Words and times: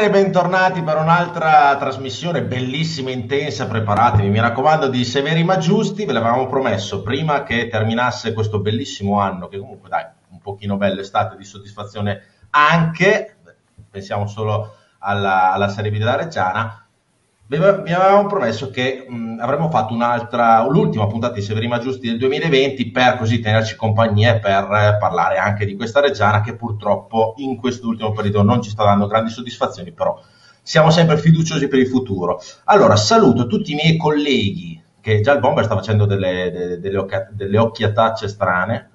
Buonasera 0.00 0.18
e 0.18 0.24
bentornati 0.24 0.82
per 0.82 0.96
un'altra 0.96 1.76
trasmissione 1.76 2.42
bellissima, 2.42 3.10
intensa, 3.10 3.66
preparatevi, 3.66 4.30
mi 4.30 4.40
raccomando 4.40 4.88
di 4.88 5.04
severi 5.04 5.44
ma 5.44 5.58
giusti, 5.58 6.06
ve 6.06 6.14
l'avevamo 6.14 6.46
promesso 6.46 7.02
prima 7.02 7.42
che 7.42 7.68
terminasse 7.68 8.32
questo 8.32 8.60
bellissimo 8.60 9.20
anno, 9.20 9.48
che 9.48 9.58
comunque 9.58 9.90
dai, 9.90 10.06
un 10.30 10.40
pochino 10.40 10.78
bello, 10.78 11.02
estate 11.02 11.36
di 11.36 11.44
soddisfazione 11.44 12.22
anche, 12.48 13.36
pensiamo 13.90 14.26
solo 14.26 14.74
alla, 15.00 15.52
alla 15.52 15.68
Serie 15.68 15.90
B 15.90 15.98
della 15.98 16.16
Reggiana, 16.16 16.86
vi 17.58 17.92
avevamo 17.92 18.28
promesso 18.28 18.70
che 18.70 19.04
mh, 19.08 19.38
avremmo 19.40 19.68
fatto 19.70 19.92
un'altra, 19.92 20.64
l'ultima 20.68 21.08
puntata 21.08 21.34
di 21.34 21.42
Severi 21.42 21.68
Giusti 21.80 22.06
del 22.06 22.18
2020 22.18 22.92
per 22.92 23.16
così 23.16 23.40
tenerci 23.40 23.74
compagnia 23.74 24.36
e 24.36 24.38
per 24.38 24.98
parlare 25.00 25.36
anche 25.36 25.66
di 25.66 25.74
questa 25.74 25.98
Reggiana 25.98 26.42
che 26.42 26.54
purtroppo 26.54 27.34
in 27.38 27.56
quest'ultimo 27.56 28.12
periodo 28.12 28.44
non 28.44 28.62
ci 28.62 28.70
sta 28.70 28.84
dando 28.84 29.08
grandi 29.08 29.30
soddisfazioni, 29.30 29.90
però 29.90 30.16
siamo 30.62 30.90
sempre 30.90 31.16
fiduciosi 31.16 31.66
per 31.66 31.80
il 31.80 31.88
futuro. 31.88 32.40
Allora, 32.66 32.94
saluto 32.94 33.48
tutti 33.48 33.72
i 33.72 33.74
miei 33.74 33.96
colleghi, 33.96 34.80
che 35.00 35.20
già 35.20 35.32
il 35.32 35.40
Bomber 35.40 35.64
sta 35.64 35.74
facendo 35.74 36.06
delle, 36.06 36.52
delle, 36.52 36.78
delle, 36.78 36.98
occhi- 36.98 37.26
delle 37.32 37.58
occhiatacce 37.58 38.28
strane. 38.28 38.90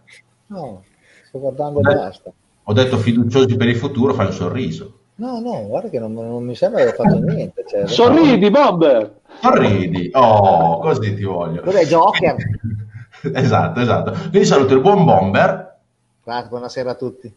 No, 0.48 0.82
sto 1.28 1.40
guardando 1.40 1.80
e 1.80 1.94
basta. 1.94 2.32
Ho 2.64 2.74
detto 2.74 2.98
fiduciosi 2.98 3.58
per 3.58 3.68
il 3.68 3.76
futuro, 3.76 4.14
fai 4.14 4.28
un 4.28 4.32
sorriso. 4.32 5.00
No, 5.18 5.40
no, 5.40 5.66
guarda 5.68 5.90
che 5.90 6.00
non, 6.00 6.14
non 6.14 6.44
mi 6.44 6.56
sembra 6.56 6.84
di 6.84 6.90
aver 6.90 6.96
fatto 7.00 7.18
niente. 7.20 7.64
Cioè, 7.66 7.88
Sorridi, 7.88 8.50
Bomber! 8.50 9.22
Sorridi, 9.42 10.10
oh, 10.14 10.80
così 10.80 11.14
ti 11.14 11.24
voglio. 11.24 11.62
Cos'è 11.62 11.86
Joker? 11.86 12.36
esatto, 13.34 13.80
esatto. 13.80 14.12
Quindi 14.30 14.46
saluto 14.46 14.74
il 14.74 14.82
buon 14.82 15.06
Bomber. 15.06 15.78
Grazie, 16.22 16.50
buonasera 16.50 16.92
a 16.92 16.96
tutti. 16.96 17.34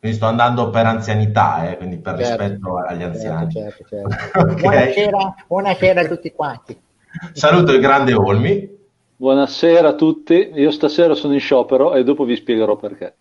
Quindi 0.00 0.16
sto 0.16 0.26
andando 0.26 0.70
per 0.70 0.86
anzianità, 0.86 1.68
eh, 1.68 1.76
quindi 1.76 1.98
per 1.98 2.16
Certo, 2.16 2.42
rispetto 2.42 2.76
agli 2.78 3.02
anziani. 3.02 3.52
Certo, 3.52 3.84
certo, 3.84 4.16
certo. 4.22 4.38
Ok. 4.48 4.60
Buonasera, 4.60 5.34
buonasera 5.46 6.00
a 6.00 6.06
tutti 6.06 6.32
quanti. 6.32 6.80
Saluto 7.32 7.72
il 7.72 7.80
grande 7.80 8.14
Olmi. 8.14 8.76
Buonasera 9.16 9.88
a 9.88 9.94
tutti, 9.94 10.52
io 10.54 10.70
stasera 10.70 11.14
sono 11.14 11.34
in 11.34 11.40
sciopero 11.40 11.94
e 11.94 12.04
dopo 12.04 12.24
vi 12.24 12.36
spiegherò 12.36 12.76
perché. 12.76 13.14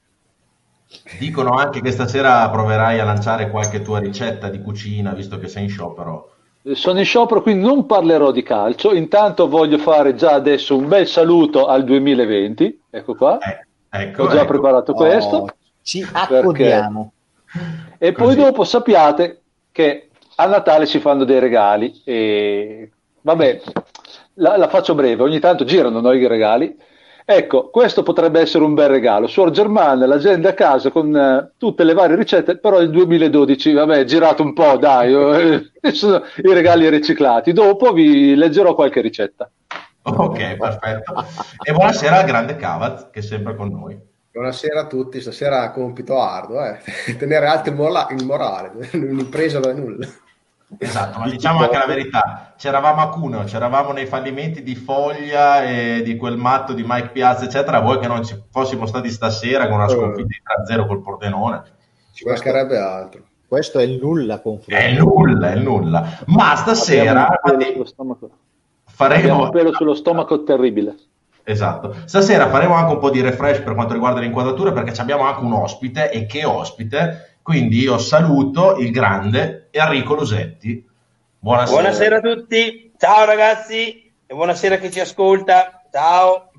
Dicono 1.19 1.51
anche 1.51 1.81
che 1.81 1.91
stasera 1.91 2.49
proverai 2.49 2.99
a 2.99 3.03
lanciare 3.03 3.49
qualche 3.49 3.81
tua 3.81 3.99
ricetta 3.99 4.49
di 4.49 4.61
cucina, 4.61 5.13
visto 5.13 5.37
che 5.37 5.47
sei 5.47 5.63
in 5.63 5.69
sciopero. 5.69 6.31
Sono 6.73 6.99
in 6.99 7.05
sciopero, 7.05 7.41
quindi 7.41 7.65
non 7.65 7.85
parlerò 7.85 8.31
di 8.31 8.43
calcio. 8.43 8.93
Intanto 8.93 9.47
voglio 9.47 9.77
fare 9.77 10.15
già 10.15 10.33
adesso 10.33 10.75
un 10.75 10.87
bel 10.87 11.07
saluto 11.07 11.65
al 11.65 11.83
2020. 11.83 12.81
Ecco 12.89 13.15
qua. 13.15 13.37
Eh, 13.39 13.65
ecco, 13.89 14.23
Ho 14.23 14.27
già 14.27 14.41
ecco. 14.41 14.47
preparato 14.47 14.93
questo. 14.93 15.35
Oh, 15.35 15.47
ci 15.81 16.05
accodiamo. 16.11 17.11
E 17.97 18.11
poi 18.11 18.35
Così. 18.35 18.37
dopo 18.37 18.63
sappiate 18.63 19.41
che 19.71 20.09
a 20.35 20.45
Natale 20.45 20.85
si 20.85 20.99
fanno 20.99 21.23
dei 21.23 21.39
regali 21.39 22.01
e 22.03 22.91
vabbè, 23.21 23.61
la, 24.35 24.57
la 24.57 24.67
faccio 24.67 24.93
breve, 24.93 25.23
ogni 25.23 25.39
tanto 25.39 25.63
girano 25.63 25.99
noi 26.01 26.19
i 26.19 26.27
regali. 26.27 26.77
Ecco, 27.29 27.69
questo 27.71 28.03
potrebbe 28.03 28.39
essere 28.39 28.63
un 28.63 28.73
bel 28.73 28.87
regalo. 28.87 29.27
Suor 29.27 29.51
Germana, 29.51 30.05
la 30.05 30.17
gente 30.17 30.47
a 30.47 30.53
casa 30.53 30.91
con 30.91 31.13
eh, 31.13 31.51
tutte 31.57 31.83
le 31.83 31.93
varie 31.93 32.15
ricette, 32.15 32.57
però 32.57 32.79
il 32.79 32.89
2012, 32.89 33.73
vabbè, 33.73 34.05
girato 34.05 34.43
un 34.43 34.53
po', 34.53 34.77
dai, 34.77 35.13
eh, 35.13 35.71
sono 35.91 36.23
i 36.37 36.53
regali 36.53 36.87
riciclati. 36.87 37.51
Dopo 37.51 37.91
vi 37.91 38.33
leggerò 38.33 38.73
qualche 38.73 39.01
ricetta. 39.01 39.51
Ok, 40.03 40.55
perfetto. 40.55 41.25
E 41.63 41.73
buonasera 41.73 42.19
al 42.19 42.25
grande 42.25 42.55
Cavaz, 42.55 43.09
che 43.11 43.19
è 43.19 43.23
sempre 43.23 43.57
con 43.57 43.71
noi. 43.71 43.99
Buonasera 44.31 44.79
a 44.79 44.87
tutti, 44.87 45.19
stasera 45.19 45.69
compito 45.71 46.21
arduo, 46.21 46.63
eh. 46.63 46.79
tenere 47.19 47.47
alto 47.47 47.67
il, 47.67 47.75
mola- 47.75 48.07
il 48.11 48.23
morale, 48.23 48.71
un'impresa 48.95 49.59
da 49.59 49.73
nulla. 49.73 50.07
Esatto, 50.79 51.19
ma 51.19 51.29
diciamo 51.29 51.59
anche 51.59 51.77
la 51.77 51.85
verità, 51.85 52.53
c'eravamo 52.57 53.01
a 53.01 53.09
Cuneo, 53.09 53.43
c'eravamo 53.45 53.93
nei 53.93 54.05
fallimenti 54.05 54.63
di 54.63 54.75
Foglia 54.75 55.63
e 55.63 56.01
di 56.03 56.17
quel 56.17 56.35
matto 56.35 56.73
di 56.73 56.83
Mike 56.85 57.09
Piazza, 57.09 57.45
eccetera, 57.45 57.79
voi 57.79 57.99
che 57.99 58.07
non 58.07 58.25
ci 58.25 58.35
fossimo 58.51 58.85
stati 58.85 59.09
stasera 59.09 59.67
con 59.67 59.77
una 59.77 59.87
sconfitta 59.87 60.25
di 60.25 60.73
3-0 60.73 60.87
col 60.87 61.01
Pordenone. 61.01 61.63
Ci 62.11 62.25
mancherebbe 62.25 62.77
altro. 62.77 63.21
Questo 63.47 63.79
è 63.79 63.83
il 63.83 63.97
nulla 64.01 64.41
confronto. 64.41 64.75
È 64.75 64.91
nulla, 64.91 65.51
è 65.51 65.55
nulla. 65.55 66.19
Ma 66.25 66.55
stasera 66.57 67.27
Abbiamo 67.41 67.77
infatti, 67.85 68.29
faremo... 68.83 69.43
un 69.43 69.49
pelo 69.51 69.71
sullo 69.71 69.95
stomaco 69.95 70.43
terribile. 70.43 70.95
Esatto. 71.45 71.95
Stasera 72.03 72.49
faremo 72.49 72.73
anche 72.73 72.91
un 72.91 72.99
po' 72.99 73.09
di 73.09 73.21
refresh 73.21 73.61
per 73.61 73.73
quanto 73.73 73.93
riguarda 73.93 74.19
le 74.19 74.25
inquadrature 74.25 74.73
perché 74.73 74.93
ci 74.93 74.99
abbiamo 74.99 75.23
anche 75.23 75.45
un 75.45 75.53
ospite 75.53 76.11
e 76.11 76.25
che 76.25 76.43
ospite. 76.43 77.36
Quindi 77.47 77.79
io 77.79 77.97
saluto 77.97 78.75
il 78.75 78.91
grande 78.91 79.69
Enrico 79.71 80.15
Lusetti. 80.15 80.85
Buonasera. 81.39 81.79
Buonasera 81.79 82.17
a 82.17 82.19
tutti, 82.19 82.91
ciao 82.97 83.23
ragazzi 83.23 84.13
e 84.25 84.35
buonasera 84.35 84.75
a 84.75 84.77
chi 84.79 84.91
ci 84.91 84.99
ascolta, 84.99 85.81
ciao. 85.89 86.51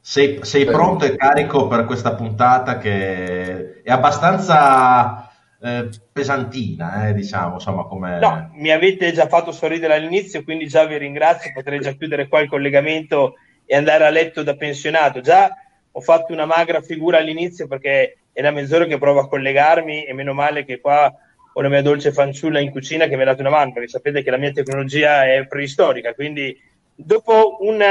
Sei, 0.00 0.38
sei 0.42 0.64
pronto 0.64 1.04
e 1.04 1.16
carico 1.16 1.66
per 1.66 1.86
questa 1.86 2.14
puntata 2.14 2.78
che 2.78 3.82
è 3.82 3.90
abbastanza 3.90 5.28
eh, 5.60 5.88
pesantina, 6.12 7.08
eh, 7.08 7.12
diciamo, 7.12 7.54
insomma, 7.54 7.82
come... 7.82 8.20
No, 8.20 8.50
mi 8.52 8.70
avete 8.70 9.10
già 9.10 9.26
fatto 9.26 9.50
sorridere 9.50 9.96
all'inizio, 9.96 10.44
quindi 10.44 10.68
già 10.68 10.84
vi 10.84 10.98
ringrazio, 10.98 11.50
potrei 11.52 11.80
già 11.80 11.90
chiudere 11.94 12.28
qua 12.28 12.42
il 12.42 12.48
collegamento 12.48 13.34
e 13.64 13.74
andare 13.74 14.06
a 14.06 14.10
letto 14.10 14.44
da 14.44 14.54
pensionato. 14.54 15.20
Già 15.20 15.50
ho 15.90 16.00
fatto 16.00 16.32
una 16.32 16.46
magra 16.46 16.80
figura 16.80 17.18
all'inizio 17.18 17.66
perché 17.66 18.18
è 18.36 18.42
da 18.42 18.50
mezz'ora 18.50 18.84
che 18.84 18.98
provo 18.98 19.20
a 19.20 19.28
collegarmi 19.28 20.04
e 20.04 20.12
meno 20.12 20.34
male 20.34 20.66
che 20.66 20.78
qua 20.78 21.10
ho 21.54 21.60
la 21.62 21.70
mia 21.70 21.80
dolce 21.80 22.12
fanciulla 22.12 22.60
in 22.60 22.70
cucina 22.70 23.06
che 23.06 23.16
mi 23.16 23.22
ha 23.22 23.24
dato 23.24 23.40
una 23.40 23.48
mano, 23.48 23.72
perché 23.72 23.88
sapete 23.88 24.22
che 24.22 24.30
la 24.30 24.36
mia 24.36 24.52
tecnologia 24.52 25.24
è 25.24 25.46
preistorica, 25.46 26.12
quindi 26.12 26.54
dopo 26.94 27.56
un 27.60 27.82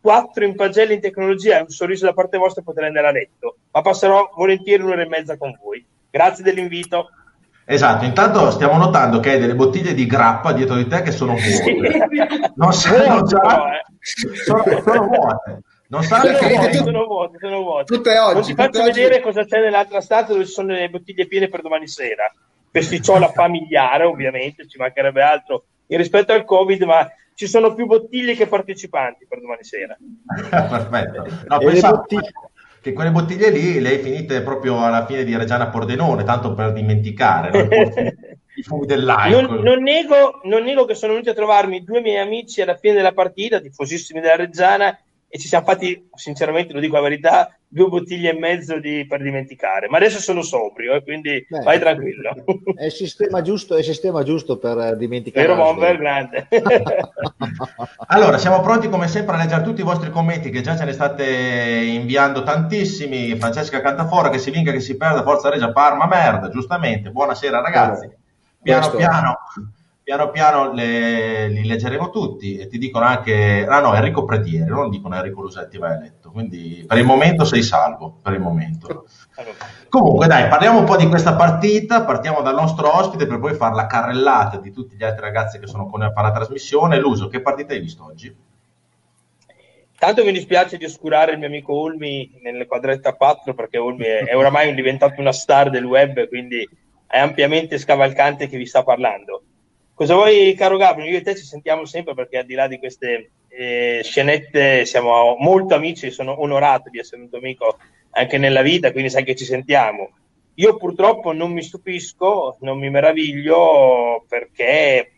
4 0.00 0.44
in 0.44 0.54
pagella 0.54 0.92
in 0.92 1.00
tecnologia 1.00 1.58
e 1.58 1.62
un 1.62 1.70
sorriso 1.70 2.06
da 2.06 2.12
parte 2.12 2.38
vostra 2.38 2.62
potrei 2.62 2.86
andare 2.86 3.08
a 3.08 3.10
letto, 3.10 3.56
ma 3.72 3.80
passerò 3.80 4.30
volentieri 4.36 4.84
un'ora 4.84 5.02
e 5.02 5.08
mezza 5.08 5.36
con 5.36 5.58
voi. 5.60 5.84
Grazie 6.08 6.44
dell'invito. 6.44 7.08
Esatto, 7.64 8.04
intanto 8.04 8.48
stiamo 8.52 8.76
notando 8.76 9.18
che 9.18 9.32
hai 9.32 9.40
delle 9.40 9.56
bottiglie 9.56 9.92
di 9.92 10.06
grappa 10.06 10.52
dietro 10.52 10.76
di 10.76 10.86
te 10.86 11.02
che 11.02 11.10
sono 11.10 11.34
vuote. 11.34 12.52
Non 12.54 12.72
sanno 12.72 13.24
già... 13.24 13.72
Eh. 13.72 13.84
Sono, 14.44 14.62
sono 14.84 15.06
vuote. 15.06 15.62
Non 15.90 16.02
sanno 16.04 16.38
Perché 16.38 16.70
tu- 16.78 16.84
sono 16.84 17.04
vuote, 17.04 17.38
sono 17.40 17.62
vuote. 17.62 17.94
Tutte 17.96 18.16
oggi, 18.18 18.32
non 18.34 18.42
ti 18.42 18.50
tutte 18.54 18.62
faccio 18.62 18.80
oggi. 18.82 19.00
vedere 19.00 19.20
cosa 19.20 19.44
c'è 19.44 19.60
nell'altra 19.60 20.00
stanza 20.00 20.32
dove 20.32 20.46
ci 20.46 20.52
sono 20.52 20.72
le 20.72 20.88
bottiglie 20.88 21.26
piene 21.26 21.48
per 21.48 21.62
domani 21.62 21.88
sera. 21.88 22.32
Pesticiola 22.70 23.28
familiare, 23.32 24.04
ovviamente, 24.04 24.68
ci 24.68 24.78
mancherebbe 24.78 25.20
altro 25.22 25.64
in 25.88 25.96
rispetto 25.98 26.32
al 26.32 26.44
Covid, 26.44 26.82
ma 26.82 27.10
ci 27.34 27.48
sono 27.48 27.74
più 27.74 27.86
bottiglie 27.86 28.34
che 28.34 28.46
partecipanti 28.46 29.26
per 29.28 29.40
domani 29.40 29.64
sera. 29.64 29.96
Perfetto. 30.48 31.26
No, 31.48 31.60
E 31.60 31.64
le 31.64 31.70
pensavo 31.72 31.96
bottiglie- 31.96 32.32
che 32.80 32.92
quelle 32.94 33.10
bottiglie 33.10 33.50
lì 33.50 33.80
le 33.80 33.88
hai 33.90 33.98
finite 33.98 34.40
proprio 34.42 34.82
alla 34.82 35.04
fine 35.04 35.24
di 35.24 35.36
Reggiana 35.36 35.68
Pordenone, 35.68 36.22
tanto 36.24 36.54
per 36.54 36.72
dimenticare 36.72 37.50
no? 37.50 37.74
I 37.74 37.90
fumi- 37.90 38.14
i 38.56 38.62
fumi 38.62 38.86
dell'alcol. 38.86 39.54
Non, 39.54 39.62
non 39.64 39.82
nego, 39.82 40.40
non 40.44 40.62
nego 40.62 40.84
che 40.84 40.94
sono 40.94 41.12
venuti 41.12 41.30
a 41.30 41.34
trovarmi 41.34 41.82
due 41.82 42.00
miei 42.00 42.18
amici 42.18 42.62
alla 42.62 42.76
fine 42.76 42.94
della 42.94 43.12
partita, 43.12 43.60
tifosissimi 43.60 44.20
della 44.20 44.36
Reggiana, 44.36 44.96
e 45.32 45.38
ci 45.38 45.46
siamo 45.46 45.64
fatti, 45.64 46.08
sinceramente, 46.12 46.72
lo 46.72 46.80
dico 46.80 46.96
la 46.96 47.02
verità, 47.02 47.56
due 47.68 47.86
bottiglie 47.86 48.30
e 48.30 48.38
mezzo 48.38 48.80
di- 48.80 49.06
per 49.06 49.22
dimenticare. 49.22 49.86
Ma 49.88 49.98
adesso 49.98 50.18
sono 50.18 50.42
sobrio, 50.42 50.94
eh, 50.94 51.04
quindi 51.04 51.46
Beh, 51.48 51.60
vai 51.60 51.78
tranquillo. 51.78 52.34
È 52.74 52.86
il 52.86 52.90
sistema 52.90 53.40
giusto, 53.40 53.76
è 53.76 53.78
il 53.78 53.84
sistema 53.84 54.24
giusto 54.24 54.58
per 54.58 54.76
eh, 54.78 54.96
dimenticare. 54.96 55.46
Vero 55.46 55.56
Bomber, 55.62 55.96
grande. 55.96 56.48
Allora, 58.08 58.38
siamo 58.38 58.60
pronti 58.60 58.88
come 58.88 59.06
sempre 59.06 59.36
a 59.36 59.38
leggere 59.38 59.62
tutti 59.62 59.80
i 59.82 59.84
vostri 59.84 60.10
commenti 60.10 60.50
che 60.50 60.62
già 60.62 60.76
ce 60.76 60.84
ne 60.84 60.92
state 60.92 61.24
inviando 61.24 62.42
tantissimi. 62.42 63.36
Francesca 63.36 63.80
Cantafora 63.80 64.30
che 64.30 64.38
si 64.38 64.50
vinca, 64.50 64.72
che 64.72 64.80
si 64.80 64.96
perda, 64.96 65.22
Forza 65.22 65.48
Regia 65.48 65.70
Parma, 65.72 66.06
merda, 66.06 66.48
giustamente. 66.48 67.10
Buonasera 67.10 67.60
ragazzi. 67.60 68.10
Piano 68.62 68.80
Questo- 68.80 68.96
piano, 68.98 69.38
piano 70.10 70.30
piano 70.30 70.72
le- 70.72 71.46
li 71.46 71.64
leggeremo 71.64 72.10
tutti 72.10 72.56
e 72.56 72.66
ti 72.66 72.78
dicono 72.78 73.04
anche, 73.04 73.64
ah 73.64 73.78
no, 73.78 73.94
Enrico 73.94 74.24
Predieri, 74.24 74.68
non 74.68 74.90
dicono 74.90 75.14
Enrico 75.14 75.42
Lusetti 75.42 75.78
vai 75.78 75.92
a 75.92 76.00
letto, 76.00 76.32
quindi 76.32 76.84
per 76.84 76.98
il 76.98 77.04
momento 77.04 77.44
sei 77.44 77.62
salvo, 77.62 78.16
per 78.20 78.32
il 78.32 78.40
momento. 78.40 79.06
Allora, 79.36 79.54
Comunque 79.88 80.26
dai, 80.26 80.48
parliamo 80.48 80.80
un 80.80 80.84
po' 80.84 80.96
di 80.96 81.06
questa 81.06 81.36
partita, 81.36 82.04
partiamo 82.04 82.42
dal 82.42 82.56
nostro 82.56 82.92
ospite 82.92 83.26
per 83.26 83.38
poi 83.38 83.54
fare 83.54 83.76
la 83.76 83.86
carrellata 83.86 84.56
di 84.56 84.72
tutti 84.72 84.96
gli 84.96 85.04
altri 85.04 85.22
ragazzi 85.22 85.60
che 85.60 85.68
sono 85.68 85.86
con 85.86 86.00
noi 86.00 86.08
a 86.08 86.12
fare 86.12 86.26
la 86.26 86.34
trasmissione. 86.34 86.98
Luso, 86.98 87.28
che 87.28 87.40
partita 87.40 87.72
hai 87.72 87.80
visto 87.80 88.04
oggi? 88.04 88.34
Tanto 89.96 90.24
mi 90.24 90.32
dispiace 90.32 90.76
di 90.76 90.86
oscurare 90.86 91.32
il 91.32 91.38
mio 91.38 91.46
amico 91.46 91.72
Olmi 91.72 92.32
nelle 92.42 92.66
quadretta 92.66 93.12
4 93.12 93.54
perché 93.54 93.78
Olmi 93.78 94.06
è, 94.06 94.24
è 94.24 94.36
oramai 94.36 94.74
diventato 94.74 95.20
una 95.20 95.32
star 95.32 95.70
del 95.70 95.84
web, 95.84 96.26
quindi 96.26 96.68
è 97.06 97.18
ampiamente 97.18 97.78
scavalcante 97.78 98.48
che 98.48 98.56
vi 98.56 98.66
sta 98.66 98.82
parlando. 98.82 99.42
Cosa 100.00 100.14
vuoi, 100.14 100.54
caro 100.54 100.78
Gabriele? 100.78 101.10
Io 101.10 101.18
e 101.18 101.20
te 101.20 101.36
ci 101.36 101.44
sentiamo 101.44 101.84
sempre 101.84 102.14
perché 102.14 102.38
al 102.38 102.46
di 102.46 102.54
là 102.54 102.66
di 102.66 102.78
queste 102.78 103.32
eh, 103.48 104.00
scenette 104.02 104.86
siamo 104.86 105.36
molto 105.38 105.74
amici, 105.74 106.10
sono 106.10 106.40
onorato 106.40 106.88
di 106.88 106.98
essere 106.98 107.20
un 107.20 107.28
tuo 107.28 107.36
amico 107.36 107.76
anche 108.12 108.38
nella 108.38 108.62
vita, 108.62 108.92
quindi 108.92 109.10
sai 109.10 109.24
che 109.24 109.36
ci 109.36 109.44
sentiamo. 109.44 110.12
Io 110.54 110.78
purtroppo 110.78 111.32
non 111.32 111.52
mi 111.52 111.62
stupisco, 111.62 112.56
non 112.60 112.78
mi 112.78 112.88
meraviglio 112.88 114.24
perché 114.26 115.12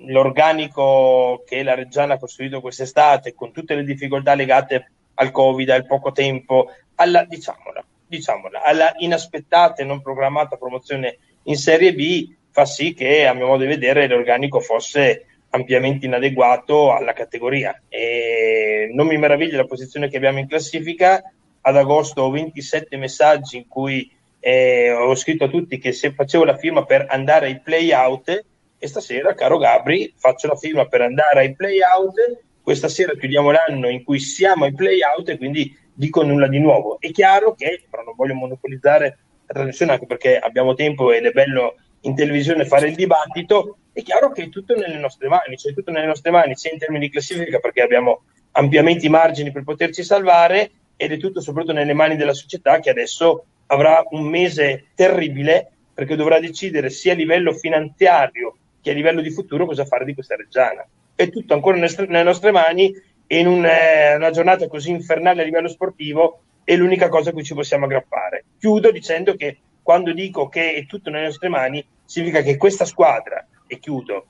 l'organico 0.00 1.42
che 1.46 1.62
la 1.62 1.74
Reggiana 1.74 2.12
ha 2.12 2.18
costruito 2.18 2.60
quest'estate, 2.60 3.32
con 3.32 3.52
tutte 3.52 3.74
le 3.74 3.84
difficoltà 3.84 4.34
legate 4.34 4.90
al 5.14 5.30
Covid, 5.30 5.70
al 5.70 5.86
poco 5.86 6.12
tempo, 6.12 6.70
alla, 6.96 7.24
diciamola, 7.24 7.82
diciamola, 8.06 8.64
alla 8.64 8.92
inaspettata 8.98 9.80
e 9.80 9.86
non 9.86 10.02
programmata 10.02 10.58
promozione 10.58 11.16
in 11.44 11.56
Serie 11.56 11.94
B, 11.94 12.36
fa 12.60 12.64
sì 12.66 12.92
che, 12.92 13.26
a 13.26 13.32
mio 13.32 13.46
modo 13.46 13.62
di 13.62 13.68
vedere, 13.68 14.06
l'organico 14.06 14.60
fosse 14.60 15.26
ampiamente 15.50 16.06
inadeguato 16.06 16.92
alla 16.92 17.12
categoria. 17.12 17.80
E 17.88 18.90
non 18.92 19.06
mi 19.06 19.16
meraviglia 19.16 19.56
la 19.56 19.64
posizione 19.64 20.08
che 20.08 20.16
abbiamo 20.16 20.38
in 20.38 20.46
classifica. 20.46 21.22
Ad 21.62 21.76
agosto 21.76 22.22
ho 22.22 22.30
27 22.30 22.96
messaggi 22.96 23.56
in 23.56 23.66
cui 23.66 24.10
eh, 24.40 24.90
ho 24.90 25.14
scritto 25.14 25.44
a 25.44 25.48
tutti 25.48 25.78
che 25.78 25.92
se 25.92 26.12
facevo 26.12 26.44
la 26.44 26.56
firma 26.56 26.84
per 26.84 27.06
andare 27.08 27.46
ai 27.46 27.60
play-out 27.60 28.44
e 28.78 28.86
stasera, 28.86 29.34
caro 29.34 29.58
Gabri, 29.58 30.14
faccio 30.16 30.46
la 30.46 30.56
firma 30.56 30.86
per 30.86 31.02
andare 31.02 31.40
ai 31.40 31.54
play-out. 31.54 32.42
Questa 32.62 32.88
sera 32.88 33.14
chiudiamo 33.14 33.50
l'anno 33.50 33.88
in 33.88 34.04
cui 34.04 34.18
siamo 34.18 34.64
ai 34.64 34.74
play-out 34.74 35.28
e 35.30 35.36
quindi 35.38 35.76
dico 35.92 36.22
nulla 36.22 36.46
di 36.46 36.58
nuovo. 36.58 36.98
È 37.00 37.10
chiaro 37.10 37.54
che, 37.54 37.84
però 37.88 38.02
non 38.02 38.14
voglio 38.16 38.34
monopolizzare 38.34 39.18
la 39.46 39.54
trasmissione 39.54 39.92
anche 39.92 40.06
perché 40.06 40.38
abbiamo 40.38 40.74
tempo 40.74 41.12
ed 41.12 41.26
è 41.26 41.30
bello 41.30 41.74
in 42.02 42.14
televisione 42.14 42.64
fare 42.64 42.88
il 42.88 42.94
dibattito, 42.94 43.78
è 43.92 44.02
chiaro 44.02 44.30
che 44.30 44.44
è 44.44 44.48
tutto 44.48 44.74
nelle 44.74 44.98
nostre 44.98 45.28
mani, 45.28 45.56
cioè 45.56 45.74
tutto 45.74 45.90
nelle 45.90 46.06
nostre 46.06 46.30
mani 46.30 46.56
sia 46.56 46.72
in 46.72 46.78
termini 46.78 47.06
di 47.06 47.12
classifica 47.12 47.58
perché 47.58 47.82
abbiamo 47.82 48.22
ampiamente 48.52 49.06
i 49.06 49.10
margini 49.10 49.52
per 49.52 49.64
poterci 49.64 50.02
salvare 50.02 50.70
ed 50.96 51.12
è 51.12 51.18
tutto 51.18 51.40
soprattutto 51.40 51.74
nelle 51.74 51.94
mani 51.94 52.16
della 52.16 52.32
società 52.32 52.78
che 52.78 52.90
adesso 52.90 53.44
avrà 53.66 54.02
un 54.10 54.24
mese 54.24 54.86
terribile 54.94 55.70
perché 55.94 56.16
dovrà 56.16 56.40
decidere 56.40 56.90
sia 56.90 57.12
a 57.12 57.16
livello 57.16 57.52
finanziario 57.52 58.56
che 58.80 58.90
a 58.90 58.94
livello 58.94 59.20
di 59.20 59.30
futuro 59.30 59.66
cosa 59.66 59.84
fare 59.84 60.04
di 60.04 60.14
questa 60.14 60.36
Reggiana. 60.36 60.86
È 61.14 61.28
tutto 61.28 61.54
ancora 61.54 61.76
nelle 61.76 62.22
nostre 62.22 62.50
mani 62.50 62.94
e 63.26 63.38
in 63.38 63.46
un, 63.46 63.64
eh, 63.64 64.16
una 64.16 64.30
giornata 64.30 64.66
così 64.66 64.90
infernale 64.90 65.42
a 65.42 65.44
livello 65.44 65.68
sportivo 65.68 66.40
è 66.64 66.74
l'unica 66.76 67.08
cosa 67.08 67.30
a 67.30 67.32
cui 67.32 67.44
ci 67.44 67.54
possiamo 67.54 67.84
aggrappare. 67.84 68.44
Chiudo 68.58 68.90
dicendo 68.90 69.34
che 69.34 69.58
quando 69.90 70.12
dico 70.12 70.48
che 70.48 70.74
è 70.74 70.86
tutto 70.86 71.10
nelle 71.10 71.24
nostre 71.24 71.48
mani, 71.48 71.84
significa 72.04 72.42
che 72.42 72.56
questa 72.56 72.84
squadra, 72.84 73.44
e 73.66 73.80
chiudo, 73.80 74.26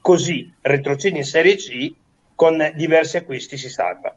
così 0.00 0.54
retrocede 0.60 1.18
in 1.18 1.24
Serie 1.24 1.56
C, 1.56 1.92
con 2.36 2.70
diversi 2.76 3.16
acquisti 3.16 3.56
si 3.56 3.68
salva. 3.68 4.14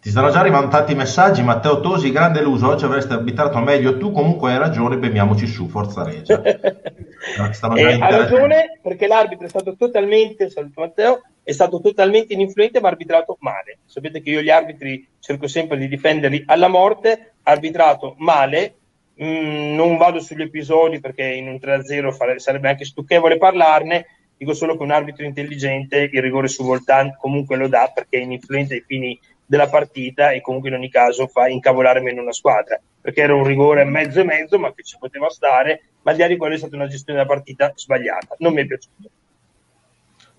Ti 0.00 0.08
stanno 0.08 0.30
già 0.30 0.38
arrivando 0.38 0.68
tanti 0.68 0.94
messaggi, 0.94 1.42
Matteo 1.42 1.80
Tosi, 1.80 2.12
grande 2.12 2.42
luso, 2.42 2.68
oggi 2.68 2.84
avresti 2.84 3.12
arbitrato 3.12 3.58
meglio 3.58 3.98
tu, 3.98 4.12
comunque 4.12 4.52
hai 4.52 4.58
ragione, 4.58 4.98
beviamoci 4.98 5.48
su, 5.48 5.66
forza 5.66 6.04
Regia. 6.04 6.40
eh, 6.46 7.98
ha 8.00 8.16
ragione 8.16 8.78
perché 8.80 9.08
l'arbitro 9.08 9.46
è 9.46 9.48
stato 9.48 9.74
totalmente, 9.74 10.48
saluto 10.48 10.80
Matteo, 10.80 11.22
è 11.42 11.50
stato 11.50 11.80
totalmente 11.80 12.34
ininfluente 12.34 12.80
ma 12.80 12.86
arbitrato 12.86 13.36
male. 13.40 13.78
Sapete 13.84 14.22
che 14.22 14.30
io 14.30 14.42
gli 14.42 14.50
arbitri 14.50 15.08
cerco 15.18 15.48
sempre 15.48 15.76
di 15.76 15.88
difenderli 15.88 16.44
alla 16.46 16.68
morte, 16.68 17.32
arbitrato 17.42 18.14
male, 18.18 18.76
mm, 19.22 19.74
non 19.74 19.96
vado 19.96 20.20
sugli 20.20 20.42
episodi 20.42 21.00
perché 21.00 21.24
in 21.24 21.48
un 21.48 21.58
3-0 21.60 22.12
fare, 22.12 22.38
sarebbe 22.38 22.68
anche 22.68 22.84
stucchevole 22.84 23.38
parlarne, 23.38 24.06
dico 24.36 24.54
solo 24.54 24.76
che 24.76 24.82
un 24.82 24.90
arbitro 24.90 25.24
intelligente 25.24 26.08
il 26.12 26.22
rigore 26.22 26.48
su 26.48 26.64
Voltan 26.64 27.16
comunque 27.16 27.56
lo 27.56 27.68
dà 27.68 27.90
perché 27.94 28.18
è 28.18 28.22
ininfluente 28.22 28.74
ai 28.74 28.84
fini 28.86 29.18
della 29.46 29.68
partita 29.68 30.30
e 30.30 30.40
comunque 30.40 30.70
in 30.70 30.76
ogni 30.76 30.90
caso 30.90 31.26
fa 31.26 31.48
incavolare 31.48 32.00
meno 32.00 32.22
una 32.22 32.32
squadra. 32.32 32.80
Perché 33.00 33.20
era 33.20 33.34
un 33.34 33.44
rigore 33.44 33.84
mezzo 33.84 34.20
e 34.20 34.24
mezzo 34.24 34.58
ma 34.58 34.72
che 34.72 34.82
ci 34.82 34.96
poteva 34.98 35.28
stare 35.28 35.82
ma 36.02 36.12
di 36.12 36.18
là 36.18 36.26
di 36.26 36.36
quello 36.36 36.54
è 36.54 36.58
stata 36.58 36.76
una 36.76 36.86
gestione 36.86 37.18
della 37.18 37.30
partita 37.30 37.72
sbagliata. 37.74 38.36
Non 38.38 38.52
mi 38.52 38.62
è 38.62 38.66
piaciuto. 38.66 39.10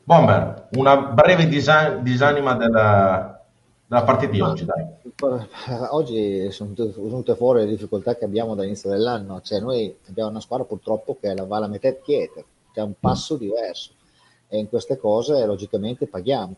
Bomber 0.04 0.68
una 0.74 0.98
breve 0.98 1.48
disa- 1.48 1.95
disanima 1.95 2.54
della, 2.54 3.35
della 3.88 4.04
partita 4.04 4.32
di 4.32 4.42
oggi 4.42 4.66
dai. 4.66 4.86
oggi 5.92 6.52
sono 6.52 6.74
venute 6.76 7.36
fuori 7.36 7.60
le 7.60 7.68
difficoltà 7.68 8.16
che 8.16 8.26
abbiamo 8.26 8.56
dall'inizio 8.56 8.90
dell'anno 8.90 9.42
cioè 9.42 9.60
noi 9.60 9.96
abbiamo 10.08 10.30
una 10.30 10.40
squadra 10.40 10.66
purtroppo 10.66 11.18
che 11.20 11.32
è 11.32 11.36
la 11.36 11.46
Vala 11.46 11.68
Metet 11.68 12.02
Chieter 12.02 12.44
che 12.74 12.80
ha 12.80 12.84
un 12.84 12.96
passo 13.00 13.38
diverso 13.38 13.92
e 14.48 14.58
in 14.58 14.70
queste 14.70 14.98
cose 14.98 15.46
logicamente 15.46 16.08
paghiamo 16.08 16.56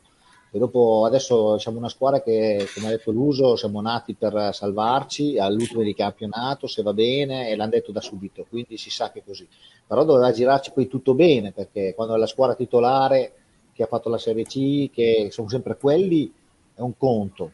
e 0.50 0.59
dopo 0.59 1.03
adesso 1.06 1.57
siamo 1.57 1.77
una 1.77 1.89
squadra 1.89 2.21
che, 2.21 2.65
come 2.74 2.88
ha 2.88 2.91
detto 2.91 3.12
Luso, 3.12 3.57
siamo 3.57 3.81
nati 3.81 4.13
per 4.13 4.51
salvarci 4.53 5.38
all'ultimo 5.38 5.81
di 5.81 5.94
campionato, 5.94 6.68
se 6.68 6.81
va 6.83 6.94
bene, 6.94 7.50
e 7.50 7.56
l'hanno 7.57 7.71
detto 7.71 7.91
da 7.91 8.00
subito, 8.00 8.45
quindi 8.50 8.77
si 8.77 8.89
sa 8.89 9.12
che 9.12 9.19
è 9.19 9.23
così. 9.25 9.45
Però 9.85 10.06
doveva 10.06 10.31
girarci 10.31 10.71
poi 10.71 10.88
tutto 10.88 11.13
bene, 11.15 11.51
perché 11.51 11.94
quando 11.94 12.15
è 12.15 12.18
la 12.18 12.27
squadra 12.27 12.56
titolare 12.56 13.33
che 13.73 13.83
ha 13.83 13.88
fatto 13.88 14.07
la 14.07 14.18
Serie 14.18 14.45
C, 14.45 14.89
che 14.89 15.27
sono 15.31 15.50
sempre 15.50 15.75
quelli, 15.77 16.33
è 16.77 16.81
un 16.81 16.95
conto. 16.95 17.51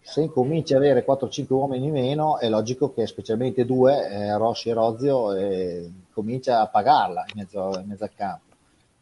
Se 0.00 0.22
incominci 0.22 0.72
ad 0.74 0.80
avere 0.80 1.04
4-5 1.04 1.46
uomini 1.50 1.90
meno, 1.90 2.38
è 2.38 2.48
logico 2.48 2.92
che 2.92 3.06
specialmente 3.06 3.64
due, 3.64 4.08
eh, 4.08 4.36
Rossi 4.36 4.70
e 4.70 4.72
Rozio, 4.72 5.32
eh, 5.34 5.90
comincia 6.12 6.60
a 6.60 6.66
pagarla 6.66 7.24
in 7.28 7.40
mezzo, 7.40 7.78
in 7.78 7.86
mezzo 7.86 8.04
al 8.04 8.14
campo 8.14 8.50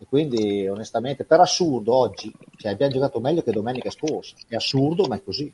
e 0.02 0.06
quindi, 0.08 0.66
onestamente, 0.66 1.24
per 1.24 1.40
assurdo, 1.40 1.94
oggi 1.94 2.34
cioè, 2.56 2.72
abbiamo 2.72 2.94
giocato 2.94 3.20
meglio 3.20 3.42
che 3.42 3.52
domenica 3.52 3.90
scorsa. 3.90 4.34
È 4.48 4.54
assurdo, 4.54 5.04
ma 5.06 5.16
è 5.16 5.22
così. 5.22 5.52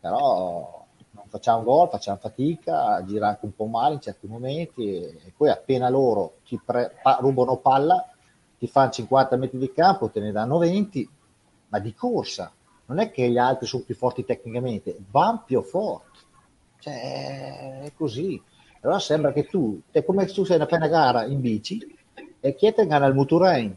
Però 0.00 0.84
non 1.12 1.24
facciamo 1.28 1.62
gol, 1.62 1.88
facciamo 1.88 2.18
fatica, 2.18 3.04
gira 3.04 3.28
anche 3.28 3.44
un 3.44 3.54
po' 3.54 3.66
male 3.66 3.94
in 3.94 4.00
certi 4.00 4.26
momenti. 4.26 4.92
E, 4.92 5.20
e 5.26 5.32
poi, 5.36 5.50
appena 5.50 5.88
loro 5.88 6.38
ti 6.44 6.60
pre- 6.62 6.96
pa- 7.00 7.18
rubano 7.20 7.58
palla, 7.58 8.04
ti 8.58 8.66
fanno 8.66 8.90
50 8.90 9.36
metri 9.36 9.58
di 9.58 9.72
campo, 9.72 10.10
te 10.10 10.18
ne 10.18 10.32
danno 10.32 10.58
20, 10.58 11.08
ma 11.68 11.78
di 11.78 11.94
corsa. 11.94 12.52
Non 12.86 12.98
è 12.98 13.10
che 13.10 13.28
gli 13.28 13.38
altri 13.38 13.66
sono 13.66 13.82
più 13.82 13.94
forti 13.94 14.24
tecnicamente, 14.24 14.96
vanno 15.10 15.42
più 15.44 15.60
forti. 15.62 16.18
Cioè, 16.78 17.80
è 17.82 17.92
così. 17.94 18.40
Allora 18.80 19.00
sembra 19.00 19.32
che 19.32 19.46
tu, 19.46 19.80
è 19.90 20.04
come 20.04 20.26
se 20.28 20.34
tu 20.34 20.44
sei 20.44 20.60
appena 20.60 20.86
gara 20.86 21.24
in 21.24 21.40
bici 21.40 21.84
e 22.38 22.54
Chieten 22.54 22.92
al 22.92 23.14
Muturain, 23.14 23.76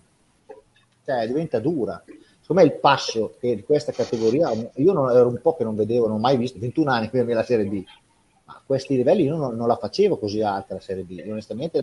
cioè 1.04 1.26
diventa 1.26 1.60
dura. 1.60 2.04
Secondo 2.40 2.62
me 2.62 2.64
il 2.64 2.80
passo 2.80 3.36
che 3.40 3.56
di 3.56 3.64
questa 3.64 3.92
categoria, 3.92 4.52
io 4.76 4.94
non, 4.94 5.10
ero 5.10 5.28
un 5.28 5.40
po' 5.42 5.56
che 5.56 5.64
non 5.64 5.76
vedevo, 5.76 6.08
non 6.08 6.18
ho 6.18 6.20
mai 6.20 6.38
visto, 6.38 6.60
21 6.60 6.92
anni 6.92 7.10
prima 7.10 7.26
della 7.26 7.44
Serie 7.44 7.66
B, 7.66 7.84
ma 8.46 8.54
a 8.54 8.62
questi 8.66 8.96
livelli 8.96 9.24
io 9.24 9.36
non, 9.36 9.56
non, 9.56 9.68
la 9.68 9.76
facevo 9.76 10.18
così 10.18 10.42
alta 10.42 10.76
la 10.76 10.80
Serie 10.80 11.04
B, 11.04 11.24
onestamente 11.28 11.82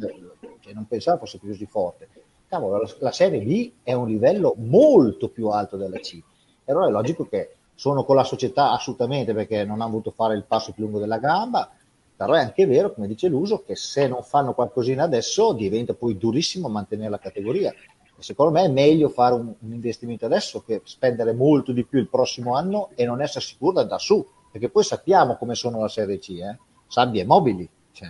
cioè, 0.60 0.72
non 0.72 0.86
pensavo 0.86 1.18
fosse 1.18 1.38
così 1.38 1.66
forte. 1.66 2.08
Cavolo, 2.48 2.78
la, 2.78 2.88
la, 2.98 3.12
Serie 3.12 3.40
B 3.40 3.72
è 3.82 3.92
un 3.92 4.06
livello 4.06 4.54
molto 4.58 5.28
più 5.28 5.48
alto 5.48 5.76
della 5.76 5.98
C. 5.98 6.22
E 6.68 6.72
allora 6.72 6.88
è 6.88 6.90
logico 6.90 7.26
che 7.26 7.54
sono 7.76 8.04
con 8.04 8.16
la 8.16 8.24
società 8.24 8.72
assolutamente 8.72 9.32
perché 9.32 9.64
non 9.64 9.80
hanno 9.80 9.92
voluto 9.92 10.10
fare 10.10 10.34
il 10.34 10.42
passo 10.44 10.72
più 10.72 10.82
lungo 10.82 10.98
della 10.98 11.18
gamba, 11.18 11.70
però 12.16 12.32
è 12.32 12.40
anche 12.40 12.66
vero, 12.66 12.92
come 12.92 13.06
dice 13.06 13.28
l'uso, 13.28 13.62
che 13.62 13.76
se 13.76 14.08
non 14.08 14.22
fanno 14.24 14.52
qualcosina 14.52 15.04
adesso 15.04 15.52
diventa 15.52 15.94
poi 15.94 16.18
durissimo 16.18 16.68
mantenere 16.68 17.10
la 17.10 17.18
categoria. 17.18 17.72
E 17.72 18.22
secondo 18.22 18.52
me 18.52 18.64
è 18.64 18.68
meglio 18.68 19.08
fare 19.08 19.34
un, 19.34 19.54
un, 19.58 19.72
investimento 19.72 20.26
adesso 20.26 20.62
che 20.62 20.80
spendere 20.84 21.32
molto 21.32 21.70
di 21.70 21.84
più 21.84 22.00
il 22.00 22.08
prossimo 22.08 22.56
anno 22.56 22.88
e 22.96 23.04
non 23.04 23.22
essere 23.22 23.44
sicuro 23.44 23.72
da, 23.72 23.84
da 23.84 23.98
su, 23.98 24.26
perché 24.50 24.68
poi 24.68 24.82
sappiamo 24.82 25.36
come 25.36 25.54
sono 25.54 25.80
la 25.80 25.88
Serie 25.88 26.18
C, 26.18 26.30
eh? 26.30 26.58
sabbie 26.88 27.24
mobili. 27.24 27.68
Cioè, 27.92 28.08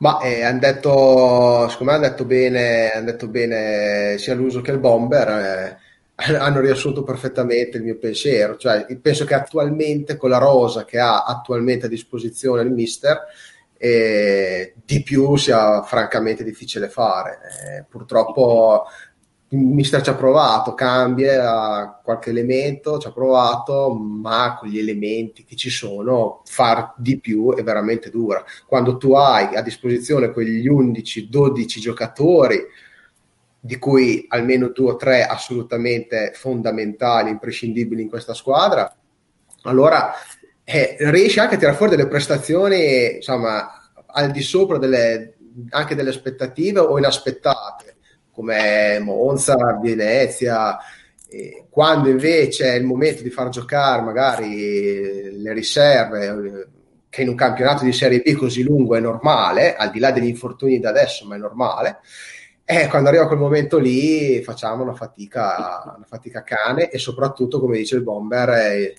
ma 0.00 0.20
eh, 0.20 0.42
hanno 0.42 0.58
detto, 0.58 1.68
secondo 1.68 1.92
hanno 1.92 2.08
detto 2.08 2.24
bene, 2.24 2.90
hanno 2.92 3.06
detto 3.06 3.28
bene 3.28 4.16
sia 4.18 4.34
l'uso 4.34 4.60
che 4.60 4.70
il 4.72 4.78
bomber. 4.78 5.28
Eh 5.28 5.88
hanno 6.38 6.60
riassunto 6.60 7.02
perfettamente 7.02 7.78
il 7.78 7.84
mio 7.84 7.96
pensiero. 7.98 8.56
Cioè, 8.56 8.86
penso 9.00 9.24
che 9.24 9.34
attualmente 9.34 10.16
con 10.16 10.30
la 10.30 10.38
rosa 10.38 10.84
che 10.84 10.98
ha 10.98 11.24
attualmente 11.24 11.86
a 11.86 11.88
disposizione 11.88 12.62
il 12.62 12.70
mister, 12.70 13.26
eh, 13.76 14.74
di 14.84 15.02
più 15.02 15.36
sia 15.36 15.82
francamente 15.82 16.44
difficile 16.44 16.88
fare. 16.88 17.38
Eh, 17.78 17.84
purtroppo 17.88 18.84
il 19.52 19.58
mister 19.58 20.00
ci 20.00 20.10
ha 20.10 20.14
provato, 20.14 20.74
cambia 20.74 21.98
qualche 22.04 22.30
elemento, 22.30 22.98
ci 22.98 23.08
ha 23.08 23.12
provato, 23.12 23.92
ma 23.92 24.56
con 24.56 24.68
gli 24.68 24.78
elementi 24.78 25.44
che 25.44 25.56
ci 25.56 25.70
sono, 25.70 26.42
far 26.44 26.94
di 26.96 27.18
più 27.18 27.52
è 27.54 27.64
veramente 27.64 28.10
dura. 28.10 28.44
Quando 28.66 28.96
tu 28.96 29.14
hai 29.14 29.56
a 29.56 29.62
disposizione 29.62 30.30
quegli 30.30 30.68
11-12 30.68 31.80
giocatori 31.80 32.60
di 33.58 33.76
cui 33.76 34.24
almeno 34.28 34.68
due 34.68 34.92
o 34.92 34.96
tre 34.96 35.24
assolutamente 35.24 36.30
fondamentali, 36.34 37.30
imprescindibili 37.30 38.02
in 38.02 38.08
questa 38.08 38.34
squadra, 38.34 38.94
allora 39.62 40.12
eh, 40.62 40.96
riesce 41.00 41.40
anche 41.40 41.56
a 41.56 41.58
tirare 41.58 41.76
fuori 41.76 41.96
delle 41.96 42.08
prestazioni 42.08 43.16
insomma, 43.16 43.90
al 44.06 44.30
di 44.30 44.42
sopra 44.42 44.78
delle, 44.78 45.34
anche 45.70 45.96
delle 45.96 46.10
aspettative 46.10 46.78
o 46.78 46.96
inaspettate, 46.96 47.96
come 48.40 48.98
Monza, 49.00 49.78
Venezia, 49.80 50.78
eh, 51.28 51.66
quando 51.68 52.08
invece 52.08 52.72
è 52.72 52.76
il 52.76 52.84
momento 52.84 53.22
di 53.22 53.28
far 53.28 53.50
giocare 53.50 54.00
magari 54.00 55.38
le 55.40 55.52
riserve 55.52 56.68
che 57.10 57.22
in 57.22 57.28
un 57.28 57.34
campionato 57.34 57.84
di 57.84 57.92
Serie 57.92 58.20
B 58.20 58.32
così 58.32 58.62
lungo 58.62 58.96
è 58.96 59.00
normale, 59.00 59.76
al 59.76 59.90
di 59.90 59.98
là 59.98 60.10
degli 60.10 60.28
infortuni 60.28 60.80
da 60.80 60.88
adesso, 60.88 61.26
ma 61.26 61.34
è 61.34 61.38
normale. 61.38 61.98
E 62.64 62.86
quando 62.86 63.08
arriva 63.08 63.26
quel 63.26 63.38
momento 63.38 63.78
lì 63.78 64.40
facciamo 64.42 64.84
una 64.84 64.94
fatica, 64.94 65.94
una 65.96 66.06
fatica 66.06 66.42
cane 66.42 66.88
e 66.88 66.98
soprattutto, 66.98 67.60
come 67.60 67.76
dice 67.76 67.96
il 67.96 68.02
Bomber, 68.02 68.48
e 68.50 68.96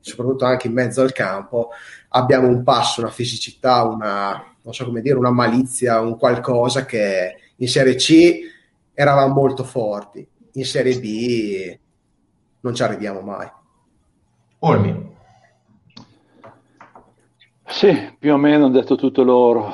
soprattutto 0.00 0.44
anche 0.44 0.68
in 0.68 0.72
mezzo 0.72 1.02
al 1.02 1.12
campo, 1.12 1.70
abbiamo 2.10 2.46
un 2.46 2.62
passo, 2.62 3.00
una 3.00 3.10
fisicità, 3.10 3.82
una, 3.82 4.54
non 4.62 4.72
so 4.72 4.84
come 4.84 5.00
dire, 5.00 5.18
una 5.18 5.32
malizia, 5.32 6.00
un 6.00 6.16
qualcosa 6.16 6.84
che 6.84 7.34
in 7.56 7.68
Serie 7.68 7.96
C 7.96 8.56
eravamo 9.00 9.32
molto 9.32 9.62
forti, 9.62 10.26
in 10.54 10.64
Serie 10.64 10.98
B 10.98 11.78
non 12.62 12.74
ci 12.74 12.82
arriviamo 12.82 13.20
mai. 13.20 13.48
Olmi. 14.58 15.14
Sì, 17.64 18.16
più 18.18 18.32
o 18.32 18.36
meno 18.36 18.64
hanno 18.64 18.74
detto 18.74 18.96
tutto 18.96 19.22
loro. 19.22 19.72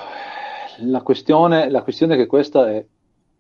La 0.81 1.01
questione, 1.01 1.71
la 1.71 1.83
questione 1.83 2.15
è 2.15 2.17
che 2.19 2.27
questa 2.27 2.71
è, 2.71 2.85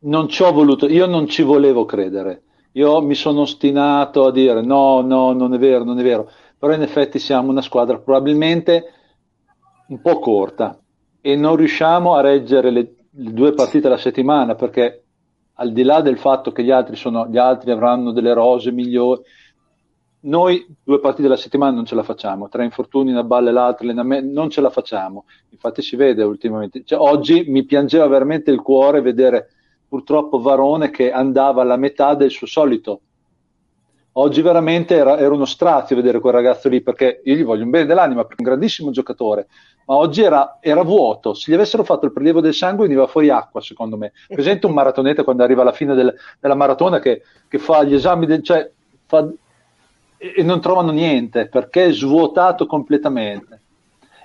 non 0.01 0.27
ci 0.29 0.43
ho 0.43 0.53
voluto, 0.53 0.89
io 0.89 1.05
non 1.05 1.27
ci 1.27 1.43
volevo 1.43 1.85
credere. 1.85 2.45
Io 2.73 3.03
mi 3.03 3.15
sono 3.15 3.43
ostinato 3.43 4.25
a 4.25 4.33
dire 4.33 4.63
no, 4.63 5.03
no, 5.03 5.35
non 5.35 5.53
è 5.53 5.59
vero, 5.59 5.85
non 5.85 5.99
è 5.99 6.03
vero. 6.03 6.31
Però 6.57 6.73
in 6.73 6.81
effetti 6.81 7.19
siamo 7.19 7.51
una 7.51 7.61
squadra 7.61 7.99
probabilmente 7.99 8.91
un 9.89 10.01
po' 10.01 10.19
corta 10.19 10.81
e 11.21 11.37
non 11.37 11.57
riusciamo 11.57 12.15
a 12.15 12.23
reggere 12.23 12.71
le, 12.71 12.95
le 13.11 13.33
due 13.35 13.53
partite 13.53 13.87
alla 13.87 13.99
settimana 13.99 14.55
perché 14.55 15.04
al 15.55 15.73
di 15.73 15.83
là 15.83 16.01
del 16.01 16.19
fatto 16.19 16.53
che 16.53 16.63
gli 16.63 16.71
altri, 16.71 16.97
sono, 16.97 17.29
gli 17.29 17.39
altri 17.39 17.71
avranno 17.71 18.13
delle 18.13 18.33
rose 18.33 18.73
migliori, 18.73 19.23
noi 20.25 20.67
due 20.83 21.01
partite 21.01 21.27
alla 21.27 21.37
settimana 21.37 21.75
non 21.75 21.85
ce 21.85 21.95
la 21.95 22.03
facciamo, 22.03 22.49
tre 22.49 22.65
infortuni, 22.65 23.11
una 23.11 23.25
balla 23.25 23.51
e 23.51 23.53
l'altra, 23.53 23.93
non 23.93 24.51
ce 24.51 24.61
la 24.61 24.71
facciamo. 24.71 25.27
Infatti 25.51 25.83
si 25.83 25.97
vede 25.97 26.23
ultimamente. 26.23 26.83
Cioè, 26.85 26.99
oggi 26.99 27.45
mi 27.49 27.65
piangeva 27.65 28.07
veramente 28.07 28.51
il 28.51 28.63
cuore 28.63 29.03
vedere 29.03 29.51
purtroppo 29.87 30.41
Varone 30.41 30.91
che 30.91 31.13
andava 31.13 31.63
alla 31.63 31.77
metà 31.77 32.15
del 32.15 32.31
suo 32.31 32.47
solito. 32.47 33.01
Oggi 34.17 34.43
veramente 34.43 34.95
era, 34.95 35.19
era 35.19 35.35
uno 35.35 35.45
strazio 35.45 35.97
vedere 35.97 36.21
quel 36.21 36.33
ragazzo 36.33 36.69
lì 36.69 36.81
perché 36.81 37.21
io 37.25 37.35
gli 37.35 37.45
voglio 37.45 37.65
un 37.65 37.71
bene 37.71 37.85
dell'anima 37.85 38.23
perché 38.23 38.43
è 38.43 38.47
un 38.47 38.53
grandissimo 38.53 38.91
giocatore, 38.93 39.49
ma 39.87 39.97
oggi 39.97 40.23
era, 40.23 40.59
era, 40.61 40.83
vuoto. 40.83 41.35
Se 41.35 41.51
gli 41.51 41.55
avessero 41.55 41.85
fatto 41.85 42.07
il 42.07 42.13
prelievo 42.13 42.41
del 42.41 42.55
sangue 42.55 42.87
veniva 42.87 43.07
fuori 43.07 43.29
acqua, 43.29 43.61
secondo 43.61 43.97
me. 43.97 44.13
Presente 44.29 44.67
un 44.67 44.73
maratoneta 44.73 45.25
quando 45.25 45.43
arriva 45.43 45.63
alla 45.63 45.73
fine 45.73 45.95
del, 45.95 46.15
della 46.41 46.55
maratona 46.55 46.99
che, 47.01 47.23
che, 47.49 47.59
fa 47.59 47.83
gli 47.85 47.95
esami, 47.95 48.27
del, 48.27 48.43
cioè, 48.43 48.71
fa, 49.07 49.29
e, 50.17 50.35
e 50.37 50.43
non 50.43 50.61
trovano 50.61 50.91
niente 50.91 51.49
perché 51.49 51.87
è 51.87 51.93
svuotato 51.93 52.67
completamente. 52.67 53.61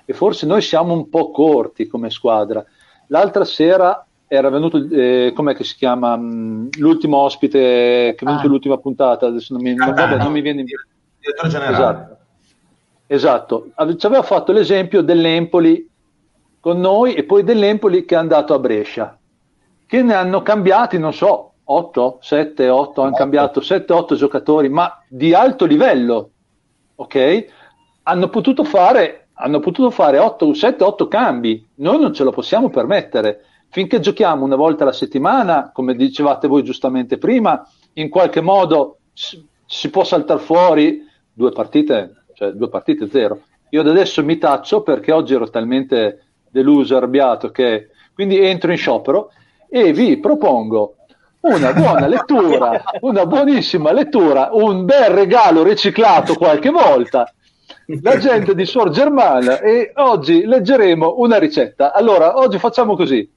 E 0.04 0.12
forse 0.12 0.46
noi 0.46 0.62
siamo 0.62 0.94
un 0.94 1.08
po' 1.08 1.30
corti 1.30 1.86
come 1.86 2.10
squadra. 2.10 2.64
L'altra 3.08 3.44
sera 3.44 4.04
era 4.26 4.48
venuto, 4.48 4.78
eh, 4.90 5.32
com'è 5.34 5.54
che 5.54 5.64
si 5.64 5.76
chiama, 5.76 6.16
mh, 6.16 6.70
l'ultimo 6.78 7.18
ospite 7.18 7.58
che 7.58 8.14
è 8.16 8.24
venuto 8.24 8.46
ah. 8.46 8.48
l'ultima 8.48 8.78
puntata, 8.78 9.26
adesso 9.26 9.52
non 9.52 9.62
mi, 9.62 9.74
non, 9.74 9.92
vabbè, 9.92 10.16
non 10.16 10.32
mi 10.32 10.40
viene 10.40 10.60
in 10.60 10.66
mente. 10.66 10.88
Direttore 11.18 11.48
generale. 11.48 11.74
Esatto 11.74 12.19
Esatto, 13.12 13.72
ci 13.96 14.06
aveva 14.06 14.22
fatto 14.22 14.52
l'esempio 14.52 15.02
dell'Empoli 15.02 15.84
con 16.60 16.78
noi 16.78 17.14
e 17.14 17.24
poi 17.24 17.42
dell'Empoli 17.42 18.04
che 18.04 18.14
è 18.14 18.18
andato 18.18 18.54
a 18.54 18.60
Brescia, 18.60 19.18
che 19.84 20.02
ne 20.02 20.14
hanno 20.14 20.42
cambiati, 20.42 20.96
non 20.96 21.12
so, 21.12 21.54
8, 21.64 22.18
7, 22.20 22.68
8, 22.68 23.02
hanno 23.02 23.16
cambiato 23.16 23.60
7, 23.60 23.92
8 23.92 24.14
giocatori, 24.14 24.68
ma 24.68 25.02
di 25.08 25.34
alto 25.34 25.64
livello, 25.64 26.30
ok? 26.94 27.46
Hanno 28.04 28.28
potuto 28.28 28.62
fare, 28.62 29.30
hanno 29.32 29.58
potuto 29.58 29.90
fare 29.90 30.18
8, 30.18 30.54
7, 30.54 30.84
8 30.84 31.08
cambi, 31.08 31.66
noi 31.78 31.98
non 31.98 32.14
ce 32.14 32.22
lo 32.22 32.30
possiamo 32.30 32.70
permettere. 32.70 33.44
Finché 33.70 33.98
giochiamo 33.98 34.44
una 34.44 34.54
volta 34.54 34.84
alla 34.84 34.92
settimana, 34.92 35.72
come 35.72 35.96
dicevate 35.96 36.46
voi 36.46 36.62
giustamente 36.62 37.18
prima, 37.18 37.60
in 37.94 38.08
qualche 38.08 38.40
modo 38.40 38.98
si 39.12 39.90
può 39.90 40.04
saltare 40.04 40.38
fuori 40.38 41.08
due 41.32 41.50
partite 41.50 42.14
cioè 42.40 42.52
due 42.52 42.70
partite 42.70 43.06
zero. 43.10 43.42
Io 43.68 43.82
da 43.82 43.90
adesso 43.90 44.24
mi 44.24 44.38
taccio 44.38 44.82
perché 44.82 45.12
oggi 45.12 45.34
ero 45.34 45.50
talmente 45.50 46.24
deluso, 46.48 46.96
arrabbiato 46.96 47.50
che 47.50 47.90
quindi 48.14 48.38
entro 48.38 48.70
in 48.70 48.78
sciopero 48.78 49.30
e 49.68 49.92
vi 49.92 50.18
propongo 50.18 50.96
una 51.40 51.74
buona 51.74 52.06
lettura, 52.06 52.82
una 53.02 53.26
buonissima 53.26 53.92
lettura, 53.92 54.48
un 54.52 54.86
bel 54.86 55.10
regalo 55.10 55.62
riciclato 55.62 56.34
qualche 56.34 56.70
volta. 56.70 57.30
La 58.02 58.16
gente 58.16 58.54
di 58.54 58.64
Suor 58.64 58.90
Germana 58.90 59.60
e 59.60 59.92
oggi 59.96 60.44
leggeremo 60.46 61.16
una 61.18 61.38
ricetta. 61.38 61.92
Allora, 61.92 62.36
oggi 62.38 62.58
facciamo 62.58 62.96
così. 62.96 63.28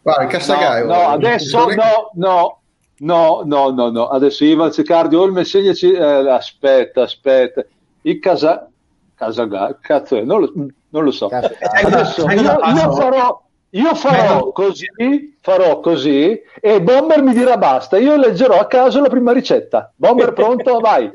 Guarda, 0.00 0.36
il 0.36 0.86
No, 0.86 0.94
no 0.94 1.08
adesso 1.08 1.66
no, 1.66 2.10
no, 2.14 2.60
no, 2.98 3.42
no, 3.44 3.70
no, 3.70 3.90
no. 3.90 4.08
Adesso 4.08 4.44
Ivan 4.44 4.72
Ciccardi 4.72 5.16
Olme 5.16 5.44
segnaci. 5.44 5.90
Eh, 5.92 6.02
aspetta, 6.02 7.02
aspetta 7.02 7.64
il 8.04 8.18
casa, 8.20 8.68
Casaga, 9.14 9.78
cazzo, 9.80 10.22
non 10.24 10.40
lo, 10.40 10.52
non 10.88 11.04
lo 11.04 11.10
so. 11.12 11.28
Adesso 11.28 12.28
io, 12.30 12.40
io, 12.40 12.92
farò, 12.92 13.42
io 13.70 13.94
farò 13.94 14.50
così, 14.50 15.38
farò 15.40 15.78
così 15.78 16.40
e 16.60 16.82
Bomber 16.82 17.22
mi 17.22 17.32
dirà 17.32 17.56
basta. 17.56 17.96
Io 17.96 18.16
leggerò 18.16 18.58
a 18.58 18.66
caso 18.66 19.00
la 19.00 19.08
prima 19.08 19.32
ricetta. 19.32 19.92
Bomber 19.94 20.32
pronto? 20.34 20.80
Vai. 20.80 21.08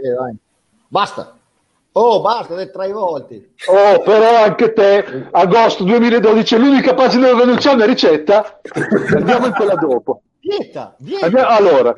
Basta. 0.88 1.36
Oh, 1.92 2.22
basta, 2.22 2.56
detto 2.56 2.78
tre 2.80 2.92
volte. 2.92 3.50
Oh, 3.68 4.02
però 4.02 4.44
anche 4.44 4.72
te, 4.72 5.28
agosto 5.32 5.84
2012, 5.84 6.56
è 6.56 6.58
l'unica 6.58 6.94
pagina 6.94 7.30
dove 7.30 7.46
non 7.46 7.58
c'è 7.58 7.74
una 7.74 7.86
ricetta. 7.86 8.62
Andiamo 9.14 9.48
in 9.48 9.54
quella 9.54 9.76
dopo. 9.76 10.22
Vieta, 10.40 10.96
vieta. 11.00 11.26
Andiamo, 11.26 11.50
allora, 11.50 11.96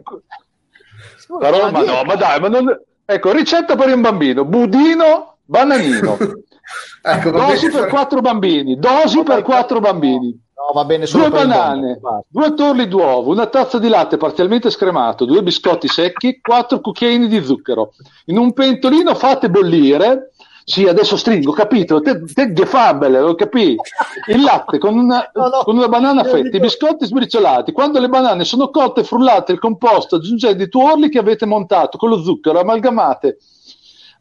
Scusa, 1.18 1.38
però, 1.38 1.70
ma, 1.70 1.84
no, 1.84 2.04
ma 2.04 2.16
dai, 2.16 2.40
ma 2.40 2.48
non, 2.48 2.82
Ecco, 3.06 3.32
ricetta 3.32 3.76
per 3.76 3.94
un 3.94 4.02
bambino, 4.02 4.46
budino, 4.46 5.38
bananino. 5.44 6.18
ecco, 7.02 7.32
dosi 7.32 7.70
per 7.70 7.88
quattro 7.88 8.22
bambini, 8.22 8.78
dosi 8.78 9.24
per 9.24 9.42
quattro 9.42 9.80
bambini. 9.80 10.50
No, 10.62 10.74
va 10.74 10.86
bene 10.86 11.08
due 11.08 11.30
banane, 11.30 12.00
due 12.28 12.54
torli 12.54 12.88
d'uovo, 12.88 13.32
una 13.32 13.48
tazza 13.48 13.80
di 13.80 13.88
latte 13.88 14.18
parzialmente 14.18 14.70
scremato, 14.70 15.26
due 15.26 15.42
biscotti 15.42 15.88
secchi, 15.88 16.40
quattro 16.40 16.80
cucchiaini 16.80 17.28
di 17.28 17.44
zucchero. 17.44 17.94
In 18.26 18.38
un 18.38 18.54
pentolino 18.54 19.16
fate 19.16 19.50
bollire 19.50 20.31
sì, 20.64 20.88
adesso 20.88 21.18
stringo, 21.18 21.52
capito? 21.52 22.02
Te, 22.02 22.24
te 22.24 22.54
gefabele, 22.54 23.20
lo 23.20 23.36
capì? 23.36 23.76
Il 24.28 24.42
latte 24.42 24.78
con 24.78 24.98
una, 24.98 25.30
no, 25.34 25.48
no. 25.48 25.64
con 25.64 25.78
una 25.78 25.88
banana 25.88 26.24
fetta, 26.24 26.56
i 26.56 26.60
biscotti 26.60 27.06
sbriciolati. 27.06 27.72
Quando 27.72 28.00
le 28.00 28.10
banane 28.10 28.44
sono 28.44 28.70
cotte, 28.70 29.04
frullate 29.04 29.52
il 29.52 29.60
composto, 29.60 30.18
aggiungete 30.18 30.64
i 30.64 30.70
tuorli 30.70 31.10
che 31.10 31.20
avete 31.20 31.46
montato 31.46 31.98
con 31.98 32.10
lo 32.10 32.22
zucchero, 32.22 32.60
amalgamate. 32.60 33.38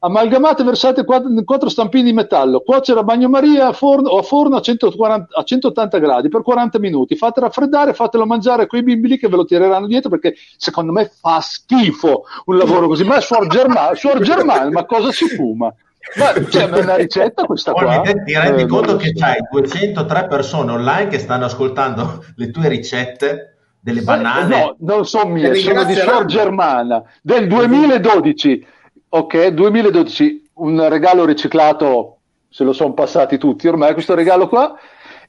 Amalgamate, 0.03 0.65
versate 0.65 1.05
in 1.07 1.45
quattro 1.45 1.69
stampini 1.69 2.05
di 2.05 2.13
metallo, 2.15 2.61
cuocere 2.61 3.01
a 3.01 3.03
bagnomaria 3.03 3.67
a 3.67 3.73
forno, 3.75 4.09
o 4.09 4.19
a 4.19 4.23
forno 4.23 4.57
a, 4.57 4.63
140, 4.63 5.39
a 5.39 5.43
180 5.43 5.99
gradi 5.99 6.29
per 6.31 6.41
40 6.41 6.79
minuti. 6.79 7.17
Fate 7.17 7.41
raffreddare, 7.41 7.93
fatelo 7.93 8.25
mangiare 8.25 8.63
a 8.63 8.67
quei 8.67 8.83
bimbi 8.83 9.09
lì 9.09 9.19
che 9.19 9.29
ve 9.29 9.37
lo 9.37 9.45
tireranno 9.45 9.87
dietro 9.87 10.09
perché 10.09 10.37
secondo 10.57 10.91
me 10.91 11.13
fa 11.15 11.41
schifo 11.43 12.25
un 12.47 12.57
lavoro 12.57 12.87
così. 12.87 13.05
Ma 13.05 13.17
è 13.17 13.21
suor 13.21 13.47
Germano, 13.49 13.95
suor 13.95 14.21
Germano 14.21 14.71
ma 14.71 14.87
cosa 14.87 15.13
si 15.13 15.29
fuma? 15.29 15.71
Ma 16.17 16.33
c'è 16.33 16.65
una 16.65 16.97
ricetta 16.97 17.45
questa 17.45 17.73
qua? 17.73 18.01
Ti 18.01 18.35
rendi 18.37 18.63
eh, 18.63 18.67
conto 18.67 18.97
che 18.97 19.13
c'hai 19.13 19.39
203 19.51 20.27
persone 20.27 20.73
online 20.73 21.09
che 21.09 21.19
stanno 21.19 21.45
ascoltando 21.45 22.25
le 22.37 22.51
tue 22.51 22.69
ricette 22.69 23.57
delle 23.81 24.03
banane? 24.03 24.59
No, 24.59 24.77
non 24.81 25.07
sono 25.07 25.31
mie, 25.31 25.55
sono 25.55 25.85
di 25.85 25.95
Sor 25.95 26.25
Germana 26.25 27.03
del 27.23 27.47
2012. 27.47 28.67
Ok, 29.13 29.47
2012, 29.49 30.51
un 30.55 30.89
regalo 30.89 31.25
riciclato, 31.25 32.19
se 32.49 32.65
lo 32.65 32.73
sono 32.73 32.93
passati 32.93 33.39
tutti 33.39 33.69
ormai 33.69 33.93
questo 33.93 34.15
regalo 34.15 34.49
qua. 34.49 34.77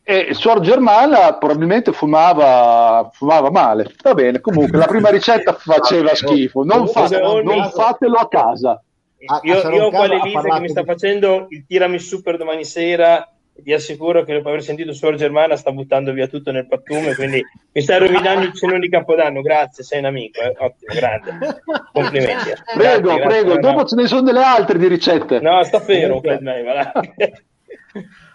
E 0.03 0.33
Suor 0.33 0.61
Germana 0.61 1.35
probabilmente 1.35 1.91
fumava, 1.91 3.07
fumava 3.13 3.51
male. 3.51 3.93
Va 4.01 4.15
bene, 4.15 4.41
comunque 4.41 4.79
la 4.79 4.87
prima 4.87 5.09
ricetta 5.09 5.53
faceva 5.57 6.15
schifo. 6.15 6.63
Non, 6.63 6.87
fate, 6.87 7.19
non 7.19 7.69
fatelo 7.69 8.15
a 8.15 8.27
casa. 8.27 8.81
A, 9.25 9.39
io, 9.43 9.61
a 9.61 9.73
io 9.73 9.85
ho 9.85 9.89
qua 9.89 10.07
l'Elisa 10.07 10.41
che 10.41 10.59
mi 10.59 10.69
sta 10.69 10.83
facendo 10.83 11.47
il 11.49 11.65
tiramisù 11.65 12.21
per 12.21 12.37
domani 12.37 12.65
sera 12.65 13.27
vi 13.63 13.73
assicuro 13.73 14.23
che 14.23 14.33
dopo 14.33 14.49
aver 14.49 14.63
sentito 14.63 14.93
Suor 14.93 15.15
Germana 15.15 15.55
sta 15.55 15.71
buttando 15.71 16.11
via 16.13 16.27
tutto 16.27 16.51
nel 16.51 16.67
pattume, 16.67 17.15
quindi 17.15 17.43
mi 17.71 17.81
stai 17.81 17.99
rovinando 17.99 18.45
il 18.45 18.53
cenone 18.53 18.79
di 18.79 18.89
Capodanno. 18.89 19.41
Grazie, 19.41 19.83
sei 19.83 19.99
un 19.99 20.05
amico, 20.05 20.39
eh? 20.41 20.55
ottimo, 20.57 20.93
grande. 20.93 21.61
Complimenti. 21.93 22.49
Eh. 22.49 22.57
Prego, 22.73 23.15
grazie, 23.15 23.25
prego, 23.25 23.53
grazie, 23.53 23.61
dopo 23.61 23.79
no. 23.79 23.85
ce 23.85 23.95
ne 23.95 24.07
sono 24.07 24.21
delle 24.21 24.43
altre 24.43 24.77
di 24.77 24.87
ricette. 24.87 25.39
No, 25.39 25.63
sta 25.63 25.79
fermo, 25.79 26.21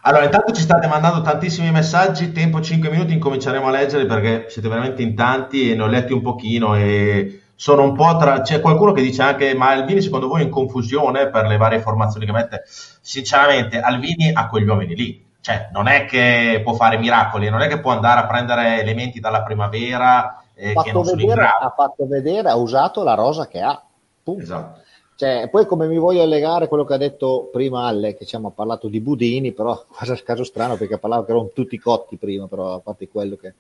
Allora, 0.02 0.24
intanto 0.24 0.52
ci 0.52 0.60
state 0.60 0.86
mandando 0.86 1.20
tantissimi 1.22 1.72
messaggi, 1.72 2.30
tempo 2.30 2.60
5 2.60 2.90
minuti, 2.90 3.12
incominceremo 3.12 3.66
a 3.66 3.70
leggere 3.70 4.06
perché 4.06 4.44
siete 4.48 4.68
veramente 4.68 5.02
in 5.02 5.16
tanti 5.16 5.72
e 5.72 5.74
ne 5.74 5.82
ho 5.82 5.86
letti 5.88 6.12
un 6.12 6.22
pochino 6.22 6.76
e 6.76 7.40
sono 7.56 7.82
un 7.82 7.94
po' 7.94 8.16
tra... 8.16 8.42
c'è 8.42 8.60
qualcuno 8.60 8.92
che 8.92 9.02
dice 9.02 9.22
anche 9.22 9.54
ma 9.54 9.70
Alvini 9.70 10.02
secondo 10.02 10.28
voi 10.28 10.42
è 10.42 10.44
in 10.44 10.50
confusione 10.50 11.28
per 11.30 11.46
le 11.46 11.56
varie 11.56 11.80
formazioni 11.80 12.26
che 12.26 12.32
mette? 12.32 12.62
Sinceramente 12.66 13.80
Alvini 13.80 14.30
ha 14.32 14.48
quegli 14.48 14.68
uomini 14.68 14.94
lì, 14.94 15.26
cioè, 15.40 15.70
non 15.72 15.88
è 15.88 16.04
che 16.04 16.60
può 16.62 16.75
fare 16.75 16.98
miracoli, 16.98 17.48
non 17.48 17.62
è 17.62 17.68
che 17.68 17.80
può 17.80 17.92
andare 17.92 18.20
a 18.20 18.26
prendere 18.26 18.80
elementi 18.80 19.20
dalla 19.20 19.42
primavera 19.42 20.42
eh, 20.54 20.72
che 20.82 20.92
non 20.92 21.04
sono 21.04 21.16
vedere, 21.16 21.44
ha 21.44 21.72
fatto 21.76 22.06
vedere, 22.06 22.48
ha 22.48 22.56
usato 22.56 23.02
la 23.02 23.14
rosa 23.14 23.46
che 23.46 23.60
ha. 23.60 23.82
Punto. 24.22 24.42
Esatto. 24.42 24.80
Cioè, 25.16 25.48
poi 25.48 25.64
come 25.64 25.86
mi 25.86 25.96
voglio 25.96 26.25
legare 26.26 26.64
a 26.64 26.68
quello 26.68 26.84
che 26.84 26.92
ha 26.92 26.98
detto 26.98 27.48
prima 27.50 27.86
Alle, 27.86 28.12
che 28.12 28.25
diciamo, 28.25 28.48
ha 28.48 28.50
parlato 28.50 28.88
di 28.88 29.00
Budini, 29.00 29.52
però 29.52 29.84
cosa 29.88 30.14
caso 30.16 30.44
strano 30.44 30.76
perché 30.76 30.98
parlava 30.98 31.25
che 31.25 31.30
erano 31.30 31.50
tutti 31.54 31.78
cotti 31.78 32.16
prima, 32.16 32.46
però 32.46 32.75
a 32.75 32.80
parte 32.80 33.08
quello 33.08 33.36
che... 33.36 33.54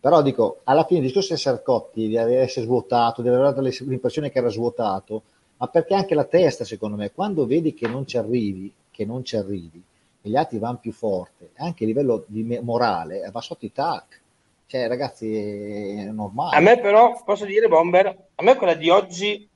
Però 0.00 0.22
dico, 0.22 0.60
alla 0.64 0.84
fine 0.84 1.00
il 1.00 1.06
discorso 1.06 1.28
di 1.28 1.34
essere 1.34 1.62
cotti, 1.62 2.08
di 2.08 2.16
essere 2.16 2.64
svuotato, 2.64 3.20
di 3.20 3.28
aver 3.28 3.52
dato 3.52 3.60
l'impressione 3.60 4.30
che 4.30 4.38
era 4.38 4.48
svuotato, 4.48 5.22
ma 5.58 5.66
perché 5.68 5.94
anche 5.94 6.14
la 6.14 6.24
testa, 6.24 6.64
secondo 6.64 6.96
me, 6.96 7.12
quando 7.12 7.44
vedi 7.44 7.74
che 7.74 7.86
non 7.86 8.06
ci 8.06 8.16
arrivi, 8.16 8.72
che 8.90 9.04
non 9.04 9.22
ci 9.24 9.36
arrivi, 9.36 9.82
e 10.22 10.28
gli 10.28 10.36
altri 10.36 10.58
vanno 10.58 10.78
più 10.78 10.92
forte, 10.92 11.50
anche 11.56 11.84
a 11.84 11.86
livello 11.86 12.24
di 12.26 12.58
morale, 12.62 13.28
va 13.30 13.40
sotto 13.42 13.66
i 13.66 13.72
tac. 13.72 14.20
Cioè, 14.66 14.88
ragazzi, 14.88 15.34
è 15.34 16.04
normale. 16.04 16.56
A 16.56 16.60
me 16.60 16.78
però, 16.78 17.20
posso 17.22 17.44
dire, 17.44 17.68
Bomber, 17.68 18.06
a 18.34 18.42
me 18.42 18.54
quella 18.56 18.74
di 18.74 18.88
oggi 18.88 19.48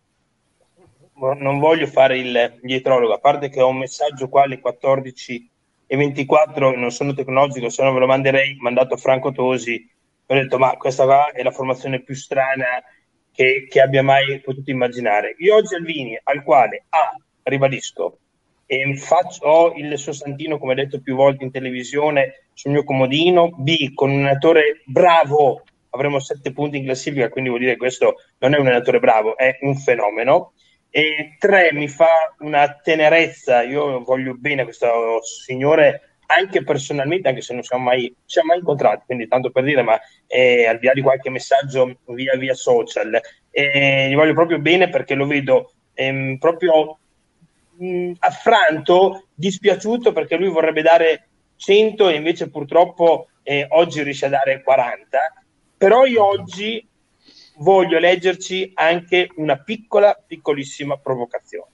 non 1.15 1.59
voglio 1.59 1.87
fare 1.87 2.19
il 2.19 2.59
dietrologo, 2.61 3.15
a 3.15 3.19
parte 3.19 3.49
che 3.49 3.63
ho 3.63 3.69
un 3.69 3.79
messaggio 3.79 4.29
qua 4.29 4.43
alle 4.43 4.61
14 4.61 5.49
e 5.87 5.97
24, 5.97 6.77
non 6.77 6.91
sono 6.91 7.15
tecnologico, 7.15 7.69
se 7.69 7.83
no 7.83 7.93
ve 7.93 8.01
lo 8.01 8.07
manderei, 8.07 8.57
mandato 8.57 8.95
a 8.95 8.99
Franco 8.99 9.33
Tosi, 9.33 9.89
ho 10.27 10.35
detto 10.35 10.59
ma 10.59 10.77
questa 10.77 11.05
qua 11.05 11.31
è 11.33 11.43
la 11.43 11.51
formazione 11.51 12.03
più 12.03 12.15
strana 12.15 12.83
che, 13.33 13.67
che 13.69 13.81
abbia 13.81 14.03
mai 14.03 14.41
potuto 14.41 14.71
immaginare. 14.71 15.35
Io 15.39 15.57
oggi 15.57 15.75
Alvini, 15.75 16.19
al 16.23 16.43
quale 16.43 16.85
A, 16.91 17.13
ribadisco, 17.43 18.19
e 18.67 18.97
faccio, 18.97 19.45
ho 19.45 19.73
il 19.75 19.99
suo 19.99 20.13
santino, 20.13 20.59
come 20.59 20.75
detto 20.75 21.01
più 21.01 21.15
volte 21.17 21.45
in 21.45 21.51
televisione, 21.51 22.47
sul 22.55 22.71
mio 22.71 22.85
comodino, 22.85 23.51
B, 23.51 23.93
con 23.93 24.11
un 24.11 24.21
allenatore 24.21 24.83
bravo, 24.87 25.63
avremo 25.91 26.19
sette 26.19 26.53
punti 26.53 26.79
in 26.79 26.85
classifica, 26.85 27.29
quindi 27.29 27.51
vuol 27.51 27.63
dire 27.63 27.73
che 27.75 27.79
questo 27.79 28.15
non 28.39 28.55
è 28.55 28.59
un 28.59 28.67
allenatore 28.67 29.01
bravo, 29.01 29.37
è 29.37 29.59
un 29.61 29.77
fenomeno. 29.77 30.53
E 30.91 31.37
tre, 31.39 31.73
mi 31.73 31.89
fa 31.89 32.35
una 32.39 32.79
tenerezza, 32.81 33.63
io 33.63 34.03
voglio 34.05 34.35
bene 34.35 34.63
a 34.63 34.65
questo 34.65 35.21
signore 35.23 36.14
anche 36.27 36.63
personalmente, 36.63 37.29
anche 37.29 37.41
se 37.41 37.55
non 37.55 37.63
siamo 37.63 37.85
mai, 37.85 38.15
siamo 38.25 38.49
mai 38.49 38.59
incontrati, 38.59 39.05
quindi 39.07 39.29
tanto 39.29 39.51
per 39.51 39.65
dire, 39.65 39.83
ma 39.83 39.99
eh, 40.27 40.67
al 40.67 40.79
di 40.79 40.87
là 40.87 40.93
di 40.93 41.03
qualche 41.03 41.31
messaggio 41.31 41.99
via 42.07 42.37
via 42.37 42.55
social, 42.55 43.21
eh, 43.51 44.09
gli 44.09 44.15
voglio 44.15 44.35
proprio 44.35 44.59
bene 44.59 44.89
perché 44.89 45.15
lo 45.15 45.27
vedo 45.27 45.73
ehm, 45.95 46.39
proprio 46.39 46.99
mh, 47.77 48.13
affranto, 48.19 49.27
dispiaciuto 49.35 50.13
perché 50.13 50.37
lui 50.37 50.49
vorrebbe 50.49 50.83
dare 50.83 51.29
100 51.57 52.09
e 52.09 52.15
invece 52.15 52.51
purtroppo 52.51 53.29
eh, 53.43 53.67
oggi 53.71 54.03
riesce 54.03 54.27
a 54.27 54.31
dare 54.31 54.63
40, 54.63 55.19
però 55.77 56.05
io 56.05 56.25
oggi 56.25 56.87
voglio 57.59 57.99
leggerci 57.99 58.73
anche 58.75 59.29
una 59.37 59.57
piccola, 59.59 60.21
piccolissima 60.27 60.97
provocazione. 60.97 61.71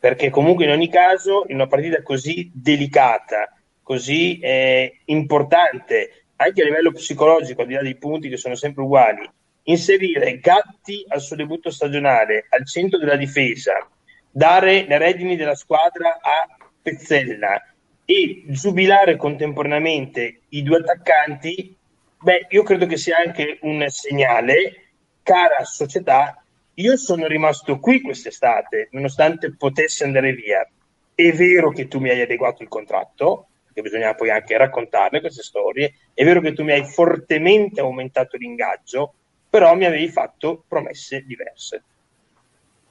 Perché 0.00 0.30
comunque 0.30 0.64
in 0.64 0.70
ogni 0.70 0.88
caso, 0.88 1.44
in 1.48 1.56
una 1.56 1.66
partita 1.66 2.02
così 2.02 2.50
delicata, 2.54 3.52
così 3.88 4.38
eh, 4.40 4.98
importante, 5.06 6.24
anche 6.36 6.60
a 6.60 6.64
livello 6.66 6.92
psicologico, 6.92 7.62
al 7.62 7.68
di 7.68 7.72
là 7.72 7.80
dei 7.80 7.96
punti 7.96 8.28
che 8.28 8.36
sono 8.36 8.54
sempre 8.54 8.82
uguali, 8.82 9.26
inserire 9.62 10.38
Gatti 10.40 11.06
al 11.08 11.22
suo 11.22 11.36
debutto 11.36 11.70
stagionale 11.70 12.44
al 12.50 12.66
centro 12.66 12.98
della 12.98 13.16
difesa, 13.16 13.88
dare 14.30 14.84
le 14.86 14.98
redini 14.98 15.36
della 15.36 15.54
squadra 15.54 16.18
a 16.20 16.54
Pezzella 16.82 17.64
e 18.04 18.42
giubilare 18.48 19.16
contemporaneamente 19.16 20.40
i 20.50 20.62
due 20.62 20.80
attaccanti, 20.80 21.74
beh, 22.20 22.48
io 22.50 22.62
credo 22.64 22.84
che 22.84 22.98
sia 22.98 23.16
anche 23.24 23.56
un 23.62 23.86
segnale 23.88 24.90
cara 25.22 25.64
società, 25.64 26.44
io 26.74 26.98
sono 26.98 27.26
rimasto 27.26 27.78
qui 27.78 28.02
quest'estate, 28.02 28.88
nonostante 28.90 29.56
potessi 29.56 30.02
andare 30.02 30.34
via. 30.34 30.68
È 31.14 31.32
vero 31.32 31.70
che 31.70 31.88
tu 31.88 32.00
mi 32.00 32.10
hai 32.10 32.20
adeguato 32.20 32.62
il 32.62 32.68
contratto, 32.68 33.48
perché 33.78 33.82
bisogna 33.82 34.14
poi 34.14 34.30
anche 34.30 34.56
raccontarle 34.56 35.20
queste 35.20 35.42
storie. 35.42 35.94
È 36.12 36.24
vero 36.24 36.40
che 36.40 36.52
tu 36.52 36.64
mi 36.64 36.72
hai 36.72 36.84
fortemente 36.84 37.80
aumentato 37.80 38.36
l'ingaggio, 38.36 39.14
però 39.48 39.74
mi 39.74 39.84
avevi 39.84 40.08
fatto 40.08 40.64
promesse 40.66 41.24
diverse. 41.24 41.82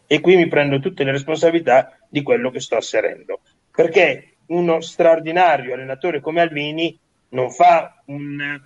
E 0.07 0.19
qui 0.21 0.37
mi 0.37 0.47
prendo 0.47 0.79
tutte 0.79 1.03
le 1.03 1.11
responsabilità 1.11 1.97
di 2.07 2.23
quello 2.23 2.49
che 2.49 2.59
sto 2.59 2.77
asserendo. 2.77 3.41
Perché 3.71 4.37
uno 4.47 4.79
straordinario 4.79 5.73
allenatore 5.73 6.21
come 6.21 6.41
Alvini 6.41 6.97
non 7.29 7.51
fa 7.51 8.01
un 8.05 8.61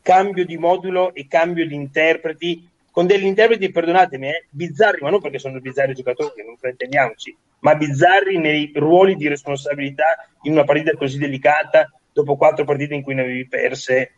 cambio 0.00 0.44
di 0.44 0.56
modulo 0.56 1.12
e 1.14 1.26
cambio 1.26 1.66
di 1.66 1.74
interpreti 1.74 2.68
con 2.92 3.06
degli 3.06 3.24
interpreti, 3.24 3.70
perdonatemi, 3.70 4.28
eh, 4.28 4.46
bizzarri, 4.50 5.00
ma 5.00 5.08
non 5.08 5.22
perché 5.22 5.38
sono 5.38 5.58
bizzarri 5.60 5.94
giocatori, 5.94 6.44
non 6.44 6.58
fraintendiamoci, 6.58 7.34
ma 7.62 7.74
bizzarri 7.74 8.38
nei 8.38 8.72
ruoli 8.74 9.14
di 9.16 9.28
responsabilità 9.28 10.28
in 10.42 10.52
una 10.52 10.64
partita 10.64 10.92
così 10.96 11.18
delicata, 11.18 11.90
dopo 12.12 12.36
quattro 12.36 12.64
partite 12.64 12.94
in 12.94 13.02
cui 13.02 13.14
ne 13.14 13.22
avevi 13.22 13.46
perse 13.46 14.14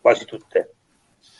quasi 0.00 0.24
tutte. 0.24 0.74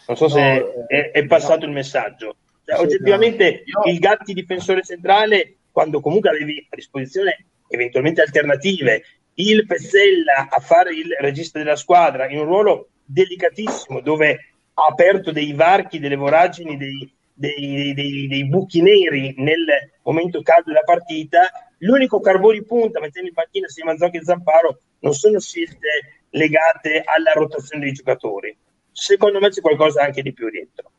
Non 0.06 0.16
so 0.16 0.24
no, 0.24 0.30
se 0.30 0.54
eh, 0.54 0.86
è, 0.86 1.10
è, 1.12 1.26
passato 1.26 1.60
no. 1.60 1.66
il 1.66 1.72
messaggio. 1.72 2.36
Cioè, 2.64 2.76
sì, 2.76 2.82
oggettivamente 2.82 3.62
no. 3.66 3.90
il 3.90 3.98
Gatti 3.98 4.34
difensore 4.34 4.82
centrale, 4.82 5.56
quando 5.70 6.00
comunque 6.00 6.30
avevi 6.30 6.66
a 6.68 6.74
disposizione 6.74 7.46
eventualmente 7.68 8.22
alternative, 8.22 9.02
il 9.34 9.64
Pezzella 9.66 10.48
a 10.50 10.58
fare 10.58 10.92
il 10.92 11.16
regista 11.20 11.58
della 11.58 11.76
squadra 11.76 12.28
in 12.28 12.38
un 12.38 12.44
ruolo 12.44 12.88
delicatissimo 13.04 14.00
dove 14.00 14.52
ha 14.74 14.86
aperto 14.88 15.30
dei 15.30 15.52
varchi, 15.52 16.00
delle 16.00 16.16
voragini, 16.16 16.76
dei, 16.76 17.12
dei, 17.40 17.94
dei, 17.94 18.26
dei, 18.28 18.46
buchi 18.46 18.82
neri 18.82 19.34
nel 19.38 19.64
momento 20.02 20.42
caldo 20.42 20.64
della 20.66 20.82
partita. 20.84 21.50
L'unico 21.78 22.20
carbone 22.20 22.58
di 22.58 22.64
punta 22.64 23.00
mettendo 23.00 23.28
in 23.28 23.34
panchina 23.34 23.66
sia 23.66 23.86
Mazzocchi 23.86 24.18
e 24.18 24.24
Zamparo 24.24 24.80
non 25.00 25.14
sono 25.14 25.40
scelte 25.40 26.24
legate 26.30 27.02
alla 27.02 27.32
rotazione 27.32 27.84
dei 27.84 27.92
giocatori. 27.92 28.54
Secondo 28.92 29.40
me 29.40 29.48
c'è 29.48 29.62
qualcosa 29.62 30.02
anche 30.02 30.20
di 30.20 30.34
più 30.34 30.50
dentro. 30.50 30.90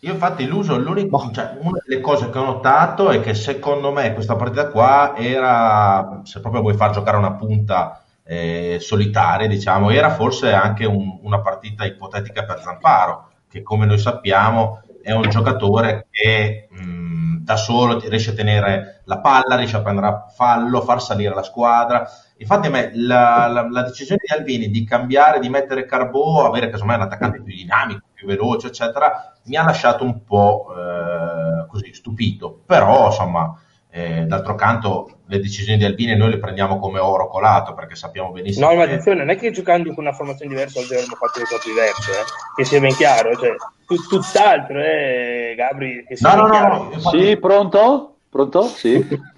Io 0.00 0.12
infatti 0.12 0.46
l'uso, 0.46 0.76
l'unico, 0.76 1.30
cioè, 1.32 1.56
una 1.60 1.80
delle 1.84 2.00
cose 2.00 2.30
che 2.30 2.38
ho 2.38 2.44
notato 2.44 3.10
è 3.10 3.20
che 3.20 3.34
secondo 3.34 3.92
me 3.92 4.14
questa 4.14 4.36
partita 4.36 4.70
qua 4.70 5.14
era, 5.16 6.20
se 6.24 6.40
proprio 6.40 6.62
vuoi 6.62 6.74
far 6.74 6.90
giocare 6.90 7.16
una 7.16 7.34
punta 7.34 8.04
eh, 8.24 8.78
solitarie, 8.80 9.48
diciamo, 9.48 9.90
era 9.90 10.10
forse 10.10 10.52
anche 10.52 10.84
un, 10.84 11.18
una 11.22 11.40
partita 11.40 11.84
ipotetica 11.84 12.44
per 12.44 12.60
Zamparo, 12.60 13.27
che 13.48 13.62
come 13.62 13.86
noi 13.86 13.98
sappiamo 13.98 14.82
è 15.02 15.12
un 15.12 15.28
giocatore 15.28 16.06
che 16.10 16.68
mh, 16.70 17.44
da 17.44 17.56
solo 17.56 17.98
riesce 17.98 18.30
a 18.30 18.34
tenere 18.34 19.02
la 19.04 19.20
palla, 19.20 19.56
riesce 19.56 19.76
a 19.76 19.80
prendere 19.80 20.06
a 20.06 20.26
fallo, 20.28 20.82
far 20.82 21.00
salire 21.00 21.34
la 21.34 21.42
squadra. 21.42 22.06
Infatti 22.36 22.66
a 22.66 22.70
me 22.70 22.90
la, 22.94 23.46
la, 23.46 23.66
la 23.68 23.82
decisione 23.82 24.20
di 24.22 24.34
Alvini 24.34 24.68
di 24.68 24.84
cambiare, 24.84 25.40
di 25.40 25.48
mettere 25.48 25.86
Carbò, 25.86 26.46
avere 26.46 26.68
casomai 26.68 26.96
un 26.96 27.02
attaccante 27.02 27.42
più 27.42 27.54
dinamico, 27.54 28.08
più 28.12 28.26
veloce, 28.26 28.66
eccetera, 28.66 29.32
mi 29.44 29.56
ha 29.56 29.64
lasciato 29.64 30.04
un 30.04 30.22
po' 30.24 30.66
eh, 30.76 31.66
così 31.68 31.94
stupito. 31.94 32.60
Però, 32.66 33.06
insomma, 33.06 33.58
eh, 33.90 34.24
d'altro 34.26 34.54
canto 34.54 35.20
le 35.26 35.40
decisioni 35.40 35.78
di 35.78 35.84
Albini 35.84 36.14
noi 36.14 36.30
le 36.30 36.38
prendiamo 36.38 36.78
come 36.78 36.98
oro 36.98 37.26
colato 37.28 37.72
perché 37.74 37.94
sappiamo 37.94 38.30
benissimo 38.30 38.68
no 38.68 38.74
ma 38.74 38.84
attenzione 38.84 39.18
non 39.18 39.30
è 39.30 39.36
che 39.36 39.50
giocando 39.50 39.94
con 39.94 40.04
una 40.04 40.12
formazione 40.12 40.50
diversa 40.50 40.80
oggi 40.80 40.94
avremmo 40.94 41.14
fatto 41.14 41.38
le 41.38 41.46
cose 41.46 41.68
diverse 41.68 42.10
eh? 42.12 42.24
che 42.54 42.64
sia 42.64 42.80
ben 42.80 42.94
chiaro 42.94 43.34
cioè, 43.34 43.54
tut- 43.86 44.08
tutt'altro 44.08 44.78
eh, 44.80 45.54
Gabri 45.56 46.04
che 46.06 46.16
sia 46.16 46.34
no, 46.34 46.42
no, 46.42 46.50
chiaro. 46.50 46.82
no, 46.82 46.90
infatti... 46.92 47.18
sì 47.18 47.36
pronto? 47.38 48.16
pronto? 48.28 48.62
sì 48.64 49.06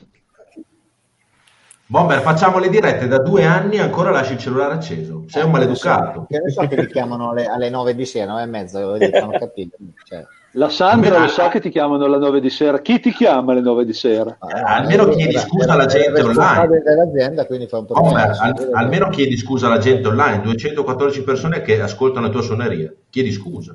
Bomber, 1.91 2.21
facciamo 2.21 2.59
le 2.59 2.69
dirette 2.69 3.09
da 3.09 3.19
due 3.19 3.45
anni 3.45 3.75
e 3.75 3.81
ancora 3.81 4.13
lasci 4.13 4.35
il 4.35 4.39
cellulare 4.39 4.75
acceso. 4.75 5.25
Sei 5.27 5.43
un 5.43 5.51
maleducato. 5.51 6.29
Io 6.29 6.49
so 6.49 6.65
che 6.69 6.77
mi 6.77 6.87
chiamano 6.87 7.31
alle, 7.31 7.47
alle 7.47 7.69
9 7.69 7.97
di 7.97 8.07
sera, 8.07 8.31
9 8.31 8.43
e 8.43 8.47
mezza, 8.47 8.79
non 8.79 9.37
capito. 9.37 9.77
Cioè. 10.05 10.25
La 10.55 10.69
Sandra 10.69 11.21
lo 11.21 11.29
sa 11.29 11.49
che 11.49 11.61
ti 11.61 11.71
chiamano 11.71 12.07
alle 12.07 12.19
9 12.19 12.41
di 12.41 12.51
sera. 12.51 12.81
Chi 12.81 12.99
ti 12.99 13.13
chiama 13.13 13.53
alle 13.53 13.61
9 13.61 13.85
di 13.85 13.93
sera? 13.93 14.37
Eh, 14.53 14.61
almeno 14.61 15.07
chiedi 15.09 15.39
scusa 15.39 15.73
alla 15.73 15.87
gente 15.87 16.23
online. 16.23 16.83
Dell'azienda, 16.83 17.47
quindi 17.47 17.69
fa 17.69 17.79
un 17.79 17.87
po' 17.87 17.95
oh, 17.95 18.15
al, 18.15 18.71
almeno 18.73 19.11
chiedi 19.11 19.37
scusa 19.37 19.67
alla 19.67 19.79
gente 19.79 20.09
online. 20.09 20.41
214 20.41 21.23
persone 21.23 21.63
che 21.63 21.81
ascoltano 21.81 22.27
le 22.27 22.33
tue 22.33 22.43
suonerie. 22.43 22.97
Chiedi 23.11 23.31
scusa. 23.31 23.73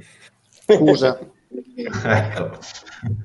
Scusa. 0.50 1.18
ecco. 1.48 2.50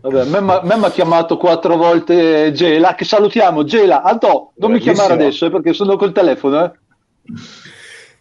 Vabbè, 0.03 0.21
a 0.21 0.63
me 0.63 0.77
mi 0.77 0.85
ha 0.85 0.91
chiamato 0.91 1.37
quattro 1.37 1.77
volte 1.77 2.53
Gela, 2.53 2.95
che 2.95 3.05
salutiamo. 3.05 3.65
Gela, 3.65 4.03
Alto, 4.03 4.53
non 4.57 4.71
mi 4.71 4.79
chiamare 4.79 5.15
adesso 5.15 5.47
eh, 5.47 5.51
perché 5.51 5.73
sono 5.73 5.97
col 5.97 6.13
telefono. 6.13 6.67
Eh. 6.67 6.71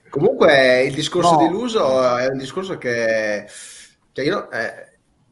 Comunque 0.10 0.86
il 0.86 0.94
discorso 0.96 1.34
no. 1.34 1.38
dell'uso 1.38 2.18
è 2.18 2.28
un 2.30 2.38
discorso 2.40 2.80
che... 2.80 3.46
Cioè 4.12 4.26
io, 4.26 4.50
eh, 4.50 4.89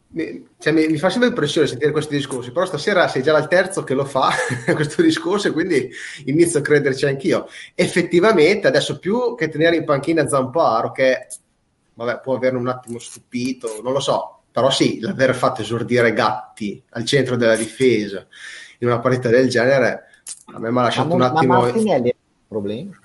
mi, 0.09 0.47
cioè, 0.57 0.73
mi, 0.73 0.87
mi, 0.87 0.97
fa 0.97 1.09
sempre 1.09 1.29
impressione 1.29 1.67
sentire 1.67 1.91
questi 1.91 2.15
discorsi, 2.15 2.51
però 2.51 2.65
stasera 2.65 3.07
sei 3.07 3.23
già 3.23 3.37
il 3.37 3.47
terzo 3.47 3.83
che 3.83 3.93
lo 3.93 4.05
fa 4.05 4.29
questo 4.73 5.01
discorso 5.01 5.47
e 5.47 5.51
quindi 5.51 5.89
inizio 6.25 6.59
a 6.59 6.61
crederci 6.61 7.05
anch'io. 7.05 7.47
Effettivamente, 7.75 8.67
adesso 8.67 8.99
più 8.99 9.35
che 9.35 9.49
tenere 9.49 9.75
in 9.75 9.85
panchina 9.85 10.27
Zamparo, 10.27 10.91
che 10.91 11.27
vabbè, 11.93 12.21
può 12.21 12.35
averne 12.35 12.59
un 12.59 12.67
attimo 12.67 12.99
stupito, 12.99 13.81
non 13.83 13.93
lo 13.93 13.99
so, 13.99 14.43
però 14.51 14.69
sì, 14.69 14.99
l'aver 14.99 15.35
fatto 15.35 15.61
esordire 15.61 16.13
Gatti 16.13 16.81
al 16.91 17.05
centro 17.05 17.35
della 17.35 17.55
difesa 17.55 18.25
in 18.79 18.87
una 18.87 18.99
partita 18.99 19.29
del 19.29 19.49
genere 19.49 20.07
a 20.53 20.59
me 20.59 20.71
mi 20.71 20.79
ha 20.79 20.83
lasciato 20.83 21.09
ma, 21.09 21.15
un 21.15 21.21
attimo... 21.21 21.53
Ma 21.53 21.59
Martinelli 21.61 22.09
ha 22.09 22.15
problemi? 22.47 22.95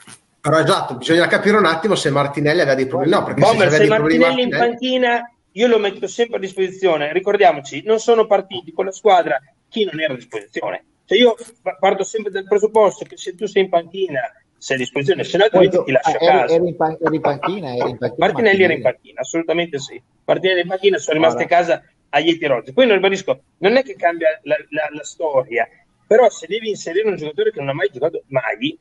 Però 0.41 0.59
esatto, 0.59 0.97
bisogna 0.97 1.27
capire 1.27 1.57
un 1.57 1.67
attimo 1.67 1.95
se 1.95 2.11
Martinelli 2.11 2.61
aveva 2.61 2.75
dei 2.75 2.87
problemi. 2.87 3.13
No, 3.13 3.23
perché 3.23 3.41
Bomber, 3.41 3.71
se, 3.71 3.77
se 3.77 3.87
Martinelli, 3.87 4.19
Martinelli 4.19 4.43
in 4.43 4.51
panchina 4.51 5.33
io 5.53 5.67
lo 5.67 5.79
metto 5.79 6.07
sempre 6.07 6.37
a 6.37 6.41
disposizione. 6.41 7.13
Ricordiamoci, 7.13 7.83
non 7.85 7.99
sono 7.99 8.27
partiti 8.27 8.73
con 8.73 8.87
la 8.87 8.93
squadra 8.93 9.41
chi 9.69 9.85
non 9.85 10.01
era 10.01 10.13
a 10.13 10.17
disposizione. 10.17 10.85
Cioè 11.05 11.19
io 11.19 11.35
parto 11.79 12.05
sempre 12.05 12.31
dal 12.31 12.45
presupposto 12.45 13.05
che 13.05 13.17
se 13.17 13.35
tu 13.35 13.47
sei 13.47 13.65
in 13.65 13.69
panchina 13.69 14.21
sei 14.57 14.77
a 14.77 14.79
disposizione, 14.79 15.25
se 15.25 15.39
no 15.39 15.45
altrimenti 15.45 15.83
ti 15.83 15.91
lascio 15.91 16.11
a 16.11 16.19
casa. 16.19 16.55
Eri 16.55 16.69
in, 16.69 16.77
pan- 16.77 16.97
eri 17.01 17.17
in 17.17 17.21
panchina, 17.21 17.75
eri 17.75 17.91
in 17.91 17.99
panchina. 17.99 18.27
Martinelli 18.27 18.63
era 18.63 18.73
in 18.73 18.83
panchina, 18.83 19.21
assolutamente 19.21 19.79
sì. 19.81 20.01
Martinelli 20.25 20.61
in 20.61 20.69
panchina, 20.69 20.99
sono 20.99 21.19
rimasti 21.19 21.43
a 21.43 21.47
casa 21.47 21.83
agli 22.11 22.29
Ieti 22.29 22.47
Rozzi. 22.47 22.73
Poi 22.73 22.87
non 22.87 22.95
ribadisco, 22.95 23.43
non 23.59 23.77
è 23.77 23.83
che 23.83 23.97
cambia 23.97 24.39
la, 24.45 24.57
la, 24.69 24.89
la, 24.93 25.03
storia, 25.03 25.69
però 26.07 26.31
se 26.31 26.47
devi 26.47 26.69
inserire 26.69 27.09
un 27.09 27.17
giocatore 27.17 27.51
che 27.51 27.59
non 27.59 27.71
ha 27.71 27.75
mai 27.75 27.91
giocato 27.93 28.23
mai, 28.29 28.79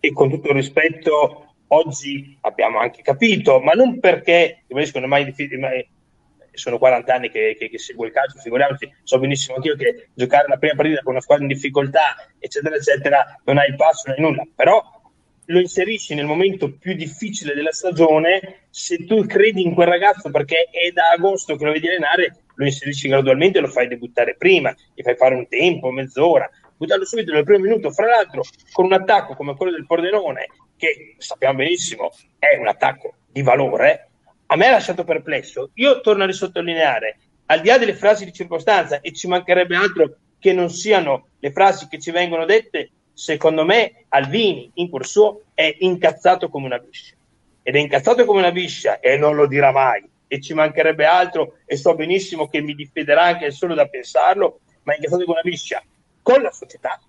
e 0.00 0.12
con 0.12 0.28
tutto 0.28 0.48
il 0.48 0.54
rispetto 0.54 1.45
oggi 1.68 2.36
abbiamo 2.42 2.78
anche 2.78 3.02
capito, 3.02 3.60
ma 3.60 3.72
non 3.72 3.98
perché, 3.98 4.64
mai, 4.68 5.34
mai 5.58 5.88
sono 6.52 6.78
40 6.78 7.14
anni 7.14 7.30
che, 7.30 7.56
che, 7.58 7.68
che, 7.68 7.78
seguo 7.78 8.06
il 8.06 8.12
calcio, 8.12 8.38
figuriamoci, 8.38 8.90
so 9.02 9.18
benissimo 9.18 9.56
anch'io 9.56 9.76
che 9.76 10.08
giocare 10.14 10.48
la 10.48 10.56
prima 10.56 10.74
partita 10.74 11.02
con 11.02 11.12
una 11.12 11.20
squadra 11.20 11.44
in 11.44 11.52
difficoltà, 11.52 12.16
eccetera, 12.38 12.76
eccetera, 12.76 13.40
non 13.44 13.58
hai 13.58 13.68
il 13.68 13.76
passo, 13.76 14.04
non 14.06 14.16
hai 14.16 14.22
nulla, 14.22 14.46
però 14.54 14.82
lo 15.48 15.60
inserisci 15.60 16.14
nel 16.14 16.26
momento 16.26 16.72
più 16.72 16.94
difficile 16.94 17.54
della 17.54 17.72
stagione, 17.72 18.66
se 18.70 19.04
tu 19.04 19.24
credi 19.26 19.62
in 19.62 19.74
quel 19.74 19.86
ragazzo 19.86 20.30
perché 20.30 20.68
è 20.70 20.90
da 20.90 21.10
agosto 21.10 21.56
che 21.56 21.64
lo 21.64 21.72
vedi 21.72 21.88
allenare, 21.88 22.44
lo 22.54 22.64
inserisci 22.64 23.08
gradualmente 23.08 23.60
lo 23.60 23.68
fai 23.68 23.86
debuttare 23.86 24.34
prima, 24.36 24.74
gli 24.94 25.02
fai 25.02 25.14
fare 25.14 25.34
un 25.34 25.46
tempo, 25.46 25.90
mezz'ora, 25.90 26.48
buttarlo 26.76 27.04
subito 27.04 27.32
nel 27.32 27.44
primo 27.44 27.64
minuto, 27.64 27.90
fra 27.90 28.06
l'altro 28.06 28.42
con 28.72 28.86
un 28.86 28.92
attacco 28.94 29.34
come 29.34 29.54
quello 29.54 29.72
del 29.72 29.86
Pordenone, 29.86 30.46
che 30.76 31.16
sappiamo 31.18 31.58
benissimo 31.58 32.10
è 32.38 32.56
un 32.56 32.68
attacco 32.68 33.14
di 33.26 33.42
valore, 33.42 34.08
a 34.46 34.56
me 34.56 34.66
ha 34.66 34.72
lasciato 34.72 35.04
perplesso. 35.04 35.70
Io 35.74 36.00
torno 36.00 36.22
a 36.22 36.26
risottolineare, 36.26 37.18
al 37.46 37.60
di 37.60 37.68
là 37.68 37.78
delle 37.78 37.94
frasi 37.94 38.24
di 38.24 38.32
circostanza, 38.32 39.00
e 39.00 39.12
ci 39.12 39.26
mancherebbe 39.26 39.76
altro 39.76 40.16
che 40.38 40.52
non 40.52 40.70
siano 40.70 41.28
le 41.38 41.50
frasi 41.50 41.88
che 41.88 41.98
ci 41.98 42.10
vengono 42.10 42.44
dette, 42.44 42.90
secondo 43.12 43.64
me 43.64 44.04
Alvini 44.10 44.70
in 44.74 44.88
cuor 44.88 45.06
suo 45.06 45.42
è 45.54 45.74
incazzato 45.80 46.48
come 46.48 46.66
una 46.66 46.78
biscia. 46.78 47.14
Ed 47.62 47.74
è 47.74 47.78
incazzato 47.78 48.24
come 48.24 48.38
una 48.38 48.52
biscia 48.52 49.00
e 49.00 49.16
non 49.16 49.34
lo 49.34 49.46
dirà 49.46 49.72
mai. 49.72 50.08
E 50.28 50.40
ci 50.40 50.54
mancherebbe 50.54 51.04
altro, 51.04 51.58
e 51.64 51.76
so 51.76 51.94
benissimo 51.94 52.48
che 52.48 52.60
mi 52.60 52.74
difenderà 52.74 53.24
anche 53.24 53.50
solo 53.50 53.74
da 53.74 53.86
pensarlo, 53.86 54.60
ma 54.82 54.92
è 54.92 54.96
incazzato 54.96 55.24
come 55.24 55.40
una 55.40 55.48
biscia 55.48 55.82
con 56.22 56.42
la 56.42 56.50
società. 56.50 57.00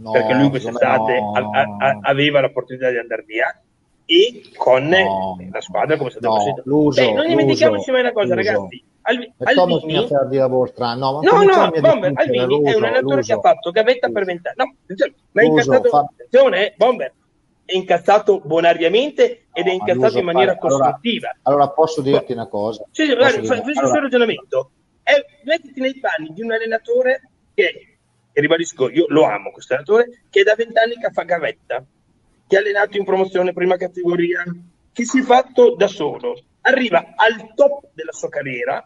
No, 0.00 0.12
perché 0.12 0.34
lui 0.34 0.48
quest'estate 0.48 1.20
no. 1.20 1.32
a, 1.32 1.76
a, 1.78 1.98
aveva 2.02 2.40
l'opportunità 2.40 2.90
di 2.90 2.96
andare 2.96 3.24
via 3.26 3.62
e 4.06 4.42
con 4.56 4.84
no, 4.86 5.36
la 5.52 5.60
squadra 5.60 5.96
come 5.96 6.08
è 6.08 6.12
stato 6.12 6.28
no, 6.28 6.60
l'uso, 6.64 7.00
Beh, 7.00 7.12
non 7.12 7.26
dimentichiamoci 7.28 7.90
mai 7.92 8.00
una 8.00 8.12
cosa, 8.12 8.34
l'uso. 8.34 8.50
ragazzi. 8.50 8.84
Al, 9.02 9.32
Alvini, 9.38 10.08
no, 10.08 11.20
no, 11.20 11.20
no 11.22 11.70
Bomber, 11.80 12.12
Alvini 12.14 12.62
è 12.64 12.74
un 12.74 12.84
allenatore 12.84 13.16
l'uso. 13.16 13.26
che 13.26 13.32
ha 13.32 13.40
fatto 13.40 13.70
gavetta 13.70 14.08
per 14.08 14.24
vent'anni. 14.24 14.56
No, 14.56 14.74
ma 15.32 15.42
è 15.42 15.44
incazzato, 15.44 15.88
fa... 15.88 16.08
eh, 16.56 16.74
Bomber, 16.76 17.12
è 17.64 17.76
incazzato 17.76 18.40
bonariamente 18.40 19.46
ed 19.52 19.68
è 19.68 19.72
incazzato 19.72 20.18
in 20.18 20.24
maniera 20.24 20.54
fare. 20.54 20.68
costruttiva. 20.68 21.28
Allora, 21.42 21.62
allora, 21.62 21.68
posso 21.68 22.00
dirti 22.02 22.32
una 22.32 22.46
cosa? 22.46 22.84
Sì, 22.90 23.06
sì 23.06 23.14
guarda, 23.14 23.42
fai 23.44 23.62
questo 23.62 23.84
allora. 23.84 24.00
ragionamento. 24.00 24.70
È, 25.02 25.12
mettiti 25.44 25.80
nei 25.80 25.98
panni 26.00 26.32
di 26.32 26.42
un 26.42 26.50
allenatore 26.50 27.30
che, 27.54 27.89
e 28.40 28.42
ribadisco, 28.42 28.90
io 28.90 29.04
lo 29.08 29.24
amo 29.24 29.50
questo 29.50 29.74
allenatore, 29.74 30.22
che 30.30 30.40
è 30.40 30.42
da 30.42 30.54
vent'anni 30.54 30.94
che 30.94 31.10
fa 31.12 31.22
gavetta 31.22 31.84
che 32.50 32.56
ha 32.56 32.58
allenato 32.58 32.96
in 32.96 33.04
promozione 33.04 33.52
prima 33.52 33.76
categoria, 33.76 34.42
che 34.92 35.04
si 35.04 35.20
è 35.20 35.22
fatto 35.22 35.76
da 35.76 35.86
solo, 35.86 36.36
arriva 36.62 37.12
al 37.14 37.54
top 37.54 37.90
della 37.92 38.10
sua 38.10 38.28
carriera, 38.28 38.84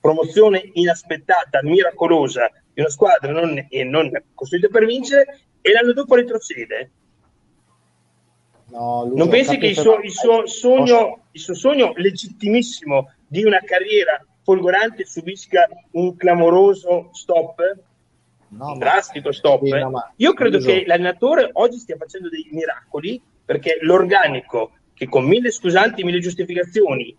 promozione 0.00 0.70
inaspettata, 0.74 1.60
miracolosa 1.64 2.48
di 2.72 2.80
una 2.80 2.88
squadra 2.88 3.32
non, 3.32 3.66
e 3.68 3.82
non 3.82 4.10
costruita 4.32 4.68
per 4.68 4.86
vincere, 4.86 5.40
e 5.60 5.72
l'anno 5.72 5.92
dopo 5.92 6.14
retrocede. 6.14 6.90
No, 8.66 9.10
non 9.12 9.28
pensi 9.28 9.58
che 9.58 9.66
il 9.66 9.76
suo, 9.76 9.98
il, 9.98 10.12
suo 10.12 10.46
sogno, 10.46 11.26
il 11.32 11.40
suo 11.40 11.54
sogno 11.54 11.92
legittimissimo 11.96 13.12
di 13.26 13.42
una 13.42 13.60
carriera 13.64 14.24
folgorante 14.44 15.04
subisca 15.04 15.68
un 15.92 16.14
clamoroso 16.14 17.08
stop? 17.12 17.60
No, 18.56 18.76
drastico 18.78 19.32
stop. 19.32 19.64
Sì, 19.64 19.70
no, 19.70 20.12
Io 20.16 20.32
credo 20.32 20.58
che 20.58 20.84
l'allenatore 20.86 21.50
oggi 21.52 21.78
stia 21.78 21.96
facendo 21.96 22.28
dei 22.28 22.48
miracoli 22.50 23.20
perché 23.44 23.78
l'organico 23.82 24.72
che 24.94 25.08
con 25.08 25.24
mille 25.24 25.50
scusanti, 25.50 26.04
mille 26.04 26.20
giustificazioni 26.20 27.16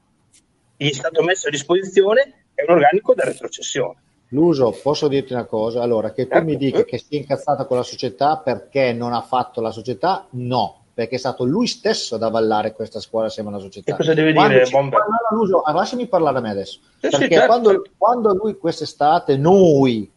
gli 0.77 0.89
è 0.89 0.93
stato 0.93 1.21
messo 1.23 1.47
a 1.47 1.51
disposizione 1.51 2.45
è 2.53 2.63
un 2.63 2.75
organico 2.75 3.13
da 3.13 3.23
retrocessione. 3.23 4.01
L'uso, 4.29 4.75
posso 4.81 5.07
dirti 5.07 5.33
una 5.33 5.45
cosa? 5.45 5.81
Allora, 5.81 6.11
che 6.11 6.27
tu 6.27 6.37
eh, 6.37 6.43
mi 6.43 6.57
dica 6.57 6.79
eh. 6.79 6.85
che 6.85 6.97
si 6.97 7.15
è 7.15 7.17
incazzato 7.17 7.65
con 7.65 7.77
la 7.77 7.83
società 7.83 8.37
perché 8.37 8.91
non 8.91 9.13
ha 9.13 9.21
fatto 9.21 9.61
la 9.61 9.69
società, 9.69 10.25
no, 10.31 10.85
perché 10.93 11.15
è 11.15 11.19
stato 11.19 11.43
lui 11.43 11.67
stesso 11.67 12.15
ad 12.15 12.23
avallare 12.23 12.73
questa 12.73 12.99
scuola 12.99 13.27
assieme 13.27 13.49
alla 13.49 13.59
società. 13.59 13.93
E 13.93 13.95
cosa 13.95 14.13
deve 14.13 14.33
quando 14.33 14.53
dire 14.53 14.69
Bomber? 14.69 15.01
L'uso, 15.31 15.61
ah, 15.61 15.71
lasciami 15.71 16.07
parlare 16.07 16.37
a 16.39 16.41
me 16.41 16.49
adesso. 16.49 16.79
Sì, 16.81 17.09
perché 17.09 17.17
sì, 17.17 17.31
certo, 17.31 17.47
quando, 17.47 17.83
quando 17.97 18.33
lui 18.33 18.57
quest'estate, 18.57 19.37
noi 19.37 20.11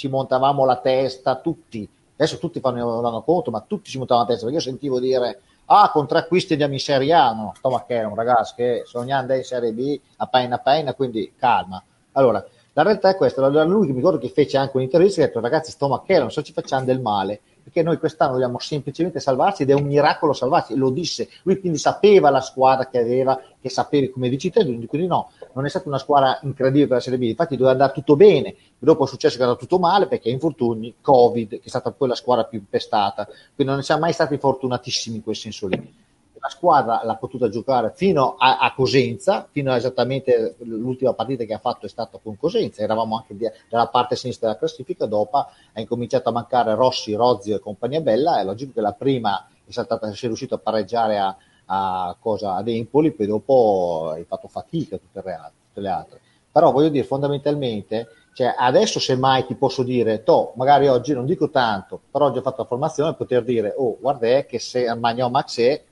ci 0.00 0.08
montavamo 0.08 0.64
la 0.64 0.78
testa 0.78 1.36
tutti, 1.36 1.86
adesso 2.14 2.38
tutti 2.38 2.58
fanno, 2.58 3.02
danno 3.02 3.20
conto, 3.20 3.50
ma 3.50 3.60
tutti 3.60 3.90
ci 3.90 3.98
montavano 3.98 4.26
la 4.26 4.32
testa, 4.32 4.46
perché 4.46 4.62
io 4.62 4.70
sentivo 4.70 4.98
dire, 4.98 5.42
ah, 5.66 5.90
con 5.90 6.06
tre 6.06 6.20
acquisti 6.20 6.52
andiamo 6.52 6.72
in 6.72 6.80
Serie 6.80 7.12
A, 7.12 7.34
no, 7.34 7.52
sto 7.54 7.68
un 7.68 8.14
ragazzo 8.14 8.54
che 8.56 8.84
sognando 8.86 9.34
in 9.34 9.44
Serie 9.44 9.74
B, 9.74 10.00
a 10.16 10.26
pena 10.26 10.54
a 10.54 10.58
pena, 10.58 10.94
quindi 10.94 11.34
calma. 11.36 11.84
Allora, 12.12 12.42
la 12.72 12.82
realtà 12.82 13.10
è 13.10 13.16
questa, 13.16 13.46
lui 13.46 13.88
mi 13.88 13.96
ricordo 13.96 14.16
che 14.16 14.30
fece 14.30 14.56
anche 14.56 14.74
un'intervista 14.78 15.20
e 15.20 15.24
ha 15.24 15.26
detto, 15.26 15.40
ragazzi, 15.40 15.70
sto 15.70 15.86
macchera, 15.86 16.20
non 16.20 16.30
so 16.30 16.40
ci 16.40 16.54
facciamo 16.54 16.86
del 16.86 17.00
male, 17.00 17.40
perché 17.62 17.82
noi 17.82 17.98
quest'anno 17.98 18.32
dobbiamo 18.32 18.58
semplicemente 18.58 19.20
salvarci 19.20 19.62
ed 19.62 19.70
è 19.70 19.74
un 19.74 19.84
miracolo 19.84 20.32
salvarci, 20.32 20.74
lo 20.74 20.90
disse, 20.90 21.28
lui 21.42 21.60
quindi 21.60 21.78
sapeva 21.78 22.30
la 22.30 22.40
squadra 22.40 22.88
che 22.88 22.98
aveva, 22.98 23.40
che 23.60 23.68
sapevi 23.68 24.10
come 24.10 24.28
dici 24.28 24.50
te, 24.50 24.64
quindi 24.64 25.06
no, 25.06 25.30
non 25.54 25.66
è 25.66 25.68
stata 25.68 25.88
una 25.88 25.98
squadra 25.98 26.38
incredibile 26.42 26.86
per 26.86 26.96
la 26.96 27.02
Serie 27.02 27.18
B, 27.18 27.22
infatti 27.22 27.54
doveva 27.54 27.72
andare 27.72 27.92
tutto 27.92 28.16
bene, 28.16 28.54
dopo 28.78 29.04
è 29.04 29.06
successo 29.06 29.36
che 29.36 29.42
è 29.42 29.44
andato 29.44 29.60
tutto 29.60 29.78
male 29.78 30.06
perché 30.06 30.30
infortuni, 30.30 30.96
Covid, 31.00 31.48
che 31.50 31.62
è 31.64 31.68
stata 31.68 31.90
poi 31.92 32.08
la 32.08 32.14
squadra 32.14 32.44
più 32.44 32.64
pestata, 32.68 33.26
quindi 33.54 33.72
non 33.72 33.82
siamo 33.82 34.02
mai 34.02 34.12
stati 34.12 34.36
fortunatissimi 34.38 35.16
in 35.16 35.22
quel 35.22 35.36
senso 35.36 35.66
lì. 35.66 35.99
La 36.40 36.48
squadra 36.48 37.02
l'ha 37.04 37.16
potuta 37.16 37.50
giocare 37.50 37.92
fino 37.94 38.36
a, 38.38 38.58
a 38.58 38.72
Cosenza, 38.72 39.46
fino 39.50 39.72
a 39.72 39.76
esattamente 39.76 40.56
l'ultima 40.60 41.12
partita 41.12 41.44
che 41.44 41.52
ha 41.52 41.58
fatto 41.58 41.84
è 41.84 41.88
stata 41.88 42.18
con 42.22 42.38
Cosenza, 42.38 42.82
eravamo 42.82 43.16
anche 43.16 43.36
di, 43.36 43.46
dalla 43.68 43.88
parte 43.88 44.16
sinistra 44.16 44.48
della 44.48 44.58
classifica, 44.58 45.04
dopo 45.04 45.36
ha 45.36 45.50
incominciato 45.74 46.30
a 46.30 46.32
mancare 46.32 46.74
Rossi, 46.74 47.12
Rozio 47.14 47.56
e 47.56 47.60
compagnia 47.60 48.00
bella, 48.00 48.40
è 48.40 48.44
logico 48.44 48.72
che 48.72 48.80
la 48.80 48.92
prima 48.92 49.48
è, 49.66 49.70
saltata, 49.70 50.10
si 50.14 50.24
è 50.24 50.28
riuscito 50.28 50.54
a 50.54 50.58
pareggiare 50.58 51.18
a, 51.18 51.36
a, 51.66 52.16
cosa, 52.18 52.54
ad 52.54 52.68
Empoli, 52.68 53.12
poi 53.12 53.26
dopo 53.26 54.10
hai 54.14 54.24
fatto 54.24 54.48
fatica 54.48 54.96
tutte 54.96 55.20
le, 55.22 55.52
tutte 55.68 55.80
le 55.80 55.88
altre. 55.88 56.20
Però 56.50 56.72
voglio 56.72 56.88
dire, 56.88 57.04
fondamentalmente, 57.04 58.08
cioè 58.32 58.54
adesso 58.56 58.98
semmai 58.98 59.44
ti 59.44 59.54
posso 59.54 59.82
dire, 59.82 60.22
to, 60.22 60.52
magari 60.56 60.88
oggi 60.88 61.12
non 61.12 61.26
dico 61.26 61.50
tanto, 61.50 62.00
però 62.10 62.26
oggi 62.26 62.38
ho 62.38 62.42
fatto 62.42 62.62
la 62.62 62.66
formazione, 62.68 63.14
poter 63.14 63.44
dire, 63.44 63.74
oh, 63.76 63.98
guarda 64.00 64.44
che 64.44 64.58
se 64.58 64.88
a 64.88 64.94
Magno 64.94 65.28
Max 65.28 65.60
è, 65.60 65.82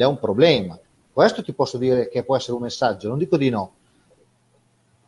è 0.00 0.06
un 0.06 0.18
problema. 0.18 0.78
Questo 1.12 1.42
ti 1.42 1.52
posso 1.52 1.76
dire 1.76 2.08
che 2.08 2.24
può 2.24 2.36
essere 2.36 2.54
un 2.54 2.62
messaggio, 2.62 3.08
non 3.08 3.18
dico 3.18 3.36
di 3.36 3.50
no, 3.50 3.74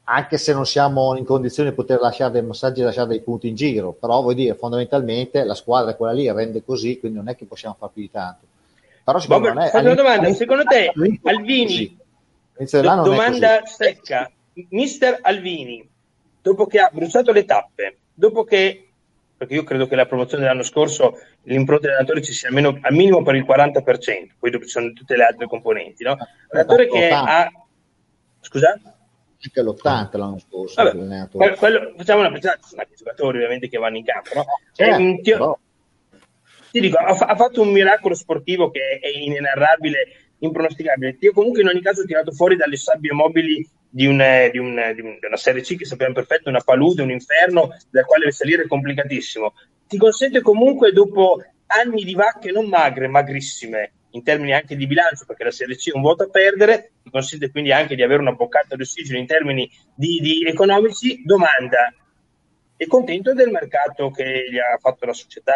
anche 0.04 0.36
se 0.36 0.52
non 0.52 0.66
siamo 0.66 1.16
in 1.16 1.24
condizione 1.24 1.70
di 1.70 1.74
poter 1.74 1.98
lasciare 2.00 2.32
dei 2.32 2.42
messaggi 2.42 2.80
e 2.80 2.84
lasciare 2.84 3.08
dei 3.08 3.22
punti 3.22 3.48
in 3.48 3.54
giro, 3.54 3.92
però 3.92 4.20
vuol 4.20 4.34
dire 4.34 4.54
fondamentalmente 4.54 5.44
la 5.44 5.54
squadra 5.54 5.92
è 5.92 5.96
quella 5.96 6.12
lì, 6.12 6.30
rende 6.30 6.62
così, 6.62 6.98
quindi 6.98 7.18
non 7.18 7.28
è 7.28 7.36
che 7.36 7.46
possiamo 7.46 7.76
far 7.78 7.90
più 7.90 8.02
di 8.02 8.10
tanto. 8.10 8.46
Però 9.02 9.18
secondo 9.18 9.52
Bob, 9.52 9.56
me, 9.56 9.70
una 9.72 9.94
domanda, 9.94 10.32
secondo 10.32 10.64
te 10.64 10.92
Alvini, 11.22 11.96
do, 12.56 12.80
domanda 13.02 13.64
secca, 13.64 14.30
mister 14.68 15.18
Alvini, 15.22 15.86
dopo 16.42 16.66
che 16.66 16.80
ha 16.80 16.90
bruciato 16.92 17.32
le 17.32 17.44
tappe, 17.46 17.96
dopo 18.12 18.44
che, 18.44 18.88
perché 19.36 19.54
io 19.54 19.64
credo 19.64 19.86
che 19.86 19.96
la 19.96 20.06
promozione 20.06 20.42
dell'anno 20.44 20.62
scorso 20.62 21.18
l'impronta 21.42 21.86
dell'allenatore 21.86 22.22
ci 22.22 22.32
sia 22.32 22.48
almeno 22.48 22.78
al 22.80 22.94
minimo 22.94 23.22
per 23.22 23.34
il 23.34 23.44
40%, 23.44 24.28
poi 24.38 24.50
dopo 24.50 24.64
ci 24.64 24.70
sono 24.70 24.92
tutte 24.92 25.16
le 25.16 25.24
altre 25.24 25.46
componenti, 25.46 26.04
no? 26.04 26.16
L'allenatore 26.48 26.88
che 26.88 27.08
ha... 27.08 27.50
Scusa? 28.40 28.78
anche 29.44 29.60
l'80 29.62 30.16
l'anno 30.16 30.38
scorso. 30.38 30.82
Vabbè, 30.82 31.28
quello, 31.30 31.54
quello, 31.56 31.92
facciamo 31.98 32.20
una 32.20 32.30
pensata, 32.32 32.60
anche 32.76 32.94
giocatori 32.96 33.36
ovviamente 33.36 33.68
che 33.68 33.76
vanno 33.76 33.98
in 33.98 34.04
campo, 34.04 34.30
no? 34.36 34.44
Certo, 34.72 35.02
Eh, 35.02 35.20
ti- 35.20 35.30
però- 35.32 35.58
ti 36.70 36.80
dico, 36.80 36.96
ha, 36.96 37.14
ha 37.14 37.36
fatto 37.36 37.60
un 37.60 37.68
miracolo 37.70 38.14
sportivo 38.14 38.70
che 38.70 38.98
è 39.00 39.08
inenarrabile, 39.08 40.06
impronosticabile. 40.38 41.16
Io 41.20 41.32
comunque 41.32 41.60
in 41.60 41.68
ogni 41.68 41.82
caso 41.82 42.00
ho 42.00 42.04
tirato 42.04 42.32
fuori 42.32 42.56
dalle 42.56 42.76
sabbie 42.76 43.12
mobili 43.12 43.68
di, 43.94 44.06
un, 44.06 44.20
di, 44.50 44.58
un, 44.58 44.74
di, 44.92 45.00
un- 45.02 45.18
di 45.20 45.26
una 45.26 45.36
Serie 45.36 45.62
C 45.62 45.76
che 45.76 45.84
sappiamo 45.84 46.12
perfetto, 46.12 46.48
una 46.48 46.60
palude, 46.60 47.02
un 47.02 47.12
inferno, 47.12 47.76
dal 47.90 48.04
quale 48.04 48.32
salire 48.32 48.64
è 48.64 48.66
complicatissimo. 48.66 49.54
Ti 49.86 49.96
consente 49.96 50.42
comunque 50.42 50.90
dopo 50.90 51.40
anni 51.66 52.02
di 52.02 52.14
vacche 52.14 52.50
non 52.50 52.66
magre, 52.66 53.06
magrissime, 53.06 53.92
in 54.10 54.24
termini 54.24 54.52
anche 54.52 54.74
di 54.74 54.88
bilancio, 54.88 55.26
perché 55.26 55.44
la 55.44 55.52
Serie 55.52 55.76
C 55.76 55.92
è 55.92 55.94
un 55.94 56.02
vuoto 56.02 56.24
a 56.24 56.28
perdere, 56.28 56.94
ti 57.04 57.10
consente 57.10 57.52
quindi 57.52 57.70
anche 57.70 57.94
di 57.94 58.02
avere 58.02 58.20
una 58.20 58.32
boccata 58.32 58.74
di 58.74 58.82
ossigeno 58.82 59.16
in 59.16 59.26
termini 59.26 59.70
di, 59.94 60.44
economici. 60.44 61.22
Domanda, 61.24 61.94
è 62.76 62.86
contento 62.86 63.32
del 63.32 63.50
mercato 63.50 64.10
che 64.10 64.48
gli 64.50 64.58
ha 64.58 64.76
fatto 64.80 65.06
la 65.06 65.12
società? 65.12 65.54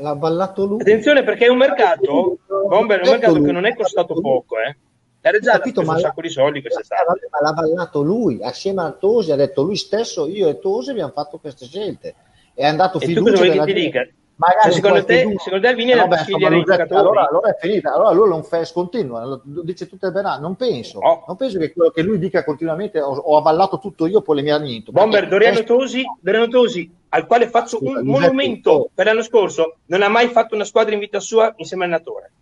L'ha 0.00 0.14
ballato 0.14 0.64
lui. 0.64 0.80
Attenzione 0.80 1.24
perché 1.24 1.44
è 1.44 1.50
un 1.50 1.58
mercato, 1.58 2.38
Bomber, 2.46 3.00
è 3.00 3.04
un 3.04 3.10
mercato 3.10 3.42
che 3.42 3.52
non 3.52 3.66
è 3.66 3.74
costato 3.74 4.18
poco, 4.18 4.58
eh. 4.58 4.76
La 5.24 5.30
Reggiana 5.30 5.56
ha 5.56 5.58
Capito, 5.60 5.80
speso 5.82 5.90
un 5.90 5.96
ma- 5.96 6.08
sacco 6.08 6.20
di 6.20 6.28
soldi 6.30 6.58
Eh, 6.58 6.62
quest'estate. 6.62 7.04
vabbè, 7.06 7.20
ma 7.30 7.40
l'ha 7.40 7.52
ballato 7.52 8.02
lui, 8.02 8.42
assieme 8.42 8.82
a 8.82 8.90
Tosi, 8.90 9.30
ha 9.32 9.36
detto 9.36 9.62
lui 9.62 9.76
stesso, 9.76 10.26
io 10.26 10.48
e 10.48 10.58
Tosi 10.58 10.90
abbiamo 10.90 11.12
fatto 11.12 11.38
queste 11.38 11.64
scelte. 11.66 12.14
È 12.54 12.66
andato 12.66 12.98
fiducia 12.98 13.32
vuoi 13.34 13.46
che 13.46 13.50
della 13.52 13.64
ti 13.64 13.72
gente. 13.72 13.86
dica? 13.86 14.08
Magari 14.34 14.62
Cioè, 14.62 14.72
secondo 14.72 15.04
te- 15.04 15.22
dubbio- 15.22 15.38
secondo 15.38 15.66
te 15.68 15.74
Vini 15.74 15.92
Eh, 15.92 15.96
vabbè, 15.96 16.18
insomma, 16.18 16.48
giocatori? 16.50 17.00
Allora, 17.00 17.28
allora 17.28 17.50
è 17.50 17.56
finita, 17.60 17.92
allora 17.94 18.10
lui 18.10 18.28
non 18.30 18.42
fa 18.42 18.60
continua, 18.72 19.24
lo 19.24 19.40
dice 19.62 19.86
tutte 19.86 20.06
le 20.06 20.12
benate, 20.12 20.40
non 20.40 20.56
penso, 20.56 20.98
No. 20.98 21.24
non 21.28 21.36
penso 21.36 21.58
che 21.58 21.72
quello 21.72 21.90
che 21.90 22.02
lui 22.02 22.18
dica 22.18 22.42
continuamente 22.42 23.00
ho, 23.00 23.14
ho 23.14 23.36
avallato 23.36 23.78
tutto 23.78 24.06
io, 24.06 24.22
poi 24.22 24.36
le 24.36 24.42
mie 24.42 24.58
niente. 24.58 24.90
Bomber, 24.90 25.28
Doriano 25.28 25.58
eh, 25.60 25.64
Tosi, 25.64 26.02
Doriano 26.20 26.48
Tosi, 26.48 26.90
al 27.10 27.26
quale 27.26 27.46
faccio 27.48 27.78
un 27.80 27.86
Giuseppe, 27.86 28.02
monumento 28.04 28.70
oh. 28.72 28.90
per 28.92 29.06
l'anno 29.06 29.22
scorso, 29.22 29.76
non 29.86 30.02
ha 30.02 30.08
mai 30.08 30.26
fatto 30.28 30.56
una 30.56 30.64
squadra 30.64 30.92
in 30.94 30.98
vita 31.00 31.20
sua 31.20 31.52
insieme 31.58 31.84
all'allenatore. 31.84 32.32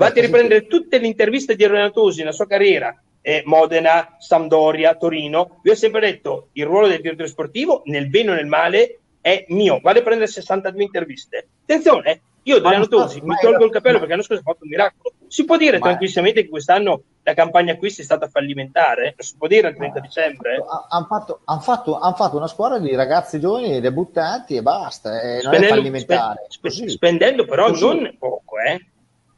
Vatti 0.00 0.18
a 0.18 0.22
riprendere 0.22 0.66
tutte 0.66 0.98
le 0.98 1.06
interviste 1.06 1.54
di 1.54 1.66
Doriano 1.66 1.90
Tosi 1.90 2.20
nella 2.20 2.32
sua 2.32 2.46
carriera, 2.46 2.98
eh, 3.20 3.42
Modena, 3.44 4.16
Sampdoria, 4.18 4.94
Torino. 4.94 5.58
Vi 5.62 5.68
ho 5.68 5.74
sempre 5.74 6.00
detto, 6.00 6.48
il 6.52 6.64
ruolo 6.64 6.88
del 6.88 7.02
direttore 7.02 7.28
sportivo, 7.28 7.82
nel 7.84 8.08
bene 8.08 8.30
o 8.30 8.34
nel 8.34 8.46
male, 8.46 9.00
è 9.20 9.44
mio. 9.48 9.78
Vale 9.82 9.98
a 9.98 10.02
prendere 10.02 10.30
62 10.30 10.82
interviste. 10.82 11.46
Attenzione, 11.62 12.22
io 12.44 12.60
Doriano 12.60 12.84
Ma- 12.84 12.88
Tosi 12.88 13.20
mi 13.20 13.36
tolgo 13.38 13.66
il 13.66 13.70
cappello 13.70 13.98
perché 13.98 14.12
l'anno 14.12 14.22
scorso 14.22 14.40
ha 14.42 14.50
fatto 14.50 14.64
un 14.64 14.70
miracolo. 14.70 15.14
Si 15.28 15.44
può 15.44 15.58
dire 15.58 15.78
Ma- 15.78 15.88
tranquillamente 15.88 16.42
che 16.44 16.48
quest'anno 16.48 17.02
la 17.22 17.34
campagna 17.34 17.74
acquisti 17.74 18.00
è 18.00 18.04
stata 18.04 18.26
fallimentare? 18.28 19.14
Si 19.18 19.34
può 19.36 19.46
dire 19.48 19.66
al 19.68 19.76
30 19.76 20.00
dicembre? 20.00 20.64
Hanno 20.88 21.06
fatto, 21.06 21.40
han 21.44 21.60
fatto, 21.60 21.98
han 21.98 22.14
fatto 22.14 22.36
una 22.38 22.46
squadra 22.48 22.78
di 22.78 22.94
ragazzi 22.94 23.38
giovani 23.38 23.80
debuttanti 23.80 24.56
e 24.56 24.62
basta, 24.62 25.20
eh, 25.20 25.26
non 25.26 25.36
è 25.36 25.40
spendendo, 25.40 25.74
fallimentare. 25.74 26.46
spe- 26.48 26.68
Così. 26.68 26.88
spendendo 26.88 27.44
però 27.44 27.66
Così. 27.66 27.84
non 27.84 28.16
poco, 28.18 28.58
eh. 28.58 28.80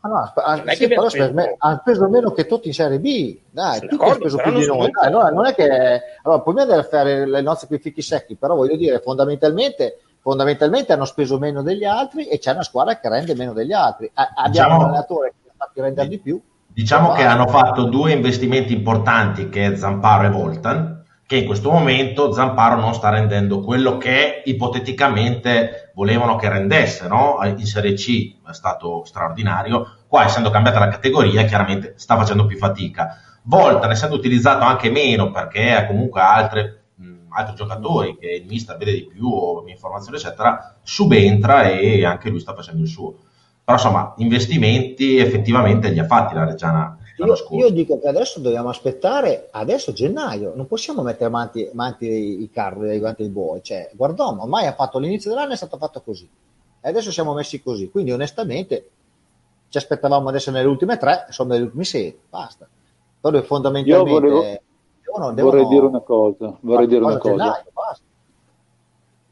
Ah, 0.05 0.09
no, 0.09 0.63
è 0.65 0.75
sì, 0.75 0.89
però 0.89 1.09
speso 1.09 1.33
me- 1.33 1.55
hanno 1.59 1.79
speso 1.81 2.09
meno 2.09 2.33
che 2.33 2.47
tutti 2.47 2.67
in 2.67 2.75
Serie 2.75 2.99
B, 2.99 3.39
dai, 3.51 3.79
Sono 3.79 3.89
tutti 3.91 4.03
hanno 4.05 4.15
speso 4.15 4.37
più 4.39 4.53
di 4.53 4.67
noi. 4.67 4.91
Dai, 4.91 5.07
allora, 5.07 5.29
non 5.31 5.47
è 5.47 5.55
che 5.55 5.69
allora, 6.25 6.41
poi 6.41 6.55
mi 6.55 6.61
andare 6.63 6.81
a 6.81 6.85
fare 6.85 7.25
le 7.27 7.41
nozze 7.41 7.69
con 7.69 7.77
i 7.77 7.81
fichi 7.81 8.03
secchi, 8.03 8.35
però 8.35 8.57
voglio 8.57 8.77
dire, 8.77 8.99
fondamentalmente, 8.99 10.01
fondamentalmente 10.21 10.93
hanno 10.93 11.05
speso 11.05 11.39
meno 11.39 11.63
degli 11.63 11.85
altri 11.85 12.27
e 12.27 12.39
c'è 12.39 12.51
una 12.53 12.65
squadra 12.65 12.99
che 12.99 13.09
rende 13.09 13.35
meno 13.37 13.53
degli 13.53 13.73
altri. 13.73 14.11
A- 14.15 14.33
abbiamo 14.35 14.49
Diciamo- 14.51 14.77
un 14.77 14.83
allenatore 14.85 15.35
che 15.45 15.51
fa 15.57 15.71
più 15.73 15.83
rendere 15.83 16.09
di 16.09 16.19
più. 16.19 16.41
Diciamo 16.67 17.13
che 17.13 17.23
hanno 17.23 17.47
fatto 17.47 17.85
due 17.85 18.13
investimenti 18.13 18.73
importanti 18.73 19.49
che 19.51 19.67
è 19.73 19.77
Zamparo 19.77 20.27
e 20.27 20.31
Voltan, 20.31 21.05
che 21.27 21.37
in 21.37 21.47
questo 21.47 21.71
momento 21.71 22.33
Zamparo 22.33 22.81
non 22.81 22.93
sta 22.95 23.11
rendendo 23.11 23.61
quello 23.61 23.99
che 23.99 24.43
ipoteticamente 24.47 25.82
volevano 25.95 26.37
che 26.37 26.49
rendesse, 26.49 27.07
no? 27.09 27.39
In 27.45 27.67
Serie 27.67 27.95
C 27.95 28.37
è 28.49 28.53
stato 28.53 29.05
straordinario, 29.05 29.99
qua 30.07 30.25
essendo 30.25 30.51
cambiata 30.51 30.79
la 30.79 30.89
categoria 30.89 31.45
chiaramente 31.45 31.95
sta 31.97 32.17
facendo 32.17 32.47
più 32.47 32.57
fatica. 32.57 33.21
Voltan 33.43 33.91
essendo 33.91 34.15
utilizzato 34.15 34.65
anche 34.65 34.91
meno 34.91 35.31
perché 35.31 35.75
ha 35.75 35.87
comunque 35.87 36.21
altre, 36.21 36.85
mh, 36.95 37.13
altri 37.31 37.55
giocatori 37.57 38.17
che 38.17 38.31
il 38.31 38.47
mister 38.47 38.77
vede 38.77 38.93
di 38.93 39.07
più 39.07 39.27
o 39.27 39.65
informazioni 39.67 40.17
eccetera, 40.17 40.77
subentra 40.83 41.69
e 41.69 42.05
anche 42.05 42.31
lui 42.31 42.41
sta 42.41 42.55
facendo 42.55 42.83
il 42.83 42.89
suo. 42.89 43.15
Però 43.65 43.77
insomma, 43.77 44.15
investimenti 44.17 45.19
effettivamente 45.19 45.89
li 45.91 45.99
ha 45.99 46.05
fatti 46.05 46.35
la 46.35 46.45
Reggiana 46.45 46.97
Io, 47.25 47.35
io 47.51 47.71
dico 47.71 47.99
che 47.99 48.09
adesso 48.09 48.41
dobbiamo 48.41 48.69
aspettare, 48.69 49.49
adesso 49.51 49.93
gennaio, 49.93 50.53
non 50.55 50.67
possiamo 50.67 51.03
mettere 51.03 51.27
avanti, 51.27 51.69
avanti 51.73 52.07
i 52.07 52.51
carri 52.51 52.99
davanti 52.99 53.23
ai 53.23 53.29
buoi. 53.29 53.63
Cioè, 53.63 53.91
guardiamo, 53.95 54.43
ormai 54.43 54.67
ha 54.67 54.73
fatto 54.75 54.99
l'inizio 54.99 55.31
dell'anno 55.31 55.53
è 55.53 55.57
stato 55.57 55.77
fatto 55.77 56.01
così. 56.01 56.29
E 56.81 56.89
adesso 56.89 57.11
siamo 57.11 57.33
messi 57.35 57.63
così. 57.63 57.91
Quindi, 57.91 58.13
onestamente, 58.13 58.89
ci 59.69 59.79
aspettavamo 59.79 60.29
adesso 60.29 60.51
nelle 60.51 60.67
ultime 60.69 60.97
tre, 60.99 61.25
insomma, 61.27 61.53
nelle 61.55 61.65
ultime 61.67 61.85
sei, 61.85 62.17
basta. 62.29 62.69
Però 63.21 63.41
fondamentalmente 63.43 63.91
Io 63.91 64.21
volevo- 64.21 64.41
devono, 64.41 65.33
Vorrei 65.33 65.35
devono 65.35 65.69
dire 65.69 65.87
una 65.87 66.01
cosa, 66.01 66.57
vorrei 66.61 66.87
dire 66.87 67.05
una 67.05 67.19
cosa. 67.19 67.31
gennaio, 67.31 67.65
basta. 67.73 68.05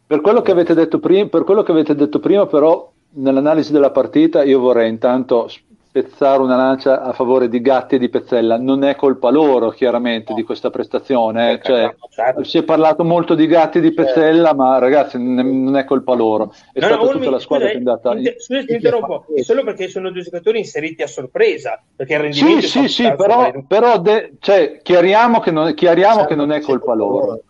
Per 0.07 0.21
quello 0.21 0.43
che 0.43 0.51
avete 0.51 0.75
detto 0.75 0.99
prima, 0.99 1.29
per 1.29 1.45
quello 1.45 1.63
che 1.63 1.71
avete 1.73 1.95
detto 1.95 2.19
prima, 2.21 2.47
però, 2.47 2.91
nell'analisi 3.13 3.73
della 3.73 3.91
partita, 3.91 4.43
io 4.43 4.61
vorrei 4.61 4.89
intanto 4.89 5.49
spezzare 5.91 6.41
una 6.41 6.55
lancia 6.55 7.03
a 7.03 7.13
favore 7.13 7.49
di 7.49 7.61
Gatti 7.61 7.97
e 7.97 7.99
di 7.99 8.09
Pezzella. 8.09 8.57
Non 8.57 8.85
è 8.85 8.95
colpa 8.95 9.29
loro, 9.31 9.71
chiaramente, 9.71 10.35
di 10.35 10.45
questa 10.45 10.71
prestazione. 10.71 11.55
eh. 11.55 11.61
Cioè, 11.63 11.95
Certo. 12.11 12.45
si 12.45 12.59
è 12.59 12.63
parlato 12.65 13.03
molto 13.05 13.35
di 13.35 13.47
Gatti 13.47 13.79
e 13.79 13.81
di 13.81 13.93
Pezzella, 13.93 14.55
ma 14.55 14.79
ragazzi, 14.79 15.19
non 15.21 15.39
è, 15.39 15.43
non 15.43 15.77
è 15.77 15.85
colpa 15.85 16.15
loro. 16.15 16.53
È 16.73 16.79
No, 16.79 16.87
stata 16.87 16.95
no, 16.95 17.09
tutta 17.09 17.15
Olmi, 17.17 17.31
la 17.31 17.39
squadra 17.41 17.67
scusa, 17.67 17.79
che 17.79 17.85
è 17.85 17.91
andata. 17.91 18.17
inter- 18.17 18.41
scusa, 18.41 18.65
ti 18.65 18.73
interrompo, 18.75 19.25
solo 19.43 19.65
perché 19.65 19.89
sono 19.89 20.11
due 20.11 20.23
giocatori 20.23 20.59
inseriti 20.59 21.03
a 21.03 21.07
sorpresa, 21.09 21.83
perché 21.97 22.15
il 22.15 22.33
Sì, 22.33 22.45
rendimento 22.45 22.67
sì, 22.69 22.89
sì, 22.89 23.03
stato 23.05 23.17
però, 23.23 23.53
però 23.67 23.99
de- 23.99 24.33
cioè, 24.39 24.81
chiariamo, 24.83 25.41
che 25.41 25.51
non, 25.51 25.75
chiariamo 25.75 26.25
che 26.25 26.35
non 26.37 26.53
è 26.53 26.61
colpa 26.61 26.95
loro. 26.95 27.43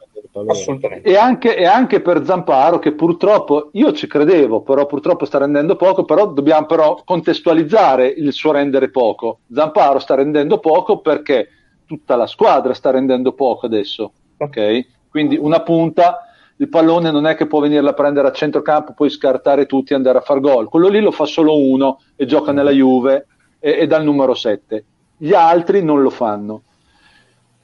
Assolutamente. 0.47 1.09
E 1.09 1.17
anche, 1.17 1.57
e 1.57 1.65
anche 1.65 2.01
per 2.01 2.25
Zamparo 2.25 2.79
che 2.79 2.93
purtroppo 2.93 3.71
io 3.73 3.93
ci 3.93 4.07
credevo, 4.07 4.63
però 4.63 4.87
purtroppo 4.87 5.25
sta 5.25 5.39
rendendo 5.39 5.77
poco, 5.77 6.05
però 6.05 6.27
dobbiamo 6.27 6.67
però 6.67 7.01
contestualizzare 7.05 8.07
il 8.07 8.33
suo 8.33 8.53
rendere 8.53 8.91
poco. 8.91 9.41
Zamparo 9.53 9.99
sta 9.99 10.15
rendendo 10.15 10.59
poco 10.59 11.01
perché 11.01 11.49
tutta 11.87 12.17
la 12.17 12.27
squadra 12.27 12.73
sta 12.75 12.91
rendendo 12.91 13.33
poco 13.33 13.67
adesso, 13.67 14.13
ok? 14.37 14.87
Quindi 15.09 15.37
una 15.37 15.61
punta, 15.63 16.27
il 16.57 16.69
pallone 16.69 17.11
non 17.11 17.27
è 17.27 17.35
che 17.35 17.47
può 17.47 17.59
venirla 17.59 17.91
a 17.91 17.95
prendere 17.95 18.29
a 18.29 18.33
centrocampo, 18.33 18.93
poi 18.93 19.11
scartare 19.11 19.67
tutti 19.67 19.93
e 19.93 19.97
andare 19.97 20.19
a 20.19 20.23
far 20.23 20.39
gol. 20.39 20.69
Quello 20.69 20.89
lì 20.89 21.01
lo 21.01 21.11
fa 21.11 21.25
solo 21.25 21.59
uno 21.59 22.01
e 22.15 22.27
gioca 22.27 22.53
nella 22.53 22.71
Juve 22.71 23.27
e, 23.59 23.79
e 23.81 23.87
dal 23.89 24.05
numero 24.05 24.35
7. 24.35 24.85
Gli 25.17 25.35
altri 25.35 25.83
non 25.83 26.01
lo 26.01 26.11
fanno. 26.11 26.63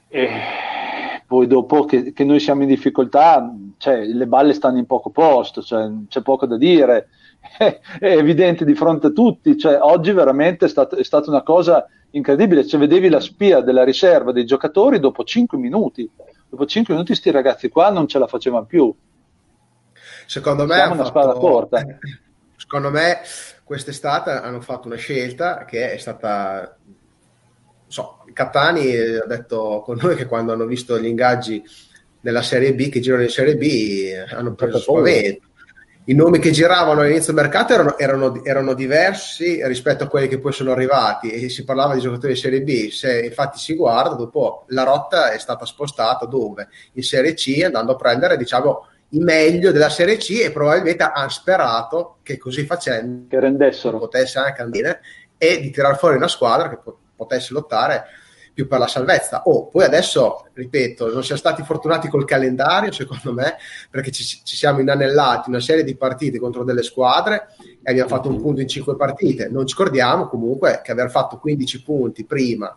E 0.09 0.29
poi 1.27 1.45
dopo 1.45 1.83
che, 1.83 2.13
che 2.13 2.23
noi 2.23 2.39
siamo 2.39 2.61
in 2.61 2.69
difficoltà, 2.69 3.53
cioè, 3.77 4.05
le 4.05 4.27
balle 4.27 4.53
stanno 4.53 4.77
in 4.77 4.85
poco 4.85 5.09
posto, 5.09 5.61
cioè, 5.61 5.89
c'è 6.07 6.21
poco 6.21 6.45
da 6.45 6.57
dire, 6.57 7.09
è, 7.59 7.79
evidente 7.99 8.63
di 8.63 8.73
fronte 8.73 9.07
a 9.07 9.11
tutti, 9.11 9.57
cioè, 9.57 9.77
oggi 9.81 10.13
veramente 10.13 10.65
è, 10.65 10.69
stat- 10.69 10.95
è 10.95 11.03
stata 11.03 11.29
una 11.29 11.43
cosa 11.43 11.85
incredibile, 12.11 12.65
cioè, 12.65 12.79
vedevi 12.79 13.09
la 13.09 13.19
spia 13.19 13.59
della 13.59 13.83
riserva 13.83 14.31
dei 14.31 14.45
giocatori 14.45 14.99
dopo 14.99 15.25
5 15.25 15.57
minuti, 15.57 16.09
dopo 16.49 16.65
5 16.65 16.93
minuti 16.93 17.13
sti 17.13 17.29
ragazzi 17.29 17.67
qua 17.67 17.89
non 17.89 18.07
ce 18.07 18.19
la 18.19 18.27
facevano 18.27 18.65
più, 18.65 18.95
Secondo 20.25 20.65
me, 20.65 20.75
siamo 20.75 20.93
una 20.93 21.05
fatto- 21.05 21.39
corta. 21.39 21.83
secondo 22.55 22.89
me 22.89 23.19
quest'estate 23.63 24.31
hanno 24.31 24.61
fatto 24.61 24.87
una 24.87 24.97
scelta 24.97 25.65
che 25.65 25.91
è 25.91 25.97
stata 25.97 26.77
so, 27.87 28.23
Catani 28.33 28.95
ha 28.95 29.25
detto 29.25 29.81
con 29.83 29.97
noi 30.01 30.15
che 30.15 30.25
quando 30.25 30.53
hanno 30.53 30.65
visto 30.65 30.99
gli 30.99 31.05
ingaggi 31.05 31.63
della 32.19 32.41
Serie 32.41 32.73
B 32.73 32.89
che 32.89 32.99
girano 32.99 33.23
in 33.23 33.29
Serie 33.29 33.55
B 33.55 34.33
hanno 34.33 34.53
preso 34.53 34.79
spavento 34.79 35.45
i 36.09 36.13
nomi 36.13 36.39
che 36.39 36.51
giravano 36.51 37.01
all'inizio 37.01 37.33
del 37.33 37.43
mercato 37.43 37.73
erano, 37.73 37.97
erano- 37.97 38.43
erano 38.45 38.73
diversi 38.73 39.65
rispetto 39.67 40.05
a 40.05 40.07
quelli 40.07 40.29
che 40.29 40.39
poi 40.39 40.53
sono 40.53 40.71
arrivati 40.71 41.29
e 41.29 41.49
si 41.49 41.65
parlava 41.65 41.95
di 41.95 41.99
giocatori 41.99 42.33
di 42.33 42.39
Serie 42.39 42.61
B 42.61 42.89
se 42.89 43.25
infatti 43.25 43.59
si 43.59 43.75
guarda 43.75 44.15
dopo 44.15 44.63
la 44.67 44.83
rotta 44.83 45.31
è 45.31 45.37
stata 45.37 45.65
spostata 45.65 46.25
dove? 46.25 46.69
in 46.93 47.03
Serie 47.03 47.33
C 47.33 47.61
andando 47.63 47.93
a 47.93 47.95
prendere 47.95 48.37
diciamo 48.37 48.87
i 49.09 49.19
meglio 49.19 49.71
della 49.71 49.89
Serie 49.89 50.15
C 50.15 50.39
e 50.43 50.51
probabilmente 50.51 51.03
hanno 51.03 51.29
sperato 51.29 52.19
che 52.23 52.37
così 52.37 52.65
facendo 52.65 53.27
che 53.27 53.39
rendessero. 53.39 53.99
potesse 53.99 54.39
anche 54.39 54.61
andare 54.61 55.01
e 55.37 55.59
di 55.59 55.69
tirar 55.71 55.97
fuori 55.97 56.15
una 56.15 56.29
squadra 56.29 56.69
che 56.69 56.77
po- 56.81 56.99
potesse 57.17 57.53
lottare 57.53 58.05
più 58.53 58.67
per 58.67 58.79
la 58.79 58.87
salvezza. 58.87 59.43
Oh, 59.43 59.67
poi 59.67 59.83
adesso, 59.83 60.47
ripeto, 60.53 61.11
non 61.11 61.23
siamo 61.23 61.39
stati 61.39 61.61
fortunati 61.63 62.07
col 62.07 62.25
calendario, 62.25 62.91
secondo 62.91 63.33
me, 63.33 63.57
perché 63.91 64.11
ci, 64.11 64.23
ci 64.23 64.55
siamo 64.55 64.79
inanellati 64.79 65.49
una 65.49 65.59
serie 65.59 65.83
di 65.83 65.95
partite 65.95 66.39
contro 66.39 66.63
delle 66.63 66.81
squadre 66.81 67.49
e 67.83 67.91
abbiamo 67.91 68.09
fatto 68.09 68.29
un 68.29 68.41
punto 68.41 68.61
in 68.61 68.67
cinque 68.67 68.95
partite. 68.95 69.49
Non 69.49 69.67
ci 69.67 69.75
scordiamo 69.75 70.27
comunque 70.27 70.81
che 70.83 70.91
aver 70.91 71.11
fatto 71.11 71.37
15 71.37 71.83
punti 71.83 72.25
prima 72.25 72.75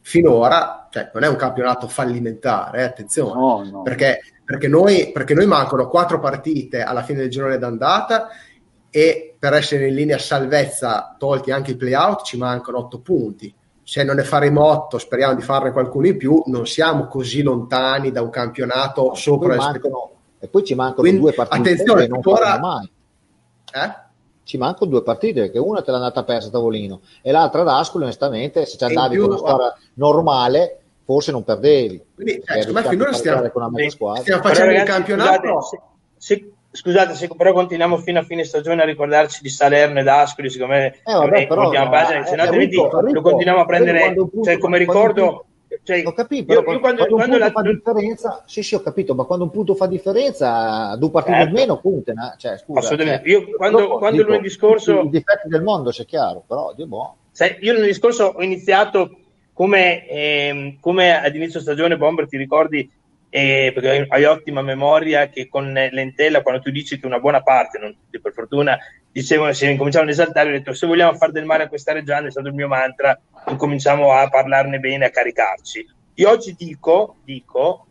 finora 0.00 0.88
cioè, 0.90 1.10
non 1.12 1.24
è 1.24 1.28
un 1.28 1.36
campionato 1.36 1.86
fallimentare, 1.86 2.78
eh, 2.78 2.84
attenzione, 2.84 3.38
No, 3.38 3.68
no. 3.70 3.82
perché, 3.82 4.20
perché, 4.42 4.66
noi, 4.66 5.12
perché 5.12 5.34
noi 5.34 5.46
mancano 5.46 5.88
quattro 5.88 6.18
partite 6.18 6.80
alla 6.82 7.02
fine 7.02 7.18
del 7.18 7.28
girone 7.28 7.58
d'andata 7.58 8.28
e 8.88 9.36
per 9.38 9.52
essere 9.52 9.88
in 9.88 9.94
linea 9.94 10.18
salvezza, 10.18 11.14
tolti 11.18 11.50
anche 11.50 11.72
i 11.72 11.76
playout, 11.76 12.22
ci 12.22 12.38
mancano 12.38 12.78
otto 12.78 13.00
punti. 13.00 13.54
Se 13.88 14.04
non 14.04 14.16
ne 14.16 14.22
faremo 14.22 14.66
otto, 14.66 14.98
speriamo 14.98 15.34
di 15.34 15.40
farne 15.40 15.72
qualcuno 15.72 16.08
in 16.08 16.18
più, 16.18 16.42
non 16.44 16.66
siamo 16.66 17.06
così 17.06 17.40
lontani 17.40 18.10
da 18.12 18.20
un 18.20 18.28
campionato 18.28 19.14
sopra 19.14 19.48
le 19.54 19.56
mancano- 19.56 20.10
e 20.38 20.46
poi 20.46 20.62
ci 20.62 20.74
mancano 20.74 21.00
Quindi, 21.00 21.20
due 21.20 21.32
partite 21.32 21.70
attenzione, 21.72 22.02
che 22.02 22.08
non 22.08 22.20
faremo 22.20 22.66
mai. 22.66 22.90
Eh? 23.72 23.94
Ci 24.42 24.58
mancano 24.58 24.90
due 24.90 25.02
partite 25.02 25.40
perché 25.40 25.58
una 25.58 25.80
te 25.80 25.90
l'ha 25.90 25.96
andata 25.96 26.22
persa 26.22 26.48
a 26.48 26.50
tavolino 26.50 27.00
e 27.22 27.32
l'altra 27.32 27.62
ad 27.62 27.68
Ascoli, 27.68 28.04
onestamente, 28.04 28.66
se 28.66 28.76
ci 28.76 28.84
andavi 28.84 29.14
più- 29.14 29.22
con 29.22 29.30
una 29.30 29.38
storia 29.38 29.74
normale, 29.94 30.80
forse 31.06 31.32
non 31.32 31.42
perdevi. 31.44 32.04
Quindi, 32.14 32.32
secondo 32.44 32.52
me 32.54 32.62
rischiavi 32.80 32.88
finora 32.88 33.12
stiamo- 33.14 33.88
squadra. 33.88 34.20
stiamo 34.20 34.40
Però, 34.42 34.52
facendo 34.52 34.70
il 34.72 34.78
ragazzi, 34.78 34.96
campionato. 34.98 35.60
Scusate, 35.62 35.82
se- 36.18 36.34
se- 36.34 36.52
scusate, 36.70 37.14
se 37.14 37.28
però 37.36 37.52
continuiamo 37.52 37.96
fino 37.98 38.18
a 38.18 38.22
fine 38.22 38.44
stagione 38.44 38.82
a 38.82 38.84
ricordarci 38.84 39.42
di 39.42 39.48
Salerno 39.48 40.00
ed 40.00 40.08
Ascoli, 40.08 40.50
secondo 40.50 40.74
me 40.74 40.86
Eh, 41.04 41.12
vabbè, 41.12 41.46
però, 41.46 41.70
no, 41.70 41.88
pagina, 41.90 42.20
eh, 42.20 42.26
se 42.26 42.36
no 42.36 42.42
altrimenti 42.42 42.76
Enrico, 42.78 43.00
lo 43.00 43.20
continuiamo 43.22 43.60
a 43.60 43.64
prendere, 43.66 44.14
punto- 44.14 44.42
cioè 44.42 44.58
come 44.58 44.78
ricordo... 44.78 45.42
Cioè, 45.82 46.02
Ho 46.04 46.12
capito, 46.12 46.52
io, 46.52 46.60
però 46.62 46.72
io 46.72 46.80
quando, 46.80 46.80
quando, 46.80 47.02
un 47.02 47.08
quando 47.20 47.36
punto 47.38 47.38
la- 47.38 47.50
fa 47.50 47.92
differenza, 47.92 48.42
sì, 48.46 48.62
sì, 48.62 48.74
ho 48.74 48.80
capito, 48.80 49.14
ma 49.14 49.24
quando 49.24 49.44
un 49.44 49.50
punto 49.50 49.74
fa 49.74 49.86
differenza, 49.86 50.94
due 50.96 51.10
partite 51.10 51.36
Certo. 51.36 51.48
in 51.50 51.54
meno 51.54 51.80
contano. 51.80 52.34
Cioè, 52.36 52.58
scusa, 52.58 52.78
Assolutamente. 52.80 53.30
cioè, 53.30 53.40
Io 53.40 53.56
quando- 53.56 53.78
dopo, 53.80 53.98
quando 53.98 54.22
lunedì 54.22 54.48
scorso- 54.50 55.00
I 55.02 55.08
difetti 55.10 55.48
del 55.48 55.62
mondo, 55.62 55.90
se 55.92 56.02
è 56.02 56.06
chiaro, 56.06 56.42
però, 56.46 56.72
Dio. 56.74 56.86
Sai, 57.30 57.56
io 57.60 57.72
l'anno 57.74 57.92
scorso 57.92 58.24
ho 58.36 58.42
iniziato 58.42 59.10
come, 59.52 60.06
ehm, 60.08 60.76
come 60.80 61.18
ad 61.22 61.34
inizio 61.34 61.60
stagione, 61.60 61.96
Bomber, 61.96 62.26
ti 62.28 62.36
ricordi, 62.36 62.90
eh, 63.30 63.70
perché 63.74 64.06
hai, 64.08 64.24
ottima 64.24 64.62
memoria, 64.62 65.28
che 65.28 65.48
con 65.48 65.72
Lentella, 65.72 66.42
quando 66.42 66.62
tu 66.62 66.70
dici 66.70 66.98
che 66.98 67.06
una 67.06 67.18
buona 67.18 67.42
parte, 67.42 67.78
non 67.78 67.94
tutti 67.94 68.20
per 68.20 68.32
fortuna, 68.32 68.78
dicevano, 69.12 69.52
se 69.52 69.68
incominciavano 69.68 70.10
ad 70.10 70.18
esaltare, 70.18 70.48
ho 70.48 70.52
detto, 70.52 70.72
se 70.72 70.86
vogliamo 70.86 71.14
far 71.14 71.30
del 71.32 71.44
male 71.44 71.64
a 71.64 71.68
questa 71.68 71.92
regione, 71.92 72.28
è 72.28 72.30
stato 72.30 72.48
il 72.48 72.54
mio 72.54 72.68
mantra, 72.68 73.18
incominciamo 73.48 74.12
a 74.12 74.28
parlarne 74.28 74.78
bene, 74.78 75.06
a 75.06 75.10
caricarci. 75.10 75.86
Io 76.14 76.30
oggi 76.30 76.54
dico, 76.56 77.16
dico, 77.24 77.86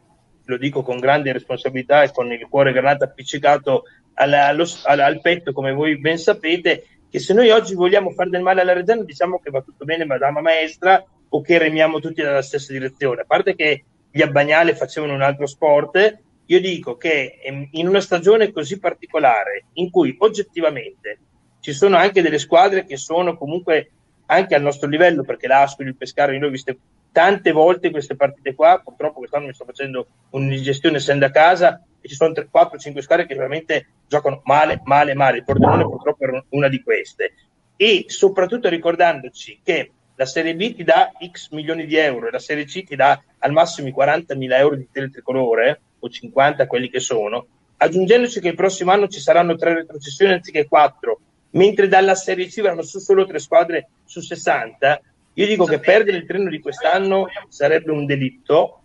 lo 0.45 0.58
dico 0.58 0.82
con 0.82 1.00
grande 1.00 1.34
responsabilità 1.34 2.04
e 2.04 2.12
con 2.12 2.32
il 2.32 2.47
cuore 2.50 2.71
granato 2.71 3.04
appiccicato 3.04 3.84
al, 4.15 4.34
allo- 4.34 4.67
al- 4.84 5.00
al 5.00 5.21
petto, 5.21 5.54
come 5.54 5.71
voi 5.71 6.00
ben 6.00 6.17
sapete, 6.17 6.86
che 7.10 7.19
se 7.19 7.34
noi 7.34 7.50
oggi 7.52 7.76
vogliamo 7.76 8.10
fare 8.12 8.30
del 8.30 8.41
male 8.41 8.62
alla 8.62 8.73
Reggiana, 8.73 9.04
diciamo 9.04 9.39
che 9.39 9.50
va 9.50 9.62
tutto 9.62 9.86
bene, 9.86 10.04
madama 10.04 10.41
maestra, 10.41 11.04
o 11.30 11.41
che 11.41 11.58
remiamo 11.58 12.00
tutti 12.00 12.21
nella 12.21 12.41
stessa 12.41 12.71
direzione. 12.71 13.21
A 13.21 13.26
parte 13.26 13.56
che 13.56 13.84
gli 14.12 14.22
Abbagnale 14.22 14.76
facevano 14.76 15.13
un 15.13 15.22
altro 15.22 15.46
sport, 15.46 16.20
io 16.46 16.62
dico 16.62 16.98
che 16.98 17.39
ehm, 17.43 17.70
in 17.72 17.88
una 17.88 18.02
stagione 18.02 18.52
così 18.52 18.80
particolare, 18.80 19.65
in 19.74 19.89
cui 19.89 20.15
oggettivamente 20.20 21.20
ci 21.60 21.74
sono 21.74 21.98
anche 21.98 22.22
delle 22.22 22.39
squadre 22.39 22.86
che 22.86 22.98
sono 22.98 23.38
comunque 23.38 23.91
anche 24.28 24.56
al 24.56 24.62
nostro 24.62 24.88
livello, 24.88 25.24
perché 25.24 25.48
l'Ascoli, 25.48 25.89
il 25.89 25.96
Pescara, 25.96 26.32
io 26.32 26.39
le 26.39 26.48
ho 26.48 26.50
viste 26.50 26.78
tante 27.12 27.52
volte 27.52 27.89
queste 27.89 28.15
partite 28.15 28.54
qua, 28.54 28.80
purtroppo 28.84 29.20
quest'anno 29.20 29.48
mi 29.48 29.54
sto 29.54 29.65
facendo 29.65 30.08
un'indigestione 30.32 30.98
essendo 30.98 31.26
a 31.26 31.32
casa 31.32 31.82
e 32.00 32.08
ci 32.08 32.15
sono 32.15 32.32
4-5 32.32 33.00
squadre 33.00 33.26
che 33.26 33.36
veramente 33.36 33.88
giocano 34.08 34.41
male, 34.46 34.82
male, 34.84 35.13
male. 35.13 35.38
Il 35.38 35.43
Pordenone 35.43 35.84
purtroppo 35.84 36.24
era 36.24 36.46
una 36.50 36.67
di 36.67 36.82
queste. 36.84 37.34
E 37.76 38.06
soprattutto 38.08 38.70
ricordandoci 38.70 39.62
che 39.63 39.91
la 40.17 40.25
Serie 40.25 40.56
B 40.56 40.75
ti 40.75 40.84
dà 40.84 41.12
X 41.32 41.51
milioni 41.51 41.86
di 41.86 41.95
euro 41.95 42.27
e 42.27 42.32
la 42.32 42.39
Serie 42.39 42.65
C 42.65 42.84
ti 42.84 42.95
dà 42.95 43.21
al 43.38 43.51
massimo 43.51 43.88
i 43.88 43.91
40 43.91 44.34
mila 44.36 44.58
euro 44.58 44.75
di 44.75 44.88
teletricolore 44.91 45.80
o 45.99 46.10
50 46.10 46.65
quelli 46.65 46.89
che 46.89 46.99
sono, 46.99 47.45
aggiungendoci 47.77 48.39
che 48.39 48.49
il 48.49 48.56
prossimo 48.56 48.91
anno 48.91 49.08
ci 49.08 49.19
saranno 49.19 49.56
tre 49.56 49.75
retrocessioni 49.75 50.34
anziché 50.34 50.67
quattro, 50.67 51.19
mentre 51.51 51.88
dalla 51.88 52.15
Serie 52.15 52.47
C 52.47 52.62
verranno 52.62 52.82
su 52.82 52.97
solo 52.97 53.25
tre 53.25 53.38
squadre 53.38 53.89
su 54.06 54.19
60, 54.19 55.01
io 55.34 55.45
dico 55.45 55.65
che 55.65 55.80
perdere 55.80 56.17
il 56.17 56.25
treno 56.25 56.49
di 56.49 56.60
quest'anno 56.60 57.27
sarebbe 57.47 57.91
un 57.91 58.08
delitto. 58.08 58.82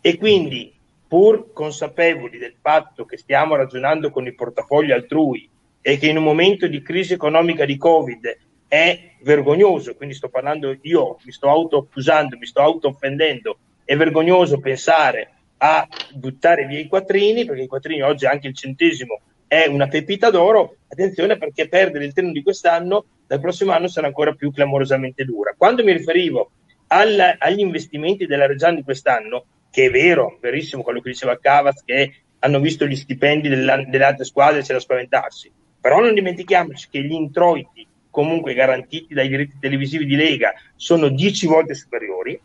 E 0.00 0.18
quindi 0.18 0.72
pur 1.06 1.52
consapevoli 1.52 2.38
del 2.38 2.54
fatto 2.60 3.04
che 3.04 3.16
stiamo 3.16 3.54
ragionando 3.54 4.10
con 4.10 4.26
il 4.26 4.34
portafoglio 4.34 4.94
altrui 4.94 5.48
e 5.80 5.98
che 5.98 6.08
in 6.08 6.16
un 6.16 6.24
momento 6.24 6.66
di 6.66 6.82
crisi 6.82 7.12
economica 7.12 7.64
di 7.64 7.76
Covid 7.76 8.36
è 8.68 9.12
vergognoso, 9.22 9.94
quindi 9.94 10.14
sto 10.14 10.28
parlando 10.28 10.76
io, 10.82 11.18
mi 11.24 11.32
sto 11.32 11.48
auto-accusando, 11.48 12.36
mi 12.36 12.46
sto 12.46 12.60
auto-offendendo, 12.60 13.58
è 13.84 13.96
vergognoso 13.96 14.58
pensare 14.58 15.30
a 15.58 15.86
buttare 16.12 16.66
via 16.66 16.80
i 16.80 16.88
quattrini, 16.88 17.44
perché 17.44 17.62
i 17.62 17.68
quattrini 17.68 18.02
oggi 18.02 18.26
anche 18.26 18.48
il 18.48 18.54
centesimo 18.54 19.20
è 19.46 19.66
una 19.68 19.86
pepita 19.86 20.30
d'oro, 20.30 20.76
attenzione 20.88 21.38
perché 21.38 21.68
perdere 21.68 22.04
il 22.04 22.12
treno 22.12 22.32
di 22.32 22.42
quest'anno 22.42 23.04
dal 23.26 23.40
prossimo 23.40 23.72
anno 23.72 23.88
sarà 23.88 24.08
ancora 24.08 24.32
più 24.34 24.52
clamorosamente 24.52 25.24
dura. 25.24 25.54
Quando 25.56 25.84
mi 25.84 25.92
riferivo 25.92 26.50
al- 26.88 27.36
agli 27.38 27.60
investimenti 27.60 28.26
della 28.26 28.46
Reggiana 28.46 28.76
di 28.76 28.82
quest'anno, 28.82 29.44
che 29.70 29.86
è 29.86 29.90
vero, 29.90 30.38
verissimo 30.40 30.82
quello 30.82 31.00
che 31.00 31.10
diceva 31.10 31.38
Cavaz, 31.38 31.82
che 31.84 32.14
hanno 32.40 32.60
visto 32.60 32.86
gli 32.86 32.96
stipendi 32.96 33.48
della- 33.48 33.84
delle 33.84 34.04
altre 34.04 34.24
squadre, 34.24 34.62
c'è 34.62 34.72
da 34.72 34.80
spaventarsi, 34.80 35.50
però 35.80 36.00
non 36.00 36.14
dimentichiamoci 36.14 36.88
che 36.90 37.02
gli 37.02 37.12
introiti 37.12 37.86
comunque 38.16 38.54
garantiti 38.54 39.12
dai 39.12 39.28
diritti 39.28 39.58
televisivi 39.60 40.06
di 40.06 40.16
Lega 40.16 40.54
sono 40.74 41.08
10 41.08 41.46
volte 41.48 41.74
superiori 41.74 42.40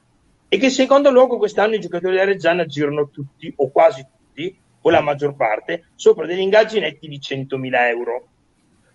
e 0.50 0.58
che 0.58 0.66
in 0.66 0.72
secondo 0.72 1.12
luogo 1.12 1.38
quest'anno 1.38 1.76
i 1.76 1.80
giocatori 1.80 2.12
della 2.12 2.26
Reggiana 2.26 2.66
girano 2.66 3.10
tutti 3.10 3.54
o 3.56 3.72
quasi 3.72 4.06
tutti 4.06 4.54
o 4.82 4.90
la 4.90 5.00
maggior 5.00 5.34
parte 5.34 5.92
sopra 5.96 6.26
degli 6.26 6.42
ingaggi 6.42 6.82
netti 6.82 7.08
di 7.08 7.20
100.000 7.20 7.88
euro 7.88 8.28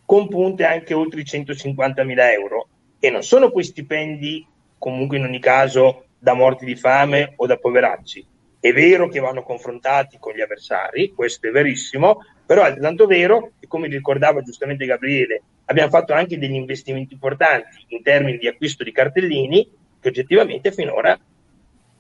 con 0.05 0.29
punte 0.29 0.67
anche 0.67 0.93
oltre 0.93 1.23
i 1.23 1.25
150.000 1.25 2.33
euro. 2.33 2.69
E 2.99 3.09
non 3.09 3.23
sono 3.23 3.51
quei 3.51 3.65
stipendi 3.65 4.47
comunque 4.77 5.17
in 5.17 5.25
ogni 5.25 5.41
caso 5.41 6.09
da 6.19 6.35
morti 6.35 6.67
di 6.67 6.77
fame 6.77 7.33
o 7.37 7.47
da 7.47 7.57
poveracci. 7.57 8.27
È 8.61 8.71
vero 8.75 9.09
che 9.09 9.21
vanno 9.21 9.43
confrontati 9.43 10.19
con 10.19 10.35
gli 10.35 10.43
avversari 10.43 11.15
questo 11.15 11.49
è 11.49 11.51
verissimo 11.51 12.19
però 12.45 12.65
è 12.65 12.67
altrettanto 12.67 13.07
vero 13.07 13.53
che 13.59 13.67
come 13.67 13.89
ricordava 13.89 14.43
giustamente 14.43 14.85
Gabriele 14.85 15.43
abbiamo 15.67 15.91
fatto 15.91 16.13
anche 16.13 16.39
degli 16.39 16.55
investimenti 16.55 17.15
importanti 17.15 17.85
in 17.89 18.03
termini 18.03 18.39
di 18.39 18.49
acquisto 18.49 18.85
di 18.85 18.93
cartellini 18.93 19.69
che 20.01 20.09
oggettivamente 20.09 20.73
finora 20.73 21.19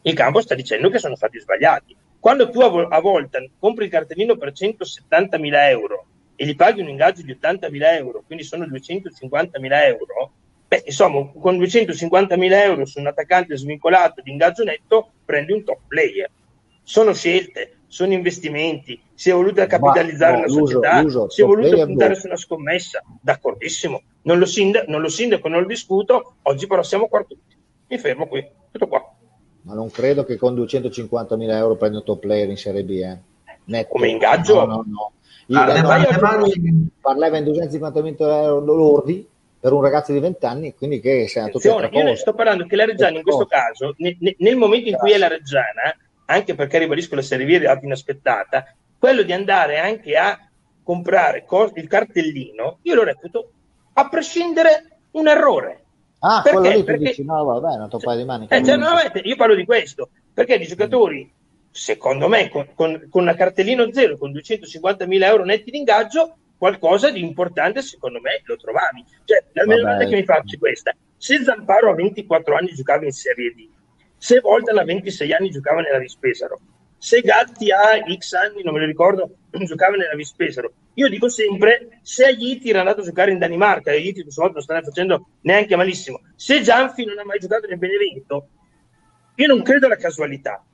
il 0.02 0.14
campo 0.14 0.40
sta 0.40 0.54
dicendo 0.54 0.88
che 0.88 0.98
sono 0.98 1.16
stati 1.16 1.38
sbagliati. 1.38 1.96
Quando 2.20 2.48
tu 2.50 2.60
a, 2.60 2.68
vo- 2.68 2.88
a 2.88 3.00
volta 3.00 3.38
compri 3.58 3.84
il 3.84 3.90
cartellino 3.90 4.36
per 4.36 4.52
170.000 4.52 5.68
euro 5.68 6.06
e 6.36 6.46
gli 6.46 6.54
paghi 6.54 6.80
un 6.80 6.88
ingaggio 6.88 7.22
di 7.22 7.32
80.000 7.32 7.94
euro, 7.96 8.22
quindi 8.26 8.44
sono 8.44 8.64
250.000 8.66 9.84
euro, 9.86 10.32
beh, 10.68 10.82
insomma, 10.86 11.28
con 11.32 11.58
250.000 11.58 12.52
euro 12.62 12.84
su 12.84 13.00
un 13.00 13.06
attaccante 13.06 13.56
svincolato 13.56 14.20
di 14.22 14.30
ingaggio 14.30 14.62
netto 14.64 15.12
prendi 15.24 15.52
un 15.52 15.64
top 15.64 15.80
player. 15.88 16.30
Sono 16.82 17.14
scelte, 17.14 17.75
sono 17.88 18.12
investimenti, 18.12 19.00
si 19.14 19.30
è 19.30 19.32
voluta 19.32 19.66
capitalizzare 19.66 20.32
no, 20.32 20.40
la 20.40 20.46
l'uso- 20.46 20.66
società, 20.66 21.02
l'uso 21.02 21.30
si 21.30 21.42
è 21.42 21.44
voluto 21.44 21.84
puntare 21.84 22.14
no. 22.14 22.18
su 22.18 22.26
una 22.26 22.36
scommessa, 22.36 23.02
d'accordissimo. 23.20 24.02
Non 24.22 24.38
lo, 24.38 24.46
sinda- 24.46 24.84
non 24.88 25.00
lo 25.00 25.08
sindaco, 25.08 25.48
non 25.48 25.60
lo 25.60 25.66
discuto, 25.66 26.34
oggi 26.42 26.66
però 26.66 26.82
siamo 26.82 27.06
qua 27.06 27.22
tutti. 27.22 27.56
Mi 27.88 27.98
fermo 27.98 28.26
qui, 28.26 28.44
tutto 28.72 28.88
qua. 28.88 29.14
Ma 29.62 29.74
non 29.74 29.90
credo 29.90 30.24
che 30.24 30.36
con 30.36 30.54
250.000 30.54 31.50
euro 31.52 31.76
prendi 31.76 31.96
un 31.98 32.04
top 32.04 32.20
player 32.20 32.48
in 32.48 32.56
Serie 32.56 32.84
B. 32.84 32.90
Eh. 32.90 33.18
Netto. 33.64 33.88
Come 33.88 34.08
ingaggio? 34.08 34.64
No, 34.64 34.66
no, 34.66 34.84
no. 34.86 35.12
Io- 35.46 35.58
no, 35.58 35.60
Ardemani- 35.88 36.90
parlava 37.00 37.38
in 37.38 37.44
250.000 37.44 38.42
euro 38.42 38.60
lordi 38.64 39.26
per 39.58 39.72
un 39.72 39.80
ragazzo 39.82 40.12
di 40.12 40.20
20 40.20 40.44
anni, 40.46 40.74
quindi 40.74 41.00
che 41.00 41.24
tutti 41.26 41.38
Attenzione, 41.38 41.84
altre 41.86 42.02
io 42.02 42.16
sto 42.16 42.34
parlando 42.34 42.66
che 42.66 42.76
la 42.76 42.84
Reggiana 42.84 43.16
in 43.16 43.22
questo 43.22 43.46
caso, 43.46 43.94
ne- 43.98 44.16
ne- 44.20 44.36
nel 44.38 44.56
momento 44.56 44.88
in 44.88 44.96
cui 44.96 45.12
è 45.12 45.18
la 45.18 45.28
Reggiana, 45.28 45.96
anche 46.26 46.54
perché 46.54 46.78
ribadisco 46.78 47.14
la 47.14 47.22
Serie 47.22 47.46
B 47.46 47.82
inaspettata, 47.82 48.74
quello 48.98 49.22
di 49.22 49.32
andare 49.32 49.78
anche 49.78 50.16
a 50.16 50.38
comprare 50.82 51.44
il 51.74 51.88
cartellino, 51.88 52.78
io 52.82 52.94
lo 52.94 53.02
reputo, 53.02 53.50
a 53.94 54.08
prescindere, 54.08 54.98
un 55.12 55.28
errore. 55.28 55.84
Ah, 56.20 56.40
Perché? 56.42 56.58
quello 56.58 56.76
lì 56.76 56.84
Perché- 56.84 57.04
dici, 57.04 57.24
no, 57.24 57.44
vabbè, 57.44 57.80
un 57.80 57.88
toppaio 57.88 58.18
di 58.18 58.24
mani. 58.24 58.46
Eh, 58.48 58.62
cioè, 58.64 58.78
io 59.22 59.36
parlo 59.36 59.54
di 59.54 59.64
questo, 59.64 60.10
perché 60.32 60.58
di 60.58 60.66
giocatori, 60.66 61.30
secondo 61.70 62.28
me, 62.28 62.48
con, 62.48 62.68
con, 62.74 63.08
con 63.10 63.22
una 63.22 63.34
cartellino 63.34 63.92
zero, 63.92 64.16
con 64.16 64.32
250.000 64.32 65.22
euro 65.24 65.44
netti 65.44 65.70
di 65.70 65.78
ingaggio, 65.78 66.36
qualcosa 66.56 67.10
di 67.10 67.20
importante, 67.20 67.82
secondo 67.82 68.20
me, 68.20 68.40
lo 68.44 68.56
trovavi. 68.56 69.04
Cioè, 69.24 69.44
la 69.52 69.66
mia 69.66 69.76
domanda 69.76 70.04
che 70.06 70.16
mi 70.16 70.24
faccio 70.24 70.56
è 70.56 70.58
questa. 70.58 70.94
Se 71.16 71.42
Zamparo 71.42 71.90
a 71.90 71.94
24 71.94 72.56
anni 72.56 72.72
giocava 72.74 73.04
in 73.04 73.12
Serie 73.12 73.52
D, 73.52 73.68
se 74.16 74.40
Voltan 74.40 74.78
a 74.78 74.84
26 74.84 75.32
anni 75.32 75.50
giocava 75.50 75.80
nella 75.80 75.98
Vispesaro, 75.98 76.60
se 76.98 77.20
Gatti 77.20 77.70
a 77.70 78.02
X 78.16 78.32
anni, 78.32 78.62
non 78.62 78.74
me 78.74 78.80
lo 78.80 78.86
ricordo, 78.86 79.36
giocava 79.64 79.96
nella 79.96 80.14
Vispesaro, 80.14 80.72
io 80.94 81.08
dico 81.08 81.28
sempre, 81.28 81.98
se 82.02 82.24
Aieti 82.24 82.70
era 82.70 82.80
andato 82.80 83.00
a 83.00 83.04
giocare 83.04 83.30
in 83.30 83.38
Danimarca, 83.38 83.92
e 83.92 83.96
Aieti 83.96 84.22
questo 84.22 84.40
volta 84.40 84.56
non 84.56 84.64
sta 84.64 84.82
facendo 84.82 85.28
neanche 85.42 85.76
malissimo, 85.76 86.20
se 86.34 86.62
Gianfi 86.62 87.04
non 87.04 87.18
ha 87.18 87.24
mai 87.24 87.38
giocato 87.38 87.66
nel 87.66 87.78
Benevento, 87.78 88.48
io 89.36 89.46
non 89.46 89.62
credo 89.62 89.86
alla 89.86 89.96
casualità. 89.96 90.64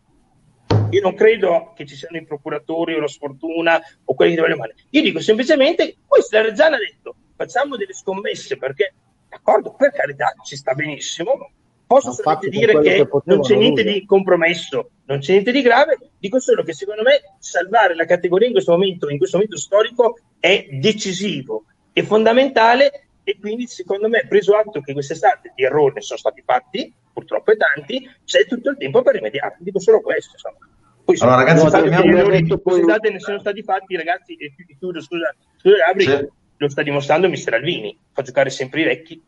Io 0.90 1.00
non 1.00 1.14
credo 1.14 1.72
che 1.74 1.86
ci 1.86 1.96
siano 1.96 2.18
i 2.18 2.24
procuratori 2.24 2.94
o 2.94 3.00
la 3.00 3.08
sfortuna 3.08 3.80
o 4.04 4.14
quelli 4.14 4.34
che 4.34 4.40
devono 4.40 4.56
male. 4.56 4.74
Io 4.90 5.02
dico 5.02 5.20
semplicemente, 5.20 5.96
questa 6.06 6.42
Reggiana 6.42 6.76
ha 6.76 6.78
detto, 6.78 7.16
facciamo 7.34 7.76
delle 7.76 7.94
scommesse 7.94 8.58
perché, 8.58 8.94
d'accordo, 9.28 9.74
per 9.74 9.90
carità, 9.90 10.34
ci 10.44 10.54
sta 10.54 10.74
benissimo, 10.74 11.50
posso 11.86 12.12
solamente 12.12 12.48
dire 12.48 12.80
che, 12.80 13.06
che 13.06 13.08
non 13.24 13.40
c'è 13.40 13.56
niente 13.56 13.82
lui. 13.82 13.92
di 13.92 14.06
compromesso, 14.06 14.90
non 15.06 15.18
c'è 15.18 15.32
niente 15.32 15.52
di 15.52 15.62
grave, 15.62 15.98
dico 16.18 16.40
solo 16.40 16.62
che 16.62 16.72
secondo 16.72 17.02
me 17.02 17.20
salvare 17.38 17.94
la 17.94 18.04
categoria 18.04 18.46
in 18.46 18.52
questo 18.52 18.72
momento, 18.72 19.08
in 19.08 19.18
questo 19.18 19.36
momento 19.36 19.58
storico, 19.58 20.18
è 20.38 20.66
decisivo 20.70 21.64
e 21.92 22.02
fondamentale 22.02 23.08
e 23.24 23.38
quindi 23.38 23.66
secondo 23.66 24.08
me 24.08 24.26
preso 24.28 24.56
atto 24.56 24.80
che 24.80 24.92
quest'estate 24.92 25.52
di 25.54 25.64
errori 25.64 25.94
ne 25.94 26.00
sono 26.00 26.18
stati 26.18 26.42
fatti, 26.44 26.92
purtroppo 27.12 27.52
e 27.52 27.56
tanti, 27.56 28.08
c'è 28.24 28.46
tutto 28.46 28.70
il 28.70 28.76
tempo 28.76 29.02
per 29.02 29.14
rimediare, 29.14 29.56
dico 29.60 29.78
solo 29.78 30.00
questo. 30.00 30.32
Insomma. 30.32 30.68
Poi, 31.04 31.16
allora 31.20 31.36
ragazzi, 31.36 31.66
errori 31.66 32.46
quest'estate 32.46 33.10
ne 33.10 33.20
sono 33.20 33.38
stati 33.38 33.62
fatti, 33.62 33.96
ragazzi, 33.96 34.34
e 34.34 34.54
chiudo, 34.78 35.00
scusa, 35.00 35.34
scusa 35.56 35.76
Gabri, 35.76 36.04
sì. 36.04 36.28
lo 36.56 36.68
sta 36.68 36.82
dimostrando 36.82 37.28
Mister 37.28 37.54
Alvini, 37.54 37.96
fa 38.12 38.22
giocare 38.22 38.50
sempre 38.50 38.82
i 38.82 38.84
vecchi. 38.84 39.22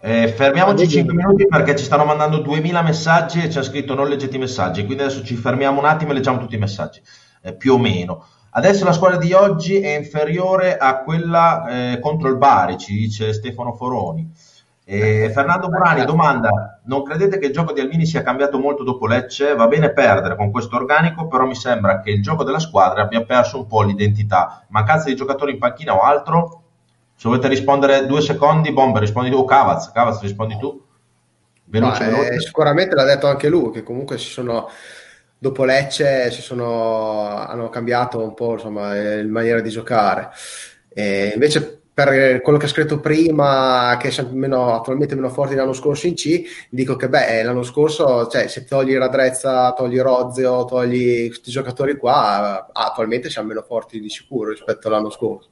Eh. 0.00 0.22
Eh, 0.22 0.28
fermiamoci 0.28 0.88
5 0.88 1.12
minuti 1.12 1.46
perché 1.46 1.74
ci 1.74 1.84
stanno 1.84 2.04
mandando 2.04 2.38
2000 2.38 2.82
messaggi 2.82 3.42
e 3.42 3.48
c'è 3.48 3.62
scritto 3.62 3.94
non 3.94 4.08
leggete 4.08 4.36
i 4.36 4.38
messaggi, 4.38 4.84
quindi 4.84 5.02
adesso 5.02 5.24
ci 5.24 5.34
fermiamo 5.34 5.80
un 5.80 5.86
attimo 5.86 6.12
e 6.12 6.14
leggiamo 6.14 6.38
tutti 6.38 6.54
i 6.54 6.58
messaggi, 6.58 7.02
eh, 7.42 7.54
più 7.54 7.74
o 7.74 7.78
meno. 7.78 8.24
Adesso 8.50 8.84
la 8.84 8.92
squadra 8.92 9.18
di 9.18 9.32
oggi 9.32 9.80
è 9.80 9.96
inferiore 9.96 10.78
a 10.78 11.02
quella 11.02 11.66
eh, 11.68 11.98
contro 12.00 12.28
il 12.28 12.36
Bari, 12.36 12.78
ci 12.78 12.94
dice 12.94 13.32
Stefano 13.32 13.72
Foroni. 13.72 14.30
E 14.84 15.30
Fernando 15.34 15.68
Burani 15.68 16.04
domanda: 16.06 16.80
Non 16.84 17.02
credete 17.02 17.38
che 17.38 17.46
il 17.46 17.52
gioco 17.52 17.72
di 17.72 17.80
Almini 17.80 18.06
sia 18.06 18.22
cambiato 18.22 18.58
molto 18.58 18.84
dopo 18.84 19.06
Lecce? 19.06 19.54
Va 19.54 19.66
bene 19.66 19.92
perdere 19.92 20.34
con 20.34 20.50
questo 20.50 20.76
organico, 20.76 21.26
però 21.26 21.44
mi 21.44 21.54
sembra 21.54 22.00
che 22.00 22.10
il 22.10 22.22
gioco 22.22 22.42
della 22.42 22.58
squadra 22.58 23.02
abbia 23.02 23.22
perso 23.22 23.58
un 23.58 23.66
po' 23.66 23.82
l'identità. 23.82 24.64
Mancanza 24.68 25.08
di 25.08 25.14
giocatori 25.14 25.52
in 25.52 25.58
panchina 25.58 25.94
o 25.94 26.00
altro? 26.00 26.57
Se 27.18 27.26
volete 27.26 27.48
rispondere 27.48 28.06
due 28.06 28.20
secondi, 28.20 28.72
Bomber, 28.72 29.00
rispondi 29.00 29.28
tu 29.28 29.38
o 29.38 29.44
Cavaz? 29.44 29.90
Cavaz, 29.90 30.20
rispondi 30.20 30.56
tu? 30.56 30.80
Veloce, 31.64 32.04
no, 32.04 32.10
veloce. 32.12 32.34
Eh, 32.34 32.40
sicuramente 32.40 32.94
l'ha 32.94 33.02
detto 33.02 33.26
anche 33.26 33.48
lui, 33.48 33.72
che 33.72 33.82
comunque 33.82 34.18
si 34.18 34.28
sono 34.28 34.70
dopo 35.36 35.64
Lecce 35.64 36.30
si 36.30 36.40
sono, 36.40 37.26
hanno 37.26 37.70
cambiato 37.70 38.22
un 38.22 38.34
po' 38.34 38.52
insomma, 38.52 38.96
il 38.96 39.26
maniera 39.26 39.60
di 39.60 39.68
giocare. 39.68 40.30
E 40.90 41.32
invece 41.34 41.80
per 41.92 42.40
quello 42.40 42.56
che 42.56 42.66
ha 42.66 42.68
scritto 42.68 43.00
prima, 43.00 43.96
che 43.98 44.10
è 44.10 44.22
meno, 44.30 44.76
attualmente 44.76 45.16
meno 45.16 45.28
forte 45.28 45.56
dell'anno 45.56 45.72
scorso 45.72 46.06
in 46.06 46.14
C, 46.14 46.44
dico 46.70 46.94
che 46.94 47.08
beh, 47.08 47.42
l'anno 47.42 47.64
scorso, 47.64 48.28
cioè, 48.28 48.46
se 48.46 48.62
togli 48.64 48.96
Radrezza, 48.96 49.72
togli 49.72 49.98
Rozio, 49.98 50.64
togli 50.66 51.26
questi 51.26 51.50
giocatori 51.50 51.96
qua, 51.96 52.68
attualmente 52.72 53.28
siamo 53.28 53.48
meno 53.48 53.62
forti 53.62 53.98
di 53.98 54.08
sicuro 54.08 54.50
rispetto 54.50 54.86
all'anno 54.86 55.10
scorso. 55.10 55.50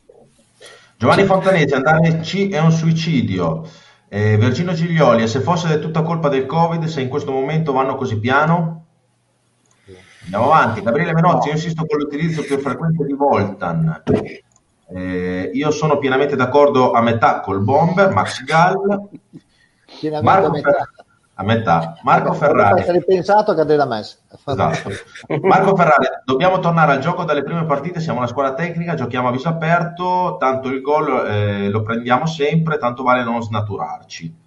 Giovanni 0.99 1.25
Fontanese, 1.25 1.75
andare 1.75 2.09
in 2.09 2.21
C 2.21 2.49
è 2.51 2.59
un 2.59 2.73
suicidio. 2.73 3.69
Eh, 4.09 4.37
Virgino 4.39 4.73
Giglioli, 4.73 5.29
se 5.29 5.41
fosse 5.41 5.79
tutta 5.79 6.03
colpa 6.03 6.29
del 6.29 6.47
Covid, 6.47 6.85
se 6.85 7.03
in 7.03 7.09
questo 7.09 7.33
momento 7.33 7.73
vanno 7.73 7.97
così 7.97 8.19
piano? 8.19 8.85
Andiamo 10.25 10.53
avanti. 10.53 10.83
Gabriele 10.83 11.13
Menozzi, 11.13 11.49
io 11.49 11.55
insisto 11.55 11.85
con 11.85 11.99
l'utilizzo 11.99 12.43
più 12.43 12.59
frequente 12.59 13.05
di 13.05 13.13
Voltan. 13.13 14.03
Eh, 14.89 15.51
io 15.53 15.71
sono 15.71 15.99
pienamente 15.99 16.35
d'accordo 16.35 16.93
a 16.93 17.03
metà 17.03 17.41
col 17.41 17.63
Bomber, 17.63 18.13
Max 18.13 18.43
Gall. 18.45 19.09
Marco. 20.23 20.55
Fer- 20.55 20.96
a 21.39 21.43
metà. 21.43 21.99
Marco 22.03 22.29
Vabbè, 22.29 22.39
Ferrari. 22.39 22.83
Hai 22.83 23.05
pensato 23.05 23.55
che 23.55 23.65
della 23.65 23.87
messa. 23.87 24.17
Esatto. 24.47 24.91
Marco 25.43 25.77
Ferrari, 25.77 26.07
dobbiamo 26.25 26.61
tornare 26.61 26.93
al 26.93 27.01
gioco 27.01 27.25
dalle 27.25 27.43
prime 27.43 27.65
partite, 27.65 28.01
siamo 28.01 28.19
una 28.19 28.29
squadra 28.29 28.55
tecnica, 28.55 28.95
giochiamo 28.95 29.29
a 29.29 29.33
viso 29.33 29.49
aperto, 29.49 30.37
tanto 30.39 30.69
il 30.69 30.81
gol 30.81 31.27
eh, 31.27 31.69
lo 31.69 31.83
prendiamo 31.83 32.27
sempre, 32.27 32.79
tanto 32.79 33.03
vale 33.03 33.23
non 33.23 33.43
snaturarci. 33.43 34.45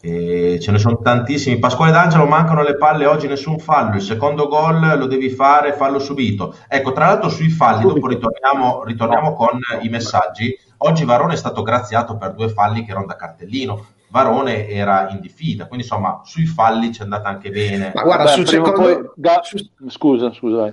E 0.00 0.58
ce 0.60 0.70
ne 0.72 0.78
sono 0.78 0.98
tantissimi. 0.98 1.58
Pasquale 1.58 1.92
D'Angelo 1.92 2.26
mancano 2.26 2.62
le 2.62 2.76
palle 2.76 3.06
oggi, 3.06 3.28
nessun 3.28 3.58
fallo. 3.58 3.96
Il 3.96 4.02
secondo 4.02 4.48
gol 4.48 4.98
lo 4.98 5.06
devi 5.06 5.30
fare, 5.30 5.72
fallo 5.72 5.98
subito. 5.98 6.54
Ecco, 6.68 6.92
tra 6.92 7.06
l'altro 7.06 7.28
sui 7.28 7.48
falli, 7.48 7.82
dopo 7.82 8.06
ritorniamo, 8.06 8.84
ritorniamo 8.84 9.34
con 9.34 9.58
i 9.82 9.88
messaggi. 9.88 10.56
Oggi 10.78 11.04
Varone 11.04 11.32
è 11.32 11.36
stato 11.36 11.62
graziato 11.62 12.16
per 12.16 12.34
due 12.34 12.48
falli 12.48 12.84
che 12.84 12.90
erano 12.90 13.06
da 13.06 13.16
cartellino. 13.16 13.86
Varone 14.08 14.68
era 14.68 15.08
in 15.10 15.20
diffida, 15.20 15.66
quindi 15.66 15.84
insomma 15.84 16.20
sui 16.24 16.46
falli 16.46 16.92
ci 16.92 17.00
è 17.00 17.04
andata 17.04 17.28
anche 17.28 17.50
bene. 17.50 17.92
Ma 17.94 18.02
guarda, 18.02 18.24
Beh, 18.24 18.30
sul 18.30 18.46
secondo... 18.46 18.80
poi... 18.80 19.10
Ga... 19.16 19.40
Scusa, 19.88 20.32
scusa. 20.32 20.72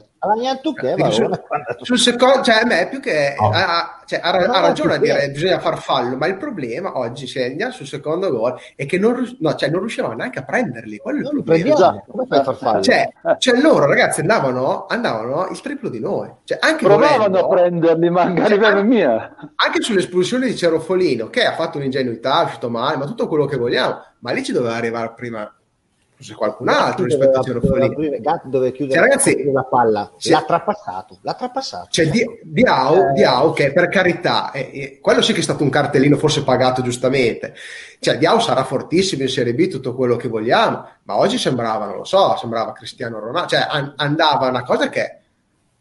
Tu 0.62 0.74
che 0.74 0.96
Varone? 0.96 1.12
Sul, 1.12 1.78
sul 1.82 2.00
secondo, 2.00 2.42
cioè 2.44 2.62
a 2.62 2.66
me 2.66 2.88
più 2.88 3.02
che... 3.02 3.36
Oh. 3.38 3.50
Ha, 3.50 4.02
cioè, 4.06 4.22
ha, 4.24 4.32
ha, 4.32 4.60
ragione 4.62 4.96
a 4.96 4.98
dire 4.98 5.20
che 5.20 5.32
bisogna 5.32 5.60
far 5.60 5.80
fallo, 5.80 6.16
ma 6.16 6.28
il 6.28 6.38
problema 6.38 6.98
oggi, 6.98 7.28
se 7.28 7.46
andiamo 7.46 7.72
sul 7.74 7.88
secondo 7.88 8.30
gol, 8.30 8.58
è 8.76 8.86
che 8.86 8.98
non, 8.98 9.36
no, 9.40 9.56
cioè, 9.56 9.70
non 9.70 9.82
riuscivamo 9.82 10.14
neanche 10.14 10.40
a 10.40 10.44
prenderli. 10.44 10.98
Quello 10.98 11.18
è 11.18 11.22
il 11.34 11.44
problema. 11.44 12.04
Come 12.08 12.26
fai 12.26 12.40
a 12.40 12.44
far 12.44 12.56
fallo? 12.56 12.82
Cioè, 12.82 13.10
cioè, 13.38 13.60
loro 13.60 13.86
ragazzi 13.86 14.22
andavano, 14.22 14.86
andavano 14.88 15.48
il 15.50 15.60
triplo 15.60 15.90
di 15.90 16.00
noi. 16.00 16.32
Cioè, 16.44 16.58
anche 16.62 16.86
Provavano 16.86 17.18
volendo, 17.18 17.40
a 17.40 17.48
prenderli, 17.50 18.10
ma 18.10 18.22
anche 18.22 18.48
cioè, 18.48 18.84
mia. 18.84 19.36
Anche 19.56 19.82
sull'espulsione 19.82 20.48
di 20.48 20.56
Cerofolino, 20.56 21.30
che 21.30 21.44
ha 21.44 21.54
fatto 21.54 21.78
un'ingenuità, 21.78 22.42
è 22.42 22.46
uscito 22.46 22.70
male, 22.70 22.98
ma 22.98 23.06
tutto 23.06 23.28
quello 23.28 23.46
che 23.46 23.58
vogliamo, 23.58 24.02
ma 24.20 24.32
lì 24.32 24.44
ci 24.44 24.54
doveva 24.54 24.76
arrivare 24.76 25.14
prima 25.16 25.54
forse 26.16 26.36
qualcun 26.36 26.70
altro 26.70 27.06
rispetto 27.06 27.40
a 27.40 27.44
Cerofolini. 27.44 28.20
Gatti 28.20 28.50
dove 28.50 28.72
chiudere 28.72 29.00
cioè, 29.00 29.10
ragazzi, 29.10 29.52
la 29.52 29.64
palla, 29.64 30.12
l'ha 30.18 30.44
trapassato, 30.44 31.18
l'ha 31.22 31.34
trapassato. 31.34 31.88
C'è 31.90 32.10
cioè, 32.10 32.40
Diao, 32.44 33.10
eh, 33.10 33.14
Diao 33.14 33.52
che 33.52 33.72
per 33.72 33.90
carità, 33.90 34.52
eh, 34.52 34.70
eh, 34.74 35.00
quello 35.02 35.22
sì 35.22 35.34
che 35.34 35.40
è 35.40 35.44
stato 35.44 35.64
un 35.64 35.70
cartellino 35.70 36.18
forse 36.18 36.44
pagato 36.44 36.82
giustamente. 36.82 37.54
Cioè, 38.00 38.18
Diao 38.18 38.40
sarà 38.40 38.64
fortissimo 38.64 39.24
in 39.24 39.30
Serie 39.30 39.54
B, 39.54 39.68
tutto 39.68 39.96
quello 39.96 40.16
che 40.16 40.28
vogliamo, 40.28 40.88
ma 41.04 41.18
oggi 41.18 41.38
sembrava, 41.38 41.86
non 41.86 41.98
lo 41.98 42.04
so, 42.04 42.36
sembrava 42.38 42.72
Cristiano 42.74 43.20
Ronaldo, 43.20 43.50
cioè 43.50 43.66
an- 43.70 43.94
andava 43.98 44.48
una 44.48 44.64
cosa 44.64 44.90
che 44.90 45.18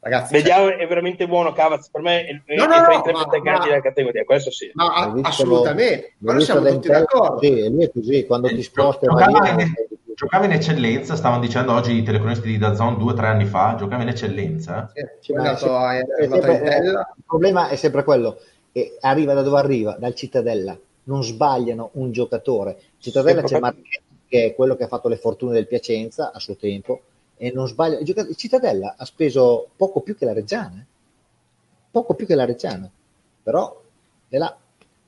Ragazzi, 0.05 0.33
Vediamo, 0.33 0.67
cioè... 0.67 0.79
è 0.79 0.87
veramente 0.89 1.29
buono 1.29 1.53
Cavaz. 1.53 1.89
Per 1.89 2.03
me 2.03 2.25
è, 2.25 2.55
no, 2.57 2.67
no, 2.67 2.83
tra 2.83 2.93
i 2.93 3.03
tre 3.03 3.13
attaccanti 3.13 3.69
della 3.69 3.81
categoria, 3.81 4.25
questo 4.25 4.51
sì. 4.51 4.69
No, 4.75 4.87
assolutamente. 5.23 6.15
Però 6.21 6.41
siamo 6.41 6.69
tutti 6.69 6.89
d'accordo. 6.89 7.39
Sì, 7.39 7.71
lui 7.71 7.85
è 7.85 7.91
così, 7.93 8.27
quando 8.27 8.49
ti 8.49 8.63
sposti 8.65 9.07
giocava 10.15 10.45
in 10.45 10.53
eccellenza, 10.53 11.17
stavano 11.17 11.41
dicendo 11.41 11.73
oggi 11.73 11.97
i 11.97 12.03
telecronisti 12.03 12.49
di 12.49 12.59
Dazon 12.59 12.99
due 12.99 13.13
o 13.13 13.15
tre 13.15 13.27
anni 13.27 13.47
fa, 13.47 13.75
giocava 13.77 14.03
in 14.03 14.09
eccellenza. 14.09 14.91
Sì, 14.93 15.01
è 15.01 15.19
sempre, 15.21 15.53
è 15.53 16.29
sempre, 16.29 16.53
il 17.17 17.25
problema 17.27 17.69
è 17.69 17.77
sempre 17.77 18.05
quello, 18.05 18.39
che 18.73 18.97
arriva 19.01 19.35
da 19.35 19.43
dove 19.43 19.59
arriva, 19.59 19.97
dal 19.99 20.15
Cittadella, 20.15 20.79
non 21.05 21.23
sbagliano 21.23 21.91
un 21.95 22.13
giocatore. 22.13 22.79
Cittadella 22.99 23.43
c'è 23.43 23.59
Marchetti 23.59 24.11
che 24.33 24.47
è 24.47 24.55
quello 24.55 24.77
che 24.77 24.85
ha 24.85 24.89
fatto 24.89 25.09
le 25.09 25.19
fortune 25.19 25.53
del 25.53 25.67
Piacenza 25.67 26.33
a 26.33 26.39
suo 26.39 26.57
tempo 26.57 27.03
e 27.37 27.53
non 27.53 27.69
sbaglia. 27.69 27.99
Il 27.99 28.35
Cittadella 28.35 28.95
ha 28.97 29.05
speso 29.05 29.69
poco 29.77 30.01
più 30.01 30.17
che 30.17 30.25
la 30.25 30.33
Reggiana, 30.33 30.79
eh. 30.81 30.87
poco 31.91 32.15
più 32.15 32.25
che 32.25 32.35
la 32.35 32.47
Reggiana, 32.47 32.91
però 33.43 33.83
è 34.31 34.39
là 34.39 34.57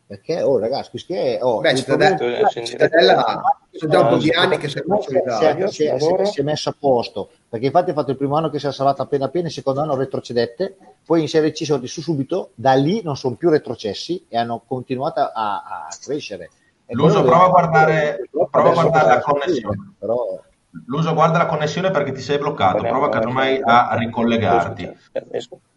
perché, 0.07 0.43
oh 0.43 0.59
ragazzi, 0.59 0.91
questo 0.91 1.15
è... 1.15 1.39
Oh, 1.41 1.61
Beh, 1.61 1.75
Cittadella, 1.75 2.17
problema, 2.17 2.49
Cittadella 2.49 3.43
sono 3.71 3.91
già 3.91 4.01
un 4.01 4.09
po' 4.09 4.17
di 4.17 4.31
anni 4.31 4.59
che 4.59 4.69
si 4.69 4.79
è, 4.79 5.67
si, 5.69 5.91
si, 5.97 6.25
si 6.25 6.41
è 6.41 6.43
messo 6.43 6.69
a 6.69 6.77
posto, 6.79 7.31
perché 7.49 7.67
infatti 7.67 7.91
ha 7.91 7.95
fatto 7.95 8.11
il 8.11 8.17
primo 8.17 8.37
anno 8.37 8.51
che 8.51 8.59
si 8.59 8.67
è 8.67 8.73
salvato 8.73 9.03
appena 9.03 9.25
appena, 9.25 9.47
il 9.47 9.53
secondo 9.53 9.81
anno 9.81 9.97
retrocedette, 9.97 10.77
poi 11.07 11.23
in 11.23 11.29
Serie 11.29 11.53
C 11.53 11.65
sono 11.65 11.79
di 11.79 11.89
su 11.89 12.03
subito, 12.03 12.51
da 12.55 12.75
lì 12.75 13.03
non 13.03 13.17
sono 13.17 13.37
più 13.37 13.49
retrocessi 13.49 14.27
e 14.29 14.37
hanno 14.37 14.63
continuato 14.67 15.21
a, 15.21 15.31
a 15.33 15.89
crescere. 16.01 16.51
L'uso 16.89 17.23
prova 17.23 17.45
a 17.45 17.49
guardare, 17.49 18.29
prova 18.51 18.71
a 18.71 18.73
guardare 18.73 19.09
la 19.09 19.21
connessione. 19.21 19.95
Però... 19.99 20.41
L'uso 20.87 21.15
guarda 21.15 21.39
la 21.39 21.47
connessione 21.47 21.91
perché 21.91 22.13
ti 22.13 22.21
sei 22.21 22.37
bloccato, 22.37 22.83
prova 22.83 23.09
casomai 23.09 23.61
a 23.63 23.95
ricollegarti. 23.97 24.93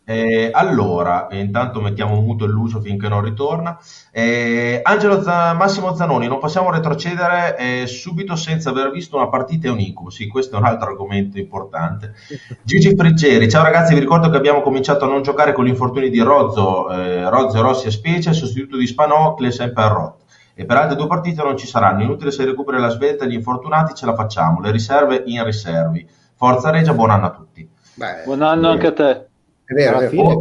Eh, 0.09 0.51
allora, 0.53 1.27
intanto 1.31 1.81
mettiamo 1.81 2.21
muto 2.21 2.45
l'uso 2.45 2.79
finché 2.79 3.09
non 3.09 3.21
ritorna. 3.21 3.77
Eh, 4.09 4.79
Angelo 4.81 5.21
Z- 5.21 5.27
Massimo 5.27 5.93
Zanoni, 5.95 6.29
non 6.29 6.39
possiamo 6.39 6.71
retrocedere 6.71 7.57
eh, 7.57 7.87
subito 7.87 8.37
senza 8.37 8.69
aver 8.69 8.89
visto 8.91 9.17
una 9.17 9.27
partita 9.27 9.67
e 9.67 9.71
un 9.71 9.81
incubo. 9.81 10.09
Sì, 10.09 10.27
questo 10.27 10.55
è 10.55 10.59
un 10.59 10.65
altro 10.65 10.91
argomento 10.91 11.37
importante. 11.37 12.13
Gigi 12.63 12.95
Friggeri, 12.95 13.49
ciao 13.49 13.63
ragazzi, 13.63 13.95
vi 13.95 13.99
ricordo 13.99 14.29
che 14.29 14.37
abbiamo 14.37 14.61
cominciato 14.61 15.03
a 15.03 15.09
non 15.09 15.23
giocare 15.23 15.51
con 15.51 15.65
gli 15.65 15.69
infortuni 15.69 16.09
di 16.09 16.21
Rozzo, 16.21 16.89
eh, 16.89 17.29
Rozzo 17.29 17.61
Rossi 17.61 17.87
e 17.87 17.91
Specie, 17.91 18.31
sostituto 18.31 18.77
di 18.77 18.87
Spanocle 18.87 19.51
sempre 19.51 19.83
a 19.83 19.87
Rot. 19.87 20.21
E 20.53 20.63
per 20.63 20.77
altre 20.77 20.95
due 20.95 21.07
partite 21.07 21.43
non 21.43 21.57
ci 21.57 21.67
saranno. 21.67 22.03
Inutile 22.03 22.31
se 22.31 22.45
recupera 22.45 22.79
la 22.79 22.87
svelta 22.87 23.25
e 23.25 23.27
gli 23.27 23.33
infortunati 23.33 23.93
ce 23.93 24.05
la 24.05 24.15
facciamo. 24.15 24.61
Le 24.61 24.71
riserve 24.71 25.23
in 25.25 25.43
riservi. 25.43 26.07
Forza 26.33 26.69
Regia, 26.69 26.93
buon 26.93 27.09
anno 27.09 27.25
a 27.25 27.31
tutti. 27.31 27.69
Beh, 27.95 28.23
buon 28.23 28.41
anno 28.41 28.69
anche 28.69 28.87
a 28.87 28.93
te. 28.93 29.26
È 29.67 29.73
vero, 29.73 29.97
alla 29.97 30.07
fine 30.07 30.21
oh, 30.21 30.39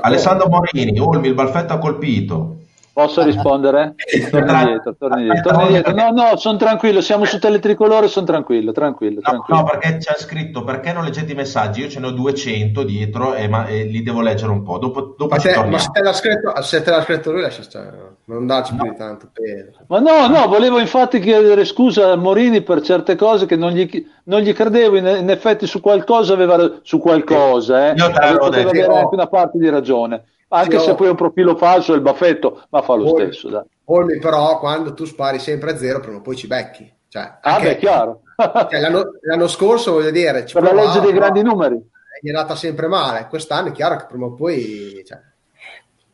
Alessandro 0.00 0.48
Morini, 0.48 1.00
Olmi, 1.00 1.26
il 1.26 1.34
Balfetto 1.34 1.72
ha 1.72 1.78
colpito. 1.78 2.61
Posso 2.94 3.22
rispondere? 3.22 3.94
Torni 4.30 4.52
indietro, 4.52 4.94
torni 4.98 5.22
indietro. 5.22 5.50
Torni 5.50 5.66
indietro. 5.66 5.94
No, 5.94 6.10
no, 6.10 6.36
sono 6.36 6.58
tranquillo, 6.58 7.00
siamo 7.00 7.24
su 7.24 7.38
teletricolore, 7.38 8.06
sono 8.08 8.26
tranquillo, 8.26 8.70
tranquillo, 8.72 9.14
No, 9.14 9.20
tranquillo. 9.22 9.60
no, 9.60 9.64
perché 9.64 9.96
c'è 9.96 10.14
scritto 10.18 10.62
perché 10.62 10.92
non 10.92 11.04
leggete 11.04 11.32
i 11.32 11.34
messaggi? 11.34 11.80
Io 11.80 11.88
ce 11.88 12.00
ne 12.00 12.08
ho 12.08 12.10
200 12.10 12.82
dietro 12.82 13.34
e, 13.34 13.48
ma- 13.48 13.66
e 13.66 13.84
li 13.84 14.02
devo 14.02 14.20
leggere 14.20 14.50
un 14.52 14.62
po'. 14.62 14.76
Dopo, 14.76 15.14
dopo 15.16 15.34
Ma, 15.34 15.40
te, 15.40 15.64
ma 15.64 15.78
se 15.78 15.88
te 15.90 16.02
l'ha 16.02 16.12
scritto, 16.12 16.62
se 16.62 16.82
te 16.82 16.90
l'ha 16.90 17.02
scritto 17.02 17.32
lui, 17.32 17.40
lascia 17.40 17.62
stare. 17.62 18.10
Non 18.24 18.46
darci 18.46 18.74
più 18.74 18.90
di 18.90 18.96
tanto 18.96 19.30
peso. 19.32 19.78
Ma 19.88 19.98
no, 19.98 20.26
no, 20.28 20.46
volevo 20.48 20.78
infatti 20.78 21.18
chiedere 21.18 21.64
scusa 21.64 22.12
a 22.12 22.16
Morini 22.16 22.60
per 22.62 22.82
certe 22.82 23.16
cose 23.16 23.46
che 23.46 23.56
non 23.56 23.70
gli, 23.72 24.06
non 24.24 24.40
gli 24.42 24.52
credevo, 24.52 24.96
in, 24.96 25.06
in 25.06 25.30
effetti 25.30 25.66
su 25.66 25.80
qualcosa 25.80 26.34
aveva 26.34 26.80
su 26.82 26.98
qualcosa, 26.98 27.88
eh. 27.90 27.94
Io 27.96 28.10
te 28.10 28.20
l'avevo 28.20 28.48
detto. 28.50 28.68
avere 28.68 28.94
anche 28.98 29.14
una 29.14 29.26
parte 29.26 29.58
di 29.58 29.68
ragione, 29.70 30.24
anche 30.52 30.78
se 30.78 30.94
poi 30.94 31.06
è 31.06 31.10
un 31.10 31.16
profilo 31.16 31.56
falso 31.56 31.94
il 31.94 32.00
baffetto, 32.00 32.62
ma 32.70 32.82
fa 32.82 32.94
lo 32.94 33.12
Poi- 33.12 33.22
stesso, 33.24 33.48
dai. 33.48 33.62
Olmi, 33.86 34.18
però, 34.18 34.58
quando 34.58 34.94
tu 34.94 35.04
spari 35.04 35.38
sempre 35.38 35.72
a 35.72 35.76
zero, 35.76 36.00
prima 36.00 36.18
o 36.18 36.20
poi 36.20 36.36
ci 36.36 36.46
becchi. 36.46 36.90
Cioè, 37.08 37.38
Ah, 37.42 37.58
beh, 37.60 37.76
chiaro. 37.78 38.20
cioè, 38.70 38.80
l'anno, 38.80 39.12
l'anno 39.22 39.46
scorso, 39.48 39.92
voglio 39.92 40.10
dire, 40.10 40.46
ci 40.46 40.54
per 40.54 40.62
la 40.62 40.72
legge 40.72 41.00
dei 41.00 41.12
grandi 41.12 41.42
numeri. 41.42 41.76
Gli 42.20 42.28
è 42.28 42.34
andata 42.34 42.54
sempre 42.54 42.86
male. 42.86 43.26
Quest'anno 43.28 43.68
è 43.68 43.72
chiaro 43.72 43.96
che 43.96 44.06
prima 44.06 44.26
o 44.26 44.34
poi 44.34 45.02
cioè, 45.04 45.18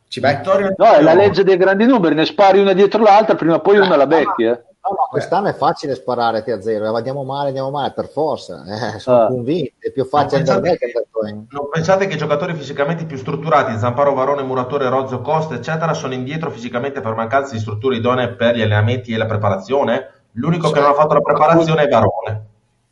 ci 0.09 0.21
becchi. 0.21 0.49
No, 0.49 0.93
è 0.93 1.03
la 1.03 1.15
legge 1.15 1.45
dei 1.45 1.57
grandi 1.57 1.85
numeri, 1.87 2.15
ne 2.15 2.25
spari 2.25 2.59
una 2.59 2.73
dietro 2.73 3.03
l'altra, 3.03 3.35
prima 3.35 3.57
o 3.57 3.61
poi 3.61 3.79
una 3.79 3.95
la 3.97 4.07
becchi, 4.07 4.45
eh. 4.45 4.63
No, 4.91 4.95
no, 4.97 5.07
quest'anno 5.11 5.49
è 5.49 5.55
facile 5.55 5.95
sparare 5.95 6.39
a 6.51 6.61
zero, 6.63 6.85
eh, 6.87 6.97
andiamo 6.97 7.23
male, 7.25 7.49
andiamo 7.49 7.71
male, 7.71 7.93
per 7.93 8.09
forza, 8.09 8.65
eh, 8.95 8.99
sono 8.99 9.23
Ah. 9.23 9.27
convinto, 9.27 9.73
è 9.79 9.91
più 9.91 10.05
facile 10.07 10.43
No, 10.43 10.53
andare 10.53 10.77
pensate- 10.79 11.09
che 11.23 11.29
in- 11.29 11.47
Non 11.51 11.69
pensate 11.71 12.07
che 12.07 12.15
i 12.15 12.19
giocatori 12.19 12.55
fisicamente 12.55 13.05
più 13.05 13.17
strutturati, 13.19 13.77
Zamparo, 13.79 14.15
Varone, 14.15 14.43
Muratore, 14.43 14.89
Rozzo, 14.89 15.21
Costa, 15.21 15.55
eccetera, 15.55 15.93
sono 15.95 16.15
indietro 16.15 16.51
fisicamente 16.51 17.01
per 17.01 17.15
mancanza 17.15 17.53
di 17.53 17.61
strutture 17.61 17.97
idonee 17.97 18.31
per 18.31 18.55
gli 18.57 18.63
allenamenti 18.63 19.13
e 19.13 19.17
la 19.19 19.27
preparazione? 19.27 20.11
L'unico 20.33 20.71
che 20.71 20.81
non 20.81 20.91
ha 20.91 20.95
fatto 20.95 21.15
la 21.15 21.21
preparazione 21.21 21.83
è 21.83 21.89
Varone. 21.89 22.47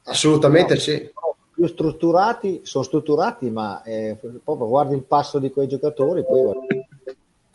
Assolutamente 0.04 0.76
sì. 0.76 1.10
più 1.54 1.66
strutturati, 1.66 2.60
sono 2.64 2.84
strutturati, 2.84 3.50
ma 3.50 3.82
eh, 3.82 4.18
proprio 4.44 4.68
guardi 4.68 4.94
il 4.94 5.04
passo 5.04 5.38
di 5.38 5.50
quei 5.50 5.66
giocatori, 5.68 6.22
poi 6.24 6.42
guardi. 6.42 6.86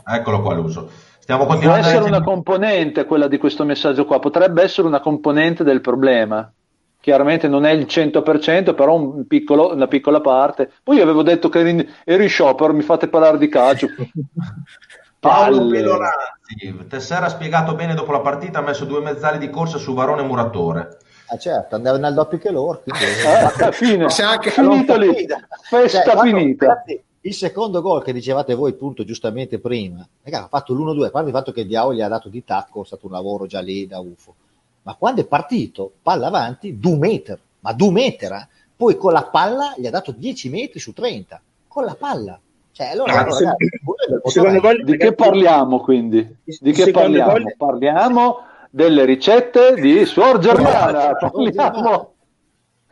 Eccolo 0.04 0.42
qua 0.42 0.54
l'uso. 0.56 0.90
Stiamo 1.22 1.44
Può 1.44 1.52
continuando 1.54 1.86
a 1.86 1.90
essere 1.90 2.04
una 2.06 2.22
componente 2.24 3.06
quella 3.06 3.28
di 3.28 3.38
questo 3.38 3.64
messaggio 3.64 4.06
qua, 4.06 4.20
potrebbe 4.20 4.64
essere 4.64 4.88
una 4.88 5.00
componente 5.00 5.64
del 5.64 5.80
problema. 5.82 6.52
Chiaramente 7.00 7.48
non 7.48 7.66
è 7.66 7.72
il 7.72 7.86
100%, 7.86 8.74
però 8.76 8.96
un 8.96 9.26
piccolo- 9.26 9.74
una 9.74 9.88
piccola 9.88 10.20
parte. 10.22 10.72
Poi 10.84 10.98
io 10.98 11.04
avevo 11.04 11.24
detto 11.24 11.50
che 11.50 11.60
ero 11.60 11.70
in, 11.70 11.88
ero 12.04 12.22
in 12.24 12.30
sciopero, 12.30 12.74
mi 12.74 12.82
fate 12.84 13.08
parlare 13.08 13.38
di 13.38 13.48
calcio. 13.48 13.88
Paolo. 15.20 15.68
Pelorazzi, 15.68 16.86
Tessera 16.90 17.28
ha 17.28 17.30
spiegato 17.30 17.76
bene 17.76 17.94
dopo 17.94 18.12
la 18.12 18.22
partita, 18.22 18.60
ha 18.60 18.64
messo 18.64 18.86
due 18.86 19.02
mezzali 19.02 19.38
di 19.38 19.50
corsa 19.52 19.78
su 19.78 19.94
Varone 19.94 20.22
e 20.22 20.26
Muratore. 20.26 20.98
Ah, 21.28 21.38
certo, 21.38 21.76
andavano 21.76 22.04
nel 22.06 22.14
doppio 22.16 22.40
che 22.40 22.52
loro. 22.52 22.82
quindi- 22.84 23.64
Eh, 23.66 23.72
fine. 23.72 24.10
Se 24.10 24.24
anche- 24.24 24.50
finito 24.50 24.98
lì, 24.98 25.28
festa 25.70 26.12
Cioè, 26.14 26.20
finita. 26.22 26.66
ragazzi, 26.66 27.04
il 27.22 27.34
secondo 27.34 27.82
gol 27.82 28.04
che 28.04 28.14
dicevate 28.14 28.56
voi, 28.56 28.72
appunto, 28.72 29.04
giustamente 29.04 29.60
prima, 29.60 30.06
raga, 30.24 30.46
ha 30.46 30.48
fatto 30.48 30.74
l'1-2, 30.74 31.06
a 31.06 31.10
parte 31.12 31.30
il 31.30 31.36
fatto 31.36 31.52
che 31.52 31.62
il 31.62 31.68
gli 31.68 31.76
ha 32.02 32.08
dato 32.08 32.30
di 32.30 32.44
tacco, 32.44 32.82
è 32.82 32.86
stato 32.86 33.06
un 33.06 33.12
lavoro 33.12 33.46
già 33.46 33.60
lì 33.62 33.86
da 33.86 34.00
UFO. 34.00 34.34
Ma 34.84 34.96
quando 34.96 35.22
è 35.22 35.26
partito, 35.26 35.92
palla 36.02 36.28
avanti, 36.28 36.80
2 36.80 36.96
meter, 36.98 37.40
ma 37.60 37.74
2 37.74 37.92
meter, 37.92 38.32
eh? 38.32 38.48
poi 38.76 38.98
con 38.98 39.14
la 39.14 39.24
palla 39.26 39.76
gli 39.78 39.86
ha 39.86 39.92
dato 39.92 40.12
10 40.12 40.50
metri 40.50 40.80
su 40.80 40.94
30, 40.94 41.40
con 41.68 41.86
la 41.86 41.96
palla. 41.96 42.40
Cioè, 42.72 42.88
allora, 42.88 43.20
Ah, 43.26 43.30
se- 43.32 43.44
ragazzi, 43.44 43.70
motoraio. 44.24 44.62
gol 44.62 44.84
Di 44.84 44.98
che 44.98 45.14
parliamo 45.14 45.80
quindi? 45.82 46.36
Di 46.44 46.72
che 46.72 46.90
parliamo? 46.90 47.32
gol- 47.34 47.56
Parliamo 47.58 48.38
delle 48.72 49.06
ricette 49.06 49.76
di 49.76 50.06
Suor 50.06 50.40
Germana. 50.40 51.14
Parliamo. 51.16 52.11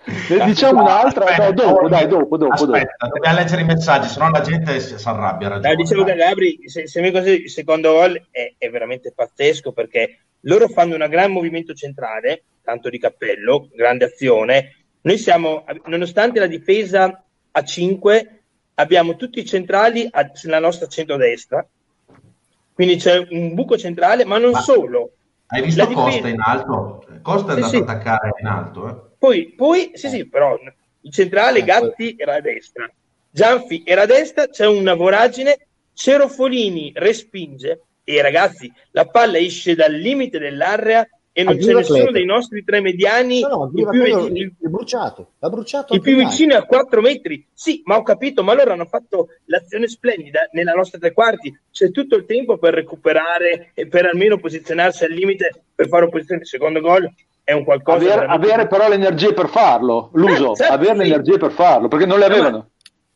Ne 0.05 0.45
diciamo 0.45 0.81
un'altra? 0.81 1.23
No, 1.25 1.29
Aspetta, 1.31 1.51
dopo, 1.51 1.87
dai, 1.89 2.07
dopo, 2.07 2.37
dopo. 2.37 2.65
dopo. 2.65 2.71
Aspetta, 2.73 3.07
dobbiamo 3.07 3.35
leggere 3.37 3.61
i 3.61 3.65
messaggi, 3.65 4.07
sennò 4.07 4.29
la 4.29 4.41
gente 4.41 4.79
si 4.79 4.97
si 4.97 5.07
arrabbia. 5.07 5.49
ragione, 5.49 5.69
No, 5.69 5.75
dicevo 5.75 6.03
dai. 6.03 6.13
che 6.17 6.19
Gabri, 6.23 6.59
se, 6.69 6.87
se 6.87 7.01
mi 7.01 7.11
così, 7.11 7.43
il 7.43 7.49
secondo 7.49 7.91
gol 7.93 8.27
è, 8.31 8.53
è 8.57 8.69
veramente 8.69 9.11
pazzesco 9.15 9.71
perché 9.71 10.19
loro 10.41 10.67
fanno 10.67 10.95
un 10.95 11.05
gran 11.09 11.31
movimento 11.31 11.73
centrale, 11.73 12.43
tanto 12.63 12.89
di 12.89 12.97
cappello, 12.97 13.67
grande 13.73 14.05
azione. 14.05 14.75
Noi 15.01 15.17
siamo, 15.17 15.65
nonostante 15.85 16.39
la 16.39 16.47
difesa 16.47 17.23
a 17.51 17.63
5, 17.63 18.41
abbiamo 18.75 19.15
tutti 19.15 19.39
i 19.39 19.45
centrali 19.45 20.07
a- 20.09 20.31
sulla 20.33 20.59
nostra 20.59 20.87
centrodestra. 20.87 21.65
Quindi 22.73 22.95
c'è 22.95 23.27
un 23.29 23.53
buco 23.53 23.77
centrale, 23.77 24.23
ma 24.25 24.37
non 24.37 24.51
Ma- 24.51 24.59
solo. 24.61 25.11
Hai 25.47 25.61
visto 25.61 25.81
La 25.81 25.87
difesa- 25.87 26.09
Costa 26.09 26.27
in 26.29 26.39
alto? 26.39 27.03
Costa 27.21 27.51
è 27.51 27.55
Sì, 27.55 27.61
andato 27.61 27.69
sì. 27.69 27.75
a 27.75 27.79
attaccare 27.81 28.31
in 28.39 28.47
alto. 28.47 28.87
Eh? 28.87 29.07
Poi, 29.20 29.53
poi 29.55 29.91
sì, 29.93 30.07
sì, 30.07 30.26
però 30.28 30.57
il 31.01 31.11
centrale 31.11 31.59
Eh, 31.59 31.63
Gatti 31.63 32.15
era 32.17 32.36
a 32.36 32.39
destra, 32.41 32.89
Gianfi 33.30 33.84
era 33.86 34.03
a 34.03 34.05
destra, 34.05 34.47
c'è 34.47 34.65
una 34.65 34.93
voragine, 34.95 35.67
Cerofolini 35.93 36.93
respinge 36.95 37.82
e 38.05 38.22
ragazzi, 38.22 38.72
la 38.91 39.05
palla 39.05 39.38
esce 39.38 39.76
dal 39.76 39.93
limite 39.93 40.39
dell'area 40.39 41.05
e 41.32 41.43
non 41.43 41.57
c'è 41.57 41.74
nessuno 41.74 42.11
dei 42.11 42.26
nostri 42.26 42.63
tre 42.63 42.80
mediani 42.82 43.41
No, 43.41 43.47
no, 43.49 43.63
il 43.65 43.72
più, 43.89 43.99
quello, 44.01 44.26
il- 44.28 44.53
è 44.59 44.67
bruciato, 44.67 45.34
l'ha 45.39 45.49
bruciato 45.49 45.93
il 45.93 46.01
più 46.01 46.15
vicino 46.15 46.55
a 46.55 46.63
4 46.63 47.01
metri. 47.01 47.45
Sì, 47.53 47.82
ma 47.86 47.97
ho 47.97 48.03
capito, 48.03 48.41
ma 48.43 48.53
loro 48.53 48.72
hanno 48.72 48.86
fatto 48.86 49.28
l'azione 49.45 49.88
splendida 49.88 50.47
nella 50.53 50.72
nostra 50.72 50.97
tre 50.97 51.11
quarti. 51.13 51.55
C'è 51.72 51.91
tutto 51.91 52.15
il 52.15 52.26
tempo 52.26 52.57
per 52.57 52.74
recuperare 52.74 53.72
e 53.74 53.88
per 53.88 54.05
almeno 54.05 54.38
posizionarsi 54.39 55.03
al 55.03 55.11
limite 55.11 55.63
per 55.76 55.88
fare 55.88 56.05
opposizione. 56.05 56.41
Il 56.41 56.47
secondo 56.47 56.80
gol 56.80 57.09
è 57.49 57.53
un 57.53 57.63
qualcosa 57.63 57.97
Avere, 57.97 58.15
veramente- 58.19 58.45
avere 58.47 58.67
però 58.67 58.87
le 58.87 58.93
energie 58.95 59.33
per 59.33 59.47
farlo, 59.49 60.11
l'uso, 60.13 60.51
Eh, 60.51 60.55
certo, 60.55 60.73
avere 60.73 60.95
le 60.97 61.03
sì. 61.05 61.09
energie 61.11 61.37
per 61.39 61.51
farlo, 61.51 61.87
perché 61.87 62.05
non 62.05 62.19
le 62.19 62.27
No, 62.27 62.33
avevano. 62.33 62.69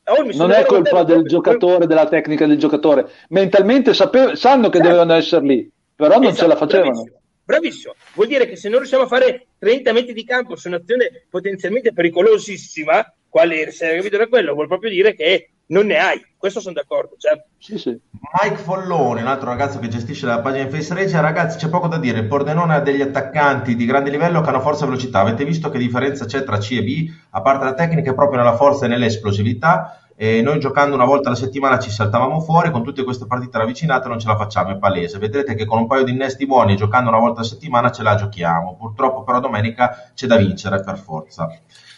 Oh, 0.05 0.23
Non 0.33 0.51
è 0.51 0.65
colpa 0.65 1.03
del 1.03 1.23
giocatore, 1.23 1.85
della 1.85 2.07
tecnica 2.07 2.45
del 2.47 2.57
giocatore. 2.57 3.07
Mentalmente 3.29 3.93
sape- 3.93 4.35
sanno 4.35 4.69
che 4.69 4.77
Certo. 4.79 4.91
dovevano 4.91 5.13
essere 5.13 5.45
lì, 5.45 5.71
però 5.95 6.15
non 6.15 6.23
Esatto, 6.23 6.41
ce 6.41 6.47
la 6.47 6.55
facevano. 6.55 6.89
Bravissimo, 6.91 7.19
bravissimo. 7.45 7.93
Vuol 8.15 8.27
dire 8.27 8.47
che 8.47 8.55
se 8.55 8.69
non 8.69 8.79
riusciamo 8.79 9.03
a 9.03 9.07
fare 9.07 9.45
30 9.59 9.93
metri 9.93 10.13
di 10.13 10.25
campo 10.25 10.55
su 10.55 10.67
un'azione 10.67 11.27
potenzialmente 11.29 11.93
pericolosissima, 11.93 13.13
quale 13.29 13.69
se 13.71 13.87
hai 13.87 13.97
capito 13.97 14.17
da 14.17 14.27
quello, 14.27 14.53
vuol 14.55 14.67
proprio 14.67 14.89
dire 14.89 15.13
che 15.13 15.51
non 15.67 15.85
ne 15.85 15.97
hai. 15.97 16.25
Questo 16.37 16.59
sono 16.59 16.73
d'accordo, 16.73 17.15
certo. 17.17 17.47
Sì, 17.57 17.77
sì. 17.77 17.97
Mike 18.41 18.57
Folloni, 18.57 19.21
un 19.21 19.27
altro 19.27 19.49
ragazzo 19.49 19.79
che 19.79 19.87
gestisce 19.87 20.25
la 20.25 20.39
pagina 20.39 20.65
di 20.65 20.71
Face 20.71 20.93
Rage, 20.93 21.21
ragazzi 21.21 21.57
c'è 21.57 21.69
poco 21.69 21.87
da 21.87 21.97
dire, 21.97 22.19
il 22.19 22.27
Pordenone 22.27 22.75
ha 22.75 22.79
degli 22.81 23.01
attaccanti 23.01 23.75
di 23.75 23.85
grande 23.85 24.09
livello 24.09 24.41
che 24.41 24.49
hanno 24.49 24.59
forza 24.59 24.83
e 24.83 24.87
velocità, 24.87 25.19
avete 25.19 25.45
visto 25.45 25.69
che 25.69 25.77
differenza 25.77 26.25
c'è 26.25 26.43
tra 26.43 26.57
C 26.57 26.71
e 26.71 26.83
B? 26.83 27.11
A 27.31 27.41
parte 27.41 27.63
la 27.63 27.73
tecnica 27.73 28.11
è 28.11 28.15
proprio 28.15 28.39
nella 28.39 28.55
forza 28.55 28.85
e 28.85 28.89
nell'esplosività, 28.89 29.99
e 30.15 30.41
noi 30.41 30.59
giocando 30.59 30.95
una 30.95 31.05
volta 31.05 31.29
alla 31.29 31.37
settimana 31.37 31.79
ci 31.79 31.89
saltavamo 31.89 32.41
fuori, 32.41 32.69
con 32.69 32.83
tutte 32.83 33.03
queste 33.03 33.25
partite 33.25 33.57
ravvicinate 33.57 34.09
non 34.09 34.19
ce 34.19 34.27
la 34.27 34.35
facciamo, 34.35 34.71
è 34.71 34.77
palese, 34.77 35.17
vedrete 35.17 35.55
che 35.55 35.65
con 35.65 35.79
un 35.79 35.87
paio 35.87 36.03
di 36.03 36.11
innesti 36.11 36.45
buoni 36.45 36.75
giocando 36.75 37.09
una 37.09 37.19
volta 37.19 37.41
a 37.41 37.45
settimana 37.45 37.91
ce 37.91 38.03
la 38.03 38.15
giochiamo, 38.15 38.75
purtroppo 38.77 39.23
però 39.23 39.39
domenica 39.39 40.11
c'è 40.13 40.27
da 40.27 40.35
vincere 40.37 40.83
per 40.83 40.97
forza. 40.97 41.47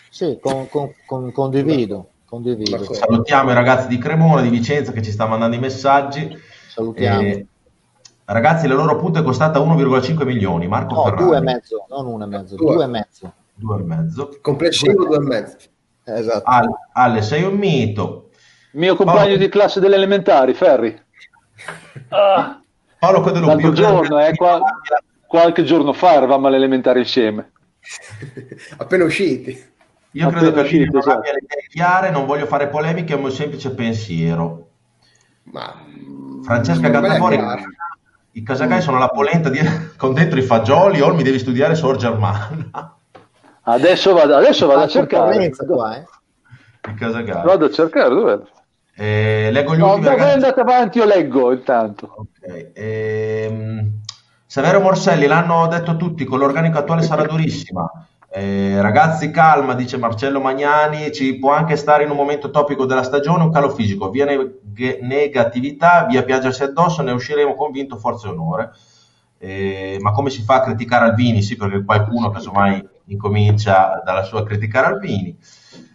Sì, 0.09 0.38
con- 0.41 0.70
con- 0.70 0.93
con- 1.05 1.32
condivido, 1.32 2.09
condivido. 2.26 2.93
Salutiamo 2.93 3.51
i 3.51 3.53
ragazzi 3.53 3.88
di 3.88 3.97
Cremona, 3.97 4.41
di 4.41 4.49
Vicenza 4.49 4.91
che 4.91 5.01
ci 5.01 5.11
stanno 5.11 5.32
mandando 5.32 5.55
i 5.55 5.59
messaggi. 5.59 6.38
Salutiamo. 6.69 7.21
Eh, 7.21 7.45
ragazzi, 8.26 8.67
la 8.67 8.73
loro 8.76 8.95
punta 8.97 9.19
è 9.19 9.23
costata 9.23 9.59
1,5 9.59 10.26
milioni. 10.26 10.67
Marco 10.67 10.95
No, 10.95 11.03
Ferrari, 11.03 11.23
due 11.23 11.38
e 11.38 11.41
mezzo, 11.41 11.86
non 11.89 12.05
uno 12.07 12.23
e 12.23 12.28
mezzo, 12.28 12.55
Due. 12.55 12.73
due 12.73 12.84
e 12.84 12.88
mezzo. 12.88 13.34
due 13.53 13.80
e 13.80 13.84
mezzo. 13.84 14.38
Complessivo 14.41 15.05
due 15.05 15.17
e 15.17 15.19
mezzo. 15.19 15.57
Esatto. 16.03 16.43
Al- 16.45 16.69
Ale, 16.93 17.21
sei 17.21 17.43
un 17.43 17.55
mito. 17.55 18.30
Mio 18.73 18.95
compagno 18.95 19.19
Paolo- 19.21 19.38
di 19.38 19.49
classe 19.49 19.80
delle 19.80 19.95
elementari, 19.95 20.53
Ferri. 20.53 21.01
Ah, 22.09 22.59
Paolo 22.99 23.21
Codelupi. 23.21 23.47
l'altro 23.47 23.71
giorno, 23.71 24.19
eh, 24.19 24.36
qua- 24.36 24.59
qualche 25.26 25.63
giorno 25.63 25.93
fa 25.93 26.13
eravamo 26.13 26.47
all'elementare 26.47 26.99
insieme. 26.99 27.51
Appena 28.78 29.03
usciti. 29.03 29.73
Io 30.16 30.28
appena 30.28 30.41
credo 30.41 30.53
che 30.55 30.59
Alvini 30.61 30.86
non 30.86 30.97
esatto. 30.97 31.18
abbia 31.18 31.32
le 31.34 31.39
idee 31.43 31.68
chiare, 31.70 32.09
non 32.09 32.26
voglio 32.26 32.45
fare 32.45 32.68
polemiche, 32.70 33.13
è 33.13 33.16
un 33.16 33.24
mio 33.24 33.32
semplice 33.32 33.74
pensiero. 33.74 34.68
Ma 35.43 35.74
Francesca 36.43 36.88
l'è 36.88 36.99
Gattafori, 36.99 37.39
i 38.32 38.43
casacai 38.43 38.82
sono 38.82 38.97
la 38.97 39.09
polenta 39.09 39.49
di- 39.49 39.59
con 39.97 40.13
dentro 40.13 40.39
i 40.39 40.41
fagioli, 40.43 41.01
o 41.01 41.13
mi 41.13 41.24
devi 41.24 41.39
studiare 41.39 41.76
Sor 41.76 41.97
Germana. 41.97 42.95
Adesso 43.63 44.13
vado, 44.13 44.36
adesso 44.36 44.68
vado 44.68 44.82
a 44.84 44.88
cercare. 44.88 45.51
qua, 45.55 45.95
eh. 45.97 46.05
I 46.89 46.93
casacai. 46.93 47.43
Vado 47.43 47.66
a 47.66 47.72
cercare, 47.72 48.09
dov'è? 48.09 48.39
Eh, 48.97 49.49
leggo 49.51 49.76
gli 49.76 49.80
No, 49.80 49.86
ultimi 49.95 50.03
dove 50.05 50.16
ragazzi. 50.18 50.34
andate 50.36 50.59
avanti, 50.61 50.97
io 50.99 51.05
leggo 51.05 51.51
intanto. 51.51 52.13
Ok, 52.18 52.72
ehm, 52.74 53.91
Severo 54.45 54.80
Morselli, 54.80 55.26
l'hanno 55.28 55.68
detto 55.68 55.97
tutti, 55.97 56.24
con 56.24 56.39
l'organico 56.39 56.78
attuale 56.78 57.01
sarà 57.01 57.24
durissima. 57.26 57.89
Eh, 58.38 58.81
ragazzi, 58.81 59.31
calma, 59.31 59.75
dice 59.75 59.95
Marcello 59.95 60.41
Magnani, 60.41 61.13
ci 61.13 61.39
può 61.39 61.51
anche 61.51 61.77
stare 61.77 62.03
in 62.03 62.09
un 62.09 62.17
momento 62.17 62.49
topico 62.49 62.86
della 62.86 63.01
stagione 63.01 63.43
un 63.43 63.49
calo 63.49 63.69
fisico, 63.69 64.09
via 64.09 64.25
neg- 64.25 64.99
negatività, 64.99 66.05
via 66.05 66.21
piangersi 66.21 66.63
addosso, 66.63 67.01
ne 67.01 67.13
usciremo 67.13 67.55
convinto, 67.55 67.95
forza 67.95 68.27
e 68.27 68.31
onore. 68.31 68.71
Eh, 69.38 69.97
ma 70.01 70.11
come 70.11 70.29
si 70.31 70.41
fa 70.41 70.55
a 70.55 70.61
criticare 70.63 71.05
Albini? 71.05 71.41
Sì, 71.41 71.55
perché 71.55 71.81
qualcuno 71.86 72.29
casomai 72.29 72.86
incomincia 73.05 74.01
dalla 74.03 74.23
sua 74.23 74.41
a 74.41 74.43
criticare 74.43 74.88
Albini. 74.88 75.38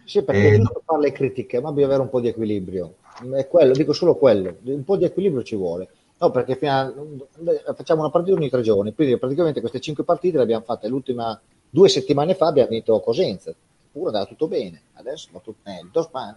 Sì, 0.03 0.23
perché 0.23 0.47
Eh, 0.47 0.55
giusto 0.57 0.81
fare 0.83 0.99
le 0.99 1.11
critiche, 1.11 1.61
ma 1.61 1.69
bisogna 1.69 1.85
avere 1.93 2.01
un 2.01 2.09
po' 2.09 2.21
di 2.21 2.27
equilibrio. 2.29 2.95
È 3.37 3.47
quello, 3.47 3.73
dico 3.73 3.93
solo 3.93 4.15
quello, 4.15 4.55
un 4.63 4.83
po' 4.83 4.97
di 4.97 5.05
equilibrio 5.05 5.43
ci 5.43 5.55
vuole. 5.55 5.89
No, 6.21 6.29
perché 6.29 6.55
fino 6.55 6.71
a- 6.71 7.73
facciamo 7.73 8.01
una 8.01 8.11
partita 8.11 8.35
ogni 8.37 8.47
tre 8.47 8.61
giorni, 8.61 8.93
quindi 8.93 9.17
praticamente 9.17 9.59
queste 9.59 9.79
cinque 9.79 10.03
partite 10.03 10.37
le 10.37 10.43
abbiamo 10.43 10.63
fatte 10.63 10.87
l'ultima 10.87 11.39
due 11.67 11.89
settimane 11.89 12.35
fa, 12.35 12.45
abbiamo 12.45 12.69
vinto 12.69 12.99
Cosenza, 12.99 13.51
pure 13.91 14.07
andava 14.07 14.25
tutto 14.25 14.47
bene, 14.47 14.81
adesso 14.93 15.29
va 15.31 15.39
tutto 15.39 16.01
Spagna, 16.03 16.35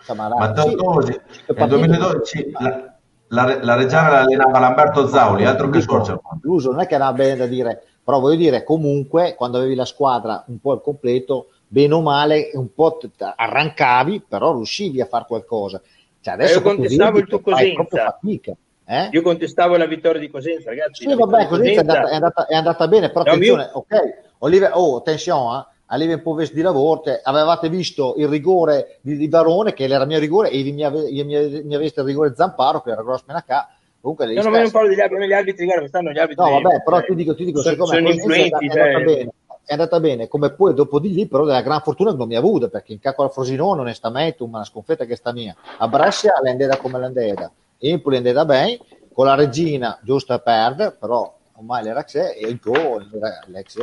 Samarà, 0.00 0.34
Matteo 0.36 0.68
sì, 0.68 0.74
Tosi, 0.76 1.12
cinque 1.12 1.54
nel 1.54 1.56
partite- 1.56 1.86
2012 1.86 2.50
la, 2.52 2.96
la, 3.28 3.58
la 3.62 3.74
Reggiana 3.74 4.08
l'allenava 4.08 4.58
Lamberto 4.60 5.06
Zauli, 5.08 5.44
altro 5.44 5.68
che 5.68 5.82
Sorge. 5.82 6.18
L'uso 6.40 6.70
non 6.70 6.80
è 6.80 6.86
che 6.86 6.94
era 6.94 7.12
bene 7.12 7.36
da 7.36 7.46
dire, 7.46 7.82
però 8.02 8.18
voglio 8.18 8.36
dire, 8.36 8.64
comunque, 8.64 9.34
quando 9.34 9.58
avevi 9.58 9.74
la 9.74 9.84
squadra 9.84 10.42
un 10.46 10.58
po' 10.58 10.72
al 10.72 10.80
completo, 10.80 11.48
bene 11.68 11.92
o 11.92 12.00
male, 12.00 12.50
un 12.54 12.72
po' 12.72 12.96
t- 12.96 13.10
arrancavi, 13.20 14.24
però 14.26 14.54
riuscivi 14.54 15.02
a 15.02 15.06
fare 15.06 15.26
qualcosa. 15.26 15.82
Cioè, 16.20 16.32
adesso 16.32 16.54
io 16.54 16.60
proprio 16.60 16.80
contestavo 16.82 17.18
il 17.18 17.26
tuo 17.26 17.38
fai 17.40 17.52
Cosenza. 17.52 17.74
proprio 17.74 18.04
fatica. 18.04 18.56
Eh? 18.88 19.08
Io 19.10 19.22
contestavo 19.22 19.76
la 19.76 19.86
vittoria 19.86 20.20
di 20.20 20.30
Cosenza, 20.30 20.70
ragazzi. 20.70 21.08
Sì, 21.08 21.14
vabbè, 21.14 21.48
così 21.48 21.62
di 21.62 21.74
è 21.74 21.78
andata, 21.78 22.08
è, 22.08 22.14
andata, 22.14 22.46
è 22.46 22.54
andata 22.54 22.88
bene, 22.88 23.08
però 23.10 23.24
No, 23.24 23.30
attenzione, 23.32 23.70
ok, 23.72 24.18
Oliver, 24.38 24.70
oh, 24.74 24.96
attenzione, 24.98 25.58
eh, 25.58 25.64
a 25.86 25.96
Liverpool 25.96 26.46
di 26.46 26.62
lavoro, 26.62 27.00
te- 27.00 27.20
avevate 27.22 27.68
visto 27.68 28.14
il 28.16 28.28
rigore 28.28 28.98
di, 29.00 29.16
di 29.16 29.28
Varone, 29.28 29.72
che 29.72 29.84
era 29.84 30.04
mio 30.04 30.20
rigore, 30.20 30.50
e 30.50 30.62
mi, 30.72 30.84
ave- 30.84 31.10
mi, 31.10 31.24
mi, 31.24 31.62
mi 31.64 31.74
aveste 31.74 32.00
il 32.00 32.06
rigore 32.06 32.34
Zamparo, 32.34 32.80
che 32.80 32.90
era 32.90 33.02
grosso 33.02 33.24
menacà, 33.26 33.68
comunque 34.00 34.32
No, 34.32 34.42
non 34.42 34.70
parlo 34.70 34.88
degli 34.88 35.00
arbitri, 35.00 35.26
gli 35.26 35.32
arbitri, 35.32 35.64
guarda, 35.64 35.80
quest'anno 35.80 36.12
gli 36.12 36.18
arbitri... 36.18 36.44
No, 36.44 36.60
vabbè, 36.60 36.82
però 36.82 36.98
eh, 36.98 37.04
ti 37.04 37.14
dico, 37.16 37.34
ti 37.34 37.44
dico 37.44 37.62
secondo 37.62 38.00
me 38.00 38.20
Cosenza 38.20 38.36
è 38.36 38.42
andata, 38.42 38.58
andata 38.58 38.90
cioè, 38.92 39.04
bene, 39.04 39.30
è 39.64 39.72
andata 39.72 40.00
bene, 40.00 40.28
come 40.28 40.52
poi 40.52 40.74
dopo 40.74 41.00
di 41.00 41.12
lì, 41.12 41.26
però 41.26 41.44
della 41.44 41.62
gran 41.62 41.80
fortuna 41.80 42.12
non 42.12 42.28
mi 42.28 42.36
ha 42.36 42.38
avuta, 42.38 42.68
perché 42.68 42.92
in 42.92 43.00
capo 43.00 43.24
al 43.24 43.32
Frosinone, 43.32 43.80
onestamente, 43.80 44.44
una 44.44 44.62
sconfitta 44.62 45.04
che 45.04 45.16
sta 45.16 45.32
mia. 45.32 45.56
A 45.78 45.88
Brescia 45.88 46.34
l'endeda 46.40 46.76
come 46.76 47.00
l'endeda, 47.00 47.50
Empoli 47.78 48.16
l'endeda 48.16 48.44
bene, 48.44 48.78
con 49.12 49.26
la 49.26 49.34
regina 49.34 49.98
giusto 50.02 50.32
a 50.32 50.38
perdere, 50.38 50.92
però 50.92 51.36
ormai 51.54 51.82
l'era 51.82 52.04
c'è, 52.04 52.36
e 52.38 52.48
il 52.48 52.58
gol, 52.62 53.08
l'ex, 53.46 53.76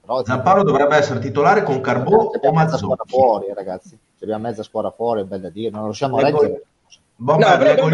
però... 0.00 0.24
Zamparo 0.24 0.62
dovrebbe 0.62 0.96
essere 0.96 1.18
titolare 1.18 1.62
con 1.62 1.80
Carbò 1.80 2.16
o 2.16 2.30
Abbiamo 2.32 2.58
mezza 2.58 2.76
squadra 2.76 3.04
Mazzocchi. 3.04 3.10
fuori, 3.10 3.52
ragazzi. 3.54 3.98
Abbiamo 4.20 4.42
mezza 4.42 4.62
squadra 4.62 4.90
fuori, 4.90 5.20
è 5.20 5.24
bel 5.24 5.40
da 5.40 5.50
dire, 5.50 5.70
non 5.70 5.84
riusciamo 5.84 6.16
a. 6.16 6.30
Bomber, 7.20 7.76
No, 7.76 7.88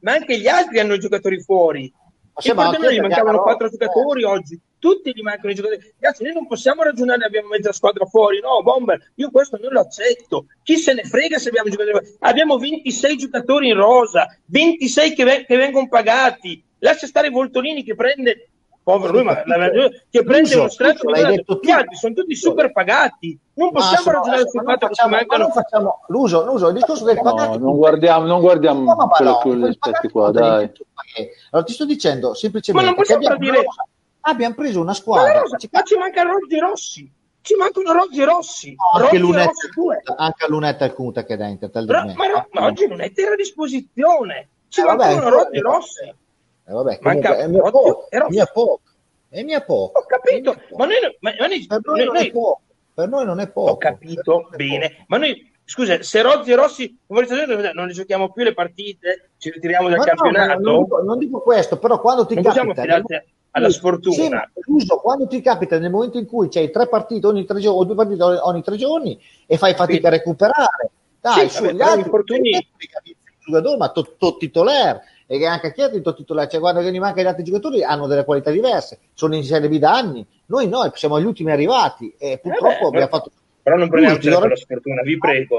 ma 0.00 0.12
anche 0.12 0.38
gli 0.40 0.48
altri 0.48 0.80
hanno 0.80 0.96
giocatori 0.96 1.40
fuori. 1.42 1.92
Anche 2.34 2.78
noi 2.78 2.94
gli 2.94 3.00
mancavano 3.00 3.42
quattro 3.42 3.66
eh. 3.66 3.70
giocatori 3.70 4.24
oggi, 4.24 4.58
tutti 4.78 5.12
gli 5.14 5.20
mancano 5.22 5.52
i 5.52 5.54
giocatori. 5.54 5.94
Ragazzi, 5.98 6.22
noi 6.22 6.32
non 6.32 6.46
possiamo 6.46 6.82
ragionare, 6.82 7.24
abbiamo 7.24 7.48
mezza 7.48 7.72
squadra 7.72 8.06
fuori. 8.06 8.40
No, 8.40 8.62
Bomber, 8.62 9.12
io 9.16 9.30
questo 9.30 9.58
non 9.60 9.72
lo 9.72 9.80
accetto. 9.80 10.46
Chi 10.62 10.76
se 10.76 10.94
ne 10.94 11.02
frega 11.02 11.38
se 11.38 11.48
abbiamo 11.48 11.68
giocatori? 11.68 12.16
Abbiamo 12.20 12.56
26 12.56 13.16
giocatori 13.16 13.68
in 13.68 13.76
rosa, 13.76 14.26
26 14.46 15.14
che, 15.14 15.24
ve- 15.24 15.44
che 15.44 15.56
vengono 15.56 15.88
pagati. 15.88 16.62
Lascia 16.78 17.06
stare 17.06 17.28
Voltolini 17.28 17.84
che 17.84 17.94
prende, 17.94 18.49
povero 18.90 19.12
lui, 19.12 19.22
ma 19.24 19.42
la- 19.44 19.70
che 20.10 20.22
prende 20.24 20.54
uno 20.56 20.68
strato 20.68 21.08
Luso, 21.08 21.10
l'hai 21.22 21.36
detto 21.36 21.58
Gli 21.62 21.66
tu. 21.66 21.72
altri 21.72 21.96
sono 21.96 22.14
tutti 22.14 22.34
super 22.34 22.72
pagati. 22.72 23.38
Non 23.54 23.70
Ma 23.72 23.80
possiamo 23.80 24.10
ragionare 24.10 24.42
ma 24.42 24.48
sul 24.48 24.62
non 24.62 24.72
fatto 24.72 24.86
che 24.88 25.02
ma 25.04 25.08
mancano. 25.10 25.42
non 25.42 25.52
facciamo 25.52 26.00
l'uso, 26.08 26.44
l'uso, 26.44 26.68
il 26.68 26.74
discorso 26.74 27.04
del 27.04 27.16
No, 27.16 27.22
pagato. 27.22 27.58
non 27.58 27.76
guardiamo, 27.76 28.26
non 28.26 28.40
guardiamo 28.40 28.80
No, 28.84 28.94
ma 28.96 29.06
quello- 29.08 29.30
no, 29.30 29.36
quegli 29.38 29.58
quel 29.60 29.76
aspetti 29.80 30.08
qua, 30.08 30.30
dai. 30.30 30.72
Allora 31.50 31.66
ti 31.66 31.72
sto 31.72 31.84
dicendo 31.84 32.28
Ma 32.28 32.34
semplicemente 32.34 32.86
non 32.86 32.94
che 32.96 33.00
possiamo 33.02 33.34
abbiamo, 33.34 33.56
dire- 33.58 33.66
abbiamo 34.20 34.54
preso 34.54 34.78
una 34.78 34.86
Ma, 34.88 34.94
squadra. 34.94 35.40
rosa, 35.40 35.56
ci- 35.56 35.68
ma 35.72 35.82
ci 35.82 35.96
manca 35.96 36.22
Rozzi 36.22 36.58
Rossi. 36.58 37.12
Ci 37.42 37.54
mancano 37.56 37.92
Rozzi 37.92 38.22
Rossi. 38.22 38.76
anche 38.92 39.04
Rozzi 39.06 39.18
Lunetta, 39.18 39.44
Rossi 39.46 39.68
due. 39.74 40.02
anche 40.16 40.46
Lunetta 40.48 40.84
e 40.84 40.92
Cunta 40.92 41.24
che 41.24 41.36
dentro. 41.36 41.68
Però- 41.70 42.04
me. 42.04 42.14
ma, 42.14 42.26
no- 42.26 42.46
ma 42.52 42.64
oggi 42.66 42.86
non 42.86 43.00
è 43.00 43.10
terra 43.12 43.32
a 43.32 43.36
disposizione. 43.36 44.48
Ci 44.68 44.80
Eh, 44.80 44.84
vabbè, 44.84 45.14
mancano 45.14 45.50
eh, 45.50 45.60
Rossi. 45.60 46.14
Eh, 46.70 46.72
vabbè, 46.72 46.98
Manca 47.02 47.34
comunque, 47.34 47.42
è 47.42 47.48
mia 47.48 47.70
poco, 47.72 48.06
Rossi. 48.10 48.30
mia 48.32 48.46
poco, 48.46 48.80
è 49.28 49.42
mia 49.42 49.60
poco. 49.62 49.98
Ho 49.98 50.04
capito, 50.06 50.56
ma 50.76 50.86
noi, 50.86 50.94
ma- 51.18 51.34
ma 51.36 51.46
noi- 51.48 51.66
Per 51.66 51.80
noi 51.84 52.04
noi- 52.04 52.26
è 52.28 52.30
poco, 52.30 52.60
per 52.94 53.08
noi 53.08 53.24
non 53.24 53.40
è 53.40 53.48
poco. 53.48 53.70
ho 53.72 53.76
capito 53.76 54.48
bene, 54.54 55.04
ma 55.08 55.16
noi, 55.16 55.50
scusa, 55.64 56.00
se 56.00 56.22
Rozzi 56.22 56.52
e 56.52 56.54
Rossi 56.54 56.96
non 57.08 57.24
ne 57.86 57.92
giochiamo 57.92 58.30
più 58.30 58.44
le 58.44 58.54
partite, 58.54 59.30
ci 59.38 59.50
ritiriamo 59.50 59.88
dal 59.88 59.98
no, 59.98 60.04
campionato, 60.04 60.60
non, 60.60 60.82
dico, 60.84 61.02
non 61.02 61.18
dico 61.18 61.40
questo, 61.40 61.76
però 61.78 62.00
quando 62.00 62.24
ti 62.24 62.34
non 62.34 62.44
capita 62.44 62.84
alla 63.52 63.70
sfortuna. 63.70 64.48
Luso, 64.66 64.98
quando 64.98 65.26
ti 65.26 65.40
capita 65.40 65.76
nel 65.76 65.90
momento 65.90 66.18
in 66.18 66.26
cui 66.26 66.48
c'hai 66.48 66.70
tre 66.70 66.86
partite 66.86 67.26
ogni 67.26 67.44
tre 67.44 67.58
giorni 67.58 67.80
o 67.80 67.84
due 67.84 67.96
partite 67.96 68.22
ogni 68.22 68.62
tre 68.62 68.76
giorni 68.76 69.20
e 69.44 69.58
fai 69.58 69.74
fatica 69.74 70.06
a 70.06 70.12
recuperare, 70.12 70.90
dai, 71.20 71.48
Sì, 71.48 71.56
su, 71.56 71.62
vabbè, 71.64 71.72
gli 71.72 71.76
però 71.78 71.86
gli 71.88 71.90
altri 71.90 72.04
infortuni- 72.04 72.68
giocatore, 73.44 73.76
ma 73.76 73.90
tutto 73.90 74.36
titolare 74.36 75.02
e 75.32 75.38
che 75.38 75.46
anche 75.46 75.72
chi 75.72 75.82
è 75.82 75.90
tutto 75.92 76.12
titolare, 76.12 76.48
cioè 76.48 76.58
guarda 76.58 76.80
che 76.80 76.90
gli 76.90 76.98
manca 76.98 77.22
gli 77.22 77.26
altri 77.26 77.44
giocatori 77.44 77.84
hanno 77.84 78.08
delle 78.08 78.24
qualità 78.24 78.50
diverse, 78.50 78.98
sono 79.14 79.36
in 79.36 79.44
Serie 79.44 79.68
B 79.68 79.78
da 79.78 79.92
anni, 79.94 80.26
noi 80.46 80.66
no, 80.66 80.90
siamo 80.94 81.20
gli 81.20 81.24
ultimi 81.24 81.52
arrivati 81.52 82.12
e 82.18 82.38
purtroppo 82.42 82.66
Vabbè, 82.66 82.86
abbiamo 82.86 83.06
però- 83.06 83.08
fatto 83.08 83.30
però 83.62 83.76
non 83.76 83.88
prendiamo 83.88 84.16
Luso, 84.16 84.28
ti 84.28 84.34
do- 84.40 84.44
la 84.48 84.56
sfortuna, 84.56 85.02
vi 85.02 85.18
prego. 85.18 85.58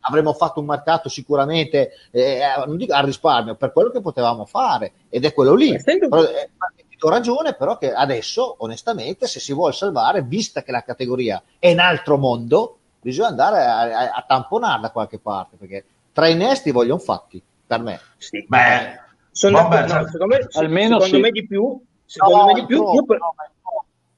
avremmo 0.00 0.32
fatto 0.32 0.58
un 0.58 0.66
mercato 0.66 1.08
sicuramente 1.08 1.92
eh, 2.10 2.40
dico 2.74 2.92
a 2.92 3.00
risparmio 3.04 3.54
per 3.54 3.70
quello 3.72 3.90
che 3.90 4.00
potevamo 4.00 4.44
fare 4.44 4.92
ed 5.08 5.24
è 5.24 5.32
quello 5.32 5.54
lì. 5.54 5.80
Però, 5.84 6.22
eh, 6.24 6.50
ma 6.56 6.66
ti 6.74 6.96
do 6.98 7.08
ragione 7.08 7.54
però 7.54 7.78
che 7.78 7.92
adesso 7.92 8.56
onestamente 8.58 9.28
se 9.28 9.38
si 9.38 9.52
vuole 9.52 9.72
salvare 9.72 10.22
vista 10.22 10.64
che 10.64 10.72
la 10.72 10.82
categoria 10.82 11.40
è 11.60 11.68
in 11.68 11.78
altro 11.78 12.16
mondo 12.16 12.78
bisogna 13.00 13.28
andare 13.28 13.62
a, 13.64 13.80
a, 13.82 14.10
a 14.16 14.24
tamponarla 14.26 14.80
da 14.88 14.90
qualche 14.90 15.20
parte 15.20 15.56
perché 15.56 15.84
tra 16.12 16.26
i 16.26 16.34
nesti 16.34 16.72
vogliono 16.72 16.98
fatti 16.98 17.40
per 17.70 17.80
me 17.82 18.00
Sì. 18.18 18.44
Beh, 18.48 18.98
Sono 19.30 19.62
vabbè, 19.68 19.82
no, 19.82 19.88
cioè, 19.88 20.10
secondo 20.10 20.34
me, 20.36 20.46
almeno 20.54 20.94
secondo 21.00 21.14
sì. 21.16 21.20
me 21.20 21.30
di 21.30 21.46
più, 21.46 21.80
secondo 22.04 22.36
No, 22.38 22.46
me 22.46 22.52
di 22.54 22.66
più, 22.66 22.76
troppo, 22.78 22.94
io, 22.96 23.04
per- 23.04 23.18
no, 23.18 23.34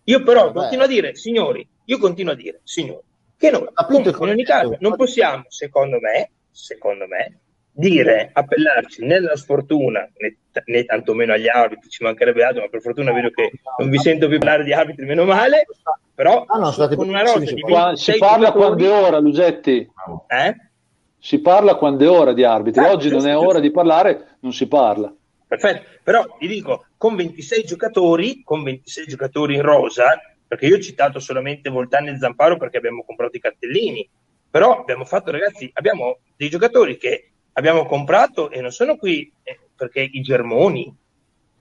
io 0.04 0.22
però 0.22 0.44
Vabbè. 0.44 0.58
continuo 0.58 0.84
a 0.84 0.88
dire, 0.88 1.14
signori, 1.14 1.68
io 1.84 1.98
continuo 1.98 2.32
a 2.32 2.36
dire, 2.36 2.60
signori, 2.64 3.02
che 3.36 3.50
noi 3.50 3.66
comunque, 3.86 4.12
in 4.24 4.32
ogni 4.32 4.44
caso 4.44 4.76
non 4.80 4.96
possiamo, 4.96 5.44
secondo 5.48 5.98
me, 6.00 6.30
secondo 6.50 7.06
me, 7.06 7.40
dire, 7.74 8.30
appellarci 8.32 9.04
né 9.04 9.16
alla 9.16 9.36
sfortuna 9.36 10.00
né, 10.16 10.36
né 10.64 10.84
tantomeno 10.84 11.34
agli 11.34 11.48
arbitri, 11.48 11.90
ci 11.90 12.02
mancherebbe 12.04 12.44
altro, 12.44 12.62
ma 12.62 12.68
per 12.68 12.80
fortuna 12.80 13.12
vedo 13.12 13.28
che 13.30 13.50
non 13.78 13.90
vi 13.90 13.98
sento 13.98 14.28
più 14.28 14.38
parlare 14.38 14.64
di 14.64 14.72
arbitri, 14.72 15.04
meno 15.04 15.24
male, 15.24 15.66
però 16.14 16.44
Ah, 16.46 16.58
no, 16.58 16.72
con 16.96 17.08
una 17.08 17.20
rosa 17.20 17.38
di 17.40 17.46
su 17.48 17.56
Qua- 17.56 17.86
26 17.88 18.14
si 18.14 18.18
parla 18.18 18.50
quando 18.52 18.82
è 18.84 18.88
ora, 18.90 19.18
Lugetti. 19.18 19.86
eh? 20.28 20.56
Si 21.24 21.38
parla 21.40 21.76
quando 21.76 22.04
è 22.04 22.10
ora 22.10 22.32
di 22.32 22.42
arbitri. 22.42 22.84
Eh, 22.84 22.88
Oggi 22.88 23.08
non 23.08 23.28
è 23.28 23.36
ora 23.36 23.60
di 23.60 23.70
parlare, 23.70 24.38
non 24.40 24.52
si 24.52 24.66
parla. 24.66 25.14
Perfetto, 25.46 25.88
però 26.02 26.36
ti 26.36 26.48
dico, 26.48 26.86
con 26.96 27.14
26 27.14 27.62
giocatori, 27.62 28.42
con 28.42 28.64
26 28.64 29.06
giocatori 29.06 29.54
in 29.54 29.62
rosa, 29.62 30.20
perché 30.44 30.66
io 30.66 30.74
ho 30.74 30.80
citato 30.80 31.20
solamente 31.20 31.70
Voltani 31.70 32.08
e 32.08 32.18
Zamparo 32.18 32.56
perché 32.56 32.78
abbiamo 32.78 33.04
comprato 33.04 33.36
i 33.36 33.40
cartellini, 33.40 34.10
però 34.50 34.80
abbiamo 34.80 35.04
fatto, 35.04 35.30
ragazzi, 35.30 35.70
abbiamo 35.74 36.18
dei 36.36 36.48
giocatori 36.48 36.96
che 36.96 37.30
abbiamo 37.52 37.86
comprato 37.86 38.50
e 38.50 38.60
non 38.60 38.72
sono 38.72 38.96
qui 38.96 39.32
eh, 39.44 39.60
perché 39.76 40.00
i 40.00 40.22
Germoni, 40.22 40.92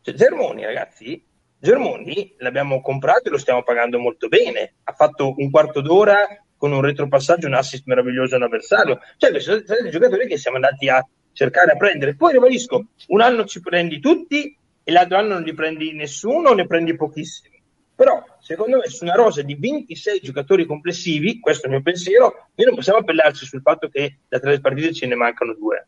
cioè 0.01 0.15
Germoni, 0.15 0.65
ragazzi, 0.65 1.23
Germoni 1.59 2.33
l'abbiamo 2.39 2.81
comprato 2.81 3.27
e 3.27 3.29
lo 3.29 3.37
stiamo 3.37 3.61
pagando 3.61 3.99
molto 3.99 4.27
bene, 4.27 4.73
ha 4.85 4.93
fatto 4.93 5.35
un 5.37 5.51
quarto 5.51 5.81
d'ora 5.81 6.27
con 6.61 6.73
un 6.73 6.81
retropassaggio, 6.81 7.47
un 7.47 7.55
assist 7.55 7.87
meraviglioso 7.87 8.35
all'avversario, 8.35 8.99
cioè 9.17 9.39
sono 9.39 9.63
dei 9.81 9.89
giocatori 9.89 10.27
che 10.27 10.37
siamo 10.37 10.57
andati 10.57 10.89
a 10.89 11.03
cercare 11.33 11.71
a 11.71 11.75
prendere. 11.75 12.15
Poi 12.15 12.33
ribadisco, 12.33 12.85
un 13.07 13.21
anno 13.21 13.45
ci 13.45 13.61
prendi 13.61 13.99
tutti 13.99 14.55
e 14.83 14.91
l'altro 14.91 15.17
anno 15.17 15.33
non 15.33 15.41
li 15.41 15.55
prendi 15.55 15.91
nessuno 15.93 16.53
ne 16.53 16.67
prendi 16.67 16.95
pochissimi. 16.95 17.59
Però, 17.95 18.23
secondo 18.39 18.77
me, 18.77 18.87
su 18.89 19.03
una 19.05 19.15
rosa 19.15 19.41
di 19.41 19.55
26 19.55 20.19
giocatori 20.21 20.67
complessivi, 20.67 21.39
questo 21.39 21.63
è 21.63 21.69
il 21.69 21.73
mio 21.73 21.83
pensiero, 21.83 22.49
noi 22.53 22.67
non 22.67 22.75
possiamo 22.75 22.99
appellarci 22.99 23.43
sul 23.43 23.61
fatto 23.61 23.89
che 23.89 24.19
da 24.27 24.39
tre 24.39 24.59
partite 24.59 24.93
ce 24.93 25.07
ne 25.07 25.15
mancano 25.15 25.55
due. 25.55 25.87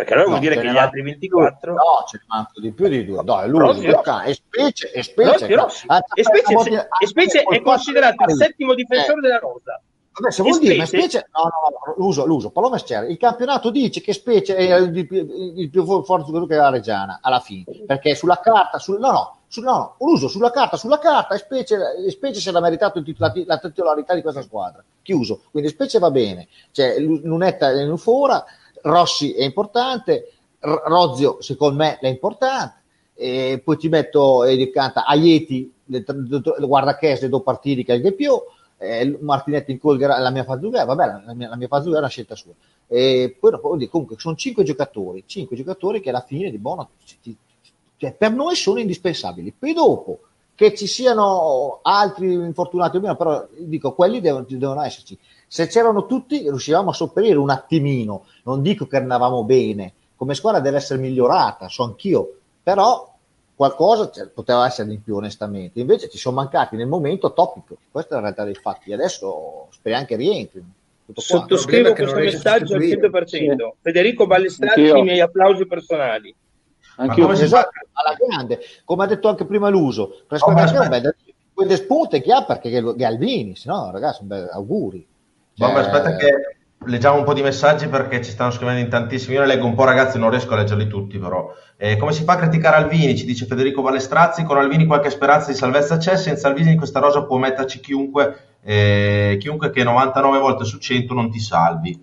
Perché 0.00 0.14
allora 0.14 0.28
No, 0.30 0.36
vuol 0.38 0.48
dire 0.48 0.60
che 0.60 0.70
gli 0.72 0.76
altri 0.78 1.02
di 1.02 1.10
24... 1.10 1.58
più. 1.60 1.72
No, 1.72 2.04
ce 2.08 2.16
ne 2.18 2.24
mancano 2.26 2.60
di 2.60 2.72
più 2.72 2.88
di 2.88 3.04
due. 3.04 3.22
No, 3.22 3.40
è 3.42 3.46
lui, 3.48 3.58
Rossi, 3.60 3.84
il 3.84 3.90
Rossi. 3.92 4.02
ca- 4.04 4.22
e 4.22 4.34
specie, 4.34 4.90
e 4.92 5.02
specie. 5.02 5.54
Ah, 5.86 6.02
E 6.14 6.22
Specie, 6.22 6.88
e 7.02 7.06
Specie 7.06 7.42
è 7.42 7.60
considerato 7.60 8.24
il 8.24 8.30
eh, 8.30 8.34
settimo 8.34 8.74
difensore 8.74 9.20
della 9.20 9.38
rosa. 9.38 9.80
Vabbè, 10.12 10.32
se 10.32 10.42
vuol 10.42 10.58
dire, 10.58 10.76
ma 10.76 10.86
Specie- 10.86 11.28
no, 11.32 11.42
no, 11.42 11.50
no, 11.86 11.94
l'uso, 12.02 12.24
l'uso, 12.26 12.50
Paolo 12.50 12.70
Mesciere, 12.70 13.06
il 13.08 13.16
campionato 13.18 13.70
dice 13.70 14.00
che 14.00 14.12
Specie 14.14 14.56
è 14.56 14.74
il, 14.76 15.06
più- 15.06 15.26
il 15.56 15.68
più 15.70 15.84
forte 15.84 16.24
giocatore 16.30 16.56
la 16.56 16.70
Reggiana, 16.70 17.18
alla 17.22 17.40
fine, 17.40 17.64
perché 17.86 18.14
sulla 18.14 18.40
carta, 18.40 18.78
sul, 18.78 18.98
no, 18.98 19.10
no, 19.10 19.36
Su, 19.48 19.60
no, 19.62 19.96
l'uso 19.98 20.28
sulla 20.28 20.50
carta, 20.50 20.76
sulla 20.76 20.98
carta, 20.98 21.34
e 21.34 21.38
specie, 21.38 21.76
e 22.06 22.10
specie 22.10 22.40
se 22.40 22.50
l'ha 22.52 22.60
meritato 22.60 22.98
il 22.98 23.14
la, 23.18 23.32
la 23.46 23.58
titolarità 23.58 24.14
di 24.14 24.22
questa 24.22 24.42
squadra. 24.42 24.82
Chiuso. 25.02 25.42
Quindi 25.50 25.68
specie 25.70 25.98
va 25.98 26.10
bene. 26.10 26.46
Cioè, 26.70 26.98
Lu- 27.00 27.20
Lunetta 27.24 27.70
è 27.70 27.82
in 27.82 27.96
fora, 27.96 28.44
Rossi 28.82 29.32
è 29.32 29.44
importante, 29.44 30.32
R- 30.60 30.82
Rozio 30.86 31.40
secondo 31.40 31.76
me 31.76 31.98
è 31.98 32.08
importante, 32.08 32.78
e 33.14 33.60
poi 33.62 33.76
ti 33.76 33.88
metto 33.88 34.44
di 34.44 34.70
canta 34.70 35.04
Aieti, 35.04 35.72
guarda 36.58 36.96
che 36.96 37.18
le 37.20 37.28
due 37.28 37.42
partiti 37.42 37.84
che 37.84 37.92
il 37.92 38.14
più, 38.14 38.32
eh, 38.78 39.18
Martinetti 39.20 39.72
in 39.72 39.78
Colgera, 39.78 40.18
la 40.18 40.30
mia 40.30 40.44
Fazuga, 40.44 40.84
vabbè, 40.84 41.22
la, 41.26 41.34
mia, 41.34 41.48
la 41.50 41.56
mia 41.56 41.68
Fazuga 41.68 41.96
è 41.96 41.98
una 41.98 42.08
scelta 42.08 42.34
sua. 42.34 42.52
E 42.86 43.36
poi 43.38 43.50
dopo, 43.50 43.76
comunque 43.88 44.16
sono 44.18 44.34
cinque 44.36 44.64
giocatori, 44.64 45.24
cinque 45.26 45.54
giocatori 45.54 46.00
che 46.00 46.08
alla 46.08 46.24
fine 46.26 46.50
di 46.50 46.58
ci- 47.04 47.36
cioè, 47.96 48.14
per 48.14 48.32
noi 48.32 48.54
sono 48.56 48.80
indispensabili. 48.80 49.52
Poi 49.52 49.74
dopo 49.74 50.20
che 50.60 50.74
ci 50.74 50.86
siano 50.86 51.78
altri 51.80 52.34
infortunati 52.34 52.98
o 52.98 53.00
meno, 53.00 53.16
però 53.16 53.48
dico, 53.56 53.94
quelli 53.94 54.20
devono, 54.20 54.44
devono 54.46 54.82
esserci. 54.82 55.16
Se 55.46 55.66
c'erano 55.68 56.04
tutti, 56.04 56.42
riuscivamo 56.42 56.90
a 56.90 56.92
sopperire 56.92 57.38
un 57.38 57.48
attimino. 57.48 58.26
Non 58.44 58.60
dico 58.60 58.86
che 58.86 58.98
andavamo 58.98 59.42
bene, 59.44 59.94
come 60.16 60.34
squadra 60.34 60.60
deve 60.60 60.76
essere 60.76 61.00
migliorata, 61.00 61.66
so 61.68 61.84
anch'io, 61.84 62.40
però 62.62 63.10
qualcosa 63.54 64.10
cioè, 64.10 64.26
poteva 64.26 64.66
essere 64.66 64.92
in 64.92 65.02
più 65.02 65.16
onestamente. 65.16 65.80
Invece 65.80 66.10
ci 66.10 66.18
sono 66.18 66.36
mancati 66.36 66.76
nel 66.76 66.88
momento 66.88 67.32
topico. 67.32 67.78
Questa 67.90 68.10
è 68.10 68.14
la 68.16 68.24
realtà 68.24 68.44
dei 68.44 68.54
fatti. 68.54 68.92
Adesso 68.92 69.68
speriamo 69.70 70.04
che 70.04 70.16
rientrino. 70.16 70.72
Qua. 71.06 71.22
Sottoscrivo 71.22 71.94
questo 71.94 72.16
messaggio 72.16 72.74
al 72.74 72.82
sostituire. 72.82 73.56
100%. 73.56 73.70
Federico 73.80 74.26
Ballestrati, 74.26 74.82
i 74.82 75.02
miei 75.02 75.20
applausi 75.20 75.66
personali. 75.66 76.34
Anch'io 77.00 77.24
come 77.24 77.36
si 77.36 77.44
Esatto, 77.44 77.70
alla 77.92 78.14
grande, 78.14 78.60
come 78.84 79.04
ha 79.04 79.06
detto 79.06 79.28
anche 79.28 79.46
prima 79.46 79.68
l'uso, 79.68 80.22
per 80.28 80.38
Oh, 80.42 80.52
beh, 80.52 81.14
quelle 81.52 81.76
spunte 81.76 82.20
che 82.22 82.32
ha 82.32 82.44
perché 82.44 82.82
Galvini, 82.94 83.56
se 83.56 83.68
no 83.68 83.90
ragazzi, 83.90 84.24
auguri. 84.52 85.06
Vabbè, 85.56 85.72
Cioè, 85.74 85.82
aspetta 85.82 86.16
che 86.16 86.32
leggiamo 86.86 87.18
un 87.18 87.24
po' 87.24 87.34
di 87.34 87.42
messaggi 87.42 87.86
perché 87.88 88.22
ci 88.22 88.30
stanno 88.30 88.50
scrivendo 88.50 88.80
in 88.80 88.88
tantissimi. 88.88 89.34
Io 89.34 89.40
ne 89.40 89.46
leggo 89.46 89.66
un 89.66 89.74
po', 89.74 89.84
ragazzi, 89.84 90.18
non 90.18 90.30
riesco 90.30 90.54
a 90.54 90.56
leggerli 90.56 90.86
tutti, 90.86 91.18
però. 91.18 91.52
Eh, 91.76 91.96
come 91.96 92.12
si 92.12 92.24
fa 92.24 92.34
a 92.34 92.36
criticare 92.36 92.76
Alvini? 92.76 93.16
Ci 93.16 93.26
dice 93.26 93.46
Federico 93.46 93.82
Balestrazzi. 93.82 94.44
Con 94.44 94.56
Alvini 94.56 94.86
qualche 94.86 95.10
speranza 95.10 95.50
di 95.50 95.56
salvezza 95.56 95.98
c'è. 95.98 96.16
Senza 96.16 96.48
Alvini 96.48 96.72
in 96.72 96.76
questa 96.78 97.00
rosa 97.00 97.24
può 97.24 97.36
metterci 97.36 97.80
chiunque, 97.80 98.56
eh, 98.62 99.36
chiunque 99.38 99.70
che 99.70 99.84
99 99.84 100.38
volte 100.38 100.64
su 100.64 100.78
100 100.78 101.12
non 101.12 101.30
ti 101.30 101.40
salvi. 101.40 102.02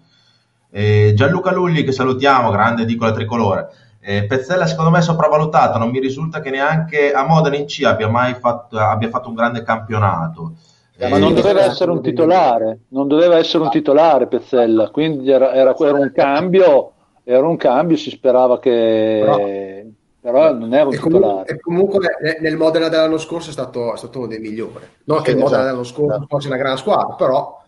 Eh, 0.70 1.14
Gianluca 1.16 1.52
Lulli, 1.52 1.84
che 1.84 1.92
salutiamo, 1.92 2.52
grande 2.52 2.84
edicola 2.84 3.12
tricolore. 3.12 3.70
Eh, 4.10 4.24
Pezzella 4.26 4.66
secondo 4.66 4.90
me 4.90 5.00
è 5.00 5.02
sopravvalutato, 5.02 5.78
non 5.78 5.90
mi 5.90 6.00
risulta 6.00 6.40
che 6.40 6.50
neanche 6.50 7.12
a 7.12 7.26
Modena 7.26 7.58
in 7.58 7.66
C 7.66 7.84
abbia 7.84 8.08
mai 8.08 8.36
fatto, 8.36 8.80
abbia 8.80 9.10
fatto 9.10 9.28
un 9.28 9.36
grande 9.36 9.64
campionato. 9.64 10.54
Eh, 10.96 11.10
Ma 11.10 11.18
non 11.18 11.34
doveva 11.34 11.62
sì, 11.64 11.68
essere 11.68 11.92
un 11.92 11.98
sì. 11.98 12.04
titolare, 12.12 12.80
non 12.90 13.10
doveva 13.10 13.36
essere 13.36 13.64
un 13.64 13.70
titolare 13.70 14.28
Pezzella, 14.28 14.92
quindi 14.92 15.30
era, 15.30 15.52
era- 15.54 15.76
era 15.78 15.98
un 15.98 16.12
cambio, 16.14 16.94
era 17.26 17.46
un 17.46 17.58
cambio, 17.58 17.98
si 17.98 18.10
sperava 18.10 18.60
che... 18.60 19.92
Però, 20.22 20.54
non 20.54 20.74
era 20.74 20.88
un 20.88 20.94
E 20.94 20.98
comunque, 21.00 21.28
titolare. 21.28 21.52
e 21.54 21.60
comunque 21.60 22.00
ne- 22.22 22.38
nel 22.40 22.56
Modena 22.56 22.88
dell'anno 22.88 23.18
scorso 23.18 23.50
è 23.50 23.52
stato, 23.52 23.94
è 23.94 23.98
stato 23.98 24.20
uno 24.20 24.28
dei 24.28 24.40
migliori. 24.40 24.86
Non 25.04 25.22
che 25.22 25.32
il 25.32 25.36
Sì, 25.36 25.42
Modena 25.44 25.64
esatto. 25.64 25.64
dell'anno 25.64 25.84
scorso 25.84 26.12
Esatto. 26.12 26.26
fosse 26.30 26.48
una 26.48 26.58
gran 26.58 26.78
squadra, 26.78 27.14
però 27.16 27.62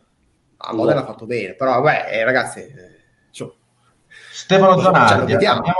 a 0.56 0.74
Modena 0.74 0.96
Esatto. 1.00 1.10
ha 1.10 1.14
fatto 1.14 1.26
bene. 1.26 1.54
Però 1.56 1.82
vabbè, 1.82 2.08
eh, 2.14 2.24
ragazzi, 2.24 2.60
eh, 2.62 2.98
Stefano 4.32 4.74
Cioè, 4.74 4.76
lo 4.78 4.82
Zanardi, 4.84 5.32
vediamo. 5.34 5.60
abbiamo, 5.60 5.80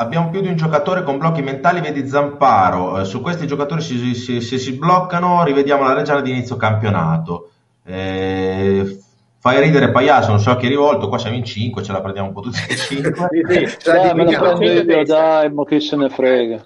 abbiamo 0.00 0.30
più 0.30 0.40
di 0.40 0.48
un 0.48 0.56
giocatore 0.56 1.02
con 1.02 1.18
blocchi 1.18 1.42
mentali, 1.42 1.80
vedi 1.80 2.08
Zamparo. 2.08 3.00
Eh, 3.00 3.04
su 3.04 3.20
questi 3.20 3.46
giocatori 3.46 3.82
si, 3.82 4.14
si- 4.14 4.40
se 4.40 4.58
si 4.58 4.72
bloccano, 4.72 5.44
rivediamo 5.44 5.84
la 5.84 5.92
Reggiana 5.92 6.22
di 6.22 6.30
inizio 6.30 6.56
campionato. 6.56 7.50
Eh, 7.84 8.98
fai 9.38 9.60
ridere 9.60 9.90
Paiaso, 9.90 10.30
non 10.30 10.40
so 10.40 10.50
a 10.50 10.56
chi 10.56 10.66
è 10.66 10.68
rivolto, 10.68 11.08
qua 11.08 11.18
siamo 11.18 11.36
in 11.36 11.44
5, 11.44 11.82
ce 11.82 11.92
la 11.92 12.00
prendiamo 12.00 12.28
un 12.28 12.34
po' 12.34 12.40
tutti 12.40 12.58
e 12.68 12.76
5. 12.76 13.14
Sì, 13.14 13.66
sì. 13.68 13.76
Cioè, 13.78 13.94
Dai, 13.94 14.14
me 14.14 14.24
la 14.24 14.54
prendo 14.54 14.92
io, 14.92 15.04
dai, 15.04 15.52
ma 15.52 15.64
chi 15.64 15.80
se 15.80 15.96
ne 15.96 16.08
frega. 16.08 16.64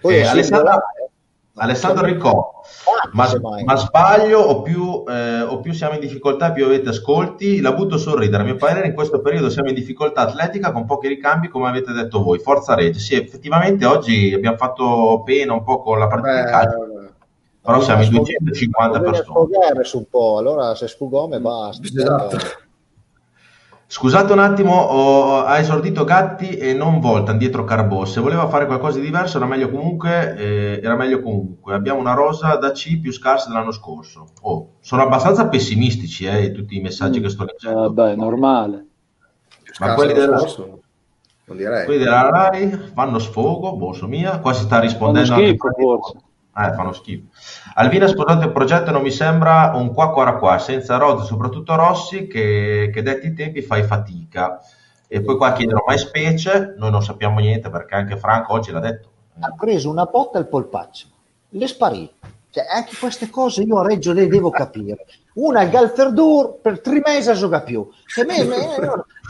Poi 0.00 0.14
Eh, 0.16 0.20
è 0.22 0.42
Alessandro, 1.54 2.06
Riccò, 2.06 2.50
ma, 3.12 3.28
ma 3.64 3.76
sbaglio 3.76 4.40
o 4.40 4.62
più, 4.62 5.04
eh, 5.06 5.42
o 5.42 5.60
più 5.60 5.72
siamo 5.72 5.94
in 5.94 6.00
difficoltà 6.00 6.50
più 6.50 6.64
avete 6.64 6.88
ascolti? 6.88 7.60
La 7.60 7.72
butto 7.72 7.96
a 7.96 7.98
sorridere. 7.98 8.42
A 8.42 8.46
mio 8.46 8.56
parere 8.56 8.86
in 8.86 8.94
questo 8.94 9.20
periodo 9.20 9.50
siamo 9.50 9.68
in 9.68 9.74
difficoltà 9.74 10.22
atletica 10.22 10.72
con 10.72 10.86
pochi 10.86 11.08
ricambi 11.08 11.48
come 11.48 11.68
avete 11.68 11.92
detto 11.92 12.22
voi. 12.22 12.38
Forza 12.38 12.74
Regge. 12.74 12.98
Sì, 13.00 13.16
effettivamente 13.16 13.84
oggi 13.84 14.32
abbiamo 14.32 14.56
fatto 14.56 15.22
pena 15.24 15.52
un 15.52 15.62
po' 15.62 15.82
con 15.82 15.98
la 15.98 16.06
partita 16.06 16.42
di 16.42 16.50
calcio, 16.50 16.78
però 17.60 17.80
siamo 17.80 18.02
in 18.02 18.08
Bisogna 18.08 18.36
250 18.40 18.98
bisogna 18.98 19.10
persone. 19.10 19.46
sfogare 19.46 19.84
su 19.84 19.98
un 19.98 20.04
po', 20.08 20.38
allora 20.38 20.74
se 20.74 20.88
sfugome 20.88 21.38
basta. 21.38 21.86
Esatto. 21.86 22.36
Scusate 23.94 24.32
un 24.32 24.38
attimo, 24.38 24.74
ho- 24.74 25.44
ha 25.44 25.58
esordito 25.58 26.04
Gatti 26.04 26.56
e 26.56 26.72
non 26.72 26.98
Voltan 26.98 27.36
dietro 27.36 27.64
Carbò. 27.64 28.06
Se 28.06 28.22
voleva 28.22 28.48
fare 28.48 28.64
qualcosa 28.64 28.98
di 28.98 29.04
diverso 29.04 29.36
era 29.36 29.44
meglio 29.44 29.68
comunque. 29.68 30.34
eh, 30.34 30.80
era 30.82 30.96
meglio 30.96 31.20
comunque. 31.20 31.74
Abbiamo 31.74 32.00
una 32.00 32.14
rosa 32.14 32.56
da 32.56 32.70
C 32.72 32.98
più 33.00 33.12
scarsa 33.12 33.48
dell'anno 33.50 33.70
scorso. 33.70 34.28
Oh, 34.40 34.76
sono 34.80 35.02
abbastanza 35.02 35.46
pessimistici 35.46 36.24
eh, 36.24 36.52
tutti 36.52 36.74
i 36.74 36.80
messaggi 36.80 37.20
che 37.20 37.28
sto 37.28 37.44
leggendo. 37.44 37.80
Vabbè, 37.92 38.14
normale. 38.16 38.86
Ma 39.78 39.92
quelli 39.92 40.14
della, 40.14 40.38
Scorso, 40.38 40.80
non 41.44 41.56
direi. 41.58 41.84
quelli 41.84 42.02
della 42.02 42.30
Rai 42.30 42.70
fanno 42.94 43.18
sfogo, 43.18 43.76
bosso 43.76 44.06
mia. 44.08 44.38
Qua 44.38 44.54
si 44.54 44.62
sta 44.62 44.76
Fanno 44.76 44.84
rispondendo 44.84 45.34
schifo, 45.34 45.66
anche- 45.66 45.82
forse. 45.82 46.16
Eh, 46.54 46.72
fanno 46.74 46.92
schifo. 46.92 47.28
Alvina 47.74 48.04
ha 48.04 48.08
sposato 48.08 48.44
il 48.44 48.52
progetto 48.52 48.90
non 48.90 49.02
mi 49.02 49.10
sembra 49.10 49.72
un 49.74 49.94
qua 49.94 50.12
qua 50.12 50.36
qua, 50.36 50.58
senza 50.58 50.98
Rozzi, 50.98 51.26
soprattutto 51.26 51.74
Rossi, 51.74 52.26
che, 52.26 52.90
che 52.92 53.02
detti 53.02 53.32
tempi 53.32 53.62
fai 53.62 53.82
fatica. 53.84 54.60
E 55.08 55.22
poi 55.22 55.36
qua 55.36 55.52
chiedono 55.52 55.84
mai 55.86 55.98
specie, 55.98 56.74
noi 56.76 56.90
non 56.90 57.02
sappiamo 57.02 57.38
niente 57.38 57.70
perché 57.70 57.94
anche 57.94 58.16
Franco 58.16 58.52
oggi 58.52 58.70
l'ha 58.70 58.80
detto. 58.80 59.10
Ha 59.40 59.54
preso 59.58 59.90
una 59.90 60.04
botta 60.04 60.38
al 60.38 60.48
polpaccio, 60.48 61.06
le 61.50 61.66
sparì. 61.66 62.10
Cioè, 62.52 62.66
anche 62.68 62.94
queste 62.98 63.30
cose 63.30 63.62
io 63.62 63.78
a 63.78 63.86
Reggio 63.86 64.12
le 64.12 64.26
devo 64.28 64.50
capire. 64.50 65.06
Una 65.36 65.60
al 65.60 65.70
Galferdur 65.70 66.58
per 66.60 66.82
tre 66.82 67.00
mesi 67.02 67.28
non 67.28 67.38
gioca 67.38 67.62
più. 67.62 67.88
Cioè, 68.04 68.26
me- 68.26 68.44
me- 68.44 68.74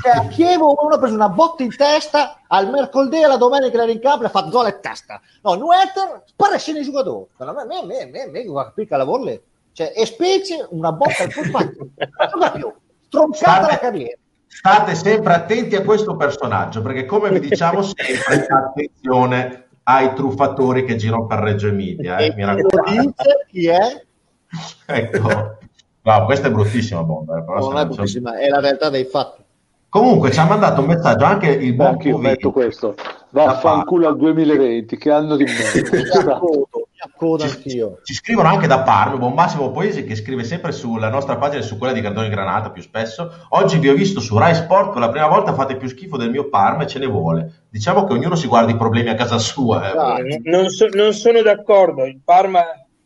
cioè, 0.02 0.16
a 0.16 0.26
Chievo 0.26 0.74
uno 0.82 0.96
ha 0.96 0.98
preso 0.98 1.14
una 1.14 1.28
botta 1.28 1.62
in 1.62 1.74
testa, 1.76 2.40
al 2.48 2.68
mercoledì 2.68 3.22
alla 3.22 3.36
domenica 3.36 3.80
era 3.80 3.92
in 3.92 4.00
campo 4.00 4.24
e 4.24 4.26
ha 4.26 4.30
fatto 4.30 4.50
gol 4.50 4.66
in 4.66 4.78
testa. 4.80 5.20
No, 5.42 5.54
Nueter 5.54 6.24
sparisce 6.26 6.72
nei 6.72 6.82
giocatori. 6.82 7.26
Ma 7.36 7.52
me, 7.52 7.64
me, 7.64 7.86
me, 7.86 8.06
me, 8.06 8.26
me, 8.26 8.44
guarda, 8.44 8.72
qui 8.72 8.88
che 8.88 8.96
lavoro 8.96 9.22
lì. 9.22 9.40
Cioè, 9.72 9.92
e 9.94 10.04
specie 10.04 10.66
una 10.70 10.90
botta 10.90 11.22
al 11.22 11.32
polpaccio. 11.32 11.76
Non 11.78 12.28
gioca 12.28 12.50
più. 12.50 12.72
Stroncata 13.06 13.66
la 13.68 13.78
carriera. 13.78 14.18
State 14.48 14.94
sempre 14.96 15.32
attenti 15.32 15.76
a 15.76 15.82
questo 15.84 16.16
personaggio, 16.16 16.82
perché 16.82 17.06
come 17.06 17.30
vi 17.30 17.38
diciamo 17.38 17.82
sempre, 17.86 18.46
attenzione 18.48 19.68
ai 19.84 20.14
truffatori 20.14 20.84
che 20.84 20.96
girano 20.96 21.26
per 21.26 21.38
Reggio 21.40 21.68
Emilia. 21.68 22.16
Eh, 22.18 22.26
E 22.26 22.34
mi 22.34 22.44
raccomando. 22.44 23.00
dice 23.02 23.46
chi 23.48 23.66
è? 23.68 24.04
Ecco. 24.86 25.56
No, 26.04 26.24
questa 26.24 26.48
è 26.48 26.50
bruttissima 26.50 27.02
bomba. 27.04 27.38
eh, 27.38 27.42
però 27.44 27.58
Non 27.70 27.78
è 27.78 27.86
bruttissima, 27.86 28.36
è 28.38 28.48
la 28.48 28.60
realtà 28.60 28.90
dei 28.90 29.04
fatti. 29.04 29.40
Comunque 29.88 30.30
ci 30.32 30.38
ha 30.40 30.44
mandato 30.46 30.80
un 30.80 30.86
messaggio 30.88 31.24
anche 31.24 31.48
il 31.48 31.74
buon 31.74 31.88
anch'io 31.90 32.12
Povini. 32.12 32.30
metto 32.30 32.50
questo. 32.50 32.94
Vaffanculo 33.30 34.08
al 34.08 34.16
2020, 34.16 34.96
che 34.96 35.10
anno 35.10 35.36
di 35.36 35.44
merda. 35.44 36.40
mi 37.04 37.10
accodo 37.12 37.44
anch'io. 37.44 38.00
Ci 38.04 38.14
scrivono 38.14 38.48
anche 38.48 38.66
da 38.68 38.82
Parma, 38.82 39.16
buon 39.16 39.32
Massimo 39.34 39.70
Poesi 39.72 40.04
che 40.04 40.14
scrive 40.14 40.44
sempre 40.44 40.70
sulla 40.72 41.08
nostra 41.08 41.36
pagina 41.36 41.60
e 41.60 41.64
su 41.64 41.76
quella 41.76 41.92
di 41.92 42.00
Cardoni 42.00 42.28
Granata 42.28 42.70
più 42.70 42.80
spesso. 42.82 43.46
Oggi 43.50 43.78
vi 43.78 43.88
ho 43.88 43.94
visto 43.94 44.20
su 44.20 44.38
Rai 44.38 44.54
Sport 44.54 44.92
per 44.92 45.00
la 45.00 45.10
prima 45.10 45.26
volta 45.26 45.52
fate 45.52 45.76
più 45.76 45.88
schifo 45.88 46.16
del 46.16 46.30
mio 46.30 46.48
Parma 46.48 46.84
e 46.84 46.86
ce 46.86 47.00
ne 47.00 47.06
vuole. 47.06 47.64
Diciamo 47.70 48.04
che 48.04 48.12
ognuno 48.12 48.36
si 48.36 48.46
guarda 48.46 48.70
i 48.70 48.76
problemi 48.76 49.08
a 49.10 49.14
casa 49.14 49.38
sua. 49.38 50.18
eh. 50.18 50.32
Eh, 50.34 50.40
Non, 50.44 50.68
so- 50.68 50.88
non 50.92 51.12
sono 51.12 51.42
d'accordo. 51.42 52.04
Il 52.04 52.20
Parma, 52.24 52.62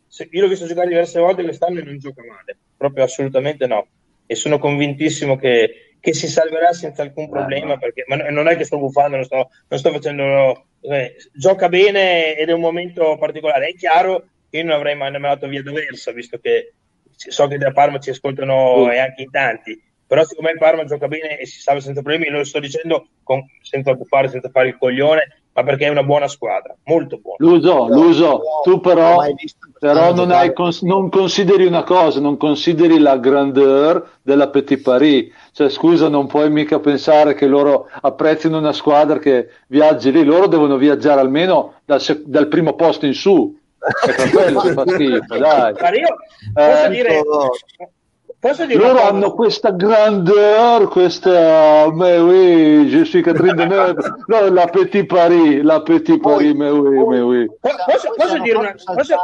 se- 0.07 0.27
io 0.31 0.41
l'ho 0.43 0.47
visto 0.49 0.67
giocare 0.67 0.87
diverse 0.87 1.19
volte 1.19 1.43
quest'anno 1.43 1.79
e 1.79 1.83
non 1.83 1.97
gioca 1.97 2.21
male, 2.21 2.57
proprio 2.77 3.03
assolutamente 3.03 3.65
no. 3.65 3.87
E 4.27 4.35
sono 4.35 4.59
convintissimo 4.59 5.37
che, 5.37 5.95
che 5.99 6.13
si 6.13 6.27
salverà 6.27 6.71
senza 6.73 7.01
alcun 7.01 7.29
problema. 7.29 7.77
Perché, 7.77 8.03
ma 8.07 8.17
no- 8.17 8.29
non 8.29 8.47
è 8.47 8.55
che 8.57 8.65
sto 8.65 8.77
buffando, 8.77 9.15
non 9.15 9.25
sto, 9.25 9.49
non 9.67 9.79
sto 9.79 9.91
facendo. 9.91 10.65
Eh, 10.81 11.15
gioca 11.33 11.69
bene 11.69 12.35
ed 12.35 12.49
è 12.49 12.53
un 12.53 12.61
momento 12.61 13.17
particolare. 13.17 13.67
È 13.67 13.73
chiaro 13.75 14.27
che 14.49 14.57
io 14.57 14.63
non 14.63 14.75
avrei 14.75 14.95
mai 14.95 15.11
mandato 15.11 15.47
via 15.47 15.61
D'Aversa, 15.61 16.11
visto 16.11 16.39
che 16.39 16.73
so 17.09 17.47
che 17.47 17.57
da 17.57 17.71
Parma 17.71 17.99
ci 17.99 18.11
ascoltano 18.11 18.91
e 18.91 18.99
anche 18.99 19.23
in 19.23 19.31
tanti. 19.31 19.81
Però 20.05 20.23
siccome 20.23 20.51
il 20.51 20.57
Parma 20.57 20.85
gioca 20.85 21.07
bene 21.07 21.37
e 21.37 21.45
si 21.45 21.59
salva 21.59 21.81
senza 21.81 22.01
problemi, 22.01 22.29
lo 22.29 22.43
sto 22.43 22.59
dicendo 22.59 23.09
con- 23.23 23.43
senza 23.61 23.93
buffare, 23.93 24.29
senza 24.29 24.49
fare 24.49 24.69
il 24.69 24.77
coglione, 24.77 25.36
ma 25.57 25.63
perché 25.63 25.85
è 25.85 25.89
una 25.89 26.03
buona 26.03 26.27
squadra, 26.27 26.75
molto 26.83 27.17
buona. 27.17 27.37
L'uso, 27.39 27.87
l'uso, 27.87 28.41
tu 28.63 28.79
però, 28.79 29.23
però 29.79 30.13
non, 30.13 30.29
hai, 30.29 30.53
cons- 30.53 30.83
non, 30.83 31.09
consideri 31.09 31.65
una 31.65 31.81
cosa, 31.81 32.19
non 32.19 32.37
consideri 32.37 32.99
la 32.99 33.17
grandeur 33.17 34.07
della 34.21 34.49
Petit 34.49 34.79
Paris. 34.83 35.33
Cioè, 35.53 35.69
scusa, 35.69 36.09
non 36.09 36.27
puoi 36.27 36.51
mica 36.51 36.79
pensare 36.79 37.33
che 37.33 37.47
loro 37.47 37.89
apprezzino 38.01 38.59
una 38.59 38.71
squadra 38.71 39.17
che 39.17 39.49
viaggi 39.69 40.11
lì, 40.11 40.23
loro 40.23 40.45
devono 40.45 40.77
viaggiare 40.77 41.21
almeno 41.21 41.73
dal, 41.85 42.01
sec- 42.01 42.25
dal 42.25 42.47
primo 42.49 42.75
posto 42.75 43.07
in 43.07 43.15
su. 43.15 43.57
E 44.05 44.13
per 44.13 44.29
quello 44.29 44.59
si 44.59 44.71
fa 44.73 44.85
schifo, 44.85 45.37
dai. 45.39 45.73
Ma 45.73 45.89
io 45.89 46.15
posso 46.53 46.85
Eh, 46.85 46.89
dire, 46.89 47.23
posso 47.23 47.65
dire 47.75 47.91
Loro 48.75 49.01
hanno 49.01 49.33
questa 49.33 49.71
grandeur, 49.71 50.87
questa 50.89 51.89
mais 51.91 52.19
oui, 52.21 52.89
je 52.89 53.03
suis 53.03 53.21
Catherine 53.23 53.55
Deneuve, 53.55 53.97
no, 54.27 54.49
la 54.49 54.67
Petit 54.67 55.03
Paris, 55.05 55.61
la 55.63 55.81
Petit 55.81 56.17
Paris, 56.19 56.53
mais 56.53 56.71
oui, 56.71 57.03
mais 57.05 57.21
oui. 57.21 57.45
Po- 57.59 57.69
posso, 57.85 58.13
posso 58.15 58.37
dire 58.39 58.57
una 58.57 58.73
posso, 58.73 59.15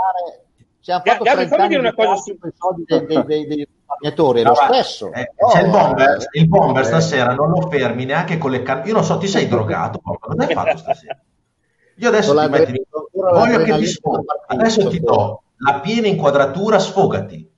Ci 0.81 0.91
hanno 0.91 1.01
fatto 1.05 1.23
Gabri, 1.23 1.47
30 1.47 1.55
fammi 1.55 1.67
dire 1.69 1.79
una 1.79 1.93
cosa 1.93 2.15
su- 2.17 2.37
dei, 2.85 3.05
dei, 3.05 3.25
dei, 3.25 3.47
dei 3.47 3.67
risparmiatori, 3.67 4.41
è 4.41 4.43
No, 4.43 4.49
lo 4.49 4.55
stesso. 4.55 5.11
eh, 5.13 5.31
c'è 5.51 5.61
il 5.61 5.69
bomber, 5.69 6.09
eh, 6.09 6.39
il 6.39 6.47
bomber 6.49 6.81
eh, 6.81 6.85
stasera 6.85 7.33
non 7.33 7.49
lo 7.51 7.69
fermi 7.69 8.03
neanche 8.05 8.37
con 8.37 8.51
le 8.51 8.61
canne. 8.63 8.87
Io 8.87 8.93
non 8.93 9.03
so, 9.05 9.17
ti 9.17 9.27
sei 9.27 9.47
drogato? 9.49 10.01
Cosa 10.01 10.43
hai 10.45 10.53
fatto 10.53 10.77
stasera? 10.77 11.17
Io 11.97 12.07
adesso 12.09 12.35
ti 12.37 12.49
metti, 12.49 12.85
voglio 13.11 13.59
che 13.59 13.77
ti 13.77 13.85
sfoghi. 13.85 14.25
Adesso 14.47 14.89
ti 14.89 14.99
do 14.99 15.43
la 15.57 15.79
piena 15.79 16.07
inquadratura, 16.07 16.79
sfogati. 16.79 17.49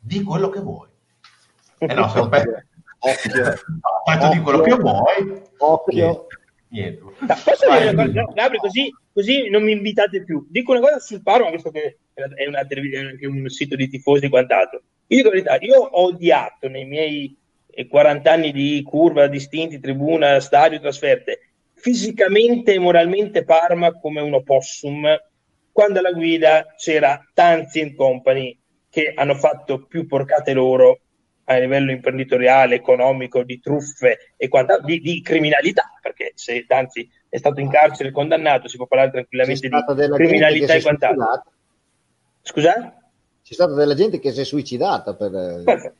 Di 0.00 0.22
quello 0.22 0.48
che 0.50 0.60
vuoi. 0.60 0.87
Eh 1.78 1.94
no, 1.94 2.08
se 2.08 2.28
pe- 2.28 2.66
Occhio. 3.00 3.44
No, 3.44 4.02
tanto 4.04 4.28
di 4.34 4.40
quello 4.40 4.60
che 4.60 4.74
vuoi. 4.74 5.42
Occhio. 5.58 6.26
Niente. 6.70 7.00
Posso 7.00 7.70
dire 7.70 7.90
una 7.90 8.04
cosa? 8.04 8.32
Gabri, 8.34 8.58
così, 8.58 8.94
così 9.12 9.48
non 9.48 9.62
mi 9.62 9.72
invitate 9.72 10.24
più. 10.24 10.46
Dico 10.50 10.72
una 10.72 10.80
cosa 10.80 10.98
sul 10.98 11.22
Parma, 11.22 11.50
visto 11.50 11.70
che 11.70 11.98
è, 12.12 12.46
una 12.46 12.64
televisione, 12.66 13.10
anche 13.10 13.26
un 13.26 13.48
sito 13.48 13.76
di 13.76 13.88
tifosi 13.88 14.26
e 14.26 14.28
quant'altro. 14.28 14.82
Io 15.06 15.16
dico 15.16 15.28
la 15.28 15.34
verità, 15.34 15.58
io 15.64 15.80
ho 15.80 16.04
odiato 16.04 16.68
nei 16.68 16.84
miei 16.84 17.36
eh, 17.70 17.86
40 17.86 18.30
anni 18.30 18.52
di 18.52 18.82
curva, 18.82 19.28
distinti, 19.28 19.80
tribuna, 19.80 20.40
stadio, 20.40 20.80
trasferte, 20.80 21.52
fisicamente 21.74 22.74
e 22.74 22.78
moralmente 22.78 23.44
Parma 23.44 23.92
come 23.92 24.20
un 24.20 24.34
opossum, 24.34 25.06
quando 25.72 26.00
alla 26.00 26.12
guida 26.12 26.74
c'era 26.76 27.20
Tanzi 27.32 27.80
and 27.80 27.94
Company 27.94 28.58
che 28.90 29.12
hanno 29.14 29.34
fatto 29.34 29.86
più 29.86 30.06
porcate 30.06 30.52
loro 30.52 31.00
a 31.48 31.58
livello 31.58 31.90
imprenditoriale, 31.90 32.74
economico, 32.74 33.42
di 33.42 33.58
truffe 33.58 34.34
e 34.36 34.48
quant'altro, 34.48 34.86
di, 34.86 35.00
di 35.00 35.22
criminalità, 35.22 35.90
perché 36.00 36.32
se 36.34 36.64
Tanzi 36.66 37.08
è 37.28 37.38
stato 37.38 37.60
in 37.60 37.70
carcere 37.70 38.10
condannato 38.10 38.68
si 38.68 38.76
può 38.76 38.86
parlare 38.86 39.10
tranquillamente 39.10 39.68
di 39.68 39.84
criminalità 40.14 40.74
e 40.74 40.82
quant'altro. 40.82 41.52
Scusa? 42.42 42.94
C'è 43.42 43.54
stata 43.54 43.72
della 43.72 43.94
gente 43.94 44.18
che 44.20 44.30
si 44.32 44.40
è 44.40 44.44
suicidata 44.44 45.14
per... 45.14 45.62
Perfetto. 45.64 45.96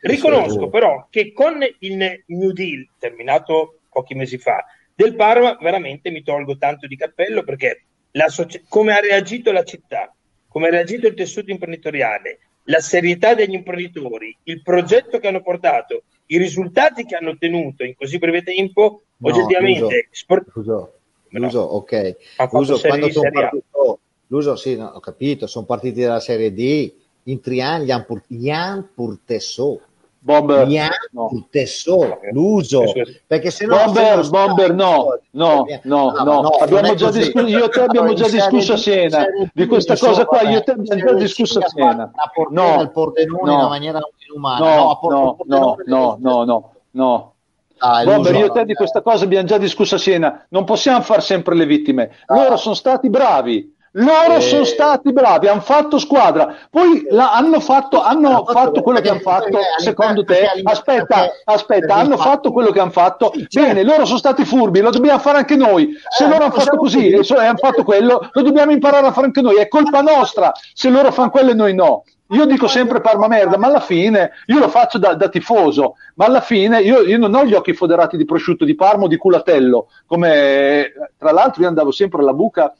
Riconosco 0.02 0.68
però 0.70 1.08
che 1.10 1.32
con 1.32 1.58
il 1.80 2.22
New 2.26 2.52
Deal 2.52 2.88
terminato 2.98 3.80
pochi 3.90 4.14
mesi 4.14 4.38
fa 4.38 4.64
del 4.94 5.14
Parma 5.14 5.58
veramente 5.60 6.10
mi 6.10 6.22
tolgo 6.22 6.56
tanto 6.56 6.86
di 6.86 6.96
cappello 6.96 7.42
perché 7.42 7.84
la 8.12 8.28
socie- 8.28 8.62
come 8.68 8.94
ha 8.94 9.00
reagito 9.00 9.52
la 9.52 9.62
città, 9.62 10.14
come 10.48 10.68
ha 10.68 10.70
reagito 10.70 11.06
il 11.06 11.14
tessuto 11.14 11.50
imprenditoriale, 11.50 12.38
la 12.64 12.80
serietà 12.80 13.34
degli 13.34 13.54
imprenditori, 13.54 14.36
il 14.44 14.62
progetto 14.62 15.18
che 15.18 15.28
hanno 15.28 15.42
portato, 15.42 16.02
i 16.26 16.38
risultati 16.38 17.04
che 17.04 17.16
hanno 17.16 17.30
ottenuto 17.30 17.84
in 17.84 17.94
così 17.96 18.18
breve 18.18 18.42
tempo, 18.42 19.02
No, 19.16 19.28
oggettivamente 19.28 20.08
spor- 20.12 20.44
L'uso, 20.54 20.92
No. 21.30 21.38
l'uso, 21.40 21.60
ok. 21.60 22.16
L'uso, 22.52 22.80
quando 22.80 23.10
sono 23.10 23.30
partito, 23.30 24.00
l'uso, 24.28 24.56
sì, 24.56 24.76
no, 24.76 24.86
ho 24.86 25.00
capito, 25.00 25.46
sono 25.46 25.66
partiti 25.66 26.00
dalla 26.00 26.20
Serie 26.20 26.52
D, 26.52 26.92
in 27.24 27.40
Trian 27.40 27.82
gli 27.82 27.90
han 27.90 28.04
pur- 28.06 28.24
gli 28.26 28.48
han 28.48 28.88
purtessò, 28.94 29.78
Bomber, 30.22 30.68
no. 31.12 31.28
purtessò, 31.28 32.18
l'uso, 32.32 32.84
perché 33.26 33.50
se 33.50 33.64
no... 33.64 33.76
Bomber, 33.76 34.22
se 34.24 34.30
no- 34.30 34.46
Bomber, 34.46 34.74
no, 34.74 35.18
no, 35.30 35.66
no, 35.82 36.12
ma 36.12 36.22
no. 36.22 36.40
non 36.42 36.50
Abbiamo 36.60 36.94
già 36.94 37.10
discusso, 37.10 37.46
io 37.46 37.64
e 37.64 37.68
te 37.70 37.80
abbiamo 37.80 38.12
già 38.12 38.28
discusso 38.28 38.74
a 38.74 38.76
D, 38.76 39.48
di 39.54 39.66
questa 39.66 39.96
cosa 39.96 40.26
qua, 40.26 40.42
io 40.42 40.58
e 40.58 40.62
te 40.62 40.72
eh, 40.72 40.74
abbiamo 40.74 41.00
già 41.00 41.12
discusso 41.14 41.58
a 41.58 41.62
portiera 41.62 42.10
No, 42.50 42.78
al 42.78 42.90
Pordenone 42.90 43.40
no. 43.42 43.52
in 43.52 43.58
una 43.58 43.68
maniera 43.68 44.00
inumana. 44.28 44.74
No, 44.74 44.98
no, 45.02 45.36
no, 45.46 45.76
no, 45.86 46.16
no, 46.20 46.44
no, 46.44 46.72
no. 46.90 47.34
Dai, 47.78 48.04
Bomber, 48.04 48.34
io 48.34 48.46
e 48.46 48.50
te 48.50 48.64
di 48.66 48.74
questa 48.74 49.00
cosa 49.00 49.24
abbiamo 49.24 49.46
già 49.46 49.56
discusso 49.56 49.94
a 49.94 49.98
Siena. 49.98 50.44
Non 50.50 50.64
possiamo 50.64 51.00
fare 51.00 51.22
sempre 51.22 51.54
le 51.54 51.64
vittime. 51.64 52.10
Loro 52.26 52.58
sono 52.58 52.74
stati 52.74 53.08
bravi. 53.08 53.74
Loro 53.94 54.34
Eh. 54.36 54.40
sono 54.40 54.62
stati 54.64 55.12
bravi, 55.12 55.48
hanno 55.48 55.60
fatto 55.62 55.98
squadra. 55.98 56.54
Poi 56.70 57.06
la- 57.10 57.32
hanno 57.32 57.58
fatto, 57.58 58.00
hanno 58.00 58.44
fatto 58.46 58.82
quello 58.82 59.00
che 59.00 59.08
hanno 59.08 59.18
fatto. 59.18 59.58
Secondo 59.78 60.22
te, 60.22 60.46
aspetta, 60.62 61.26
aspetta, 61.44 61.94
hanno 61.96 62.16
fatto 62.16 62.52
quello 62.52 62.70
che 62.70 62.78
hanno 62.78 62.92
fatto. 62.92 63.32
Sì, 63.34 63.46
certo. 63.48 63.68
Bene, 63.68 63.82
loro 63.82 64.04
sono 64.04 64.18
stati 64.18 64.44
furbi, 64.44 64.80
lo 64.80 64.90
dobbiamo 64.90 65.18
fare 65.18 65.38
anche 65.38 65.56
noi. 65.56 65.92
Se 66.08 66.24
Eh, 66.24 66.28
loro 66.28 66.44
hanno 66.44 66.52
fatto 66.52 66.76
così 66.76 67.08
e 67.10 67.18
e 67.20 67.34
hanno 67.44 67.56
fatto 67.56 67.82
quello, 67.82 68.28
lo 68.30 68.42
dobbiamo 68.42 68.70
imparare 68.70 69.06
a 69.08 69.12
fare 69.12 69.26
anche 69.26 69.40
noi. 69.40 69.56
È 69.56 69.66
colpa 69.66 70.02
nostra 70.02 70.52
se 70.72 70.88
loro 70.88 71.10
fanno 71.10 71.30
quello 71.30 71.50
e 71.50 71.54
noi 71.54 71.74
no. 71.74 72.04
Io 72.32 72.44
dico 72.46 72.68
sempre 72.68 73.00
Parma 73.00 73.26
merda, 73.26 73.58
ma 73.58 73.66
alla 73.66 73.80
fine 73.80 74.30
io 74.46 74.60
lo 74.60 74.68
faccio 74.68 74.98
da, 74.98 75.14
da 75.14 75.28
tifoso, 75.28 75.94
ma 76.14 76.26
alla 76.26 76.40
fine 76.40 76.80
io, 76.80 77.00
io 77.00 77.18
non 77.18 77.34
ho 77.34 77.44
gli 77.44 77.54
occhi 77.54 77.72
foderati 77.74 78.16
di 78.16 78.24
prosciutto 78.24 78.64
di 78.64 78.76
Parma 78.76 79.04
o 79.04 79.08
di 79.08 79.16
culatello, 79.16 79.88
come 80.06 80.92
tra 81.18 81.32
l'altro 81.32 81.62
io 81.62 81.66
andavo 81.68 81.90
sempre 81.90 82.20
alla 82.20 82.32
buca, 82.32 82.72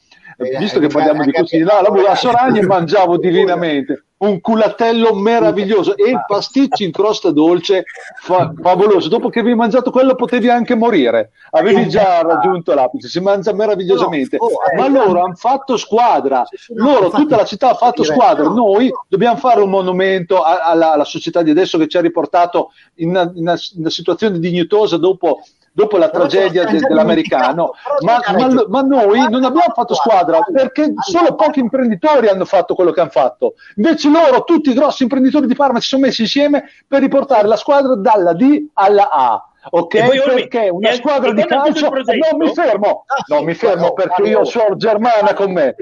visto 0.57 0.79
che 0.79 0.87
parliamo 0.87 1.23
di 1.23 1.31
cucina, 1.31 1.81
buca 1.89 2.11
a 2.11 2.15
Soragna 2.15 2.59
e 2.59 2.65
mangiavo 2.65 3.17
divinamente. 3.17 4.05
Un 4.21 4.39
culatello 4.39 5.15
meraviglioso. 5.15 5.95
E 5.95 6.11
il 6.11 6.23
pasticcio 6.27 6.83
in 6.83 6.91
crosta 6.91 7.31
dolce 7.31 7.85
fa- 8.21 8.53
favoloso. 8.61 9.09
Dopo 9.09 9.29
che 9.29 9.39
avevi 9.39 9.55
mangiato 9.55 9.89
quello 9.89 10.13
potevi 10.13 10.47
anche 10.47 10.75
morire, 10.75 11.31
avevi 11.51 11.89
già 11.89 12.21
raggiunto 12.21 12.73
l'apice, 12.75 13.07
si 13.07 13.19
mangia 13.19 13.51
meravigliosamente. 13.51 14.37
Oh, 14.39 14.49
eh, 14.71 14.77
Ma 14.77 14.87
loro 14.87 15.23
hanno 15.23 15.33
fatto 15.33 15.75
squadra, 15.75 16.43
loro, 16.75 17.09
tutta 17.09 17.35
la 17.35 17.45
città 17.45 17.71
ha 17.71 17.75
fatto 17.75 18.03
squadra, 18.03 18.43
no, 18.43 18.53
noi 18.53 18.89
no. 18.89 19.05
dobbiamo 19.07 19.37
fare 19.37 19.59
un 19.59 19.71
monumento 19.71 20.43
alla, 20.43 20.93
alla 20.93 21.03
società 21.05 21.41
di 21.41 21.49
adesso 21.49 21.79
che 21.79 21.87
ci 21.87 21.97
ha 21.97 22.01
riportato 22.01 22.71
in 22.97 23.09
una- 23.09 23.31
in 23.33 23.47
una 23.77 23.89
situazione 23.89 24.37
dignitosa 24.37 24.97
dopo, 24.97 25.41
dopo 25.73 25.97
la 25.97 26.09
tragedia 26.09 26.65
de- 26.65 26.79
dell'americano. 26.79 27.71
Ma, 28.01 28.19
ma- 28.37 28.65
ma 28.67 28.81
noi 28.81 29.19
non 29.29 29.43
abbiamo 29.43 29.73
fatto 29.73 29.93
squadra 29.93 30.39
perché 30.51 30.93
solo 30.99 31.35
pochi 31.35 31.59
imprenditori 31.59 32.27
hanno 32.27 32.45
fatto 32.45 32.75
quello 32.75 32.91
che 32.91 33.01
hanno 33.01 33.09
fatto. 33.09 33.53
Invece 33.77 34.09
loro, 34.09 34.43
tutti 34.43 34.69
i 34.71 34.73
grossi 34.73 35.03
imprenditori 35.03 35.47
di 35.47 35.55
Parma, 35.55 35.79
si 35.79 35.87
sono 35.87 36.03
messi 36.03 36.21
insieme 36.21 36.65
per 36.87 36.99
riportare 37.01 37.47
la 37.47 37.55
squadra 37.55 37.95
dalla 37.95 38.33
D 38.33 38.67
alla 38.73 39.09
A. 39.09 39.45
Ok, 39.69 39.95
perché 40.33 40.69
una 40.69 40.89
e- 40.89 40.95
squadra 40.95 41.29
e 41.29 41.33
di 41.35 41.45
calcio 41.45 41.87
non 41.89 42.37
mi 42.37 42.51
fermo, 42.51 43.03
Ah, 43.05 43.23
non 43.27 43.43
mi 43.43 43.53
fermo 43.53 43.85
no, 43.85 43.93
perché 43.93 44.23
io 44.23 44.43
sono 44.43 44.75
germana 44.75 45.33
con 45.35 45.51
me. 45.51 45.75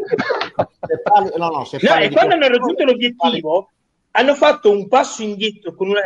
Se 0.86 1.00
parli- 1.02 1.32
no, 1.38 1.48
no, 1.48 1.64
se 1.64 1.78
No, 1.82 1.96
e 1.96 2.10
quando 2.12 2.34
hanno 2.34 2.48
raggiunto 2.50 2.84
l'obiettivo, 2.84 3.70
hanno 4.12 4.34
fatto 4.36 4.70
un 4.70 4.88
passo 4.90 5.22
indietro 5.24 5.74
con 5.76 5.88
una, 5.88 6.02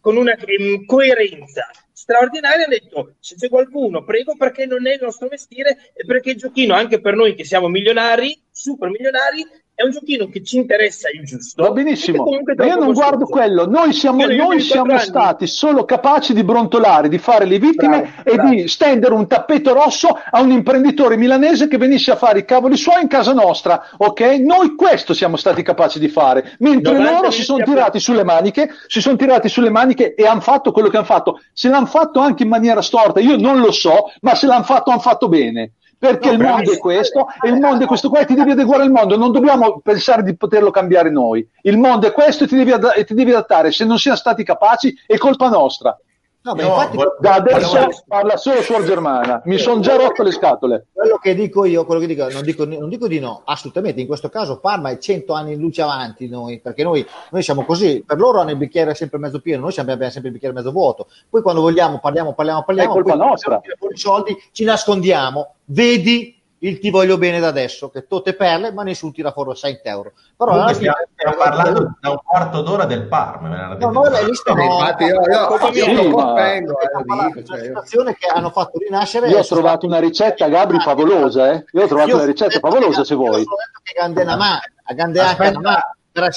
con 0.00 0.16
una 0.16 0.34
ehm, 0.36 0.84
coerenza 0.84 1.68
straordinaria. 1.92 2.64
Hanno 2.64 2.76
detto: 2.78 3.14
se 3.20 3.36
c'è 3.36 3.48
qualcuno, 3.48 4.04
prego, 4.04 4.36
perché 4.36 4.66
non 4.66 4.86
è 4.86 4.94
il 4.94 5.00
nostro 5.02 5.28
mestiere 5.30 5.92
e 5.94 6.04
perché 6.04 6.34
giochino, 6.34 6.74
anche 6.74 7.00
per 7.00 7.14
noi 7.14 7.34
che 7.34 7.44
siamo 7.44 7.68
milionari, 7.68 8.38
super 8.50 8.90
milionari, 8.90 9.44
è 9.76 9.82
un 9.82 9.90
giochino 9.90 10.28
che 10.28 10.42
ci 10.44 10.56
interessa 10.56 11.08
il 11.10 11.24
giusto. 11.24 11.64
Va 11.64 11.70
benissimo, 11.70 12.24
ma 12.56 12.64
io 12.64 12.76
non 12.76 12.92
guardo 12.92 13.24
quello, 13.24 13.66
noi 13.66 13.92
siamo, 13.92 14.24
noi 14.24 14.60
siamo 14.60 14.96
stati 14.98 15.48
solo 15.48 15.84
capaci 15.84 16.32
di 16.32 16.44
brontolare, 16.44 17.08
di 17.08 17.18
fare 17.18 17.44
le 17.44 17.58
vittime 17.58 18.00
Bravo, 18.00 18.30
e 18.30 18.34
bravo. 18.34 18.50
di 18.50 18.68
stendere 18.68 19.14
un 19.14 19.26
tappeto 19.26 19.72
rosso 19.72 20.16
a 20.30 20.40
un 20.40 20.52
imprenditore 20.52 21.16
milanese 21.16 21.66
che 21.66 21.76
venisse 21.76 22.12
a 22.12 22.16
fare 22.16 22.40
i 22.40 22.44
cavoli 22.44 22.76
suoi 22.76 23.02
in 23.02 23.08
casa 23.08 23.32
nostra, 23.32 23.88
ok? 23.96 24.20
Noi 24.38 24.76
questo 24.76 25.12
siamo 25.12 25.36
stati 25.36 25.62
capaci 25.62 25.98
di 25.98 26.08
fare, 26.08 26.54
mentre 26.60 26.92
90 26.92 27.12
loro 27.12 27.30
si 27.32 27.42
sono 27.42 27.64
tirati 27.64 27.98
sulle 27.98 28.22
maniche, 28.22 28.70
si 28.86 29.00
sono 29.00 29.16
tirati 29.16 29.48
sulle 29.48 29.70
maniche 29.70 30.14
e 30.14 30.24
hanno 30.24 30.40
fatto 30.40 30.70
quello 30.70 30.88
che 30.88 30.98
hanno 30.98 31.06
fatto. 31.06 31.40
Se 31.52 31.68
l'hanno 31.68 31.86
fatto 31.86 32.20
anche 32.20 32.44
in 32.44 32.48
maniera 32.48 32.80
storta, 32.80 33.18
io 33.18 33.36
non 33.36 33.58
lo 33.58 33.72
so, 33.72 34.12
ma 34.20 34.36
se 34.36 34.46
l'hanno 34.46 34.62
fatto, 34.62 34.90
hanno 34.90 35.00
fatto 35.00 35.28
bene. 35.28 35.72
Perché 36.06 36.28
No, 36.28 36.32
il 36.34 36.38
mondo 36.40 36.72
è 36.72 36.78
questo 36.78 37.26
e 37.40 37.48
il 37.48 37.60
mondo 37.60 37.84
è 37.84 37.86
questo 37.86 38.08
qua 38.08 38.20
e 38.20 38.26
ti 38.26 38.34
devi 38.34 38.50
adeguare 38.50 38.82
al 38.82 38.90
mondo, 38.90 39.16
non 39.16 39.32
dobbiamo 39.32 39.80
pensare 39.80 40.22
di 40.22 40.36
poterlo 40.36 40.70
cambiare 40.70 41.10
noi. 41.10 41.46
Il 41.62 41.78
mondo 41.78 42.06
è 42.06 42.12
questo 42.12 42.44
e 42.44 42.46
ti 42.46 42.56
devi, 42.56 42.72
ad- 42.72 42.92
e 42.94 43.04
ti 43.04 43.14
devi 43.14 43.30
adattare. 43.30 43.72
Se 43.72 43.84
non 43.84 43.98
siamo 43.98 44.16
stati 44.16 44.44
capaci 44.44 44.94
è 45.06 45.16
colpa 45.16 45.48
nostra. 45.48 45.98
No, 46.44 46.52
beh, 46.52 46.62
infatti, 46.62 46.98
da 47.20 47.34
adesso 47.36 47.68
volevo... 47.68 48.02
parla 48.06 48.36
solo 48.36 48.60
suor 48.60 48.84
Germana. 48.84 49.40
Mi 49.46 49.56
sono 49.56 49.80
già 49.80 49.96
rotto 49.96 50.22
le 50.22 50.30
scatole. 50.30 50.88
Quello 50.92 51.16
che 51.16 51.34
dico 51.34 51.64
io, 51.64 51.86
quello 51.86 52.02
che 52.02 52.06
dico, 52.06 52.28
non 52.28 52.42
dico, 52.42 52.66
non 52.66 52.90
dico 52.90 53.08
di 53.08 53.18
no, 53.18 53.40
assolutamente. 53.46 54.02
In 54.02 54.06
questo 54.06 54.28
caso 54.28 54.60
Parma 54.60 54.90
è 54.90 54.98
100 54.98 55.32
anni 55.32 55.54
in 55.54 55.60
luce 55.60 55.80
avanti 55.80 56.28
noi, 56.28 56.60
perché 56.60 56.82
noi, 56.82 57.04
noi 57.30 57.42
siamo 57.42 57.64
così. 57.64 58.04
Per 58.06 58.18
loro 58.18 58.40
hanno 58.40 58.50
il 58.50 58.58
bicchiere 58.58 58.94
sempre 58.94 59.18
mezzo 59.18 59.40
pieno, 59.40 59.62
noi 59.62 59.72
abbiamo 59.78 60.02
sempre 60.02 60.26
il 60.26 60.32
bicchiere 60.32 60.54
mezzo 60.54 60.70
vuoto. 60.70 61.08
Poi 61.30 61.40
quando 61.40 61.62
vogliamo 61.62 61.98
parliamo, 61.98 62.34
parliamo, 62.34 62.62
parliamo. 62.62 62.90
È 62.90 62.92
colpa 62.92 63.14
nostra. 63.14 63.62
I 63.64 63.96
soldi 63.96 64.36
ci 64.52 64.64
nascondiamo. 64.64 65.54
Vedi 65.64 66.42
il 66.66 66.78
ti 66.78 66.90
voglio 66.90 67.18
bene 67.18 67.40
da 67.40 67.48
adesso, 67.48 67.90
che 67.90 68.06
tutte 68.06 68.34
perle, 68.34 68.72
ma 68.72 68.82
nessuno 68.82 69.12
tira 69.12 69.32
fuori 69.32 69.54
6 69.54 69.80
euro. 69.82 70.12
Però 70.36 70.50
Comunque 70.50 70.74
stiamo, 70.74 70.96
stiamo 71.14 71.36
parlando 71.36 71.96
da 72.00 72.10
un 72.10 72.18
quarto 72.24 72.62
d'ora 72.62 72.86
del 72.86 73.06
Parma. 73.06 73.74
No, 73.74 73.90
no, 73.90 74.02
l'hai 74.04 74.24
visto? 74.24 74.54
No, 74.54 74.62
infatti 74.62 75.04
io, 75.04 75.20
io, 75.20 75.70
io, 75.70 75.92
io 75.92 76.02
lo 76.02 76.10
convengo, 76.10 76.74
eh, 76.80 77.44
cioè, 77.44 77.60
situazione 77.60 78.16
che 78.16 78.26
hanno 78.28 78.50
fatto 78.50 78.78
rinascere. 78.78 79.28
Io 79.28 79.38
ho 79.38 79.44
trovato 79.44 79.86
una 79.86 79.98
ricetta, 79.98 80.48
Gabri, 80.48 80.80
favolosa, 80.80 81.52
eh? 81.52 81.64
Io 81.72 81.82
ho 81.82 81.86
trovato 81.86 82.14
una 82.14 82.24
ricetta 82.24 82.58
favolosa, 82.58 83.04
se 83.04 83.14
vuoi. 83.14 83.44
Che 83.44 83.92
Gandenamà, 83.94 84.58
a 84.84 84.94
Gandenamà, 84.94 85.96
per 86.12 86.30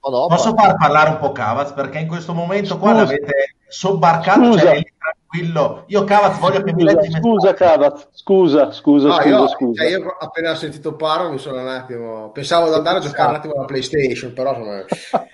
Posso, 0.00 0.26
posso 0.28 0.54
far 0.54 0.76
parlare 0.76 1.10
un 1.10 1.18
po' 1.18 1.32
Cavaz? 1.32 1.72
Perché 1.72 1.98
in 1.98 2.06
questo 2.06 2.32
momento 2.32 2.78
qua 2.78 2.92
l'avete 2.92 3.56
sobbarcato, 3.66 4.44
Scusa. 4.44 4.60
cioè 4.60 4.82
tranquillo. 5.28 5.84
Io 5.88 6.04
Cavaz 6.04 6.38
voglio 6.38 6.62
che 6.62 6.72
mi 6.72 6.82
leggi 6.82 7.10
Scusa 7.10 7.52
Cavaz, 7.54 8.08
scusa, 8.12 8.72
scusa, 8.72 9.08
no, 9.08 9.14
scusa, 9.14 9.28
io, 9.28 9.48
scusa. 9.48 9.82
Cioè 9.82 9.90
io 9.90 10.16
appena 10.18 10.50
ho 10.52 10.54
sentito 10.54 10.96
Paro 10.96 11.30
mi 11.30 11.38
sono 11.38 11.60
un 11.60 11.68
attimo 11.68 12.30
pensavo 12.30 12.68
di 12.68 12.74
andare 12.74 12.98
a 12.98 13.00
giocare 13.00 13.28
un 13.30 13.34
attimo 13.36 13.54
alla 13.54 13.64
PlayStation, 13.66 14.32
però 14.32 14.54
sono... 14.54 14.84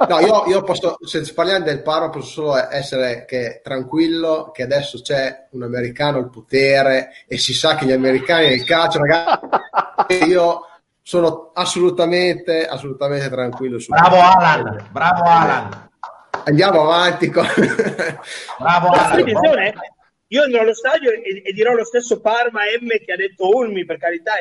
No, 0.08 0.20
io, 0.20 0.44
io 0.46 0.62
posso 0.62 0.96
se 1.00 1.32
parliamo 1.32 1.64
del 1.64 1.82
Paro 1.82 2.10
posso 2.10 2.26
solo 2.26 2.70
essere 2.70 3.24
che 3.24 3.60
tranquillo 3.62 4.50
che 4.52 4.64
adesso 4.64 5.00
c'è 5.00 5.48
un 5.52 5.62
americano 5.62 6.18
al 6.18 6.30
potere 6.30 7.10
e 7.26 7.38
si 7.38 7.54
sa 7.54 7.76
che 7.76 7.86
gli 7.86 7.92
americani 7.92 8.48
nel 8.48 8.64
calcio, 8.64 8.98
ragazzi, 8.98 10.24
io 10.26 10.66
sono 11.06 11.50
assolutamente 11.52 12.66
assolutamente 12.66 13.28
tranquillo 13.28 13.78
su 13.78 13.90
Bravo 13.90 14.16
Alan, 14.16 14.88
bravo 14.90 15.22
Alan 15.22 15.92
andiamo 16.44 16.82
avanti 16.82 17.30
con... 17.30 17.46
bravo 18.58 18.88
attenzione 18.88 19.74
io 20.28 20.42
andrò 20.42 20.60
allo 20.60 20.74
stadio 20.74 21.10
e, 21.10 21.42
e, 21.44 21.52
dirò 21.52 21.74
lo 21.74 21.84
stesso 21.84 22.20
Parma 22.20 22.62
M 22.80 22.88
che 23.04 23.12
ha 23.12 23.16
detto 23.16 23.56
Olmi 23.56 23.84
per 23.84 23.98
carità 23.98 24.32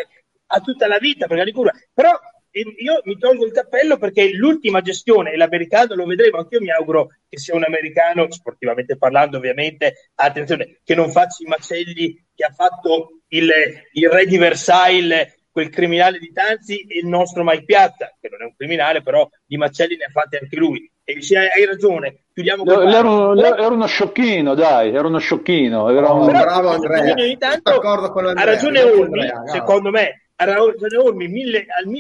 ha 0.45 0.59
tutta 0.59 0.87
la 0.87 0.97
vita 0.97 1.27
per 1.27 1.51
cura 1.51 1.71
però 1.93 2.17
io 2.53 3.01
mi 3.05 3.17
tolgo 3.17 3.45
il 3.45 3.51
cappello 3.51 3.97
perché 3.97 4.31
l'ultima 4.33 4.81
gestione 4.81 5.31
e 5.31 5.37
l'americano 5.37 5.95
lo 5.95 6.05
vedremo. 6.05 6.37
Anche 6.37 6.55
io 6.55 6.61
mi 6.61 6.69
auguro 6.69 7.07
che 7.27 7.39
sia 7.39 7.55
un 7.55 7.63
americano 7.63 8.31
sportivamente 8.31 8.95
parlando 8.95 9.37
ovviamente 9.37 10.11
attenzione 10.13 10.79
che 10.83 10.93
non 10.93 11.09
faccia 11.09 11.43
i 11.43 11.47
macelli 11.47 12.23
che 12.35 12.45
ha 12.45 12.51
fatto 12.51 13.21
il, 13.29 13.49
il 13.93 14.09
re 14.09 14.25
di 14.25 14.37
Versailles 14.37 15.41
quel 15.53 15.69
criminale 15.69 16.19
di 16.19 16.31
Tanzi 16.31 16.81
e 16.81 16.97
il 16.97 17.07
nostro 17.07 17.43
Mike 17.43 17.63
Piazza, 17.63 18.15
che 18.19 18.27
non 18.27 18.41
è 18.41 18.45
un 18.45 18.55
criminale, 18.55 19.03
però 19.03 19.29
di 19.45 19.55
Macelli 19.55 19.95
ne 19.95 20.05
ha 20.05 20.09
fatti 20.09 20.37
anche 20.37 20.55
lui. 20.55 20.91
E 21.05 21.15
dice, 21.15 21.37
hai 21.37 21.65
ragione, 21.65 22.23
chiudiamo 22.33 22.63
con 22.63 22.87
era, 22.87 23.01
uno, 23.01 23.35
era 23.35 23.67
uno 23.67 23.85
sciocchino, 23.85 24.53
dai, 24.55 24.93
era 24.95 25.05
uno 25.05 25.17
sciocchino. 25.17 25.89
Era 25.89 26.11
un... 26.11 26.25
Però, 26.25 26.39
bravo 26.39 26.69
Andrea, 26.69 27.13
ogni 27.13 27.37
tanto 27.37 27.71
ha 27.71 28.43
ragione 28.45 28.81
Olmi, 28.81 29.29
secondo 29.51 29.89
me, 29.89 30.29
ha 30.35 30.45
ragione 30.45 30.97
Olmi 30.97 31.27
mille, 31.27 31.65
al 31.77 31.87
1000%, 31.87 31.97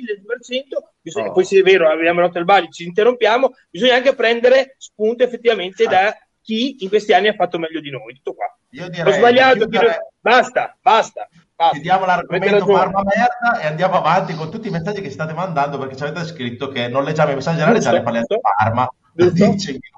bisogna, 1.01 1.29
oh. 1.29 1.31
poi 1.33 1.43
se 1.43 1.59
è 1.59 1.63
vero, 1.63 1.89
abbiamo 1.89 2.21
rotto 2.21 2.39
il 2.39 2.45
bali, 2.45 2.69
ci 2.69 2.85
interrompiamo, 2.85 3.53
bisogna 3.69 3.95
anche 3.95 4.15
prendere 4.15 4.75
spunto 4.77 5.23
effettivamente 5.23 5.83
ah. 5.83 5.89
da 5.89 6.17
chi 6.41 6.77
in 6.79 6.89
questi 6.89 7.13
anni 7.13 7.27
ha 7.27 7.33
fatto 7.33 7.57
meglio 7.57 7.79
di 7.79 7.89
noi. 7.89 8.13
Tutto 8.15 8.35
qua. 8.35 8.57
Io 8.71 8.89
direi, 8.89 9.11
Ho 9.11 9.15
sbagliato, 9.15 9.67
chiudere... 9.67 10.11
basta, 10.19 10.77
basta. 10.81 11.27
Chiudiamo 11.71 12.05
l'argomento 12.05 12.65
Parma 12.65 13.03
merda 13.03 13.59
e 13.59 13.67
andiamo 13.67 13.95
avanti 13.95 14.35
con 14.35 14.49
tutti 14.49 14.67
i 14.67 14.71
messaggi 14.71 15.01
che 15.01 15.09
state 15.09 15.33
mandando 15.33 15.77
perché 15.77 15.95
ci 15.95 16.03
avete 16.03 16.25
scritto 16.25 16.67
che 16.69 16.87
non 16.87 17.03
leggiamo 17.03 17.31
i 17.31 17.35
messaggi 17.35 17.61
alla 17.61 17.71
regione, 17.71 18.01
parliamo 18.01 18.25
di 18.27 18.37
Parma 18.41 18.89
da 19.13 19.29
10 19.29 19.67
minuti. 19.67 19.91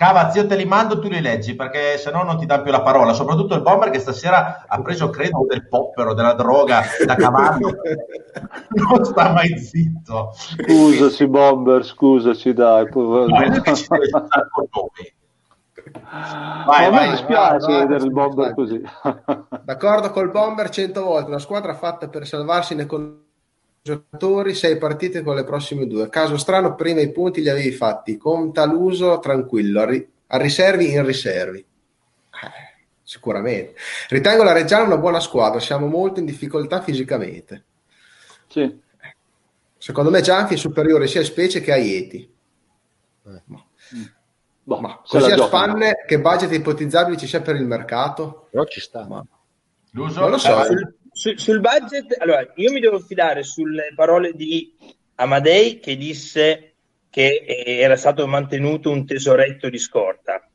Cavaz, 0.00 0.34
io 0.34 0.46
te 0.46 0.56
li 0.56 0.64
mando, 0.64 0.98
tu 0.98 1.08
li 1.08 1.20
leggi 1.20 1.54
perché 1.54 1.98
se 1.98 2.10
no 2.10 2.22
non 2.22 2.38
ti 2.38 2.46
dà 2.46 2.62
più 2.62 2.70
la 2.72 2.80
parola. 2.80 3.12
Soprattutto 3.12 3.54
il 3.54 3.60
bomber 3.60 3.90
che 3.90 3.98
stasera 3.98 4.64
ha 4.66 4.80
preso, 4.80 5.10
credo, 5.10 5.44
del 5.46 5.68
poppero, 5.68 6.14
della 6.14 6.32
droga 6.32 6.84
da 7.04 7.14
cavallo. 7.16 7.70
non 8.72 9.04
sta 9.04 9.30
mai 9.30 9.58
zitto. 9.58 10.32
Scusaci, 10.34 11.26
bomber, 11.26 11.84
scusaci, 11.84 12.54
dai. 12.54 12.88
No, 12.94 13.26
Vai, 15.92 16.90
vai, 16.90 17.06
mi 17.06 17.10
dispiace 17.12 17.66
vai, 17.66 17.86
vedere 17.86 18.04
il 18.04 18.12
bomber 18.12 18.54
così. 18.54 18.80
D'accordo 19.64 20.10
col 20.10 20.30
bomber 20.30 20.68
100 20.68 21.02
volte, 21.02 21.28
una 21.28 21.38
squadra 21.38 21.74
fatta 21.74 22.08
per 22.08 22.26
salvarsi 22.26 22.74
nei 22.74 22.86
giocatori, 23.82 24.54
sei 24.54 24.76
partite 24.76 25.22
con 25.22 25.34
le 25.34 25.44
prossime 25.44 25.86
due. 25.86 26.08
Caso 26.08 26.36
strano, 26.36 26.74
prima 26.74 27.00
i 27.00 27.12
punti 27.12 27.40
li 27.40 27.48
avevi 27.48 27.72
fatti 27.72 28.16
con 28.16 28.52
Taluso 28.52 29.18
tranquillo, 29.18 29.80
a, 29.80 29.86
ri- 29.86 30.08
a 30.28 30.36
riservi 30.36 30.92
in 30.92 31.04
riservi. 31.04 31.58
Eh, 31.58 32.84
sicuramente. 33.02 33.74
Ritengo 34.08 34.42
la 34.42 34.52
Reggiana 34.52 34.84
una 34.84 34.98
buona 34.98 35.20
squadra, 35.20 35.60
siamo 35.60 35.86
molto 35.86 36.20
in 36.20 36.26
difficoltà 36.26 36.80
fisicamente. 36.82 37.64
Sì. 38.48 38.88
Secondo 39.78 40.10
me 40.10 40.20
Gianfi 40.20 40.54
è 40.54 40.58
superiore 40.58 41.06
sia 41.06 41.22
a 41.22 41.24
Specie 41.24 41.60
che 41.60 41.72
a 41.72 41.76
Ieti. 41.76 42.30
Eh. 43.26 43.68
Boh, 44.70 44.78
ma 44.78 45.02
così 45.04 45.32
a 45.32 45.36
spanne 45.36 46.04
che 46.06 46.20
budget 46.20 46.52
ipotizzabili 46.52 47.16
ci 47.16 47.26
sia 47.26 47.40
per 47.40 47.56
il 47.56 47.64
mercato? 47.64 48.46
Però 48.52 48.64
ci 48.66 48.78
sta. 48.78 49.04
Ma... 49.04 49.20
L'uso? 49.94 50.20
Non 50.20 50.30
lo 50.30 50.38
so. 50.38 50.46
Allora, 50.46 50.64
sul, 50.64 50.94
sul, 51.10 51.38
sul, 51.40 51.58
budget, 51.58 52.14
allora, 52.20 52.52
io 52.54 52.70
mi 52.70 52.78
devo 52.78 53.00
fidare 53.00 53.42
sulle 53.42 53.92
parole 53.96 54.32
di 54.32 54.72
Amadei 55.16 55.80
che 55.80 55.96
disse 55.96 56.74
che 57.10 57.44
era 57.80 57.96
stato 57.96 58.24
mantenuto 58.28 58.92
un 58.92 59.04
tesoretto 59.04 59.68
di 59.68 59.78
scorta. 59.78 60.48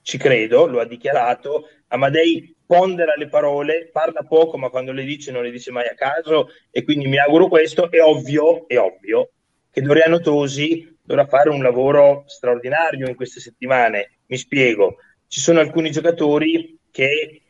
Ci 0.00 0.16
credo, 0.16 0.66
lo 0.66 0.78
ha 0.78 0.86
dichiarato. 0.86 1.70
Amadei 1.88 2.54
pondera 2.64 3.14
le 3.16 3.26
parole, 3.26 3.90
parla 3.90 4.22
poco, 4.22 4.58
ma 4.58 4.68
quando 4.68 4.92
le 4.92 5.02
dice 5.02 5.32
non 5.32 5.42
le 5.42 5.50
dice 5.50 5.72
mai 5.72 5.88
a 5.88 5.94
caso 5.94 6.50
e 6.70 6.84
quindi 6.84 7.08
mi 7.08 7.18
auguro 7.18 7.48
questo. 7.48 7.90
È 7.90 8.00
ovvio, 8.00 8.68
è 8.68 8.78
ovvio 8.78 9.30
che 9.72 9.80
Doriano 9.80 10.20
Tosi 10.20 10.93
dovrà 11.04 11.26
fare 11.26 11.50
un 11.50 11.62
lavoro 11.62 12.24
straordinario 12.26 13.08
in 13.08 13.14
queste 13.14 13.38
settimane. 13.38 14.18
Mi 14.26 14.38
spiego, 14.38 14.96
ci 15.28 15.40
sono 15.40 15.60
alcuni 15.60 15.90
giocatori 15.90 16.78
che 16.90 17.42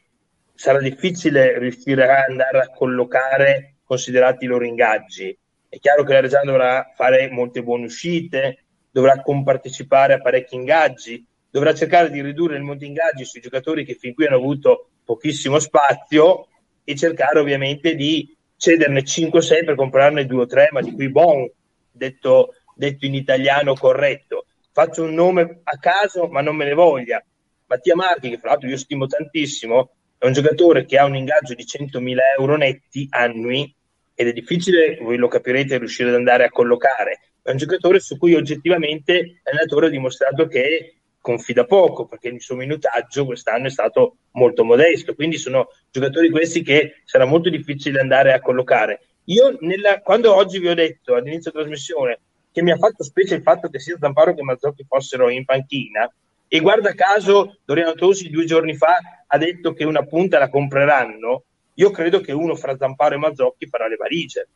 sarà 0.55 0.81
difficile 0.81 1.59
riuscire 1.59 2.05
ad 2.05 2.31
andare 2.31 2.59
a 2.59 2.71
collocare 2.71 3.77
considerati 3.85 4.45
i 4.45 4.49
loro 4.49 4.65
ingaggi. 4.65 5.37
È 5.69 5.79
chiaro 5.79 6.03
che 6.03 6.13
la 6.13 6.21
Reggiana 6.21 6.51
dovrà 6.51 6.93
fare 6.95 7.31
molte 7.31 7.63
buone 7.63 7.85
uscite, 7.85 8.65
dovrà 8.91 9.21
compartecipare 9.23 10.15
a 10.15 10.21
parecchi 10.21 10.55
ingaggi, 10.55 11.25
dovrà 11.51 11.75
cercare 11.75 12.11
di 12.11 12.21
ridurre 12.23 12.57
il 12.57 12.63
monte 12.63 12.85
ingaggi 12.85 13.25
sui 13.25 13.41
giocatori 13.41 13.85
che 13.85 13.95
fin 13.95 14.15
qui 14.15 14.27
hanno 14.27 14.37
avuto 14.37 14.91
pochissimo 15.05 15.59
spazio 15.59 16.49
e 16.83 16.97
cercare 16.97 17.39
ovviamente 17.39 17.95
di 17.95 18.37
cederne 18.57 19.03
5-6 19.03 19.65
per 19.65 19.75
comprarne 19.75 20.27
2 20.27 20.43
o 20.43 20.47
3, 20.47 20.69
ma 20.73 20.81
di 20.81 20.93
cui 20.93 21.11
bon, 21.11 21.49
detto 21.91 22.55
detto 22.75 23.07
in 23.07 23.14
italiano 23.14 23.75
corretto. 23.75 24.47
Faccio 24.72 25.05
un 25.05 25.14
nome 25.14 25.61
a 25.62 25.79
caso, 25.79 26.27
ma 26.27 26.41
non 26.41 26.57
me 26.57 26.64
ne 26.64 26.75
voglia. 26.75 27.25
Mattia 27.66 27.95
Marchi, 27.95 28.31
che 28.31 28.39
fra 28.39 28.51
l'altro 28.51 28.68
io 28.68 28.77
stimo 28.77 29.07
tantissimo, 29.07 29.91
è 30.18 30.27
un 30.27 30.33
giocatore 30.33 30.85
che 30.85 30.99
ha 30.99 31.05
un 31.05 31.16
ingaggio 31.16 31.55
di 31.55 31.64
100.000 31.64 32.16
euro 32.39 32.57
netti 32.57 33.07
annui 33.11 33.75
ed 34.14 34.29
è 34.29 34.33
difficile, 34.33 34.97
voi 35.01 35.16
lo 35.16 35.29
capirete, 35.29 35.79
riuscire 35.79 36.09
ad 36.09 36.14
andare 36.14 36.45
a 36.45 36.51
collocare. 36.51 37.20
È 37.43 37.51
un 37.51 37.57
giocatore 37.57 38.01
su 38.01 38.16
cui 38.16 38.35
oggettivamente 38.35 39.41
l'allenatore 39.43 39.87
ha 39.87 39.91
dimostrato 39.91 40.47
che 40.47 40.97
confida 41.20 41.64
poco 41.64 42.07
perché 42.07 42.29
il 42.29 42.41
suo 42.41 42.55
minutaggio 42.55 43.25
quest'anno 43.25 43.66
è 43.66 43.70
stato 43.70 44.16
molto 44.33 44.64
modesto. 44.64 45.14
Quindi 45.14 45.37
sono 45.37 45.68
giocatori 45.91 46.31
questi 46.31 46.62
che 46.62 47.03
sarà 47.05 47.25
molto 47.25 47.49
difficile 47.49 48.01
andare 48.01 48.33
a 48.33 48.41
collocare. 48.41 49.01
Io, 49.25 49.57
nella, 49.61 50.01
quando 50.01 50.35
oggi 50.35 50.59
vi 50.59 50.68
ho 50.68 50.75
detto 50.75 51.14
all'inizio 51.14 51.51
della 51.51 51.64
trasmissione 51.64 52.20
che 52.55 52.63
mi 52.63 52.71
ha 52.71 52.77
fatto 52.77 53.03
specie 53.03 53.35
il 53.35 53.43
fatto 53.43 53.69
che 53.69 53.81
sia 53.81 53.97
Zamparo 53.99 54.33
che 54.33 54.45
Mazzocchi 54.45 54.85
fossero 54.85 55.29
in 55.29 55.45
panchina. 55.45 56.09
E 56.47 56.61
guarda 56.61 56.95
caso 56.95 57.57
Doriano 57.65 57.95
Tosi 57.95 58.31
due 58.31 58.45
giorni 58.45 58.77
fa 58.77 58.97
ha 59.27 59.39
detto 59.39 59.73
che 59.73 59.83
una 59.83 60.05
punta 60.05 60.39
la 60.39 60.49
compreranno. 60.49 61.43
Io 61.75 61.91
credo 61.91 62.21
che 62.21 62.31
uno 62.31 62.55
fra 62.55 62.77
Zamparo 62.77 63.17
e 63.17 63.19
Mazzocchi 63.19 63.67
farà 63.67 63.89
le 63.89 63.97
valigie. 63.97 64.49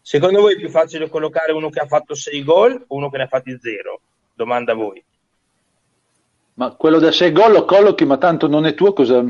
Secondo 0.00 0.42
voi 0.42 0.54
è 0.54 0.58
più 0.58 0.68
facile 0.68 1.08
collocare 1.08 1.50
uno 1.50 1.70
che 1.70 1.80
ha 1.80 1.86
fatto 1.86 2.14
6 2.14 2.44
gol 2.44 2.84
o 2.86 2.94
uno 2.94 3.10
che 3.10 3.16
ne 3.16 3.24
ha 3.24 3.26
fatti 3.26 3.58
0? 3.60 4.00
domanda 4.32 4.72
a 4.72 4.76
voi. 4.76 5.02
Ma 6.54 6.70
quello 6.76 7.00
da 7.00 7.10
6 7.10 7.32
gol 7.32 7.50
lo 7.50 7.64
collochi 7.64 8.04
ma 8.04 8.16
tanto 8.16 8.46
non 8.46 8.64
è 8.64 8.74
tuo 8.74 8.92
cosa, 8.92 9.24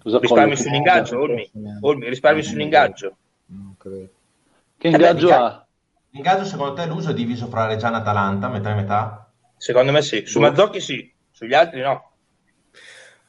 cosa 0.00 0.18
risparmi 0.20 0.56
sull'ingaggio 0.56 1.18
Ormi, 1.18 1.50
Ormi 1.80 2.08
risparmi 2.08 2.42
sull'ingaggio. 2.44 3.16
che 4.78 4.88
ingaggio 4.88 5.26
eh 5.26 5.30
beh, 5.30 5.34
ha? 5.34 5.65
Ingaggio 6.16 6.44
secondo 6.44 6.72
te 6.72 6.86
l'uso 6.86 7.10
è 7.10 7.14
diviso 7.14 7.46
fra 7.46 7.66
Reggiana 7.66 7.98
e 7.98 8.00
Atalanta, 8.00 8.48
metà 8.48 8.70
e 8.70 8.74
metà? 8.74 9.30
Secondo 9.58 9.92
me 9.92 10.00
sì, 10.00 10.24
su 10.24 10.40
Mazzocchi 10.40 10.80
sì. 10.80 11.12
sugli 11.30 11.52
altri 11.52 11.82
no. 11.82 12.12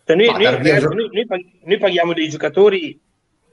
Cioè 0.06 0.16
noi, 0.16 0.28
noi, 0.28 0.44
ragazzi, 0.46 0.86
noi, 0.86 1.28
noi, 1.64 1.78
paghiamo 1.78 2.14
dei 2.14 2.30
giocatori 2.30 2.98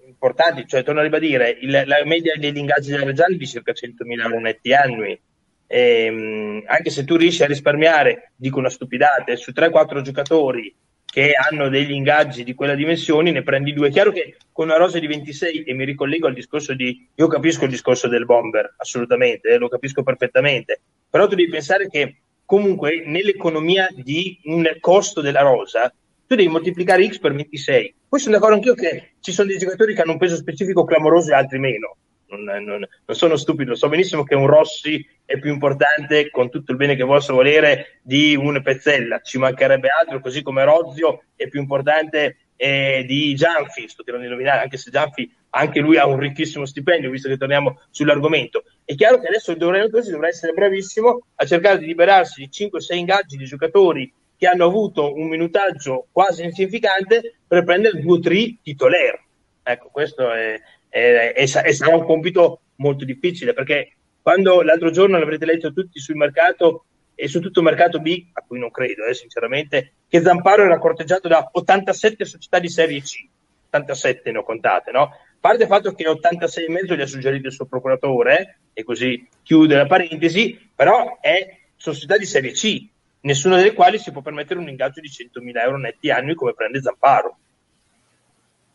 importanti, 0.06 0.68
cioè 0.68 0.84
torno 0.84 1.00
a 1.00 1.02
ribadire, 1.02 1.50
il, 1.50 1.82
la 1.84 2.04
media 2.04 2.36
degli 2.36 2.58
ingaggi 2.58 2.92
della 2.92 3.04
Reggiani 3.04 3.34
è 3.34 3.38
di 3.38 3.46
circa 3.48 3.72
100.000 3.72 4.20
euro 4.20 4.38
netti 4.38 4.72
annui. 4.72 5.20
E, 5.66 6.04
ehm, 6.04 6.62
anche 6.66 6.90
se 6.90 7.04
tu 7.04 7.16
riesci 7.16 7.42
a 7.42 7.46
risparmiare, 7.46 8.34
dico 8.36 8.60
una 8.60 8.70
stupidata, 8.70 9.34
su 9.34 9.50
3-4 9.50 10.00
giocatori 10.02 10.72
che 11.14 11.30
hanno 11.34 11.68
degli 11.68 11.92
ingaggi 11.92 12.42
di 12.42 12.54
quella 12.54 12.74
dimensione, 12.74 13.30
ne 13.30 13.44
prendi 13.44 13.72
due. 13.72 13.86
È 13.86 13.92
chiaro 13.92 14.10
che 14.10 14.36
con 14.50 14.66
una 14.66 14.76
rosa 14.76 14.98
di 14.98 15.06
26, 15.06 15.62
e 15.62 15.72
mi 15.72 15.84
ricollego 15.84 16.26
al 16.26 16.34
discorso 16.34 16.74
di, 16.74 17.08
io 17.14 17.28
capisco 17.28 17.66
il 17.66 17.70
discorso 17.70 18.08
del 18.08 18.24
bomber, 18.24 18.74
assolutamente, 18.78 19.48
eh, 19.50 19.58
lo 19.58 19.68
capisco 19.68 20.02
perfettamente, 20.02 20.80
però 21.08 21.28
tu 21.28 21.36
devi 21.36 21.48
pensare 21.48 21.86
che 21.86 22.16
comunque 22.44 23.04
nell'economia 23.06 23.86
di 23.94 24.40
un 24.46 24.68
costo 24.80 25.20
della 25.20 25.42
rosa, 25.42 25.88
tu 26.26 26.34
devi 26.34 26.48
moltiplicare 26.48 27.08
X 27.08 27.20
per 27.20 27.32
26. 27.32 27.94
Poi 28.08 28.18
sono 28.18 28.34
d'accordo 28.34 28.56
anch'io 28.56 28.74
che 28.74 29.12
ci 29.20 29.30
sono 29.30 29.46
dei 29.46 29.58
giocatori 29.58 29.94
che 29.94 30.02
hanno 30.02 30.12
un 30.12 30.18
peso 30.18 30.34
specifico 30.34 30.82
clamoroso 30.82 31.30
e 31.30 31.34
altri 31.34 31.60
meno. 31.60 31.96
Non, 32.36 32.64
non, 32.64 32.86
non, 33.06 33.16
sono 33.16 33.36
stupido, 33.36 33.74
so 33.74 33.88
benissimo 33.88 34.24
che 34.24 34.34
un 34.34 34.46
Rossi 34.46 35.06
è 35.24 35.38
più 35.38 35.52
importante, 35.52 36.30
con 36.30 36.50
tutto 36.50 36.72
il 36.72 36.76
bene 36.76 36.96
che 36.96 37.04
posso 37.04 37.34
volere, 37.34 38.00
di 38.02 38.36
un 38.36 38.60
Pezzella, 38.62 39.20
ci 39.20 39.38
mancherebbe 39.38 39.88
altro, 39.88 40.20
così 40.20 40.42
come 40.42 40.64
Rozio 40.64 41.24
è 41.34 41.48
più 41.48 41.60
importante 41.60 42.36
eh, 42.56 43.04
di 43.06 43.34
Gianfi, 43.34 43.88
sto 43.88 44.02
tirando 44.02 44.26
di 44.26 44.32
nominare, 44.32 44.62
anche 44.62 44.76
se 44.76 44.90
Gianfi 44.90 45.30
anche 45.50 45.80
lui 45.80 45.96
ha 45.96 46.06
un 46.06 46.18
ricchissimo 46.18 46.66
stipendio, 46.66 47.10
visto 47.10 47.28
che 47.28 47.36
torniamo 47.36 47.80
sull'argomento. 47.90 48.64
È 48.84 48.94
chiaro 48.94 49.20
che 49.20 49.28
adesso 49.28 49.52
il 49.52 49.58
Dovreno 49.58 49.88
si 50.02 50.10
dovrà 50.10 50.28
essere 50.28 50.52
bravissimo 50.52 51.26
a 51.36 51.44
cercare 51.46 51.78
di 51.78 51.86
liberarsi 51.86 52.40
di 52.40 52.50
5-6 52.50 52.96
ingaggi 52.96 53.36
di 53.36 53.44
giocatori 53.44 54.12
che 54.36 54.46
hanno 54.48 54.64
avuto 54.64 55.14
un 55.14 55.28
minutaggio 55.28 56.08
quasi 56.10 56.42
insignificante 56.42 57.36
per 57.46 57.64
prendere 57.64 58.00
due 58.00 58.16
o 58.16 58.20
tre 58.20 58.56
titolari. 58.62 59.22
Ecco, 59.62 59.88
questo 59.90 60.30
è, 60.30 60.60
è, 60.94 61.32
è, 61.32 61.50
è, 61.50 61.72
sarà 61.72 61.96
un 61.96 62.04
compito 62.04 62.60
molto 62.76 63.04
difficile 63.04 63.52
perché 63.52 63.96
quando 64.22 64.62
l'altro 64.62 64.90
giorno 64.90 65.18
l'avrete 65.18 65.44
letto 65.44 65.72
tutti 65.72 65.98
sul 65.98 66.14
mercato 66.14 66.84
e 67.16 67.26
su 67.26 67.40
tutto 67.40 67.58
il 67.58 67.66
mercato 67.66 67.98
B, 68.00 68.26
a 68.32 68.44
cui 68.46 68.60
non 68.60 68.70
credo, 68.70 69.04
eh, 69.04 69.14
sinceramente, 69.14 69.94
che 70.08 70.20
Zamparo 70.20 70.64
era 70.64 70.78
corteggiato 70.78 71.26
da 71.26 71.48
87 71.52 72.24
società 72.24 72.60
di 72.60 72.68
Serie 72.68 73.00
C, 73.02 73.26
87 73.66 74.30
ne 74.30 74.38
ho 74.38 74.44
contate, 74.44 74.92
no? 74.92 75.02
A 75.02 75.18
parte 75.40 75.64
il 75.64 75.68
fatto 75.68 75.92
che 75.94 76.08
86 76.08 76.64
e 76.64 76.70
mezzo 76.70 76.94
gli 76.94 77.00
ha 77.00 77.06
suggerito 77.06 77.48
il 77.48 77.52
suo 77.52 77.66
procuratore, 77.66 78.60
e 78.72 78.82
così 78.84 79.28
chiude 79.42 79.76
la 79.76 79.86
parentesi, 79.86 80.70
però 80.74 81.18
è 81.20 81.58
società 81.76 82.16
di 82.16 82.24
Serie 82.24 82.52
C, 82.52 82.88
nessuna 83.20 83.56
delle 83.56 83.74
quali 83.74 83.98
si 83.98 84.10
può 84.10 84.22
permettere 84.22 84.60
un 84.60 84.68
ingaggio 84.68 85.00
di 85.00 85.08
100.000 85.08 85.60
euro 85.60 85.78
netti 85.78 86.10
annui 86.10 86.34
come 86.34 86.54
prende 86.54 86.80
Zamparo. 86.80 87.38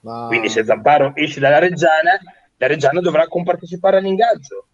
Ma... 0.01 0.27
Quindi 0.27 0.49
se 0.49 0.63
Zamparo 0.63 1.13
esce 1.15 1.39
dalla 1.39 1.59
Reggiana, 1.59 2.19
la 2.57 2.67
Reggiana 2.67 2.99
dovrà 3.01 3.27
compartecipare 3.27 3.97
all'ingaggio. 3.97 4.65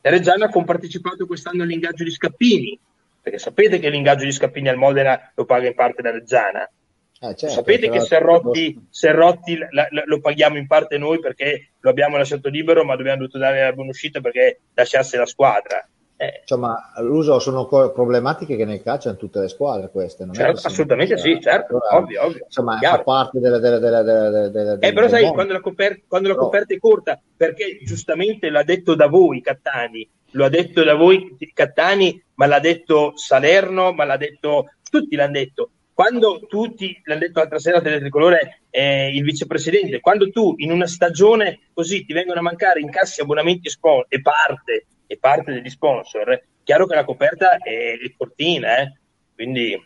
La 0.00 0.10
Reggiana 0.10 0.46
ha 0.46 0.50
compartecipato 0.50 1.26
quest'anno 1.26 1.62
all'ingaggio 1.62 2.04
di 2.04 2.10
Scappini, 2.10 2.78
perché 3.20 3.38
sapete 3.38 3.78
che 3.78 3.88
l'ingaggio 3.88 4.24
di 4.24 4.32
Scappini 4.32 4.68
al 4.68 4.76
Modena 4.76 5.32
lo 5.34 5.44
paga 5.44 5.68
in 5.68 5.74
parte 5.74 6.02
la 6.02 6.10
Reggiana. 6.10 6.62
Eh, 6.62 7.36
certo, 7.36 7.48
sapete 7.48 7.88
che 7.88 8.00
Serrotti, 8.00 8.86
Serrotti 8.90 9.56
la, 9.56 9.86
la, 9.90 10.02
lo 10.06 10.20
paghiamo 10.20 10.56
in 10.56 10.66
parte 10.66 10.98
noi 10.98 11.20
perché 11.20 11.68
lo 11.78 11.90
abbiamo 11.90 12.16
lasciato 12.16 12.48
libero, 12.48 12.84
ma 12.84 12.96
dobbiamo 12.96 13.18
dovuto 13.18 13.38
dare 13.38 13.62
la 13.62 13.72
buonuscita 13.72 14.20
perché 14.20 14.60
lasciasse 14.74 15.16
la 15.16 15.26
squadra. 15.26 15.86
Eh. 16.16 16.38
Insomma, 16.40 16.92
l'uso 16.98 17.38
sono 17.38 17.66
problematiche 17.66 18.56
che 18.56 18.64
nel 18.64 18.82
calcio 18.82 19.08
hanno 19.08 19.18
tutte 19.18 19.40
le 19.40 19.48
squadre 19.48 19.90
queste. 19.90 20.24
Non 20.24 20.34
certo, 20.34 20.66
assolutamente 20.66 21.18
sì, 21.18 21.40
certo, 21.40 21.78
allora, 21.78 21.96
ovvio, 21.96 22.24
ovvio. 22.24 22.44
Insomma, 22.44 22.78
chiaro. 22.78 22.98
fa 22.98 23.02
parte 23.02 23.40
delle... 23.40 23.58
delle, 23.58 23.78
delle, 23.78 24.02
delle, 24.02 24.50
delle 24.50 24.78
eh, 24.80 24.92
però 24.92 25.08
sai, 25.08 25.28
quando 25.32 25.52
la, 25.52 25.60
coper- 25.60 26.02
quando 26.06 26.28
la 26.28 26.36
coperta 26.36 26.74
è 26.74 26.78
corta, 26.78 27.20
perché 27.36 27.80
giustamente 27.84 28.50
l'ha 28.50 28.62
detto 28.62 28.94
da 28.94 29.08
voi 29.08 29.40
Cattani, 29.40 30.08
lo 30.32 30.44
ha 30.44 30.48
detto 30.48 30.84
da 30.84 30.94
voi 30.94 31.36
Cattani, 31.52 32.22
ma 32.34 32.46
l'ha 32.46 32.60
detto 32.60 33.12
Salerno, 33.16 33.92
ma 33.92 34.04
l'ha 34.04 34.16
detto... 34.16 34.66
Tutti 34.92 35.16
l'hanno 35.16 35.32
detto. 35.32 35.70
Quando 36.02 36.40
tutti, 36.48 37.00
l'hanno 37.04 37.20
detto 37.20 37.38
l'altra 37.38 37.60
sera 37.60 37.78
a 37.78 37.80
Teletricolore 37.80 38.62
eh, 38.70 39.14
il 39.14 39.22
vicepresidente, 39.22 40.00
quando 40.00 40.30
tu 40.30 40.52
in 40.56 40.72
una 40.72 40.88
stagione 40.88 41.60
così 41.72 42.04
ti 42.04 42.12
vengono 42.12 42.40
a 42.40 42.42
mancare 42.42 42.80
incassi, 42.80 43.20
abbonamenti 43.20 43.70
e 44.08 44.20
parte 44.20 44.86
e 45.06 45.18
parte 45.20 45.52
degli 45.52 45.68
sponsor, 45.68 46.42
chiaro 46.64 46.86
che 46.86 46.96
la 46.96 47.04
coperta 47.04 47.58
è, 47.58 47.98
è 48.02 48.14
cortina, 48.16 48.78
eh? 48.78 48.98
quindi... 49.32 49.80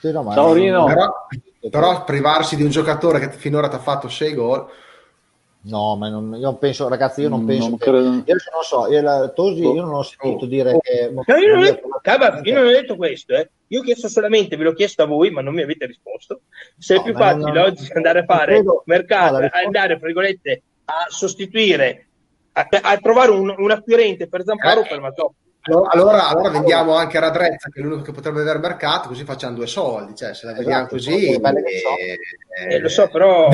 Sì, 0.00 0.10
no, 0.10 0.32
Ciao 0.32 0.54
Rino. 0.54 0.86
Però, 0.86 1.26
però, 1.68 2.04
privarsi 2.04 2.56
di 2.56 2.62
un 2.62 2.70
giocatore 2.70 3.20
che 3.20 3.30
finora 3.30 3.68
ti 3.68 3.74
ha 3.74 3.80
fatto 3.80 4.08
6 4.08 4.34
gol... 4.34 4.66
No, 5.66 5.96
ma 5.96 6.10
non, 6.10 6.36
io 6.38 6.54
penso, 6.56 6.88
ragazzi, 6.88 7.22
io 7.22 7.30
non 7.30 7.46
penso 7.46 7.68
non 7.68 7.78
che, 7.78 7.84
credo... 7.84 8.04
io 8.04 8.36
non 8.52 8.62
so, 8.62 8.86
io, 8.86 9.00
la, 9.00 9.28
Tosi, 9.30 9.62
io 9.62 9.80
non 9.80 9.94
ho 9.94 10.02
sentito 10.02 10.44
dire 10.44 10.78
che 10.80 11.10
no, 11.10 11.22
io, 11.38 11.54
non 11.54 11.62
detto, 11.62 11.88
cava, 12.02 12.40
io 12.42 12.54
non 12.54 12.66
ho 12.66 12.70
detto 12.70 12.96
questo, 12.96 13.34
eh. 13.34 13.48
io 13.68 13.80
ho 13.80 13.82
chiesto 13.82 14.08
solamente, 14.08 14.56
ve 14.56 14.64
l'ho 14.64 14.74
chiesto 14.74 15.02
a 15.02 15.06
voi, 15.06 15.30
ma 15.30 15.40
non 15.40 15.54
mi 15.54 15.62
avete 15.62 15.86
risposto. 15.86 16.42
Se 16.76 16.94
no, 16.94 17.00
è 17.00 17.04
più 17.04 17.14
facile 17.14 17.52
non, 17.52 17.56
oggi 17.56 17.90
andare 17.94 18.18
a 18.18 18.24
fare 18.24 18.52
credo, 18.56 18.82
mercato, 18.84 19.40
no, 19.40 19.48
andare, 19.50 19.96
fra 19.96 20.06
virgolette, 20.06 20.62
a 20.84 21.06
sostituire 21.08 22.08
a, 22.52 22.68
a 22.82 22.96
trovare 22.98 23.30
un, 23.30 23.54
un, 23.56 23.70
acquirente 23.70 24.28
per 24.28 24.44
Zamparo 24.44 24.82
eh, 24.82 24.86
per 24.86 25.00
Matoppi. 25.00 25.42
Allora, 25.92 26.28
allora 26.28 26.50
vendiamo 26.50 26.94
anche 26.94 27.18
Radrezza, 27.18 27.70
che 27.70 27.80
è 27.80 27.82
l'unico 27.82 28.02
che 28.02 28.12
potrebbe 28.12 28.42
avere 28.42 28.58
mercato, 28.58 29.08
così 29.08 29.24
facciamo 29.24 29.56
due 29.56 29.66
soldi. 29.66 30.14
Cioè, 30.14 30.34
se 30.34 30.44
la 30.44 30.52
vediamo 30.52 30.86
esatto, 30.86 30.94
così, 30.94 31.32
eh, 31.32 32.18
eh, 32.68 32.78
lo 32.80 32.88
so, 32.90 33.08
però. 33.08 33.48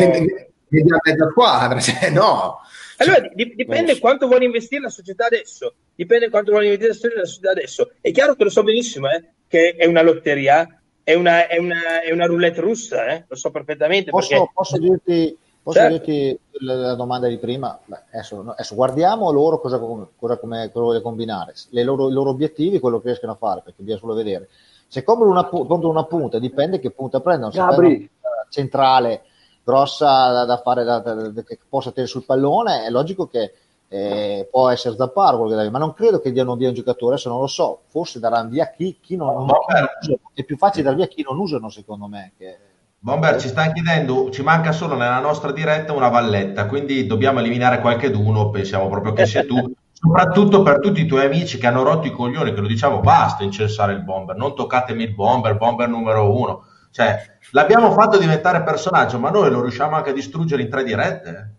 Vediamo 0.71 1.01
mezza 1.05 1.29
squadra, 1.31 1.81
cioè, 1.81 2.11
no. 2.15 2.61
Allora 2.99 3.21
dip- 3.35 3.55
dipende 3.55 3.99
quanto 3.99 4.27
vuole 4.27 4.45
investire 4.45 4.83
la 4.83 4.89
società 4.89 5.27
adesso. 5.27 5.75
Dipende 5.95 6.31
quanto 6.31 6.53
vuole 6.53 6.73
investire 6.73 7.17
la 7.17 7.25
società 7.27 7.51
adesso. 7.51 7.93
È 8.01 8.11
chiaro 8.13 8.35
che 8.35 8.45
lo 8.45 8.51
so 8.51 8.63
benissimo, 8.63 9.09
eh, 9.09 9.25
che 9.49 9.75
è 9.77 9.87
una 9.87 10.03
lotteria, 10.03 10.81
è 11.03 11.15
una, 11.15 11.47
è 11.49 11.59
una, 11.59 12.03
è 12.03 12.13
una 12.13 12.27
roulette 12.27 12.61
russa, 12.61 13.07
eh? 13.07 13.25
lo 13.27 13.37
so 13.37 13.51
perfettamente. 13.51 14.11
Posso, 14.11 14.29
perché... 14.29 14.51
posso 14.55 14.79
dirti 14.79 15.37
Posso 15.63 15.79
certo. 15.79 15.97
dirti 16.11 16.41
la 16.61 16.95
domanda 16.95 17.29
di 17.29 17.37
prima? 17.37 17.79
Beh, 17.85 18.05
adesso, 18.13 18.41
adesso, 18.41 18.75
guardiamo 18.75 19.31
loro 19.31 19.61
cosa, 19.61 19.79
cosa, 19.79 20.37
come, 20.39 20.71
cosa 20.73 20.85
vogliono 20.85 21.03
combinare, 21.03 21.53
loro, 21.71 22.09
i 22.09 22.13
loro 22.13 22.31
obiettivi, 22.31 22.79
quello 22.79 22.99
che 22.99 23.09
riescono 23.09 23.33
a 23.33 23.37
fare, 23.37 23.61
perché 23.63 23.83
bisogna 23.83 24.01
solo 24.01 24.15
vedere. 24.15 24.49
Se 24.87 25.03
comprano 25.03 25.33
una, 25.33 25.87
una 25.87 26.05
punta, 26.05 26.39
dipende 26.39 26.81
che 26.81 26.91
punta 26.91 27.21
prendono. 27.21 27.53
Se 27.53 27.61
prendono 27.61 27.89
una 27.95 28.47
centrale 28.49 29.23
grossa 29.65 30.33
da, 30.33 30.45
da 30.45 30.57
fare, 30.59 30.85
da, 30.85 30.99
da, 30.99 31.43
che 31.43 31.59
possa 31.69 31.91
tenere 31.91 32.11
sul 32.11 32.25
pallone, 32.25 32.85
è 32.85 32.91
logico 32.91 33.27
che 33.27 33.53
eh, 33.89 34.49
può 34.51 34.69
essere 34.69 34.95
Zapparo, 34.97 35.45
ma 35.71 35.79
non 35.79 35.93
credo 35.95 36.21
che 36.21 36.33
diano 36.33 36.57
via 36.57 36.69
un 36.69 36.75
giocatore, 36.75 37.15
adesso 37.15 37.29
non 37.29 37.41
lo 37.41 37.47
so, 37.47 37.81
forse 37.89 38.21
daranno 38.21 38.49
via 38.49 38.71
chi, 38.71 38.99
chi 39.01 39.17
non, 39.17 39.35
non, 39.35 39.47
chi 39.47 39.73
non 39.73 39.89
usano. 40.01 40.21
È 40.33 40.45
più 40.45 40.57
facile 40.57 40.85
dar 40.85 40.95
via 40.95 41.07
chi 41.07 41.25
non 41.27 41.39
usano, 41.39 41.69
secondo 41.69 42.07
me. 42.07 42.33
Che, 42.39 42.59
Bomber 43.03 43.41
ci 43.41 43.49
sta 43.49 43.73
chiedendo, 43.73 44.31
ci 44.31 44.43
manca 44.43 44.73
solo 44.73 44.95
nella 44.95 45.21
nostra 45.21 45.53
diretta 45.53 45.95
una 45.95 46.09
valletta, 46.09 46.67
quindi 46.67 47.07
dobbiamo 47.07 47.41
eliminare 47.41 47.81
qualche 47.81 48.11
d'uno, 48.11 48.51
pensiamo 48.51 48.89
proprio 48.89 49.15
che 49.15 49.25
sia 49.25 49.43
tu, 49.43 49.57
soprattutto 49.91 50.63
per 50.63 50.81
tutti 50.81 51.01
i 51.01 51.07
tuoi 51.07 51.25
amici 51.25 51.57
che 51.57 51.67
hanno 51.67 51.83
rotto 51.83 52.07
i 52.07 52.13
coglioni, 52.13 52.53
che 52.53 52.61
lo 52.61 52.67
diciamo 52.67 53.01
basta 53.01 53.43
incensare 53.43 53.95
il 53.95 54.03
bomber, 54.03 54.37
non 54.37 54.55
toccatemi 54.55 55.03
il 55.03 55.15
bomber, 55.15 55.57
bomber 55.57 55.89
numero 55.89 56.39
uno, 56.39 56.65
cioè 56.91 57.39
l'abbiamo 57.53 57.93
fatto 57.93 58.19
diventare 58.19 58.63
personaggio, 58.63 59.19
ma 59.19 59.31
noi 59.31 59.51
lo 59.51 59.63
riusciamo 59.63 59.97
anche 59.97 60.11
a 60.11 60.15
distruggere 60.15 60.63
in 60.63 60.71
tre 60.71 60.85
dirette. 60.85 61.55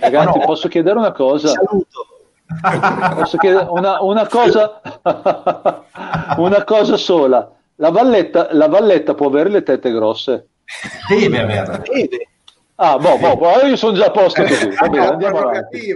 Ragazzi, 0.00 0.38
no? 0.38 0.44
posso 0.44 0.68
chiedere 0.68 0.98
una 0.98 1.12
cosa? 1.12 1.48
Saluto. 1.48 2.06
Posso 3.14 3.38
chiedere 3.38 3.66
una, 3.70 4.02
una 4.02 4.26
cosa, 4.26 4.80
una 6.36 6.64
cosa 6.64 6.96
sola. 6.96 7.50
La 7.76 7.90
valletta, 7.90 8.48
la 8.52 8.68
valletta 8.68 9.14
può 9.14 9.28
avere 9.28 9.48
le 9.48 9.62
tette 9.62 9.90
grosse? 9.90 10.48
Deve 11.08 11.40
averla. 11.40 11.78
Deve. 11.78 12.28
Ah, 12.76 12.98
boh, 12.98 13.16
boh, 13.16 13.36
boh, 13.36 13.66
io 13.66 13.76
sono 13.76 13.96
già 13.96 14.06
a 14.06 14.10
posto 14.10 14.42
così. 14.42 14.68
Va 14.70 14.88
bene, 14.88 15.06
andiamo 15.06 15.38
avanti. 15.38 15.94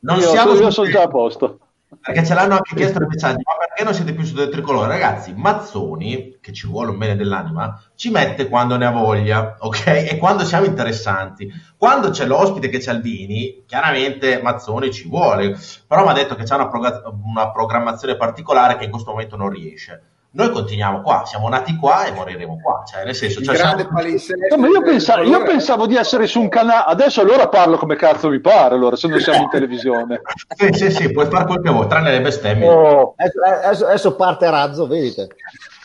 Non 0.00 0.18
io, 0.18 0.28
siamo 0.28 0.54
io 0.54 0.70
sono 0.70 0.90
già 0.90 1.02
a 1.02 1.08
posto. 1.08 1.58
Perché 2.00 2.22
ce 2.24 2.34
l'hanno 2.34 2.54
anche 2.54 2.74
chiesto 2.74 2.98
nei 2.98 3.08
messaggi, 3.08 3.42
ma 3.44 3.56
perché 3.58 3.82
non 3.82 3.94
siete 3.94 4.12
più 4.12 4.22
su 4.22 4.34
del 4.34 4.50
tricolore? 4.50 4.88
Ragazzi, 4.88 5.32
Mazzoni, 5.34 6.36
che 6.38 6.52
ci 6.52 6.66
vuole 6.66 6.90
un 6.90 6.98
bene 6.98 7.16
dell'anima, 7.16 7.80
ci 7.94 8.10
mette 8.10 8.46
quando 8.48 8.76
ne 8.76 8.84
ha 8.84 8.90
voglia, 8.90 9.56
ok? 9.58 9.86
E 9.86 10.18
quando 10.18 10.44
siamo 10.44 10.66
interessanti. 10.66 11.50
Quando 11.78 12.10
c'è 12.10 12.26
l'ospite 12.26 12.68
che 12.68 12.78
c'è 12.78 12.90
Albini, 12.90 13.64
chiaramente 13.66 14.42
Mazzoni 14.42 14.92
ci 14.92 15.08
vuole, 15.08 15.56
però 15.86 16.04
mi 16.04 16.10
ha 16.10 16.14
detto 16.14 16.34
che 16.34 16.44
c'è 16.44 16.56
una, 16.56 16.68
prog- 16.68 17.02
una 17.24 17.50
programmazione 17.50 18.16
particolare 18.16 18.76
che 18.76 18.84
in 18.84 18.90
questo 18.90 19.12
momento 19.12 19.36
non 19.36 19.48
riesce 19.48 20.02
noi 20.30 20.50
continuiamo 20.50 21.00
qua, 21.00 21.24
siamo 21.24 21.48
nati 21.48 21.74
qua 21.76 22.04
e 22.04 22.12
moriremo 22.12 22.60
qua. 22.62 22.82
Cioè, 22.86 23.04
nel 23.04 23.14
senso, 23.14 23.42
cioè, 23.42 23.56
siamo... 23.56 23.76
no, 23.76 24.66
io, 24.66 24.82
pensavo, 24.82 25.22
io, 25.22 25.42
pensavo, 25.42 25.86
di 25.86 25.96
essere 25.96 26.26
su 26.26 26.40
un 26.40 26.48
canale, 26.48 26.84
adesso 26.86 27.22
allora 27.22 27.48
parlo 27.48 27.78
come 27.78 27.96
cazzo 27.96 28.28
mi 28.28 28.40
pare, 28.40 28.74
allora, 28.74 28.94
se 28.96 29.08
non 29.08 29.20
siamo 29.20 29.44
in 29.44 29.48
televisione. 29.48 30.20
sì, 30.54 30.72
sì, 30.72 30.90
sì, 30.90 31.12
puoi 31.12 31.26
fare 31.26 31.46
quel 31.46 31.62
che 31.62 31.70
vuoi, 31.70 31.88
tranne 31.88 32.10
le 32.10 32.20
bestemmie. 32.20 32.68
Oh. 32.68 33.14
Adesso, 33.16 33.40
adesso, 33.40 33.86
adesso, 33.86 34.16
parte 34.16 34.50
Razzo, 34.50 34.86
vedete. 34.86 35.28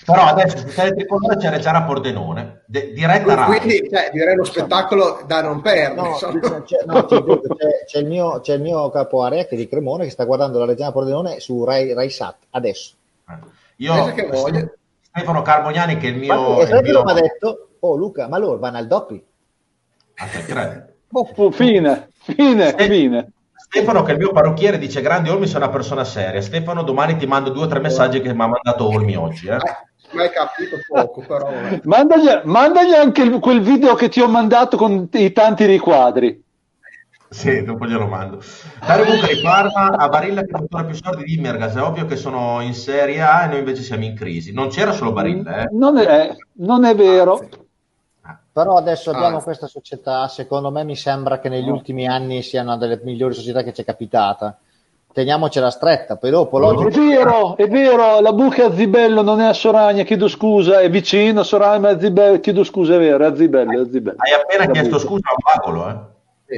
Però 0.06 0.22
adesso 0.22 0.58
su 0.58 0.66
Tele 0.76 0.94
Tricolore 0.96 1.38
c'è 1.38 1.50
Reggiana 1.50 1.84
Pordenone, 1.84 2.64
de- 2.66 2.92
diretta 2.92 3.36
Rai. 3.36 3.58
Quindi 3.58 3.90
cioè, 3.90 4.10
direi 4.12 4.34
uno 4.34 4.44
spettacolo 4.44 5.24
da 5.26 5.42
non 5.42 5.62
perdere. 5.62 6.10
No, 6.10 6.16
c'è, 6.16 6.28
no, 6.86 7.02
dico, 7.08 7.42
c'è- 7.56 7.86
c'è 7.86 8.00
il 8.00 8.08
mio, 8.08 8.42
c'è 8.42 8.56
il 8.56 8.62
mio 8.62 8.90
capo 8.90 9.24
area 9.24 9.46
che 9.46 9.56
è 9.56 9.58
di 9.58 9.70
Cremone 9.70 10.04
che 10.04 10.10
sta 10.10 10.26
guardando 10.26 10.60
la 10.60 10.66
Reggiana 10.66 10.92
Pordenone 10.92 11.40
su 11.40 11.64
Rai, 11.64 11.94
Rai 11.94 12.10
Sat 12.10 12.36
adesso. 12.50 12.96
Io. 13.78 14.14
Stefano 15.02 15.42
Carboniani, 15.42 15.98
che 15.98 16.08
è 16.08 16.12
il 16.12 16.18
mio... 16.18 16.56
Ma, 16.56 16.62
il 16.64 16.72
e 16.74 16.82
mio- 16.82 17.04
mi 17.04 17.12
ha 17.12 17.14
detto, 17.14 17.70
oh 17.80 17.96
Luca, 17.96 18.28
ma 18.28 18.38
loro 18.38 18.58
vanno 18.58 18.78
al 18.78 18.88
doppi? 18.88 19.24
Ah, 20.16 20.26
te 20.26 20.42
crede? 20.44 20.96
Oh, 21.12 21.52
fine, 21.52 22.10
fine, 22.22 22.76
Eh. 22.76 22.88
fine. 22.90 23.32
Stefano, 23.56 24.04
che 24.04 24.12
è 24.12 24.14
il 24.14 24.20
mio 24.20 24.32
parrucchiere, 24.32 24.78
dice 24.78 25.02
Grandi 25.02 25.30
Olmi 25.30 25.46
sei 25.48 25.58
una 25.58 25.70
persona 25.70 26.04
seria. 26.04 26.42
Stefano, 26.42 26.84
domani 26.84 27.16
ti 27.18 27.26
mando 27.26 27.50
due 27.52 27.64
o 27.64 27.68
tre 27.68 27.80
messaggi 27.80 28.22
che 28.22 28.34
mi 28.34 28.42
ha 28.42 28.48
mandato 28.48 28.88
Olmi 28.88 29.16
oggi. 29.16 29.48
Eh? 29.48 29.56
Eh, 29.56 30.16
ma 30.16 30.22
hai 30.24 30.30
capito 30.32 30.78
poco, 30.88 31.22
però. 31.22 31.52
vabbè. 31.52 31.82
Mandagli, 31.84 32.30
mandagli 32.46 32.94
anche 32.94 33.22
il- 33.24 33.40
quel 33.40 33.62
video 33.62 33.96
che 33.96 34.10
ti 34.10 34.22
ho 34.22 34.28
mandato 34.28 34.78
con 34.78 35.08
i 35.12 35.32
tanti 35.32 35.66
riquadri. 35.66 36.44
Sì, 37.34 37.64
dopo 37.64 37.86
glielo 37.88 38.06
mando. 38.08 38.40
Dario 38.86 39.06
Buca 39.06 39.28
di 39.28 39.42
Parma, 39.42 39.88
a 39.98 40.08
Barilla 40.08 40.42
che 40.44 40.52
è 40.56 40.60
dottore 40.60 40.86
più 40.86 40.96
sordi 40.96 41.24
di 41.24 41.34
Immergas. 41.36 41.76
È 41.76 41.82
ovvio 41.82 42.06
che 42.06 42.16
sono 42.16 42.62
in 42.62 42.74
Serie 42.76 43.22
A 43.22 43.44
e 43.44 43.48
noi 43.48 43.60
invece 43.60 43.82
siamo 43.82 44.04
in 44.06 44.16
crisi. 44.16 44.54
Non 44.54 44.70
c'era 44.70 44.92
solo 44.92 45.12
Barilla, 45.14 45.64
eh? 45.64 45.70
Non 45.72 45.98
è, 45.98 46.36
non 46.58 46.86
è 46.86 46.94
vero. 46.96 47.42
Però 48.52 48.78
adesso 48.78 49.10
abbiamo 49.10 49.38
Ah. 49.38 49.42
questa 49.42 49.66
società, 49.66 50.28
secondo 50.28 50.70
me 50.70 50.84
mi 50.84 50.96
sembra 50.96 51.40
che 51.40 51.50
negli 51.50 51.70
ultimi 51.70 52.08
anni 52.08 52.44
sia 52.44 52.62
una 52.62 52.78
delle 52.78 53.02
migliori 53.04 53.34
società 53.34 53.64
che 53.64 53.74
ci 53.74 53.82
è 53.82 53.86
capitata. 53.86 54.56
Teniamocela 55.12 55.72
stretta, 55.72 56.18
poi 56.18 56.30
dopo 56.30 56.58
È 56.58 56.62
logico. 56.62 56.90
vero, 57.04 57.58
è 57.58 57.68
vero, 57.68 58.20
la 58.20 58.32
buca 58.34 58.66
a 58.68 58.74
Zibello 58.76 59.22
non 59.24 59.42
è 59.42 59.46
a 59.46 59.54
Soragna, 59.54 60.04
chiedo 60.04 60.28
scusa, 60.28 60.80
è 60.82 60.90
vicino 60.90 61.40
a 61.40 61.44
Soragna, 61.44 61.80
ma 61.80 61.90
è 61.90 61.94
a 61.94 62.00
Zibello, 62.00 62.40
chiedo 62.40 62.64
scusa, 62.64 62.94
è 62.96 62.98
vero, 63.00 63.24
è 63.24 63.28
a 63.28 63.36
Zibello, 63.36 63.72
è 63.72 63.82
a 63.82 63.90
Zibello. 63.92 64.18
Hai 64.20 64.34
appena 64.40 64.72
chiesto 64.72 65.00
scusa 65.00 65.30
a 65.30 65.36
Pacolo, 65.54 65.90
eh? 65.90 65.96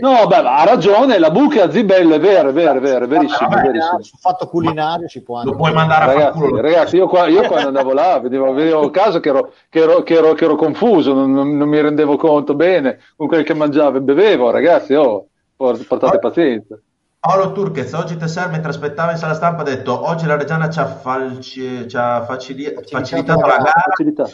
No, 0.02 0.28
beh, 0.28 0.42
ma 0.42 0.58
ha 0.58 0.66
ragione, 0.66 1.18
la 1.20 1.30
buca 1.32 1.64
a 1.64 1.72
Zibello, 1.72 2.16
è 2.16 2.20
vero, 2.20 2.50
è 2.50 2.54
vero, 2.54 2.78
è 2.78 2.82
vero, 2.82 3.06
è 3.06 3.08
verissimo, 3.08 3.50
Vabbè, 3.50 3.62
verissimo. 3.64 4.02
Sul 4.02 4.20
fatto 4.20 4.48
culinario 4.48 5.08
si 5.08 5.22
può 5.24 5.38
anche... 5.38 5.50
Lo 5.50 5.56
puoi 5.56 5.74
mandare 5.74 6.04
a 6.04 6.08
Ragazzi, 6.08 6.40
fanculo. 6.40 6.62
ragazzi, 6.62 6.96
io, 6.98 7.08
qua- 7.08 7.28
io 7.28 7.44
quando 7.48 7.68
andavo 7.68 7.94
là 7.94 8.20
vedevo, 8.20 8.54
vedevo 8.54 8.90
caso 8.90 9.20
che 9.20 9.30
ero, 9.30 9.54
che 9.70 9.80
ero- 9.80 10.04
che 10.04 10.14
ero- 10.16 10.34
che 10.34 10.44
ero 10.46 10.56
confuso, 10.56 11.14
non, 11.14 11.32
non- 11.32 11.56
non 11.58 11.68
mi 11.70 11.82
rendevo 11.82 12.16
conto 12.18 12.56
bene 12.56 13.00
con 13.16 13.28
quel 13.28 13.44
che 13.44 13.54
mangiavo 13.54 13.98
e 13.98 14.02
bevevo, 14.02 14.50
ragazzi, 14.52 14.94
oh, 14.94 15.28
por- 15.56 15.86
portate 15.88 16.20
pazienza. 16.20 16.78
Paolo 17.20 17.52
Turquez, 17.54 17.92
oggi 17.94 18.18
Tesser 18.18 18.50
mentre 18.50 18.70
aspettava 18.70 19.12
in 19.12 19.18
sala 19.18 19.34
stampa 19.34 19.62
ha 19.62 19.66
detto 19.66 20.08
oggi 20.08 20.26
la 20.28 20.38
Reggiana 20.38 20.70
ci 20.70 20.80
ha, 20.80 20.86
falci- 20.86 21.88
ci 21.90 21.98
ha 21.98 22.24
facili- 22.24 22.72
Facilitato 22.88 23.40
la 23.48 23.58
gara. 23.58 23.72
Facilità. 23.88 24.30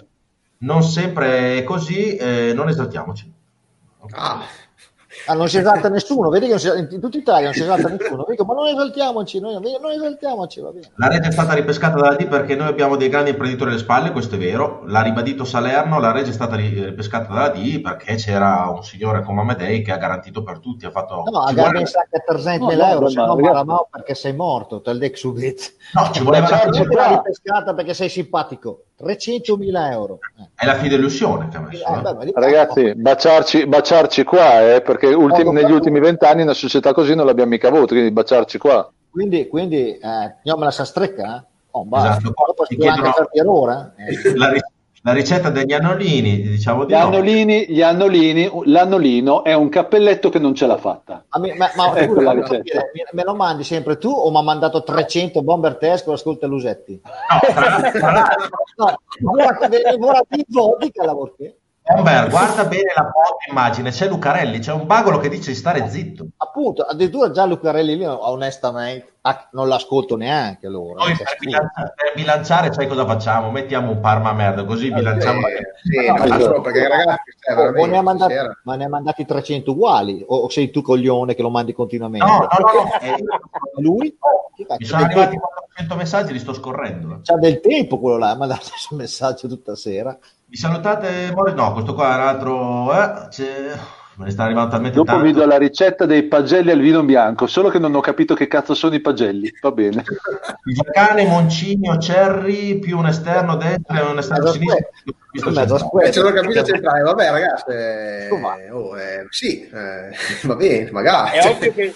non 0.63 0.83
sempre 0.83 1.57
è 1.57 1.63
così, 1.63 2.15
eh, 2.17 2.51
non 2.53 2.67
esaltiamoci. 2.67 3.31
Ah, 4.13 4.41
Ah, 5.27 5.33
non 5.33 5.47
si 5.49 5.57
esalta 5.59 5.87
nessuno, 5.89 6.29
vedi 6.29 6.45
che 6.47 6.51
non 6.51 6.59
si, 6.59 6.67
in 6.93 6.99
tutta 6.99 7.17
Italia 7.17 7.45
non 7.45 7.53
si 7.53 7.61
esalta 7.61 7.87
nessuno, 7.89 8.25
Dico, 8.27 8.43
ma 8.45 8.53
non 8.53 8.67
esaltiamoci, 8.67 9.39
noi, 9.39 9.53
non 9.61 9.91
esaltiamoci, 9.91 10.61
va 10.61 10.71
bene. 10.71 10.91
La 10.95 11.07
Regia 11.07 11.27
è 11.27 11.31
stata 11.31 11.53
ripescata 11.53 11.99
dalla 11.99 12.15
D 12.15 12.27
perché 12.27 12.55
noi 12.55 12.67
abbiamo 12.67 12.95
dei 12.95 13.09
grandi 13.09 13.29
imprenditori 13.31 13.71
alle 13.71 13.79
spalle, 13.79 14.11
questo 14.11 14.35
è 14.35 14.37
vero. 14.37 14.83
L'ha 14.85 15.01
ribadito 15.01 15.43
Salerno, 15.45 15.99
la 15.99 16.11
Regia 16.11 16.29
è 16.29 16.33
stata 16.33 16.55
ri- 16.55 16.83
ripescata 16.85 17.33
dalla 17.33 17.49
D 17.49 17.81
perché 17.81 18.15
c'era 18.15 18.71
un 18.73 18.83
signore 18.83 19.23
come 19.23 19.41
Amedei 19.41 19.81
che 19.83 19.91
ha 19.91 19.97
garantito 19.97 20.43
per 20.43 20.59
tutti. 20.59 20.85
Ha 20.85 20.91
fatto, 20.91 21.23
No, 21.31 21.45
ci 21.47 21.59
a 21.59 21.61
vuole- 21.63 21.79
in 21.79 21.85
sacca 21.85 22.19
300 22.25 22.65
No, 22.65 22.71
no, 22.75 22.83
euro, 22.87 23.09
se 23.09 23.19
ma 23.19 23.25
no 23.27 23.35
Maramao 23.35 23.87
perché 23.91 24.15
sei 24.15 24.33
morto, 24.33 24.81
te 24.81 24.91
il 24.91 25.11
subito. 25.15 25.63
no, 25.93 26.09
ci 26.11 26.23
voleva 26.23 26.49
la, 26.49 26.63
Non 26.65 26.87
te 26.87 26.95
l'ha 26.95 27.07
ripescata 27.09 27.73
perché 27.73 27.93
sei 27.93 28.09
simpatico, 28.09 28.83
300.000 29.03 29.91
euro. 29.91 30.19
Eh. 30.39 30.49
è 30.55 30.65
la 30.65 30.75
fideiussione 30.75 31.47
che 31.49 31.57
ha 31.57 31.59
messo. 31.61 31.85
Eh, 31.85 31.97
eh. 31.97 32.13
beh, 32.13 32.31
Ragazzi, 32.35 32.95
baciarci, 32.95 33.65
baciarci 33.67 34.23
qua, 34.23 34.73
eh, 34.75 34.81
perché 34.81 35.07
ultim- 35.07 35.43
Poco 35.45 35.51
negli 35.51 35.71
ultimi 35.71 35.99
vent'anni 35.99 36.41
una 36.43 36.53
società 36.53 36.93
così 36.93 37.15
non 37.15 37.25
l'abbiamo 37.25 37.49
mica 37.51 37.67
avuto, 37.67 37.87
quindi 37.93 38.11
baciarci 38.11 38.57
qua. 38.57 38.89
Quindi, 39.09 39.47
quindi 39.47 39.97
eh, 39.97 40.35
io 40.43 40.57
me 40.57 40.65
la 40.65 40.71
sa 40.71 40.85
strecca, 40.85 41.37
eh? 41.37 41.43
Oh, 41.71 41.83
basta. 41.85 42.09
Esatto. 42.17 42.33
Dopo 42.45 42.65
si 42.65 42.77
chiedono- 42.77 43.13
errore. 43.31 43.93
eh. 43.97 44.31
La, 44.37 44.49
ri- 44.49 44.61
la 45.03 45.13
ricetta 45.13 45.49
degli 45.49 45.73
annolini, 45.73 46.41
diciamo 46.41 46.85
di 46.85 46.93
Gli 46.93 46.95
no. 46.97 47.03
annolini, 47.05 47.65
gli 47.67 47.81
annolini, 47.81 48.49
l'annolino 48.65 49.43
è 49.43 49.53
un 49.53 49.67
cappelletto 49.69 50.29
che 50.29 50.37
non 50.37 50.53
ce 50.53 50.67
l'ha 50.67 50.77
fatta. 50.77 51.25
Ma, 51.29 51.39
mi- 51.39 51.57
ma, 51.57 51.71
ma 51.75 51.95
Ecco 51.97 52.21
la 52.21 52.33
ricetta. 52.33 52.79
me- 52.93 53.07
me 53.11 53.23
lo 53.23 53.33
mandi 53.33 53.63
sempre 53.63 53.97
tu 53.97 54.09
o 54.09 54.29
mi 54.29 54.37
ha 54.37 54.41
mandato 54.41 54.83
300 54.83 55.41
bomber 55.41 55.77
test 55.77 56.05
con 56.05 56.13
ascolta 56.13 56.45
Lusetti? 56.45 57.01
No, 57.01 57.91
tra, 57.91 58.11
l'altro, 58.11 58.49
No, 58.77 59.31
guarda, 59.31 59.67
guarda 59.97 60.21
di 60.29 60.45
vodka 60.47 61.03
la 61.03 61.13
Bomber, 61.83 62.29
guarda 62.29 62.65
bene 62.65 62.93
la 62.95 63.03
foto 63.11 63.37
immagine, 63.49 63.89
c'è 63.89 64.07
Lucarelli, 64.07 64.59
c'è 64.59 64.71
un 64.71 64.85
bagolo 64.85 65.17
che 65.17 65.29
dice 65.29 65.49
di 65.51 65.57
stare 65.57 65.89
zitto. 65.89 66.27
Appunto, 66.37 66.83
addirittura 66.83 67.31
già 67.31 67.43
Lucarelli 67.45 67.97
lì, 67.97 68.05
onestamente, 68.05 69.13
ah, 69.21 69.49
non 69.53 69.67
l'ascolto 69.67 70.15
neanche 70.15 70.67
allora. 70.67 71.03
Noi 71.03 71.15
Cioè, 71.15 71.25
per 71.25 71.35
scusa. 71.37 71.49
bilanciare, 71.49 71.93
per 71.95 72.13
bilanciare, 72.15 72.73
sai 72.73 72.87
cosa 72.87 73.05
facciamo? 73.05 73.49
Mettiamo 73.51 73.91
un 73.91 73.99
parma 73.99 74.31
merda, 74.31 74.63
così 74.63 74.91
bilanciamo. 74.91 75.39
eh, 75.47 75.61
sì, 75.81 76.05
No, 76.07 76.13
no, 76.15 76.23
esatto. 76.23 76.43
solo 76.43 76.61
perché 76.61 76.87
ragazzi, 76.87 77.31
cioè, 77.39 77.87
ne 77.87 78.01
mandati, 78.01 78.33
ma 78.63 78.75
ne 78.75 78.83
ha 78.85 78.89
mandati 78.89 79.25
300 79.25 79.71
uguali 79.71 80.23
o, 80.25 80.35
o 80.37 80.49
sei 80.49 80.69
tu 80.69 80.81
coglione 80.83 81.33
che 81.33 81.41
lo 81.41 81.49
mandi 81.49 81.73
continuamente? 81.73 82.25
No, 82.25 82.37
no, 82.37 82.47
no, 82.47 82.83
no, 82.83 82.99
eh, 83.01 83.23
Lui 83.81 84.15
mi 84.77 84.85
sono 84.85 85.03
arrivati 85.03 85.29
tempo- 85.31 85.47
400 85.47 85.95
messaggi, 85.95 86.31
li 86.33 86.39
sto 86.39 86.53
scorrendo. 86.53 87.19
c'ha 87.23 87.37
del 87.37 87.59
tempo 87.59 87.99
quello 87.99 88.17
là, 88.17 88.29
ha 88.29 88.35
mandato 88.35 88.67
il 88.91 88.97
messaggio 88.97 89.47
tutta 89.47 89.75
sera. 89.75 90.15
Mi 90.51 90.57
salutate, 90.57 91.31
Mori? 91.33 91.53
No, 91.53 91.71
questo 91.71 91.93
qua 91.93 92.11
è 92.11 92.15
un 92.15 92.27
altro. 92.27 92.91
Eh, 92.93 93.27
c'è- 93.29 93.71
me 94.17 94.25
ne 94.25 94.31
sta 94.31 94.43
arrivando 94.43 94.71
talmente 94.71 94.97
Dopo 94.97 95.09
tanto. 95.11 95.23
vi 95.25 95.31
do 95.31 95.45
la 95.45 95.57
ricetta 95.57 96.05
dei 96.05 96.23
pagelli 96.23 96.71
al 96.71 96.81
vino 96.81 97.03
bianco, 97.03 97.47
solo 97.47 97.69
che 97.69 97.79
non 97.79 97.95
ho 97.95 98.01
capito 98.01 98.33
che 98.35 98.47
cazzo 98.47 98.73
sono 98.73 98.93
i 98.93 98.99
pagelli. 98.99 99.49
Va 99.61 99.71
bene. 99.71 100.03
Giacane, 100.65 101.25
Moncinio, 101.25 101.97
Cerri, 101.97 102.79
più 102.79 102.97
un 102.97 103.07
esterno 103.07 103.55
destro 103.55 103.95
e 103.95 104.01
un 104.11 104.17
esterno 104.17 104.43
Mezzo 104.43 104.57
sinistro. 104.57 106.01
Eh, 106.01 106.11
ce 106.11 106.19
l'ho 106.21 106.31
capito 106.33 106.63
centrale, 106.63 107.01
vabbè 107.01 107.29
ragazzi, 107.31 107.71
eh, 107.71 108.27
oh, 108.71 108.99
eh, 108.99 109.25
sì, 109.29 109.61
eh, 109.69 110.09
va 110.43 110.55
bene, 110.57 110.91
magari. 110.91 111.37
È 111.37 111.47
ovvio 111.47 111.71
che 111.73 111.93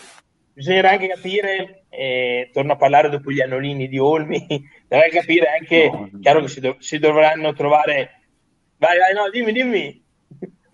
bisognerà 0.54 0.92
anche 0.92 1.08
capire, 1.10 1.84
eh, 1.90 2.50
torno 2.54 2.72
a 2.72 2.78
parlare 2.78 3.10
dopo 3.10 3.32
gli 3.32 3.42
annolini 3.42 3.90
di 3.90 4.00
Olmi, 4.00 4.48
dovrà 4.88 5.10
capire 5.10 5.48
anche, 5.60 5.90
No. 5.92 6.10
chiaro 6.22 6.40
che 6.40 6.48
si, 6.48 6.62
dov- 6.62 6.80
si 6.80 6.98
dovranno 7.00 7.52
trovare, 7.52 8.15
vai, 8.86 9.00
vai, 9.00 9.14
no, 9.14 9.30
dimmi, 9.30 9.52
dimmi. 9.52 10.04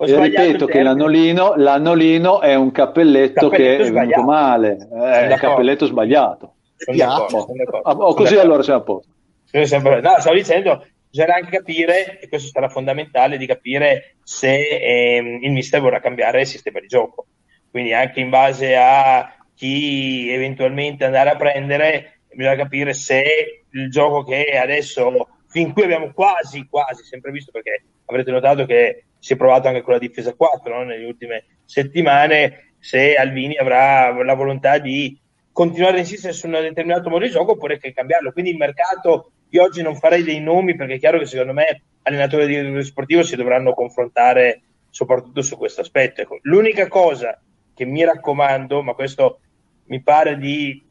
E 0.03 0.19
ripeto 0.19 0.65
che 0.65 0.81
l'annolino, 0.81 1.53
l'annolino 1.55 2.41
è 2.41 2.55
un 2.55 2.71
cappelletto, 2.71 3.49
Cappelletto 3.49 3.83
che 3.83 3.87
è 3.87 3.91
venuto 3.91 4.23
male, 4.23 4.69
è 4.77 4.83
un 4.83 4.89
d'accordo. 4.89 5.35
cappelletto 5.35 5.85
sbagliato. 5.85 6.53
D'accordo. 6.85 7.47
Ah, 7.83 7.91
oh, 7.91 8.13
così 8.15 8.35
allora 8.35 8.63
siamo 8.63 8.79
a 8.79 8.83
posto. 8.83 9.09
No, 9.53 10.15
stavo 10.19 10.35
dicendo, 10.35 10.85
bisognerà 11.07 11.35
anche 11.35 11.55
capire, 11.57 12.19
e 12.19 12.27
questo 12.29 12.49
sarà 12.49 12.67
fondamentale, 12.69 13.37
di 13.37 13.45
capire 13.45 14.15
se 14.23 14.57
ehm, 14.57 15.43
il 15.43 15.51
mister 15.51 15.81
vorrà 15.81 15.99
cambiare 15.99 16.41
il 16.41 16.47
sistema 16.47 16.79
di 16.79 16.87
gioco. 16.87 17.27
Quindi 17.69 17.93
anche 17.93 18.19
in 18.19 18.29
base 18.29 18.75
a 18.75 19.35
chi 19.55 20.29
eventualmente 20.31 21.05
andare 21.05 21.29
a 21.29 21.35
prendere, 21.35 22.21
bisogna 22.33 22.55
capire 22.55 22.93
se 22.93 23.65
il 23.69 23.91
gioco 23.91 24.23
che 24.23 24.57
adesso, 24.57 25.27
fin 25.51 25.73
qui 25.73 25.83
abbiamo 25.83 26.11
quasi, 26.13 26.65
quasi 26.69 27.03
sempre 27.03 27.31
visto, 27.31 27.51
perché 27.51 27.83
avrete 28.05 28.31
notato 28.31 28.65
che 28.65 29.03
si 29.19 29.33
è 29.33 29.35
provato 29.35 29.67
anche 29.67 29.81
con 29.81 29.93
la 29.93 29.99
difesa 29.99 30.33
4 30.33 30.73
no? 30.73 30.83
nelle 30.83 31.05
ultime 31.05 31.45
settimane, 31.65 32.73
se 32.79 33.15
Alvini 33.15 33.57
avrà 33.57 34.11
la 34.23 34.33
volontà 34.33 34.79
di 34.79 35.19
continuare 35.51 35.97
a 35.97 35.99
insistere 35.99 36.33
su 36.33 36.47
un 36.47 36.53
determinato 36.53 37.09
modo 37.09 37.25
di 37.25 37.31
gioco 37.31 37.51
oppure 37.51 37.77
che 37.77 37.93
cambiarlo. 37.93 38.31
Quindi 38.31 38.51
il 38.51 38.57
mercato, 38.57 39.31
io 39.49 39.61
oggi 39.61 39.81
non 39.81 39.95
farei 39.95 40.23
dei 40.23 40.39
nomi 40.39 40.75
perché 40.75 40.95
è 40.95 40.99
chiaro 40.99 41.19
che 41.19 41.25
secondo 41.25 41.53
me 41.53 41.83
allenatori 42.03 42.47
di 42.47 42.55
direttore 42.55 42.83
sportivo 42.83 43.23
si 43.23 43.35
dovranno 43.35 43.73
confrontare 43.73 44.61
soprattutto 44.89 45.41
su 45.41 45.57
questo 45.57 45.81
aspetto. 45.81 46.21
Ecco, 46.21 46.39
l'unica 46.43 46.87
cosa 46.87 47.39
che 47.75 47.85
mi 47.85 48.03
raccomando, 48.03 48.81
ma 48.81 48.93
questo 48.93 49.41
mi 49.85 50.01
pare 50.01 50.37
di 50.37 50.81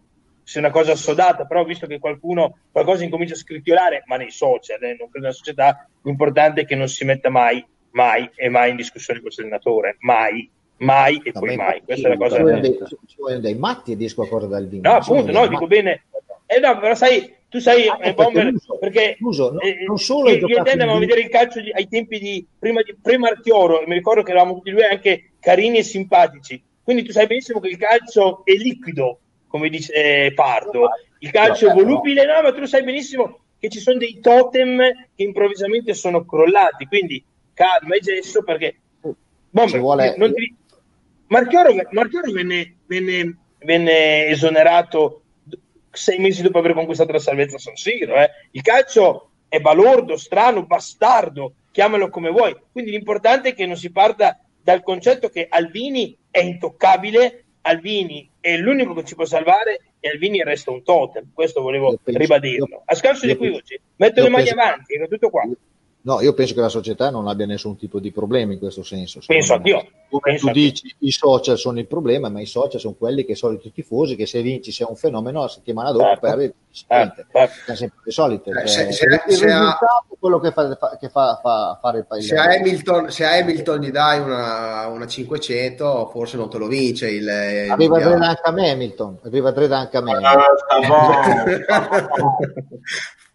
sia 0.51 0.60
una 0.60 0.70
cosa 0.70 0.93
assodata, 0.93 1.44
però 1.47 1.64
visto 1.64 1.86
che 1.86 2.01
qualcuno 2.01 2.59
qualcosa 2.72 3.05
incomincia 3.05 3.35
a 3.35 3.36
scricchiolare, 3.36 4.02
ma 4.06 4.16
nei 4.16 4.32
social, 4.32 4.82
eh, 4.82 4.97
non 4.98 5.09
credo 5.09 5.20
nella 5.20 5.32
società, 5.32 5.89
l'importante 6.02 6.62
è 6.62 6.64
che 6.66 6.74
non 6.74 6.89
si 6.89 7.05
metta 7.05 7.31
mai, 7.31 7.64
mai 7.93 8.28
e 8.35 8.48
mai 8.48 8.70
in 8.70 8.77
discussione 8.77 9.20
questo 9.20 9.43
allenatore, 9.43 9.97
mai, 10.01 10.51
mai 10.78 11.20
e 11.22 11.31
poi 11.31 11.55
Vabbè, 11.55 11.56
mai. 11.56 11.82
Questa 11.85 12.09
è 12.09 12.10
la 12.10 12.16
cosa. 12.16 12.36
Ci 12.36 12.43
vogliono 12.43 12.60
dei, 12.60 12.78
ci 13.06 13.16
vogliono 13.16 13.40
dei 13.40 13.55
matti 13.55 13.93
e 13.93 13.97
dici 13.97 14.14
qualcosa 14.16 14.47
dal 14.48 14.66
vino. 14.66 14.90
No, 14.90 14.97
appunto, 14.97 15.31
no, 15.31 15.43
dico 15.47 15.62
matti. 15.62 15.66
bene. 15.66 16.05
Eh 16.47 16.59
no, 16.59 16.81
però 16.81 16.97
sai, 16.97 17.32
tu 17.48 17.60
sai, 17.60 17.86
Anche 17.86 18.09
eh, 18.09 18.14
perché 18.14 18.32
Bomber, 18.43 18.52
perché 18.81 19.16
l'uso, 19.20 19.52
no- 19.52 19.60
eh, 19.60 19.85
non 19.86 19.98
solo 19.98 20.31
io, 20.31 20.48
io 20.48 20.59
e 20.59 20.62
te 20.64 20.70
andavamo 20.72 20.97
a 20.97 21.01
vedere 21.01 21.20
il 21.20 21.28
calcio 21.28 21.60
di- 21.60 21.70
ai 21.70 21.86
tempi 21.86 22.18
di 22.18 22.44
prima 22.59 22.82
di 22.82 22.97
pre-Marchioro, 23.01 23.85
mi 23.86 23.94
ricordo 23.94 24.24
che 24.24 24.32
eravamo 24.32 24.55
tutti 24.55 24.72
due 24.72 24.89
anche 24.89 25.35
carini 25.39 25.78
e 25.78 25.85
simpatici. 25.85 26.60
Quindi 26.82 27.05
tu 27.05 27.12
sai 27.12 27.28
benissimo 27.28 27.60
che 27.60 27.68
il 27.68 27.77
calcio 27.77 28.44
è 28.44 28.51
liquido, 28.55 29.20
come 29.51 29.68
dice 29.68 30.32
Pardo. 30.32 30.89
Il 31.18 31.31
calcio 31.31 31.66
è 31.66 31.74
No, 31.74 31.82
volubile, 31.82 32.24
no, 32.24 32.40
ma 32.40 32.52
tu 32.52 32.60
lo 32.60 32.66
sai 32.66 32.85
benissimo 32.85 33.40
che 33.59 33.68
ci 33.68 33.81
sono 33.81 33.98
dei 33.98 34.20
totem 34.20 34.78
che 35.14 35.22
improvvisamente 35.22 35.93
sono 35.93 36.24
crollati, 36.24 36.86
quindi 36.86 37.22
calma 37.52 37.97
e 37.97 38.01
gesso 38.01 38.43
perché 38.43 38.77
Bomber, 39.51 39.81
vuole... 39.81 40.14
ti... 40.14 40.56
Marchioro, 41.27 41.74
Marchioro 41.90 42.32
venne, 42.32 42.77
venne, 42.86 43.36
venne, 43.59 44.27
esonerato 44.27 45.22
sei 45.90 46.18
mesi 46.18 46.43
dopo 46.43 46.59
aver 46.59 46.74
conquistato 46.74 47.12
la 47.12 47.18
salvezza 47.18 47.56
a 47.56 47.59
San 47.59 47.77
Siro. 47.77 48.14
Eh. 48.14 48.31
Il 48.52 48.62
calcio 48.62 49.31
è 49.48 49.60
balordo, 49.60 50.16
strano, 50.16 50.64
bastardo, 50.64 51.55
chiamalo 51.70 52.09
come 52.09 52.31
vuoi. 52.31 52.56
Quindi 52.72 52.93
l'importante 52.93 53.51
è 53.51 53.55
che 53.55 53.66
non 53.66 53.77
si 53.77 53.90
parta 53.90 54.40
dal 54.62 54.82
concetto 54.82 55.28
che 55.28 55.47
Alvini 55.48 56.16
è 56.31 56.40
intoccabile, 56.40 57.44
Alvini 57.62 58.28
è 58.41 58.57
l'unico 58.57 58.95
che 58.95 59.05
ci 59.05 59.15
può 59.15 59.24
salvare 59.24 59.81
e 60.01 60.09
Alvini 60.09 60.43
resta 60.43 60.70
un 60.70 60.82
totem. 60.82 61.31
Questo 61.32 61.61
volevo 61.61 61.99
penso, 62.03 62.19
ribadirlo. 62.19 62.82
A 62.85 62.95
scanso 62.95 63.27
di 63.27 63.32
equivoci, 63.32 63.78
metto 63.97 64.23
le 64.23 64.28
mani 64.31 64.45
penso, 64.45 64.61
avanti, 64.61 64.95
è 64.95 65.09
tutto 65.09 65.31
qua. 65.31 65.49
No, 66.02 66.22
io 66.22 66.32
penso 66.32 66.55
che 66.55 66.60
la 66.60 66.70
società 66.70 67.10
non 67.10 67.28
abbia 67.28 67.44
nessun 67.44 67.77
tipo 67.77 68.01
di 68.01 68.10
problema 68.10 68.55
in 68.55 68.59
questo 68.59 68.82
senso. 68.82 69.20
Penso 69.27 69.52
anch'io. 69.52 69.86
Come 70.09 70.22
penso 70.22 70.47
tu 70.47 70.52
dici, 70.52 70.94
i 71.01 71.10
social 71.10 71.59
sono 71.59 71.78
il 71.78 71.86
problema, 71.86 72.31
ma 72.31 72.40
i 72.40 72.47
social 72.47 72.81
sono 72.81 72.94
quelli 72.94 73.27
che 73.27 73.35
sono 73.35 73.59
i 73.62 73.72
tifosi, 73.72 74.16
che 74.16 74.24
se 74.24 74.40
vinci 74.40 74.72
sei 74.72 74.86
un 74.89 74.97
fenomeno, 74.97 75.43
la 75.43 75.48
settimana 75.48 75.93
dopo 75.93 76.05
certo. 76.05 76.20
perdi. 76.20 76.55
Certo. 76.70 77.27
Sono 77.64 77.77
sempre 77.77 77.98
le 78.02 78.10
solite. 78.10 78.51
Eh, 78.51 78.66
se, 78.66 78.93
se, 78.93 79.05
il 79.05 79.22
se 79.27 79.44
risultato 79.44 80.06
è 80.10 80.16
quello 80.18 80.40
che 80.40 80.52
fa, 80.52 80.97
che 80.98 81.10
fa, 81.10 81.39
fa 81.43 81.78
fare 81.81 81.98
il 81.98 82.06
paese. 82.06 82.28
Se 82.28 82.36
a 82.36 82.44
Hamilton, 82.44 83.10
se 83.10 83.27
a 83.27 83.35
Hamilton 83.35 83.81
gli 83.81 83.90
dai 83.90 84.20
una, 84.20 84.86
una, 84.86 85.06
500, 85.06 86.09
forse 86.10 86.39
non 86.39 86.48
te 86.48 86.56
lo 86.56 86.66
vince. 86.66 87.10
Il, 87.10 87.22
il 87.24 87.70
Arriva 87.70 87.98
a 87.98 88.01
Dreda 88.01 88.27
anche 88.27 88.43
a 88.43 88.52
me, 88.52 88.70
Hamilton. 88.70 89.18
Arriva 89.24 89.51
a 89.51 89.52
Dreda 89.52 89.78
anche 89.78 89.97
a 89.98 90.01
me. 90.01 90.12
Ah, 90.12 90.47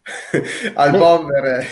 Al 0.75 0.91
bomber. 0.91 1.67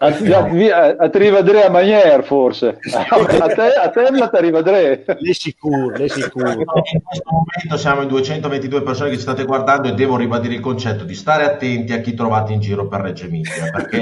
A, 0.00 0.06
a, 0.06 0.96
a 0.96 1.10
ti 1.10 1.18
rivedrà 1.18 1.68
Manier 1.70 2.22
forse. 2.22 2.78
A 2.88 3.46
te, 3.48 3.74
a 3.74 3.90
te 3.90 4.10
la 4.10 4.28
ti 4.28 4.40
rivedrà 4.40 4.78
le 4.78 5.34
sicuro, 5.34 5.96
le 5.96 6.08
sicuro. 6.08 6.50
In 6.52 6.64
questo 6.64 7.30
momento 7.30 7.76
siamo 7.76 8.02
in 8.02 8.08
222 8.08 8.82
persone 8.82 9.10
che 9.10 9.16
ci 9.16 9.22
state 9.22 9.44
guardando 9.44 9.88
e 9.88 9.94
devo 9.94 10.16
ribadire 10.16 10.54
il 10.54 10.60
concetto 10.60 11.02
di 11.02 11.14
stare 11.14 11.44
attenti 11.44 11.92
a 11.92 12.00
chi 12.00 12.14
trovate 12.14 12.52
in 12.52 12.60
giro 12.60 12.86
per 12.86 13.00
Reggio 13.00 13.24
Emilia 13.24 13.70
perché 13.72 13.98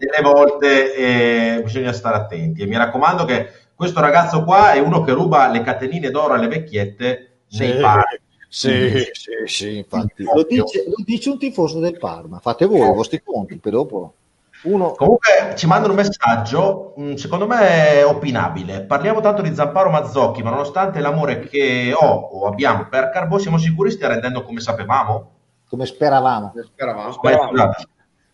delle 0.00 0.22
volte 0.22 0.94
eh, 0.96 1.62
bisogna 1.62 1.92
stare 1.92 2.16
attenti. 2.16 2.62
E 2.62 2.66
mi 2.66 2.76
raccomando 2.76 3.24
che 3.24 3.50
questo 3.76 4.00
ragazzo 4.00 4.42
qua 4.42 4.72
è 4.72 4.80
uno 4.80 5.02
che 5.02 5.12
ruba 5.12 5.48
le 5.48 5.62
catenine 5.62 6.10
d'oro 6.10 6.34
alle 6.34 6.48
vecchiette 6.48 7.42
sì. 7.46 7.66
nei 7.66 7.80
parchi. 7.80 8.18
Sì, 8.48 8.90
sì, 9.12 9.32
sì, 9.44 9.76
infatti. 9.76 10.24
Lo 10.24 10.42
dice, 10.42 10.84
lo 10.88 11.04
dice, 11.04 11.30
un 11.30 11.38
tifoso 11.38 11.78
del 11.78 11.98
Parma. 11.98 12.40
Fate 12.40 12.66
voi 12.66 12.88
i 12.88 12.92
vostri 12.92 13.22
conti, 13.22 13.58
per 13.58 13.70
dopo 13.70 14.14
uno... 14.62 14.92
Comunque 14.92 15.54
ci 15.56 15.66
mandano 15.66 15.92
un 15.92 15.98
messaggio, 15.98 16.94
mm, 16.98 17.14
secondo 17.14 17.46
me 17.46 18.02
opinabile. 18.02 18.82
Parliamo 18.82 19.20
tanto 19.20 19.42
di 19.42 19.54
Zamparo 19.54 19.90
Mazzocchi, 19.90 20.42
ma 20.42 20.50
nonostante 20.50 21.00
l'amore 21.00 21.40
che 21.40 21.92
ho 21.94 22.06
o 22.06 22.46
abbiamo 22.46 22.86
per 22.88 23.10
Carbo, 23.10 23.38
siamo 23.38 23.58
sicuri 23.58 23.90
stia 23.90 24.08
rendendo 24.08 24.42
come 24.42 24.60
sapevamo? 24.60 25.30
Come 25.68 25.86
speravamo. 25.86 26.52
Speravamo. 26.62 27.12
speravamo. 27.12 27.74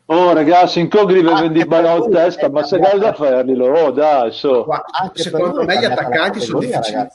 Oh 0.08 0.32
ragazzi, 0.32 0.78
Incogri 0.80 1.20
vi 1.20 1.32
vendi 1.32 1.64
ballo 1.64 2.04
a 2.04 2.08
testa, 2.08 2.48
ma 2.48 2.62
se 2.62 2.78
dai 2.78 2.98
da 2.98 3.12
farlo, 3.12 3.66
oh 3.66 3.90
dai, 3.90 4.30
so. 4.30 4.66
Secondo 5.12 5.64
me 5.64 5.78
gli 5.78 5.84
attaccanti 5.84 6.40
sono 6.40 6.60
difficili. 6.60 7.06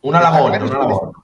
Una 0.00 0.18
alla 0.18 0.40
volta, 0.40 0.64
una 0.64 0.84
volta 0.84 1.22